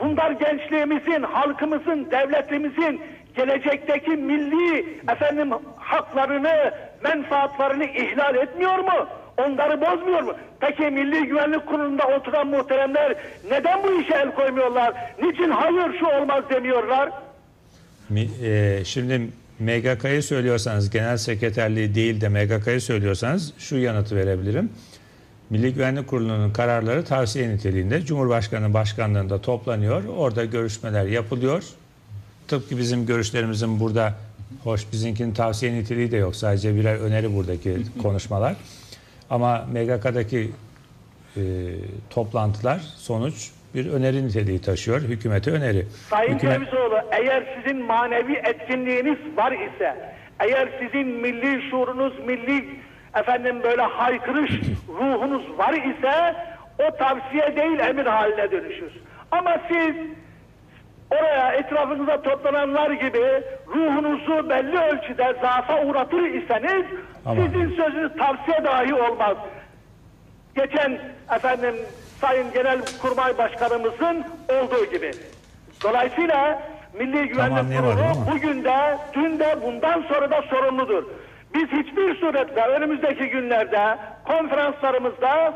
Bunlar 0.00 0.30
gençliğimizin, 0.30 1.22
halkımızın, 1.22 2.10
devletimizin 2.10 3.02
gelecekteki 3.36 4.10
milli 4.10 4.98
efendim 5.08 5.50
haklarını, 5.76 6.72
menfaatlarını 7.04 7.84
ihlal 7.84 8.34
etmiyor 8.34 8.78
mu? 8.78 9.06
Onları 9.38 9.80
bozmuyor 9.80 10.22
mu? 10.22 10.32
Peki 10.60 10.82
Milli 10.82 11.26
Güvenlik 11.26 11.66
Kurulu'nda 11.66 12.06
oturan 12.06 12.46
muhteremler 12.46 13.14
neden 13.50 13.82
bu 13.84 14.00
işe 14.00 14.14
el 14.14 14.34
koymuyorlar? 14.34 14.94
Niçin 15.22 15.50
hayır 15.50 15.98
şu 15.98 16.06
olmaz 16.06 16.44
demiyorlar? 16.50 17.10
Eee, 18.10 18.82
şimdi 18.84 19.28
MGK'yı 19.58 20.22
söylüyorsanız 20.22 20.90
genel 20.90 21.16
sekreterliği 21.16 21.94
değil 21.94 22.20
de 22.20 22.28
MGK'yı 22.28 22.80
söylüyorsanız 22.80 23.52
şu 23.58 23.76
yanıtı 23.76 24.16
verebilirim. 24.16 24.70
Milli 25.50 25.74
Güvenlik 25.74 26.08
Kurulu'nun 26.08 26.50
kararları 26.50 27.04
tavsiye 27.04 27.48
niteliğinde 27.48 28.04
Cumhurbaşkanı 28.04 28.74
başkanlığında 28.74 29.40
toplanıyor. 29.40 30.04
Orada 30.04 30.44
görüşmeler 30.44 31.04
yapılıyor. 31.06 31.64
Tıpkı 32.48 32.78
bizim 32.78 33.06
görüşlerimizin 33.06 33.80
burada 33.80 34.14
hoş 34.64 34.92
bizimkinin 34.92 35.34
tavsiye 35.34 35.74
niteliği 35.74 36.10
de 36.10 36.16
yok. 36.16 36.36
Sadece 36.36 36.76
birer 36.76 36.96
öneri 36.96 37.34
buradaki 37.34 37.76
konuşmalar. 38.02 38.56
Ama 39.30 39.66
MGK'daki 39.72 40.50
e, 41.36 41.42
toplantılar 42.10 42.80
sonuç 42.96 43.50
bir 43.74 43.92
öneri 43.92 44.26
niteliği 44.26 44.60
taşıyor. 44.60 45.00
Hükümete 45.00 45.50
öneri. 45.50 45.86
Sayın 46.08 46.38
Hükümet- 46.38 46.40
Cevizoğlu 46.58 46.98
eğer 47.12 47.44
sizin 47.56 47.84
manevi 47.84 48.34
etkinliğiniz 48.34 49.18
var 49.36 49.52
ise 49.52 49.96
eğer 50.40 50.68
sizin 50.82 51.06
milli 51.08 51.70
şuurunuz 51.70 52.18
milli 52.26 52.64
efendim 53.16 53.62
böyle 53.62 53.82
haykırış 53.82 54.50
ruhunuz 54.88 55.58
var 55.58 55.72
ise 55.72 56.34
o 56.78 56.96
tavsiye 56.96 57.56
değil 57.56 57.78
emir 57.78 58.06
haline 58.06 58.50
dönüşür. 58.50 58.92
Ama 59.30 59.56
siz 59.68 59.94
oraya 61.10 61.52
etrafınıza 61.52 62.22
toplananlar 62.22 62.90
gibi 62.90 63.24
ruhunuzu 63.68 64.50
belli 64.50 64.78
ölçüde 64.78 65.34
zaafa 65.42 65.84
uğratır 65.84 66.22
iseniz 66.22 66.84
Ama- 67.26 67.42
sizin 67.42 67.76
sözünüz 67.76 68.12
tavsiye 68.18 68.64
dahi 68.64 68.94
olmaz. 68.94 69.36
Geçen 70.56 70.98
efendim 71.36 71.74
Sayın 72.20 72.52
Genel 72.52 72.78
Kurmay 73.02 73.38
Başkanımızın 73.38 74.24
olduğu 74.62 74.84
gibi. 74.92 75.10
Dolayısıyla 75.84 76.62
Milli 76.98 77.28
Güvenlik 77.28 77.78
Kurulu 77.78 77.90
ama. 77.92 78.26
bugün 78.34 78.64
de, 78.64 78.98
dün 79.14 79.38
de, 79.38 79.56
bundan 79.64 80.02
sonra 80.02 80.30
da 80.30 80.42
sorumludur. 80.50 81.04
Biz 81.54 81.66
hiçbir 81.68 82.14
suretle 82.20 82.62
önümüzdeki 82.66 83.28
günlerde 83.30 83.96
konferanslarımızda 84.26 85.54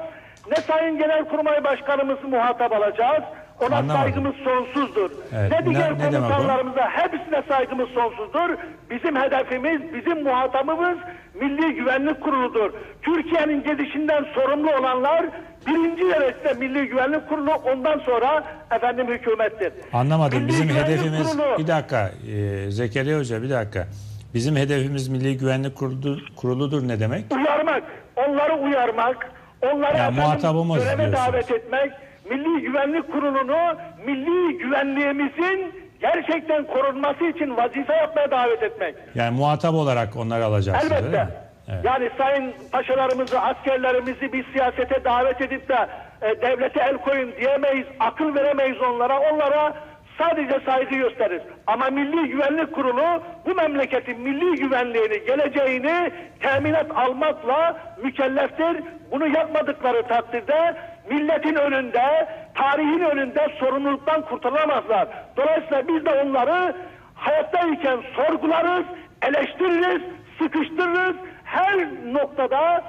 ne 0.51 0.57
Sayın 0.57 0.99
Genel 0.99 1.25
Kurmay 1.25 1.65
Başkanımızı 1.65 2.29
muhatap 2.29 2.73
alacağız, 2.73 3.23
ona 3.61 3.77
Anlamadım. 3.77 4.03
saygımız 4.03 4.35
sonsuzdur. 4.37 5.11
Evet, 5.39 5.51
Ne 5.53 5.75
diğer 5.75 5.99
ne- 5.99 6.11
komutanlarımıza 6.11 6.89
hepsine 6.91 7.43
saygımız 7.49 7.89
sonsuzdur. 7.89 8.57
Bizim 8.91 9.17
hedefimiz, 9.17 9.95
bizim 9.95 10.23
muhatabımız 10.23 10.99
Milli 11.35 11.75
Güvenlik 11.75 12.21
Kurulu'dur. 12.21 12.73
Türkiye'nin 13.03 13.63
gidişinden 13.65 14.25
sorumlu 14.35 14.71
olanlar 14.77 15.27
birinci 15.67 16.03
derecede 16.03 16.55
Milli 16.59 16.87
Güvenlik 16.89 17.29
Kurulu 17.29 17.51
ondan 17.55 17.99
sonra 17.99 18.45
efendim 18.77 19.07
hükümettir. 19.09 19.73
Anlamadım. 19.93 20.39
Milli 20.39 20.49
Bizim 20.49 20.69
Güvenlik 20.69 20.89
hedefimiz 20.89 21.33
Kurulu- 21.33 21.59
bir 21.59 21.67
dakika 21.67 22.11
e, 22.37 22.71
Zekeriya 22.71 23.19
Hoca 23.19 23.43
bir 23.43 23.51
dakika. 23.51 23.87
Bizim 24.35 24.57
hedefimiz 24.57 25.09
Milli 25.09 25.37
Güvenlik 25.39 25.77
Kuruludur, 25.77 26.19
Kuruludur 26.37 26.89
ne 26.89 27.01
demek? 27.01 27.25
uyarmak, 27.35 27.83
onları 28.17 28.55
uyarmak, 28.57 29.31
onları 29.63 29.97
Ya 29.97 30.11
efendim 30.11 30.75
göreve 30.75 31.13
davet 31.13 31.51
etmek, 31.51 31.93
Milli 32.31 32.63
Güvenlik 32.63 33.13
Kurulu'nu 33.13 33.77
milli 34.07 34.59
güvenliğimizin 34.59 35.75
gerçekten 36.01 36.67
korunması 36.67 37.25
için 37.25 37.57
vazife 37.57 37.95
yapmaya 37.95 38.31
davet 38.31 38.63
etmek. 38.63 38.95
Yani 39.15 39.37
muhatap 39.37 39.75
olarak 39.75 40.17
onları 40.17 40.45
alacaksınız 40.45 40.93
öyle 40.93 41.07
Elbette. 41.09 41.44
Evet. 41.69 41.85
Yani 41.85 42.11
sayın 42.19 42.55
paşalarımızı, 42.73 43.41
askerlerimizi 43.41 44.33
bir 44.33 44.53
siyasete 44.53 45.05
davet 45.05 45.41
edip 45.41 45.69
de 45.69 45.89
e, 46.23 46.43
devlete 46.43 46.81
el 46.81 46.99
koyun 46.99 47.33
diyemeyiz, 47.41 47.87
akıl 48.01 48.35
veremeyiz 48.35 48.81
onlara. 48.81 49.21
Onlara 49.21 49.75
sadece 50.19 50.61
saygı 50.67 50.95
gösteririz. 50.95 51.43
Ama 51.67 51.91
Milli 51.91 52.29
Güvenlik 52.29 52.73
Kurulu 52.73 53.23
bu 53.47 53.55
memleketin 53.55 54.21
milli 54.21 54.57
güvenliğini, 54.57 55.25
geleceğini 55.27 56.13
teminat 56.41 56.87
almakla 56.97 57.77
mükelleftir. 58.03 58.83
Bunu 59.11 59.29
yapmadıkları 59.29 60.03
takdirde 60.03 60.77
milletin 61.11 61.55
önünde, 61.55 62.29
tarihin 62.55 63.01
önünde 63.01 63.49
sorumluluktan 63.61 64.23
kurtulamazlar. 64.23 65.09
Dolayısıyla 65.37 65.89
biz 65.89 66.05
de 66.05 66.11
onları 66.11 66.75
hayattayken 67.15 67.99
sorgularız, 68.17 68.85
eleştiririz, 69.23 70.03
sıkıştırırız. 70.39 71.17
Her 71.55 71.89
noktada 72.13 72.85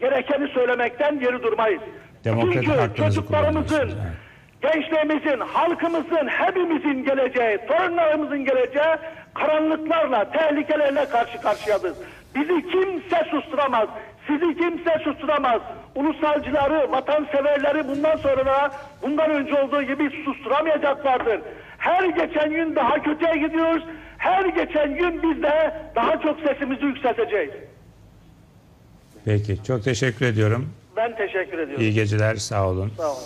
gerekeni 0.00 0.48
söylemekten 0.48 1.20
geri 1.20 1.42
durmayız. 1.42 1.82
Demokratik 2.24 2.64
Çünkü 2.64 2.96
çocuklarımızın, 2.96 3.90
gençliğimizin, 4.62 5.40
halkımızın, 5.40 6.28
hepimizin 6.28 7.04
geleceği, 7.04 7.58
torunlarımızın 7.68 8.44
geleceği 8.44 8.96
karanlıklarla, 9.34 10.30
tehlikelerle 10.30 11.08
karşı 11.08 11.40
karşıyadır. 11.40 11.92
Bizi 12.34 12.70
kimse 12.70 13.24
susturamaz. 13.30 13.88
Sizi 14.26 14.56
kimse 14.56 14.98
susturamaz. 15.04 15.60
Ulusalcıları, 15.94 16.92
vatanseverleri 16.92 17.88
bundan 17.88 18.16
sonra 18.16 18.46
da 18.46 18.70
bundan 19.02 19.30
önce 19.30 19.62
olduğu 19.62 19.82
gibi 19.82 20.10
susturamayacaklardır. 20.24 21.40
Her 21.78 22.04
geçen 22.04 22.50
gün 22.50 22.76
daha 22.76 23.02
kötüye 23.02 23.36
gidiyoruz. 23.36 23.84
Her 24.18 24.44
geçen 24.44 24.94
gün 24.94 25.22
biz 25.22 25.42
de 25.42 25.74
daha 25.94 26.20
çok 26.20 26.40
sesimizi 26.40 26.84
yükselteceğiz. 26.84 27.50
Peki 29.24 29.58
çok 29.66 29.84
teşekkür 29.84 30.26
ediyorum. 30.26 30.68
Ben 30.96 31.16
teşekkür 31.16 31.58
ediyorum. 31.58 31.80
İyi 31.80 31.94
geceler 31.94 32.36
sağ 32.36 32.68
olun. 32.68 32.92
Sağ 32.96 33.12
olun. 33.12 33.22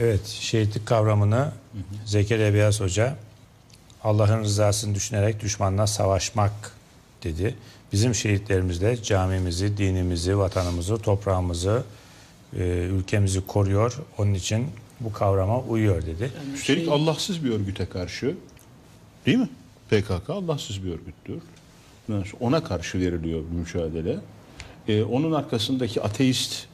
Evet 0.00 0.26
şehitlik 0.26 0.86
kavramını 0.86 1.52
Zekeriya 2.04 2.54
Beyaz 2.54 2.80
Hoca 2.80 3.16
Allah'ın 4.04 4.42
rızasını 4.42 4.94
düşünerek 4.94 5.40
düşmanla 5.40 5.86
savaşmak 5.86 6.52
dedi. 7.22 7.54
Bizim 7.92 8.14
şehitlerimiz 8.14 8.80
de 8.80 9.02
camimizi, 9.02 9.76
dinimizi, 9.76 10.38
vatanımızı, 10.38 10.98
toprağımızı, 10.98 11.84
e, 12.56 12.62
ülkemizi 12.68 13.46
koruyor. 13.46 13.98
Onun 14.18 14.34
için 14.34 14.66
bu 15.00 15.12
kavrama 15.12 15.60
uyuyor 15.60 16.06
dedi. 16.06 16.30
Üstelik 16.54 16.88
Allahsız 16.88 17.44
bir 17.44 17.50
örgüte 17.50 17.86
karşı 17.86 18.34
değil 19.26 19.38
mi? 19.38 19.48
PKK 19.90 20.30
Allahsız 20.30 20.84
bir 20.84 20.90
örgüttür. 20.90 21.42
Ona 22.40 22.64
karşı 22.64 23.00
veriliyor 23.00 23.42
bu 23.52 23.58
mücadele. 23.58 24.16
Ee, 24.88 25.02
onun 25.02 25.32
arkasındaki 25.32 26.02
ateist 26.02 26.66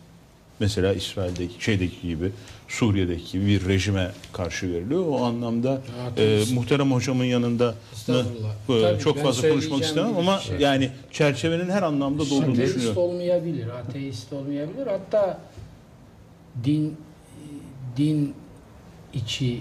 mesela 0.60 0.92
İsrail'deki 0.92 1.64
şeydeki 1.64 2.08
gibi 2.08 2.32
Suriye'deki 2.68 3.32
gibi 3.32 3.46
bir 3.46 3.68
rejime 3.68 4.10
karşı 4.32 4.72
veriliyor. 4.72 5.06
O 5.08 5.24
anlamda 5.24 5.80
e, 5.98 6.06
Ateist. 6.10 6.52
muhterem 6.52 6.92
hocamın 6.92 7.24
yanında 7.24 7.74
e, 8.08 8.98
çok 8.98 9.18
fazla 9.18 9.48
konuşmak 9.48 9.82
istemem 9.82 10.16
ama 10.16 10.38
şey. 10.38 10.58
yani 10.58 10.90
çerçevenin 11.12 11.70
her 11.70 11.82
anlamda 11.82 12.22
Ateist 12.22 12.58
düşünüyorum. 12.58 12.96
olmayabilir, 13.02 13.68
ateist 13.68 14.32
olmayabilir. 14.32 14.86
Hatta 14.86 15.40
din 16.64 16.96
din 17.96 18.34
içi 19.14 19.60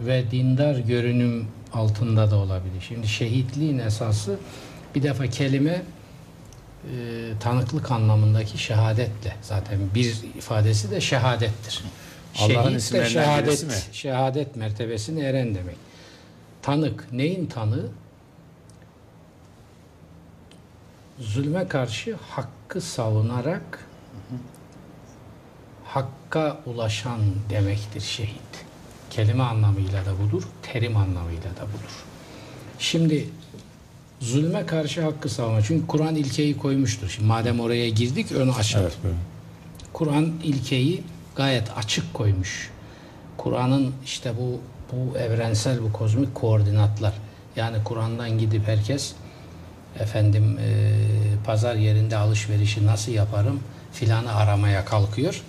ve 0.00 0.24
dindar 0.30 0.74
görünüm 0.78 1.46
altında 1.72 2.30
da 2.30 2.36
olabilir. 2.36 2.80
Şimdi 2.88 3.08
şehitliğin 3.08 3.78
esası 3.78 4.38
bir 4.94 5.02
defa 5.02 5.26
kelime 5.26 5.82
e, 6.84 7.32
tanıklık 7.40 7.90
anlamındaki 7.90 8.58
şehadetle 8.58 9.36
zaten 9.42 9.78
bir 9.94 10.16
ifadesi 10.36 10.90
de 10.90 11.00
şehadettir. 11.00 11.84
Allah'ın 12.38 12.74
isimlerinden 12.74 13.22
şehadet, 13.22 13.64
mi? 13.64 13.72
şehadet 13.92 14.56
mertebesine 14.56 15.24
eren 15.24 15.54
demek. 15.54 15.76
Tanık 16.62 17.12
neyin 17.12 17.46
tanığı? 17.46 17.88
zulme 21.20 21.68
karşı 21.68 22.16
hakkı 22.30 22.80
savunarak 22.80 23.86
hakka 25.84 26.60
ulaşan 26.66 27.20
demektir 27.50 28.00
şehit. 28.00 28.64
Kelime 29.10 29.42
anlamıyla 29.42 30.06
da 30.06 30.18
budur, 30.18 30.42
terim 30.62 30.96
anlamıyla 30.96 31.50
da 31.56 31.62
budur. 31.62 32.04
Şimdi 32.78 33.28
zulme 34.20 34.66
karşı 34.66 35.02
hakkı 35.02 35.28
savunma. 35.28 35.62
Çünkü 35.62 35.86
Kur'an 35.86 36.14
ilkeyi 36.14 36.56
koymuştur. 36.56 37.08
Şimdi 37.08 37.28
madem 37.28 37.60
oraya 37.60 37.88
girdik 37.88 38.26
onu 38.42 38.54
açalım. 38.54 38.90
Kur'an 39.92 40.32
ilkeyi 40.44 41.02
gayet 41.36 41.76
açık 41.76 42.14
koymuş. 42.14 42.70
Kur'an'ın 43.36 43.92
işte 44.04 44.32
bu 44.40 44.60
bu 44.92 45.18
evrensel 45.18 45.82
bu 45.82 45.92
kozmik 45.92 46.34
koordinatlar. 46.34 47.12
Yani 47.56 47.76
Kur'an'dan 47.84 48.38
gidip 48.38 48.68
herkes 48.68 49.12
efendim 50.00 50.58
e, 50.60 50.92
pazar 51.44 51.74
yerinde 51.74 52.16
alışverişi 52.16 52.86
nasıl 52.86 53.12
yaparım 53.12 53.60
filanı 53.92 54.34
aramaya 54.34 54.84
kalkıyor 54.84 55.42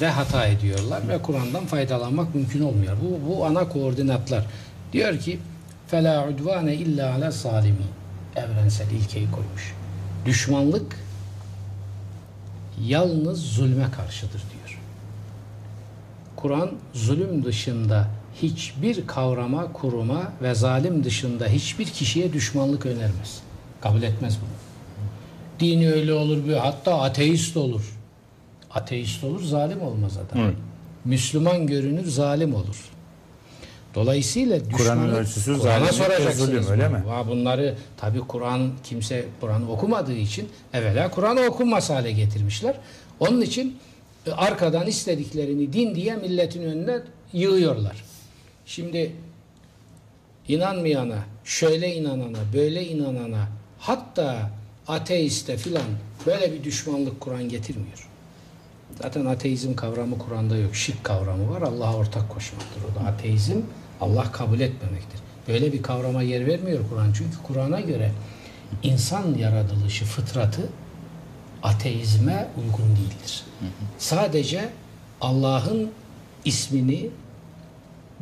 ve 0.00 0.08
hata 0.08 0.46
ediyorlar 0.46 1.08
ve 1.08 1.22
Kur'an'dan 1.22 1.66
faydalanmak 1.66 2.34
mümkün 2.34 2.62
olmuyor. 2.62 2.96
Bu, 3.02 3.28
bu 3.28 3.44
ana 3.44 3.68
koordinatlar. 3.68 4.46
Diyor 4.92 5.18
ki 5.18 5.38
فَلَا 5.91 6.15
عُدْوَانَ 6.27 6.73
illa 6.73 7.13
ala 7.13 7.31
zalimin 7.31 7.87
evrensel 8.35 8.91
ilkeyi 8.91 9.31
koymuş. 9.31 9.73
Düşmanlık 10.25 10.99
yalnız 12.81 13.41
zulme 13.41 13.91
karşıdır 13.91 14.31
diyor. 14.31 14.79
Kur'an 16.35 16.71
zulüm 16.93 17.45
dışında 17.45 18.07
hiçbir 18.41 19.07
kavrama, 19.07 19.73
kuruma 19.73 20.31
ve 20.41 20.55
zalim 20.55 21.03
dışında 21.03 21.47
hiçbir 21.47 21.85
kişiye 21.85 22.33
düşmanlık 22.33 22.85
önermez. 22.85 23.41
Kabul 23.81 24.03
etmez 24.03 24.37
bunu. 24.41 24.49
Dini 25.59 25.91
öyle 25.91 26.13
olur, 26.13 26.47
bir 26.47 26.53
hatta 26.53 27.01
ateist 27.01 27.57
olur. 27.57 27.97
Ateist 28.71 29.23
olur, 29.23 29.43
zalim 29.43 29.81
olmaz 29.81 30.17
adam. 30.17 30.43
Evet. 30.43 30.55
Müslüman 31.05 31.67
görünür, 31.67 32.05
zalim 32.05 32.55
olur. 32.55 32.89
Dolayısıyla 33.94 34.58
Kur'an'ın 34.76 35.14
ölçüsü 35.14 35.58
Kur'an'a 35.58 35.92
soracaksınız 35.92 36.38
zulüm, 36.38 36.66
öyle 36.70 36.88
mi? 36.88 37.04
Bunları 37.28 37.74
tabi 37.96 38.20
Kur'an 38.20 38.70
kimse 38.84 39.24
Kur'an'ı 39.40 39.72
okumadığı 39.72 40.14
için 40.16 40.48
evvela 40.72 41.10
Kur'an'ı 41.10 41.40
okunmaz 41.40 41.90
hale 41.90 42.12
getirmişler. 42.12 42.76
Onun 43.20 43.40
için 43.40 43.78
e, 44.26 44.30
arkadan 44.32 44.86
istediklerini 44.86 45.72
din 45.72 45.94
diye 45.94 46.16
milletin 46.16 46.62
önüne 46.62 46.98
yığıyorlar. 47.32 48.04
Şimdi 48.66 49.12
inanmayana, 50.48 51.18
şöyle 51.44 51.94
inanana, 51.94 52.38
böyle 52.54 52.86
inanana, 52.86 53.48
hatta 53.78 54.50
ateiste 54.88 55.56
filan 55.56 55.82
böyle 56.26 56.52
bir 56.52 56.64
düşmanlık 56.64 57.20
Kur'an 57.20 57.48
getirmiyor. 57.48 58.08
Zaten 59.02 59.26
ateizm 59.26 59.74
kavramı 59.74 60.18
Kur'an'da 60.18 60.56
yok. 60.56 60.74
Şirk 60.74 61.04
kavramı 61.04 61.50
var. 61.50 61.62
Allah'a 61.62 61.96
ortak 61.96 62.28
koşmaktır. 62.28 62.80
O 62.92 63.00
da 63.00 63.08
ateizm 63.08 63.60
Allah 64.00 64.32
kabul 64.32 64.60
etmemektir. 64.60 65.20
Böyle 65.48 65.72
bir 65.72 65.82
kavrama 65.82 66.22
yer 66.22 66.46
vermiyor 66.46 66.80
Kur'an. 66.90 67.12
Çünkü 67.12 67.36
Kur'an'a 67.42 67.80
göre 67.80 68.12
insan 68.82 69.34
yaratılışı, 69.34 70.04
fıtratı 70.04 70.62
ateizme 71.62 72.48
uygun 72.56 72.96
değildir. 72.96 73.44
Sadece 73.98 74.68
Allah'ın 75.20 75.90
ismini 76.44 77.10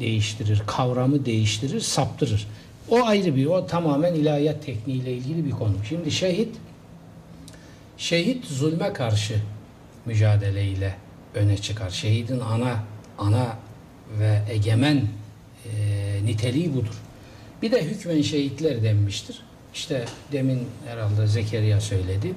değiştirir, 0.00 0.62
kavramı 0.66 1.26
değiştirir, 1.26 1.81
saptırır. 1.81 2.47
O 2.89 3.05
ayrı 3.05 3.36
bir, 3.36 3.47
o 3.47 3.66
tamamen 3.66 4.15
ilahiyat 4.15 4.65
tekniğiyle 4.65 5.12
ilgili 5.12 5.47
bir 5.47 5.50
konu. 5.50 5.74
Şimdi 5.89 6.10
şehit, 6.10 6.57
şehit 7.97 8.44
zulme 8.44 8.92
karşı 8.92 9.40
mücadeleyle 10.07 10.94
öne 11.34 11.57
çıkar. 11.57 11.90
Şehidin 11.90 12.40
ana 12.40 12.84
ana 13.18 13.57
ve 14.18 14.42
egemen 14.50 15.08
e, 15.76 16.26
niteliği 16.26 16.74
budur. 16.74 16.94
Bir 17.62 17.72
de 17.72 17.84
hükmen 17.84 18.22
şehitler 18.22 18.82
denmiştir. 18.82 19.42
İşte 19.74 20.05
demin 20.32 20.68
herhalde 20.86 21.26
Zekeriya 21.26 21.80
söyledi. 21.80 22.34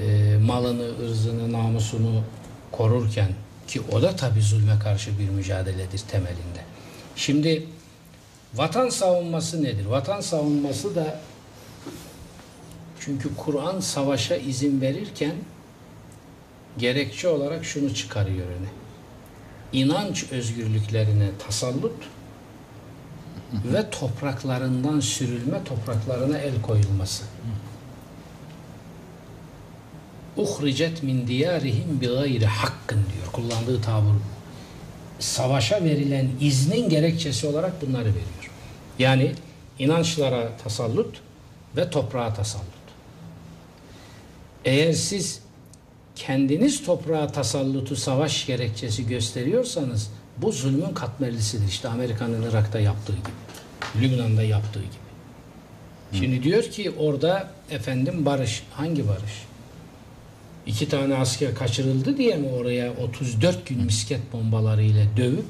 E, 0.00 0.36
malını, 0.36 1.04
ırzını, 1.04 1.52
namusunu 1.52 2.22
korurken 2.72 3.28
ki 3.66 3.80
o 3.92 4.02
da 4.02 4.16
tabi 4.16 4.42
zulme 4.42 4.78
karşı 4.78 5.18
bir 5.18 5.28
mücadeledir 5.28 5.98
temelinde. 5.98 6.64
Şimdi 7.16 7.66
vatan 8.54 8.88
savunması 8.88 9.62
nedir? 9.62 9.86
Vatan 9.86 10.20
savunması 10.20 10.94
da 10.94 11.20
çünkü 13.00 13.36
Kur'an 13.36 13.80
savaşa 13.80 14.36
izin 14.36 14.80
verirken 14.80 15.34
gerekçe 16.78 17.28
olarak 17.28 17.64
şunu 17.64 17.94
çıkarıyor 17.94 18.46
öne. 18.46 18.68
İnanç 19.72 20.24
özgürlüklerine 20.30 21.28
tasallut 21.46 21.94
ve 23.64 23.90
topraklarından 23.90 25.00
sürülme, 25.00 25.64
topraklarına 25.64 26.38
el 26.38 26.62
koyulması. 26.62 27.24
Uhricet 30.36 31.02
min 31.02 31.26
diyarihim 31.26 32.00
bi 32.00 32.06
gayri 32.06 32.46
hakkın 32.46 32.96
diyor. 33.14 33.32
Kullandığı 33.32 33.82
tabur. 33.82 34.14
Savaşa 35.18 35.84
verilen 35.84 36.28
iznin 36.40 36.88
gerekçesi 36.88 37.46
olarak 37.46 37.82
bunları 37.82 38.04
veriyor. 38.04 38.50
Yani 38.98 39.32
inançlara 39.78 40.56
tasallut 40.56 41.20
ve 41.76 41.90
toprağa 41.90 42.34
tasallut. 42.34 42.66
Eğer 44.64 44.92
siz 44.92 45.40
kendiniz 46.16 46.84
toprağa 46.84 47.26
tasallutu 47.26 47.96
savaş 47.96 48.46
gerekçesi 48.46 49.06
gösteriyorsanız 49.06 50.10
bu 50.38 50.52
zulmün 50.52 50.94
katmerlisidir. 50.94 51.68
İşte 51.68 51.88
Amerika'nın 51.88 52.50
Irak'ta 52.50 52.80
yaptığı 52.80 53.12
gibi. 53.12 54.02
Lübnan'da 54.02 54.42
yaptığı 54.42 54.80
gibi. 54.82 55.02
Şimdi 56.12 56.42
diyor 56.42 56.62
ki 56.62 56.90
orada 56.98 57.50
efendim 57.70 58.24
barış. 58.24 58.62
Hangi 58.72 59.08
barış? 59.08 59.44
İki 60.66 60.88
tane 60.88 61.16
asker 61.16 61.54
kaçırıldı 61.54 62.16
diye 62.16 62.36
mi 62.36 62.48
oraya 62.48 62.92
34 62.92 63.66
gün 63.66 63.84
misket 63.84 64.32
bombalarıyla 64.32 65.06
dövüp 65.16 65.46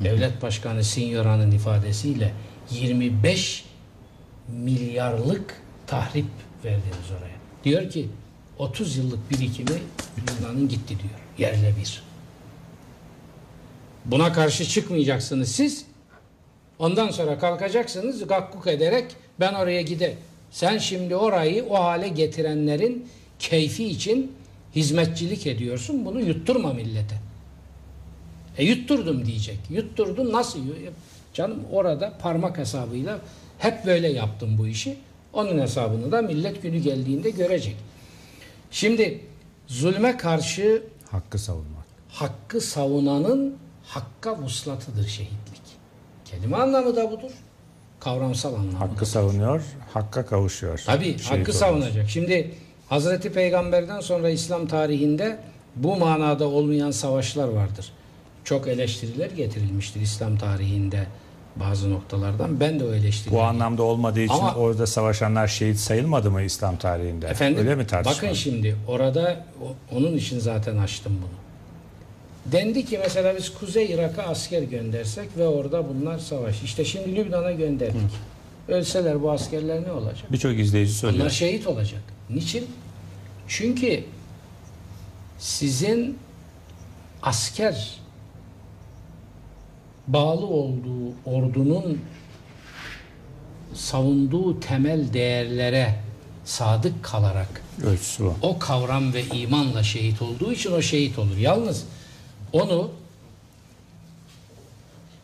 devlet 0.00 0.42
başkanı 0.42 0.84
Signora'nın 0.84 1.50
ifadesiyle 1.50 2.32
25 2.70 3.64
milyarlık 4.48 5.54
tahrip 5.86 6.26
verdiniz 6.64 7.10
oraya. 7.18 7.36
Diyor 7.64 7.90
ki 7.90 8.08
30 8.58 8.96
yıllık 8.96 9.30
birikimi 9.30 9.78
Lübnan'ın 10.18 10.68
gitti 10.68 10.88
diyor. 10.98 11.50
Yerle 11.50 11.74
bir. 11.80 12.02
Buna 14.04 14.32
karşı 14.32 14.64
çıkmayacaksınız 14.64 15.48
siz. 15.48 15.84
Ondan 16.78 17.10
sonra 17.10 17.38
kalkacaksınız 17.38 18.26
gakkuk 18.26 18.66
ederek 18.66 19.04
ben 19.40 19.54
oraya 19.54 19.82
gide. 19.82 20.16
Sen 20.50 20.78
şimdi 20.78 21.16
orayı 21.16 21.64
o 21.64 21.74
hale 21.74 22.08
getirenlerin 22.08 23.08
keyfi 23.38 23.84
için 23.84 24.32
hizmetçilik 24.76 25.46
ediyorsun. 25.46 26.04
Bunu 26.04 26.20
yutturma 26.20 26.72
millete. 26.72 27.14
E 28.58 28.64
yutturdum 28.64 29.26
diyecek. 29.26 29.58
Yutturdum 29.70 30.32
nasıl? 30.32 30.58
Canım 31.34 31.58
orada 31.72 32.18
parmak 32.22 32.58
hesabıyla 32.58 33.18
hep 33.58 33.86
böyle 33.86 34.08
yaptım 34.08 34.58
bu 34.58 34.66
işi. 34.66 34.96
Onun 35.32 35.58
hesabını 35.58 36.12
da 36.12 36.22
millet 36.22 36.62
günü 36.62 36.78
geldiğinde 36.78 37.30
görecek. 37.30 37.76
Şimdi 38.70 39.20
zulme 39.66 40.16
karşı 40.16 40.82
Hakkı 41.10 41.38
savunmak. 41.38 41.84
hakkı 42.08 42.60
savunanın 42.60 43.56
hakka 43.94 44.36
vuslatıdır 44.42 45.06
şehitlik. 45.08 45.62
Kelime 46.24 46.56
anlamı 46.56 46.96
da 46.96 47.10
budur. 47.10 47.30
Kavramsal 48.00 48.54
anlamı. 48.54 48.78
Hakkı 48.78 49.06
savunuyor, 49.06 49.62
hakka 49.94 50.26
kavuşuyor. 50.26 50.82
Tabii 50.86 51.04
Şehit 51.04 51.24
hakkı 51.24 51.34
oluyor. 51.40 51.52
savunacak. 51.54 52.10
Şimdi 52.10 52.54
Hazreti 52.88 53.32
Peygamber'den 53.32 54.00
sonra 54.00 54.28
İslam 54.30 54.66
tarihinde 54.66 55.38
bu 55.76 55.96
manada 55.96 56.48
olmayan 56.48 56.90
savaşlar 56.90 57.48
vardır. 57.48 57.92
Çok 58.44 58.68
eleştiriler 58.68 59.30
getirilmiştir 59.30 60.00
İslam 60.00 60.38
tarihinde 60.38 61.06
bazı 61.56 61.90
noktalardan. 61.90 62.60
Ben 62.60 62.80
de 62.80 62.84
o 62.84 62.92
eleştirileri. 62.92 63.40
Bu 63.40 63.42
anlamda 63.42 63.82
olmadığı 63.82 64.20
için 64.20 64.34
Ama- 64.34 64.54
orada 64.54 64.86
savaşanlar 64.86 65.46
şehit 65.48 65.78
sayılmadı 65.78 66.30
mı 66.30 66.42
İslam 66.42 66.76
tarihinde? 66.76 67.26
Efendim, 67.26 67.58
Öyle 67.58 67.74
mi 67.74 67.86
tartışma? 67.86 68.16
bakın 68.22 68.34
şimdi 68.34 68.76
orada 68.88 69.44
onun 69.92 70.16
için 70.16 70.38
zaten 70.38 70.76
açtım 70.76 71.12
bunu. 71.22 71.43
Dendi 72.52 72.84
ki 72.84 72.98
mesela 72.98 73.36
biz 73.36 73.54
Kuzey 73.54 73.92
Irak'a 73.92 74.22
asker 74.22 74.62
göndersek 74.62 75.36
ve 75.38 75.48
orada 75.48 75.88
bunlar 75.88 76.18
savaş. 76.18 76.62
İşte 76.62 76.84
şimdi 76.84 77.16
Lübnan'a 77.16 77.52
gönderdik. 77.52 78.10
Ölseler 78.68 79.22
bu 79.22 79.30
askerler 79.30 79.82
ne 79.82 79.92
olacak? 79.92 80.32
Birçok 80.32 80.58
izleyici 80.58 80.92
söylüyor. 80.92 81.22
Onlar 81.22 81.30
şehit 81.30 81.66
olacak. 81.66 82.02
Niçin? 82.30 82.66
Çünkü 83.48 84.04
sizin 85.38 86.18
asker 87.22 88.00
bağlı 90.08 90.46
olduğu 90.46 91.12
ordunun 91.24 92.00
savunduğu 93.74 94.60
temel 94.60 95.12
değerlere 95.12 95.94
sadık 96.44 97.02
kalarak 97.02 97.62
Ölçüsü 97.84 98.24
o 98.42 98.58
kavram 98.58 99.12
ve 99.14 99.24
imanla 99.24 99.82
şehit 99.82 100.22
olduğu 100.22 100.52
için 100.52 100.72
o 100.72 100.82
şehit 100.82 101.18
olur. 101.18 101.36
Yalnız 101.36 101.84
onu 102.54 102.90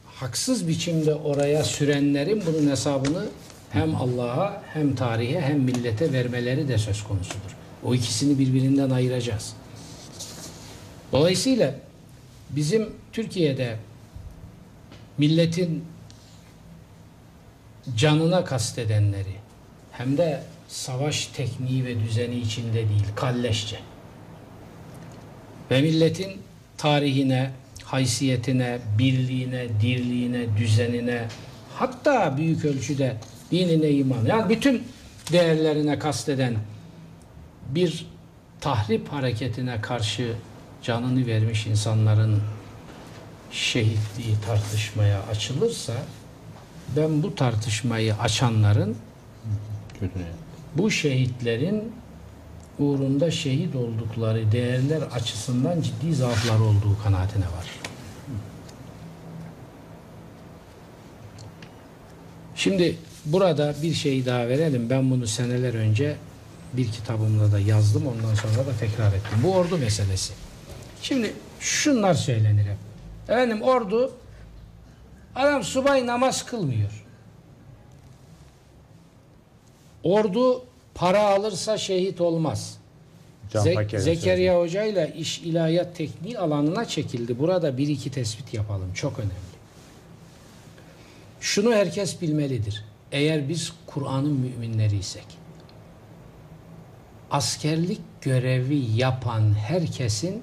haksız 0.06 0.68
biçimde 0.68 1.14
oraya 1.14 1.64
sürenlerin 1.64 2.42
bunun 2.46 2.70
hesabını 2.70 3.24
hem 3.70 3.96
Allah'a 3.96 4.62
hem 4.72 4.94
tarihe 4.94 5.40
hem 5.40 5.60
millete 5.60 6.12
vermeleri 6.12 6.68
de 6.68 6.78
söz 6.78 7.04
konusudur. 7.04 7.56
O 7.84 7.94
ikisini 7.94 8.38
birbirinden 8.38 8.90
ayıracağız. 8.90 9.52
Dolayısıyla 11.12 11.74
bizim 12.50 12.92
Türkiye'de 13.12 13.76
milletin 15.18 15.84
canına 17.96 18.44
kastedenleri 18.44 19.34
hem 19.92 20.18
de 20.18 20.42
savaş 20.68 21.26
tekniği 21.26 21.84
ve 21.84 22.00
düzeni 22.00 22.36
içinde 22.36 22.74
değil, 22.74 23.04
kalleşçe. 23.16 23.78
Ve 25.70 25.80
milletin 25.80 26.49
tarihine, 26.80 27.50
haysiyetine, 27.84 28.78
birliğine, 28.98 29.68
dirliğine, 29.80 30.56
düzenine, 30.56 31.28
hatta 31.74 32.36
büyük 32.36 32.64
ölçüde 32.64 33.16
dinine 33.50 33.90
iman, 33.90 34.24
yani 34.26 34.48
bütün 34.48 34.84
değerlerine 35.32 35.98
kasteden 35.98 36.54
bir 37.68 38.06
tahrip 38.60 39.08
hareketine 39.12 39.80
karşı 39.80 40.32
canını 40.82 41.26
vermiş 41.26 41.66
insanların 41.66 42.42
şehitliği 43.50 44.34
tartışmaya 44.46 45.22
açılırsa 45.22 45.94
ben 46.96 47.22
bu 47.22 47.34
tartışmayı 47.34 48.14
açanların 48.14 48.96
bu 50.74 50.90
şehitlerin 50.90 51.92
uğrunda 52.80 53.30
şehit 53.30 53.76
oldukları 53.76 54.52
değerler 54.52 55.02
açısından 55.02 55.80
ciddi 55.80 56.14
zaaflar 56.14 56.60
olduğu 56.60 57.02
kanaatine 57.04 57.44
var. 57.44 57.66
Şimdi 62.54 62.96
burada 63.24 63.74
bir 63.82 63.94
şey 63.94 64.26
daha 64.26 64.48
verelim. 64.48 64.90
Ben 64.90 65.10
bunu 65.10 65.26
seneler 65.26 65.74
önce 65.74 66.16
bir 66.72 66.92
kitabımda 66.92 67.52
da 67.52 67.60
yazdım. 67.60 68.06
Ondan 68.06 68.34
sonra 68.34 68.66
da 68.66 68.76
tekrar 68.80 69.08
ettim. 69.08 69.38
Bu 69.44 69.54
ordu 69.54 69.78
meselesi. 69.78 70.32
Şimdi 71.02 71.32
şunlar 71.60 72.14
söylenir 72.14 72.62
hep. 72.62 72.76
Efendim 73.28 73.62
ordu 73.62 74.12
adam 75.34 75.64
subay 75.64 76.06
namaz 76.06 76.46
kılmıyor. 76.46 77.04
Ordu 80.02 80.69
para 81.00 81.20
alırsa 81.28 81.78
şehit 81.78 82.20
olmaz. 82.20 82.76
Can 83.52 83.66
Ze- 83.66 83.98
Zekeriya 83.98 84.60
Hoca 84.60 84.84
ile 84.84 85.14
iş 85.18 85.38
ilahiyat 85.38 85.96
tekniği 85.96 86.38
alanına 86.38 86.84
çekildi. 86.84 87.38
Burada 87.38 87.78
bir 87.78 87.88
iki 87.88 88.10
tespit 88.10 88.54
yapalım. 88.54 88.92
Çok 88.94 89.18
önemli. 89.18 89.34
Şunu 91.40 91.72
herkes 91.72 92.20
bilmelidir. 92.22 92.84
Eğer 93.12 93.48
biz 93.48 93.72
Kur'an'ın 93.86 94.32
müminleriysek, 94.32 95.26
askerlik 97.30 98.00
görevi 98.20 98.76
yapan 98.96 99.54
herkesin 99.54 100.42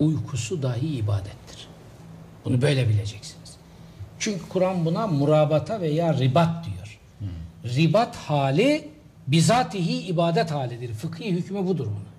uykusu 0.00 0.62
dahi 0.62 0.86
ibadettir. 0.86 1.68
Bunu 2.44 2.62
böyle 2.62 2.88
bileceksiniz. 2.88 3.56
Çünkü 4.18 4.48
Kur'an 4.48 4.84
buna 4.84 5.06
murabata 5.06 5.80
veya 5.80 6.14
ribat 6.14 6.64
diyor. 6.64 6.98
Ribat 7.64 8.16
hali 8.16 8.95
bizatihi 9.26 10.06
ibadet 10.06 10.50
halidir. 10.50 10.94
Fıkhi 10.94 11.32
hükmü 11.32 11.66
budur 11.66 11.86
bunun. 11.86 12.16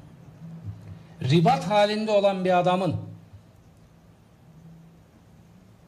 Ribat 1.32 1.70
halinde 1.70 2.12
olan 2.12 2.46
bir 2.46 2.60
adamın 2.60 2.96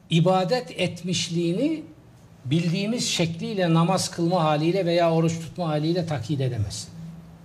ibadet 0.09 0.71
etmişliğini 0.79 1.83
bildiğimiz 2.45 3.09
şekliyle 3.09 3.73
namaz 3.73 4.11
kılma 4.11 4.43
haliyle 4.43 4.85
veya 4.85 5.11
oruç 5.11 5.39
tutma 5.39 5.67
haliyle 5.67 6.05
takyit 6.05 6.41
edemezsin. 6.41 6.89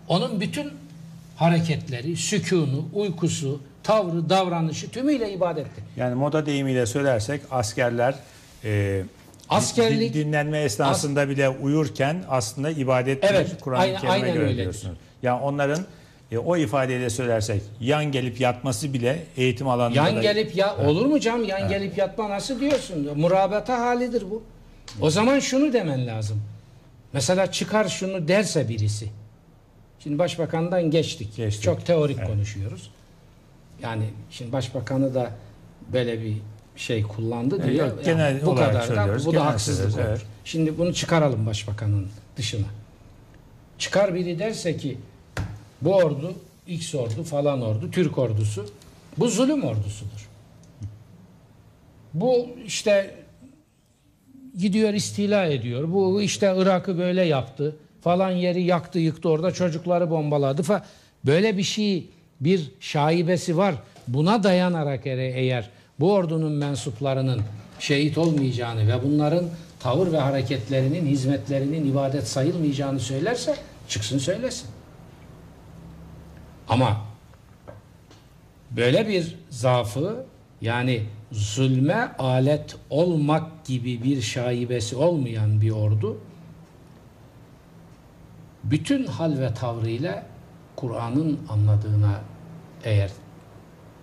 Onun 0.09 0.41
bütün 0.41 0.73
hareketleri, 1.37 2.17
sükunu, 2.17 2.89
uykusu, 2.93 3.61
tavrı, 3.83 4.31
davranışı 4.31 4.91
tümüyle 4.91 5.33
ibadettir. 5.33 5.85
Yani 5.97 6.15
moda 6.15 6.47
deyimiyle 6.47 6.87
söylersek 6.87 7.41
askerler 7.51 8.15
e, 8.65 9.03
Askerlik- 9.51 10.15
din- 10.15 10.25
dinlenme 10.27 10.59
esnasında 10.61 11.29
bile 11.29 11.49
uyurken 11.49 12.25
aslında 12.29 12.71
ibadettir. 12.71 13.29
Evet, 13.33 13.61
Kur'an-ı 13.61 13.97
Kerim'e 14.01 14.31
göre 14.31 14.43
öyledir. 14.43 14.63
diyorsunuz. 14.63 14.99
Yani 15.23 15.41
onların 15.43 15.85
e, 16.33 16.39
o 16.39 16.57
ifadeyle 16.57 17.11
söylersek 17.11 17.63
yan 17.81 18.05
gelip 18.05 18.41
yatması 18.41 18.93
bile 18.93 19.25
eğitim 19.37 19.69
alanında 19.69 19.97
Yan 19.99 20.17
da- 20.17 20.23
gelip 20.23 20.57
ya 20.57 20.75
Evet. 20.79 20.89
olur 20.89 21.07
mu 21.07 21.21
canım 21.21 21.45
yan 21.45 21.69
gelip 21.69 21.99
yatma 21.99 22.31
nasıl 22.31 22.61
diyorsun? 22.61 23.19
Murabata 23.19 23.79
halidir 23.81 24.25
bu. 24.31 24.43
O 25.01 25.11
zaman 25.11 25.39
şunu 25.39 25.73
demen 25.73 26.07
lazım. 26.07 26.43
Mesela 27.13 27.53
çıkar 27.53 27.89
şunu 27.89 28.29
derse 28.29 28.69
birisi. 28.69 29.09
Şimdi 29.99 30.19
başbakandan 30.19 30.91
geçtik. 30.91 31.63
Çok 31.63 31.87
teorik 31.87 32.27
konuşuyoruz. 32.27 32.91
Yani 33.83 34.05
şimdi 34.31 34.53
başbakanı 34.53 35.15
da 35.15 35.31
böyle 35.93 36.23
bir 36.23 36.37
şey 36.77 37.03
kullandı 37.03 37.63
diye. 37.63 37.77
yok, 37.77 37.89
yani 37.89 38.05
genel 38.05 38.47
bu 38.47 38.51
olarak 38.51 38.89
kadar 38.89 39.09
da 39.09 39.19
bu 39.19 39.27
da 39.27 39.31
genel 39.31 39.45
haksızlık 39.45 39.91
söylüyoruz, 39.91 40.23
olur. 40.23 40.29
Şimdi 40.45 40.79
bunu 40.79 40.95
çıkaralım 40.95 41.47
başbakanın 41.47 42.09
dışına. 42.37 42.67
Çıkar 43.79 44.15
biri 44.15 44.39
derse 44.39 44.77
ki 44.77 44.99
bu 45.83 45.95
ordu 45.95 46.35
X 46.67 46.95
ordu 46.95 47.25
falan 47.25 47.63
ordu 47.63 47.91
Türk 47.91 48.19
ordusu 48.19 48.67
bu 49.19 49.29
zulüm 49.29 49.65
ordusudur. 49.65 50.29
Bu 52.15 52.47
işte 52.67 53.15
gidiyor 54.59 54.95
istila 54.95 55.47
ediyor. 55.47 55.93
Bu 55.93 56.23
işte 56.23 56.55
Irak'ı 56.57 56.99
böyle 56.99 57.23
yaptı. 57.23 57.77
Falan 58.01 58.31
yeri 58.31 58.63
yaktı 58.63 58.99
yıktı 58.99 59.29
orada 59.29 59.51
çocukları 59.51 60.11
bombaladı 60.11 60.63
falan. 60.63 60.85
Böyle 61.27 61.57
bir 61.57 61.63
şey 61.63 62.07
bir 62.41 62.71
şaibesi 62.81 63.57
var. 63.57 63.75
Buna 64.09 64.43
dayanarak 64.43 65.07
eğer 65.07 65.71
bu 66.01 66.13
ordunun 66.13 66.53
mensuplarının 66.53 67.43
şehit 67.79 68.19
olmayacağını 68.19 68.89
ve 68.89 69.03
bunların 69.05 69.45
tavır 69.81 70.13
ve 70.13 70.19
hareketlerinin, 70.19 71.07
hizmetlerinin 71.07 71.91
ibadet 71.91 72.29
sayılmayacağını 72.29 73.01
söylerse 73.01 73.57
çıksın 73.89 74.19
söylesin. 74.19 74.69
Ama 76.69 77.01
böyle 78.71 79.09
bir 79.09 79.37
zaafı 79.51 80.25
yani 80.61 81.03
zulme 81.33 82.15
alet 82.19 82.77
olmak 82.91 83.65
gibi 83.65 84.03
bir 84.03 84.23
şaibesi 84.23 84.97
olmayan 84.97 85.61
bir 85.61 85.71
ordu 85.71 86.21
bütün 88.65 89.07
hal 89.07 89.39
ve 89.39 89.55
tavrıyla 89.55 90.27
Kur'an'ın 90.77 91.41
anladığına 91.49 92.21
eğer 92.85 93.11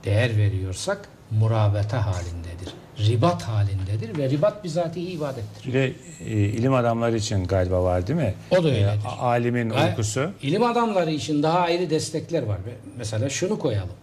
değer 0.04 0.38
veriyorsak 0.38 1.10
murabete 1.32 1.98
halindedir. 1.98 2.74
Ribat 3.00 3.44
halindedir 3.44 4.18
ve 4.18 4.30
ribat 4.30 4.64
bizatihi 4.64 5.12
ibadettir. 5.12 5.68
Bir 5.68 5.74
de 5.74 5.94
e, 6.26 6.32
ilim 6.32 6.74
adamları 6.74 7.18
için 7.18 7.46
galiba 7.46 7.84
var 7.84 8.08
değil 8.08 8.20
mi? 8.20 8.34
O 8.52 8.64
da 8.64 8.68
öyledir. 8.68 9.06
E, 9.06 9.08
alimin 9.08 9.70
uykusu. 9.70 10.32
İlim 10.42 10.64
adamları 10.64 11.12
için 11.12 11.44
daha 11.44 11.60
ayrı 11.60 11.90
destekler 11.90 12.44
var. 12.44 12.58
Mesela 12.98 13.30
şunu 13.30 13.60
koyalım. 13.60 13.96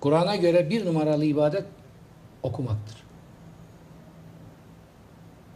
Kur'an'a 0.00 0.36
göre 0.36 0.70
bir 0.70 0.86
numaralı 0.86 1.24
ibadet 1.24 1.64
okumaktır. 2.42 2.96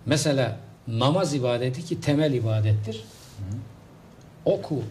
Mesela 0.06 0.56
namaz 0.88 1.34
ibadeti 1.34 1.84
ki 1.84 2.00
temel 2.00 2.32
ibadettir. 2.32 3.04
Oku 4.44 4.82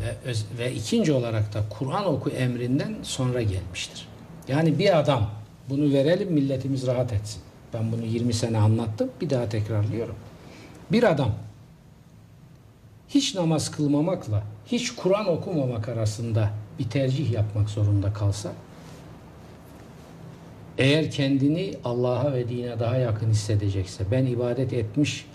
ve, 0.00 0.32
ve 0.58 0.72
ikinci 0.72 1.12
olarak 1.12 1.54
da 1.54 1.62
Kur'an 1.78 2.06
oku 2.06 2.30
emrinden 2.30 2.96
sonra 3.02 3.42
gelmiştir. 3.42 4.08
Yani 4.48 4.78
bir 4.78 4.98
adam 4.98 5.30
bunu 5.70 5.92
verelim 5.92 6.32
milletimiz 6.32 6.86
rahat 6.86 7.12
etsin. 7.12 7.42
Ben 7.74 7.92
bunu 7.92 8.04
20 8.04 8.32
sene 8.32 8.58
anlattım. 8.58 9.10
Bir 9.20 9.30
daha 9.30 9.48
tekrarlıyorum. 9.48 10.14
Bir 10.92 11.02
adam 11.02 11.32
hiç 13.08 13.34
namaz 13.34 13.70
kılmamakla 13.70 14.42
hiç 14.66 14.94
Kur'an 14.94 15.28
okumamak 15.28 15.88
arasında 15.88 16.50
bir 16.78 16.90
tercih 16.90 17.32
yapmak 17.32 17.70
zorunda 17.70 18.12
kalsa 18.12 18.52
eğer 20.78 21.10
kendini 21.10 21.74
Allah'a 21.84 22.32
ve 22.32 22.48
dine 22.48 22.80
daha 22.80 22.96
yakın 22.96 23.30
hissedecekse 23.30 24.04
ben 24.10 24.26
ibadet 24.26 24.72
etmiş 24.72 25.26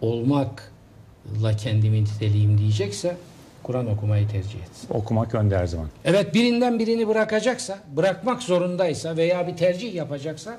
olmakla 0.00 1.56
kendimi 1.58 2.04
niteleyeyim 2.04 2.58
diyecekse 2.58 3.16
Kur'an 3.62 3.86
okumayı 3.86 4.28
tercih 4.28 4.62
etsin. 4.62 4.88
Okumak 4.90 5.34
önde 5.34 5.58
her 5.58 5.66
zaman. 5.66 5.88
Evet 6.04 6.34
birinden 6.34 6.78
birini 6.78 7.08
bırakacaksa, 7.08 7.78
bırakmak 7.96 8.42
zorundaysa 8.42 9.16
veya 9.16 9.46
bir 9.46 9.56
tercih 9.56 9.94
yapacaksa 9.94 10.58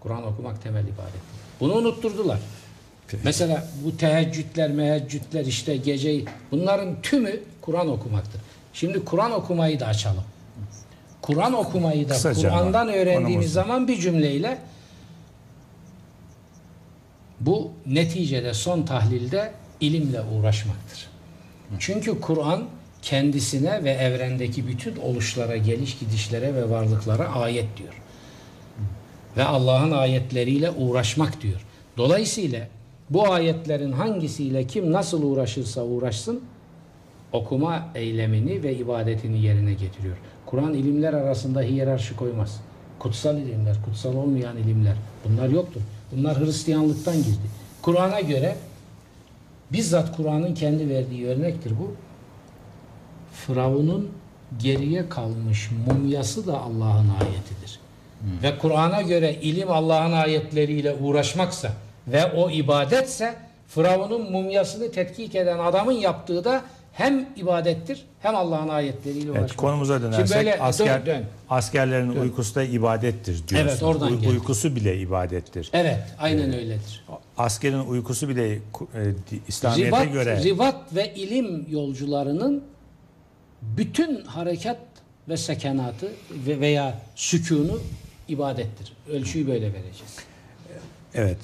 Kur'an 0.00 0.26
okumak 0.26 0.62
temel 0.62 0.84
ibadet. 0.84 1.22
Bunu 1.60 1.74
unutturdular. 1.74 2.38
Mesela 3.24 3.68
bu 3.84 3.96
teheccüdler, 3.96 4.70
meheccüdler 4.70 5.46
işte 5.46 5.76
gece 5.76 6.24
bunların 6.50 7.02
tümü 7.02 7.40
Kur'an 7.60 7.88
okumaktır. 7.88 8.40
Şimdi 8.72 9.04
Kur'an 9.04 9.32
okumayı 9.32 9.80
da 9.80 9.86
açalım. 9.86 10.24
Kur'an 11.22 11.52
okumayı 11.52 12.08
da 12.08 12.14
Kur'an'dan 12.34 12.88
öğrendiğimiz 12.88 13.52
zaman 13.52 13.88
bir 13.88 14.00
cümleyle 14.00 14.58
bu 17.40 17.70
neticede 17.86 18.54
son 18.54 18.82
tahlilde 18.82 19.52
ilimle 19.80 20.20
uğraşmaktır. 20.22 21.11
Çünkü 21.78 22.20
Kur'an 22.20 22.64
kendisine 23.02 23.84
ve 23.84 23.90
evrendeki 23.90 24.68
bütün 24.68 24.96
oluşlara, 24.96 25.56
geliş 25.56 25.98
gidişlere 25.98 26.54
ve 26.54 26.70
varlıklara 26.70 27.28
ayet 27.28 27.76
diyor. 27.78 27.94
Ve 29.36 29.44
Allah'ın 29.44 29.90
ayetleriyle 29.90 30.70
uğraşmak 30.70 31.40
diyor. 31.40 31.66
Dolayısıyla 31.96 32.68
bu 33.10 33.32
ayetlerin 33.32 33.92
hangisiyle 33.92 34.66
kim 34.66 34.92
nasıl 34.92 35.22
uğraşırsa 35.22 35.84
uğraşsın 35.84 36.40
okuma 37.32 37.88
eylemini 37.94 38.62
ve 38.62 38.76
ibadetini 38.76 39.42
yerine 39.42 39.72
getiriyor. 39.74 40.16
Kur'an 40.46 40.74
ilimler 40.74 41.12
arasında 41.12 41.62
hiyerarşi 41.62 42.16
koymaz. 42.16 42.60
Kutsal 42.98 43.38
ilimler, 43.38 43.76
kutsal 43.84 44.14
olmayan 44.14 44.56
ilimler 44.56 44.96
bunlar 45.24 45.48
yoktur. 45.48 45.80
Bunlar 46.12 46.40
Hristiyanlıktan 46.40 47.16
girdi. 47.16 47.48
Kur'an'a 47.82 48.20
göre 48.20 48.56
bizzat 49.72 50.16
Kur'an'ın 50.16 50.54
kendi 50.54 50.88
verdiği 50.88 51.26
örnektir 51.26 51.72
bu. 51.80 51.94
Firavun'un 53.46 54.10
geriye 54.62 55.08
kalmış 55.08 55.70
mumyası 55.86 56.46
da 56.46 56.60
Allah'ın 56.60 57.08
ayetidir. 57.20 57.80
Ve 58.42 58.58
Kur'an'a 58.58 59.02
göre 59.02 59.34
ilim 59.34 59.70
Allah'ın 59.70 60.12
ayetleriyle 60.12 60.94
uğraşmaksa 60.94 61.72
ve 62.08 62.32
o 62.32 62.50
ibadetse 62.50 63.34
Firavun'un 63.68 64.32
mumyasını 64.32 64.92
tetkik 64.92 65.34
eden 65.34 65.58
adamın 65.58 65.92
yaptığı 65.92 66.44
da 66.44 66.62
hem 66.92 67.28
ibadettir 67.36 68.04
hem 68.20 68.36
Allah'ın 68.36 68.68
ayetleriyle 68.68 69.30
uğraşmak. 69.30 69.48
Evet, 69.48 69.56
konumuza 69.56 69.98
Şimdi 69.98 70.12
dönersek 70.12 70.36
böyle 70.36 70.60
asker, 70.60 71.06
dön, 71.06 71.14
dön. 71.16 71.24
askerlerin 71.50 72.08
uykusu 72.08 72.54
da 72.54 72.62
ibadettir 72.62 73.48
diyorsun. 73.48 73.68
Evet, 73.68 73.82
oradan 73.82 74.12
Uy- 74.12 74.20
geldi. 74.20 74.28
Uykusu 74.28 74.76
bile 74.76 74.98
ibadettir. 74.98 75.70
Evet, 75.72 76.02
aynen 76.18 76.52
öyledir. 76.52 77.04
Askerin 77.38 77.78
uykusu 77.78 78.28
bile 78.28 78.52
e, 78.52 78.58
İslamiyet'e 79.48 79.86
Ribat, 79.96 80.12
göre 80.12 80.42
ribat 80.44 80.94
ve 80.94 81.14
ilim 81.14 81.66
yolcularının 81.70 82.64
bütün 83.62 84.24
harekat 84.24 84.78
ve 85.28 85.36
sekenatı 85.36 86.12
ve 86.46 86.60
veya 86.60 87.00
sükunu 87.14 87.80
ibadettir. 88.28 88.92
Ölçüyü 89.10 89.46
böyle 89.46 89.66
vereceğiz. 89.72 90.16
evet 91.14 91.38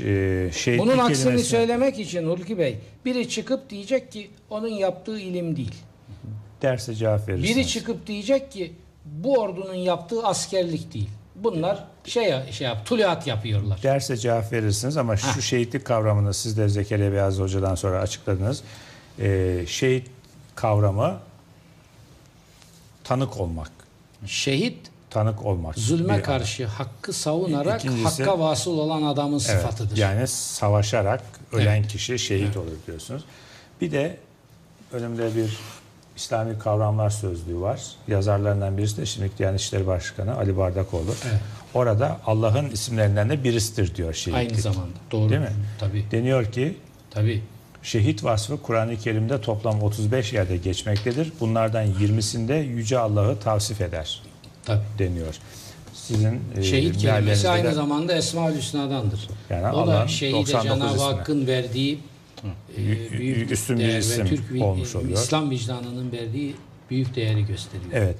e, 0.00 0.50
şehitlik 0.52 0.78
Bunun 0.86 0.98
aksini 0.98 1.24
kelimesi- 1.32 1.44
söylemek 1.44 1.98
için 1.98 2.26
Hulki 2.28 2.58
Bey, 2.58 2.78
biri 3.04 3.28
çıkıp 3.28 3.70
diyecek 3.70 4.12
ki 4.12 4.30
onun 4.50 4.68
yaptığı 4.68 5.18
ilim 5.20 5.56
değil. 5.56 5.74
derse 6.62 6.94
cevap 6.94 7.28
verirsin. 7.28 7.56
Biri 7.56 7.66
çıkıp 7.66 8.06
diyecek 8.06 8.52
ki 8.52 8.72
bu 9.04 9.38
ordunun 9.38 9.74
yaptığı 9.74 10.22
askerlik 10.26 10.94
değil. 10.94 11.10
Bunlar 11.42 11.84
şey 12.04 12.52
şey 12.52 12.66
yap, 12.66 12.86
tuluat 12.86 13.26
yapıyorlar. 13.26 13.82
Derse 13.82 14.16
cevap 14.16 14.52
verirsiniz 14.52 14.96
ama 14.96 15.16
şu 15.16 15.42
şehitlik 15.42 15.84
kavramını 15.84 16.34
siz 16.34 16.58
de 16.58 16.68
Zekeriya 16.68 17.12
Beyaz 17.12 17.38
Hoca'dan 17.38 17.74
sonra 17.74 18.00
açıkladınız. 18.00 18.62
Ee, 19.18 19.64
şehit 19.68 20.06
kavramı 20.54 21.18
tanık 23.04 23.40
olmak. 23.40 23.70
Şehit 24.26 24.78
tanık 25.10 25.44
olmak. 25.44 25.78
Zulme 25.78 26.22
karşı 26.22 26.66
hakkı 26.66 27.12
savunarak 27.12 27.80
İkincisi- 27.84 28.22
hakka 28.24 28.38
vasıl 28.38 28.78
olan 28.78 29.02
adamın 29.02 29.32
Evet, 29.32 29.42
sıfatıdır. 29.42 29.96
yani 29.96 30.26
savaşarak 30.28 31.22
ölen 31.52 31.82
kişi 31.88 32.18
şehit 32.18 32.56
olur 32.56 32.72
diyorsunuz. 32.86 33.24
Bir 33.80 33.90
de 33.92 34.16
önümde 34.92 35.36
bir 35.36 35.58
İslami 36.16 36.58
kavramlar 36.58 37.10
sözlüğü 37.10 37.60
var. 37.60 37.80
Yazarlarından 38.08 38.78
birisi 38.78 38.96
de 38.96 39.06
şimdi 39.06 39.30
Diyanet 39.38 39.60
İşleri 39.60 39.86
Başkanı 39.86 40.36
Ali 40.36 40.56
Bardakoğlu. 40.56 41.10
Evet. 41.30 41.40
Orada 41.74 42.18
Allah'ın 42.26 42.70
isimlerinden 42.70 43.30
de 43.30 43.44
birisidir 43.44 43.94
diyor 43.94 44.14
şehitlik. 44.14 44.50
Aynı 44.50 44.60
zamanda. 44.60 44.92
Doğru. 45.10 45.28
Değil 45.30 45.40
mi? 45.40 45.52
Tabii. 45.80 46.04
Deniyor 46.10 46.44
ki 46.52 46.76
Tabii. 47.10 47.42
şehit 47.82 48.24
vasfı 48.24 48.62
Kur'an-ı 48.62 48.96
Kerim'de 48.96 49.40
toplam 49.40 49.82
35 49.82 50.32
yerde 50.32 50.56
geçmektedir. 50.56 51.32
Bunlardan 51.40 51.86
20'sinde 51.86 52.54
Yüce 52.62 52.98
Allah'ı 52.98 53.38
tavsif 53.40 53.80
eder. 53.80 54.22
Tabii. 54.64 54.82
Deniyor. 54.98 55.34
Sizin 55.94 56.40
e, 56.56 56.62
Şehit 56.62 56.82
meallerinizde 57.04 57.08
kelimesi 57.08 57.48
aynı 57.48 57.68
de- 57.68 57.72
zamanda 57.72 58.12
Esma-ül 58.16 58.56
Hüsna'dandır. 58.56 59.28
Yani 59.50 59.76
o 59.76 59.86
da 59.86 59.92
Allah'ın 59.92 60.06
şehide 60.06 60.36
99 60.36 60.62
Cenab-ı. 60.78 61.02
Hakk'ın 61.02 61.46
verdiği 61.46 61.98
e, 62.76 62.82
Ü- 62.82 63.10
büyük 63.18 63.50
üstün 63.50 63.78
bir 63.78 63.82
değer 63.84 63.94
ve 63.94 63.98
isim 63.98 64.26
Türk 64.26 64.50
vi- 64.52 64.62
olmuş 64.64 64.94
oluyor. 64.96 65.12
İslam 65.18 65.50
vicdanının 65.50 66.12
verdiği 66.12 66.54
büyük 66.90 67.16
değeri 67.16 67.46
gösteriyor. 67.46 67.90
Evet. 67.92 68.16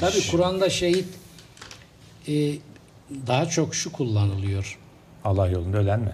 Tabii 0.00 0.30
Kur'an'da 0.30 0.70
şehit 0.70 1.06
e, 2.28 2.32
daha 3.26 3.46
çok 3.48 3.74
şu 3.74 3.92
kullanılıyor. 3.92 4.78
Allah 5.24 5.48
yolunda 5.48 5.78
ölen 5.78 6.00
mi? 6.00 6.12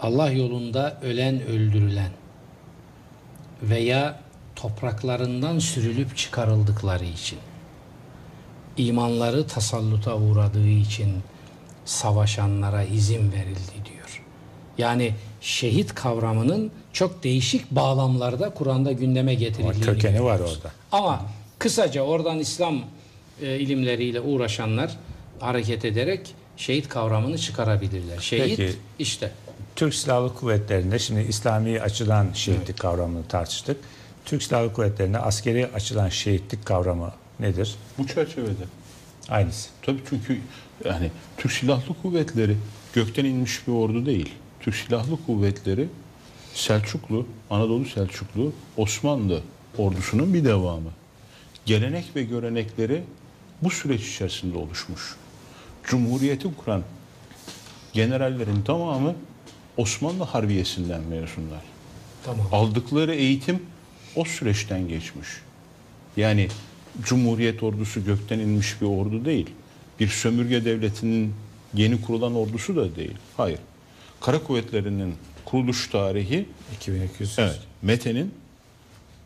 Allah 0.00 0.30
yolunda 0.30 1.00
ölen 1.02 1.42
öldürülen 1.46 2.10
veya 3.62 4.20
topraklarından 4.56 5.58
sürülüp 5.58 6.16
çıkarıldıkları 6.16 7.04
için 7.04 7.38
imanları 8.76 9.46
tasalluta 9.46 10.16
uğradığı 10.16 10.68
için 10.68 11.14
savaşanlara 11.84 12.82
izin 12.84 13.32
verildi 13.32 13.72
diyor. 13.84 13.97
Yani 14.78 15.14
şehit 15.40 15.94
kavramının 15.94 16.70
çok 16.92 17.24
değişik 17.24 17.70
bağlamlarda 17.70 18.50
Kur'an'da 18.50 18.92
gündeme 18.92 19.32
Ama 19.32 19.40
getirildiğini 19.40 19.84
kökeni 19.84 20.24
var 20.24 20.40
orada. 20.40 20.72
Ama 20.92 21.22
kısaca 21.58 22.02
oradan 22.02 22.38
İslam 22.38 22.80
e, 23.42 23.58
ilimleriyle 23.58 24.20
uğraşanlar 24.20 24.96
hareket 25.40 25.84
ederek 25.84 26.34
şehit 26.56 26.88
kavramını 26.88 27.38
çıkarabilirler. 27.38 28.18
Şehit 28.20 28.56
Peki. 28.56 28.76
işte 28.98 29.30
Türk 29.76 29.94
Silahlı 29.94 30.34
Kuvvetleri'nde 30.34 30.98
şimdi 30.98 31.20
İslami 31.20 31.80
açıdan 31.80 32.26
şehitlik 32.32 32.78
kavramını 32.78 33.26
tartıştık. 33.28 33.76
Türk 34.24 34.42
Silahlı 34.42 34.72
Kuvvetleri'nde 34.72 35.18
askeri 35.18 35.66
açıdan 35.66 36.08
şehitlik 36.08 36.66
kavramı 36.66 37.12
nedir? 37.40 37.74
Bu 37.98 38.06
çerçevede. 38.06 38.64
Aynısı. 39.28 39.68
Tabii 39.82 40.00
çünkü 40.10 40.40
yani 40.84 41.10
Türk 41.36 41.52
Silahlı 41.52 41.94
Kuvvetleri 42.02 42.56
gökten 42.92 43.24
inmiş 43.24 43.66
bir 43.66 43.72
ordu 43.72 44.06
değil. 44.06 44.32
Türk 44.68 44.76
Silahlı 44.76 45.18
Kuvvetleri 45.26 45.88
Selçuklu, 46.54 47.26
Anadolu 47.50 47.84
Selçuklu, 47.84 48.52
Osmanlı 48.76 49.42
ordusunun 49.78 50.34
bir 50.34 50.44
devamı. 50.44 50.90
Gelenek 51.66 52.04
ve 52.16 52.22
görenekleri 52.22 53.02
bu 53.62 53.70
süreç 53.70 54.08
içerisinde 54.08 54.58
oluşmuş. 54.58 55.16
Cumhuriyeti 55.84 56.48
kuran 56.56 56.82
generallerin 57.92 58.62
tamamı 58.62 59.14
Osmanlı 59.76 60.24
Harbiyesi'nden 60.24 61.00
mezunlar. 61.00 61.62
Tamam. 62.24 62.46
Aldıkları 62.52 63.14
eğitim 63.14 63.62
o 64.16 64.24
süreçten 64.24 64.88
geçmiş. 64.88 65.28
Yani 66.16 66.48
Cumhuriyet 67.02 67.62
ordusu 67.62 68.04
gökten 68.04 68.38
inmiş 68.38 68.80
bir 68.80 68.86
ordu 68.86 69.24
değil. 69.24 69.50
Bir 70.00 70.08
sömürge 70.08 70.64
devletinin 70.64 71.34
yeni 71.74 72.02
kurulan 72.02 72.34
ordusu 72.34 72.76
da 72.76 72.96
değil. 72.96 73.16
Hayır. 73.36 73.58
Kara 74.20 74.42
kuvvetlerinin 74.42 75.14
kuruluş 75.44 75.90
tarihi 75.90 76.46
2200. 76.76 77.38
Evet. 77.38 77.58
Mete'nin 77.82 78.34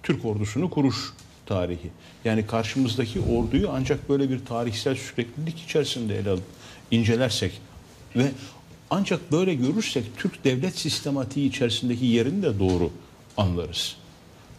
Türk 0.02 0.24
ordusunu 0.24 0.70
kuruş 0.70 1.12
tarihi. 1.46 1.90
Yani 2.24 2.46
karşımızdaki 2.46 3.20
orduyu 3.20 3.70
ancak 3.72 4.08
böyle 4.08 4.30
bir 4.30 4.44
tarihsel 4.44 4.94
süreklilik 4.94 5.60
içerisinde 5.60 6.18
ele 6.18 6.30
alıp 6.30 6.44
incelersek 6.90 7.60
ve 8.16 8.30
ancak 8.90 9.32
böyle 9.32 9.54
görürsek 9.54 10.04
Türk 10.16 10.44
devlet 10.44 10.78
sistematiği 10.78 11.48
içerisindeki 11.48 12.06
yerini 12.06 12.42
de 12.42 12.58
doğru 12.58 12.90
anlarız. 13.36 13.96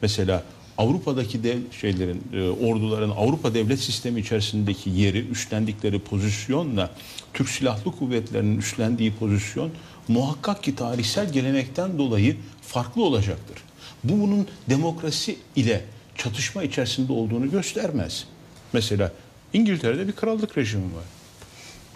Mesela 0.01 0.43
Avrupa'daki 0.77 1.43
dev 1.43 1.57
şeylerin 1.81 2.23
e, 2.33 2.49
orduların 2.49 3.09
Avrupa 3.09 3.53
devlet 3.53 3.79
sistemi 3.79 4.19
içerisindeki 4.19 4.89
yeri, 4.89 5.27
üstlendikleri 5.27 5.99
pozisyonla 5.99 6.89
Türk 7.33 7.49
Silahlı 7.49 7.91
Kuvvetleri'nin 7.91 8.57
üstlendiği 8.57 9.13
pozisyon 9.15 9.71
muhakkak 10.07 10.63
ki 10.63 10.75
tarihsel 10.75 11.31
gelenekten 11.31 11.97
dolayı 11.97 12.37
farklı 12.61 13.03
olacaktır. 13.03 13.57
Bu 14.03 14.21
bunun 14.21 14.47
demokrasi 14.69 15.37
ile 15.55 15.81
çatışma 16.17 16.63
içerisinde 16.63 17.13
olduğunu 17.13 17.51
göstermez. 17.51 18.27
Mesela 18.73 19.11
İngiltere'de 19.53 20.07
bir 20.07 20.11
krallık 20.13 20.57
rejimi 20.57 20.83
var. 20.95 21.03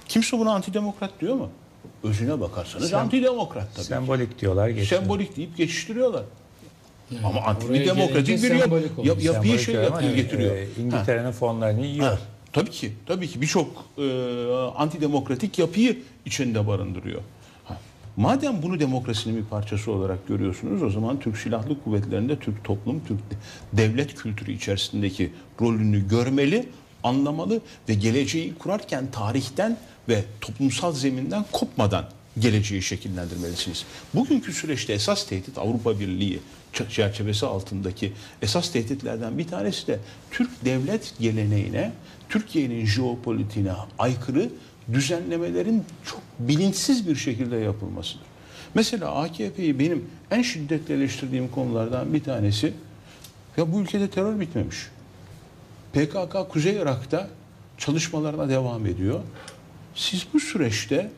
Kimse 0.07 0.39
buna 0.39 0.53
antidemokrat 0.53 1.11
diyor 1.21 1.35
mu? 1.35 1.49
Özüne 2.03 2.39
bakarsanız 2.39 2.91
Sem- 2.91 2.95
antidemokrat 2.99 3.67
tabii. 3.73 3.81
ki. 3.83 3.87
Sembolik 3.87 4.41
diyorlar. 4.41 4.69
geçiyor. 4.69 5.01
Sembolik 5.01 5.37
deyip 5.37 5.57
geçiştiriyorlar. 5.57 6.23
Ama 7.23 7.29
Oraya 7.29 7.41
antidemokratik 7.45 8.43
bir 8.43 8.51
yap, 8.55 8.69
yap, 9.03 9.23
yapıyı 9.23 9.33
Sembolik 9.33 9.59
şey 9.59 9.73
diyor 9.73 9.83
ama, 9.87 10.01
yapıyor, 10.01 10.15
getiriyor. 10.15 10.55
e, 10.55 10.67
İngiltere'nin 10.81 11.31
fonlarını 11.31 11.85
yiyor. 11.85 12.07
Ha, 12.07 12.19
tabii 12.53 12.69
ki, 12.71 12.93
tabii 13.05 13.27
ki 13.27 13.41
birçok 13.41 13.85
e, 13.97 14.03
antidemokratik 14.75 15.59
yapıyı 15.59 15.97
içinde 16.25 16.67
barındırıyor. 16.67 17.21
Madem 18.17 18.61
bunu 18.61 18.79
demokrasinin 18.79 19.37
bir 19.37 19.45
parçası 19.45 19.91
olarak 19.91 20.27
görüyorsunuz 20.27 20.83
o 20.83 20.89
zaman 20.89 21.19
Türk 21.19 21.37
Silahlı 21.37 21.83
Kuvvetleri'nde 21.83 22.39
Türk 22.39 22.63
toplum, 22.63 23.01
Türk 23.07 23.19
devlet 23.73 24.15
kültürü 24.15 24.51
içerisindeki 24.51 25.31
rolünü 25.61 26.07
görmeli, 26.07 26.69
anlamalı 27.03 27.61
ve 27.89 27.93
geleceği 27.93 28.55
kurarken 28.55 29.11
tarihten 29.11 29.77
ve 30.09 30.23
toplumsal 30.41 30.93
zeminden 30.93 31.45
kopmadan 31.51 32.05
geleceği 32.39 32.81
şekillendirmelisiniz. 32.81 33.85
Bugünkü 34.13 34.53
süreçte 34.53 34.93
esas 34.93 35.27
tehdit 35.27 35.57
Avrupa 35.57 35.99
Birliği 35.99 36.39
çerçevesi 36.89 37.45
altındaki 37.45 38.13
esas 38.41 38.71
tehditlerden 38.71 39.37
bir 39.37 39.47
tanesi 39.47 39.87
de 39.87 39.99
Türk 40.31 40.65
devlet 40.65 41.13
geleneğine, 41.19 41.91
Türkiye'nin 42.29 42.85
jeopolitiğine 42.85 43.71
aykırı 43.99 44.49
düzenlemelerin 44.93 45.85
çok 46.05 46.21
bilinçsiz 46.39 47.07
bir 47.07 47.15
şekilde 47.15 47.55
yapılmasıdır. 47.55 48.25
Mesela 48.73 49.15
AKP'yi 49.15 49.79
benim 49.79 50.05
en 50.31 50.41
şiddetle 50.41 50.93
eleştirdiğim 50.93 51.51
konulardan 51.51 52.13
bir 52.13 52.23
tanesi 52.23 52.73
ya 53.57 53.73
bu 53.73 53.81
ülkede 53.81 54.09
terör 54.09 54.39
bitmemiş. 54.39 54.87
PKK 55.93 56.49
Kuzey 56.49 56.75
Irak'ta 56.75 57.29
çalışmalarına 57.77 58.49
devam 58.49 58.85
ediyor. 58.85 59.19
Siz 59.95 60.27
bu 60.33 60.39
süreçte 60.39 61.11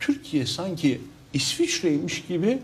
Türkiye 0.00 0.46
sanki 0.46 1.00
İsviçre'ymiş 1.36 2.24
gibi 2.28 2.58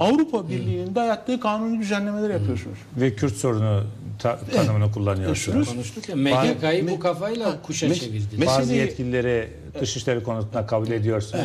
Avrupa 0.00 0.48
Birliği'nin 0.48 0.94
dayattığı 0.94 1.40
kanuni 1.40 1.80
düzenlemeler 1.80 2.30
yapıyorsunuz. 2.30 2.78
Ve 2.96 3.14
Kürt 3.16 3.36
sorunu 3.36 3.84
ta- 4.18 4.38
tanımını 4.40 4.92
kullanıyorsunuz. 4.92 5.68
Konuştuk 5.68 6.08
ya 6.08 6.16
MGK'yı 6.16 6.88
bu 6.90 6.98
kafayla 7.00 7.62
kuşa 7.62 7.86
mes- 7.86 7.94
çevirdi. 8.00 8.46
Bazı 8.46 8.60
Meseleyi- 8.60 8.78
yetkilileri 8.80 9.50
dışişleri 9.80 10.22
konusunda 10.22 10.66
kabul 10.66 10.90
ediyorsunuz. 10.90 11.44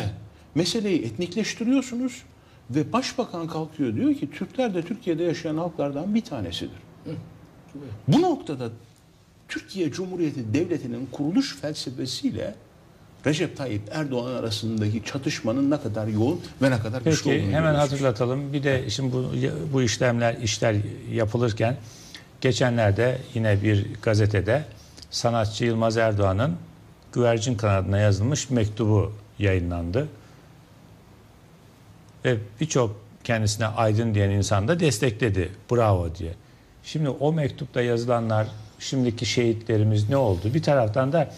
Meseleyi 0.54 1.02
etnikleştiriyorsunuz 1.02 2.22
ve 2.70 2.92
başbakan 2.92 3.46
kalkıyor 3.46 3.96
diyor 3.96 4.14
ki 4.14 4.30
Türkler 4.30 4.74
de 4.74 4.82
Türkiye'de 4.82 5.22
yaşayan 5.22 5.56
halklardan 5.56 6.14
bir 6.14 6.20
tanesidir. 6.20 6.76
Bu 8.08 8.22
noktada 8.22 8.68
Türkiye 9.48 9.90
Cumhuriyeti 9.92 10.54
Devleti'nin 10.54 11.06
kuruluş 11.12 11.56
felsefesiyle 11.56 12.54
Recep 13.26 13.56
Tayyip 13.56 13.82
Erdoğan 13.92 14.32
arasındaki 14.34 15.04
çatışmanın 15.04 15.70
ne 15.70 15.80
kadar 15.80 16.06
yoğun 16.06 16.40
ve 16.62 16.70
ne 16.70 16.78
kadar 16.78 17.02
güçlü 17.02 17.10
Peki 17.10 17.28
olduğunu 17.28 17.56
hemen 17.56 17.62
görüyorsunuz. 17.62 17.92
hatırlatalım. 17.92 18.52
Bir 18.52 18.62
de 18.62 18.90
şimdi 18.90 19.12
bu 19.12 19.30
bu 19.72 19.82
işlemler 19.82 20.34
işler 20.36 20.76
yapılırken 21.12 21.76
geçenlerde 22.40 23.18
yine 23.34 23.62
bir 23.62 23.86
gazetede 24.02 24.64
sanatçı 25.10 25.64
Yılmaz 25.64 25.96
Erdoğan'ın 25.96 26.56
güvercin 27.12 27.54
kanadına 27.54 27.98
yazılmış 27.98 28.50
mektubu 28.50 29.12
yayınlandı. 29.38 30.08
Ve 32.24 32.36
birçok 32.60 32.96
kendisine 33.24 33.66
aydın 33.66 34.14
diyen 34.14 34.30
insan 34.30 34.68
da 34.68 34.80
destekledi. 34.80 35.52
Bravo 35.70 36.14
diye. 36.14 36.32
Şimdi 36.84 37.08
o 37.08 37.32
mektupta 37.32 37.82
yazılanlar 37.82 38.46
şimdiki 38.78 39.26
şehitlerimiz 39.26 40.08
ne 40.10 40.16
oldu? 40.16 40.54
Bir 40.54 40.62
taraftan 40.62 41.12
da 41.12 41.30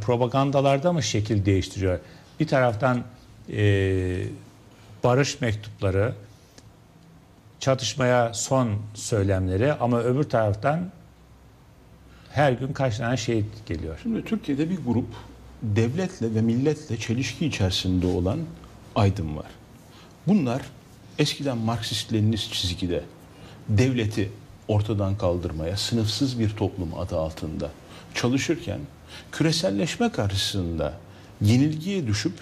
propagandalarda 0.00 0.92
mı 0.92 1.02
şekil 1.02 1.44
değiştiriyor? 1.44 1.98
Bir 2.40 2.46
taraftan 2.46 3.04
e, 3.52 4.26
barış 5.04 5.40
mektupları, 5.40 6.14
çatışmaya 7.60 8.34
son 8.34 8.70
söylemleri 8.94 9.72
ama 9.72 10.00
öbür 10.00 10.24
taraftan 10.24 10.90
her 12.30 12.52
gün 12.52 12.72
kaç 12.72 12.98
tane 12.98 13.16
şehit 13.16 13.66
geliyor. 13.66 13.98
Şimdi 14.02 14.24
Türkiye'de 14.24 14.70
bir 14.70 14.78
grup 14.86 15.08
devletle 15.62 16.34
ve 16.34 16.40
milletle 16.40 16.96
çelişki 16.96 17.46
içerisinde 17.46 18.06
olan 18.06 18.38
aydın 18.94 19.36
var. 19.36 19.46
Bunlar 20.26 20.62
eskiden 21.18 21.58
Marksist-Leninist 21.58 22.52
çizgide 22.52 23.04
devleti 23.68 24.30
ortadan 24.68 25.18
kaldırmaya 25.18 25.76
sınıfsız 25.76 26.38
bir 26.38 26.50
toplum 26.50 26.98
adı 26.98 27.18
altında 27.18 27.70
çalışırken 28.14 28.78
küreselleşme 29.32 30.12
karşısında 30.12 30.94
yenilgiye 31.40 32.06
düşüp 32.06 32.32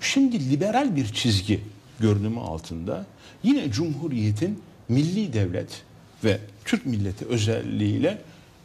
şimdi 0.00 0.50
liberal 0.50 0.96
bir 0.96 1.12
çizgi 1.12 1.60
görünümü 2.00 2.40
altında 2.40 3.06
yine 3.42 3.70
Cumhuriyet'in 3.70 4.62
milli 4.88 5.32
devlet 5.32 5.82
ve 6.24 6.38
Türk 6.64 6.86
milleti 6.86 7.24
özelliğiyle 7.26 8.18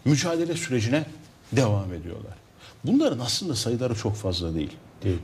mücadele 0.06 0.54
sürecine 0.54 1.06
devam 1.52 1.94
ediyorlar. 1.94 2.34
Bunların 2.84 3.20
aslında 3.20 3.56
sayıları 3.56 3.96
çok 3.96 4.16
fazla 4.16 4.56
değil. 4.56 4.72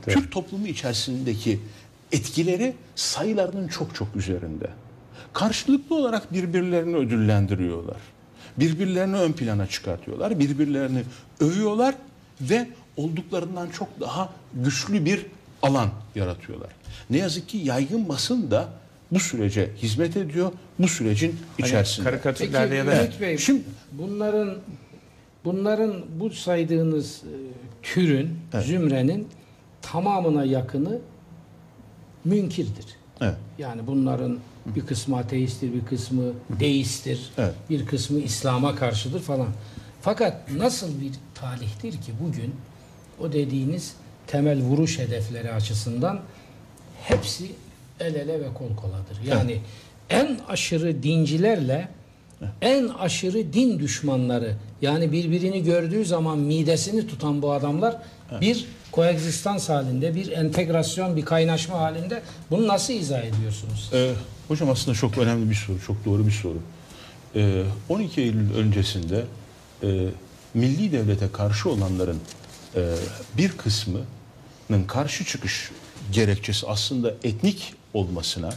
Türk 0.06 0.32
toplumu 0.32 0.68
içerisindeki 0.68 1.60
etkileri 2.12 2.76
sayılarının 2.96 3.68
çok 3.68 3.96
çok 3.96 4.16
üzerinde. 4.16 4.70
Karşılıklı 5.34 5.96
olarak 5.96 6.34
birbirlerini 6.34 6.96
ödüllendiriyorlar. 6.96 7.98
Birbirlerini 8.58 9.16
ön 9.16 9.32
plana 9.34 9.68
çıkartıyorlar. 9.68 10.40
Birbirlerini 10.40 11.04
övüyorlar 11.40 11.96
ve 12.42 12.68
olduklarından 12.98 13.70
çok 13.70 14.00
daha 14.00 14.30
güçlü 14.54 15.06
bir 15.06 15.26
alan 15.62 15.90
yaratıyorlar. 16.16 16.70
Ne 17.10 17.18
yazık 17.18 17.50
ki 17.50 17.58
yaygın 17.58 18.10
basın 18.10 18.52
da 18.52 18.70
bu 19.12 19.20
sürece 19.20 19.72
hizmet 19.78 20.18
ediyor. 20.18 20.52
Bu 20.80 20.88
sürecin 20.88 21.36
Hani 21.58 21.68
içerisinde. 21.68 22.22
Peki 22.22 22.54
Ümit 22.76 23.22
Bey, 23.22 23.64
bunların 23.92 24.58
bunların 25.46 25.94
bu 26.20 26.30
saydığınız 26.30 27.22
e, 27.24 27.34
türün, 27.84 28.40
zümrenin 28.64 29.28
tamamına 29.82 30.44
yakını 30.44 31.00
münkirdir. 32.26 32.86
Evet. 33.22 33.36
Yani 33.58 33.88
bunların 33.88 34.38
bir 34.66 34.86
kısmı 34.86 35.18
ateisttir, 35.18 35.74
bir 35.74 35.86
kısmı 35.86 36.24
deisttir, 36.60 37.30
Evet. 37.38 37.54
bir 37.70 37.86
kısmı 37.86 38.20
İslam'a 38.20 38.76
karşıdır 38.76 39.20
falan. 39.20 39.48
Fakat 40.02 40.52
nasıl 40.52 41.02
bir 41.02 41.12
talihtir 41.42 41.92
ki 41.92 42.12
bugün 42.22 42.56
o 43.20 43.34
dediğiniz 43.34 43.94
temel 44.28 44.62
vuruş 44.62 45.00
hedefleri 45.00 45.52
açısından 45.52 46.20
hepsi 47.04 47.52
el 48.00 48.16
ele 48.16 48.40
ve 48.42 48.54
kol 48.54 48.76
koladır. 48.76 49.18
Yani 49.26 49.62
en 50.10 50.40
aşırı 50.50 51.04
dincilerle 51.04 51.88
en 52.62 52.88
aşırı 52.88 53.54
din 53.54 53.80
düşmanları 53.80 54.56
yani 54.82 55.12
birbirini 55.12 55.64
gördüğü 55.64 56.06
zaman 56.06 56.38
midesini 56.38 57.08
tutan 57.08 57.42
bu 57.42 57.52
adamlar 57.52 58.02
bir 58.42 58.66
koegzistans 58.92 59.70
halinde, 59.70 60.16
bir 60.16 60.32
entegrasyon, 60.32 61.16
bir 61.16 61.26
kaynaşma 61.26 61.80
halinde 61.80 62.22
bunu 62.52 62.68
nasıl 62.68 62.94
izah 62.94 63.24
ediyorsunuz? 63.24 63.90
Ee, 63.94 64.12
hocam 64.48 64.70
aslında 64.70 64.98
çok 64.98 65.18
önemli 65.18 65.50
bir 65.50 65.56
soru, 65.56 65.82
çok 65.82 66.06
doğru 66.06 66.28
bir 66.28 66.32
soru. 66.32 66.58
Ee, 67.36 67.64
12 67.90 68.22
Eylül 68.22 68.54
öncesinde 68.56 69.26
e, 69.84 70.08
milli 70.58 70.92
devlete 70.92 71.32
karşı 71.32 71.70
olanların 71.70 72.20
e, 72.76 72.96
bir 73.38 73.52
kısmının 73.52 74.84
karşı 74.88 75.26
çıkış 75.26 75.72
gerekçesi 76.12 76.68
aslında 76.68 77.14
etnik 77.24 77.74
olmasına, 77.94 78.50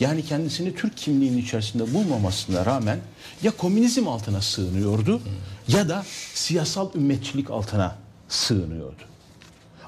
Yani 0.00 0.24
kendisini 0.24 0.74
Türk 0.74 0.96
kimliğinin 0.96 1.38
içerisinde 1.38 1.94
bulmamasına 1.94 2.66
rağmen 2.66 2.98
ya 3.42 3.50
komünizm 3.50 4.08
altına 4.08 4.40
sığınıyordu 4.40 5.20
ya 5.68 5.88
da 5.88 6.04
siyasal 6.34 6.94
ümmetçilik 6.94 7.50
altına 7.50 7.96
sığınıyordu. 8.28 9.02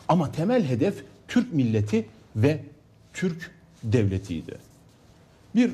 Ama 0.09 0.33
temel 0.33 0.65
hedef 0.65 0.95
Türk 1.29 1.53
milleti 1.53 2.07
ve 2.37 2.65
Türk 3.15 3.51
devletiydi. 3.83 4.59
Bir 5.55 5.71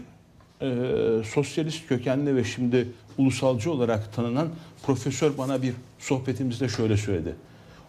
e, 0.61 1.25
sosyalist 1.25 1.89
kökenli 1.89 2.37
ve 2.37 2.45
şimdi 2.45 2.89
ulusalcı 3.19 3.73
olarak 3.73 4.13
tanınan 4.15 4.49
profesör 4.83 5.39
bana 5.39 5.63
bir 5.63 5.75
sohbetimizde 5.99 6.69
şöyle 6.69 6.97
söyledi. 6.97 7.35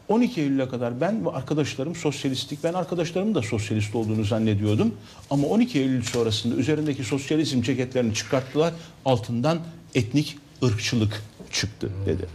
12 0.08 0.42
Eylül'e 0.42 0.70
kadar 0.70 1.02
ben 1.02 1.26
ve 1.26 1.30
arkadaşlarım 1.30 1.96
sosyalistik, 1.96 2.64
ben 2.64 2.74
arkadaşlarımın 2.74 3.36
da 3.36 3.42
sosyalist 3.42 3.96
olduğunu 3.96 4.24
zannediyordum. 4.24 4.94
Ama 5.30 5.48
12 5.48 5.80
Eylül 5.80 6.04
sonrasında 6.04 6.56
üzerindeki 6.56 7.04
sosyalizm 7.04 7.62
ceketlerini 7.62 8.14
çıkarttılar, 8.14 8.74
altından 9.06 9.60
etnik 9.96 10.38
ırkçılık 10.64 11.24
çıktı 11.52 11.90
dedi. 12.06 12.26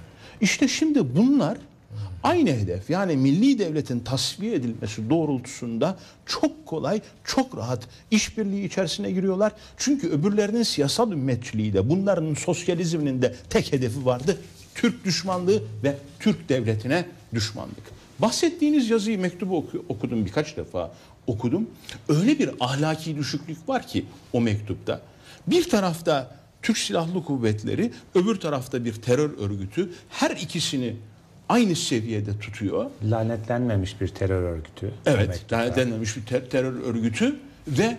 İşte 0.41 0.68
şimdi 0.68 1.17
bunlar 1.17 1.59
aynı 2.23 2.51
hedef 2.51 2.91
yani 2.91 3.17
milli 3.17 3.59
devletin 3.59 4.01
tasfiye 4.01 4.55
edilmesi 4.55 5.10
doğrultusunda 5.10 5.97
çok 6.26 6.67
kolay, 6.67 7.01
çok 7.25 7.57
rahat 7.57 7.89
işbirliği 8.10 8.65
içerisine 8.65 9.10
giriyorlar. 9.10 9.52
Çünkü 9.76 10.09
öbürlerinin 10.09 10.62
siyasal 10.62 11.12
ümmetçiliği 11.12 11.75
de 11.75 11.91
bunların 11.91 12.34
sosyalizminin 12.34 13.23
de 13.23 13.34
tek 13.51 13.73
hedefi 13.73 14.07
vardı. 14.07 14.39
Türk 14.75 15.05
düşmanlığı 15.05 15.62
ve 15.84 15.97
Türk 16.20 16.49
devletine 16.49 17.05
düşmanlık. 17.34 17.92
Bahsettiğiniz 18.18 18.91
yazıyı 18.91 19.18
mektubu 19.18 19.57
oku- 19.57 19.84
okudum 19.89 20.26
birkaç 20.26 20.57
defa 20.57 20.92
okudum. 21.26 21.70
Öyle 22.09 22.39
bir 22.39 22.51
ahlaki 22.60 23.17
düşüklük 23.17 23.68
var 23.68 23.86
ki 23.86 24.05
o 24.33 24.41
mektupta. 24.41 25.01
Bir 25.47 25.70
tarafta 25.70 26.36
Türk 26.62 26.78
Silahlı 26.78 27.25
Kuvvetleri, 27.25 27.92
öbür 28.15 28.36
tarafta 28.41 28.84
bir 28.84 28.94
terör 28.94 29.39
örgütü 29.39 29.91
her 30.10 30.31
ikisini 30.31 30.97
aynı 31.49 31.76
seviyede 31.76 32.39
tutuyor. 32.39 32.91
Lanetlenmemiş 33.05 34.01
bir 34.01 34.09
terör 34.09 34.42
örgütü. 34.42 34.94
Evet, 35.07 35.52
lanetlenmemiş 35.52 36.17
bir 36.17 36.23
ter- 36.26 36.49
terör 36.51 36.73
örgütü 36.81 37.36
ve 37.68 37.97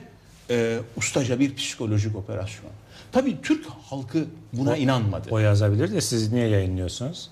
e, 0.50 0.80
ustaca 0.98 1.40
bir 1.40 1.56
psikolojik 1.56 2.16
operasyon. 2.16 2.72
Tabii 3.14 3.42
Türk 3.42 3.66
halkı 3.66 4.26
buna 4.54 4.72
O- 4.72 4.76
inanmadı. 4.76 5.28
O 5.32 5.40
yazabilir 5.40 5.92
de 5.92 6.02
siz 6.02 6.32
niye 6.32 6.48
yayınlıyorsunuz? 6.48 7.30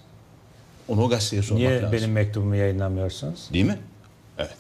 Onu 0.88 1.04
o 1.04 1.10
gazeteye 1.10 1.42
sormak 1.42 1.60
Niye 1.60 1.82
lazım. 1.82 1.92
benim 1.92 2.12
mektubumu 2.12 2.56
yayınlamıyorsunuz? 2.56 3.50
Değil 3.54 3.66
mi? 3.66 3.80
Evet. 4.38 4.58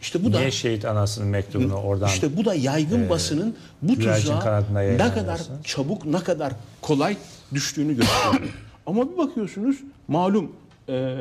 İşte 0.00 0.24
bu 0.24 0.32
da 0.32 0.38
Niye 0.38 0.50
şehit 0.50 0.84
anasının 0.84 1.28
mektubunu 1.28 1.74
oradan 1.74 2.08
İşte 2.08 2.36
bu 2.36 2.44
da 2.44 2.54
yaygın 2.54 3.04
e, 3.04 3.10
basının 3.10 3.56
bu 3.82 3.94
tuzağa 3.94 4.64
ne 4.72 5.14
kadar 5.14 5.40
çabuk, 5.64 6.06
ne 6.06 6.18
kadar 6.18 6.52
kolay 6.82 7.16
düştüğünü 7.54 7.96
gösteriyor. 7.96 8.52
Ama 8.86 9.12
bir 9.12 9.18
bakıyorsunuz 9.18 9.76
malum 10.08 10.52
e, 10.88 11.16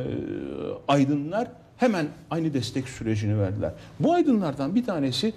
aydınlar 0.88 1.48
hemen 1.78 2.08
aynı 2.32 2.54
destek 2.54 2.90
sürecini 2.90 3.40
verdiler. 3.40 3.72
Bu 4.00 4.14
aydınlardan 4.14 4.76
bir 4.76 4.86
tanesi 4.86 5.34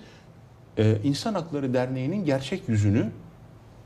e, 0.78 0.96
İnsan 1.04 1.34
Hakları 1.34 1.74
Derneği'nin 1.74 2.24
gerçek 2.24 2.68
yüzünü 2.68 3.10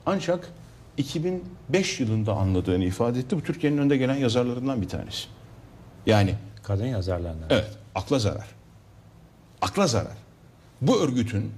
ancak 0.06 0.52
2005 0.96 2.00
yılında 2.00 2.32
anladığını 2.32 2.84
ifade 2.84 3.18
etti. 3.18 3.36
Bu 3.36 3.42
Türkiye'nin 3.42 3.78
önde 3.78 3.96
gelen 3.96 4.16
yazarlarından 4.16 4.82
bir 4.82 4.88
tanesi. 4.88 5.24
Yani 6.06 6.34
kadın 6.62 6.86
yazarlarından. 6.86 7.46
Evet, 7.50 7.70
akla 7.94 8.18
zarar. 8.18 8.46
Akla 9.62 9.86
zarar. 9.86 10.16
Bu 10.80 11.00
örgütün, 11.00 11.52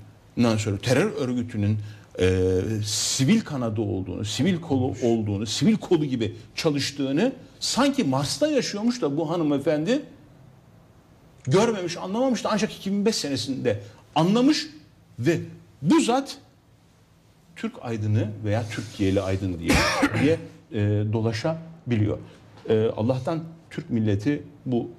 sonra 0.58 0.78
terör 0.78 1.12
örgütünün 1.12 1.78
e, 2.20 2.60
sivil 2.84 3.40
kanadı 3.40 3.80
olduğunu, 3.80 4.24
sivil 4.24 4.60
kolu 4.60 4.94
olduğunu, 5.02 5.46
sivil 5.46 5.76
kolu 5.76 6.04
gibi 6.04 6.36
çalıştığını 6.54 7.32
sanki 7.60 8.04
Mars'ta 8.04 8.48
yaşıyormuş 8.48 9.02
da 9.02 9.16
bu 9.16 9.30
hanımefendi 9.30 10.02
görmemiş, 11.44 11.96
anlamamış 11.96 12.44
da 12.44 12.50
ancak 12.52 12.72
2005 12.72 13.16
senesinde 13.16 13.80
anlamış 14.14 14.66
ve 15.18 15.40
bu 15.82 16.00
zat 16.00 16.38
Türk 17.56 17.74
aydını 17.82 18.30
veya 18.44 18.64
Türkiye'li 18.70 19.20
aydın 19.20 19.58
diye, 19.58 19.72
diye 20.22 20.38
e, 20.72 21.12
dolaşabiliyor. 21.12 22.18
E, 22.68 22.90
Allah'tan 22.96 23.40
Türk 23.70 23.90
milleti 23.90 24.42
bu 24.66 24.90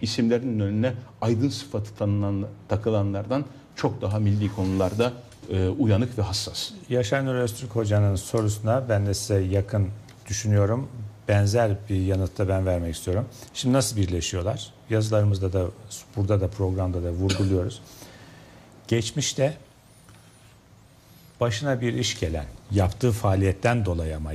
isimlerin 0.00 0.60
önüne 0.60 0.92
aydın 1.20 1.48
sıfatı 1.48 1.94
tanınan, 1.94 2.46
takılanlardan 2.68 3.44
çok 3.76 4.02
daha 4.02 4.18
milli 4.18 4.52
konularda 4.52 5.12
e, 5.50 5.68
uyanık 5.68 6.18
ve 6.18 6.22
hassas. 6.22 6.70
Yaşar 6.88 7.26
Nur 7.26 7.34
Öztürk 7.34 7.70
Hoca'nın 7.70 8.16
sorusuna 8.16 8.88
ben 8.88 9.06
de 9.06 9.14
size 9.14 9.40
yakın 9.40 9.88
düşünüyorum. 10.28 10.88
Benzer 11.28 11.76
bir 11.88 12.00
yanıt 12.00 12.38
da 12.38 12.48
ben 12.48 12.66
vermek 12.66 12.94
istiyorum. 12.94 13.26
Şimdi 13.54 13.74
nasıl 13.74 13.96
birleşiyorlar? 13.96 14.72
Yazılarımızda 14.90 15.52
da 15.52 15.66
burada 16.16 16.40
da 16.40 16.48
programda 16.48 17.02
da 17.02 17.10
vurguluyoruz. 17.10 17.82
Geçmişte 18.88 19.56
başına 21.44 21.80
bir 21.80 21.94
iş 21.94 22.20
gelen, 22.20 22.44
yaptığı 22.70 23.12
faaliyetten 23.12 23.84
dolayı 23.84 24.16
ama 24.16 24.30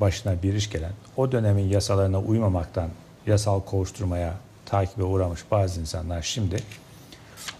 başına 0.00 0.42
bir 0.42 0.54
iş 0.54 0.70
gelen, 0.70 0.92
o 1.16 1.32
dönemin 1.32 1.68
yasalarına 1.68 2.20
uymamaktan 2.20 2.88
yasal 3.26 3.60
kovuşturmaya, 3.60 4.34
takibe 4.66 5.04
uğramış 5.04 5.40
bazı 5.50 5.80
insanlar 5.80 6.22
şimdi 6.22 6.56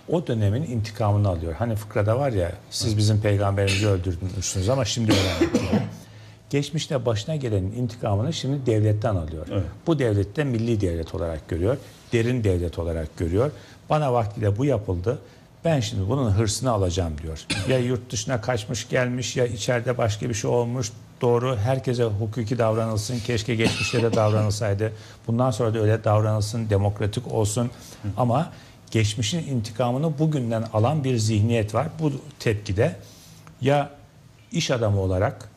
o 0.08 0.26
dönemin 0.26 0.62
intikamını 0.62 1.28
alıyor. 1.28 1.52
Hani 1.52 1.76
fıkrada 1.76 2.18
var 2.18 2.32
ya 2.32 2.52
siz 2.70 2.96
bizim 2.96 3.20
peygamberimizi 3.20 3.88
öldürmüşsünüz 3.88 4.68
ama 4.68 4.84
şimdi 4.84 5.10
diyor. 5.10 5.80
Geçmişte 6.50 7.06
başına 7.06 7.36
gelenin 7.36 7.72
intikamını 7.72 8.32
şimdi 8.32 8.66
devletten 8.66 9.14
alıyor. 9.14 9.46
Bu 9.86 9.98
devlet 9.98 10.36
de 10.36 10.44
milli 10.44 10.80
devlet 10.80 11.14
olarak 11.14 11.48
görüyor. 11.48 11.76
Derin 12.12 12.44
devlet 12.44 12.78
olarak 12.78 13.16
görüyor. 13.16 13.50
Bana 13.90 14.12
vaktiyle 14.12 14.58
bu 14.58 14.64
yapıldı. 14.64 15.18
Ben 15.64 15.80
şimdi 15.80 16.08
bunun 16.08 16.30
hırsını 16.30 16.70
alacağım 16.70 17.12
diyor. 17.22 17.46
Ya 17.68 17.78
yurt 17.78 18.12
dışına 18.12 18.40
kaçmış 18.40 18.88
gelmiş 18.88 19.36
ya 19.36 19.46
içeride 19.46 19.98
başka 19.98 20.28
bir 20.28 20.34
şey 20.34 20.50
olmuş. 20.50 20.92
Doğru 21.20 21.56
herkese 21.56 22.04
hukuki 22.04 22.58
davranılsın. 22.58 23.18
Keşke 23.18 23.54
geçmişte 23.54 24.02
de 24.02 24.12
davranılsaydı. 24.12 24.92
Bundan 25.26 25.50
sonra 25.50 25.74
da 25.74 25.78
öyle 25.78 26.04
davranılsın. 26.04 26.70
Demokratik 26.70 27.32
olsun. 27.32 27.70
Ama 28.16 28.52
geçmişin 28.90 29.38
intikamını 29.38 30.18
bugünden 30.18 30.64
alan 30.72 31.04
bir 31.04 31.16
zihniyet 31.16 31.74
var. 31.74 31.86
Bu 32.00 32.12
tepkide 32.38 32.96
ya 33.60 33.90
iş 34.52 34.70
adamı 34.70 35.00
olarak 35.00 35.48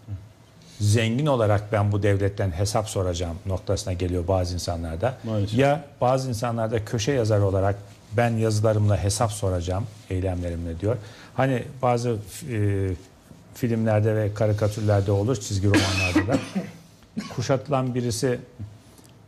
zengin 0.79 1.25
olarak 1.25 1.71
ben 1.71 1.91
bu 1.91 2.03
devletten 2.03 2.51
hesap 2.51 2.89
soracağım 2.89 3.37
noktasına 3.45 3.93
geliyor 3.93 4.27
bazı 4.27 4.53
insanlarda. 4.53 5.17
Maalesef. 5.23 5.59
Ya 5.59 5.83
bazı 6.01 6.29
insanlarda 6.29 6.85
köşe 6.85 7.11
yazarı 7.11 7.45
olarak 7.45 7.75
ben 8.17 8.29
yazılarımla 8.29 9.03
hesap 9.03 9.31
soracağım 9.31 9.87
eylemlerimle 10.09 10.79
diyor. 10.79 10.97
Hani 11.35 11.63
bazı 11.81 12.17
e, 12.51 12.89
filmlerde 13.55 14.15
ve 14.15 14.33
karikatürlerde 14.33 15.11
olur 15.11 15.35
çizgi 15.35 15.67
romanlarda 15.67 16.33
da 16.33 16.39
kuşatılan 17.35 17.95
birisi 17.95 18.39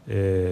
e, 0.10 0.48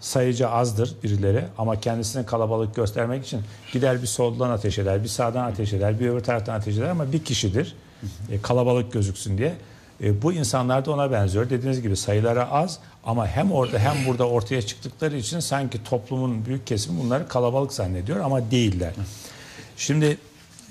sayıca 0.00 0.50
azdır 0.50 0.94
birileri 1.02 1.44
ama 1.58 1.80
kendisini 1.80 2.26
kalabalık 2.26 2.74
göstermek 2.74 3.26
için 3.26 3.40
gider 3.72 4.02
bir 4.02 4.06
soldan 4.06 4.50
ateş 4.50 4.78
eder, 4.78 5.02
bir 5.02 5.08
sağdan 5.08 5.44
ateş 5.44 5.72
eder, 5.72 6.00
bir 6.00 6.08
öbür 6.08 6.20
taraftan 6.20 6.54
ateş 6.54 6.76
eder 6.76 6.88
ama 6.88 7.12
bir 7.12 7.24
kişidir. 7.24 7.76
E, 8.30 8.42
kalabalık 8.42 8.92
gözüksün 8.92 9.38
diye. 9.38 9.54
E, 10.02 10.22
bu 10.22 10.32
insanlar 10.32 10.84
da 10.84 10.90
ona 10.90 11.12
benziyor. 11.12 11.50
Dediğiniz 11.50 11.82
gibi 11.82 11.96
sayıları 11.96 12.46
az 12.46 12.78
ama 13.04 13.26
hem 13.26 13.52
orada 13.52 13.78
hem 13.78 14.06
burada 14.06 14.28
ortaya 14.28 14.62
çıktıkları 14.62 15.16
için 15.16 15.40
sanki 15.40 15.84
toplumun 15.84 16.46
büyük 16.46 16.66
kesimi 16.66 17.00
bunları 17.00 17.28
kalabalık 17.28 17.72
zannediyor 17.72 18.20
ama 18.20 18.50
değiller. 18.50 18.92
Şimdi 19.76 20.18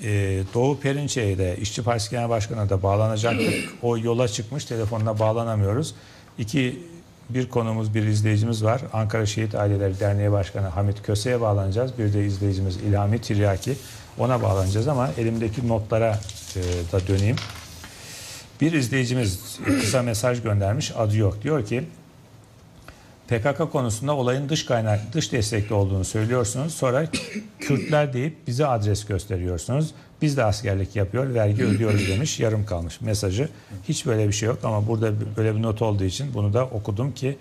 e, 0.03 0.41
Doğu 0.53 0.79
Perinçek'e 0.79 1.37
de 1.37 1.57
İşçi 1.61 1.83
Partisi 1.83 2.11
Genel 2.11 2.29
Başkanı'na 2.29 2.69
da 2.69 2.83
bağlanacaktık. 2.83 3.53
O 3.81 3.97
yola 3.97 4.27
çıkmış 4.27 4.65
telefonuna 4.65 5.19
bağlanamıyoruz. 5.19 5.95
İki 6.37 6.79
bir 7.29 7.49
konumuz, 7.49 7.95
bir 7.95 8.03
izleyicimiz 8.03 8.63
var. 8.63 8.81
Ankara 8.93 9.25
Şehit 9.25 9.55
Aileleri 9.55 9.99
Derneği 9.99 10.31
Başkanı 10.31 10.67
Hamit 10.67 11.03
Köse'ye 11.03 11.41
bağlanacağız. 11.41 11.91
Bir 11.97 12.13
de 12.13 12.25
izleyicimiz 12.25 12.77
İlhami 12.77 13.21
Tiryaki. 13.21 13.75
Ona 14.17 14.41
bağlanacağız 14.41 14.87
ama 14.87 15.09
elimdeki 15.17 15.67
notlara 15.67 16.19
e, 16.55 16.61
da 16.91 17.07
döneyim. 17.07 17.35
Bir 18.63 18.73
izleyicimiz 18.73 19.59
kısa 19.65 20.01
mesaj 20.01 20.43
göndermiş. 20.43 20.91
Adı 20.97 21.17
yok. 21.17 21.43
Diyor 21.43 21.65
ki 21.65 21.83
PKK 23.27 23.71
konusunda 23.71 24.15
olayın 24.15 24.49
dış 24.49 24.65
kaynak, 24.65 25.13
dış 25.13 25.31
destekli 25.31 25.73
olduğunu 25.73 26.05
söylüyorsunuz. 26.05 26.73
Sonra 26.73 27.07
Kürtler 27.59 28.13
deyip 28.13 28.47
bize 28.47 28.65
adres 28.65 29.05
gösteriyorsunuz. 29.05 29.91
Biz 30.21 30.37
de 30.37 30.43
askerlik 30.43 30.95
yapıyor, 30.95 31.33
vergi 31.33 31.63
ödüyoruz 31.63 32.07
demiş. 32.07 32.39
Yarım 32.39 32.65
kalmış 32.65 33.01
mesajı. 33.01 33.49
Hiç 33.87 34.05
böyle 34.05 34.27
bir 34.27 34.33
şey 34.33 34.47
yok 34.47 34.59
ama 34.63 34.87
burada 34.87 35.13
böyle 35.37 35.55
bir 35.55 35.61
not 35.61 35.81
olduğu 35.81 36.03
için 36.03 36.33
bunu 36.33 36.53
da 36.53 36.65
okudum 36.65 37.11
ki 37.11 37.37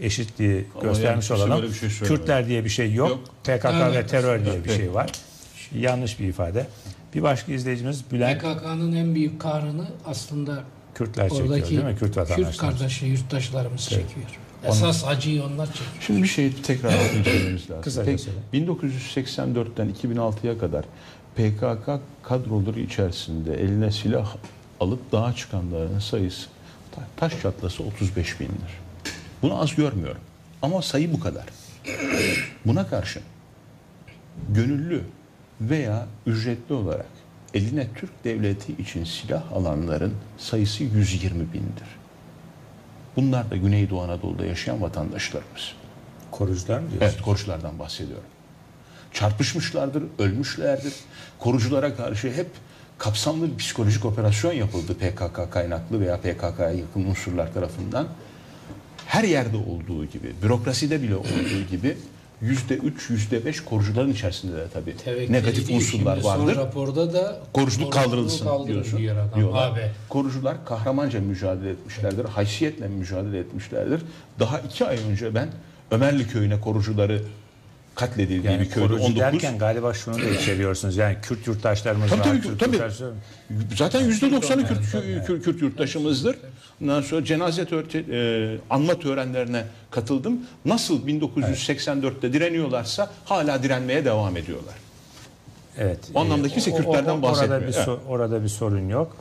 eşitliği 0.00 0.66
Ama 0.74 0.82
göstermiş 0.82 1.30
yani 1.30 1.42
olalım. 1.42 1.74
şey. 1.74 1.88
Kürtler 2.08 2.48
diye 2.48 2.64
bir 2.64 2.70
şey 2.70 2.94
yok. 2.94 3.08
Yok. 3.08 3.20
PKK 3.44 3.94
ve 3.94 4.06
terör 4.06 4.44
diye 4.44 4.64
bir 4.64 4.70
şey 4.70 4.94
var. 4.94 5.10
Yanlış 5.74 6.20
bir 6.20 6.28
ifade. 6.28 6.66
Bir 7.16 7.22
başka 7.22 7.52
izleyicimiz 7.52 8.04
Bülent 8.12 8.40
PKK'nın 8.40 8.92
en 8.92 9.14
büyük 9.14 9.40
kahrını 9.40 9.86
aslında 10.06 10.62
Kürtler 10.94 11.28
çekiyor 11.28 11.48
değil 11.70 11.84
mi? 11.84 11.96
Kürt 11.98 12.16
vatandaşlar. 12.16 12.50
Kürt 12.50 12.56
kardeşi, 12.56 13.06
yurttaşlarımız 13.06 13.88
Evet. 13.92 14.08
çekiyor. 14.08 14.26
Esas 14.64 15.04
acıyı 15.04 15.44
onlar 15.44 15.66
çekiyor. 15.66 15.90
Şimdi 16.00 16.22
bir 16.22 16.28
şey 16.28 16.52
tekrar 16.52 16.92
altını 17.04 17.24
çizmemiz 17.24 17.70
lazım. 17.70 17.82
Kısaca 17.82 18.18
söyle. 18.18 18.38
1984'ten 18.54 19.94
2006'ya 20.02 20.58
kadar 20.58 20.84
PKK 21.36 22.00
kadroları 22.22 22.80
içerisinde 22.80 23.54
eline 23.54 23.90
silah 23.90 24.36
alıp 24.80 25.12
dağa 25.12 25.32
çıkanların 25.32 25.98
sayısı 25.98 26.46
ta- 26.92 27.08
taş 27.16 27.42
çatlası 27.42 27.82
35 27.82 28.40
bindir. 28.40 28.78
Bunu 29.42 29.60
az 29.60 29.74
görmüyorum. 29.74 30.20
Ama 30.62 30.82
sayı 30.82 31.12
bu 31.12 31.20
kadar. 31.20 31.44
Buna 32.66 32.86
karşın 32.88 33.22
gönüllü 34.48 35.02
veya 35.60 36.06
ücretli 36.26 36.74
olarak 36.74 37.06
eline 37.54 37.86
Türk 37.94 38.24
devleti 38.24 38.72
için 38.72 39.04
silah 39.04 39.52
alanların 39.52 40.14
sayısı 40.38 40.84
120 40.84 41.52
bindir. 41.52 41.96
Bunlar 43.16 43.50
da 43.50 43.56
Güneydoğu 43.56 44.02
Anadolu'da 44.02 44.46
yaşayan 44.46 44.82
vatandaşlarımız. 44.82 45.72
Korucular 46.30 46.78
mı 46.78 46.90
diyorsun? 46.90 47.08
Evet, 47.08 47.22
koruculardan 47.22 47.78
bahsediyorum. 47.78 48.24
Çarpışmışlardır, 49.12 50.02
ölmüşlerdir. 50.18 50.94
Koruculara 51.38 51.96
karşı 51.96 52.32
hep 52.32 52.48
kapsamlı 52.98 53.52
bir 53.52 53.56
psikolojik 53.56 54.04
operasyon 54.04 54.52
yapıldı 54.52 54.94
PKK 54.94 55.52
kaynaklı 55.52 56.00
veya 56.00 56.20
PKK'ya 56.20 56.70
yakın 56.70 57.04
unsurlar 57.04 57.54
tarafından. 57.54 58.08
Her 59.06 59.24
yerde 59.24 59.56
olduğu 59.56 60.04
gibi, 60.04 60.32
bürokraside 60.42 61.02
bile 61.02 61.16
olduğu 61.16 61.62
gibi 61.70 61.96
yüzde 62.42 62.74
üç, 62.74 63.10
yüzde 63.10 63.44
beş 63.44 63.60
korucuların 63.60 64.12
içerisinde 64.12 64.56
de 64.56 64.64
tabii 64.74 64.96
Tevekkül 64.96 65.32
negatif 65.32 65.64
ediyor. 65.64 65.80
unsurlar 65.80 66.14
Şimdi 66.16 66.26
vardır. 66.26 66.54
Son 66.54 66.62
raporda 66.62 67.12
da 67.12 67.38
Koruculuk 67.52 67.92
kaldırılsın 67.92 68.66
diyorsun. 68.66 68.98
diyor 68.98 69.16
adam. 69.16 69.30
diyorlar. 69.40 69.70
Abi. 69.70 69.90
Korucular 70.08 70.64
kahramanca 70.64 71.20
mücadele 71.20 71.70
etmişlerdir. 71.70 72.24
Haysiyetle 72.24 72.88
mücadele 72.88 73.38
etmişlerdir. 73.38 74.00
Daha 74.38 74.58
iki 74.58 74.86
ay 74.86 74.98
önce 75.10 75.34
ben 75.34 75.48
Ömerli 75.90 76.28
köyüne 76.28 76.60
korucuları 76.60 77.22
katledildiği 77.94 78.52
Yani 78.52 78.60
bir 78.60 78.70
köyde 78.70 78.86
korucu 78.88 79.04
19 79.04 79.20
derken 79.20 79.58
galiba 79.58 79.94
şunu 79.94 80.14
da 80.18 80.28
içeriyorsunuz. 80.28 80.96
Yani 80.96 81.16
Kürt 81.22 81.46
yurttaşlarımız 81.46 82.10
Tabii, 82.10 82.20
var. 82.20 82.24
tabii, 82.26 82.40
Kürt 82.40 82.60
tabii. 82.60 82.76
yurttaşlar- 82.76 83.12
Zaten 83.76 84.04
yüzde 84.04 84.32
doksanı 84.32 84.66
Kürt, 84.68 84.80
Kürt, 85.26 85.44
Kürt 85.44 85.62
yurttaşımızdır. 85.62 86.36
Ondan 86.82 87.00
sonra 87.00 87.24
cenaze 87.24 87.62
tör- 87.62 88.54
e, 88.54 88.58
anma 88.70 88.94
törenlerine 88.94 89.64
katıldım. 89.90 90.38
Nasıl 90.64 91.06
1984'te 91.06 92.32
direniyorlarsa 92.32 93.10
hala 93.24 93.62
direnmeye 93.62 94.04
devam 94.04 94.36
ediyorlar. 94.36 94.74
Evet. 95.78 95.98
O 96.14 96.20
anlamdaki 96.20 96.56
ise 96.58 96.70
o- 96.70 96.74
o- 96.74 96.76
Kürtlerden 96.76 97.18
o- 97.18 97.22
bahsetmiyor. 97.22 97.60
Orada 97.62 97.68
bir, 97.68 97.76
Evet. 97.90 97.98
orada 98.08 98.42
bir 98.42 98.48
sorun 98.48 98.88
yok. 98.88 99.16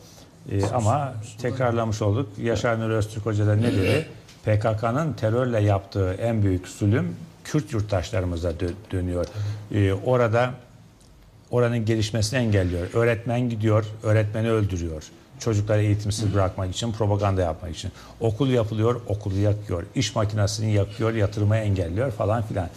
Ee, 0.51 0.65
ama 0.65 1.13
tekrarlamış 1.41 2.01
olduk. 2.01 2.29
Yaşar 2.43 2.79
Nuri 2.79 2.93
Öztürk 2.93 3.25
Hoca 3.25 3.47
da 3.47 3.55
ne 3.55 3.73
dedi? 3.73 4.05
PKK'nın 4.45 5.13
terörle 5.13 5.59
yaptığı 5.61 6.13
en 6.13 6.43
büyük 6.43 6.67
zulüm 6.67 7.15
Kürt 7.43 7.73
yurttaşlarımıza 7.73 8.51
dö- 8.51 8.73
dönüyor. 8.91 9.25
Ee, 9.73 9.93
orada 9.93 10.51
oranın 11.51 11.85
gelişmesini 11.85 12.39
engelliyor. 12.39 12.87
Öğretmen 12.93 13.49
gidiyor, 13.49 13.85
öğretmeni 14.03 14.51
öldürüyor. 14.51 15.03
Çocukları 15.39 15.81
eğitimsiz 15.81 16.33
bırakmak 16.33 16.71
için, 16.71 16.91
propaganda 16.91 17.41
yapmak 17.41 17.75
için. 17.75 17.91
Okul 18.19 18.49
yapılıyor, 18.49 19.01
okulu 19.07 19.37
yakıyor. 19.37 19.83
İş 19.95 20.15
makinesini 20.15 20.73
yakıyor, 20.73 21.13
yatırımı 21.13 21.57
engelliyor 21.57 22.11
falan 22.11 22.43
filan. 22.43 22.69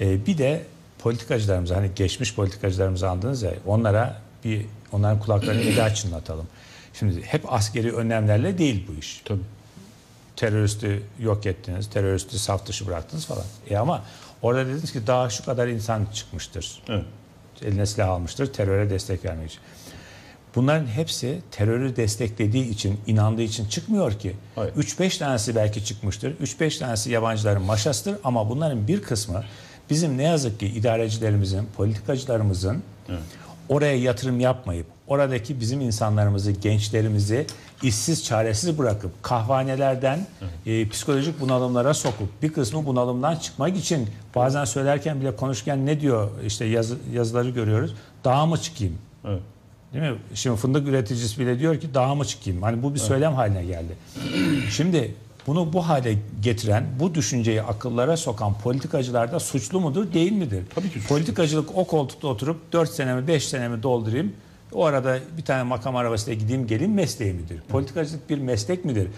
Ee, 0.00 0.26
bir 0.26 0.38
de 0.38 0.62
politikacılarımıza, 0.98 1.76
hani 1.76 1.90
geçmiş 1.96 2.34
politikacılarımızı 2.34 3.10
andınız 3.10 3.42
ya, 3.42 3.52
onlara 3.66 4.20
bir 4.44 4.66
onların 4.92 5.20
kulaklarını 5.20 5.60
eda 5.60 5.94
çınlatalım. 5.94 6.46
Şimdi 6.94 7.22
hep 7.22 7.52
askeri 7.52 7.92
önlemlerle 7.92 8.58
değil 8.58 8.86
bu 8.88 8.98
iş. 8.98 9.22
Tabii. 9.24 9.40
Teröristi 10.36 11.02
yok 11.20 11.46
ettiniz, 11.46 11.90
teröristi 11.90 12.38
saf 12.38 12.66
dışı 12.66 12.86
bıraktınız 12.86 13.26
falan. 13.26 13.44
E 13.70 13.76
ama 13.76 14.02
orada 14.42 14.66
dediniz 14.66 14.92
ki 14.92 15.06
daha 15.06 15.30
şu 15.30 15.44
kadar 15.44 15.68
insan 15.68 16.06
çıkmıştır. 16.14 16.82
Evet. 16.88 17.04
Eline 17.62 17.86
silah 17.86 18.08
almıştır 18.08 18.52
teröre 18.52 18.90
destek 18.90 19.24
vermek 19.24 19.50
için. 19.50 19.60
Bunların 20.54 20.86
hepsi 20.86 21.38
terörü 21.50 21.96
desteklediği 21.96 22.68
için, 22.68 23.00
inandığı 23.06 23.42
için 23.42 23.68
çıkmıyor 23.68 24.12
ki. 24.12 24.36
3-5 24.56 25.18
tanesi 25.18 25.54
belki 25.54 25.84
çıkmıştır. 25.84 26.34
3-5 26.38 26.78
tanesi 26.78 27.10
yabancıların 27.10 27.62
maşasıdır 27.62 28.16
ama 28.24 28.50
bunların 28.50 28.88
bir 28.88 29.02
kısmı 29.02 29.44
bizim 29.90 30.18
ne 30.18 30.22
yazık 30.22 30.60
ki 30.60 30.66
idarecilerimizin, 30.66 31.68
politikacılarımızın 31.76 32.82
oraya 33.68 33.96
yatırım 33.96 34.40
yapmayıp 34.40 34.86
oradaki 35.06 35.60
bizim 35.60 35.80
insanlarımızı, 35.80 36.50
gençlerimizi 36.52 37.46
işsiz, 37.82 38.24
çaresiz 38.24 38.78
bırakıp 38.78 39.22
kahvanelerden 39.22 40.26
e, 40.66 40.88
psikolojik 40.88 41.40
bunalımlara 41.40 41.94
sokup 41.94 42.42
bir 42.42 42.52
kısmı 42.52 42.86
bunalımdan 42.86 43.36
çıkmak 43.36 43.76
için 43.76 44.08
bazen 44.34 44.64
söylerken 44.64 45.20
bile 45.20 45.36
konuşurken 45.36 45.86
ne 45.86 46.00
diyor 46.00 46.30
işte 46.46 46.64
yazı, 46.64 46.96
yazıları 47.12 47.50
görüyoruz. 47.50 47.94
Dağa 48.24 48.46
mı 48.46 48.58
çıkayım? 48.58 48.98
Evet. 49.24 49.40
Değil 49.92 50.12
mi? 50.12 50.18
Şimdi 50.34 50.56
fındık 50.56 50.88
üreticisi 50.88 51.40
bile 51.40 51.58
diyor 51.58 51.80
ki 51.80 51.94
dağa 51.94 52.14
mı 52.14 52.24
çıkayım? 52.24 52.62
Hani 52.62 52.82
bu 52.82 52.94
bir 52.94 52.98
söylem 52.98 53.34
haline 53.34 53.64
geldi. 53.64 53.96
Şimdi 54.70 55.14
bunu 55.46 55.72
bu 55.72 55.88
hale 55.88 56.18
getiren, 56.42 56.84
bu 57.00 57.14
düşünceyi 57.14 57.62
akıllara 57.62 58.16
sokan 58.16 58.58
politikacılar 58.58 59.32
da 59.32 59.40
suçlu 59.40 59.80
mudur, 59.80 60.12
değil 60.12 60.32
midir? 60.32 60.64
Tabii 60.74 60.90
ki 60.90 61.00
suçlu. 61.00 61.08
Politikacılık 61.08 61.76
o 61.76 61.84
koltukta 61.84 62.28
oturup 62.28 62.72
4 62.72 62.90
senemi 62.90 63.28
5 63.28 63.48
senemi 63.48 63.82
doldurayım. 63.82 64.32
O 64.72 64.84
arada 64.84 65.18
bir 65.36 65.42
tane 65.42 65.62
makam 65.62 65.96
arabasıyla 65.96 66.40
gideyim 66.40 66.66
geleyim 66.66 66.94
mesleği 66.94 67.32
midir? 67.32 67.58
Politikacılık 67.68 68.30
bir 68.30 68.38
meslek 68.38 68.84
midir? 68.84 69.08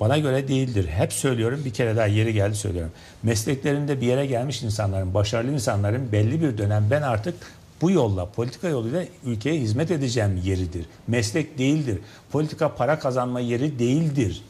Bana 0.00 0.18
göre 0.18 0.48
değildir. 0.48 0.86
Hep 0.88 1.12
söylüyorum 1.12 1.62
bir 1.64 1.72
kere 1.72 1.96
daha 1.96 2.06
yeri 2.06 2.32
geldi 2.32 2.56
söylüyorum. 2.56 2.92
Mesleklerinde 3.22 4.00
bir 4.00 4.06
yere 4.06 4.26
gelmiş 4.26 4.62
insanların, 4.62 5.14
başarılı 5.14 5.52
insanların 5.52 6.12
belli 6.12 6.42
bir 6.42 6.58
dönem 6.58 6.86
ben 6.90 7.02
artık 7.02 7.34
bu 7.80 7.90
yolla, 7.90 8.26
politika 8.26 8.68
yoluyla 8.68 9.04
ülkeye 9.24 9.60
hizmet 9.60 9.90
edeceğim 9.90 10.40
yeridir. 10.44 10.86
Meslek 11.08 11.58
değildir. 11.58 11.98
Politika 12.32 12.74
para 12.74 12.98
kazanma 12.98 13.40
yeri 13.40 13.78
değildir. 13.78 14.42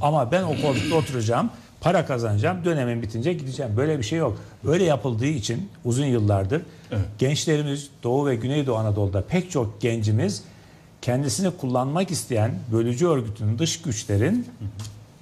Ama 0.00 0.32
ben 0.32 0.42
o 0.42 0.62
koltukta 0.62 0.94
oturacağım, 0.94 1.50
para 1.80 2.06
kazanacağım, 2.06 2.64
dönemin 2.64 3.02
bitince 3.02 3.32
gideceğim. 3.32 3.72
Böyle 3.76 3.98
bir 3.98 4.04
şey 4.04 4.18
yok. 4.18 4.38
Öyle 4.66 4.84
yapıldığı 4.84 5.26
için 5.26 5.68
uzun 5.84 6.04
yıllardır 6.06 6.62
gençlerimiz 7.18 7.88
Doğu 8.02 8.26
ve 8.26 8.36
Güneydoğu 8.36 8.76
Anadolu'da 8.76 9.22
pek 9.22 9.50
çok 9.50 9.80
gencimiz 9.80 10.42
kendisini 11.02 11.50
kullanmak 11.50 12.10
isteyen 12.10 12.58
bölücü 12.72 13.06
örgütün 13.06 13.58
dış 13.58 13.82
güçlerin 13.82 14.46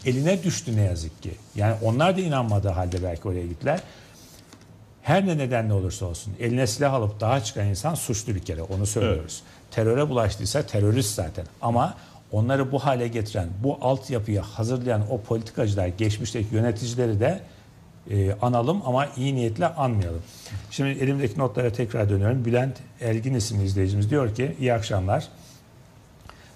eline 0.06 0.42
düştü 0.42 0.76
ne 0.76 0.82
yazık 0.82 1.22
ki. 1.22 1.30
Yani 1.54 1.74
onlar 1.82 2.16
da 2.16 2.20
inanmadığı 2.20 2.68
halde 2.68 3.02
belki 3.02 3.28
oraya 3.28 3.46
gittiler. 3.46 3.80
Her 5.08 5.26
ne 5.26 5.38
nedenle 5.38 5.72
olursa 5.72 6.06
olsun 6.06 6.34
eline 6.40 6.66
silah 6.66 6.94
alıp 6.94 7.20
daha 7.20 7.44
çıkan 7.44 7.66
insan 7.66 7.94
suçlu 7.94 8.34
bir 8.34 8.40
kere 8.40 8.62
onu 8.62 8.86
söylüyoruz. 8.86 9.42
Teröre 9.70 10.08
bulaştıysa 10.08 10.62
terörist 10.62 11.14
zaten 11.14 11.46
ama 11.60 11.94
onları 12.32 12.72
bu 12.72 12.78
hale 12.78 13.08
getiren, 13.08 13.48
bu 13.62 13.78
altyapıyı 13.80 14.40
hazırlayan 14.40 15.02
o 15.10 15.20
politikacılar, 15.20 15.86
geçmişteki 15.86 16.54
yöneticileri 16.54 17.20
de 17.20 17.40
e, 18.10 18.32
analım 18.42 18.82
ama 18.84 19.06
iyi 19.16 19.34
niyetle 19.34 19.66
anmayalım. 19.66 20.22
Şimdi 20.70 20.90
elimdeki 20.90 21.38
notlara 21.38 21.72
tekrar 21.72 22.08
dönüyorum. 22.10 22.44
Bülent 22.44 22.76
Elgin 23.00 23.34
isimli 23.34 23.64
izleyicimiz 23.64 24.10
diyor 24.10 24.34
ki 24.34 24.56
iyi 24.60 24.74
akşamlar. 24.74 25.28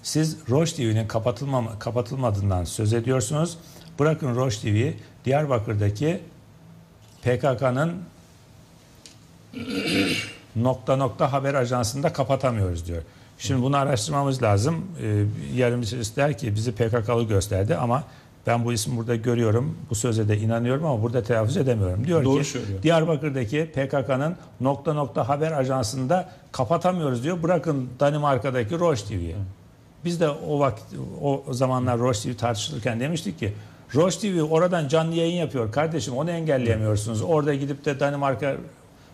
Siz 0.03 0.37
Roş 0.49 0.73
TV'nin 0.73 1.07
kapatılma, 1.07 1.79
kapatılmadığından 1.79 2.63
söz 2.63 2.93
ediyorsunuz. 2.93 3.57
Bırakın 3.99 4.35
Roş 4.35 4.57
TV'yi 4.57 4.97
Diyarbakır'daki 5.25 6.19
PKK'nın 7.21 8.12
nokta 10.55 10.95
nokta 10.95 11.33
haber 11.33 11.53
ajansında 11.53 12.13
kapatamıyoruz 12.13 12.87
diyor. 12.87 13.01
Şimdi 13.37 13.63
bunu 13.63 13.77
araştırmamız 13.77 14.43
lazım. 14.43 14.85
Ee, 15.01 15.25
birisi 15.57 16.15
der 16.15 16.37
ki 16.37 16.55
bizi 16.55 16.71
PKK'lı 16.71 17.23
gösterdi 17.23 17.75
ama 17.75 18.03
ben 18.47 18.65
bu 18.65 18.73
ismi 18.73 18.97
burada 18.97 19.15
görüyorum. 19.15 19.77
Bu 19.89 19.95
söze 19.95 20.27
de 20.29 20.37
inanıyorum 20.37 20.85
ama 20.85 21.03
burada 21.03 21.23
telaffuz 21.23 21.57
edemiyorum. 21.57 22.07
Diyor 22.07 22.23
Doğru 22.23 22.39
ki 22.39 22.49
söylüyor. 22.49 22.83
Diyarbakır'daki 22.83 23.71
PKK'nın 23.73 24.35
nokta 24.61 24.93
nokta 24.93 25.29
haber 25.29 25.51
ajansında 25.51 26.29
kapatamıyoruz 26.51 27.23
diyor. 27.23 27.43
Bırakın 27.43 27.89
Danimarka'daki 27.99 28.79
Roş 28.79 29.01
TV'yi. 29.01 29.35
Biz 30.05 30.19
de 30.19 30.29
o 30.29 30.59
vakit 30.59 30.85
o 31.21 31.43
zamanlar 31.51 31.99
Roş 31.99 32.19
TV 32.19 32.33
tartışılırken 32.33 32.99
demiştik 32.99 33.39
ki 33.39 33.53
Roş 33.95 34.17
TV 34.17 34.41
oradan 34.41 34.87
canlı 34.87 35.15
yayın 35.15 35.35
yapıyor 35.35 35.71
kardeşim 35.71 36.17
onu 36.17 36.31
engelleyemiyorsunuz. 36.31 37.21
Orada 37.21 37.53
gidip 37.53 37.85
de 37.85 37.99
Danimarka 37.99 38.55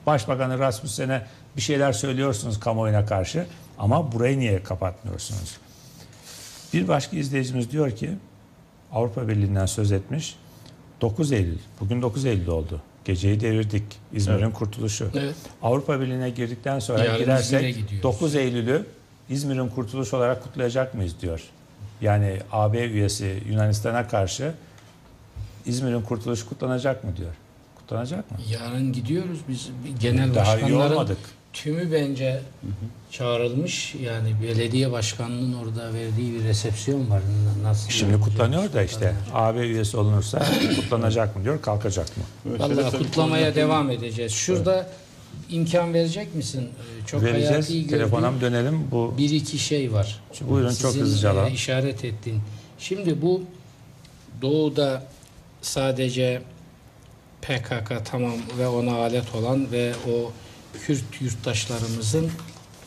Başbakanı 0.05 0.59
Rasmussen'e 0.59 1.25
bir 1.57 1.61
şeyler 1.61 1.93
söylüyorsunuz 1.93 2.59
kamuoyuna 2.59 3.05
karşı 3.05 3.45
ama 3.77 4.11
burayı 4.11 4.39
niye 4.39 4.63
kapatmıyorsunuz? 4.63 5.57
Bir 6.73 6.87
başka 6.87 7.17
izleyicimiz 7.17 7.71
diyor 7.71 7.91
ki 7.91 8.09
Avrupa 8.91 9.27
Birliği'nden 9.27 9.65
söz 9.65 9.91
etmiş. 9.91 10.35
9 11.01 11.31
Eylül. 11.31 11.57
Bugün 11.79 12.01
9 12.01 12.25
Eylül 12.25 12.47
oldu. 12.47 12.81
Geceyi 13.05 13.39
devirdik. 13.39 13.83
İzmir'in 14.13 14.39
Evet. 14.43 14.53
kurtuluşu. 14.53 15.11
Evet. 15.15 15.35
Avrupa 15.61 15.99
Birliği'ne 16.01 16.29
girdikten 16.29 16.79
sonra 16.79 17.03
Yarın 17.03 17.17
girersek 17.19 17.75
gidiyoruz. 17.75 18.03
9 18.03 18.35
Eylül'ü 18.35 18.85
İzmir'in 19.29 19.67
kurtuluş 19.67 20.13
olarak 20.13 20.43
kutlayacak 20.43 20.93
mıyız 20.93 21.15
diyor. 21.21 21.41
Yani 22.01 22.39
AB 22.51 22.85
üyesi 22.85 23.43
Yunanistan'a 23.49 24.07
karşı 24.07 24.53
İzmir'in 25.65 26.01
kurtuluşu 26.01 26.49
kutlanacak 26.49 27.03
mı 27.03 27.17
diyor. 27.17 27.33
Kutlanacak 27.89 28.31
mı? 28.31 28.37
Yarın 28.51 28.93
gidiyoruz 28.93 29.39
biz 29.49 29.69
bir 29.85 29.99
genel 29.99 30.35
Daha 30.35 30.57
iyi 30.57 30.61
başkanların 30.61 30.91
olmadık. 30.91 31.17
tümü 31.53 31.91
bence 31.91 32.41
çağrılmış. 33.11 33.95
Yani 33.95 34.35
belediye 34.43 34.91
başkanının 34.91 35.53
orada 35.53 35.93
verdiği 35.93 36.33
bir 36.33 36.43
resepsiyon 36.43 37.09
var. 37.09 37.21
Nasıl 37.63 37.89
Şimdi 37.89 38.19
kutlanıyor 38.19 38.73
da 38.73 38.83
işte 38.83 39.15
AB 39.33 39.59
üyesi 39.59 39.97
olunursa 39.97 40.45
kutlanacak 40.75 41.35
mı 41.35 41.43
diyor, 41.43 41.61
kalkacak 41.61 42.07
mı? 42.17 42.23
Vallahi 42.59 42.97
kutlamaya 42.97 43.55
devam 43.55 43.91
edeceğiz. 43.91 44.31
Şurada 44.31 44.89
imkan 45.49 45.93
verecek 45.93 46.35
misin? 46.35 46.69
Ee, 47.03 47.05
Çok 47.07 47.23
Vereceğiz. 47.23 47.69
hayati 47.69 47.87
Telefona 47.87 48.31
mı 48.31 48.41
dönelim? 48.41 48.87
Bu 48.91 49.13
bir 49.17 49.29
iki 49.29 49.57
şey 49.59 49.93
var. 49.93 50.19
Şimdi 50.33 50.51
buyurun, 50.51 50.69
çok 50.69 50.91
Sizin, 50.91 51.01
hızlıca 51.01 51.29
e, 51.29 51.31
alalım. 51.31 51.53
işaret 51.53 52.05
ettin. 52.05 52.41
Şimdi 52.79 53.21
bu 53.21 53.43
doğuda 54.41 55.03
sadece 55.61 56.41
PKK 57.41 58.05
tamam 58.05 58.35
ve 58.57 58.67
ona 58.67 58.95
alet 58.95 59.35
olan 59.35 59.71
ve 59.71 59.93
o 60.11 60.31
Kürt 60.85 61.21
yurttaşlarımızın 61.21 62.31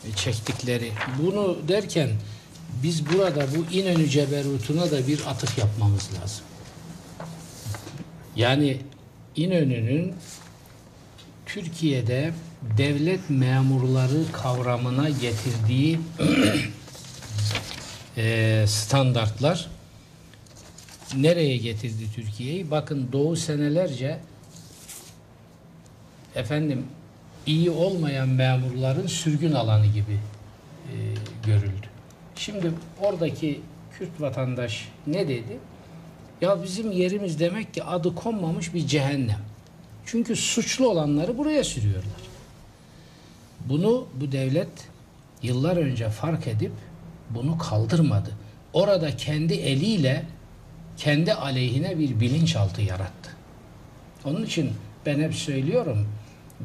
e, 0.07 0.15
çektikleri. 0.15 0.91
Bunu 1.21 1.57
derken 1.67 2.09
biz 2.83 3.09
burada 3.13 3.47
bu 3.55 3.73
İnönü 3.73 4.09
Ceberut'una 4.09 4.91
da 4.91 5.07
bir 5.07 5.19
atıf 5.27 5.57
yapmamız 5.57 6.09
lazım. 6.21 6.45
Yani 8.35 8.77
İnönü'nün 9.35 10.13
Türkiye'de 11.45 12.33
devlet 12.77 13.29
memurları 13.29 14.31
kavramına 14.31 15.09
getirdiği 15.09 15.99
eee, 18.17 18.65
standartlar 18.67 19.69
nereye 21.15 21.57
getirdi 21.57 22.03
Türkiye'yi? 22.15 22.71
Bakın 22.71 23.09
Doğu 23.11 23.35
senelerce 23.35 24.19
efendim 26.35 26.85
iyi 27.45 27.71
olmayan 27.71 28.29
memurların 28.29 29.07
sürgün 29.07 29.51
alanı 29.51 29.85
gibi 29.85 30.19
e, 30.87 30.95
görüldü. 31.45 31.87
Şimdi 32.35 32.71
oradaki 33.01 33.61
Kürt 33.97 34.21
vatandaş 34.21 34.89
ne 35.07 35.27
dedi? 35.27 35.57
Ya 36.41 36.63
bizim 36.63 36.91
yerimiz 36.91 37.39
demek 37.39 37.73
ki 37.73 37.83
adı 37.83 38.15
konmamış 38.15 38.73
bir 38.73 38.87
cehennem. 38.87 39.39
Çünkü 40.05 40.35
suçlu 40.35 40.89
olanları 40.89 41.37
buraya 41.37 41.63
sürüyorlar. 41.63 42.21
Bunu 43.69 44.07
bu 44.21 44.31
devlet 44.31 44.67
yıllar 45.43 45.77
önce 45.77 46.09
fark 46.09 46.47
edip 46.47 46.71
bunu 47.29 47.57
kaldırmadı. 47.57 48.29
Orada 48.73 49.17
kendi 49.17 49.53
eliyle 49.53 50.25
kendi 50.97 51.33
aleyhine 51.33 51.99
bir 51.99 52.19
bilinçaltı 52.19 52.81
yarattı. 52.81 53.29
Onun 54.25 54.45
için 54.45 54.71
ben 55.05 55.19
hep 55.19 55.35
söylüyorum 55.35 56.07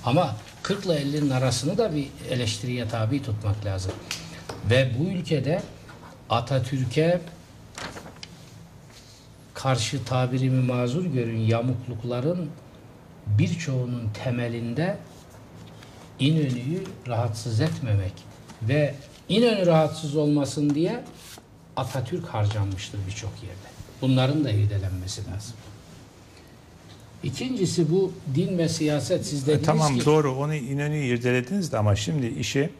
Ama 0.04 0.36
40 0.62 0.86
ile 0.86 1.02
50'nin 1.02 1.30
arasını 1.30 1.78
da 1.78 1.94
bir 1.94 2.08
eleştiriye 2.30 2.88
tabi 2.88 3.22
tutmak 3.22 3.64
lazım. 3.64 3.92
Ve 4.70 4.90
bu 4.98 5.04
ülkede 5.04 5.62
Atatürk'e 6.30 7.20
karşı 9.54 10.04
tabirimi 10.04 10.62
mazur 10.62 11.04
görün 11.04 11.38
yamuklukların 11.38 12.50
birçoğunun 13.26 14.10
temelinde 14.24 14.98
İnönü'yü 16.20 16.82
rahatsız 17.08 17.60
etmemek 17.60 18.12
ve 18.62 18.94
İnönü 19.28 19.66
rahatsız 19.66 20.16
olmasın 20.16 20.70
diye 20.74 21.04
Atatürk 21.76 22.26
harcanmıştır 22.26 22.98
birçok 23.06 23.30
yerde. 23.42 23.68
Bunların 24.02 24.44
da 24.44 24.50
irdelenmesi 24.50 25.22
lazım. 25.30 25.54
İkincisi 27.22 27.90
bu 27.90 28.12
din 28.34 28.58
ve 28.58 28.68
siyaset 28.68 29.26
siz 29.26 29.46
dediniz 29.46 29.62
E, 29.62 29.64
tamam 29.66 29.98
ki 29.98 30.04
doğru 30.06 30.34
onu 30.34 30.54
İnönü'yü 30.54 31.14
irdelediniz 31.18 31.72
de 31.72 31.78
ama 31.78 31.96
şimdi 31.96 32.26
işi 32.26 32.70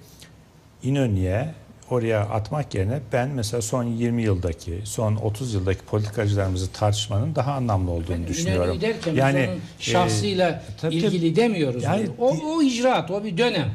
İnönü'ye 0.83 1.55
oraya 1.91 2.21
atmak 2.21 2.75
yerine 2.75 3.01
ben 3.13 3.29
mesela 3.29 3.63
son 3.63 3.85
20 3.85 4.23
yıldaki, 4.23 4.81
son 4.85 5.17
30 5.17 5.55
yıldaki 5.55 5.81
politikacılarımızı 5.85 6.73
tartışmanın 6.73 7.35
daha 7.35 7.53
anlamlı 7.53 7.91
olduğunu 7.91 8.27
düşünüyorum. 8.27 8.71
İnönü 8.71 8.81
derken 8.81 9.15
yani 9.15 9.49
onun 9.49 9.61
şahsıyla 9.79 10.51
e, 10.51 10.63
tabii, 10.81 10.95
ilgili 10.95 11.37
demiyoruz. 11.37 11.83
Yani 11.83 12.09
o, 12.19 12.37
o 12.47 12.63
icraat, 12.63 13.11
o 13.11 13.25
bir 13.25 13.39
dönem. 13.39 13.71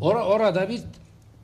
Or- 0.00 0.22
orada 0.22 0.68
bir 0.68 0.80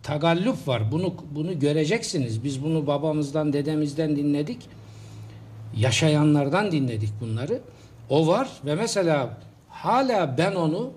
tagallüp 0.03 0.69
var. 0.69 0.93
Bunu 0.93 1.15
bunu 1.31 1.59
göreceksiniz. 1.59 2.45
Biz 2.45 2.65
bunu 2.65 2.87
babamızdan, 2.87 3.53
dedemizden 3.53 4.17
dinledik. 4.17 4.59
Yaşayanlardan 5.77 6.73
dinledik 6.73 7.11
bunları. 7.21 7.61
O 8.11 8.27
var 8.27 8.49
ve 8.65 8.75
mesela 8.75 9.39
hala 9.69 10.39
ben 10.39 10.55
onu 10.55 10.93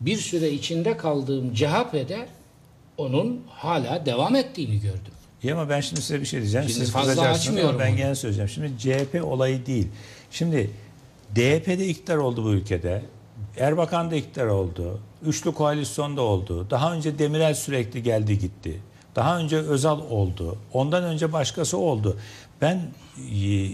bir 0.00 0.16
süre 0.16 0.50
içinde 0.50 0.96
kaldığım 0.96 1.54
CHP'de 1.54 2.26
onun 2.98 3.40
hala 3.48 4.06
devam 4.06 4.36
ettiğini 4.36 4.80
gördüm. 4.80 5.12
İyi 5.42 5.54
ama 5.54 5.68
ben 5.68 5.80
şimdi 5.80 6.00
size 6.02 6.20
bir 6.20 6.26
şey 6.26 6.40
diyeceğim. 6.40 6.68
Şimdi 6.68 6.80
Siz 6.80 6.90
fazla 6.90 7.22
açmıyorum 7.22 7.78
ben 7.78 7.90
onu. 7.90 7.96
gene 7.96 8.14
söyleyeceğim. 8.14 8.48
Şimdi 8.48 8.72
CHP 8.78 9.24
olayı 9.24 9.66
değil. 9.66 9.88
Şimdi 10.30 10.70
DYP'de 11.34 11.86
iktidar 11.86 12.16
oldu 12.16 12.44
bu 12.44 12.52
ülkede. 12.52 13.02
Erbakan 13.58 14.10
da 14.10 14.16
iktidar 14.16 14.46
oldu. 14.46 15.00
Üçlü 15.26 15.52
koalisyon 15.54 16.16
da 16.16 16.22
oldu. 16.22 16.66
Daha 16.70 16.92
önce 16.94 17.18
Demirel 17.18 17.54
sürekli 17.54 18.02
geldi 18.02 18.38
gitti. 18.38 18.80
Daha 19.16 19.38
önce 19.38 19.56
Özal 19.56 20.00
oldu. 20.10 20.56
Ondan 20.72 21.04
önce 21.04 21.32
başkası 21.32 21.78
oldu. 21.78 22.16
Ben 22.60 22.76
e, 23.34 23.68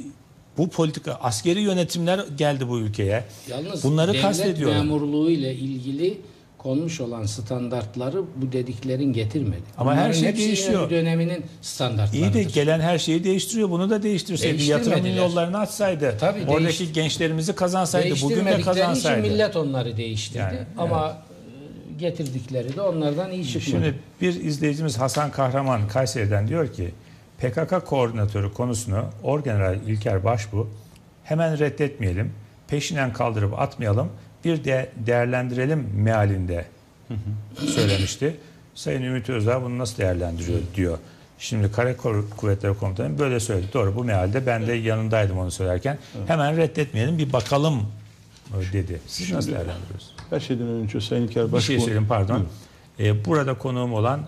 bu 0.58 0.68
politika 0.68 1.12
askeri 1.14 1.60
yönetimler 1.60 2.20
geldi 2.38 2.68
bu 2.68 2.78
ülkeye. 2.78 3.24
Yalnız 3.48 3.84
Bunları 3.84 4.10
devlet 4.10 4.22
kastediyorum. 4.22 4.76
memurluğu 4.76 5.30
ile 5.30 5.54
ilgili 5.54 6.20
konmuş 6.62 7.00
olan 7.00 7.26
standartları 7.26 8.22
bu 8.36 8.52
dediklerin 8.52 9.12
getirmedi. 9.12 9.62
Ama 9.78 9.90
her 9.94 9.98
Bunların 9.98 10.12
şey 10.12 10.28
hepsi 10.28 10.42
değişiyor. 10.42 10.90
Döneminin 10.90 11.44
standartlarıdır. 11.62 12.26
İyi 12.26 12.34
de 12.34 12.42
gelen 12.42 12.80
her 12.80 12.98
şeyi 12.98 13.24
değiştiriyor. 13.24 13.70
Bunu 13.70 13.90
da 13.90 14.02
değiştirseydi. 14.02 14.62
Yatırım 14.64 14.90
Değiştirmediler. 14.92 15.22
yollarını 15.26 15.58
açsaydı. 15.58 16.16
Tabii 16.20 16.40
oradaki 16.48 16.78
değiş- 16.84 16.92
gençlerimizi 16.92 17.54
kazansaydı. 17.54 18.04
Bugün 18.06 18.16
de 18.16 18.20
Değiştirmedikleri 18.20 18.60
için 18.60 18.64
kazansaydı. 18.72 19.22
millet 19.22 19.56
onları 19.56 19.96
değiştirdi. 19.96 20.38
Yani, 20.38 20.58
Ama 20.78 21.16
e, 21.90 21.98
getirdikleri 21.98 22.76
de 22.76 22.80
onlardan 22.80 23.30
iyi 23.30 23.44
çıkmadı. 23.46 23.64
Şimdi 23.70 23.94
bir 24.20 24.34
izleyicimiz 24.44 24.98
Hasan 24.98 25.30
Kahraman 25.30 25.88
Kayseri'den 25.88 26.48
diyor 26.48 26.72
ki 26.72 26.90
PKK 27.38 27.86
koordinatörü 27.86 28.52
konusunu 28.52 29.04
Orgeneral 29.22 29.76
İlker 29.86 30.24
Başbu 30.24 30.70
hemen 31.24 31.58
reddetmeyelim, 31.58 32.32
peşinden 32.68 33.12
kaldırıp 33.12 33.58
atmayalım, 33.60 34.08
bir 34.44 34.64
de 34.64 34.90
değerlendirelim 34.96 35.88
mealinde 35.94 36.64
söylemişti. 37.56 38.36
Sayın 38.74 39.02
Ümit 39.02 39.30
Özdağ 39.30 39.62
bunu 39.62 39.78
nasıl 39.78 39.98
değerlendiriyor 39.98 40.58
diyor. 40.74 40.98
Şimdi 41.38 41.72
Kara 41.72 41.96
Kuvvetleri 42.36 42.78
Komutanı 42.78 43.18
böyle 43.18 43.40
söyledi. 43.40 43.72
Doğru 43.74 43.96
bu 43.96 44.04
mealde 44.04 44.46
ben 44.46 44.66
de 44.66 44.72
yanındaydım 44.72 45.38
onu 45.38 45.50
söylerken. 45.50 45.98
Hemen 46.26 46.56
reddetmeyelim 46.56 47.18
bir 47.18 47.32
bakalım 47.32 47.82
dedi. 48.72 49.00
Siz 49.06 49.32
nasıl 49.32 49.48
Şimdi- 49.48 49.58
değerlendiriyorsunuz? 49.58 50.14
Her 50.30 50.40
şeyden 50.40 50.66
önce 50.66 51.00
Sayın 51.00 51.22
İlker 51.22 51.46
Bir 51.46 51.52
Başbuğ... 51.52 51.66
şey 51.66 51.80
söyleyeyim 51.80 52.06
pardon. 52.08 52.46
Ee, 53.00 53.24
burada 53.24 53.58
konuğum 53.58 53.92
olan 53.94 54.20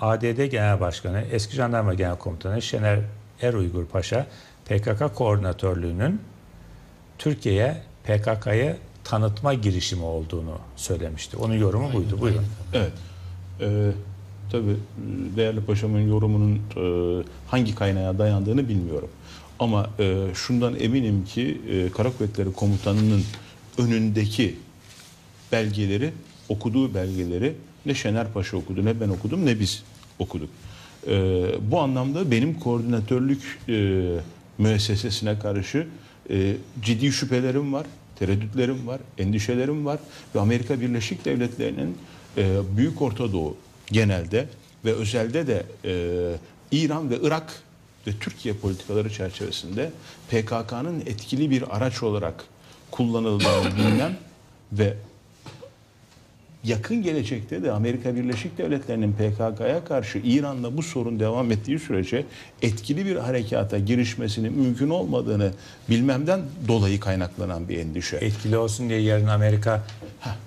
ADD 0.00 0.44
Genel 0.46 0.80
Başkanı, 0.80 1.24
eski 1.32 1.54
Jandarma 1.56 1.94
Genel 1.94 2.16
Komutanı 2.16 2.62
Şener 2.62 2.98
Er 3.42 3.54
Uygur 3.54 3.86
Paşa 3.86 4.26
PKK 4.64 5.14
koordinatörlüğünün 5.14 6.20
Türkiye'ye 7.18 7.82
PKK'yı 8.04 8.76
tanıtma 9.04 9.54
girişimi 9.54 10.04
olduğunu 10.04 10.58
söylemişti. 10.76 11.36
Onun 11.36 11.54
yorumu 11.54 11.92
buydu. 11.92 12.20
Buyurun. 12.20 12.44
Evet. 12.72 12.92
Ee, 13.60 13.90
tabii 14.52 14.76
değerli 15.36 15.60
paşamın 15.60 16.00
yorumunun 16.00 16.60
e, 16.76 17.22
hangi 17.46 17.74
kaynağa 17.74 18.18
dayandığını 18.18 18.68
bilmiyorum. 18.68 19.08
Ama 19.58 19.90
e, 19.98 20.26
şundan 20.34 20.80
eminim 20.80 21.24
ki 21.24 21.60
e, 21.70 21.88
Kara 21.88 22.12
Kuvvetleri 22.12 22.52
Komutanı'nın 22.52 23.22
önündeki 23.78 24.56
belgeleri, 25.52 26.12
okuduğu 26.48 26.94
belgeleri 26.94 27.54
ne 27.86 27.94
Şener 27.94 28.32
Paşa 28.32 28.56
okudu, 28.56 28.84
ne 28.84 29.00
ben 29.00 29.08
okudum, 29.08 29.46
ne 29.46 29.60
biz 29.60 29.82
okuduk. 30.18 30.48
E, 31.06 31.44
bu 31.70 31.80
anlamda 31.80 32.30
benim 32.30 32.60
koordinatörlük 32.60 33.58
e, 33.68 34.06
müessesesine 34.58 35.38
karşı 35.38 35.86
e, 36.30 36.56
ciddi 36.82 37.12
şüphelerim 37.12 37.72
var, 37.72 37.86
tereddütlerim 38.22 38.86
var, 38.86 39.00
endişelerim 39.18 39.86
var 39.86 39.98
ve 40.34 40.40
Amerika 40.40 40.80
Birleşik 40.80 41.24
Devletleri'nin 41.24 41.98
e, 42.36 42.60
Büyük 42.76 43.02
Orta 43.02 43.32
Doğu 43.32 43.56
genelde 43.86 44.48
ve 44.84 44.94
özelde 44.94 45.46
de 45.46 45.66
e, 45.84 46.36
İran 46.72 47.10
ve 47.10 47.18
Irak 47.22 47.62
ve 48.06 48.10
Türkiye 48.20 48.54
politikaları 48.54 49.12
çerçevesinde 49.12 49.90
PKK'nın 50.30 51.00
etkili 51.00 51.50
bir 51.50 51.76
araç 51.76 52.02
olarak 52.02 52.44
kullanıldığını 52.90 53.76
bilmem 53.76 54.16
ve 54.72 54.96
yakın 56.64 57.02
gelecekte 57.02 57.62
de 57.62 57.72
Amerika 57.72 58.16
Birleşik 58.16 58.58
Devletleri'nin 58.58 59.12
PKK'ya 59.12 59.84
karşı 59.84 60.18
İran'la 60.18 60.76
bu 60.76 60.82
sorun 60.82 61.20
devam 61.20 61.52
ettiği 61.52 61.78
sürece 61.78 62.24
etkili 62.62 63.06
bir 63.06 63.16
harekata 63.16 63.78
girişmesinin 63.78 64.52
mümkün 64.52 64.90
olmadığını 64.90 65.52
bilmemden 65.90 66.40
dolayı 66.68 67.00
kaynaklanan 67.00 67.68
bir 67.68 67.78
endişe. 67.78 68.16
Etkili 68.16 68.56
olsun 68.56 68.88
diye 68.88 69.00
yarın 69.00 69.26
Amerika 69.26 69.82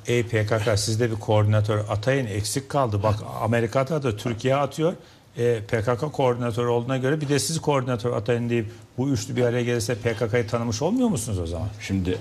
ey 0.07 0.23
PKK 0.23 0.79
sizde 0.79 1.11
bir 1.11 1.15
koordinatör 1.15 1.79
atayın 1.89 2.25
eksik 2.25 2.69
kaldı. 2.69 3.03
Bak 3.03 3.15
Amerika'da 3.41 4.03
da 4.03 4.17
Türkiye 4.17 4.55
atıyor. 4.55 4.93
E, 5.37 5.59
PKK 5.59 6.13
koordinatör 6.13 6.65
olduğuna 6.65 6.97
göre 6.97 7.21
bir 7.21 7.29
de 7.29 7.39
siz 7.39 7.61
koordinatör 7.61 8.13
atayın 8.13 8.49
deyip 8.49 8.65
bu 8.97 9.09
üçlü 9.09 9.35
bir 9.35 9.41
araya 9.41 9.63
gelirse 9.63 9.95
PKK'yı 9.95 10.47
tanımış 10.47 10.81
olmuyor 10.81 11.09
musunuz 11.09 11.39
o 11.39 11.45
zaman? 11.45 11.67
Şimdi 11.81 12.17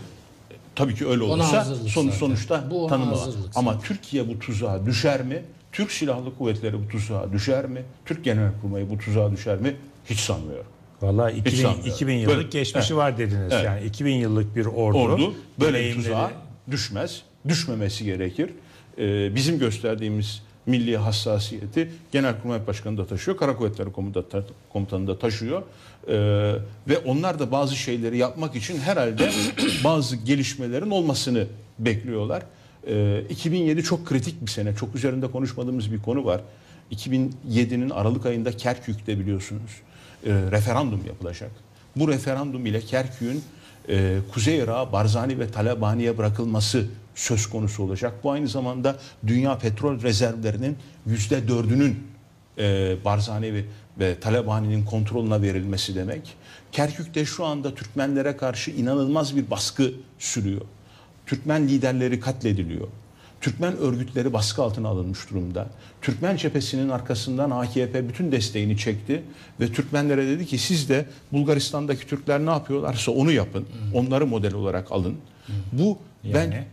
tabii 0.77 0.95
ki 0.95 1.07
öyle 1.09 1.23
olursa 1.23 1.65
son, 1.89 2.11
sonuçta 2.11 2.65
Bu 2.71 2.87
tanımı 2.87 3.13
var. 3.13 3.29
Ama 3.55 3.81
Türkiye 3.81 4.29
bu 4.29 4.39
tuzağa 4.39 4.87
düşer 4.87 5.23
mi? 5.23 5.43
Türk 5.73 5.93
Silahlı 5.93 6.39
Kuvvetleri 6.39 6.85
bu 6.85 6.89
tuzağa 6.89 7.33
düşer 7.33 7.67
mi? 7.67 7.83
Türk 8.07 8.25
Genelkurmayı 8.25 8.91
bu 8.91 8.99
tuzağa 8.99 9.33
düşer 9.33 9.59
mi? 9.59 9.77
Hiç 10.07 10.19
sanmıyorum. 10.21 10.67
Vallahi 11.03 11.33
Hiç 11.33 11.41
2000, 11.41 11.63
sanmıyorum. 11.63 11.91
2000 11.93 12.15
yıllık 12.15 12.37
Böyle- 12.37 12.49
geçmişi 12.49 12.87
Evet. 12.93 12.97
var 12.97 13.19
dediniz. 13.19 13.53
Evet. 13.53 13.65
Yani 13.65 13.85
2000 13.85 14.15
yıllık 14.15 14.57
bir 14.57 14.67
ordu. 14.67 14.99
Ordu 14.99 15.35
böyle 15.61 15.79
bir 15.79 15.85
deneyimleri- 15.85 15.95
tuzağa 15.95 16.31
düşmez. 16.71 17.23
Düşmemesi 17.49 18.05
gerekir. 18.05 18.51
Ee, 18.99 19.35
bizim 19.35 19.59
gösterdiğimiz 19.59 20.43
milli 20.67 20.97
hassasiyeti 20.97 21.91
Genelkurmay 22.13 22.67
Başkanı 22.67 22.99
da 22.99 23.07
taşıyor. 23.07 23.37
Kara 23.37 23.57
Kuvvetleri 23.57 23.89
Komuta- 23.93 24.43
Komutanı 24.73 25.07
da 25.07 25.19
taşıyor. 25.19 25.63
Ee, 26.09 26.55
ve 26.89 26.99
onlar 26.99 27.39
da 27.39 27.53
bazı 27.53 27.77
şeyleri 27.77 28.17
yapmak 28.17 28.57
için 28.57 28.79
herhalde 28.79 29.31
bazı 29.85 30.17
gelişmelerin 30.17 30.91
olmasını 30.91 31.47
bekliyorlar. 31.79 32.43
Ee, 32.87 33.23
2007 33.31 33.83
çok 33.83 34.07
kritik 34.07 34.43
bir 34.43 34.51
sene. 34.51 34.77
Çok 34.77 34.95
üzerinde 34.95 35.31
konuşmadığımız 35.31 35.93
bir 35.93 36.03
konu 36.03 36.25
var. 36.25 36.41
2007'nin 36.93 37.91
Aralık 37.91 38.27
ayında 38.27 38.57
Kerkük'te 38.57 39.19
biliyorsunuz 39.19 39.71
e, 40.27 40.33
referandum 40.33 41.01
yapılacak. 41.07 41.51
Bu 41.97 42.09
referandum 42.09 42.67
ile 42.67 42.81
Kerkük'ün 42.81 43.43
e, 43.89 44.19
Kuzey 44.33 44.59
Irak'a 44.59 44.93
Barzani 44.93 45.39
ve 45.39 45.51
Talabani'ye 45.51 46.19
bırakılması 46.19 46.87
söz 47.15 47.47
konusu 47.47 47.83
olacak. 47.83 48.15
Bu 48.25 48.31
aynı 48.31 48.49
zamanda 48.49 48.97
dünya 49.27 49.59
petrol 49.59 50.03
rezervlerinin 50.03 50.77
yüzde 51.07 51.49
dördünün 51.49 51.99
e, 52.59 52.97
Barzani 53.05 53.55
ve, 53.55 53.65
ve 53.99 54.21
Talabani'nin 54.21 54.85
kontrolüne 54.85 55.43
verilmesi 55.43 55.95
demek. 55.95 56.35
Kerkük'te 56.73 57.25
şu 57.25 57.45
anda 57.45 57.75
Türkmenlere 57.75 58.37
karşı 58.37 58.71
inanılmaz 58.71 59.37
bir 59.37 59.51
baskı 59.51 59.93
sürüyor. 60.19 60.61
Türkmen 61.27 61.69
liderleri 61.69 62.21
katlediliyor. 62.21 62.89
Türkmen 63.41 63.77
örgütleri 63.77 64.33
baskı 64.33 64.63
altına 64.63 64.89
alınmış 64.89 65.31
durumda. 65.31 65.67
Türkmen 66.03 66.37
cephesinin 66.37 66.89
arkasından 66.89 67.51
AKP 67.51 68.09
bütün 68.09 68.33
desteğini 68.33 68.79
çekti 68.79 69.23
ve 69.61 69.73
Türkmenlere 69.73 70.27
dedi 70.27 70.47
ki 70.47 70.59
siz 70.59 70.89
de 70.89 71.07
Bulgaristan'daki 71.33 72.07
Türkler 72.07 72.47
ne 72.47 72.51
yapıyorlarsa 72.51 73.13
onu 73.13 73.33
yapın. 73.33 73.67
Onları 73.95 74.27
model 74.27 74.55
olarak 74.55 74.93
alın. 74.93 75.17
Bu 75.73 75.99
ben 76.25 76.31
Yani? 76.31 76.65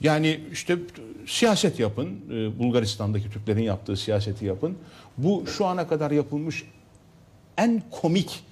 yani 0.00 0.40
işte 0.52 0.78
siyaset 1.26 1.80
yapın. 1.80 2.20
Ee, 2.30 2.58
Bulgaristan'daki 2.58 3.30
Türklerin 3.30 3.62
yaptığı 3.62 3.96
siyaseti 3.96 4.44
yapın. 4.44 4.78
Bu 5.18 5.44
şu 5.56 5.66
ana 5.66 5.88
kadar 5.88 6.10
yapılmış 6.10 6.64
en 7.56 7.82
komik 7.90 8.44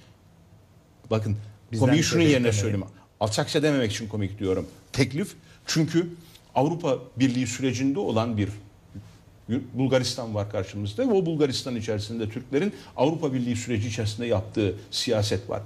bakın 1.11 1.37
Bizden 1.71 1.85
komiği 1.85 2.03
şunun 2.03 2.21
yerine 2.21 2.35
beklemeyin. 2.35 2.61
söyleyeyim. 2.61 2.85
Alçakça 3.19 3.63
dememek 3.63 3.91
için 3.91 4.07
komik 4.07 4.39
diyorum. 4.39 4.67
Teklif 4.93 5.35
çünkü 5.65 6.09
Avrupa 6.55 6.99
Birliği 7.17 7.47
sürecinde 7.47 7.99
olan 7.99 8.37
bir 8.37 8.49
Bulgaristan 9.73 10.35
var 10.35 10.51
karşımızda 10.51 11.07
ve 11.09 11.13
o 11.13 11.25
Bulgaristan 11.25 11.75
içerisinde 11.75 12.29
Türklerin 12.29 12.73
Avrupa 12.97 13.33
Birliği 13.33 13.55
süreci 13.55 13.87
içerisinde 13.87 14.27
yaptığı 14.27 14.75
siyaset 14.91 15.49
var. 15.49 15.61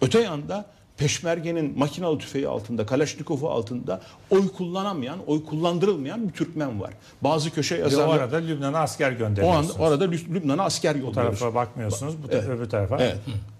Öte 0.00 0.20
yanda 0.20 0.66
Peşmerge'nin 0.96 1.78
makinalı 1.78 2.18
tüfeği 2.18 2.48
altında, 2.48 2.86
Kalaşnikov'u 2.86 3.48
altında 3.50 4.00
oy 4.30 4.48
kullanamayan, 4.48 5.18
oy 5.26 5.44
kullandırılmayan 5.44 6.28
bir 6.28 6.32
Türkmen 6.32 6.80
var. 6.80 6.94
Bazı 7.22 7.50
köşe 7.50 7.76
Ve 7.78 7.80
o 7.80 7.84
yazarlar... 7.84 8.18
arada 8.18 8.36
Lübnan'a 8.36 8.78
asker 8.78 9.12
O 9.12 9.18
gönderiyorsunuz. 9.18 9.70
anda 9.70 9.82
orada 9.82 10.04
Lü- 10.04 10.34
Lübnan'a 10.34 10.62
asker 10.64 10.94
Bu 10.94 10.98
yolluyoruz. 10.98 11.38
tarafa 11.38 11.54
bakmıyorsunuz, 11.54 12.14
bu 12.22 12.26
Evet. 12.30 12.48
öbür 12.48 12.68
tarafa. 12.70 12.98
Evet. 13.00 13.16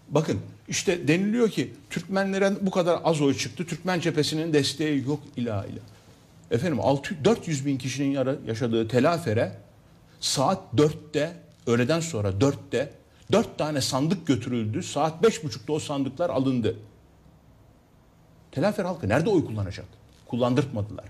Bakın 0.09 0.39
işte 0.69 1.09
deniliyor 1.09 1.49
ki 1.51 1.75
Türkmenlere 1.91 2.53
bu 2.61 2.71
kadar 2.71 2.99
az 3.05 3.21
oy 3.21 3.35
çıktı. 3.37 3.67
Türkmen 3.67 4.01
cephesinin 4.01 4.53
desteği 4.53 5.05
yok 5.09 5.21
ila 5.37 5.65
ila. 5.67 5.81
Efendim 6.51 6.81
600 6.81 7.25
400 7.25 7.67
bin 7.67 7.79
kişinin 7.79 8.19
yaşadığı 8.47 8.89
Telafer'e 8.89 9.53
saat 10.21 10.59
4'te 10.77 11.33
öğleden 11.67 12.01
sonra 12.01 12.29
4'te 12.31 12.91
4 13.33 13.59
tane 13.59 13.81
sandık 13.81 14.27
götürüldü. 14.27 14.83
Saat 14.83 15.23
5.30'da 15.25 15.73
o 15.73 15.79
sandıklar 15.79 16.31
alındı. 16.31 16.77
Telafer 18.55 18.85
halkı 18.85 19.09
nerede 19.09 19.31
oy 19.31 19.45
kullanacak? 19.45 19.87
Kullandırtmadılar. 20.27 21.05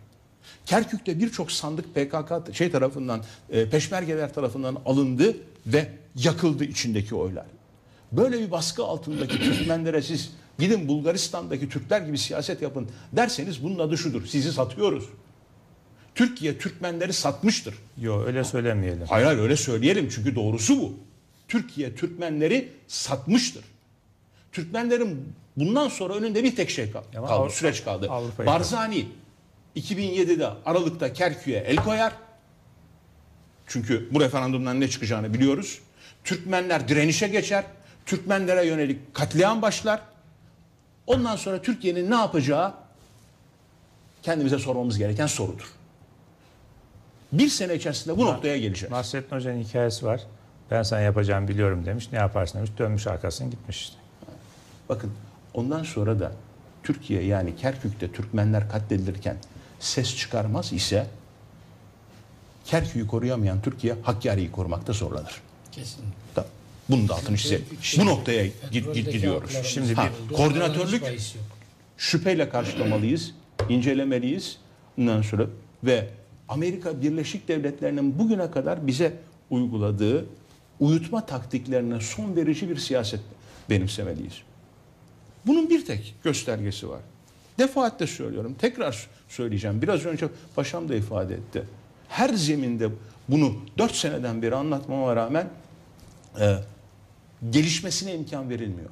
Kerkük'te 0.66 1.18
birçok 1.18 1.52
sandık 1.52 1.94
PKK 1.94 2.55
şey 2.55 2.70
tarafından, 2.70 3.23
e, 3.50 3.68
peşmergeler 3.68 4.34
tarafından 4.34 4.76
alındı 4.86 5.36
ve 5.66 5.89
yakıldı 6.16 6.64
içindeki 6.64 7.14
oylar. 7.14 7.47
Böyle 8.12 8.40
bir 8.40 8.50
baskı 8.50 8.84
altındaki 8.84 9.39
Türkmenlere 9.39 10.02
siz 10.02 10.32
gidin 10.58 10.89
Bulgaristan'daki 10.89 11.68
Türkler 11.68 12.00
gibi 12.00 12.18
siyaset 12.18 12.62
yapın 12.62 12.89
derseniz 13.12 13.62
bunun 13.62 13.78
adı 13.78 13.98
şudur. 13.98 14.26
Sizi 14.26 14.52
satıyoruz. 14.52 15.05
Türkiye 16.14 16.58
Türkmenleri 16.58 17.12
satmıştır. 17.12 17.74
Yok 18.00 18.26
öyle 18.26 18.44
söylemeyelim. 18.44 19.06
Hayır 19.08 19.26
hayır 19.26 19.39
öyle 19.39 19.56
söyleyelim 19.56 20.08
çünkü 20.08 20.34
doğrusu 20.34 20.81
bu. 20.81 20.94
Türkiye 21.48 21.94
Türkmenleri 21.94 22.73
satmıştır. 22.89 23.64
Türkmenlerin 24.52 25.34
bundan 25.57 25.89
sonra 25.89 26.15
önünde 26.15 26.44
bir 26.44 26.57
tek 26.57 26.70
şey 26.70 26.91
kal- 26.92 27.02
Ama 27.16 27.26
kaldı, 27.26 27.42
Avrupa- 27.42 27.52
süreç 27.55 27.84
kaldı. 27.84 28.07
Avrupa'yı- 28.10 28.47
Barzani 28.47 29.08
2007'de 29.76 30.47
Aralık'ta 30.66 31.12
Kerkük'e 31.12 31.57
el 31.58 31.76
koyar. 31.76 32.12
Çünkü 33.66 34.08
bu 34.15 34.20
referandumdan 34.20 34.81
ne 34.81 34.89
çıkacağını 34.89 35.34
biliyoruz. 35.34 35.78
Türkmenler 36.24 36.89
direnişe 36.89 37.28
geçer. 37.28 37.65
Türkmenlere 38.07 38.66
yönelik 38.66 39.15
katliam 39.15 39.62
başlar. 39.62 40.00
Ondan 41.07 41.36
sonra 41.36 41.62
Türkiye'nin 41.62 42.10
ne 42.10 42.15
yapacağı 42.15 42.74
kendimize 44.23 44.58
sormamız 44.58 44.99
gereken 44.99 45.26
sorudur. 45.26 45.73
Bir 47.33 47.49
sene 47.49 47.74
içerisinde 47.74 48.16
bu 48.18 48.26
noktaya 48.26 48.58
geleceğiz. 48.58 48.92
Nasrettin 48.92 49.36
Hoca'nın 49.36 49.62
hikayesi 49.62 50.07
var. 50.07 50.20
Ben 50.70 50.83
sana 50.83 51.00
yapacağımı 51.00 51.49
biliyorum 51.49 51.86
demiş. 51.86 52.08
Ne 52.12 52.18
yaparsın 52.18 52.58
demiş. 52.58 52.70
Dönmüş 52.78 53.07
arkasını 53.07 53.50
gitmiş 53.50 53.81
işte. 53.83 53.97
Bakın 54.89 55.12
ondan 55.55 55.83
sonra 55.83 56.20
da 56.20 56.33
Türkiye 56.83 57.23
yani 57.23 57.57
Kerkük'te 57.57 58.12
Türkmenler 58.12 58.68
katledilirken 58.70 59.36
ses 59.81 60.16
çıkarmaz 60.16 60.73
ise 60.73 61.07
Kerkük'ü 62.65 63.07
koruyamayan 63.07 63.62
Türkiye 63.62 63.94
Hakkari'yi 64.02 64.52
korumakta 64.52 64.92
zorlanır. 64.92 65.41
Kesin. 65.73 66.05
Tamam. 66.34 66.50
Bunun 66.89 67.08
da 67.08 67.15
altını 67.15 67.36
çizelim. 67.36 67.65
Bu 67.99 68.07
noktaya 68.07 68.47
gid- 68.47 68.92
gid- 68.92 69.10
gidiyoruz. 69.10 69.58
Şimdi 69.65 69.94
Ha, 69.94 70.08
bir 70.31 70.34
koordinatörlük 70.36 71.02
şüpheyle 71.97 72.49
karşılamalıyız, 72.49 73.31
incelemeliyiz. 73.68 74.58
Ondan 74.99 75.23
sonra 75.23 75.47
ve 75.84 76.08
Amerika 76.49 77.02
Birleşik 77.02 77.49
Devletleri'nin 77.49 78.18
bugüne 78.18 78.50
kadar 78.50 78.86
bize 78.86 79.16
uyguladığı 79.50 80.26
uyutma 80.81 81.26
taktiklerine 81.26 82.00
son 82.00 82.36
verici 82.36 82.70
bir 82.70 82.76
siyaset 82.76 83.20
benimsemeliyiz. 83.70 84.34
Bunun 85.47 85.70
bir 85.70 85.84
tek 85.84 86.14
göstergesi 86.24 86.89
var. 86.89 87.00
Defaatle 87.58 88.06
söylüyorum. 88.06 88.56
Tekrar 88.58 89.08
söyleyeceğim. 89.28 89.82
Biraz 89.82 90.06
önce 90.06 90.28
paşam 90.56 90.89
da 90.89 90.94
ifade 90.94 91.34
etti. 91.34 91.64
Her 92.08 92.34
zeminde 92.34 92.89
bunu 93.28 93.56
4 93.78 93.94
seneden 93.94 94.42
beri 94.42 94.55
anlatmama 94.55 95.16
rağmen 95.16 95.48
e, 96.40 96.56
gelişmesine 97.50 98.14
imkan 98.14 98.50
verilmiyor. 98.50 98.90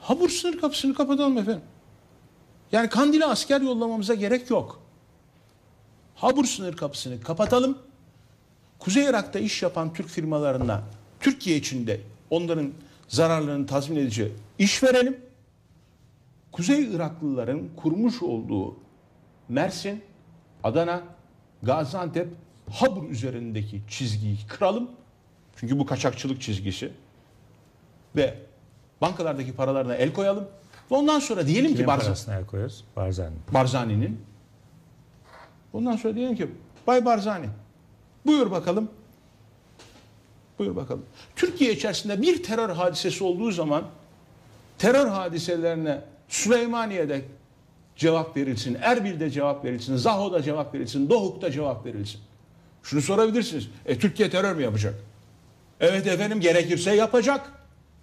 Habur 0.00 0.28
sınır 0.28 0.60
kapısını 0.60 0.94
kapatalım 0.94 1.38
efendim. 1.38 1.62
Yani 2.72 2.88
Kandil'e 2.88 3.26
asker 3.26 3.60
yollamamıza 3.60 4.14
gerek 4.14 4.50
yok. 4.50 4.80
Habur 6.14 6.44
sınır 6.44 6.76
kapısını 6.76 7.20
kapatalım. 7.20 7.78
Kuzey 8.78 9.04
Irak'ta 9.04 9.38
iş 9.38 9.62
yapan 9.62 9.92
Türk 9.94 10.08
firmalarına 10.08 10.82
Türkiye 11.20 11.56
içinde 11.56 12.00
onların 12.30 12.72
zararlarını 13.08 13.66
tazmin 13.66 13.96
edici 13.96 14.32
iş 14.58 14.82
verelim. 14.82 15.25
Kuzey 16.52 16.94
Iraklıların 16.94 17.68
kurmuş 17.76 18.22
olduğu 18.22 18.76
Mersin, 19.48 20.02
Adana, 20.64 21.02
Gaziantep, 21.62 22.28
Habur 22.70 23.10
üzerindeki 23.10 23.82
çizgiyi 23.88 24.38
kıralım. 24.48 24.90
Çünkü 25.56 25.78
bu 25.78 25.86
kaçakçılık 25.86 26.40
çizgisi. 26.42 26.92
Ve 28.16 28.34
Bankalardaki 29.00 29.52
paralarına 29.52 29.94
el 29.94 30.12
koyalım. 30.12 30.48
Ve 30.90 30.94
ondan 30.94 31.18
sonra 31.18 31.46
diyelim 31.46 31.70
ki 31.70 31.74
Kimin 31.74 31.86
Barzani, 31.86 32.06
parasına 32.06 32.34
el 32.34 32.46
koyuyoruz? 32.46 32.84
Barzani. 32.96 33.34
Barzani'nin 33.54 34.20
ondan 35.72 35.96
sonra 35.96 36.14
diyelim 36.14 36.36
ki 36.36 36.48
Bay 36.86 37.04
Barzani 37.04 37.46
buyur 38.26 38.50
bakalım. 38.50 38.88
Buyur 40.58 40.76
bakalım. 40.76 41.04
Türkiye 41.36 41.72
içerisinde 41.72 42.22
bir 42.22 42.42
terör 42.42 42.70
hadisesi 42.70 43.24
olduğu 43.24 43.50
zaman 43.50 43.84
terör 44.78 45.06
hadiselerine 45.06 46.00
Süleymaniye'de 46.28 47.22
cevap 47.96 48.36
verilsin, 48.36 48.78
Erbil'de 48.82 49.30
cevap 49.30 49.64
verilsin, 49.64 49.96
Zaho'da 49.96 50.42
cevap 50.42 50.74
verilsin, 50.74 51.10
Doğuk'ta 51.10 51.50
cevap 51.50 51.86
verilsin. 51.86 52.20
Şunu 52.82 53.02
sorabilirsiniz. 53.02 53.68
E 53.86 53.98
Türkiye 53.98 54.30
terör 54.30 54.54
mü 54.54 54.62
yapacak? 54.62 54.94
Evet 55.80 56.06
efendim 56.06 56.40
gerekirse 56.40 56.94
yapacak. 56.94 57.52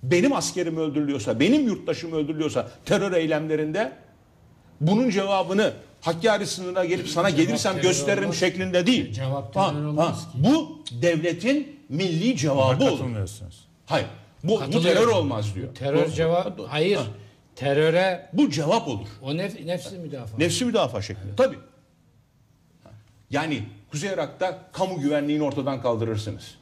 Benim 0.04 0.34
askerim 0.34 0.78
öldürülüyorsa, 0.78 1.40
benim 1.40 1.68
yurttaşım 1.68 2.12
öldürülüyorsa 2.14 2.68
terör 2.86 3.12
eylemlerinde 3.12 3.92
bunun 4.82 5.10
cevabını 5.10 5.74
Hakkari 6.02 6.48
sınırına 6.48 6.86
gelip 6.86 7.08
sana 7.08 7.30
gelirsem 7.30 7.74
terör 7.74 7.84
gösteririm 7.84 8.24
olmaz. 8.24 8.38
şeklinde 8.40 8.88
değil. 8.88 9.14
Cevap 9.14 9.56
Ha, 9.56 9.74
ha. 9.98 10.12
ki. 10.14 10.20
Bu 10.36 10.80
devletin 11.02 11.80
milli 11.90 12.38
cevabı 12.38 12.84
olur. 12.84 13.00
Hayır. 13.86 14.08
Bu, 14.44 14.62
bu 14.74 14.82
terör 14.82 15.08
olmaz 15.08 15.56
diyor. 15.56 15.76
Terör 15.76 16.08
cevap 16.10 16.60
hayır. 16.68 16.98
Ha. 16.98 17.04
Teröre 17.56 18.30
Bu 18.34 18.50
cevap 18.50 18.88
olur. 18.88 19.08
o 19.22 19.38
nef, 19.38 19.60
nefsi 19.66 19.98
müdafaa. 19.98 20.38
Nefsi 20.38 20.66
müdafaa 20.66 21.02
şeklinde. 21.02 21.36
Tabii. 21.38 21.58
Yani 23.30 23.64
Kuzey 23.92 24.10
Irak'ta 24.14 24.70
kamu 24.74 25.00
güvenliğini 25.02 25.44
ortadan 25.44 25.82
kaldırırsınız. 25.82 26.56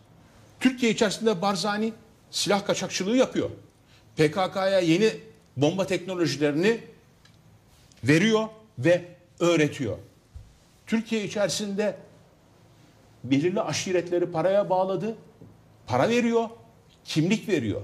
Türkiye 0.60 0.92
içerisinde 0.92 1.42
Barzani 1.42 1.94
silah 2.32 2.66
kaçakçılığı 2.66 3.18
yapıyor. 3.18 3.50
PKK'ya 4.16 4.80
yeni 4.80 5.10
bomba 5.58 5.88
teknolojilerini 5.88 6.82
veriyor 8.04 8.48
ve 8.80 9.06
öğretiyor. 9.40 9.98
Türkiye 10.88 11.24
içerisinde 11.24 11.98
belirli 13.24 13.62
aşiretleri 13.62 14.32
paraya 14.32 14.70
bağladı. 14.70 15.16
Para 15.88 16.10
veriyor, 16.10 16.50
kimlik 17.06 17.50
veriyor. 17.50 17.82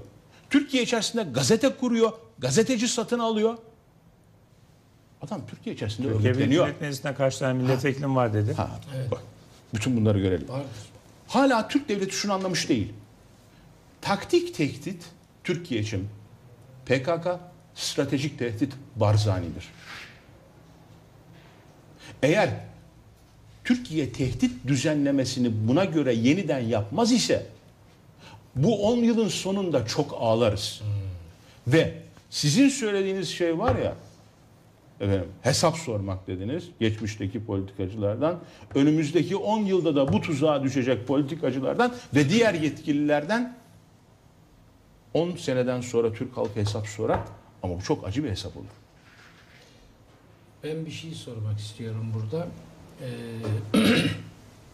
Türkiye 0.50 0.82
içerisinde 0.82 1.22
gazete 1.22 1.68
kuruyor, 1.68 2.12
gazeteci 2.38 2.88
satın 2.88 3.18
alıyor. 3.18 3.58
Adam 5.22 5.40
Türkiye 5.46 5.74
içerisinde 5.74 6.08
Türkiye 6.08 6.30
örgütleniyor. 6.32 6.66
Millet 6.66 6.80
Meclisi'nde 6.80 7.14
kaç 7.14 7.38
tane 7.38 7.62
milletvekilim 7.62 8.16
var 8.16 8.34
dedi. 8.34 8.54
Ha, 8.54 8.70
bak, 9.10 9.20
bütün 9.74 9.96
bunları 9.96 10.20
görelim. 10.20 10.46
Hala 11.28 11.68
Türk 11.68 11.88
devleti 11.88 12.14
şunu 12.14 12.32
anlamış 12.32 12.68
değil. 12.68 12.92
Taktik 14.00 14.54
tehdit 14.54 15.04
Türkiye 15.44 15.80
için 15.80 16.08
PKK, 16.86 17.26
stratejik 17.74 18.38
tehdit 18.38 18.72
Barzani'dir. 18.96 19.68
Eğer 22.22 22.50
Türkiye 23.64 24.12
tehdit 24.12 24.66
düzenlemesini 24.66 25.68
buna 25.68 25.84
göre 25.84 26.14
yeniden 26.14 26.60
yapmaz 26.60 27.12
ise 27.12 27.46
bu 28.56 28.88
10 28.88 28.96
yılın 28.96 29.28
sonunda 29.28 29.86
çok 29.86 30.16
ağlarız. 30.20 30.82
Ve 31.66 31.94
sizin 32.30 32.68
söylediğiniz 32.68 33.28
şey 33.28 33.58
var 33.58 33.76
ya 33.76 33.94
efendim, 35.00 35.28
hesap 35.42 35.76
sormak 35.76 36.26
dediniz 36.26 36.68
geçmişteki 36.80 37.44
politikacılardan. 37.44 38.38
Önümüzdeki 38.74 39.36
10 39.36 39.58
yılda 39.58 39.96
da 39.96 40.12
bu 40.12 40.20
tuzağa 40.20 40.62
düşecek 40.62 41.06
politikacılardan 41.06 41.94
ve 42.14 42.28
diğer 42.28 42.54
yetkililerden 42.54 43.56
10 45.14 45.36
seneden 45.36 45.80
sonra 45.80 46.12
Türk 46.12 46.36
halkı 46.36 46.60
hesap 46.60 46.86
sorar 46.86 47.20
ama 47.62 47.78
bu 47.78 47.82
çok 47.82 48.06
acı 48.06 48.24
bir 48.24 48.30
hesap 48.30 48.56
olur. 48.56 48.66
Ben 50.64 50.86
bir 50.86 50.90
şey 50.90 51.14
sormak 51.14 51.58
istiyorum 51.58 52.12
burada. 52.14 52.48
Ee, 53.74 53.78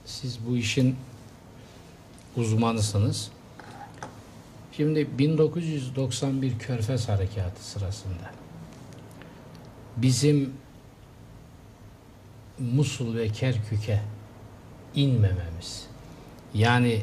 siz 0.04 0.38
bu 0.48 0.56
işin 0.56 0.96
uzmanısınız. 2.36 3.30
Şimdi 4.76 5.18
1991 5.18 6.58
Körfez 6.58 7.08
Harekatı 7.08 7.64
sırasında 7.64 8.30
bizim 9.96 10.52
Musul 12.58 13.16
ve 13.16 13.28
Kerkük'e 13.28 14.00
inmememiz 14.94 15.86
yani 16.54 17.02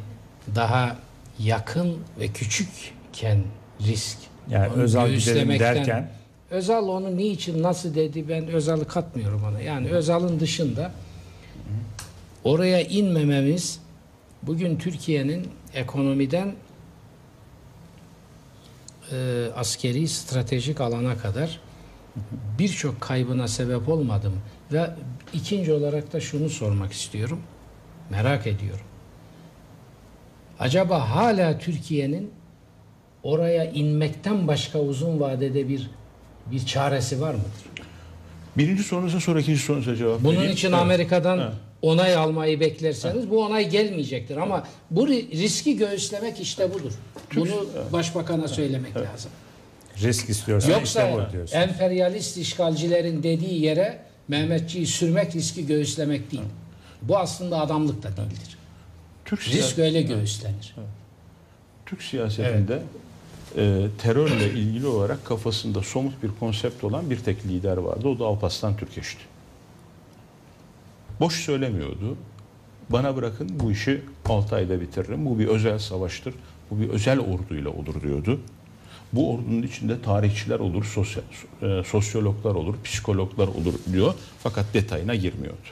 daha 0.55 0.97
yakın 1.39 1.97
ve 2.19 2.27
küçükken 2.27 3.43
risk 3.81 4.17
Yani 4.49 4.73
onu 4.73 4.81
Özal 4.81 5.09
gidelim 5.09 5.59
derken? 5.59 6.11
Özal 6.49 6.87
onu 6.87 7.17
niçin 7.17 7.63
nasıl 7.63 7.95
dedi 7.95 8.29
ben 8.29 8.47
Özal'ı 8.47 8.87
katmıyorum 8.87 9.43
ona. 9.43 9.61
Yani 9.61 9.89
Özal'ın 9.89 10.39
dışında 10.39 10.91
oraya 12.43 12.81
inmememiz 12.81 13.79
bugün 14.43 14.77
Türkiye'nin 14.77 15.47
ekonomiden 15.73 16.55
e, 19.11 19.47
askeri 19.55 20.07
stratejik 20.07 20.81
alana 20.81 21.17
kadar 21.17 21.59
birçok 22.59 23.01
kaybına 23.01 23.47
sebep 23.47 23.89
olmadım 23.89 24.33
ve 24.71 24.89
ikinci 25.33 25.73
olarak 25.73 26.13
da 26.13 26.19
şunu 26.19 26.49
sormak 26.49 26.91
istiyorum. 26.93 27.39
Merak 28.09 28.47
ediyorum. 28.47 28.85
Acaba 30.59 31.09
hala 31.09 31.57
Türkiye'nin 31.59 32.31
oraya 33.23 33.65
inmekten 33.71 34.47
başka 34.47 34.79
uzun 34.79 35.19
vadede 35.19 35.69
bir 35.69 35.89
bir 36.51 36.65
çaresi 36.65 37.21
var 37.21 37.33
mıdır? 37.33 37.85
Birinci 38.57 38.83
sorunuza 38.83 39.19
sonra 39.19 39.39
ikinci 39.39 39.59
sorunuza 39.59 39.95
cevap 39.95 40.23
Bunun 40.23 40.35
vereyim. 40.35 40.53
için 40.53 40.67
Evet. 40.71 40.79
Amerika'dan 40.79 41.39
Evet. 41.39 41.53
Onay 41.81 42.15
almayı 42.15 42.59
beklerseniz 42.59 43.29
bu 43.29 43.43
onay 43.45 43.69
gelmeyecektir 43.69 44.37
ama 44.37 44.67
bu 44.91 45.07
ri- 45.07 45.31
riski 45.31 45.77
göğüslemek 45.77 46.39
işte 46.39 46.73
budur. 46.73 46.91
Bunu 47.35 47.65
başbakana 47.93 48.47
söylemek 48.47 48.95
lazım. 48.97 49.31
risk 50.01 50.29
istiyorsan 50.29 50.69
Yoksa 50.71 51.09
işte 51.09 51.27
bu 51.29 51.33
diyorsun. 51.33 51.57
emperyalist 51.57 52.37
işgalcilerin 52.37 53.23
dediği 53.23 53.61
yere 53.65 53.99
Mehmetçiyi 54.27 54.87
sürmek 54.87 55.35
riski 55.35 55.65
göğüslemek 55.65 56.31
değil. 56.31 56.43
Bu 57.01 57.17
aslında 57.17 57.61
adamlık 57.61 58.03
da 58.03 58.17
değildir. 58.17 58.57
Türk 59.25 59.47
Risk 59.47 59.79
öyle 59.79 60.01
göğüslenir. 60.01 60.75
Türk 61.85 62.01
siyasetinde 62.03 62.79
e, 63.57 63.87
terörle 63.97 64.45
ilgili 64.51 64.87
olarak 64.87 65.25
kafasında 65.25 65.81
somut 65.83 66.23
bir 66.23 66.29
konsept 66.39 66.83
olan 66.83 67.09
bir 67.09 67.17
tek 67.19 67.45
lider 67.45 67.77
vardı. 67.77 68.07
O 68.07 68.19
da 68.19 68.25
Alparslan 68.25 68.77
Türkeş'ti. 68.77 69.21
Boş 71.21 71.33
söylemiyordu. 71.33 72.17
Bana 72.89 73.15
bırakın 73.15 73.49
bu 73.59 73.71
işi 73.71 74.01
6 74.25 74.55
ayda 74.55 74.81
bitiririm. 74.81 75.25
Bu 75.25 75.39
bir 75.39 75.47
özel 75.47 75.79
savaştır. 75.79 76.33
Bu 76.71 76.79
bir 76.79 76.89
özel 76.89 77.19
orduyla 77.19 77.69
olur 77.69 78.01
diyordu. 78.01 78.39
Bu 79.13 79.33
ordunun 79.33 79.61
içinde 79.61 80.01
tarihçiler 80.01 80.59
olur, 80.59 80.85
sosyal, 80.85 81.23
e, 81.61 81.83
sosyologlar 81.83 82.55
olur, 82.55 82.75
psikologlar 82.83 83.47
olur 83.47 83.73
diyor. 83.93 84.13
Fakat 84.43 84.65
detayına 84.73 85.15
girmiyordu. 85.15 85.67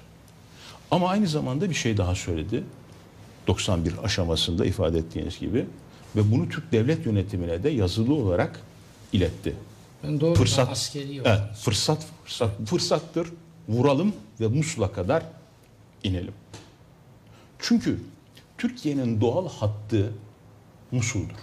Ama 0.92 1.10
aynı 1.10 1.28
zamanda 1.28 1.70
bir 1.70 1.76
şey 1.76 1.98
daha 1.98 2.16
söyledi. 2.16 2.64
91 3.48 3.94
aşamasında 4.04 4.66
ifade 4.66 4.98
ettiğiniz 4.98 5.40
gibi 5.40 5.66
ve 6.16 6.32
bunu 6.32 6.50
Türk 6.50 6.72
devlet 6.72 7.06
yönetimine 7.06 7.64
de 7.64 7.70
yazılı 7.70 8.14
olarak 8.14 8.60
iletti. 9.14 9.56
Ben 10.04 10.20
doğrudan 10.20 10.40
fırsat, 10.40 10.70
askeri 10.70 11.18
evet, 11.18 11.42
fırsat, 11.62 12.06
fırsat, 12.24 12.50
fırsattır. 12.66 13.28
Vuralım 13.70 14.14
ve 14.40 14.48
Musul'a 14.48 14.92
kadar 14.92 15.24
inelim. 16.04 16.34
Çünkü 17.60 18.00
Türkiye'nin 18.58 19.22
doğal 19.22 19.50
hattı 19.50 20.14
Musul'dur. 20.92 21.40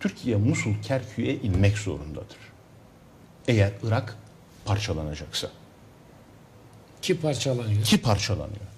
Türkiye 0.00 0.36
Musul 0.36 0.74
Kerkük'e 0.82 1.34
inmek 1.34 1.78
zorundadır. 1.78 2.38
Eğer 3.48 3.72
Irak 3.82 4.16
parçalanacaksa. 4.64 5.50
Ki 7.02 7.20
parçalanıyor. 7.20 7.84
Ki 7.84 8.02
parçalanıyor. 8.02 8.69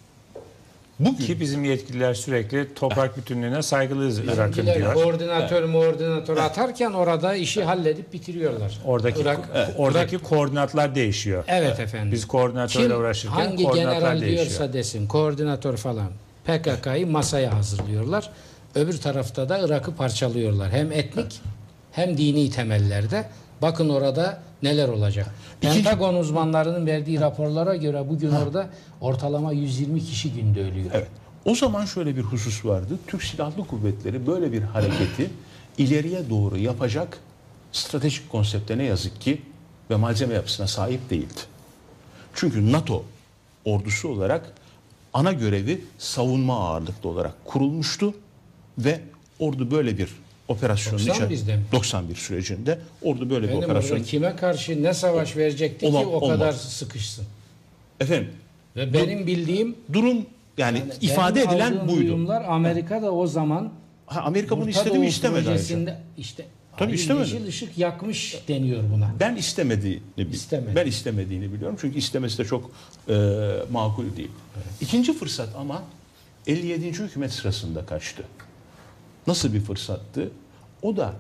Bugün, 1.04 1.26
Ki 1.26 1.40
bizim 1.40 1.64
yetkililer 1.64 2.14
sürekli 2.14 2.74
toprak 2.74 3.16
bütünlüğüne 3.16 3.62
saygılıyız 3.62 4.18
Irak'ın 4.18 4.66
diyor. 4.66 4.94
koordinatör 4.94 5.72
koordinatör 5.72 6.36
atarken 6.36 6.90
orada 6.92 7.34
işi 7.34 7.64
halledip 7.64 8.12
bitiriyorlar. 8.12 8.78
Oradaki 8.84 9.20
Irak- 9.22 9.48
oradaki 9.78 10.18
koordinatlar 10.18 10.94
değişiyor. 10.94 11.44
Evet 11.48 11.80
efendim. 11.80 12.12
Biz 12.12 12.24
koordinatörle 12.26 12.88
Kim 12.88 12.96
uğraşırken 13.00 13.34
hangi 13.36 13.64
koordinatlar 13.64 13.94
general 13.94 14.20
değişiyor. 14.20 14.46
diyorsa 14.46 14.72
desin 14.72 15.06
koordinatör 15.06 15.76
falan 15.76 16.08
PKK'yı 16.44 17.06
masaya 17.06 17.54
hazırlıyorlar. 17.56 18.30
Öbür 18.74 18.98
tarafta 19.00 19.48
da 19.48 19.58
Irak'ı 19.58 19.94
parçalıyorlar. 19.94 20.70
Hem 20.70 20.92
etnik 20.92 21.40
hem 21.92 22.16
dini 22.16 22.50
temellerde. 22.50 23.24
Bakın 23.62 23.88
orada 23.88 24.40
neler 24.62 24.88
olacak. 24.88 25.34
Pentagon 25.60 26.14
uzmanlarının 26.14 26.86
verdiği 26.86 27.20
raporlara 27.20 27.76
göre 27.76 28.08
bugün 28.08 28.30
orada 28.30 28.70
ortalama 29.00 29.52
120 29.52 30.04
kişi 30.04 30.32
günde 30.32 30.60
ölüyor. 30.60 30.90
Evet. 30.92 31.08
O 31.44 31.54
zaman 31.54 31.84
şöyle 31.84 32.16
bir 32.16 32.22
husus 32.22 32.64
vardı. 32.64 32.98
Türk 33.06 33.22
Silahlı 33.22 33.66
Kuvvetleri 33.66 34.26
böyle 34.26 34.52
bir 34.52 34.62
hareketi 34.62 35.30
ileriye 35.78 36.30
doğru 36.30 36.58
yapacak 36.58 37.18
stratejik 37.72 38.30
konsepte 38.30 38.78
ne 38.78 38.84
yazık 38.84 39.20
ki 39.20 39.42
ve 39.90 39.96
malzeme 39.96 40.34
yapısına 40.34 40.66
sahip 40.66 41.10
değildi. 41.10 41.40
Çünkü 42.34 42.72
NATO 42.72 43.04
ordusu 43.64 44.08
olarak 44.08 44.52
ana 45.12 45.32
görevi 45.32 45.84
savunma 45.98 46.68
ağırlıklı 46.68 47.08
olarak 47.08 47.44
kurulmuştu 47.44 48.14
ve 48.78 49.00
ordu 49.38 49.70
böyle 49.70 49.98
bir 49.98 50.08
operasyonun 50.48 50.98
91'de 50.98 51.34
içer- 51.34 51.56
mi? 51.56 51.62
91 51.72 52.14
sürecinde 52.14 52.78
ordu 53.02 53.30
böyle 53.30 53.46
bir 53.48 53.52
Benim 53.52 53.62
operasyon 53.64 53.96
orada 53.96 54.06
kime 54.06 54.36
karşı 54.36 54.82
ne 54.82 54.94
savaş 54.94 55.36
verecekti 55.36 55.86
Olam- 55.86 56.02
ki 56.02 56.06
o 56.08 56.10
olmaz. 56.20 56.38
kadar 56.38 56.52
sıkışsın. 56.52 57.24
efendim 58.00 58.28
Ve 58.76 58.92
benim 58.92 59.26
bildiğim 59.26 59.74
durum 59.92 60.26
yani, 60.58 60.82
ifade 61.00 61.34
benim 61.40 61.50
edilen 61.50 61.88
buydu. 61.88 62.00
duyumlar 62.00 62.44
Amerika 62.48 63.02
da 63.02 63.12
o 63.12 63.26
zaman 63.26 63.72
Ha, 64.06 64.20
Amerika 64.20 64.60
bunu 64.60 64.70
istedi 64.70 64.98
mi 64.98 65.06
istemedi 65.06 65.44
projesinde 65.44 65.98
işte 66.18 66.44
Tabii 66.76 66.84
hayır, 66.88 66.98
istemedi. 66.98 67.30
yeşil 67.30 67.46
ışık 67.46 67.78
yakmış 67.78 68.38
deniyor 68.48 68.82
buna. 68.94 69.10
Ben 69.20 69.36
istemediğini 69.36 70.00
İstemedi. 70.32 70.76
ben 70.76 70.86
istemediğini 70.86 71.52
biliyorum 71.52 71.76
çünkü 71.80 71.98
istemesi 71.98 72.38
de 72.38 72.44
çok 72.44 72.70
e, 73.08 73.14
makul 73.72 74.04
değil. 74.16 74.30
İkinci 74.80 75.12
fırsat 75.18 75.48
ama 75.58 75.82
57. 76.46 76.86
hükümet 76.92 77.32
sırasında 77.32 77.86
kaçtı. 77.86 78.22
Nasıl 79.26 79.52
bir 79.52 79.60
fırsattı? 79.60 80.30
O 80.82 80.96
da 80.96 81.12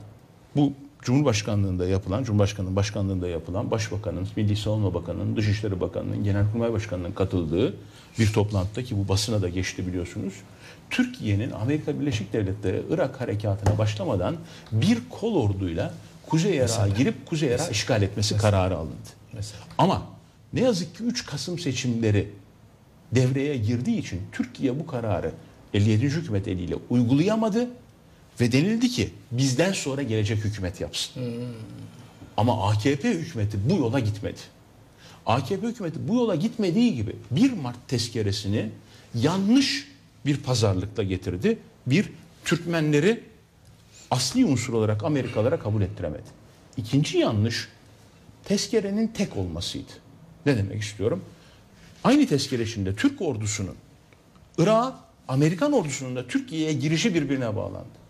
bu 0.56 0.72
Cumhurbaşkanlığında 1.02 1.88
yapılan, 1.88 2.24
Cumhurbaşkanının 2.24 2.76
başkanlığında 2.76 3.28
yapılan 3.28 3.70
Başbakanın, 3.70 4.28
Milli 4.36 4.56
Savunma 4.56 4.94
Bakanı'nın, 4.94 5.36
Dışişleri 5.36 5.80
Bakanı'nın, 5.80 6.24
Genelkurmay 6.24 6.72
Başkanı'nın 6.72 7.12
katıldığı 7.12 7.74
bir 8.18 8.32
toplantıda 8.32 8.84
ki 8.84 8.98
bu 8.98 9.08
basına 9.08 9.42
da 9.42 9.48
geçti 9.48 9.86
biliyorsunuz. 9.86 10.34
Türkiye'nin 10.90 11.50
Amerika 11.50 12.00
Birleşik 12.00 12.32
Devletleri 12.32 12.82
Irak 12.90 13.20
harekatına 13.20 13.78
başlamadan 13.78 14.36
bir 14.72 14.98
kol 15.10 15.34
orduyla 15.34 15.94
Kuzey 16.28 16.56
Irak'a 16.56 16.88
girip 16.88 17.26
Kuzey 17.26 17.48
Irak'ı 17.48 17.72
işgal 17.72 18.02
etmesi 18.02 18.36
kararı 18.36 18.76
alındı. 18.76 19.08
Mesela. 19.32 19.62
Ama 19.78 20.02
ne 20.52 20.60
yazık 20.60 20.96
ki 20.96 21.04
3 21.04 21.26
Kasım 21.26 21.58
seçimleri 21.58 22.30
devreye 23.12 23.56
girdiği 23.56 23.98
için 23.98 24.20
Türkiye 24.32 24.80
bu 24.80 24.86
kararı 24.86 25.32
57. 25.74 26.04
hükümet 26.04 26.48
eliyle 26.48 26.74
uygulayamadı 26.90 27.68
ve 28.40 28.52
denildi 28.52 28.88
ki 28.88 29.10
bizden 29.30 29.72
sonra 29.72 30.02
gelecek 30.02 30.44
hükümet 30.44 30.80
yapsın. 30.80 31.22
Ama 32.36 32.68
AKP 32.68 33.10
hükümeti 33.10 33.58
bu 33.70 33.74
yola 33.74 34.00
gitmedi. 34.00 34.40
AKP 35.26 35.66
hükümeti 35.66 36.08
bu 36.08 36.14
yola 36.14 36.34
gitmediği 36.34 36.94
gibi 36.94 37.16
1 37.30 37.52
Mart 37.52 37.88
tezkeresini 37.88 38.70
yanlış 39.14 39.88
bir 40.26 40.36
pazarlıkla 40.36 41.02
getirdi. 41.02 41.58
Bir 41.86 42.08
Türkmenleri 42.44 43.24
asli 44.10 44.44
unsur 44.44 44.72
olarak 44.72 45.04
Amerikalara 45.04 45.58
kabul 45.58 45.82
ettiremedi. 45.82 46.42
İkinci 46.76 47.18
yanlış 47.18 47.68
tezkerenin 48.44 49.08
tek 49.08 49.36
olmasıydı. 49.36 49.92
Ne 50.46 50.56
demek 50.56 50.82
istiyorum? 50.82 51.24
Aynı 52.04 52.26
tezkere 52.26 52.62
içinde 52.62 52.96
Türk 52.96 53.22
ordusunun 53.22 53.74
Irak'a 54.58 55.00
Amerikan 55.28 55.72
ordusunun 55.72 56.16
da 56.16 56.26
Türkiye'ye 56.28 56.72
girişi 56.72 57.14
birbirine 57.14 57.56
bağlandı. 57.56 58.01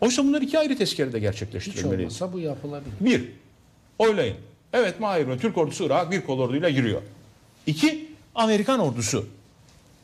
Oysa 0.00 0.24
bunlar 0.24 0.42
iki 0.42 0.58
ayrı 0.58 0.78
tezkerede 0.78 1.16
Hiç 1.16 1.22
gerçekleştirilmeliydi. 1.22 2.02
olmazsa 2.02 2.32
bu 2.32 2.38
yapılabilir. 2.38 2.92
Bir, 3.00 3.24
oylayın. 3.98 4.36
Evet 4.72 5.00
Bey, 5.00 5.38
Türk 5.38 5.58
ordusu 5.58 5.84
Irak'a 5.84 6.10
bir 6.10 6.20
kol 6.20 6.38
orduyla 6.38 6.70
giriyor. 6.70 7.02
İki, 7.66 8.08
Amerikan 8.34 8.80
ordusu 8.80 9.26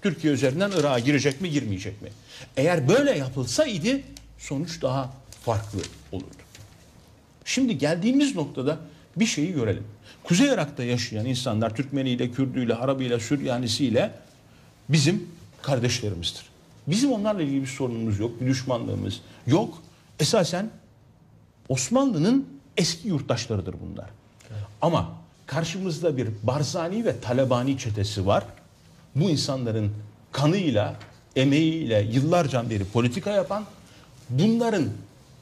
Türkiye 0.03 0.33
üzerinden 0.33 0.71
Irak'a 0.71 0.99
girecek 0.99 1.41
mi 1.41 1.51
girmeyecek 1.51 2.03
mi? 2.03 2.09
Eğer 2.57 2.89
böyle 2.89 3.19
yapılsaydı 3.19 4.01
sonuç 4.39 4.83
daha 4.83 5.13
farklı 5.45 5.79
olurdu. 6.13 6.27
Şimdi 7.45 7.79
geldiğimiz 7.79 8.37
noktada 8.37 8.79
bir 9.17 9.27
şeyi 9.27 9.53
görelim. 9.53 9.85
Kuzey 10.25 10.47
Irak'ta 10.47 10.85
yaşayan 10.85 11.27
insanlar 11.27 11.77
Türkmeniyle, 11.77 12.31
Kürdüyle, 12.31 12.75
Arabıyla, 12.75 13.21
Süryanisiyle 13.21 14.11
bizim 14.89 15.29
kardeşlerimizdir. 15.63 16.52
Bizim 16.87 17.13
onlarla 17.13 17.43
ilgili 17.43 17.63
bir 17.63 17.67
sorunumuz 17.67 18.19
yok, 18.19 18.41
bir 18.41 18.47
düşmanlığımız 18.47 19.21
yok. 19.47 19.83
Esasen 20.21 20.71
Osmanlı'nın 21.69 22.49
eski 22.77 23.09
yurttaşlarıdır 23.09 23.75
bunlar. 23.87 24.11
Ama 24.81 25.13
karşımızda 25.47 26.17
bir 26.17 26.29
Barzani 26.43 27.05
ve 27.05 27.21
Talebani 27.21 27.79
çetesi 27.79 28.27
var. 28.27 28.45
Bu 29.17 29.31
insanların 29.31 29.93
kanıyla, 30.33 30.97
emeğiyle 31.37 32.09
yıllarca 32.13 32.71
beri 32.71 32.85
politika 32.85 33.31
yapan, 33.31 33.65
bunların 34.31 34.85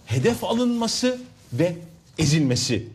hedef 0.06 0.44
alınması 0.44 1.18
ve 1.52 1.76
ezilmesi 2.18 2.88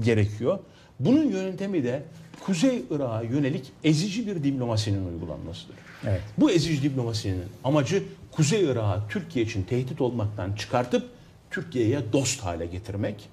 gerekiyor. 0.00 0.58
Bunun 1.00 1.24
yöntemi 1.30 1.84
de 1.84 2.02
Kuzey 2.44 2.82
Irak'a 2.90 3.22
yönelik 3.22 3.72
ezici 3.84 4.26
bir 4.26 4.44
diplomasinin 4.44 5.06
uygulanmasıdır. 5.12 5.76
Evet. 6.06 6.20
Bu 6.38 6.50
ezici 6.50 6.82
diplomasinin 6.82 7.42
amacı 7.64 8.02
Kuzey 8.32 8.64
Irak'ı 8.64 9.02
Türkiye 9.08 9.44
için 9.44 9.62
tehdit 9.62 10.00
olmaktan 10.00 10.52
çıkartıp 10.52 11.10
Türkiye'ye 11.50 12.02
dost 12.12 12.40
hale 12.40 12.66
getirmek. 12.66 13.28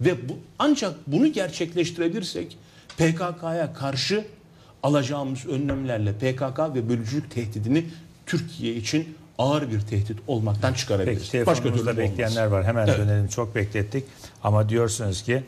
Ve 0.00 0.28
bu, 0.28 0.32
ancak 0.58 0.94
bunu 1.06 1.32
gerçekleştirebilirsek 1.32 2.58
PKK'ya 2.96 3.72
karşı 3.74 4.24
alacağımız 4.82 5.46
önlemlerle 5.46 6.12
PKK 6.12 6.58
ve 6.74 6.88
bölücülük 6.88 7.30
tehdidini 7.30 7.84
Türkiye 8.26 8.74
için 8.74 9.16
ağır 9.38 9.70
bir 9.72 9.80
tehdit 9.80 10.18
olmaktan 10.26 10.72
çıkarabiliriz. 10.72 11.18
Peki 11.18 11.30
telefonumuzda 11.30 11.70
türlü 11.70 11.82
olmaz. 11.82 11.96
bekleyenler 11.96 12.46
var. 12.46 12.64
Hemen 12.64 12.86
Evet. 12.86 12.98
dönelim. 12.98 13.28
Çok 13.28 13.54
beklettik. 13.54 14.04
Ama 14.42 14.68
diyorsunuz 14.68 15.22
ki 15.22 15.42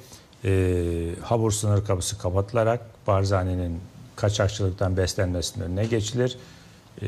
e, 0.45 1.11
Habur 1.23 1.51
sınır 1.51 1.85
kapısı 1.85 2.19
kapatılarak 2.19 2.81
Barzani'nin 3.07 3.81
kaçakçılıktan 4.17 4.97
beslenmesinin 4.97 5.65
önüne 5.65 5.85
geçilir. 5.85 6.37
E, 7.03 7.07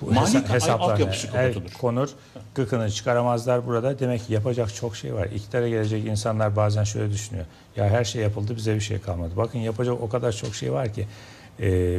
bu 0.00 0.12
Mali 0.12 0.26
hesa- 0.26 0.48
hesaplarına 0.48 1.12
el 1.34 1.54
konur. 1.80 2.08
Gıkını 2.54 2.90
çıkaramazlar 2.90 3.66
burada. 3.66 3.98
Demek 3.98 4.26
ki 4.26 4.32
yapacak 4.32 4.74
çok 4.74 4.96
şey 4.96 5.14
var. 5.14 5.26
İktidara 5.26 5.68
gelecek 5.68 6.06
insanlar 6.06 6.56
bazen 6.56 6.84
şöyle 6.84 7.12
düşünüyor. 7.12 7.46
Ya 7.76 7.88
her 7.88 8.04
şey 8.04 8.22
yapıldı 8.22 8.56
bize 8.56 8.74
bir 8.74 8.80
şey 8.80 9.00
kalmadı. 9.00 9.30
Bakın 9.36 9.58
yapacak 9.58 10.00
o 10.00 10.08
kadar 10.08 10.32
çok 10.32 10.54
şey 10.54 10.72
var 10.72 10.92
ki. 10.92 11.06
E, 11.60 11.98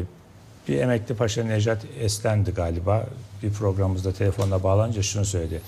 bir 0.68 0.80
emekli 0.80 1.16
paşa 1.16 1.44
Nejat 1.44 1.85
Eslendi 2.00 2.52
galiba. 2.52 3.06
Bir 3.44 3.53
programımızda 3.53 4.14
telefonla 4.14 4.64
bağlanınca 4.64 5.02
şunu 5.02 5.26
söyledi. 5.26 5.61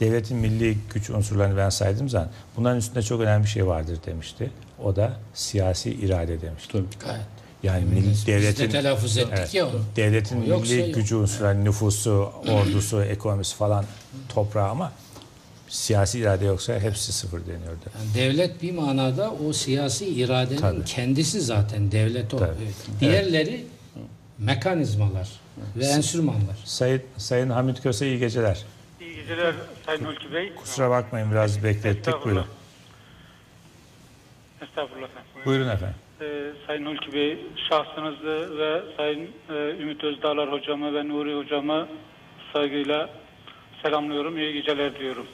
Devletin 0.00 0.36
milli 0.36 0.78
güç 0.94 1.10
unsurlarını 1.10 1.56
ben 1.56 1.68
saydım 1.70 2.08
zaman 2.08 2.28
bunların 2.56 2.78
üstünde 2.78 3.02
çok 3.02 3.20
önemli 3.20 3.44
bir 3.44 3.48
şey 3.50 3.66
vardır 3.66 3.98
demişti. 4.06 4.50
O 4.84 4.96
da 4.96 5.12
siyasi 5.34 5.90
irade 5.90 6.40
demişti. 6.40 6.78
Evet. 7.06 7.16
Yani 7.62 7.84
Biz- 7.84 7.92
milli 7.92 8.10
biz 8.10 8.26
de 8.26 8.32
devletin 8.32 8.68
telaffuz 8.70 9.18
ettik 9.18 9.54
ya 9.54 9.66
onu. 9.66 9.80
Devletin 9.96 10.36
O 10.36 10.58
milli 10.60 10.80
yok. 10.80 10.94
gücü 10.94 11.16
unsurları, 11.16 11.64
nüfusu, 11.64 12.32
ordusu, 12.48 13.02
ekonomisi 13.10 13.56
falan 13.56 13.84
toprağı 14.28 14.68
ama 14.68 14.92
siyasi 15.68 16.18
irade 16.18 16.44
yoksa 16.44 16.80
hepsi 16.80 17.12
sıfır 17.12 17.40
deniyordu. 17.40 17.80
Yani 17.98 18.14
devlet 18.14 18.62
bir 18.62 18.72
manada 18.72 19.32
o 19.48 19.52
siyasi 19.52 20.06
iradenin 20.06 20.60
Tabii. 20.60 20.84
kendisi 20.84 21.40
zaten 21.40 21.92
devlet 21.92 22.34
o. 22.34 22.36
Tabii. 22.38 22.50
Evet. 22.64 22.74
Diğerleri 23.00 23.66
mekanizmalar 24.38 25.28
ve 25.76 25.84
enstrümanlar. 25.86 26.56
Sayın, 26.64 27.02
Sayın 27.16 27.50
Hamit 27.50 27.82
Köse 27.82 28.06
iyi 28.06 28.18
geceler. 28.18 28.64
Geceler 29.28 29.54
Sayın 29.86 30.04
Hulki 30.04 30.32
Bey. 30.32 30.54
Kusura 30.54 30.90
bakmayın 30.90 31.30
biraz 31.30 31.64
beklettik. 31.64 32.14
Buyurun. 32.24 32.46
Estağfurullah 34.62 35.08
efendim. 35.08 35.30
Buyurun 35.44 35.68
efendim. 35.68 35.96
Ee, 36.20 36.52
Sayın 36.66 36.86
Hulki 36.86 37.12
Bey, 37.12 37.38
şahsınızı 37.68 38.58
ve 38.58 38.82
Sayın 38.96 39.30
e, 39.50 39.54
Ümit 39.82 40.04
Özdağlar 40.04 40.52
hocamı 40.52 40.94
ve 40.94 41.08
Nuri 41.08 41.34
hocamı 41.36 41.88
saygıyla 42.52 43.10
selamlıyorum. 43.82 44.38
İyi 44.38 44.52
geceler 44.52 44.98
diyorum. 44.98 45.26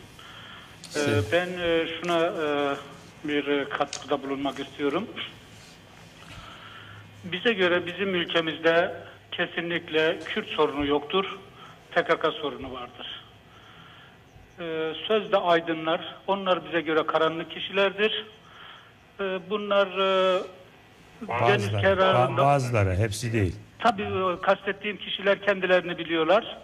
Ee, 0.97 1.01
ben 1.33 1.49
e, 1.59 1.86
şuna 1.86 2.19
e, 2.27 2.77
bir 3.28 3.65
katkıda 3.65 4.23
bulunmak 4.23 4.60
istiyorum. 4.60 5.07
Bize 7.25 7.52
göre 7.52 7.86
bizim 7.86 8.15
ülkemizde 8.15 8.94
kesinlikle 9.33 10.19
Kürt 10.25 10.49
sorunu 10.49 10.86
yoktur. 10.86 11.39
PKK 11.91 12.27
sorunu 12.43 12.73
vardır. 12.73 13.19
Ee, 14.60 14.92
sözde 15.08 15.36
aydınlar, 15.36 16.00
onlar 16.26 16.64
bize 16.64 16.80
göre 16.80 17.06
karanlık 17.06 17.50
kişilerdir. 17.50 18.26
Ee, 19.20 19.39
bunlar 19.50 19.86
e, 19.86 20.42
deniz 21.28 21.62
Bazıları, 21.72 21.82
kenarında... 21.82 22.40
ba- 22.42 22.44
bazıları 22.44 22.94
hepsi 22.97 23.32
değil. 23.32 23.56
Tabii 23.78 24.02
e, 24.02 24.40
kastettiğim 24.42 24.97
kişiler 24.97 25.42
kendilerini 25.42 25.98
biliyorlar. 25.98 26.58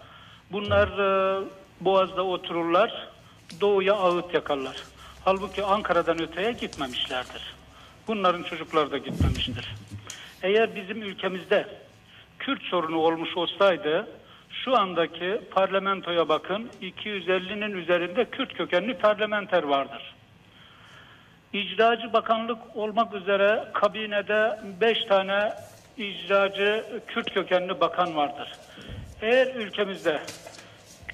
Bunlar 0.51 0.87
e, 0.87 1.43
Boğaz'da 1.81 2.23
otururlar, 2.25 3.07
doğuya 3.61 3.93
ağıt 3.93 4.33
yakarlar. 4.33 4.75
Halbuki 5.25 5.63
Ankara'dan 5.63 6.21
öteye 6.21 6.51
gitmemişlerdir. 6.51 7.55
Bunların 8.07 8.43
çocukları 8.43 8.91
da 8.91 8.97
gitmemiştir. 8.97 9.75
Eğer 10.43 10.75
bizim 10.75 11.01
ülkemizde 11.01 11.67
Kürt 12.39 12.61
sorunu 12.63 12.97
olmuş 12.97 13.37
olsaydı 13.37 14.07
Şu 14.67 14.77
andaki 14.77 15.41
parlamentoya 15.51 16.29
bakın 16.29 16.69
250'nin 16.81 17.71
üzerinde 17.71 18.25
Kürt 18.25 18.53
kökenli 18.53 18.97
parlamenter 18.97 19.63
vardır. 19.63 20.15
İcracı 21.53 22.13
bakanlık 22.13 22.57
olmak 22.75 23.13
üzere 23.13 23.63
kabinede 23.73 24.59
5 24.81 25.05
tane 25.05 25.53
icracı 25.97 26.85
Kürt 27.07 27.33
kökenli 27.33 27.79
bakan 27.79 28.15
vardır. 28.15 28.51
Eğer 29.21 29.55
ülkemizde 29.55 30.19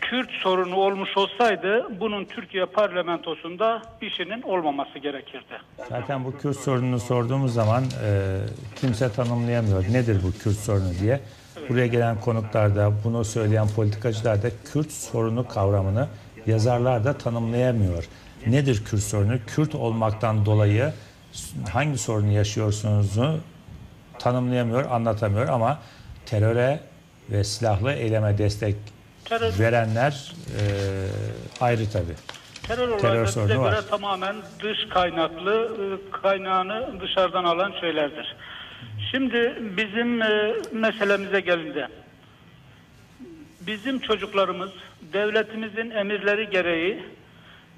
Kürt 0.02 0.32
sorunu 0.32 0.76
olmuş 0.76 1.18
olsaydı 1.18 2.00
bunun 2.00 2.26
Türkiye 2.26 2.66
parlamentosunda 2.66 3.82
işinin 4.02 4.42
olmaması 4.42 5.00
gerekirdi. 5.00 5.62
Zaten 5.90 6.26
bu 6.26 6.38
Kürt 6.38 6.58
sorununu 6.58 7.00
sorduğumuz 7.00 7.54
zaman 7.54 7.84
e, 7.84 8.40
kimse 8.76 9.12
tanımlayamıyor. 9.12 9.84
Nedir 9.84 10.18
bu 10.24 10.32
Kürt 10.44 10.58
sorunu 10.58 10.94
diye. 11.02 11.20
Buraya 11.70 11.88
gelen 11.88 12.20
konuklar 12.20 12.76
da 12.76 12.92
bunu 13.04 13.26
söyleyen 13.26 13.68
politikacılar 13.76 14.44
da 14.44 14.48
Kürt 14.74 14.92
sorunu 14.92 15.48
kavramını 15.48 16.08
yazarlar 16.48 17.06
da 17.06 17.18
tanımlayamıyor. 17.18 18.08
Nedir 18.48 18.84
Kürt 18.86 19.04
sorunu? 19.04 19.34
Kürt 19.48 19.76
olmaktan 19.76 20.46
dolayı 20.46 20.94
hangi 21.72 21.98
sorunu 21.98 22.32
yaşıyorsunuzu 22.32 23.40
tanımlayamıyor, 24.20 24.92
anlatamıyor 24.92 25.48
ama 25.48 25.80
teröre 26.26 26.80
ve 27.32 27.44
silahlı 27.44 27.92
eyleme 27.94 28.38
destek 28.38 28.76
Terör- 29.26 29.60
verenler 29.60 30.34
e, 30.60 30.62
ayrı 31.62 31.90
tabii. 31.92 32.16
Terör 32.68 33.00
Terör 33.00 33.26
sorunu 33.26 33.60
var. 33.62 33.72
göre 33.72 33.82
tamamen 33.90 34.36
dış 34.64 34.78
kaynaklı, 34.94 35.54
e, 35.54 36.12
kaynağını 36.22 37.02
dışarıdan 37.02 37.44
alan 37.44 37.72
şeylerdir. 37.82 38.36
Şimdi 39.12 39.56
bizim 39.78 40.22
e, 40.22 40.54
meselemize 40.72 41.40
gelince, 41.40 41.88
bizim 43.62 44.00
çocuklarımız 44.00 44.72
devletimizin 45.14 45.90
emirleri 45.90 46.50
gereği 46.50 47.04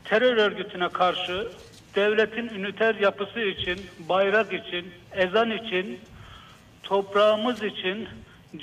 terör 0.03 0.37
örgütüne 0.37 0.89
karşı 0.89 1.47
devletin 1.95 2.49
üniter 2.49 2.95
yapısı 2.95 3.39
için, 3.39 3.81
bayrak 4.09 4.53
için, 4.53 4.91
ezan 5.11 5.51
için, 5.51 5.99
toprağımız 6.83 7.63
için 7.63 8.07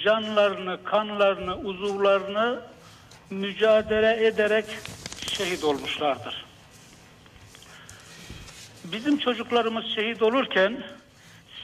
canlarını, 0.05 0.85
kanlarını, 0.85 1.57
uzuvlarını 1.57 2.61
mücadele 3.31 4.27
ederek 4.27 4.65
şehit 5.29 5.65
olmuşlardır. 5.65 6.45
Bizim 8.85 9.19
çocuklarımız 9.19 9.85
şehit 9.85 10.23
olurken 10.23 10.83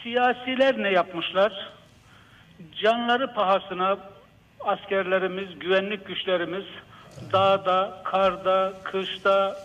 siyasiler 0.03 0.83
ne 0.83 0.91
yapmışlar? 0.91 1.71
Canları 2.83 3.35
pahasına 3.35 3.99
askerlerimiz, 4.61 5.59
güvenlik 5.59 6.07
güçlerimiz 6.07 6.65
dağda, 7.33 8.03
karda, 8.05 8.73
kışta, 8.85 9.57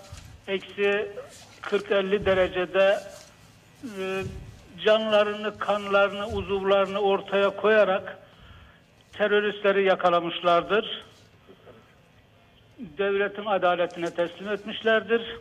eksi 0.48 1.12
40-50 1.62 2.26
derecede 2.26 3.00
e, 3.84 4.24
canlarını, 4.86 5.58
kanlarını, 5.58 6.28
uzuvlarını 6.28 7.00
ortaya 7.00 7.50
koyarak 7.50 8.18
teröristleri 9.14 9.84
yakalamışlardır. 9.84 11.04
Devletin 12.80 13.46
adaletine 13.46 14.14
teslim 14.14 14.50
etmişlerdir. 14.50 15.38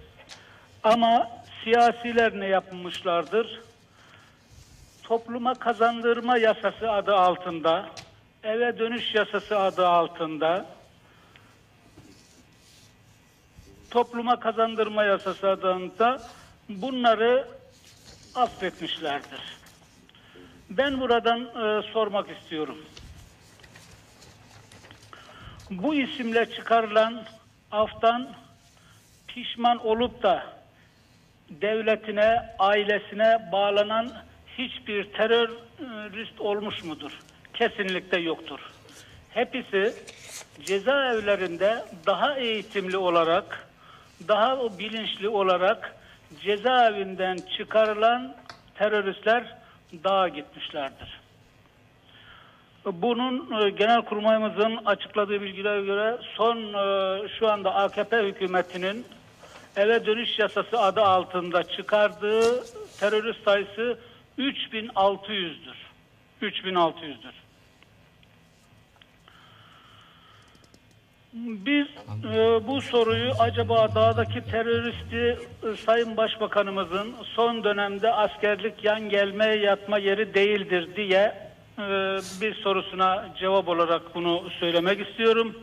Ama 0.83 1.29
siyasiler 1.65 2.41
ne 2.41 2.47
yapmışlardır? 2.47 3.61
Topluma 5.12 5.55
kazandırma 5.55 6.39
yasası 6.39 6.91
adı 6.91 7.15
altında, 7.15 7.89
eve 8.42 8.78
dönüş 8.78 9.15
yasası 9.15 9.58
adı 9.58 9.89
altında, 9.89 10.66
topluma 13.91 14.41
kazandırma 14.41 15.05
yasası 15.05 15.49
adında 15.50 16.23
bunları 16.68 17.49
affetmişlerdir. 18.34 19.41
Ben 20.70 21.00
buradan 21.00 21.41
e, 21.41 21.82
sormak 21.92 22.31
istiyorum. 22.31 22.78
Bu 25.70 25.94
isimle 25.94 26.50
çıkarılan 26.50 27.24
aftan 27.70 28.28
pişman 29.26 29.86
olup 29.86 30.23
da 30.23 30.47
devletine, 31.50 32.55
ailesine 32.58 33.49
bağlanan 33.52 34.12
hiçbir 34.59 35.05
terörist 35.05 36.41
olmuş 36.41 36.85
mudur? 36.85 37.19
Kesinlikle 37.55 38.21
yoktur. 38.21 38.61
Hepsi 39.31 39.95
cezaevlerinde 40.65 41.85
daha 42.07 42.39
eğitimli 42.39 42.97
olarak, 42.97 43.69
daha 44.29 44.79
bilinçli 44.79 45.29
olarak 45.29 45.97
cezaevinden 46.41 47.39
çıkarılan 47.57 48.37
teröristler 48.75 49.57
dağa 50.05 50.29
gitmişlerdir. 50.29 51.23
Bunun 52.85 53.63
e, 53.63 53.71
Genelkurmayımızın 53.71 54.77
açıkladığı 54.85 55.41
bilgilere 55.43 55.83
göre 55.83 56.19
son 56.37 56.57
e, 56.59 57.29
şu 57.39 57.49
anda 57.49 57.75
AKP 57.75 58.23
hükümetinin 58.23 59.07
eve 59.77 60.07
dönüş 60.07 60.39
yasası 60.39 60.81
adı 60.81 61.01
altında 61.01 61.63
çıkardığı 61.63 62.65
terörist 63.01 63.45
sayısı 63.45 63.99
3600'dür. 64.39 65.77
3600'dür. 66.43 67.33
Biz 71.35 71.86
e, 72.25 72.67
bu 72.67 72.81
soruyu 72.81 73.33
acaba 73.39 73.94
dağdaki 73.94 74.44
teröristi 74.44 75.39
e, 75.62 75.77
Sayın 75.77 76.17
Başbakanımızın 76.17 77.15
son 77.35 77.65
dönemde 77.65 78.12
askerlik 78.12 78.85
yan 78.85 79.09
gelme 79.09 79.47
yatma 79.47 79.99
yeri 79.99 80.35
değildir 80.35 80.97
diye 80.97 81.51
e, 81.78 81.83
bir 82.41 82.55
sorusuna 82.55 83.28
cevap 83.39 83.69
olarak 83.69 84.15
bunu 84.15 84.51
söylemek 84.61 85.09
istiyorum. 85.09 85.57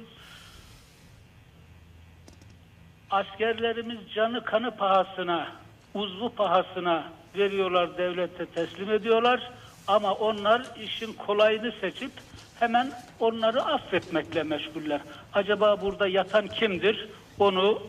Askerlerimiz 3.11 3.97
canı 4.15 4.43
kanı 4.43 4.77
pahasına, 4.77 5.47
uzvu 5.93 6.29
pahasına 6.29 7.03
veriyorlar, 7.35 7.97
devlete 7.97 8.45
teslim 8.45 8.91
ediyorlar. 8.91 9.51
Ama 9.87 10.13
onlar 10.13 10.61
işin 10.83 11.13
kolayını 11.13 11.71
seçip 11.81 12.11
hemen 12.59 12.91
onları 13.19 13.61
affetmekle 13.63 14.43
meşguller. 14.43 15.01
Acaba 15.33 15.81
burada 15.81 16.07
yatan 16.07 16.47
kimdir? 16.47 17.07
Onu 17.39 17.81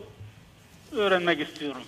öğrenmek 0.97 1.39
istiyorum. 1.39 1.81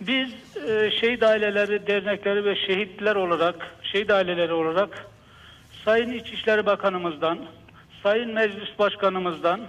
Biz 0.00 0.28
e, 0.68 0.90
şehit 1.00 1.22
aileleri, 1.22 1.86
dernekleri 1.86 2.44
ve 2.44 2.56
şehitler 2.56 3.16
olarak, 3.16 3.76
şehit 3.82 4.10
aileleri 4.10 4.52
olarak 4.52 5.06
Sayın 5.84 6.10
İçişleri 6.10 6.66
Bakanımızdan, 6.66 7.38
Sayın 8.02 8.30
Meclis 8.30 8.78
Başkanımızdan, 8.78 9.60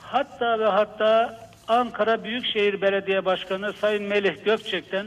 hatta 0.00 0.58
ve 0.58 0.66
hatta 0.66 1.40
Ankara 1.68 2.24
Büyükşehir 2.24 2.80
Belediye 2.82 3.24
Başkanı 3.24 3.72
Sayın 3.72 4.02
Melih 4.02 4.44
Gökçek'ten 4.44 5.06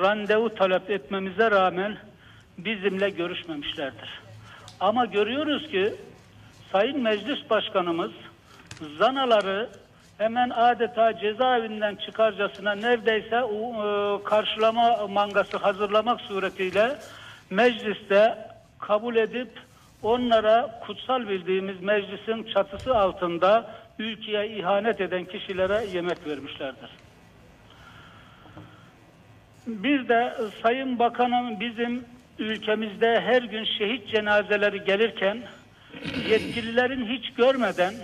randevu 0.00 0.54
talep 0.54 0.90
etmemize 0.90 1.50
rağmen 1.50 1.96
bizimle 2.58 3.10
görüşmemişlerdir. 3.10 4.20
Ama 4.80 5.04
görüyoruz 5.04 5.70
ki 5.70 5.94
Sayın 6.72 7.02
Meclis 7.02 7.50
Başkanımız 7.50 8.10
zanaları 8.98 9.68
hemen 10.18 10.50
adeta 10.50 11.18
cezaevinden 11.18 11.96
çıkarcasına 11.96 12.72
neredeyse 12.74 13.36
e, 13.36 14.24
karşılama 14.24 15.06
mangası 15.06 15.56
hazırlamak 15.56 16.20
suretiyle 16.20 16.96
mecliste 17.50 18.38
kabul 18.78 19.16
edip 19.16 19.48
onlara 20.02 20.80
kutsal 20.86 21.28
bildiğimiz 21.28 21.82
meclisin 21.82 22.42
çatısı 22.54 22.96
altında 22.96 23.70
ülkeye 23.98 24.48
ihanet 24.48 25.00
eden 25.00 25.24
kişilere 25.24 25.84
yemek 25.92 26.26
vermişlerdir. 26.26 26.90
Bir 29.66 30.08
de 30.08 30.34
Sayın 30.62 30.98
Bakanım 30.98 31.60
bizim 31.60 32.04
ülkemizde 32.38 33.20
her 33.20 33.42
gün 33.42 33.64
şehit 33.64 34.08
cenazeleri 34.08 34.84
gelirken 34.84 35.38
yetkililerin 36.28 37.06
hiç 37.06 37.34
görmeden, 37.34 37.94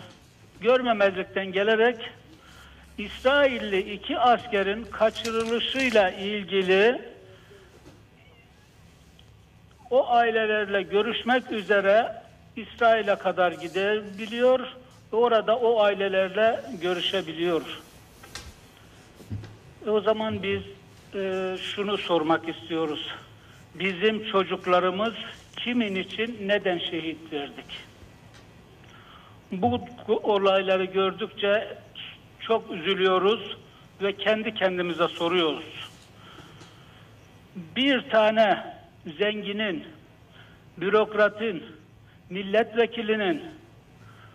görmemezlikten 0.61 1.53
gelerek 1.53 1.97
İsrailli 2.99 3.95
iki 3.95 4.19
askerin 4.19 4.85
kaçırılışıyla 4.85 6.11
ilgili 6.11 7.01
o 9.91 10.09
ailelerle 10.09 10.83
görüşmek 10.83 11.53
üzere 11.53 12.13
İsrail'e 12.57 13.15
kadar 13.15 13.53
gidebiliyor 13.53 14.61
orada 15.13 15.57
o 15.57 15.81
ailelerle 15.81 16.61
görüşebiliyor. 16.83 17.63
E 19.87 19.91
o 19.91 20.01
zaman 20.01 20.43
biz 20.43 20.63
e, 21.15 21.57
şunu 21.63 21.99
sormak 21.99 22.49
istiyoruz. 22.49 23.09
Bizim 23.75 24.25
çocuklarımız 24.33 25.15
kimin 25.57 25.95
için 25.95 26.37
neden 26.49 26.79
şehit 26.79 27.33
verdik? 27.33 27.91
bu 29.53 29.81
olayları 30.07 30.85
gördükçe 30.85 31.79
çok 32.41 32.71
üzülüyoruz 32.71 33.57
ve 34.03 34.17
kendi 34.17 34.55
kendimize 34.55 35.09
soruyoruz. 35.09 35.91
Bir 37.57 38.11
tane 38.11 38.77
zenginin, 39.19 39.85
bürokratın, 40.77 41.63
milletvekilinin, 42.31 43.43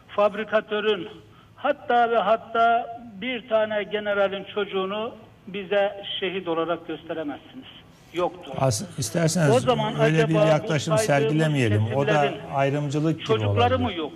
fabrikatörün, 0.08 1.10
hatta 1.56 2.12
ve 2.12 2.18
hatta 2.18 2.98
bir 3.22 3.50
tane 3.50 3.84
generalin 3.84 4.44
çocuğunu 4.44 5.16
bize 5.48 6.04
şehit 6.20 6.48
olarak 6.48 6.88
gösteremezsiniz. 6.88 7.66
Yoktur. 8.14 8.52
As, 8.58 8.84
isterseniz 8.98 9.56
O 9.56 9.60
zaman 9.60 10.00
öyle 10.00 10.30
bir 10.30 10.34
yaklaşım 10.34 10.98
sergilemeyelim. 10.98 11.96
O 11.96 12.08
da 12.08 12.34
ayrımcılık 12.54 13.16
gibi 13.18 13.26
Çocukları 13.28 13.76
olabilir. 13.76 13.80
mı 13.80 13.94
yok? 13.94 14.12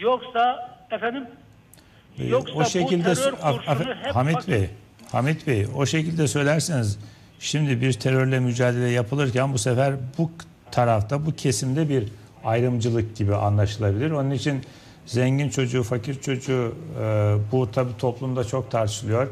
Yoksa 0.00 0.70
efendim 0.90 1.24
Ee, 2.18 2.24
yoksa 2.26 2.54
o 2.54 2.64
şekilde 2.64 3.14
Hamit 4.12 4.48
Bey, 4.48 4.70
Hamit 5.12 5.46
Bey 5.46 5.66
o 5.76 5.86
şekilde 5.86 6.28
söylerseniz 6.28 6.98
şimdi 7.38 7.80
bir 7.80 7.92
terörle 7.92 8.40
mücadele 8.40 8.88
yapılırken 8.88 9.52
bu 9.52 9.58
sefer 9.58 9.94
bu 10.18 10.30
tarafta 10.70 11.26
bu 11.26 11.32
kesimde 11.36 11.88
bir 11.88 12.04
ayrımcılık 12.44 13.16
gibi 13.16 13.34
anlaşılabilir. 13.34 14.10
Onun 14.10 14.30
için 14.30 14.62
zengin 15.06 15.48
çocuğu, 15.48 15.82
fakir 15.82 16.20
çocuğu 16.20 16.74
e, 17.02 17.34
bu 17.52 17.70
tabi 17.70 17.96
toplumda 17.98 18.44
çok 18.44 18.70
tartışılıyor. 18.70 19.28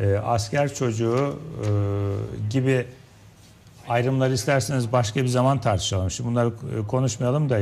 E, 0.00 0.16
asker 0.16 0.74
çocuğu 0.74 1.38
e, 1.64 1.68
gibi 2.50 2.86
ayrımları 3.88 4.32
isterseniz 4.32 4.92
başka 4.92 5.22
bir 5.22 5.26
zaman 5.26 5.60
tartışalım. 5.60 6.10
Şimdi 6.10 6.30
bunları 6.30 6.48
e, 6.48 6.86
konuşmayalım 6.86 7.50
da 7.50 7.58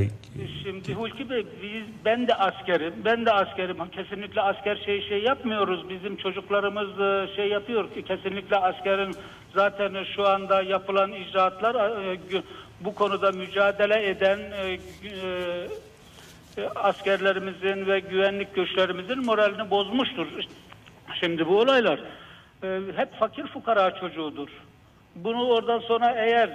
Şimdi 0.62 0.94
Hulki 0.94 1.30
Bey 1.30 1.46
biz, 1.62 1.84
ben 2.04 2.28
de 2.28 2.34
askerim. 2.34 2.94
Ben 3.04 3.26
de 3.26 3.32
askerim. 3.32 3.76
Kesinlikle 3.92 4.40
asker 4.40 4.76
şey 4.76 5.08
şey 5.08 5.22
yapmıyoruz. 5.22 5.88
Bizim 5.88 6.16
çocuklarımız 6.16 6.88
şey 7.36 7.48
yapıyor 7.48 7.94
ki 7.94 8.02
kesinlikle 8.02 8.56
askerin 8.56 9.14
zaten 9.54 10.04
şu 10.16 10.28
anda 10.28 10.62
yapılan 10.62 11.12
icraatlar 11.12 11.92
bu 12.80 12.94
konuda 12.94 13.32
mücadele 13.32 14.08
eden 14.08 14.38
askerlerimizin 16.74 17.86
ve 17.86 18.00
güvenlik 18.00 18.54
güçlerimizin 18.54 19.24
moralini 19.24 19.70
bozmuştur. 19.70 20.26
Şimdi 21.20 21.46
bu 21.46 21.60
olaylar 21.60 22.00
e, 22.62 22.80
hep 22.96 23.14
fakir 23.18 23.46
fukara 23.46 23.94
çocuğudur. 23.94 24.48
Bunu 25.14 25.48
oradan 25.48 25.78
sonra 25.78 26.14
eğer 26.16 26.50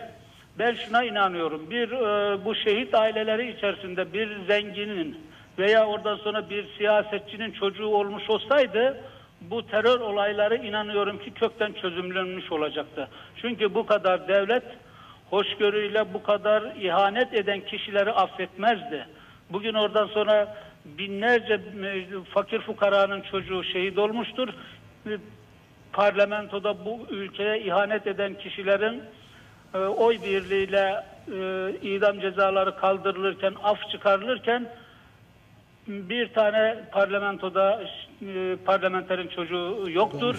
ben 0.60 0.74
şuna 0.74 1.04
inanıyorum. 1.04 1.70
Bir 1.70 1.92
e, 1.92 2.46
bu 2.46 2.56
şehit 2.56 2.96
aileleri 2.96 3.52
içerisinde 3.52 4.14
bir 4.14 4.46
zenginin 4.48 5.18
veya 5.58 5.86
oradan 5.86 6.16
sonra 6.16 6.50
bir 6.50 6.66
siyasetçinin 6.78 7.52
çocuğu 7.52 7.88
olmuş 7.88 8.30
olsaydı 8.30 8.98
bu 9.42 9.68
terör 9.68 10.00
olayları 10.00 10.56
inanıyorum 10.56 11.20
ki 11.20 11.32
kökten 11.32 11.74
çözümlenmiş 11.74 12.52
olacaktı. 12.52 13.08
Çünkü 13.42 13.76
bu 13.76 13.86
kadar 13.86 14.28
devlet 14.28 14.64
hoşgörüyle 15.30 16.14
bu 16.14 16.24
kadar 16.24 16.76
ihanet 16.76 17.34
eden 17.34 17.60
kişileri 17.60 18.12
affetmezdi. 18.12 19.08
Bugün 19.50 19.74
oradan 19.74 20.08
sonra 20.08 20.58
binlerce 20.86 21.62
fakir 22.34 22.62
fukaranın 22.62 23.22
çocuğu 23.22 23.64
şehit 23.64 23.98
olmuştur. 23.98 24.50
Parlamentoda 25.94 26.86
bu 26.86 27.00
ülkeye 27.10 27.62
ihanet 27.62 28.08
eden 28.08 28.34
kişilerin 28.34 29.02
e, 29.74 29.78
oy 29.78 30.18
birliğiyle 30.26 31.04
e, 31.28 31.74
idam 31.82 32.20
cezaları 32.20 32.78
kaldırılırken, 32.78 33.54
af 33.64 33.90
çıkarılırken 33.92 34.68
bir 35.88 36.34
tane 36.34 36.76
parlamentoda 36.92 37.84
e, 38.22 38.56
parlamenterin 38.66 39.28
çocuğu 39.28 39.86
yoktur. 39.90 40.36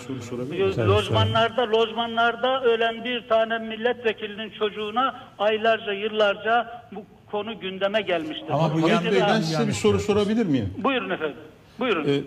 E, 0.52 0.86
Lojmanlarda, 0.86 1.70
lojmanlarda 1.70 2.62
ölen 2.62 3.04
bir 3.04 3.28
tane 3.28 3.58
milletvekilinin 3.58 4.50
çocuğuna 4.58 5.20
aylarca, 5.38 5.92
yıllarca 5.92 6.82
bu 6.92 7.04
konu 7.30 7.60
gündeme 7.60 8.00
gelmiştir. 8.00 8.48
Hamit 8.48 9.04
Bey 9.12 9.20
ben 9.20 9.40
size 9.40 9.66
bir 9.66 9.72
soru 9.72 9.98
sorabilir 9.98 10.46
miyim? 10.46 10.74
Buyurun 10.78 11.10
efendim. 11.10 11.36
Buyurun. 11.78 12.04
Ee, 12.08 12.20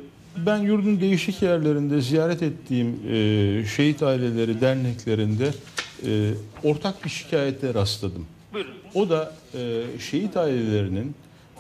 ben 0.46 0.58
yurdun 0.58 1.02
değişik 1.02 1.42
yerlerinde 1.42 2.02
ziyaret 2.02 2.44
ettiğim 2.44 2.88
e, 2.88 3.66
şehit 3.76 4.04
aileleri 4.04 4.62
derneklerinde 4.62 5.52
e, 6.06 6.32
ortak 6.64 7.04
bir 7.04 7.10
şikayete 7.10 7.74
rastladım. 7.74 8.26
O 8.94 9.10
da 9.10 9.34
e, 9.54 9.84
şehit 10.00 10.38
ailelerinin 10.38 11.16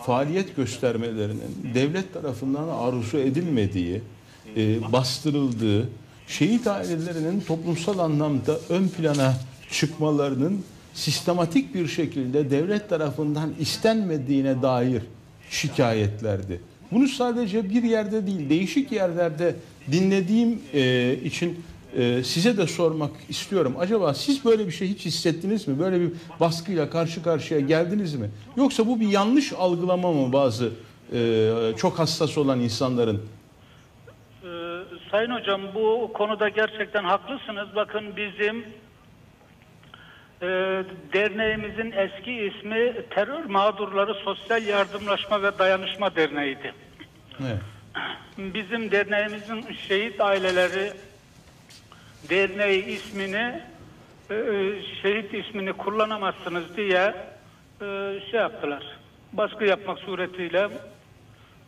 faaliyet 0.05 0.55
göstermelerinin 0.55 1.73
devlet 1.73 2.13
tarafından 2.13 2.67
arzu 2.67 3.17
edilmediği, 3.17 4.01
e, 4.57 4.91
bastırıldığı, 4.91 5.89
şehit 6.27 6.67
ailelerinin 6.67 7.41
toplumsal 7.41 7.99
anlamda 7.99 8.59
ön 8.69 8.87
plana 8.87 9.33
çıkmalarının 9.71 10.63
sistematik 10.93 11.75
bir 11.75 11.87
şekilde 11.87 12.51
devlet 12.51 12.89
tarafından 12.89 13.53
istenmediğine 13.59 14.61
dair 14.61 15.01
şikayetlerdi. 15.49 16.61
Bunu 16.95 17.07
sadece 17.07 17.69
bir 17.69 17.83
yerde 17.83 18.27
değil, 18.27 18.49
değişik 18.49 18.91
yerlerde 18.91 19.55
dinlediğim 19.91 20.61
e, 20.73 21.13
için 21.13 21.65
e, 21.97 22.23
size 22.23 22.57
de 22.57 22.67
sormak 22.67 23.11
istiyorum. 23.29 23.75
Acaba 23.79 24.13
siz 24.13 24.45
böyle 24.45 24.67
bir 24.67 24.71
şey 24.71 24.87
hiç 24.87 25.05
hissettiniz 25.05 25.67
mi? 25.67 25.79
Böyle 25.79 26.01
bir 26.01 26.11
baskıyla 26.39 26.89
karşı 26.89 27.23
karşıya 27.23 27.59
geldiniz 27.59 28.15
mi? 28.15 28.29
Yoksa 28.57 28.87
bu 28.87 28.99
bir 28.99 29.07
yanlış 29.07 29.53
algılama 29.53 30.11
mı 30.11 30.33
bazı 30.33 30.71
e, 31.13 31.49
çok 31.77 31.99
hassas 31.99 32.37
olan 32.37 32.59
insanların? 32.59 33.21
Ee, 34.43 34.47
Sayın 35.11 35.31
hocam 35.31 35.61
bu 35.75 36.11
konuda 36.13 36.49
gerçekten 36.49 37.03
haklısınız. 37.03 37.67
Bakın 37.75 38.03
bizim 38.17 38.65
e, 40.41 40.47
derneğimizin 41.13 41.91
eski 41.91 42.31
ismi 42.31 42.93
Terör 43.09 43.45
Mağdurları 43.45 44.13
Sosyal 44.13 44.63
Yardımlaşma 44.63 45.43
ve 45.43 45.59
Dayanışma 45.59 46.15
Derneği'ydi. 46.15 46.84
Evet. 47.41 47.57
Bizim 48.37 48.91
derneğimizin 48.91 49.65
şehit 49.87 50.21
aileleri 50.21 50.91
derneği 52.29 52.85
ismini 52.85 53.61
e, 54.31 54.35
şehit 55.01 55.33
ismini 55.33 55.73
kullanamazsınız 55.73 56.77
diye 56.77 57.15
e, 57.81 57.85
şey 58.31 58.39
yaptılar. 58.39 58.83
Baskı 59.33 59.63
yapmak 59.65 59.99
suretiyle 59.99 60.69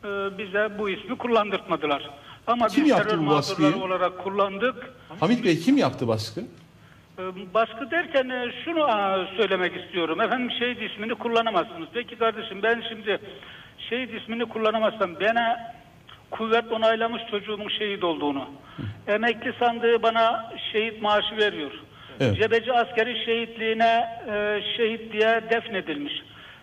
e, 0.04 0.08
bize 0.38 0.70
bu 0.80 0.90
ismi 0.90 1.18
kullandırtmadılar. 1.18 2.10
Ama 2.48 2.68
Kim 2.68 2.84
biz 2.84 2.92
yaptı 2.92 3.20
bu 3.20 3.30
baskıyı? 3.30 3.76
olarak 3.76 4.24
kullandık. 4.24 4.94
Hamit 5.20 5.44
Bey 5.44 5.60
kim 5.60 5.78
yaptı 5.78 6.08
baskı? 6.08 6.42
E, 7.20 7.54
Baskı 7.54 7.92
derken 7.92 8.30
e, 8.30 8.52
şunu 8.66 8.88
söylemek 9.38 9.84
istiyorum. 9.86 10.22
Efendim 10.22 10.52
şehit 10.60 10.92
ismini 10.92 11.16
kullanamazsınız. 11.16 11.88
Peki 11.94 12.16
kardeşim 12.16 12.64
ben 12.64 12.84
şimdi 12.90 13.20
şehit 13.90 14.22
ismini 14.22 14.46
kullanamazsam 14.46 15.20
bana 15.20 15.74
kuvvet 16.32 16.72
onaylamış 16.72 17.22
çocuğumun 17.32 17.70
şehit 17.70 18.04
olduğunu. 18.04 18.50
Emekli 19.08 19.54
sandığı 19.60 20.04
bana 20.04 20.54
şehit 20.72 21.02
maaşı 21.02 21.38
veriyor. 21.38 21.72
Evet. 22.20 22.36
Cebeci 22.38 22.74
askeri 22.74 23.26
şehitliğine 23.26 24.08
e, 24.34 24.62
şehit 24.78 25.14
diye 25.14 25.42
defnedilmiş. 25.50 26.14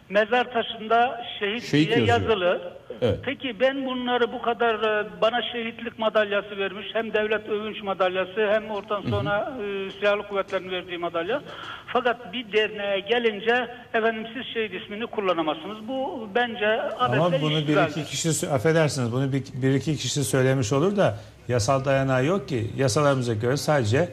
Mezar 0.08 0.52
taşında 0.52 1.24
şehit, 1.38 1.62
Şehit 1.62 1.88
diye 1.96 2.06
yazıyor. 2.06 2.08
yazılı. 2.30 2.72
Evet. 3.04 3.18
Peki 3.22 3.60
ben 3.60 3.86
bunları 3.86 4.32
bu 4.32 4.42
kadar 4.42 4.74
e, 4.74 5.06
bana 5.20 5.42
şehitlik 5.52 5.98
madalyası 5.98 6.58
vermiş 6.58 6.86
hem 6.92 7.12
devlet 7.12 7.48
övünç 7.48 7.82
madalyası 7.82 8.48
hem 8.52 8.70
oradan 8.70 9.02
sonra 9.02 9.52
e, 9.62 9.90
silahlı 9.90 10.28
kuvvetlerin 10.28 10.70
verdiği 10.70 10.98
madalya. 10.98 11.42
Fakat 11.86 12.32
bir 12.32 12.52
derneğe 12.52 13.00
gelince 13.00 13.68
efendim 13.94 14.26
siz 14.34 14.54
şehit 14.54 14.82
ismini 14.82 15.06
kullanamazsınız. 15.06 15.88
Bu 15.88 16.28
bence 16.34 16.82
Ama 16.98 17.32
bunu 17.32 17.68
bir 17.68 17.90
iki 17.90 18.04
kişi 18.04 18.48
affedersiniz 18.48 19.12
bunu 19.12 19.32
bir, 19.32 19.42
bir 19.62 19.74
iki 19.74 19.96
kişi 19.96 20.24
söylemiş 20.24 20.72
olur 20.72 20.96
da 20.96 21.18
yasal 21.48 21.84
dayanağı 21.84 22.24
yok 22.24 22.48
ki. 22.48 22.70
Yasalarımıza 22.76 23.34
göre 23.34 23.56
sadece 23.56 24.08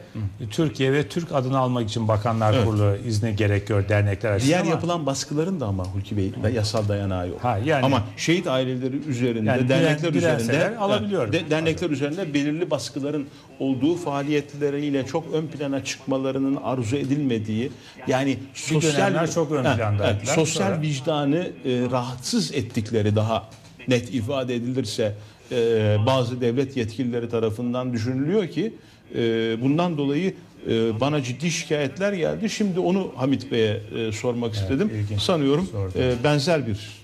Türkiye 0.50 0.92
ve 0.92 1.08
Türk 1.08 1.32
adını 1.32 1.58
almak 1.58 1.88
için 1.88 2.08
Bakanlar 2.08 2.54
Evet. 2.54 2.64
Kurulu 2.64 2.96
izni 3.06 3.36
gerekiyor 3.36 3.88
dernekler 3.88 4.32
açısından. 4.32 4.48
Diğer 4.54 4.60
ama- 4.60 4.70
yapılan 4.70 5.06
baskıların 5.06 5.60
da 5.60 5.66
ama 5.66 5.84
Hulki 5.84 6.16
Bey 6.16 6.32
da 6.42 6.50
yasal 6.50 6.88
dayanağı 6.88 7.28
yok. 7.28 7.44
Ha, 7.44 7.58
yani- 7.64 7.84
ama 7.84 8.02
şehit 8.16 8.46
aileleri 8.46 8.96
üzerinde, 8.96 9.50
Yani 9.50 9.68
dernekler 9.68 10.14
direnseler 10.14 10.54
üzerinde 10.58 10.78
alabiliyor. 10.78 11.32
de- 11.32 11.50
dernekler 11.50 11.90
üzerinde 11.90 12.34
belirli 12.34 12.70
baskıların 12.70 13.26
olduğu 13.58 13.96
faaliyetleriyle 13.96 15.06
çok 15.06 15.34
ön 15.34 15.46
plana 15.46 15.84
çıkmalarının 15.84 16.56
arzu 16.64 16.96
edilmediği 16.96 17.70
yani 18.06 18.38
sosyal 18.54 19.26
çok 19.26 19.52
ön 19.52 19.62
plandaydılar. 19.62 20.14
evet, 20.18 20.28
sosyal 20.28 20.66
Sonra- 20.68 20.80
vicdanı 20.80 21.36
e, 21.36 21.50
rahatsız 21.90 22.52
ettikleri 22.54 23.16
daha 23.16 23.48
net 23.88 24.14
ifade 24.14 24.54
edilirse 24.54 25.14
e, 25.52 25.96
bazı 26.06 26.40
devlet 26.40 26.76
yetkilileri 26.76 27.28
tarafından 27.28 27.92
düşünülüyor 27.92 28.48
ki 28.48 28.74
e, 29.14 29.20
bundan 29.62 29.98
dolayı 29.98 30.34
e, 30.70 31.00
bana 31.00 31.22
ciddi 31.22 31.50
şikayetler 31.50 32.12
geldi. 32.12 32.50
Şimdi 32.50 32.80
onu 32.80 33.12
Hamit 33.16 33.52
Bey'e 33.52 33.80
e, 33.96 34.12
sormak 34.12 34.54
istedim. 34.54 35.06
Sanıyorum 35.18 35.68
e, 35.98 36.24
benzer 36.24 36.66
bir 36.66 37.02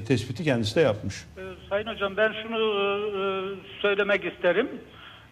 e, 0.00 0.04
tespiti 0.04 0.44
kendisi 0.44 0.76
de 0.76 0.80
yapmış. 0.80 1.24
Sayın 1.70 1.86
Hocam 1.86 2.16
ben 2.16 2.32
şunu 2.42 2.58
e, 2.58 3.22
söylemek 3.82 4.24
isterim. 4.24 4.68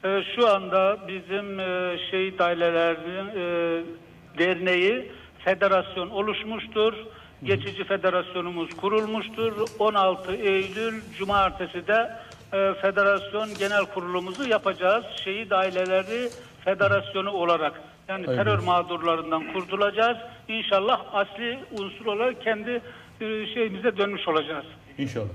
E, 0.04 0.22
şu 0.36 0.48
anda 0.48 0.98
bizim 1.08 1.60
e, 1.60 1.98
şehit 2.10 2.40
ailelerinin 2.40 3.28
e, 3.28 3.82
derneği 4.38 5.10
federasyon 5.44 6.10
oluşmuştur. 6.10 6.94
Geçici 7.44 7.84
federasyonumuz 7.84 8.76
kurulmuştur. 8.76 9.52
16 9.78 10.32
Eylül 10.34 11.00
Cumartesi 11.18 11.86
de 11.86 12.10
e, 12.52 12.74
federasyon 12.82 13.48
genel 13.58 13.84
kurulumuzu 13.84 14.48
yapacağız. 14.48 15.04
Şehit 15.24 15.52
aileleri 15.52 16.28
federasyonu 16.64 17.30
olarak. 17.30 17.80
Yani 18.08 18.26
Hayırlı 18.26 18.44
terör 18.44 18.58
mağdurlarından 18.58 19.52
kurtulacağız. 19.52 20.16
İnşallah 20.48 21.00
asli 21.12 21.58
unsur 21.72 22.06
olarak 22.06 22.42
kendi 22.42 22.70
e, 23.20 23.46
şeyimize 23.54 23.96
dönmüş 23.96 24.28
olacağız. 24.28 24.64
İnşallah. 24.98 25.28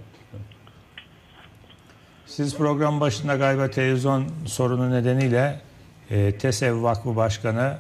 Siz 2.26 2.58
program 2.58 3.00
başında 3.00 3.36
galiba 3.36 3.70
televizyon 3.70 4.28
sorunu 4.46 4.92
nedeniyle 4.92 5.60
e, 6.10 6.38
TESEV 6.38 6.84
Vakfı 6.84 7.16
Başkanı 7.16 7.78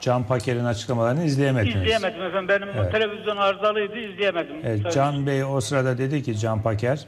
Can 0.00 0.26
Paker'in 0.26 0.64
açıklamalarını 0.64 1.24
izleyemediniz. 1.24 1.76
İzleyemedim 1.76 2.22
efendim. 2.22 2.48
Benim 2.48 2.68
Evet. 2.68 2.92
televizyon 2.92 3.36
arızalıydı, 3.36 3.98
izleyemedim. 3.98 4.56
Evet, 4.64 4.92
Can 4.92 5.26
Bey 5.26 5.44
o 5.44 5.60
sırada 5.60 5.98
dedi 5.98 6.22
ki 6.22 6.38
Can 6.38 6.62
Paker 6.62 7.06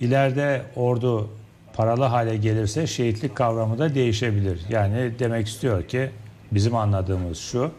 ileride 0.00 0.62
ordu 0.76 1.28
paralı 1.76 2.04
hale 2.04 2.36
gelirse 2.36 2.86
şehitlik 2.86 3.36
kavramı 3.36 3.78
da 3.78 3.94
değişebilir. 3.94 4.60
Yani 4.68 5.12
demek 5.18 5.46
istiyor 5.46 5.88
ki 5.88 6.10
bizim 6.52 6.76
anladığımız 6.76 7.38
şu 7.38 7.70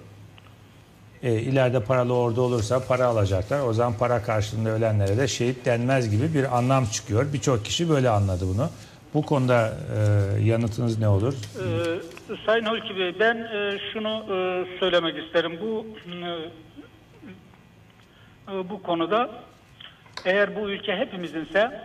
e, 1.23 1.33
ileride 1.33 1.83
paralı 1.83 2.13
ordu 2.13 2.41
olursa 2.41 2.79
para 2.87 3.05
alacaklar. 3.05 3.67
O 3.67 3.73
zaman 3.73 3.93
para 3.99 4.21
karşılığında 4.21 4.69
ölenlere 4.69 5.17
de 5.17 5.27
şehit 5.27 5.65
denmez 5.65 6.09
gibi 6.09 6.33
bir 6.33 6.57
anlam 6.57 6.85
çıkıyor. 6.85 7.33
Birçok 7.33 7.65
kişi 7.65 7.89
böyle 7.89 8.09
anladı 8.09 8.45
bunu. 8.53 8.69
Bu 9.13 9.21
konuda 9.21 9.73
e, 9.95 10.43
yanıtınız 10.43 10.99
ne 10.99 11.07
olur? 11.07 11.33
Ee, 11.33 12.35
Sayın 12.45 12.65
Hulki 12.65 12.97
Bey, 12.97 13.15
ben 13.19 13.37
e, 13.37 13.79
şunu 13.93 14.25
e, 14.29 14.65
söylemek 14.79 15.25
isterim. 15.25 15.59
Bu 15.61 15.85
e, 16.11 16.15
e, 18.53 18.69
bu 18.69 18.83
konuda 18.83 19.29
eğer 20.25 20.55
bu 20.55 20.69
ülke 20.69 20.95
hepimizinse 20.95 21.81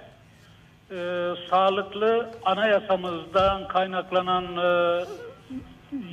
e, 0.91 1.35
sağlıklı 1.51 2.31
anayasamızdan 2.45 3.69
kaynaklanan 3.69 4.57
e, 4.57 5.05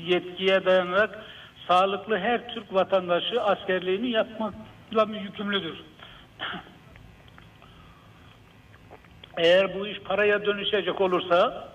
yetkiye 0.06 0.66
dayanarak 0.66 1.24
sağlıklı 1.68 2.18
her 2.18 2.54
Türk 2.54 2.74
vatandaşı 2.74 3.42
askerliğini 3.42 4.10
yapmakla 4.10 5.08
yükümlüdür. 5.24 5.78
Eğer 9.38 9.80
bu 9.80 9.88
iş 9.88 10.00
paraya 10.00 10.46
dönüşecek 10.46 11.02
olursa 11.02 11.70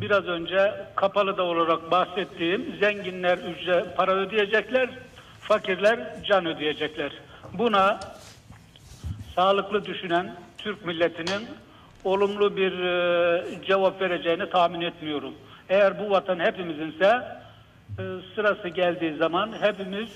biraz 0.00 0.24
önce 0.24 0.74
kapalı 0.96 1.36
da 1.36 1.42
olarak 1.42 1.90
bahsettiğim 1.90 2.76
zenginler 2.80 3.38
ücret 3.38 3.96
para 3.96 4.12
ödeyecekler, 4.12 4.90
fakirler 5.40 6.00
can 6.24 6.46
ödeyecekler. 6.46 7.12
Buna 7.52 8.00
sağlıklı 9.34 9.84
düşünen 9.84 10.34
Türk 10.58 10.86
milletinin 10.86 11.48
olumlu 12.04 12.56
bir 12.56 12.72
e, 12.72 13.64
cevap 13.66 14.00
vereceğini 14.00 14.50
tahmin 14.50 14.80
etmiyorum. 14.80 15.34
Eğer 15.68 15.98
bu 15.98 16.10
vatan 16.10 16.38
hepimizinse 16.38 17.22
e, 17.98 18.02
sırası 18.34 18.68
geldiği 18.68 19.16
zaman 19.16 19.52
hepimiz 19.60 20.08